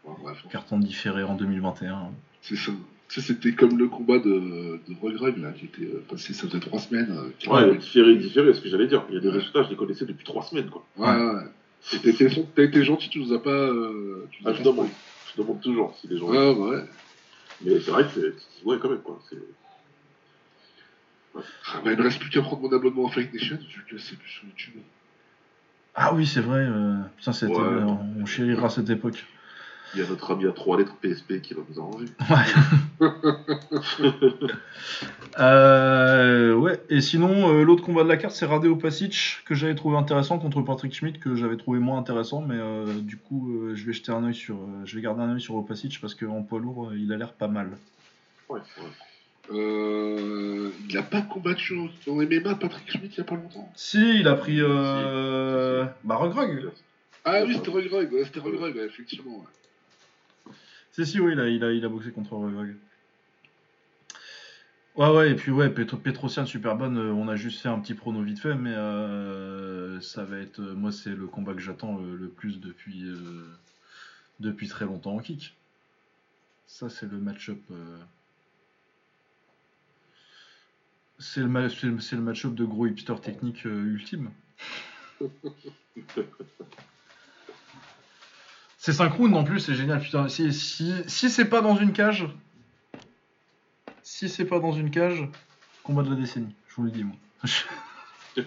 Bon, 0.05 0.17
bref, 0.23 0.45
Carton 0.51 0.79
différé 0.79 1.23
en 1.23 1.35
2021. 1.35 2.11
c'est 2.43 2.57
ça. 2.57 2.73
Tu 3.09 3.21
sais, 3.23 3.27
c'était 3.35 3.53
comme 3.53 3.79
le 3.79 3.87
combat 3.89 4.19
de, 4.19 4.81
de 4.87 4.95
Regreg, 5.01 5.39
là, 5.39 5.53
qui 5.53 5.65
était 5.67 5.85
euh, 5.85 6.05
passé, 6.11 6.35
ça 6.35 6.47
faisait 6.47 6.61
trois 6.61 6.79
semaines. 6.79 7.11
euh, 7.11 7.51
Ouais, 7.51 7.77
différé, 7.79 8.17
différé, 8.17 8.53
ce 8.53 8.61
que 8.61 8.69
j'allais 8.69 8.87
dire. 8.87 9.03
Il 9.09 9.15
y 9.15 9.19
a 9.19 9.21
des 9.21 9.31
résultats, 9.31 9.63
je 9.63 9.71
les 9.71 9.77
connaissais 9.77 10.05
depuis 10.05 10.25
trois 10.27 10.43
semaines, 10.43 10.69
quoi. 10.69 10.85
ouais, 10.99 11.07
ouais. 11.07 11.43
T'as 11.91 12.63
été, 12.65 12.85
gentil, 12.85 13.09
tu 13.09 13.19
nous 13.21 13.33
as 13.33 13.43
pas. 13.43 13.51
euh, 13.51 14.27
tu 14.31 14.43
nous 14.43 14.49
Ah, 14.49 14.53
as 14.53 14.55
je 14.55 14.63
demande. 14.63 14.89
Je 15.35 15.43
demande 15.43 15.61
toujours 15.61 15.97
si 16.01 16.09
les 16.09 16.19
gens. 16.19 16.27
spoilé. 16.27 16.51
Ouais, 16.53 16.77
ouais. 16.77 16.85
Mais 17.63 17.81
c'est 17.81 17.91
vrai 17.91 18.05
que 18.05 18.11
c'est. 18.15 18.65
Ouais, 18.67 18.77
quand 18.81 18.91
même, 18.91 19.01
quoi. 19.01 19.21
C'est. 19.31 19.39
Ah, 21.37 21.81
bah, 21.85 21.93
il 21.93 21.99
ne 21.99 22.03
reste 22.03 22.19
plus 22.19 22.31
qu'à 22.31 22.43
prendre 22.43 22.63
mon 22.63 22.73
abonnement 22.77 23.07
à 23.09 23.11
Fight 23.11 23.33
Nation, 23.33 23.57
vu 23.57 23.85
que 23.89 23.99
c'est 23.99 24.17
plus 24.19 24.29
sur 24.31 24.45
YouTube. 24.45 24.75
Ah 25.95 26.15
oui, 26.15 26.27
c'est 26.27 26.41
vrai. 26.41 26.61
euh, 26.61 26.97
Putain, 27.17 27.33
c'était, 27.33 27.53
Ouais. 27.53 27.61
euh, 27.61 27.85
on 28.21 28.27
chérira 28.27 28.69
cette 28.71 28.91
époque. 28.91 29.25
Il 29.95 30.01
y 30.01 30.03
a 30.03 30.09
notre 30.09 30.33
ami 30.33 30.47
à 30.47 30.53
trois 30.53 30.79
lettres 30.79 30.95
PSP 31.01 31.41
qui 31.41 31.55
va 31.55 31.63
nous 31.69 31.81
arranger. 31.81 32.07
Euh, 35.39 36.55
ouais, 36.55 36.83
et 36.91 37.01
sinon, 37.01 37.53
euh, 37.53 37.63
l'autre 37.63 37.85
combat 37.85 38.03
de 38.03 38.09
la 38.09 38.17
carte, 38.17 38.35
c'est 38.35 38.47
Radeo 38.47 38.75
Pasic, 38.75 39.43
que 39.45 39.55
j'avais 39.55 39.77
trouvé 39.77 39.97
intéressant 39.97 40.41
contre 40.41 40.63
Patrick 40.63 40.93
Schmidt, 40.93 41.21
que 41.21 41.37
j'avais 41.37 41.57
trouvé 41.57 41.79
moins 41.79 41.99
intéressant, 41.99 42.41
mais 42.41 42.57
euh, 42.59 42.99
du 42.99 43.19
coup, 43.19 43.69
je 43.73 43.85
vais 43.85 43.93
jeter 43.93 44.11
un 44.11 44.25
œil 44.25 44.35
sur, 44.35 44.59
je 44.85 44.97
vais 44.97 45.03
garder 45.03 45.23
un 45.23 45.35
œil 45.35 45.41
sur 45.41 45.55
Opasic 45.55 46.01
parce 46.01 46.17
qu'en 46.17 46.43
poids 46.43 46.59
lourd, 46.59 46.93
il 46.93 47.13
a 47.13 47.17
l'air 47.17 47.35
pas 47.35 47.47
mal. 47.47 47.71
Ouais, 48.49 48.59
ouais. 48.59 48.89
Il 49.51 50.95
n'a 50.95 51.03
pas 51.03 51.23
combattu 51.23 51.75
en 52.09 52.13
MMA 52.13 52.57
Patrick 52.57 52.91
Schmidt 52.91 53.15
il 53.17 53.21
n'y 53.21 53.23
a 53.23 53.25
pas 53.25 53.37
longtemps. 53.37 53.71
Si, 53.77 54.21
il 54.21 54.29
a 54.29 54.35
pris, 54.35 54.59
euh, 54.61 55.87
bah 56.05 56.17
Regrog. 56.17 56.71
Ah 57.25 57.43
oui, 57.47 57.55
c'était 57.55 57.71
Regreg, 57.71 58.13
ouais, 58.13 58.25
c'était 58.25 58.41
ouais, 58.41 58.87
effectivement. 58.87 59.45
Si, 60.99 61.07
si, 61.07 61.21
oui, 61.21 61.35
il 61.35 61.41
a, 61.41 61.71
il 61.71 61.85
a, 61.85 61.89
boxé 61.89 62.11
contre 62.11 62.33
Regrog. 62.35 62.75
Ouais, 64.97 65.11
ouais, 65.17 65.31
et 65.31 65.37
puis 65.37 65.53
ouais, 65.53 65.71
Petro, 65.71 65.97
Petrosian 65.97 66.45
super 66.45 66.75
bonne, 66.75 66.99
euh, 66.99 67.13
on 67.13 67.29
a 67.29 67.37
juste 67.37 67.61
fait 67.61 67.69
un 67.69 67.79
petit 67.79 67.95
prono 67.95 68.21
vite 68.21 68.41
fait, 68.41 68.57
mais 68.57 68.75
euh, 68.75 70.01
ça 70.01 70.25
va 70.25 70.39
être, 70.39 70.59
euh, 70.59 70.75
moi 70.75 70.91
c'est 70.91 71.15
le 71.15 71.29
combat 71.29 71.55
que 71.55 71.61
j'attends 71.61 71.99
le 71.99 72.29
plus 72.29 72.59
depuis, 72.59 73.05
depuis 74.41 74.67
très 74.67 74.87
longtemps 74.87 75.15
en 75.15 75.21
kick. 75.21 75.55
Ça 76.67 76.89
c'est 76.89 77.07
le 77.09 77.19
match-up. 77.19 77.61
C'est 81.21 81.43
le, 81.43 81.47
le- 81.47 82.21
match-up 82.21 82.55
de 82.57 82.65
gros 82.65 82.89
hipster 82.89 83.21
technique 83.23 83.65
ultime. 83.67 84.33
C'est 88.81 88.93
5 88.93 89.13
rounds 89.15 89.37
en 89.37 89.43
plus, 89.45 89.59
c'est 89.61 89.75
génial. 89.75 90.01
Putain, 90.01 90.29
si, 90.29 90.53
si, 90.53 90.95
si 91.07 91.31
c'est 91.31 91.45
pas 91.47 91.61
dans 91.61 91.77
une 91.77 91.93
cage, 91.93 92.27
si 94.03 94.29
c'est 94.29 94.45
pas 94.45 94.61
dans 94.61 94.73
une 94.73 94.91
cage, 94.91 95.29
combat 95.83 96.03
de 96.05 96.11
la 96.11 96.17
décennie, 96.17 96.55
je 96.69 96.75
vous 96.77 96.85
le 96.85 96.91
dis 96.93 97.03
moi. 97.05 97.17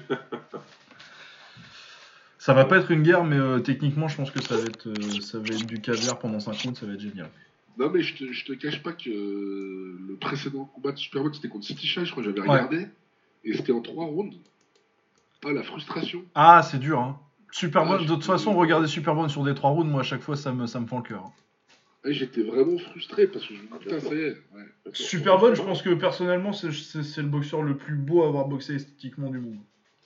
ça 2.37 2.53
va 2.53 2.65
pas 2.65 2.77
être 2.77 2.91
une 2.91 3.03
guerre, 3.03 3.23
mais 3.25 3.37
euh, 3.37 3.59
techniquement, 3.59 4.07
je 4.07 4.15
pense 4.15 4.31
que 4.31 4.39
ça 4.39 4.55
va 4.55 4.63
être, 4.63 4.87
euh, 4.87 5.19
ça 5.19 5.37
va 5.37 5.45
être 5.53 5.67
du 5.67 5.81
caviar 5.81 6.17
pendant 6.17 6.39
5 6.39 6.61
rounds, 6.63 6.79
ça 6.79 6.85
va 6.85 6.93
être 6.93 7.01
génial. 7.01 7.29
Non, 7.77 7.89
mais 7.89 8.01
je 8.01 8.15
te, 8.15 8.31
je 8.31 8.45
te 8.45 8.53
cache 8.53 8.81
pas 8.83 8.93
que 8.93 9.09
euh, 9.09 9.97
le 10.07 10.15
précédent 10.15 10.65
combat 10.65 10.91
de 10.93 10.97
Superman, 10.97 11.33
c'était 11.33 11.49
contre 11.49 11.65
City 11.65 11.87
Shy, 11.87 12.05
je 12.05 12.11
crois 12.11 12.23
que 12.23 12.29
j'avais 12.29 12.41
Ouais. 12.41 12.47
regardé. 12.47 12.87
Et 13.43 13.53
c'était 13.55 13.71
en 13.73 13.81
trois 13.81 14.05
rounds. 14.05 14.37
Ah, 15.45 15.51
la 15.51 15.63
frustration. 15.63 16.23
Ah, 16.35 16.61
c'est 16.63 16.77
dur, 16.79 16.99
hein. 16.99 17.19
Superbone, 17.51 17.97
Ah, 17.99 18.03
de 18.03 18.07
toute 18.07 18.21
je- 18.21 18.27
façon, 18.27 18.53
regarder 18.55 18.87
Superbone 18.87 19.29
sur 19.29 19.43
des 19.43 19.53
3 19.53 19.71
rounds, 19.71 19.89
moi 19.91 20.01
à 20.01 20.03
chaque 20.03 20.21
fois, 20.21 20.35
ça 20.35 20.51
me, 20.53 20.67
ça 20.67 20.79
me 20.79 20.87
fend 20.87 20.97
le 20.97 21.03
cœur. 21.03 21.31
J'étais 22.03 22.41
vraiment 22.41 22.77
frustré 22.79 23.27
parce 23.27 23.45
que 23.45 23.53
je 23.53 23.61
me 23.61 23.67
dis, 23.67 23.73
putain, 23.79 23.99
ça 23.99 24.15
y 24.15 24.19
est. 24.19 24.37
Je 24.93 25.61
pense 25.61 25.81
que 25.83 25.93
personnellement, 25.93 26.51
c'est- 26.53 26.69
le 27.21 27.27
boxeur 27.27 27.61
le 27.61 27.77
plus 27.77 27.95
beau 27.95 28.23
à 28.23 28.27
avoir 28.27 28.47
boxé 28.47 28.75
esthétiquement 28.75 29.29
du 29.29 29.39
monde. 29.39 29.59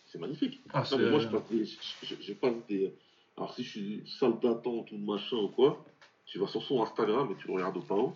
C'est 0.08 0.20
magnifique. 0.20 0.60
Ah, 0.74 0.80
Non, 0.80 0.86
c'est- 0.86 0.98
mais 0.98 1.10
moi, 1.10 1.20
je 1.20 1.28
pas 1.28 1.44
des- 1.50 1.66
j'ai- 1.66 2.18
j'ai 2.20 2.34
pas 2.36 2.50
des. 2.68 2.94
Alors, 3.38 3.54
si 3.54 3.64
je 3.64 3.70
suis 3.70 4.04
sale 4.20 4.34
d'attente 4.42 4.92
ou 4.92 4.98
machin 4.98 5.38
ou 5.38 5.48
quoi, 5.50 5.86
tu 6.26 6.40
vas 6.40 6.48
sur 6.48 6.64
son 6.64 6.82
Instagram 6.84 7.30
et 7.32 7.36
tu 7.42 7.48
le 7.48 7.54
regardes 7.54 7.78
au 7.78 7.82
PAO. 7.82 8.14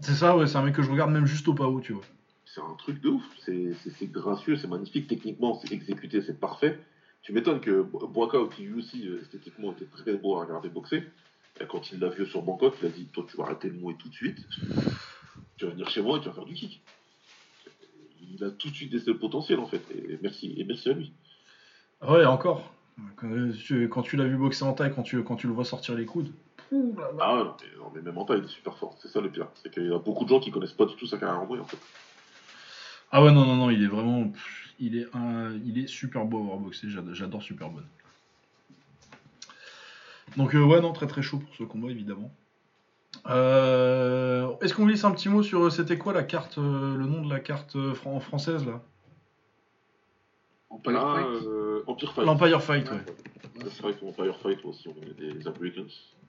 C'est 0.00 0.14
ça, 0.14 0.36
ouais, 0.36 0.46
c'est 0.46 0.56
un 0.56 0.62
mec 0.62 0.74
que 0.74 0.82
je 0.82 0.90
regarde 0.90 1.10
même 1.12 1.26
juste 1.26 1.46
au 1.48 1.54
PAO, 1.54 1.80
tu 1.80 1.92
vois. 1.92 2.04
C'est 2.44 2.60
un 2.60 2.74
truc 2.78 3.00
de 3.00 3.08
ouf. 3.10 3.24
C'est 3.44 4.10
gracieux, 4.10 4.56
c'est 4.56 4.68
magnifique. 4.68 5.06
Techniquement, 5.06 5.58
c'est 5.60 5.72
exécuté, 5.72 6.20
c'est 6.22 6.38
parfait. 6.38 6.78
Tu 7.26 7.32
m'étonnes 7.32 7.58
que 7.60 7.82
Bo- 7.82 8.06
Boaka, 8.06 8.38
qui 8.54 8.62
lui 8.62 8.78
aussi, 8.78 9.08
euh, 9.08 9.20
esthétiquement, 9.20 9.72
était 9.72 9.86
très 9.86 10.12
beau 10.14 10.36
à 10.36 10.42
regarder 10.44 10.68
boxer. 10.68 11.02
Et 11.60 11.66
quand 11.66 11.90
il 11.90 11.98
l'a 11.98 12.08
vu 12.08 12.24
sur 12.24 12.40
Bangkok, 12.40 12.74
il 12.80 12.86
a 12.86 12.88
dit 12.88 13.06
Toi, 13.06 13.26
tu 13.28 13.36
vas 13.36 13.42
arrêter 13.46 13.68
le 13.68 13.74
mouet 13.74 13.96
tout 13.98 14.08
de 14.08 14.14
suite. 14.14 14.38
Tu 15.56 15.64
vas 15.64 15.72
venir 15.72 15.88
chez 15.90 16.02
moi 16.02 16.18
et 16.18 16.20
tu 16.20 16.28
vas 16.28 16.34
faire 16.34 16.44
du 16.44 16.54
kick. 16.54 16.80
Il 18.32 18.44
a 18.44 18.50
tout 18.52 18.70
de 18.70 18.74
suite 18.76 18.92
décelé 18.92 19.14
le 19.14 19.18
potentiel, 19.18 19.58
en 19.58 19.66
fait. 19.66 19.82
Et 19.92 20.20
merci, 20.22 20.54
et 20.56 20.62
merci 20.62 20.88
à 20.88 20.92
lui. 20.92 21.12
Ah 22.00 22.12
Ouais, 22.12 22.24
encore. 22.24 22.70
Quand 23.16 23.28
tu, 23.58 23.88
quand 23.88 24.02
tu 24.02 24.16
l'as 24.16 24.24
vu 24.26 24.36
boxer 24.36 24.62
en 24.64 24.72
taille, 24.72 24.92
quand 24.94 25.02
tu, 25.02 25.20
quand 25.24 25.34
tu 25.34 25.48
le 25.48 25.52
vois 25.52 25.64
sortir 25.64 25.96
les 25.96 26.06
coudes. 26.06 26.30
Pouh 26.68 26.94
là 26.96 27.10
là. 27.10 27.18
Ah 27.22 27.36
ouais, 27.38 27.44
non, 27.44 27.54
mais, 27.60 27.78
non, 27.78 27.92
mais 27.92 28.02
même 28.02 28.18
en 28.18 28.24
taille, 28.24 28.38
il 28.38 28.44
est 28.44 28.48
super 28.54 28.78
fort. 28.78 28.96
C'est 29.02 29.08
ça 29.08 29.20
le 29.20 29.30
pire. 29.30 29.48
C'est 29.64 29.72
qu'il 29.74 29.86
y 29.86 29.92
a 29.92 29.98
beaucoup 29.98 30.22
de 30.22 30.28
gens 30.28 30.38
qui 30.38 30.52
connaissent 30.52 30.72
pas 30.74 30.86
du 30.86 30.94
tout 30.94 31.06
sa 31.08 31.18
carrière 31.18 31.40
en 31.40 31.46
vrai, 31.46 31.58
en 31.58 31.64
fait. 31.64 31.78
Ah 33.18 33.22
ouais, 33.24 33.32
non, 33.32 33.46
non, 33.46 33.56
non, 33.56 33.70
il 33.70 33.82
est 33.82 33.86
vraiment. 33.86 34.28
pff, 34.28 34.74
Il 34.78 34.94
est, 34.98 35.06
un, 35.14 35.52
il 35.64 35.78
est 35.82 35.86
super 35.86 36.26
beau 36.26 36.36
à 36.36 36.42
avoir 36.42 36.58
boxé, 36.58 36.90
j'ad- 36.90 37.14
j'adore 37.14 37.42
Superbone. 37.42 37.86
Donc, 40.36 40.54
euh, 40.54 40.62
ouais, 40.62 40.82
non, 40.82 40.92
très 40.92 41.06
très 41.06 41.22
chaud 41.22 41.38
pour 41.38 41.54
ce 41.56 41.62
combat, 41.62 41.88
évidemment. 41.90 42.30
Euh, 43.30 44.48
Est-ce 44.60 44.74
qu'on 44.74 44.84
glisse 44.84 45.02
un 45.04 45.12
petit 45.12 45.30
mot 45.30 45.42
sur. 45.42 45.62
euh, 45.64 45.70
C'était 45.70 45.96
quoi 45.96 46.12
la 46.12 46.24
carte, 46.24 46.58
euh, 46.58 46.94
le 46.94 47.06
nom 47.06 47.22
de 47.22 47.30
la 47.32 47.40
carte 47.40 47.74
euh, 47.76 47.94
fran- 47.94 48.20
française 48.20 48.66
là? 48.66 48.82
Empire 50.68 51.00
Ah, 51.02 51.14
Fight. 51.14 51.46
euh, 51.46 51.82
Empire 51.86 52.12
Fight. 52.12 52.26
L'Empire 52.26 52.62
Fight, 52.62 52.90
ouais. 52.90 52.98
Empire 53.56 53.72
Fight 53.72 53.96
ou 54.02 54.08
Empire 54.08 54.38
Fight 54.40 54.58
aussi, 54.66 54.88
on 54.88 55.02
est 55.02 55.14
des 55.14 55.48
Americans. 55.48 55.86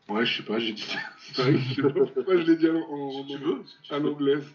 Ouais, 0.08 0.26
je 0.26 0.38
sais 0.38 0.44
pas, 0.44 0.58
j'ai 0.58 0.72
dit 0.72 0.84
ça. 0.84 1.00
C'est 1.34 1.42
vrai 1.42 1.52
que 1.52 1.58
je 1.60 1.74
sais 1.74 1.82
pas 1.82 2.06
pourquoi 2.14 2.38
je 2.38 2.44
l'ai 2.44 2.56
dit 2.56 2.70
en, 2.70 2.78
en, 2.78 3.12
Si 3.12 3.28
tu 3.28 3.36
en- 3.36 3.40
veux. 3.46 3.64
si 3.66 3.76
tu 3.84 3.94
à 3.94 4.00
veux. 4.00 4.06
l'anglaise. 4.12 4.46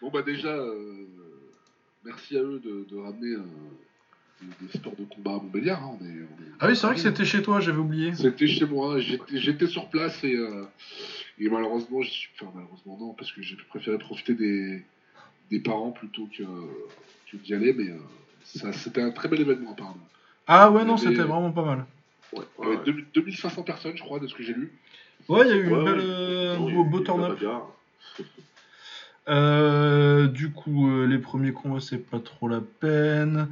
Bon, 0.00 0.10
bah, 0.10 0.22
déjà, 0.22 0.48
euh, 0.48 1.06
merci 2.04 2.36
à 2.36 2.40
eux 2.42 2.60
de, 2.64 2.86
de 2.90 2.96
ramener 3.00 3.34
euh, 3.34 3.40
des, 4.42 4.66
des 4.66 4.72
sports 4.78 4.96
de 4.98 5.04
combat 5.04 5.32
à 5.32 5.34
Montbéliard. 5.34 5.82
hein, 5.82 5.96
on 6.00 6.04
est- 6.04 6.08
on 6.08 6.12
est- 6.42 6.52
Ah 6.60 6.68
oui, 6.68 6.76
c'est 6.76 6.86
vrai 6.86 6.96
que 6.96 7.02
c'était 7.02 7.24
chez 7.24 7.42
toi, 7.42 7.60
j'avais 7.60 7.78
oublié. 7.78 8.14
C'était 8.14 8.46
chez 8.46 8.66
moi, 8.66 8.98
j'étais 9.00 9.38
j'étais 9.38 9.66
sur 9.66 9.88
place 9.88 10.22
et, 10.24 10.34
euh, 10.36 10.64
et 11.38 11.48
malheureusement, 11.48 12.02
j'y 12.02 12.10
suis... 12.10 12.30
enfin 12.40 12.50
malheureusement 12.54 12.96
non, 12.98 13.12
parce 13.14 13.32
que 13.32 13.42
j'ai 13.42 13.56
préféré 13.68 13.98
profiter 13.98 14.34
des, 14.34 14.82
des 15.50 15.58
parents 15.60 15.90
plutôt 15.90 16.26
que, 16.36 16.42
que 17.30 17.36
d'y 17.38 17.54
aller, 17.54 17.72
mais 17.72 17.88
euh, 17.90 17.98
ça 18.44 18.72
c'était 18.72 19.02
un 19.02 19.10
très 19.10 19.28
bel 19.28 19.40
événement 19.40 19.72
apparemment. 19.72 20.08
Ah 20.46 20.70
ouais, 20.70 20.84
non, 20.84 20.96
c'était 20.96 21.22
vraiment 21.22 21.50
pas 21.52 21.64
mal. 21.64 21.86
Ouais, 22.32 22.44
Il 22.58 22.64
y 22.64 22.66
avait 22.68 22.76
ouais. 22.78 22.84
2000 22.84 23.06
2500 23.14 23.62
personnes, 23.62 23.96
je 23.96 24.02
crois, 24.02 24.18
de 24.18 24.26
ce 24.26 24.34
que 24.34 24.42
j'ai 24.42 24.52
lu. 24.54 24.72
Ouais, 25.28 25.42
il 25.46 25.48
y 25.48 25.52
a 25.52 25.56
eu 25.56 25.68
Ouais, 25.72 25.78
une 25.78 25.84
belle, 25.84 25.94
ouais. 25.98 26.04
euh, 26.04 26.56
Non, 26.58 26.68
il 26.68 26.74
y 26.74 26.76
a 26.76 26.80
beau, 26.80 26.84
eu 26.84 26.90
beau 26.90 26.98
de 26.98 27.04
la 27.04 27.12
turn-up. 27.12 27.38
bagarre. 27.38 27.68
Euh, 29.28 30.26
du 30.26 30.50
coup, 30.50 30.90
euh, 30.90 31.06
les 31.06 31.18
premiers 31.18 31.52
combats, 31.52 31.80
c'est 31.80 31.98
pas 31.98 32.18
trop 32.18 32.48
la 32.48 32.60
peine. 32.60 33.48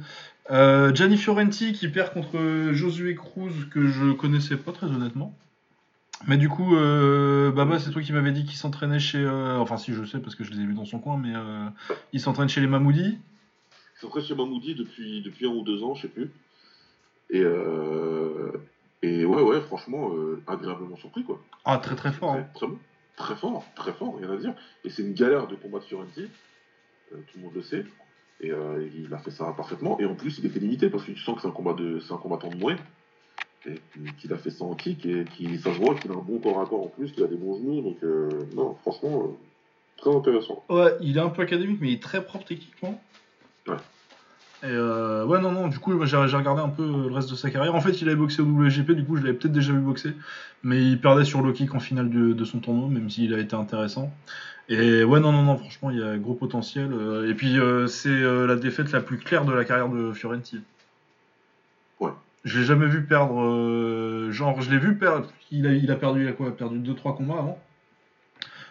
Euh, 0.51 0.93
Gianni 0.93 1.17
Fiorenti 1.17 1.73
qui 1.73 1.87
perd 1.87 2.13
contre 2.13 2.37
Josué 2.73 3.15
Cruz, 3.15 3.69
que 3.71 3.87
je 3.87 4.11
connaissais 4.11 4.57
pas 4.57 4.71
très 4.71 4.87
honnêtement. 4.87 5.35
Mais 6.27 6.37
du 6.37 6.47
coup, 6.47 6.75
euh, 6.75 7.51
Baba, 7.51 7.79
c'est 7.79 7.91
toi 7.91 8.01
qui 8.01 8.13
m'avais 8.13 8.31
dit 8.31 8.45
qu'il 8.45 8.55
s'entraînait 8.55 8.99
chez. 8.99 9.27
enfin, 9.27 9.77
si 9.77 9.93
je 9.93 10.05
sais 10.05 10.19
parce 10.19 10.35
que 10.35 10.43
je 10.43 10.51
les 10.51 10.59
ai 10.61 10.65
vus 10.65 10.73
dans 10.73 10.85
son 10.85 10.99
coin, 10.99 11.17
mais 11.17 11.33
il 12.13 12.19
s'entraîne 12.19 12.49
chez 12.49 12.61
les 12.61 12.67
Mamoudi. 12.67 13.17
C'est 13.99 14.07
vrai 14.07 14.21
chez 14.21 14.35
Mamoudi 14.35 14.75
depuis, 14.75 15.21
depuis 15.21 15.45
un 15.47 15.49
ou 15.49 15.63
deux 15.63 15.83
ans, 15.83 15.95
je 15.95 16.03
sais 16.03 16.07
plus. 16.07 16.29
Et, 17.29 17.43
et 19.01 19.25
ouais, 19.25 19.41
ouais, 19.41 19.59
franchement, 19.61 20.11
agréablement 20.47 20.95
surpris, 20.97 21.23
quoi. 21.23 21.41
Ah, 21.65 21.77
très 21.77 21.95
très 21.95 22.11
fort. 22.11 22.33
Très, 22.33 22.41
hein. 22.41 22.47
très 22.53 22.67
bon. 22.67 22.79
Très 23.15 23.35
fort, 23.35 23.63
très 23.75 23.93
fort, 23.93 24.17
rien 24.17 24.31
à 24.31 24.37
dire. 24.37 24.55
Et 24.83 24.89
c'est 24.89 25.03
une 25.03 25.13
galère 25.13 25.47
de 25.47 25.55
combat 25.55 25.79
de 25.79 25.83
Fiorenti, 25.83 26.29
euh, 27.13 27.17
tout 27.27 27.37
le 27.37 27.43
monde 27.43 27.53
le 27.55 27.61
sait. 27.61 27.85
Et 28.41 28.51
euh, 28.51 28.87
il 28.95 29.13
a 29.13 29.17
fait 29.19 29.31
ça 29.31 29.53
parfaitement. 29.55 29.99
Et 29.99 30.05
en 30.05 30.15
plus, 30.15 30.37
il 30.39 30.45
était 30.45 30.59
limité 30.59 30.89
parce 30.89 31.03
que 31.03 31.11
tu 31.11 31.19
sens 31.19 31.35
que 31.35 31.41
c'est 31.41 31.47
un, 31.47 31.51
combat 31.51 31.73
de, 31.73 31.99
c'est 31.99 32.13
un 32.13 32.17
combattant 32.17 32.49
de 32.49 32.57
moins. 32.57 32.75
Et 33.65 33.79
qu'il 34.17 34.33
a 34.33 34.37
fait 34.37 34.49
ça 34.49 34.65
en 34.65 34.75
kick 34.75 35.05
et 35.05 35.23
qui 35.23 35.57
ça 35.57 35.73
se 35.73 35.79
voit 35.79 35.95
qu'il 35.95 36.11
a 36.11 36.15
un 36.15 36.17
bon 36.17 36.39
corps 36.39 36.59
à 36.59 36.65
corps 36.65 36.83
en 36.83 36.89
plus, 36.89 37.13
qu'il 37.13 37.23
a 37.23 37.27
des 37.27 37.37
bons 37.37 37.57
genoux. 37.57 37.81
Donc, 37.81 37.97
euh, 38.03 38.29
non, 38.53 38.75
franchement, 38.81 39.23
euh, 39.23 39.37
très 39.95 40.13
intéressant. 40.13 40.63
Ouais, 40.69 40.91
il 40.99 41.17
est 41.17 41.21
un 41.21 41.29
peu 41.29 41.43
académique, 41.43 41.79
mais 41.79 41.91
il 41.91 41.93
est 41.93 42.03
très 42.03 42.25
propre 42.25 42.43
techniquement. 42.43 43.01
Ouais. 43.67 43.77
Et 44.63 44.67
euh, 44.67 45.25
ouais, 45.25 45.41
non, 45.41 45.51
non, 45.51 45.67
du 45.67 45.77
coup, 45.77 46.05
j'ai 46.05 46.15
regardé 46.15 46.61
un 46.61 46.69
peu 46.69 46.85
le 46.85 47.13
reste 47.13 47.29
de 47.29 47.35
sa 47.35 47.49
carrière. 47.49 47.75
En 47.75 47.81
fait, 47.81 48.01
il 48.01 48.07
avait 48.07 48.15
boxé 48.15 48.41
au 48.41 48.45
WGP, 48.45 48.91
du 48.93 49.03
coup, 49.03 49.17
je 49.17 49.23
l'avais 49.23 49.37
peut-être 49.37 49.51
déjà 49.51 49.73
vu 49.73 49.79
boxer. 49.79 50.15
Mais 50.63 50.81
il 50.81 51.01
perdait 51.01 51.25
sur 51.25 51.41
low 51.41 51.51
kick 51.51 51.75
en 51.75 51.81
finale 51.81 52.09
de, 52.09 52.31
de 52.31 52.45
son 52.45 52.59
tournoi, 52.59 52.87
même 52.87 53.09
s'il 53.09 53.33
a 53.33 53.39
été 53.39 53.57
intéressant. 53.57 54.09
Et 54.69 55.03
ouais, 55.03 55.19
non, 55.19 55.33
non, 55.33 55.43
non, 55.43 55.57
franchement, 55.57 55.91
il 55.91 55.99
y 55.99 56.03
a 56.03 56.17
gros 56.17 56.33
potentiel. 56.33 56.93
Euh, 56.93 57.29
Et 57.29 57.33
puis, 57.33 57.59
euh, 57.59 57.87
c'est 57.87 58.07
euh, 58.09 58.47
la 58.47 58.55
défaite 58.55 58.91
la 58.93 59.01
plus 59.01 59.17
claire 59.17 59.43
de 59.43 59.51
la 59.51 59.65
carrière 59.65 59.89
de 59.89 60.13
Fiorenti. 60.13 60.61
Ouais. 61.99 62.11
Je 62.45 62.59
l'ai 62.59 62.65
jamais 62.65 62.87
vu 62.87 63.03
perdre. 63.03 64.31
genre, 64.31 64.61
je 64.61 64.71
l'ai 64.71 64.79
vu 64.79 64.95
perdre. 64.97 65.27
Il 65.51 65.67
a, 65.67 65.73
il 65.73 65.91
a 65.91 65.95
perdu, 65.95 66.23
il 66.23 66.29
a 66.29 66.31
quoi 66.31 66.47
Il 66.47 66.49
a 66.49 66.53
perdu 66.53 66.79
2-3 66.79 67.17
combats 67.17 67.39
avant. 67.39 67.59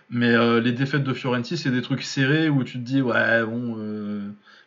Mais 0.08 0.60
les 0.60 0.72
défaites 0.72 1.04
de 1.04 1.12
Fiorenti, 1.14 1.56
c'est 1.56 1.70
des 1.70 1.82
trucs 1.82 2.02
serrés 2.02 2.48
où 2.48 2.64
tu 2.64 2.74
te 2.78 2.84
dis, 2.84 3.02
ouais, 3.02 3.44
bon. 3.44 3.76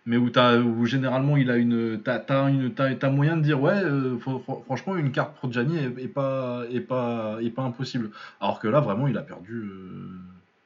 Mais 0.06 0.18
où, 0.18 0.30
t'as- 0.30 0.60
où 0.60 0.86
généralement 0.86 1.36
il 1.38 1.50
a 1.50 1.58
une. 1.58 2.00
T'as, 2.04 2.20
t'as 2.20 2.48
une, 2.50 2.72
moyen 3.12 3.38
de 3.38 3.42
dire, 3.42 3.60
ouais, 3.60 3.74
euh, 3.84 4.18
fr- 4.18 4.44
fr- 4.44 4.64
franchement, 4.66 4.96
une 4.96 5.12
carte 5.12 5.36
pour 5.40 5.52
Gianni 5.52 5.78
est, 5.78 6.04
est 6.04 6.08
pas, 6.08 6.64
est, 6.72 6.80
pas, 6.82 7.38
est 7.42 7.50
pas 7.50 7.64
impossible. 7.64 8.12
Alors 8.40 8.60
que 8.60 8.68
là, 8.68 8.80
vraiment, 8.80 9.08
il 9.08 9.18
a 9.18 9.22
perdu. 9.22 9.54
euh, 9.54 10.10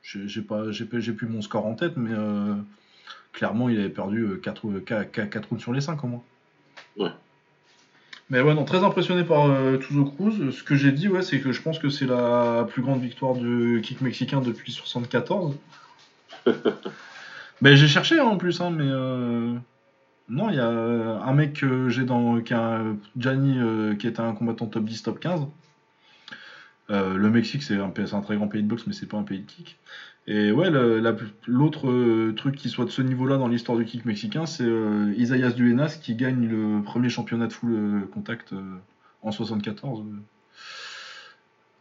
j'ai, 0.02 0.42
pas, 0.42 0.72
j'ai, 0.72 0.86
plus 0.86 1.28
mon 1.28 1.42
score 1.42 1.66
en 1.66 1.76
tête, 1.76 1.94
mais 1.96 2.12
euh, 2.14 2.54
clairement, 3.32 3.70
il 3.70 3.80
avait 3.80 3.90
perdu 3.90 4.40
4, 4.42 4.66
rounds 4.66 5.62
sur 5.62 5.72
les 5.72 5.82
5 5.82 6.04
au 6.04 6.08
moins. 6.08 6.24
Ouais. 6.98 7.12
Mais 8.30 8.42
ouais, 8.42 8.54
non, 8.54 8.66
très 8.66 8.84
impressionné 8.84 9.24
par 9.24 9.48
Tuzo 9.80 10.06
Cruz. 10.06 10.52
Ce 10.52 10.64
que 10.64 10.76
j'ai 10.76 10.92
dit, 10.92 11.08
ouais, 11.08 11.24
c'est 11.24 11.40
que 11.40 11.52
je 11.52 11.62
pense 11.62 11.80
que 11.80 11.90
c'est 11.90 12.06
la 12.06 12.68
plus 12.70 12.82
grande 12.82 13.02
victoire 13.02 13.36
du 13.36 13.82
kick 13.84 14.02
mexicain 14.02 14.42
depuis 14.42 14.72
74. 14.72 15.56
ben, 17.62 17.76
j'ai 17.76 17.88
cherché 17.88 18.20
hein, 18.20 18.26
en 18.26 18.38
plus, 18.38 18.62
hein, 18.62 18.70
mais 18.72 18.88
euh, 18.88 19.54
non, 20.30 20.50
il 20.50 20.56
y 20.56 20.60
a 20.60 20.68
un 20.70 21.34
mec 21.34 21.54
que 21.54 21.90
j'ai 21.90 22.06
dans 22.06 22.40
qui 22.42 22.54
un- 22.54 22.98
Gianni 23.18 23.58
euh, 23.60 23.96
qui 23.96 24.08
est 24.08 24.20
un 24.20 24.34
combattant 24.34 24.68
top 24.68 24.86
10, 24.86 25.04
top 25.04 25.20
15. 25.20 25.42
Euh, 26.92 27.16
le 27.16 27.30
Mexique, 27.30 27.62
c'est 27.64 27.78
un, 27.78 27.90
très 27.90 28.36
grand 28.36 28.48
pays 28.48 28.64
de 28.64 28.68
boxe, 28.68 28.88
mais 28.88 28.94
c'est 28.94 29.06
pas 29.06 29.18
un 29.18 29.24
pays 29.24 29.40
de 29.42 29.46
kick. 29.46 29.78
Et 30.28 30.52
ouais, 30.52 30.70
l'autre 31.48 31.90
euh, 31.90 32.34
truc 32.36 32.56
qui 32.56 32.70
soit 32.70 32.86
de 32.86 32.90
ce 32.90 33.02
niveau-là 33.02 33.38
dans 33.38 33.48
l'histoire 33.48 33.78
du 33.78 33.86
kick 33.86 34.06
mexicain, 34.06 34.46
c'est 34.46 34.64
euh, 34.64 35.14
Isaias 35.18 35.52
Duenas 35.52 36.00
qui 36.02 36.16
gagne 36.16 36.48
le 36.48 36.82
premier 36.84 37.10
championnat 37.10 37.48
de 37.48 37.54
full 37.54 37.74
euh, 37.74 38.02
contact 38.14 38.54
euh, 38.54 38.62
en 39.22 39.32
74. 39.32 40.04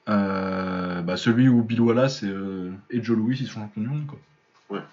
Euh, 0.09 1.02
bah, 1.02 1.16
celui 1.18 1.48
où 1.48 1.62
Bill 1.62 1.82
Wallace 1.82 2.22
et, 2.22 2.28
euh, 2.28 2.72
Joe 2.90 3.16
Louis 3.18 3.36
ils 3.40 3.46
sont 3.46 3.60
champions 3.60 3.82
du 3.82 3.88
monde. 3.88 4.06
Quoi. 4.06 4.18
Écoute, 4.70 4.86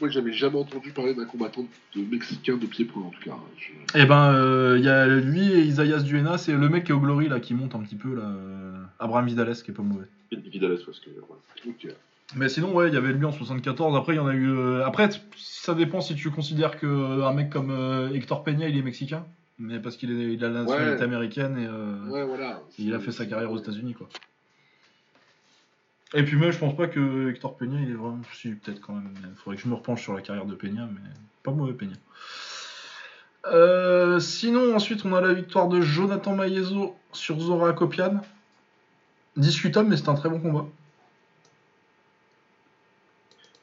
moi, 0.00 0.08
j'avais 0.10 0.32
jamais 0.32 0.58
entendu 0.58 0.90
parler 0.90 1.14
d'un 1.14 1.24
combattant 1.26 1.66
de 1.96 2.00
mexicain 2.02 2.56
de 2.56 2.66
pied-point, 2.66 3.02
en 3.02 3.10
tout 3.10 3.22
cas. 3.22 3.36
Je- 3.58 3.98
Et 4.00 4.06
ben, 4.06 4.32
euh, 4.32 4.76
il 4.78 4.84
y 4.84 4.88
a 4.88 5.06
lui 5.06 5.52
et 5.52 5.60
Isaias 5.62 6.02
Duenas 6.02 6.46
et 6.48 6.52
le 6.52 6.68
mec 6.68 6.84
qui 6.84 6.92
est 6.92 6.94
au 6.94 7.00
Glory 7.00 7.28
là 7.28 7.40
qui 7.40 7.54
monte 7.54 7.74
un 7.74 7.80
petit 7.80 7.96
peu 7.96 8.14
là, 8.14 8.22
euh, 8.22 8.82
Abraham 8.98 9.26
Vidales 9.26 9.54
qui 9.54 9.70
est 9.70 9.74
pas 9.74 9.82
mauvais. 9.82 10.06
Vidales, 10.32 10.78
parce 10.84 11.00
que. 11.00 11.10
ouais. 11.10 11.94
Mais 12.36 12.48
sinon, 12.48 12.72
ouais, 12.74 12.88
il 12.88 12.94
y 12.94 12.96
avait 12.96 13.12
lui 13.12 13.24
en 13.24 13.32
74. 13.32 13.96
Après, 13.96 14.14
il 14.14 14.16
y 14.16 14.20
en 14.20 14.28
a 14.28 14.34
eu. 14.34 14.48
euh, 14.48 14.86
Après, 14.86 15.08
ça 15.36 15.74
dépend 15.74 16.00
si 16.00 16.14
tu 16.14 16.30
considères 16.30 16.78
que 16.78 16.86
euh, 16.86 17.26
un 17.26 17.34
mec 17.34 17.50
comme 17.50 17.70
euh, 17.72 18.10
Hector 18.14 18.44
Peña, 18.44 18.68
il 18.68 18.78
est 18.78 18.82
mexicain. 18.82 19.24
Mais 19.58 19.78
parce 19.80 19.96
qu'il 19.98 20.10
est- 20.12 20.34
il 20.34 20.44
a 20.44 20.48
la 20.48 20.60
nationalité 20.62 20.96
Ouais. 20.98 21.02
américaine 21.02 21.58
et 21.58 21.66
euh, 21.66 22.08
Ouais, 22.08 22.24
voilà. 22.24 22.62
il 22.78 22.94
a 22.94 22.98
fait 23.00 23.10
sa 23.12 23.26
carrière 23.26 23.50
aux 23.52 23.58
États-Unis, 23.58 23.92
quoi. 23.94 24.08
Et 26.14 26.24
puis 26.24 26.36
même, 26.36 26.50
je 26.50 26.58
pense 26.58 26.76
pas 26.76 26.88
que 26.88 27.30
Hector 27.30 27.56
Peña, 27.56 27.80
il 27.80 27.90
est 27.90 27.94
vraiment. 27.94 28.20
Si, 28.32 28.50
peut-être 28.50 28.80
quand 28.80 28.94
même. 28.94 29.14
Il 29.22 29.36
faudrait 29.36 29.56
que 29.56 29.62
je 29.62 29.68
me 29.68 29.74
repenche 29.74 30.02
sur 30.02 30.14
la 30.14 30.22
carrière 30.22 30.46
de 30.46 30.54
Peña, 30.54 30.88
mais 30.92 31.08
pas 31.42 31.52
mauvais 31.52 31.72
Peña. 31.72 31.94
Euh, 33.46 34.18
sinon, 34.18 34.74
ensuite, 34.74 35.04
on 35.04 35.14
a 35.14 35.20
la 35.20 35.32
victoire 35.32 35.68
de 35.68 35.80
Jonathan 35.80 36.34
Maezo 36.34 36.96
sur 37.12 37.38
Zora 37.38 37.70
Akopian. 37.70 38.20
Discutable, 39.36 39.88
mais 39.88 39.96
c'est 39.96 40.08
un 40.08 40.14
très 40.14 40.28
bon 40.28 40.40
combat. 40.40 40.66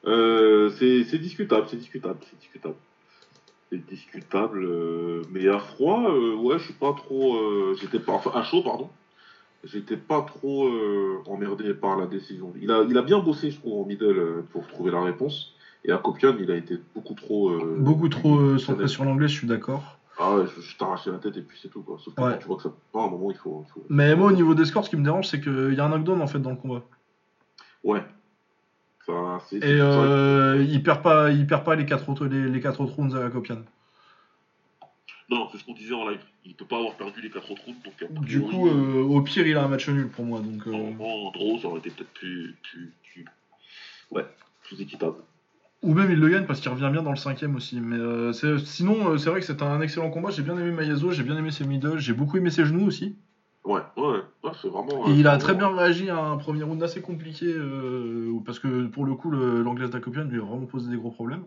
Euh, 0.06 0.70
c'est 0.80 1.18
discutable, 1.18 1.68
c'est 1.70 1.76
discutable, 1.76 2.20
c'est 2.30 2.40
discutable. 2.40 2.76
C'est 3.70 3.86
discutable, 3.86 4.64
euh, 4.64 5.22
mais 5.32 5.50
à 5.50 5.60
froid, 5.60 6.10
ouais, 6.10 6.58
je 6.58 6.64
suis 6.64 6.74
pas 6.74 6.94
trop. 6.94 7.76
J'étais 7.76 8.00
pas. 8.00 8.22
À 8.34 8.44
chaud, 8.44 8.64
pardon. 8.64 8.90
J'étais 9.64 9.98
pas 9.98 10.22
trop 10.22 10.68
euh, 10.68 11.22
emmerdé 11.26 11.74
par 11.74 11.98
la 11.98 12.06
décision. 12.06 12.54
Il 12.62 12.72
a, 12.72 12.84
il 12.88 12.98
a 12.98 13.02
bien 13.02 13.20
bossé, 13.20 13.52
je 13.52 13.58
trouve, 13.60 13.82
en 13.82 13.86
middle 13.86 14.06
euh, 14.06 14.42
pour 14.52 14.68
trouver 14.68 14.92
la 14.92 15.02
réponse. 15.02 15.54
Et 15.84 15.92
à 15.92 15.98
Copian, 15.98 16.36
il 16.40 16.50
a 16.52 16.56
été 16.56 16.78
beaucoup 16.96 17.14
trop. 17.16 17.50
euh, 17.50 17.76
Beaucoup 17.80 18.08
trop 18.10 18.38
euh, 18.38 18.58
centré 18.58 18.88
sur 18.88 19.04
l'anglais, 19.04 19.28
je 19.28 19.34
suis 19.36 19.48
d'accord. 19.48 19.98
Ah 20.20 20.36
ouais, 20.36 20.46
je, 20.56 20.62
je 20.62 20.78
t'arrachais 20.78 21.12
la 21.12 21.18
tête 21.20 21.38
et 21.38 21.42
puis 21.42 21.60
c'est 21.62 21.68
tout, 21.70 21.82
quoi. 21.82 21.98
Sauf 22.00 22.14
que 22.16 22.22
Ouais. 22.22 22.32
quand 22.34 22.38
tu 22.40 22.48
vois 22.48 22.58
que 22.58 22.64
ça. 22.64 22.72
À 22.96 23.00
un 23.00 23.08
moment, 23.10 23.30
il 23.32 23.38
faut. 23.38 23.64
il 23.68 23.72
faut- 23.72 23.86
Mais 23.90 24.16
moi, 24.16 24.28
au 24.28 24.32
niveau 24.32 24.54
des 24.56 24.66
scores, 24.66 24.86
ce 24.86 24.90
qui 24.90 24.96
me 24.98 25.04
dérange, 25.04 25.28
c'est 25.28 25.40
qu'il 25.42 25.74
y 25.74 25.80
a 25.80 25.86
un 25.86 25.90
knockdown 25.90 26.22
en 26.22 26.28
fait 26.28 26.40
dans 26.40 26.50
le 26.52 26.56
combat. 26.56 26.84
Ouais. 27.84 28.04
C'est. 29.50 29.64
Et 29.64 29.78
il 30.70 30.84
perd 30.84 31.02
pas, 31.02 31.32
il 31.32 31.48
perd 31.48 31.64
pas 31.64 31.76
les 31.76 31.86
quatre 31.86 32.10
autres, 32.10 32.26
les, 32.26 32.50
les 32.50 32.60
quatre 32.60 32.82
autres 32.82 32.94
rounds 32.96 33.16
à 33.16 33.26
Akopian. 33.26 33.60
Non, 35.30 35.50
c'est 35.52 35.58
ce 35.58 35.66
qu'on 35.66 35.74
disait 35.74 35.94
en 35.94 36.08
live. 36.08 36.22
Il 36.46 36.56
peut 36.56 36.66
pas 36.66 36.78
avoir 36.78 36.96
perdu 36.96 37.22
les 37.22 37.30
4 37.30 37.52
autres 37.52 37.64
rounds, 37.66 37.84
donc. 37.84 37.94
a 38.02 38.22
Du 38.22 38.40
priori, 38.40 38.56
coup, 38.56 38.68
euh, 38.68 39.04
au 39.04 39.22
pire, 39.22 39.46
il 39.46 39.58
a 39.58 39.64
un 39.64 39.68
match 39.68 39.90
nul 39.90 40.08
pour 40.08 40.24
moi. 40.26 40.40
Donc, 40.40 40.66
euh, 40.68 40.74
En, 40.74 41.04
en 41.04 41.32
draw, 41.32 41.60
ça 41.60 41.68
aurait 41.68 41.80
été 41.80 41.90
peut-être 41.90 42.14
plus, 42.14 42.56
plus, 42.64 42.94
plus. 43.12 43.26
Ouais, 44.12 44.26
plus 44.64 44.82
équitable. 44.82 45.18
Ou 45.84 45.94
même 45.94 46.12
il 46.12 46.20
le 46.20 46.30
gagne 46.30 46.46
parce 46.46 46.60
qu'il 46.60 46.72
revient 46.72 46.90
bien 46.92 47.04
dans 47.04 47.12
le 47.12 47.18
cinquième 47.18 47.56
aussi. 47.56 47.80
Mais 47.80 47.98
euh, 47.98 48.34
sinon, 48.34 49.10
euh, 49.10 49.18
c'est 49.18 49.30
vrai 49.30 49.42
que 49.42 49.46
c'est 49.46 49.62
un 49.62 49.80
excellent 49.82 50.10
combat. 50.10 50.32
J'ai 50.32 50.42
bien 50.42 50.58
aimé 50.58 50.72
Maezo, 50.72 51.12
j'ai 51.12 51.24
bien 51.24 51.38
aimé 51.38 51.52
ses 51.52 51.66
middle, 51.66 52.00
j'ai 52.00 52.14
beaucoup 52.14 52.38
aimé 52.38 52.50
ses 52.50 52.66
genoux 52.66 52.88
aussi. 52.88 53.16
Ouais, 53.64 53.82
ouais, 53.98 54.22
ouais, 54.44 54.52
c'est 54.62 54.70
vraiment. 54.70 55.08
Et 55.08 55.12
euh, 55.12 55.16
il 55.16 55.28
a 55.28 55.38
très 55.38 55.54
bien 55.54 55.76
réagi 55.76 56.10
à 56.10 56.18
un 56.18 56.38
premier 56.38 56.64
round 56.64 56.82
assez 56.82 57.02
compliqué 57.02 57.46
euh, 57.48 58.32
parce 58.46 58.60
que 58.60 58.88
pour 58.88 59.06
le 59.06 59.14
coup, 59.14 59.30
l'anglaise 59.30 59.90
d'Akopian 59.90 60.24
lui 60.24 60.40
a 60.40 60.44
vraiment 60.44 60.66
posé 60.66 60.90
des 60.90 60.98
gros 60.98 61.12
problèmes. 61.12 61.44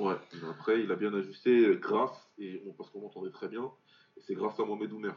Ouais, 0.00 0.16
mais 0.34 0.48
après, 0.48 0.82
il 0.82 0.90
a 0.90 0.96
bien 0.96 1.12
ajusté 1.12 1.50
euh, 1.66 1.74
grâce, 1.76 2.30
et 2.38 2.62
on, 2.66 2.72
parce 2.72 2.88
qu'on 2.90 3.04
entendait 3.04 3.30
très 3.30 3.48
bien, 3.48 3.70
et 4.16 4.20
c'est 4.22 4.34
grâce 4.34 4.58
à 4.58 4.64
Mohamed 4.64 4.92
Oumer. 4.92 5.12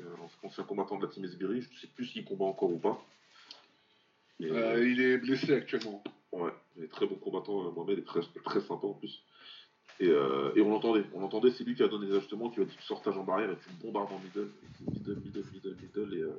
Euh, 0.00 0.04
ancien 0.42 0.64
combattant 0.64 0.98
de 0.98 1.04
la 1.06 1.12
Team 1.12 1.24
Esbiri, 1.24 1.62
je 1.62 1.80
sais 1.80 1.86
plus 1.88 2.06
s'il 2.06 2.24
combat 2.24 2.44
encore 2.44 2.70
ou 2.72 2.78
pas. 2.78 3.02
Mais, 4.40 4.50
Euh, 4.50 4.88
il 4.88 5.00
est 5.00 5.18
blessé 5.18 5.52
actuellement. 5.52 6.02
Ouais, 6.32 6.52
il 6.76 6.84
est 6.84 6.88
très 6.88 7.06
bon 7.06 7.16
combattant, 7.16 7.66
euh, 7.66 7.70
Mohamed 7.72 7.98
est 7.98 8.04
très, 8.06 8.20
très 8.44 8.60
sympa 8.60 8.86
en 8.86 8.94
plus. 8.94 9.22
Et, 10.00 10.08
euh, 10.08 10.52
et 10.56 10.60
on 10.62 10.70
l'entendait, 10.70 11.04
on 11.12 11.20
l'entendait, 11.20 11.50
c'est 11.50 11.64
lui 11.64 11.74
qui 11.74 11.82
a 11.82 11.88
donné 11.88 12.06
les 12.06 12.16
ajustements, 12.16 12.50
qui 12.50 12.60
a 12.60 12.64
dit 12.64 12.74
tu 12.76 12.82
sors 12.84 13.02
ta 13.02 13.12
jambe 13.12 13.28
arrière 13.30 13.50
et 13.50 13.56
tu 13.56 13.68
bombardes 13.82 14.12
en 14.12 14.18
middle, 14.18 14.50
middle, 14.80 15.20
middle, 15.24 15.44
middle, 15.52 15.76
middle, 15.82 16.14
et, 16.14 16.22
euh, 16.22 16.32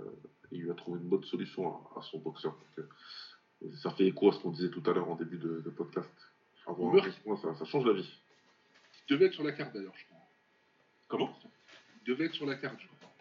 et 0.51 0.55
il 0.55 0.61
lui 0.61 0.71
a 0.71 0.73
trouvé 0.73 0.99
une 0.99 1.07
bonne 1.07 1.23
solution 1.23 1.67
à, 1.69 1.99
à 1.99 2.01
son 2.01 2.17
boxeur. 2.19 2.53
Donc, 2.53 2.85
euh, 2.85 3.71
ça 3.75 3.91
fait 3.91 4.07
écho 4.07 4.29
à 4.29 4.33
ce 4.33 4.39
qu'on 4.39 4.51
disait 4.51 4.69
tout 4.69 4.83
à 4.87 4.93
l'heure 4.93 5.09
en 5.09 5.15
début 5.15 5.37
de, 5.37 5.61
de 5.61 5.69
podcast. 5.69 6.09
Avoir 6.65 6.89
un 6.89 6.93
Meurtre. 6.93 7.09
bon 7.25 7.35
point, 7.35 7.53
ça, 7.53 7.57
ça 7.57 7.65
change 7.65 7.85
la 7.85 7.93
vie. 7.93 8.09
Il 9.09 9.13
devait 9.13 9.25
être 9.25 9.33
sur 9.33 9.43
la 9.43 9.51
carte 9.51 9.73
d'ailleurs, 9.73 9.93
je 9.95 10.05
crois. 10.05 10.19
Comment? 11.07 11.37
Il 12.01 12.11
devait 12.11 12.25
être 12.25 12.33
sur 12.33 12.45
la 12.45 12.55
carte, 12.55 12.79
je 12.79 12.87
crois. 12.87 13.11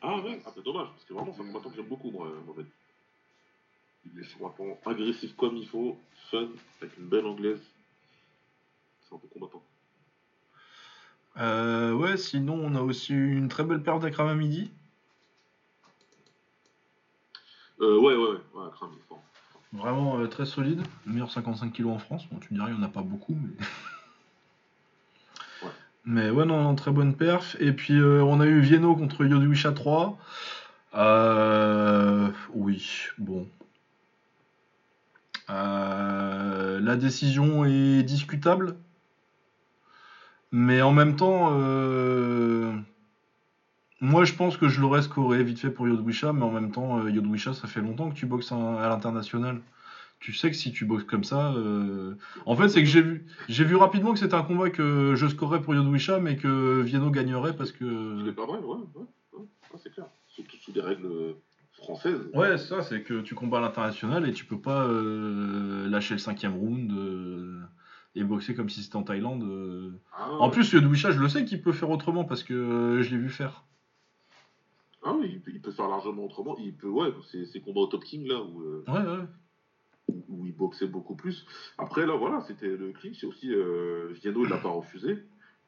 Ah 0.00 0.20
ouais, 0.20 0.40
ah, 0.46 0.52
c'est 0.54 0.64
dommage, 0.64 0.88
parce 0.88 1.04
que 1.04 1.12
vraiment 1.12 1.32
c'est 1.34 1.42
un 1.42 1.46
combattant 1.46 1.70
que 1.70 1.76
j'aime 1.76 1.88
beaucoup 1.88 2.10
moi, 2.10 2.30
Mohamed. 2.46 2.66
Il 4.06 4.20
est 4.20 4.24
un 4.24 4.38
combattant 4.38 4.90
agressif 4.90 5.34
comme 5.36 5.56
il 5.56 5.68
faut, 5.68 5.98
fun, 6.30 6.48
avec 6.80 6.96
une 6.96 7.08
belle 7.08 7.26
anglaise. 7.26 7.60
C'est 9.02 9.14
un 9.14 9.18
bon 9.18 9.28
combattant. 9.28 9.62
Euh, 11.38 11.92
ouais, 11.92 12.16
sinon, 12.16 12.54
on 12.54 12.74
a 12.74 12.80
aussi 12.80 13.12
eu 13.12 13.36
une 13.36 13.48
très 13.48 13.64
belle 13.64 13.82
paire 13.82 13.98
d'Akram 13.98 14.36
Midi. 14.36 14.70
Euh, 17.80 17.98
ouais, 17.98 18.14
ouais, 18.14 18.30
ouais, 18.30 18.38
ouais, 18.54 18.66
Akram, 18.66 18.90
il 18.92 18.98
est 18.98 19.08
fort. 19.08 19.22
Vraiment 19.72 20.18
euh, 20.18 20.26
très 20.26 20.46
solide. 20.46 20.80
Meilleur 21.06 21.30
55 21.30 21.72
kg 21.72 21.86
en 21.86 21.98
France. 21.98 22.26
Bon, 22.30 22.38
tu 22.38 22.48
me 22.52 22.58
diras, 22.58 22.70
il 22.70 22.76
n'y 22.76 22.80
en 22.80 22.86
a 22.86 22.88
pas 22.88 23.02
beaucoup, 23.02 23.36
mais. 23.40 23.64
Ouais. 25.62 25.70
Mais 26.04 26.30
ouais, 26.30 26.44
non, 26.44 26.62
non, 26.62 26.74
très 26.76 26.92
bonne 26.92 27.16
perf. 27.16 27.56
Et 27.58 27.72
puis, 27.72 27.98
euh, 27.98 28.22
on 28.22 28.40
a 28.40 28.46
eu 28.46 28.60
Vieno 28.60 28.94
contre 28.94 29.24
Yoduisha 29.24 29.72
3. 29.72 30.16
Euh, 30.94 32.30
oui, 32.54 33.08
bon. 33.18 33.48
La 35.48 36.96
décision 36.96 37.64
est 37.64 38.02
discutable. 38.04 38.76
Mais 40.52 40.80
en 40.80 40.92
même 40.92 41.16
temps, 41.16 41.50
moi 44.00 44.24
je 44.24 44.32
pense 44.34 44.56
que 44.56 44.68
je 44.68 44.80
l'aurais 44.80 45.02
scoré 45.02 45.42
vite 45.42 45.58
fait 45.58 45.70
pour 45.70 45.88
Yodwisha, 45.88 46.32
mais 46.32 46.44
en 46.44 46.50
même 46.52 46.70
temps, 46.70 47.00
euh, 47.00 47.10
Yodwisha, 47.10 47.52
ça 47.54 47.66
fait 47.68 47.80
longtemps 47.80 48.10
que 48.10 48.14
tu 48.14 48.26
boxes 48.26 48.52
à 48.52 48.88
l'international. 48.88 49.60
Tu 50.20 50.32
sais 50.32 50.50
que 50.50 50.56
si 50.56 50.72
tu 50.72 50.84
boxes 50.84 51.04
comme 51.04 51.22
ça. 51.22 51.52
euh, 51.52 52.14
En 52.44 52.56
fait, 52.56 52.68
c'est 52.68 52.80
que 52.82 52.88
j'ai 52.88 53.02
vu, 53.02 53.24
j'ai 53.48 53.64
vu 53.64 53.76
rapidement 53.76 54.12
que 54.12 54.18
c'était 54.18 54.34
un 54.34 54.42
combat 54.42 54.68
que 54.68 55.14
je 55.16 55.26
scorerais 55.28 55.62
pour 55.62 55.74
Yodwisha, 55.76 56.18
mais 56.18 56.36
que 56.36 56.80
Vieno 56.82 57.10
gagnerait 57.10 57.54
parce 57.54 57.70
que. 57.70 58.24
l'ai 58.24 58.32
pas 58.32 58.44
vrai, 58.46 58.58
ouais, 58.58 58.64
ouais, 58.66 59.04
ouais, 59.34 59.40
ouais, 59.40 59.78
c'est 59.82 59.92
clair. 59.92 60.06
Surtout 60.28 60.56
sous 60.56 60.72
des 60.72 60.80
règles 60.80 61.08
françaises. 61.72 62.20
Ouais, 62.34 62.58
c'est 62.58 62.66
ça, 62.66 62.82
c'est 62.82 63.02
que 63.02 63.20
tu 63.20 63.36
combats 63.36 63.58
à 63.58 63.60
l'international 63.60 64.28
et 64.28 64.32
tu 64.32 64.44
peux 64.44 64.58
pas 64.60 64.82
euh, 64.86 65.88
lâcher 65.88 66.14
le 66.14 66.18
cinquième 66.18 66.54
round 66.54 66.90
euh, 66.92 67.60
et 68.16 68.24
boxer 68.24 68.54
comme 68.56 68.68
si 68.68 68.82
c'était 68.82 68.96
en 68.96 69.04
Thaïlande. 69.04 69.44
Ah, 70.12 70.32
En 70.40 70.46
ouais. 70.48 70.52
plus, 70.52 70.72
Yodwisha, 70.72 71.12
je 71.12 71.20
le 71.20 71.28
sais 71.28 71.44
qu'il 71.44 71.62
peut 71.62 71.72
faire 71.72 71.90
autrement 71.90 72.24
parce 72.24 72.42
que 72.42 72.98
je 73.02 73.10
l'ai 73.10 73.18
vu 73.18 73.28
faire. 73.30 73.62
Ah 75.02 75.14
oui, 75.14 75.30
il 75.34 75.40
peut, 75.40 75.50
il 75.54 75.60
peut 75.60 75.70
faire 75.70 75.88
largement 75.88 76.24
autrement. 76.24 76.56
Il 76.58 76.74
peut, 76.74 76.88
ouais, 76.88 77.12
ces, 77.30 77.46
ces 77.46 77.60
combats 77.60 77.80
au 77.82 77.86
Top 77.86 78.04
King 78.04 78.26
là 78.26 78.42
où, 78.42 78.60
euh, 78.62 78.84
Ouais, 78.88 78.98
ouais. 79.00 79.24
où- 80.08 80.24
où 80.28 80.46
il 80.46 80.54
boxait 80.54 80.86
beaucoup 80.88 81.14
plus. 81.14 81.46
Après 81.78 82.04
là, 82.06 82.14
voilà, 82.16 82.40
c'était 82.42 82.66
le 82.76 82.92
clinch. 82.92 83.22
Et 83.22 83.26
aussi, 83.26 83.52
euh, 83.52 84.12
Viano, 84.20 84.44
il 84.44 84.50
l'a 84.50 84.58
pas 84.58 84.70
refusé. 84.70 85.18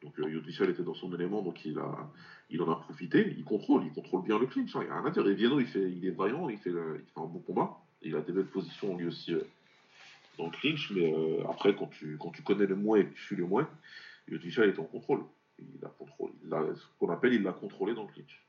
Donc 0.03 0.19
euh, 0.19 0.31
Yodvichal 0.31 0.71
était 0.71 0.83
dans 0.83 0.95
son 0.95 1.15
élément, 1.15 1.43
donc 1.43 1.63
il, 1.67 1.79
a, 1.79 2.11
il 2.49 2.61
en 2.63 2.73
a 2.73 2.77
profité. 2.77 3.35
Il 3.37 3.45
contrôle, 3.45 3.85
il 3.85 3.93
contrôle 3.93 4.23
bien 4.23 4.39
le 4.39 4.47
clinch. 4.47 4.73
Il 4.75 4.81
n'y 4.81 4.87
a 4.87 4.95
rien 5.01 5.05
à 5.07 5.11
dire. 5.11 5.27
Et 5.29 5.35
Viano, 5.35 5.61
il, 5.61 5.67
fait, 5.67 5.91
il 5.93 6.05
est 6.07 6.11
vaillant, 6.11 6.49
il 6.49 6.59
fait, 6.59 6.71
le- 6.71 6.97
il 7.01 7.05
fait 7.13 7.21
un 7.21 7.27
bon 7.27 7.41
combat. 7.41 7.77
Il 8.03 8.17
a 8.17 8.23
des 8.23 8.33
belles 8.33 8.47
positions 8.47 8.97
lui 8.97 9.07
aussi 9.07 9.35
euh, 9.35 9.43
dans 10.39 10.47
le 10.47 10.53
clinch. 10.53 10.91
Mais 10.93 11.15
après, 11.49 11.77
quand 11.77 11.87
tu, 11.89 12.17
quand 12.19 12.31
tu 12.31 12.43
connais 12.43 12.67
le 12.67 12.77
moins 12.77 12.99
et 12.99 13.05
que 13.07 13.13
tu 13.15 13.23
suis 13.23 13.37
le 13.37 13.47
moins, 13.47 13.69
Yodvichal 14.29 14.69
est 14.71 14.79
en 14.79 14.85
contrôle. 14.85 15.21
Il 15.59 15.85
a 15.85 15.89
contrôle. 15.91 16.31
Il 16.45 16.53
a, 16.55 16.65
ce 16.75 16.83
qu'on 16.99 17.11
appelle, 17.11 17.35
il 17.35 17.43
l'a 17.43 17.53
contrôlé 17.53 17.95
dans 17.95 18.05
le 18.07 18.13
clinch. 18.13 18.47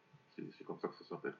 C'est 0.57 0.63
comme 0.63 0.79
ça 0.79 0.87
que 0.87 0.95
ça 0.95 1.03
s'appelle. 1.05 1.33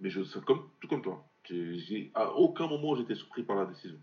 Mais 0.00 0.10
je, 0.10 0.20
comme, 0.40 0.68
tout 0.80 0.88
comme 0.88 1.02
toi. 1.02 1.24
J'ai, 1.48 2.10
à 2.14 2.30
aucun 2.32 2.66
moment 2.66 2.94
j'étais 2.96 3.14
surpris 3.14 3.42
par 3.42 3.56
la 3.56 3.66
décision. 3.66 3.98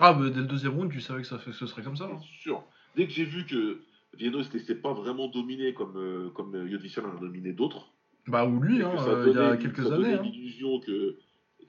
Ah, 0.00 0.12
bah, 0.12 0.28
dès 0.30 0.40
le 0.40 0.46
deuxième 0.46 0.74
round, 0.74 0.90
tu 0.92 1.00
savais 1.00 1.22
que 1.22 1.28
ça 1.28 1.38
ce 1.38 1.66
serait 1.66 1.82
comme 1.82 1.96
ça. 1.96 2.04
hein. 2.12 2.20
Sûr. 2.40 2.62
Dès 2.96 3.06
que 3.06 3.12
j'ai 3.12 3.24
vu 3.24 3.46
que 3.46 3.82
Vieno 4.14 4.38
ne 4.38 4.42
se 4.42 4.52
laissait 4.52 4.74
pas 4.74 4.92
vraiment 4.92 5.28
dominer 5.28 5.74
comme, 5.74 5.96
euh, 5.96 6.30
comme 6.30 6.54
euh, 6.54 6.78
en 7.02 7.16
a 7.16 7.20
dominé 7.20 7.52
d'autres, 7.52 7.92
Bah, 8.26 8.44
ou 8.46 8.60
lui, 8.60 8.82
hein, 8.82 8.94
euh, 9.06 9.26
il 9.28 9.34
y 9.36 9.38
a 9.38 9.56
quelques 9.56 9.84
ça 9.84 9.94
années. 9.94 10.14
hein. 10.14 10.22
l'illusion 10.22 10.80
que, 10.80 11.18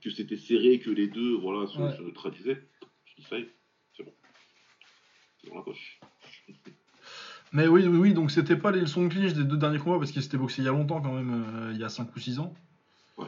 que 0.02 0.10
c'était 0.10 0.36
serré, 0.36 0.78
que 0.80 0.90
les 0.90 1.06
deux 1.08 1.34
voilà, 1.36 1.66
se, 1.66 1.78
Ouais. 1.78 1.96
se 1.96 2.02
neutralisaient, 2.02 2.62
je 3.04 3.14
dis 3.16 3.22
ça 3.28 3.38
y 3.38 3.42
est, 3.42 3.54
c'est 3.96 4.02
bon. 4.04 4.12
C'est 5.42 5.50
dans 5.50 5.56
la 5.56 5.62
poche. 5.62 6.00
Mais 7.52 7.66
oui, 7.66 7.86
oui, 7.86 7.96
oui, 7.98 8.12
donc 8.14 8.30
c'était 8.30 8.56
pas 8.56 8.70
les 8.70 8.80
leçons 8.80 9.04
de 9.04 9.08
clinch 9.08 9.32
des 9.32 9.44
deux 9.44 9.56
derniers 9.56 9.78
combats 9.78 9.98
parce 9.98 10.10
qu'ils 10.10 10.22
s'étaient 10.22 10.36
boxés 10.36 10.62
il 10.62 10.66
y 10.66 10.68
a 10.68 10.72
longtemps 10.72 11.00
quand 11.00 11.12
même, 11.12 11.44
euh, 11.56 11.70
il 11.72 11.80
y 11.80 11.84
a 11.84 11.88
5 11.88 12.08
ou 12.14 12.18
6 12.18 12.38
ans. 12.40 12.52
Ouais. 13.16 13.26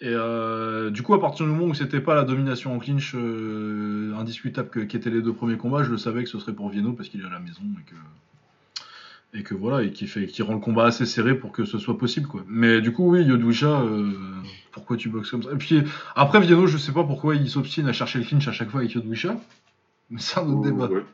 Et 0.00 0.08
euh, 0.08 0.90
du 0.90 1.02
coup, 1.02 1.14
à 1.14 1.20
partir 1.20 1.46
du 1.46 1.52
moment 1.52 1.66
où 1.66 1.74
c'était 1.74 2.00
pas 2.00 2.14
la 2.14 2.24
domination 2.24 2.74
en 2.74 2.78
clinch 2.78 3.12
euh, 3.14 4.14
indiscutable 4.16 4.68
que- 4.70 4.80
qu'étaient 4.80 5.10
les 5.10 5.22
deux 5.22 5.32
premiers 5.32 5.56
combats, 5.56 5.82
je 5.82 5.90
le 5.90 5.98
savais 5.98 6.22
que 6.24 6.30
ce 6.30 6.38
serait 6.38 6.52
pour 6.52 6.68
Vieno 6.68 6.92
parce 6.92 7.08
qu'il 7.08 7.20
est 7.20 7.26
à 7.26 7.30
la 7.30 7.40
maison 7.40 7.62
et 7.80 7.84
que. 7.90 7.94
Et 9.34 9.42
que 9.42 9.54
voilà, 9.54 9.82
et 9.82 9.92
qui 9.92 10.06
fait, 10.06 10.26
qui 10.26 10.42
rend 10.42 10.52
le 10.52 10.60
combat 10.60 10.84
assez 10.84 11.06
serré 11.06 11.34
pour 11.34 11.52
que 11.52 11.64
ce 11.64 11.78
soit 11.78 11.96
possible 11.96 12.26
quoi. 12.28 12.44
Mais 12.48 12.82
du 12.82 12.92
coup 12.92 13.10
oui, 13.10 13.24
euh, 13.28 14.10
pourquoi 14.72 14.96
tu 14.98 15.08
boxes 15.08 15.30
comme 15.30 15.42
ça? 15.42 15.52
Et 15.52 15.56
puis 15.56 15.82
après 16.14 16.40
Vieno, 16.40 16.66
je 16.66 16.76
sais 16.76 16.92
pas 16.92 17.02
pourquoi 17.02 17.34
il 17.34 17.48
s'obstine 17.48 17.88
à 17.88 17.94
chercher 17.94 18.18
le 18.18 18.24
clinch 18.26 18.46
à 18.46 18.52
chaque 18.52 18.68
fois 18.68 18.80
avec 18.80 18.92
Yodwisha. 18.92 19.36
Mais 20.10 20.20
c'est 20.20 20.38
un 20.38 20.46
autre 20.48 20.60
débat. 20.60 20.86
Ouais. 20.88 21.04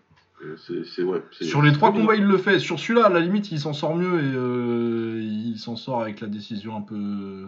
Euh, 0.45 1.05
ouais, 1.05 1.23
Sur 1.33 1.63
les 1.63 1.73
trois 1.73 1.93
combats, 1.93 2.15
il 2.15 2.25
le 2.25 2.39
fait. 2.39 2.59
Sur 2.59 2.79
celui-là, 2.79 3.07
à 3.07 3.09
la 3.09 3.21
limite, 3.21 3.51
il 3.51 3.61
s'en 3.61 3.73
sort 3.73 3.97
mieux 3.97 4.21
et 4.21 4.35
euh, 4.35 5.21
il 5.21 5.59
s'en 5.59 5.77
sort 5.77 6.01
avec 6.01 6.21
la 6.21 6.29
décision 6.29 6.77
un 6.77 6.83
peu, 6.83 7.47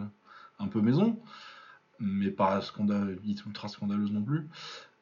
un 0.59 0.67
peu 0.67 0.81
maison, 0.81 1.19
mais 2.01 2.31
pas 2.31 2.61
scandale, 2.61 3.19
ultra 3.47 3.69
scandaleuse 3.69 4.11
non 4.13 4.23
plus. 4.23 4.49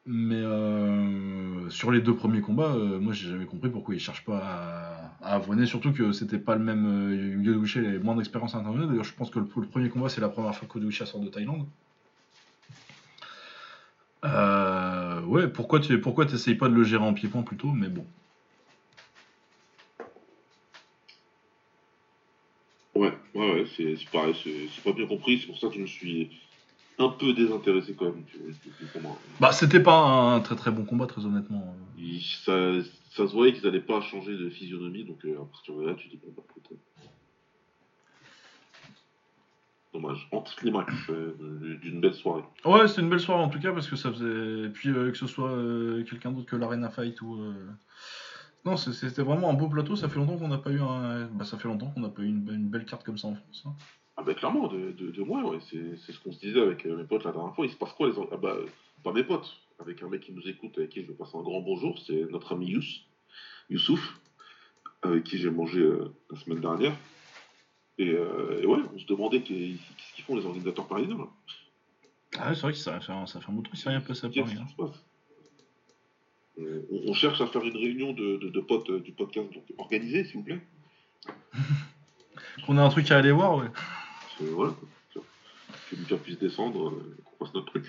Mais 0.05 0.35
euh, 0.35 1.69
sur 1.69 1.91
les 1.91 2.01
deux 2.01 2.15
premiers 2.15 2.41
combats, 2.41 2.73
euh, 2.73 2.99
moi, 2.99 3.13
j'ai 3.13 3.29
jamais 3.29 3.45
compris 3.45 3.69
pourquoi 3.69 3.93
il 3.93 3.99
cherche 3.99 4.23
pas 4.23 4.41
à, 5.21 5.27
à 5.27 5.35
avoiner. 5.35 5.65
Surtout 5.65 5.91
que 5.91 6.11
c'était 6.11 6.39
pas 6.39 6.55
le 6.55 6.63
même. 6.63 7.41
Il 7.43 7.49
avait 7.49 7.99
moins 7.99 8.15
d'expérience 8.15 8.55
internationale. 8.55 8.89
D'ailleurs, 8.89 9.03
je 9.03 9.13
pense 9.13 9.29
que 9.29 9.39
le, 9.39 9.47
le 9.55 9.67
premier 9.67 9.89
combat, 9.89 10.09
c'est 10.09 10.21
la 10.21 10.29
première 10.29 10.55
fois 10.55 10.67
qu'Yoduisha 10.71 11.05
sort 11.05 11.21
de 11.21 11.27
Thaïlande. 11.27 11.65
Euh, 14.25 14.88
ouais, 15.29 15.47
pourquoi 15.47 15.79
tu 15.79 15.99
pourquoi 16.01 16.25
t'essayes 16.25 16.55
pas 16.55 16.69
de 16.69 16.73
le 16.73 16.83
gérer 16.83 17.03
en 17.03 17.13
pied-point 17.13 17.43
plutôt 17.43 17.71
Mais 17.71 17.87
bon. 17.87 18.05
Ouais, 22.95 23.13
ouais, 23.35 23.53
ouais, 23.53 23.65
c'est, 23.77 23.95
pareil, 24.11 24.35
c'est, 24.43 24.83
pas 24.83 24.91
bien 24.91 25.05
compris, 25.05 25.39
c'est 25.39 25.47
pour 25.47 25.57
ça 25.57 25.67
que 25.67 25.75
je 25.75 25.79
me 25.79 25.87
suis 25.87 26.29
un 26.97 27.09
peu 27.09 27.33
désintéressé 27.33 27.93
quand 27.93 28.05
même. 28.05 28.23
Bah, 29.39 29.53
c'était 29.53 29.79
pas 29.79 29.95
un 29.95 30.39
très 30.41 30.55
très 30.55 30.71
bon 30.71 30.83
combat, 30.83 31.05
très 31.05 31.25
honnêtement. 31.25 31.75
Ça, 32.43 32.73
ça 33.11 33.27
se 33.27 33.33
voyait 33.33 33.53
qu'ils 33.53 33.63
n'allaient 33.63 33.79
pas 33.79 34.01
changer 34.01 34.35
de 34.35 34.49
physionomie, 34.49 35.05
donc 35.05 35.23
euh, 35.23 35.41
à 35.41 35.45
partir 35.45 35.75
de 35.75 35.85
là, 35.85 35.93
tu 35.93 36.09
dis 36.09 36.17
bon, 36.17 36.33
bah, 36.35 36.43
Dommage. 39.93 40.27
Anticlimax 40.31 40.93
euh, 41.09 41.77
d'une 41.81 41.99
belle 41.99 42.13
soirée. 42.13 42.43
Ouais, 42.63 42.87
c'était 42.87 43.01
une 43.01 43.09
belle 43.09 43.19
soirée 43.19 43.41
en 43.43 43.49
tout 43.49 43.59
cas 43.59 43.71
parce 43.71 43.87
que 43.87 43.95
ça 43.95 44.11
faisait. 44.11 44.67
Et 44.67 44.69
puis 44.69 44.89
euh, 44.89 45.09
que 45.11 45.17
ce 45.17 45.25
soit 45.27 45.49
euh, 45.51 46.03
quelqu'un 46.03 46.31
d'autre 46.31 46.45
que 46.47 46.55
l'Arena 46.55 46.89
Fight 46.89 47.19
ou. 47.21 47.35
euh, 47.41 47.53
Non, 48.65 48.77
c'était 48.77 49.23
vraiment 49.23 49.49
un 49.49 49.53
beau 49.53 49.67
plateau. 49.67 49.95
Ça 49.95 50.07
fait 50.07 50.19
longtemps 50.19 50.37
qu'on 50.37 50.47
n'a 50.49 50.59
pas 50.59 50.69
eu 50.71 50.79
un. 50.81 51.25
Bah, 51.27 51.43
ça 51.43 51.57
fait 51.57 51.67
longtemps 51.67 51.87
qu'on 51.89 52.01
n'a 52.01 52.09
pas 52.09 52.21
eu 52.21 52.27
une, 52.27 52.47
une 52.53 52.69
belle 52.69 52.85
carte 52.85 53.03
comme 53.03 53.17
ça 53.17 53.27
en 53.29 53.35
France. 53.35 53.63
hein. 53.65 53.73
Ah 54.17 54.21
bah 54.21 54.33
clairement, 54.33 54.67
de, 54.67 54.91
de, 54.91 55.11
de 55.11 55.23
moi, 55.23 55.41
ouais, 55.49 55.59
c'est 55.71 56.11
ce 56.11 56.19
qu'on 56.19 56.33
se 56.33 56.39
disait 56.39 56.59
avec 56.61 56.85
euh, 56.85 56.97
mes 56.97 57.05
potes 57.05 57.23
la 57.23 57.31
dernière 57.31 57.55
fois. 57.55 57.65
Il 57.65 57.71
se 57.71 57.77
passe 57.77 57.93
quoi 57.93 58.09
les 58.09 58.15
Ah 58.33 58.35
bah, 58.37 58.49
euh, 58.59 58.65
pas 59.01 59.13
mes 59.13 59.23
potes, 59.23 59.49
avec 59.79 60.03
un 60.03 60.09
mec 60.09 60.19
qui 60.21 60.33
nous 60.33 60.45
écoute, 60.45 60.73
avec 60.77 60.89
qui 60.89 61.01
je 61.03 61.07
vais 61.07 61.13
passer 61.13 61.37
un 61.37 61.41
grand 61.41 61.61
bonjour, 61.61 61.97
c'est 62.05 62.25
notre 62.29 62.51
ami 62.51 62.67
Yous, 62.71 62.83
Youssouf, 63.69 64.19
avec 65.03 65.23
qui 65.23 65.37
j'ai 65.37 65.49
mangé 65.49 65.79
euh, 65.79 66.13
la 66.29 66.37
semaine 66.37 66.59
dernière. 66.59 66.91
Et, 67.99 68.09
euh, 68.09 68.61
et 68.61 68.65
ouais, 68.65 68.79
on 68.95 68.97
se 68.97 69.05
demandait 69.05 69.41
qu'est- 69.41 69.53
qu'est-ce 69.97 70.13
qu'ils 70.15 70.23
font 70.23 70.35
les 70.35 70.45
organisateurs 70.45 70.87
parisiens 70.87 71.17
là. 71.17 71.27
Ah, 72.37 72.49
ouais, 72.49 72.55
c'est 72.55 72.61
vrai 72.61 72.71
que 72.71 72.77
ça 72.77 72.99
fait, 73.01 73.11
un, 73.11 73.25
ça 73.27 73.39
fait 73.41 73.49
un 73.49 73.53
bout 73.53 73.61
de 73.61 73.67
temps 73.67 73.71
qu'il 73.71 73.79
s'est 73.81 73.89
rien 73.89 74.01
passé 74.01 74.25
à 74.25 74.29
Paris. 74.29 74.55
hein. 74.57 74.91
on, 76.57 77.09
on 77.09 77.13
cherche 77.13 77.41
à 77.41 77.47
faire 77.47 77.63
une 77.63 77.75
réunion 77.77 78.13
de, 78.13 78.37
de, 78.37 78.49
de 78.49 78.59
potes 78.61 78.89
euh, 78.89 78.99
du 78.99 79.11
podcast, 79.11 79.51
donc 79.53 79.63
organisée 79.77 80.23
s'il 80.23 80.37
vous 80.37 80.43
plaît. 80.43 80.59
Qu'on 82.65 82.77
a 82.77 82.83
un 82.83 82.89
truc 82.89 83.09
à 83.11 83.17
aller 83.17 83.31
voir, 83.31 83.57
ouais. 83.57 83.67
Que, 84.37 84.43
voilà, 84.45 84.73
quoi. 85.13 85.23
que 85.89 85.95
Lucas 85.95 86.17
puisse 86.17 86.37
descendre, 86.39 86.89
euh, 86.89 87.17
qu'on 87.25 87.45
fasse 87.45 87.53
notre 87.53 87.67
truc. 87.67 87.85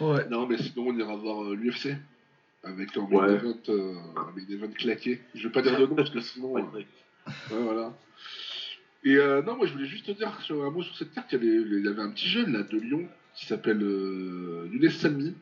Ouais. 0.00 0.28
Non, 0.28 0.46
mais 0.46 0.58
sinon, 0.58 0.88
on 0.88 0.98
ira 0.98 1.14
voir 1.16 1.44
euh, 1.44 1.54
l'UFC. 1.54 1.96
Avec 2.64 2.96
un 2.96 3.02
Ouais. 3.02 3.40
euh, 3.68 3.94
main 4.14 4.42
event 4.48 4.72
claqué. 4.72 5.20
Je 5.34 5.46
vais 5.48 5.52
pas 5.52 5.60
dire 5.62 5.78
de 5.78 5.86
nom 5.86 5.94
parce 5.94 6.10
que 6.10 6.20
sinon. 6.20 6.56
euh, 6.56 6.62
Ouais, 6.62 6.86
Ouais, 7.50 7.62
voilà. 7.62 7.92
Et 9.04 9.16
euh, 9.16 9.42
non, 9.42 9.56
moi 9.56 9.66
je 9.66 9.72
voulais 9.72 9.86
juste 9.86 10.06
te 10.06 10.12
dire 10.12 10.32
sur 10.42 10.64
un 10.64 10.70
mot 10.70 10.82
sur 10.82 10.96
cette 10.96 11.12
carte, 11.12 11.28
il 11.32 11.34
y, 11.34 11.38
avait, 11.38 11.78
il 11.78 11.84
y 11.84 11.88
avait 11.88 12.00
un 12.02 12.10
petit 12.10 12.28
jeune 12.28 12.52
là 12.52 12.62
de 12.62 12.78
Lyon 12.78 13.06
qui 13.34 13.46
s'appelle 13.46 13.82
euh, 13.82 14.68
Younes 14.72 14.90
Salmi. 14.90 15.34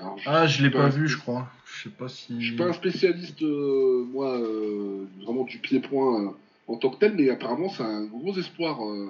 Alors, 0.00 0.18
Ah, 0.26 0.46
je 0.46 0.62
l'ai 0.62 0.70
pas 0.70 0.88
vu, 0.88 1.08
je 1.08 1.16
crois. 1.18 1.48
Je 1.66 1.84
sais 1.84 1.88
pas 1.90 2.08
si. 2.08 2.40
Je 2.40 2.46
suis 2.48 2.56
pas 2.56 2.66
un 2.66 2.72
spécialiste, 2.72 3.42
euh, 3.42 4.04
moi, 4.12 4.38
euh, 4.38 5.04
vraiment 5.22 5.44
du 5.44 5.58
pied-point 5.58 6.24
euh, 6.24 6.28
en 6.68 6.76
tant 6.76 6.90
que 6.90 6.98
tel, 6.98 7.14
mais 7.16 7.30
apparemment 7.30 7.68
c'est 7.68 7.82
un 7.82 8.04
gros 8.04 8.36
espoir 8.36 8.84
euh, 8.84 9.08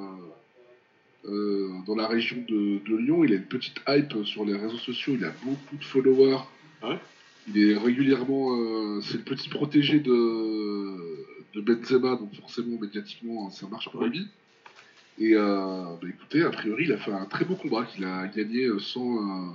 euh, 1.27 1.69
dans 1.87 1.95
la 1.95 2.07
région 2.07 2.37
de, 2.49 2.79
de 2.89 2.97
Lyon. 2.97 3.25
Il 3.25 3.33
a 3.33 3.37
une 3.37 3.45
petite 3.45 3.81
hype 3.89 4.25
sur 4.25 4.45
les 4.45 4.57
réseaux 4.57 4.79
sociaux, 4.79 5.15
il 5.19 5.25
a 5.25 5.33
beaucoup 5.43 5.77
de 5.77 5.85
followers. 5.85 6.39
Ah 6.83 6.91
ouais? 6.91 6.99
Il 7.49 7.63
est 7.63 7.77
régulièrement, 7.77 8.57
euh, 8.57 9.01
c'est 9.03 9.19
le 9.19 9.23
petit 9.25 9.51
protégé 9.51 10.01
de, 10.01 10.11
de 11.55 11.61
Benzema, 11.61 12.17
donc 12.17 12.35
forcément 12.35 12.79
médiatiquement 12.81 13.51
ça 13.51 13.67
marche 13.69 13.89
pour 13.91 14.05
lui. 14.05 14.27
Et 15.19 15.35
euh, 15.35 15.85
bah, 16.03 16.09
écoutez, 16.09 16.43
a 16.43 16.51
priori, 16.51 16.85
il 16.87 16.93
a 16.93 16.97
fait 16.97 17.13
un 17.13 17.25
très 17.27 17.45
beau 17.45 17.55
combat 17.55 17.85
qu'il 17.85 18.05
a 18.05 18.27
gagné 18.27 18.65
euh, 18.65 18.81
sans, 18.81 19.17
euh, 19.17 19.53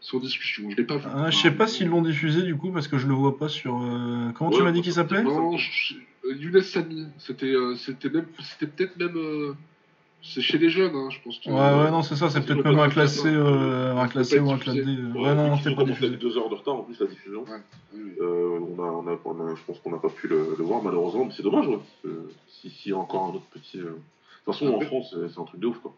sans 0.00 0.18
discussion. 0.18 0.68
Je 0.70 0.76
l'ai 0.76 0.84
pas 0.84 0.96
vu. 0.96 1.04
Ah, 1.06 1.30
je 1.30 1.36
sais 1.36 1.50
pas 1.52 1.68
s'ils 1.68 1.88
l'ont 1.88 2.02
diffusé 2.02 2.42
du 2.42 2.56
coup 2.56 2.72
parce 2.72 2.88
que 2.88 2.98
je 2.98 3.06
le 3.06 3.14
vois 3.14 3.38
pas 3.38 3.48
sur. 3.48 3.80
euh, 3.80 4.30
Comment 4.32 4.50
tu 4.50 4.62
m'as 4.62 4.72
dit 4.72 4.82
qu'il 4.82 4.92
ça- 4.92 5.02
s'appelait? 5.02 5.22
Non, 5.22 5.56
je- 5.56 5.94
Younes 6.28 6.60
Sami, 6.60 7.06
c'était 7.18 7.46
euh, 7.54 7.76
c'était 7.76 8.08
même 8.08 8.26
c'était 8.42 8.66
peut-être 8.66 8.96
même 8.96 9.16
euh, 9.16 9.54
C'est 10.22 10.40
chez 10.40 10.58
les 10.58 10.70
jeunes, 10.70 10.94
hein, 10.94 11.08
je 11.10 11.18
pense. 11.22 11.38
Que... 11.38 11.48
Ouais, 11.50 11.84
ouais, 11.84 11.90
non, 11.90 12.02
c'est 12.02 12.16
ça, 12.16 12.28
c'est 12.30 12.40
peut-être 12.44 12.62
peut 12.62 12.68
même 12.70 12.76
pas 12.78 12.84
un 12.86 12.88
classé, 12.88 13.28
euh, 13.28 13.94
un 13.96 14.08
classé 14.08 14.40
ou 14.40 14.50
un 14.50 14.58
classé. 14.58 14.80
euh, 14.80 15.12
Ouais, 15.12 15.34
non, 15.34 15.48
non, 15.50 15.56
c'était 15.58 15.74
pas 15.76 15.84
diffusé. 15.84 16.06
avec 16.08 16.18
deux 16.18 16.36
heures 16.36 16.48
de 16.48 16.54
retard 16.56 16.74
en 16.74 16.82
plus 16.82 16.98
la 16.98 17.06
diffusion. 17.06 17.42
Ouais. 17.44 18.00
Euh, 18.20 18.58
on 18.76 18.82
a, 18.82 18.86
on 18.86 19.06
a, 19.06 19.18
on 19.24 19.46
a- 19.46 19.54
je 19.54 19.62
pense 19.66 19.78
qu'on 19.78 19.90
n'a 19.92 19.98
pas 19.98 20.08
pu 20.08 20.26
le, 20.26 20.56
le 20.58 20.64
voir 20.64 20.82
malheureusement, 20.82 21.26
mais 21.26 21.32
c'est 21.36 21.44
dommage. 21.44 21.68
Ouais, 21.68 21.76
parce 21.76 22.14
que 22.14 22.28
si, 22.48 22.70
si 22.70 22.92
encore 22.92 23.26
un 23.26 23.28
autre 23.36 23.46
petit. 23.52 23.78
euh, 23.78 23.84
De 23.84 23.88
toute 24.52 24.54
façon, 24.54 24.74
en 24.74 24.80
France, 24.80 25.14
c'est 25.14 25.28
c'est 25.32 25.40
un 25.40 25.44
truc 25.44 25.60
de 25.60 25.66
ouf 25.68 25.78
quoi. 25.78 25.94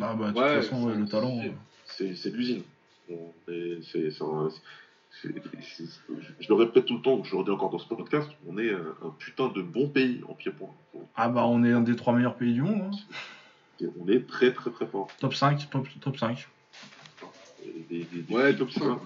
Ah, 0.00 0.14
bah, 0.14 0.28
de 0.28 0.32
toute 0.32 0.42
Ouais, 0.42 0.62
façon, 0.62 0.84
ouais, 0.88 0.96
le 0.96 1.06
talent. 1.06 1.38
c'est-. 1.42 1.52
C'est 2.08 2.16
c'est 2.16 2.30
l'usine. 2.30 2.62
Bon, 3.08 3.32
et 3.48 3.78
c'est- 3.82 4.10
c'est 4.10 4.24
un- 4.24 4.48
c'est- 4.50 5.28
c'est- 5.30 5.84
c'est- 5.86 6.12
Je 6.40 6.48
le 6.48 6.54
répète 6.54 6.86
tout 6.86 6.96
le 6.96 7.02
temps, 7.02 7.22
je 7.22 7.30
le 7.32 7.38
redis 7.38 7.50
encore 7.50 7.70
dans 7.70 7.78
ce 7.78 7.86
podcast, 7.86 8.28
on 8.48 8.58
est 8.58 8.72
un, 8.72 9.06
un 9.06 9.10
putain 9.18 9.48
de 9.48 9.62
bon 9.62 9.86
pays 9.88 10.20
en 10.28 10.34
pied-point. 10.34 10.70
Ah, 11.14 11.28
bah, 11.28 11.44
on 11.46 11.62
est 11.62 11.72
un 11.72 11.80
des 11.82 11.94
trois 11.94 12.12
meilleurs 12.14 12.34
pays 12.34 12.54
du 12.54 12.62
monde. 12.62 12.90
hein. 12.92 13.14
On 14.00 14.08
est 14.08 14.26
très 14.26 14.52
très 14.52 14.70
très 14.70 14.86
fort. 14.86 15.08
Top 15.20 15.34
5, 15.34 15.68
top, 15.70 15.86
top 16.00 16.16
5. 16.16 16.48
Et, 17.64 17.84
des- 17.88 18.04
des- 18.04 18.22
des- 18.22 18.34
Ouais, 18.34 18.54
top 18.56 18.70
5. 18.70 18.80
voilà. 18.84 19.00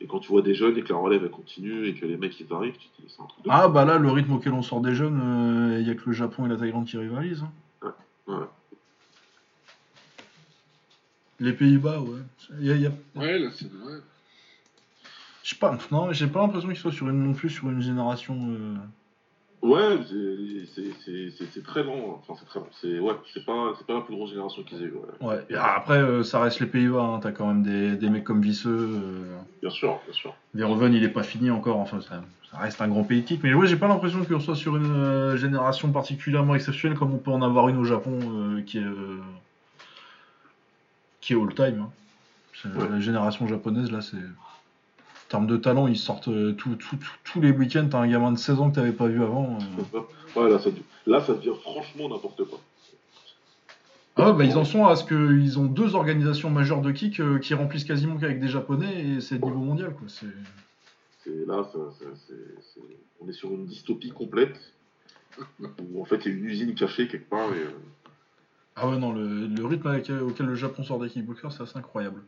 Et 0.00 0.06
quand 0.06 0.18
tu 0.18 0.28
vois 0.28 0.42
des 0.42 0.54
jeunes 0.54 0.76
et 0.76 0.82
que 0.82 0.92
la 0.92 0.98
relève 0.98 1.22
elle 1.24 1.30
continue 1.30 1.86
et 1.86 1.94
que 1.94 2.04
les 2.06 2.16
mecs 2.16 2.38
ils 2.40 2.52
arrivent, 2.52 2.76
tu 2.76 2.88
te 2.88 3.02
dis 3.02 3.08
c'est 3.14 3.22
un 3.22 3.26
truc 3.26 3.44
de 3.44 3.50
Ah, 3.52 3.68
bah 3.68 3.84
là, 3.84 3.98
le 3.98 4.10
rythme 4.10 4.32
auquel 4.32 4.52
on 4.52 4.62
sort 4.62 4.80
des 4.80 4.94
jeunes, 4.94 5.76
il 5.80 5.86
y 5.86 5.90
a 5.90 5.94
que 5.94 6.02
le 6.06 6.12
Japon 6.12 6.46
et 6.46 6.48
la 6.48 6.56
Thaïlande 6.56 6.86
qui 6.86 6.96
rivalisent. 6.96 7.44
hein. 7.82 7.92
Ouais. 8.26 8.46
Les 11.40 11.52
Pays-Bas, 11.52 12.00
ouais. 12.00 12.20
Y 12.60 12.70
a- 12.70 12.76
y 12.76 12.86
a- 12.86 12.92
Ouais, 13.16 13.38
là, 13.38 13.50
c'est 13.56 13.70
vrai. 13.72 13.98
Je 15.42 15.50
sais 15.50 15.56
pas, 15.56 15.76
non, 15.90 16.12
j'ai 16.12 16.28
pas 16.28 16.40
l'impression 16.40 16.68
qu'ils 16.68 16.78
soient 16.78 16.92
sur 16.92 17.08
une, 17.08 17.22
non 17.24 17.32
plus 17.34 17.50
sur 17.50 17.68
une 17.68 17.80
génération. 17.80 18.36
euh, 18.50 18.76
Ouais, 19.62 19.98
c'est- 20.08 21.62
très 21.62 21.84
lent. 21.84 22.20
Enfin, 22.20 22.34
c'est 22.38 22.46
très. 22.46 22.60
C'est 22.80 22.98
ouais, 22.98 23.14
pas, 23.46 23.72
pas 23.86 23.94
la 23.94 24.00
plus 24.00 24.14
grosse 24.16 24.30
génération 24.30 24.62
qu'ils 24.64 24.82
aient 24.82 24.86
eu. 24.86 24.94
Ouais. 25.20 25.26
Ouais, 25.28 25.46
et 25.50 25.54
après, 25.54 25.98
euh, 25.98 26.24
ça 26.24 26.40
reste 26.40 26.58
les 26.60 26.66
Pays-Bas, 26.66 27.00
hein. 27.00 27.20
t'as 27.22 27.30
quand 27.30 27.46
même 27.46 27.62
des, 27.62 27.96
des 27.96 28.10
mecs 28.10 28.24
comme 28.24 28.40
Visseux. 28.42 28.70
Euh... 28.76 29.38
Bien 29.60 29.70
sûr, 29.70 30.00
bien 30.04 30.12
sûr. 30.12 30.34
Verhoeven, 30.54 30.92
il 30.92 31.04
est 31.04 31.08
pas 31.08 31.22
fini 31.22 31.50
encore, 31.50 31.78
enfin, 31.78 32.00
ça, 32.00 32.22
ça 32.50 32.58
reste 32.58 32.80
un 32.82 32.88
grand 32.88 33.04
pays 33.04 33.22
kick. 33.22 33.42
Mais 33.44 33.54
ouais, 33.54 33.68
j'ai 33.68 33.76
pas 33.76 33.86
l'impression 33.86 34.24
qu'on 34.24 34.40
soit 34.40 34.56
sur 34.56 34.76
une 34.76 34.92
euh, 34.96 35.36
génération 35.36 35.92
particulièrement 35.92 36.56
exceptionnelle 36.56 36.98
comme 36.98 37.14
on 37.14 37.18
peut 37.18 37.30
en 37.30 37.42
avoir 37.42 37.68
une 37.68 37.76
au 37.76 37.84
Japon 37.84 38.18
qui 38.66 38.78
est. 38.78 38.84
qui 41.20 41.34
est 41.34 41.36
all-time. 41.40 41.82
hein. 41.82 41.90
C'est- 42.60 42.68
Ouais. 42.68 42.88
La 42.90 43.00
génération 43.00 43.46
japonaise, 43.46 43.90
là, 43.92 44.00
c'est. 44.00 44.16
En 45.32 45.38
termes 45.38 45.46
de 45.46 45.56
talent, 45.56 45.86
ils 45.86 45.96
sortent 45.96 46.28
euh, 46.28 46.52
tout- 46.52 46.76
tout- 46.76 46.96
tout- 46.96 47.06
tous 47.24 47.40
les 47.40 47.52
week-ends. 47.52 47.88
T'as 47.90 48.00
un 48.00 48.06
gamin 48.06 48.32
de 48.32 48.36
16 48.36 48.60
ans 48.60 48.68
que 48.68 48.74
t'avais 48.74 48.92
pas 48.92 49.06
vu 49.06 49.22
avant. 49.22 49.56
euh. 49.94 50.00
Ouais, 50.38 50.50
là, 50.50 50.58
ça, 50.58 50.68
là, 51.06 51.22
ça 51.22 51.32
devient 51.32 51.54
franchement 51.62 52.10
n'importe 52.10 52.44
quoi. 52.44 52.60
Ah 54.16 54.32
bah 54.32 54.44
ils 54.44 54.58
en 54.58 54.66
sont 54.66 54.84
à 54.84 54.94
ce 54.94 55.04
qu'ils 55.06 55.58
ont 55.58 55.64
deux 55.64 55.94
organisations 55.94 56.50
majeures 56.50 56.82
de 56.82 56.90
kick 56.92 57.18
euh, 57.18 57.38
qui 57.38 57.54
remplissent 57.54 57.84
quasiment 57.84 58.18
qu'avec 58.18 58.40
des 58.40 58.48
japonais 58.48 59.06
et 59.06 59.20
c'est 59.22 59.38
de 59.38 59.44
niveau 59.46 59.60
mondial 59.60 59.94
quoi. 59.94 60.06
C'est... 60.08 60.26
C'est 61.24 61.46
là, 61.46 61.66
ça, 61.72 61.78
ça- 61.98 62.04
c'est- 62.26 62.34
c'est- 62.74 62.80
on 63.22 63.28
est 63.28 63.32
sur 63.32 63.48
une 63.52 63.64
dystopie 63.64 64.10
complète 64.10 64.60
où 65.94 66.02
en 66.02 66.04
fait 66.04 66.26
il 66.26 66.32
y 66.32 66.34
a 66.34 66.38
une 66.38 66.44
usine 66.44 66.74
cachée 66.74 67.08
quelque 67.08 67.30
part 67.30 67.54
et 67.54 67.60
euh, 67.62 67.70
Ah 68.76 68.86
ouais 68.90 68.98
non, 68.98 69.12
le, 69.14 69.46
le 69.46 69.64
rythme 69.64 69.86
avec- 69.88 70.10
auquel 70.10 70.44
le 70.44 70.56
Japon 70.56 70.82
sort 70.82 70.98
des 70.98 71.08
kickboxers 71.08 71.50
c'est 71.52 71.62
assez 71.62 71.78
incroyable. 71.78 72.22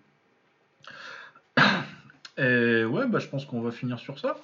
Et 2.37 2.85
ouais 2.85 3.07
bah 3.07 3.19
je 3.21 3.29
pense 3.29 3.45
qu'on 3.45 3.61
va 3.61 3.71
finir 3.71 3.99
sur 3.99 4.19
ça. 4.19 4.37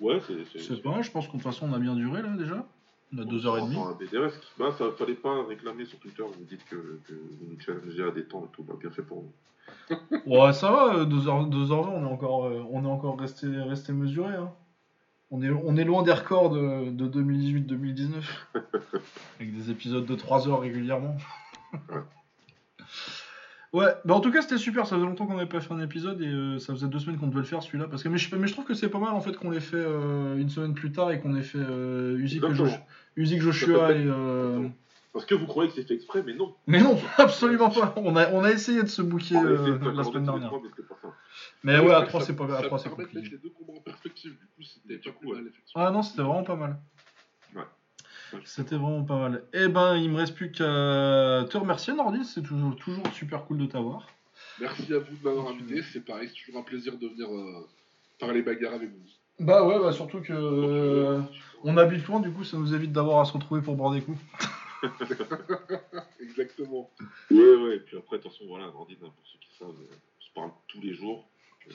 ouais, 0.00 0.20
c'est. 0.26 0.58
c'est- 0.60 0.82
pas 0.82 0.90
mal, 0.90 1.04
je 1.04 1.10
pense 1.10 1.26
qu'en 1.26 1.32
toute 1.34 1.42
façon 1.42 1.68
on 1.70 1.74
a 1.74 1.78
bien 1.78 1.94
duré 1.94 2.22
là 2.22 2.30
déjà. 2.36 2.66
On 3.16 3.18
a 3.22 3.24
deux 3.24 3.46
heures 3.46 3.58
et 3.58 3.62
demie. 3.62 3.76
Enfin, 3.76 3.96
des- 3.98 4.08
des 4.08 4.18
restes. 4.18 4.42
Bah, 4.58 4.72
ça 4.76 4.86
fallait 4.98 5.14
pas 5.14 5.44
réclamer 5.46 5.84
sur 5.84 5.98
Twitter. 6.00 6.22
Vous 6.24 6.44
dites 6.44 6.64
que, 6.64 6.74
que 7.06 7.12
vous 7.12 7.46
nous 7.52 7.60
challengez 7.60 8.02
à 8.02 8.10
des 8.10 8.24
temps 8.24 8.44
et 8.44 8.52
tout. 8.54 8.64
Bah, 8.64 8.74
bien 8.80 8.90
fait 8.90 9.02
pour 9.02 9.20
vous. 9.20 9.32
Ouais 10.26 10.52
ça 10.52 10.70
va, 10.70 10.94
euh, 10.96 11.04
2h, 11.06 11.48
2h20 11.50 11.88
on 11.90 12.02
est 12.06 12.10
encore, 12.10 12.46
euh, 12.46 12.64
on 12.70 12.84
est 12.84 12.88
encore 12.88 13.18
resté, 13.20 13.46
resté 13.46 13.92
mesuré. 13.92 14.34
Hein. 14.34 14.50
On, 15.30 15.42
est, 15.42 15.50
on 15.50 15.76
est 15.76 15.84
loin 15.84 16.02
des 16.02 16.12
records 16.12 16.50
de, 16.50 16.90
de 16.90 17.06
2018-2019. 17.22 18.22
avec 19.40 19.54
des 19.56 19.70
épisodes 19.70 20.04
de 20.06 20.14
3 20.14 20.48
heures 20.48 20.60
régulièrement. 20.60 21.16
Ouais, 21.72 22.00
bah 24.04 24.14
en 24.14 24.20
tout 24.20 24.30
cas 24.30 24.40
c'était 24.42 24.58
super, 24.58 24.86
ça 24.86 24.96
faisait 24.96 25.06
longtemps 25.06 25.26
qu'on 25.26 25.34
n'avait 25.34 25.48
pas 25.48 25.60
fait 25.60 25.72
un 25.74 25.80
épisode 25.80 26.20
et 26.22 26.26
euh, 26.28 26.58
ça 26.58 26.72
faisait 26.74 26.86
deux 26.86 26.98
semaines 27.00 27.18
qu'on 27.18 27.26
devait 27.26 27.40
le 27.40 27.44
faire 27.44 27.62
celui-là. 27.62 27.86
Parce 27.90 28.02
que, 28.02 28.08
mais, 28.08 28.18
je, 28.18 28.34
mais 28.36 28.46
je 28.46 28.52
trouve 28.52 28.64
que 28.64 28.74
c'est 28.74 28.88
pas 28.88 28.98
mal 29.00 29.10
en 29.14 29.20
fait 29.20 29.36
qu'on 29.36 29.50
l'ait 29.50 29.60
fait 29.60 29.76
euh, 29.76 30.36
une 30.36 30.48
semaine 30.48 30.74
plus 30.74 30.92
tard 30.92 31.10
et 31.10 31.20
qu'on 31.20 31.34
ait 31.34 31.42
fait 31.42 31.58
euh, 31.58 32.16
Usyk, 32.18 32.42
Usyk 33.16 33.40
Joshua 33.40 33.92
et... 33.92 34.04
euh, 34.06 34.68
Parce 35.12 35.26
que 35.26 35.34
vous 35.34 35.46
croyez 35.46 35.70
que 35.70 35.76
c'est 35.76 35.86
fait 35.88 35.94
exprès, 35.94 36.22
mais 36.24 36.34
non. 36.34 36.54
Mais 36.66 36.80
non, 36.80 36.98
absolument 37.18 37.70
pas. 37.70 37.92
On 37.96 38.14
a, 38.16 38.30
on 38.30 38.44
a 38.44 38.50
essayé 38.52 38.82
de 38.82 38.86
se 38.88 39.02
euh, 39.02 39.18
faire 39.78 39.92
la 39.92 40.04
semaine 40.04 40.24
dernière. 40.24 40.52
mais 41.64 41.78
ouais, 41.78 41.92
à 41.92 42.00
ça- 42.00 42.06
3 42.06 42.20
c'est 42.20 42.36
pas, 42.36 42.44
à 42.44 42.60
ça 42.60 42.62
3 42.66 42.78
c'est 42.78 42.88
permet 42.90 43.04
de 43.04 43.08
mettre 43.08 43.14
compliqué. 43.14 43.36
les 43.36 43.42
deux 43.42 43.54
combats 43.58 43.78
en 43.78 43.82
perspective. 43.82 44.32
Du 44.32 44.46
coup, 44.56 44.62
c'était 44.62 44.98
pas 44.98 45.26
ouais. 45.26 45.38
Ah 45.74 45.90
non, 45.90 46.02
c'était 46.02 46.22
vraiment 46.22 46.44
pas 46.44 46.56
mal. 46.56 46.76
Ouais. 48.34 48.40
C'était 48.44 48.76
vraiment 48.76 49.04
pas 49.04 49.16
mal. 49.18 49.44
Eh 49.52 49.68
ben, 49.68 49.96
il 49.96 50.10
me 50.10 50.16
reste 50.16 50.34
plus 50.34 50.50
qu'à 50.50 50.64
te 51.48 51.56
remercier, 51.56 51.92
Nordis. 51.94 52.24
C'est 52.24 52.42
toujours, 52.42 52.76
toujours 52.76 53.06
super 53.12 53.44
cool 53.44 53.58
de 53.58 53.66
t'avoir. 53.66 54.06
Merci 54.60 54.92
à 54.94 54.98
vous 54.98 55.16
de 55.16 55.24
m'avoir 55.24 55.48
invité. 55.48 55.82
C'est 55.82 56.04
pareil, 56.04 56.28
c'est 56.28 56.44
toujours 56.44 56.60
un 56.60 56.64
plaisir 56.64 56.96
de 56.98 57.06
venir 57.08 57.28
euh, 57.32 57.66
parler 58.18 58.42
bagarre 58.42 58.74
avec 58.74 58.90
vous. 58.90 59.04
Bah 59.40 59.66
ouais, 59.66 59.78
bah 59.80 59.90
surtout 59.92 60.20
que 60.20 60.32
euh, 60.32 61.20
on 61.64 61.76
habite 61.76 62.06
loin, 62.06 62.20
du 62.20 62.30
coup, 62.30 62.44
ça 62.44 62.56
nous 62.56 62.72
évite 62.72 62.92
d'avoir 62.92 63.20
à 63.20 63.24
se 63.24 63.32
retrouver 63.32 63.62
pour 63.62 63.74
boire 63.74 63.92
des 63.92 64.00
coups. 64.00 64.18
Exactement. 66.20 66.90
Ouais, 67.30 67.54
ouais. 67.56 67.76
Et 67.76 67.80
puis 67.80 67.96
après, 67.96 68.18
de 68.18 68.22
toute 68.22 68.32
façon, 68.32 68.44
voilà, 68.48 68.66
Nordine, 68.66 68.96
hein, 69.02 69.10
pour 69.14 69.26
ceux 69.26 69.38
qui 69.40 69.48
savent, 69.58 69.68
euh, 69.70 69.96
on 70.20 70.22
se 70.22 70.32
parle 70.34 70.50
tous 70.68 70.80
les 70.80 70.94
jours. 70.94 71.26
c'est- 71.68 71.74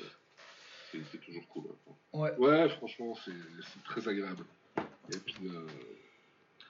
C'est 1.12 1.20
toujours 1.22 1.48
cool. 1.50 1.66
hein. 1.88 2.30
Ouais, 2.40 2.68
franchement, 2.70 3.14
c'est 3.24 3.32
c'est 3.62 3.84
très 3.84 4.08
agréable. 4.08 4.44
Et 5.14 5.18
puis, 5.18 5.36
euh, 5.46 5.68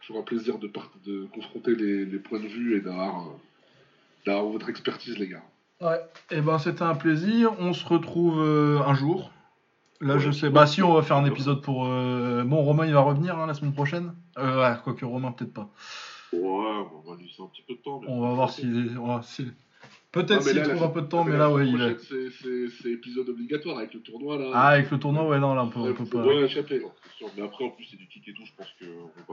toujours 0.10 0.22
un 0.22 0.26
plaisir 0.26 0.58
de, 0.58 0.68
part- 0.68 0.90
de 1.06 1.26
confronter 1.34 1.76
les, 1.76 2.04
les 2.04 2.18
points 2.18 2.40
de 2.40 2.48
vue 2.48 2.76
et 2.78 2.82
d'avoir 2.82 3.28
euh, 4.28 4.42
votre 4.42 4.68
expertise, 4.70 5.18
les 5.20 5.28
gars. 5.28 5.44
Ouais. 5.82 6.00
Eh 6.32 6.42
ben, 6.42 6.58
c'était 6.58 6.82
un 6.82 6.96
plaisir. 6.96 7.54
On 7.60 7.74
se 7.74 7.86
retrouve 7.86 8.42
euh, 8.42 8.80
un 8.86 8.96
jour. 8.96 9.32
Là, 10.02 10.16
Ouais. 10.16 10.20
je 10.20 10.32
sais. 10.32 10.50
Bah, 10.50 10.66
si, 10.66 10.82
on 10.82 10.94
va 10.94 11.04
faire 11.04 11.18
un 11.18 11.26
épisode 11.26 11.62
pour. 11.62 11.86
euh, 11.86 12.44
Bon, 12.44 12.64
Romain, 12.64 12.86
il 12.88 12.94
va 12.94 13.02
revenir 13.02 13.38
hein, 13.38 13.46
la 13.46 13.54
semaine 13.54 13.74
prochaine. 13.74 14.14
Ouais, 14.38 14.74
quoique 14.84 15.06
Romain, 15.06 15.32
peut-être 15.32 15.54
pas. 15.54 15.70
Ouais, 16.34 16.40
on 16.42 17.10
va 17.10 17.16
lui 17.18 17.26
laisser 17.28 17.42
un 17.44 17.48
petit 17.48 17.64
peu 17.68 17.76
de 17.76 17.80
temps. 17.80 18.00
mais- 18.02 18.08
On 18.10 18.20
va 18.22 18.34
voir 18.34 18.50
on 18.60 19.08
va- 19.08 19.22
Non, 19.22 19.22
Peut-être 20.12 20.44
mais 20.44 20.54
s'il 20.54 20.64
trouve 20.64 20.84
un 20.84 20.90
peu 20.90 21.02
de 21.02 21.08
temps, 21.08 21.24
mais 21.24 21.38
là, 21.38 21.52
ouais, 21.52 21.68
il 21.68 21.98
c'est- 22.00 22.90
épisode 22.90 23.30
obligatoire 23.30 23.78
avec 23.78 23.94
le 23.94 24.00
tournoi, 24.02 24.38
là. 24.38 24.50
Ah, 24.54 24.68
avec 24.70 24.90
le 24.90 24.98
tournoi, 24.98 25.28
ouais, 25.28 25.40
non, 25.40 25.54
là, 25.54 25.64
on 25.64 25.70
peut, 25.70 25.80
on 25.82 25.94
peut 25.94 26.06
pas. 26.06 26.24
pas 26.24 26.34
échapper. 26.46 26.82
Sûr, 27.18 27.28
Mais 27.38 27.44
après, 27.44 27.66
en 27.66 27.70
plus, 27.70 27.86
c'est 27.86 27.98
du 27.98 28.08
kick 28.08 28.28
et 28.28 28.34
tout, 28.34 28.44
je 28.44 28.52
pense 28.58 28.68
que. 28.80 28.86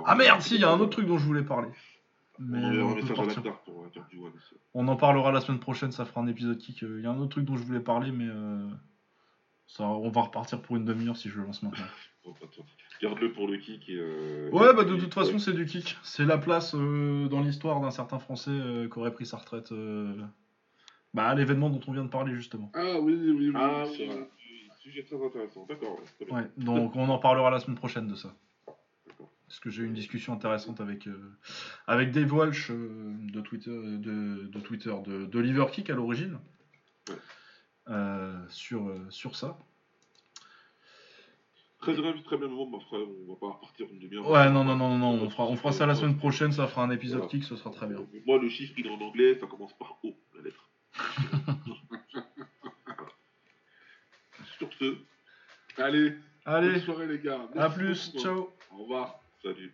Ah 0.05 0.15
merde, 0.15 0.43
si, 0.43 0.57
il 0.57 0.61
y 0.61 0.65
a 0.65 0.71
un 0.71 0.79
autre 0.79 0.91
truc 0.91 1.07
dont 1.07 1.17
je 1.17 1.25
voulais 1.25 1.43
parler. 1.45 1.69
Mais 2.39 2.59
On 2.59 2.91
on 2.91 2.95
pour 2.95 3.85
euh, 3.85 4.01
du 4.11 4.19
one. 4.19 4.33
On 4.75 4.89
en 4.89 4.97
parlera 4.97 5.33
la 5.33 5.41
semaine 5.41 5.59
prochaine, 5.61 5.91
ça 5.93 6.05
fera 6.05 6.21
un 6.21 6.27
épisode 6.27 6.59
kick. 6.59 6.83
Euh, 6.83 6.97
Il 6.99 7.05
y 7.05 7.07
a 7.07 7.11
un 7.11 7.17
autre 7.19 7.31
truc 7.31 7.47
dont 7.47 7.57
je 7.57 7.63
voulais 7.63 7.81
parler, 7.81 8.11
mais 8.13 8.27
euh, 8.29 8.69
ça, 9.67 9.85
on 9.85 10.11
va 10.11 10.21
repartir 10.21 10.61
pour 10.61 10.77
une 10.77 10.85
demi-heure 10.85 11.17
si 11.17 11.31
je 11.31 11.39
le 11.39 11.47
lance 11.47 11.63
maintenant. 11.63 11.87
Garde-le 13.03 13.33
pour 13.33 13.47
le 13.49 13.57
kick 13.57 13.89
et. 13.89 13.97
euh, 13.97 14.51
Ouais, 14.51 14.75
bah 14.75 14.85
de 14.85 14.97
toute 14.97 15.15
façon, 15.15 15.35
ouais. 15.35 15.39
c'est 15.39 15.53
du 15.55 15.65
kick. 15.65 15.97
C'est 16.03 16.27
la 16.27 16.37
place 16.37 16.75
euh, 16.75 17.29
dans 17.29 17.41
l'histoire 17.41 17.81
d'un 17.81 17.91
certain 17.91 18.19
Français 18.19 18.51
qui 18.93 18.99
aurait 18.99 19.13
pris 19.13 19.25
sa 19.25 19.39
retraite 19.39 19.73
bah, 21.17 21.29
à 21.29 21.35
l'événement 21.35 21.71
dont 21.71 21.81
on 21.89 21.93
vient 21.93 22.05
de 22.05 22.11
parler 22.11 22.35
justement. 22.35 22.71
Ah 22.75 23.01
oui, 23.01 23.15
oui, 23.15 23.31
oui. 23.31 23.53
Ah 23.55 23.85
c'est 23.87 24.07
oui, 24.07 24.27
oui, 24.39 24.69
sujet 24.81 25.03
très 25.03 25.17
intéressant. 25.17 25.65
D'accord, 25.67 25.99
ouais, 26.31 26.51
donc 26.59 26.95
on 26.95 27.09
en 27.09 27.19
parlera 27.19 27.51
la 27.51 27.59
semaine 27.59 27.79
prochaine 27.79 28.07
de 28.07 28.15
ça. 28.15 28.35
Parce 29.49 29.61
que 29.61 29.71
j'ai 29.71 29.85
eu 29.85 29.87
une 29.87 29.95
discussion 29.95 30.35
intéressante 30.35 30.81
avec, 30.81 31.07
euh, 31.07 31.33
avec 31.87 32.11
Dave 32.11 32.31
Walsh 32.33 32.71
euh, 32.71 33.15
de 33.33 33.41
Twitter, 33.41 33.71
de, 33.71 34.49
de 34.49 34.61
Twitter, 34.61 34.93
de, 35.07 35.25
de 35.25 35.39
Liverkick 35.39 35.89
à 35.89 35.95
l'origine, 35.95 36.39
euh, 37.89 38.37
sur, 38.51 38.89
euh, 38.89 39.07
sur 39.09 39.37
ça. 39.37 39.57
Très 41.81 41.95
bien, 41.95 42.13
très 42.25 42.37
bien, 42.37 42.49
bon, 42.49 42.69
bah, 42.69 42.79
frère, 42.89 43.01
on 43.01 43.33
va 43.33 43.39
pas 43.39 43.55
repartir 43.55 43.87
une 43.91 44.01
demi-heure. 44.01 44.29
Ouais, 44.29 44.51
non, 44.51 44.65
non, 44.65 44.77
non, 44.77 44.99
non, 44.99 45.13
on 45.13 45.31
fera, 45.31 45.45
on 45.45 45.57
fera 45.57 45.73
ça 45.73 45.87
la 45.87 45.95
semaine 45.95 46.17
prochaine, 46.17 46.51
ça 46.53 46.67
fera 46.67 46.83
un 46.83 46.91
épisode 46.91 47.21
Voilà. 47.21 47.31
kick, 47.31 47.45
ce 47.45 47.55
sera 47.57 47.71
très 47.71 47.87
bien. 47.87 48.05
Moi, 48.27 48.39
le 48.39 48.49
chiffre, 48.49 48.75
il 48.77 48.87
est 48.87 48.91
en 48.91 49.01
anglais, 49.01 49.39
ça 49.39 49.47
commence 49.47 49.73
par 49.79 49.99
O, 50.03 50.13
la 50.35 50.43
lettre. 50.43 50.69
Sur 54.59 54.71
ce, 54.79 54.97
Allez, 55.79 56.15
Allez, 56.47 56.73
bonne 56.73 56.81
soirée, 56.83 57.07
les 57.07 57.19
gars. 57.19 57.41
à 57.55 57.55
Merci 57.55 57.79
plus, 57.79 58.07
beaucoup. 58.13 58.25
ciao 58.25 58.49
Au 58.73 58.79
revoir. 58.83 59.21
salut. 59.43 59.73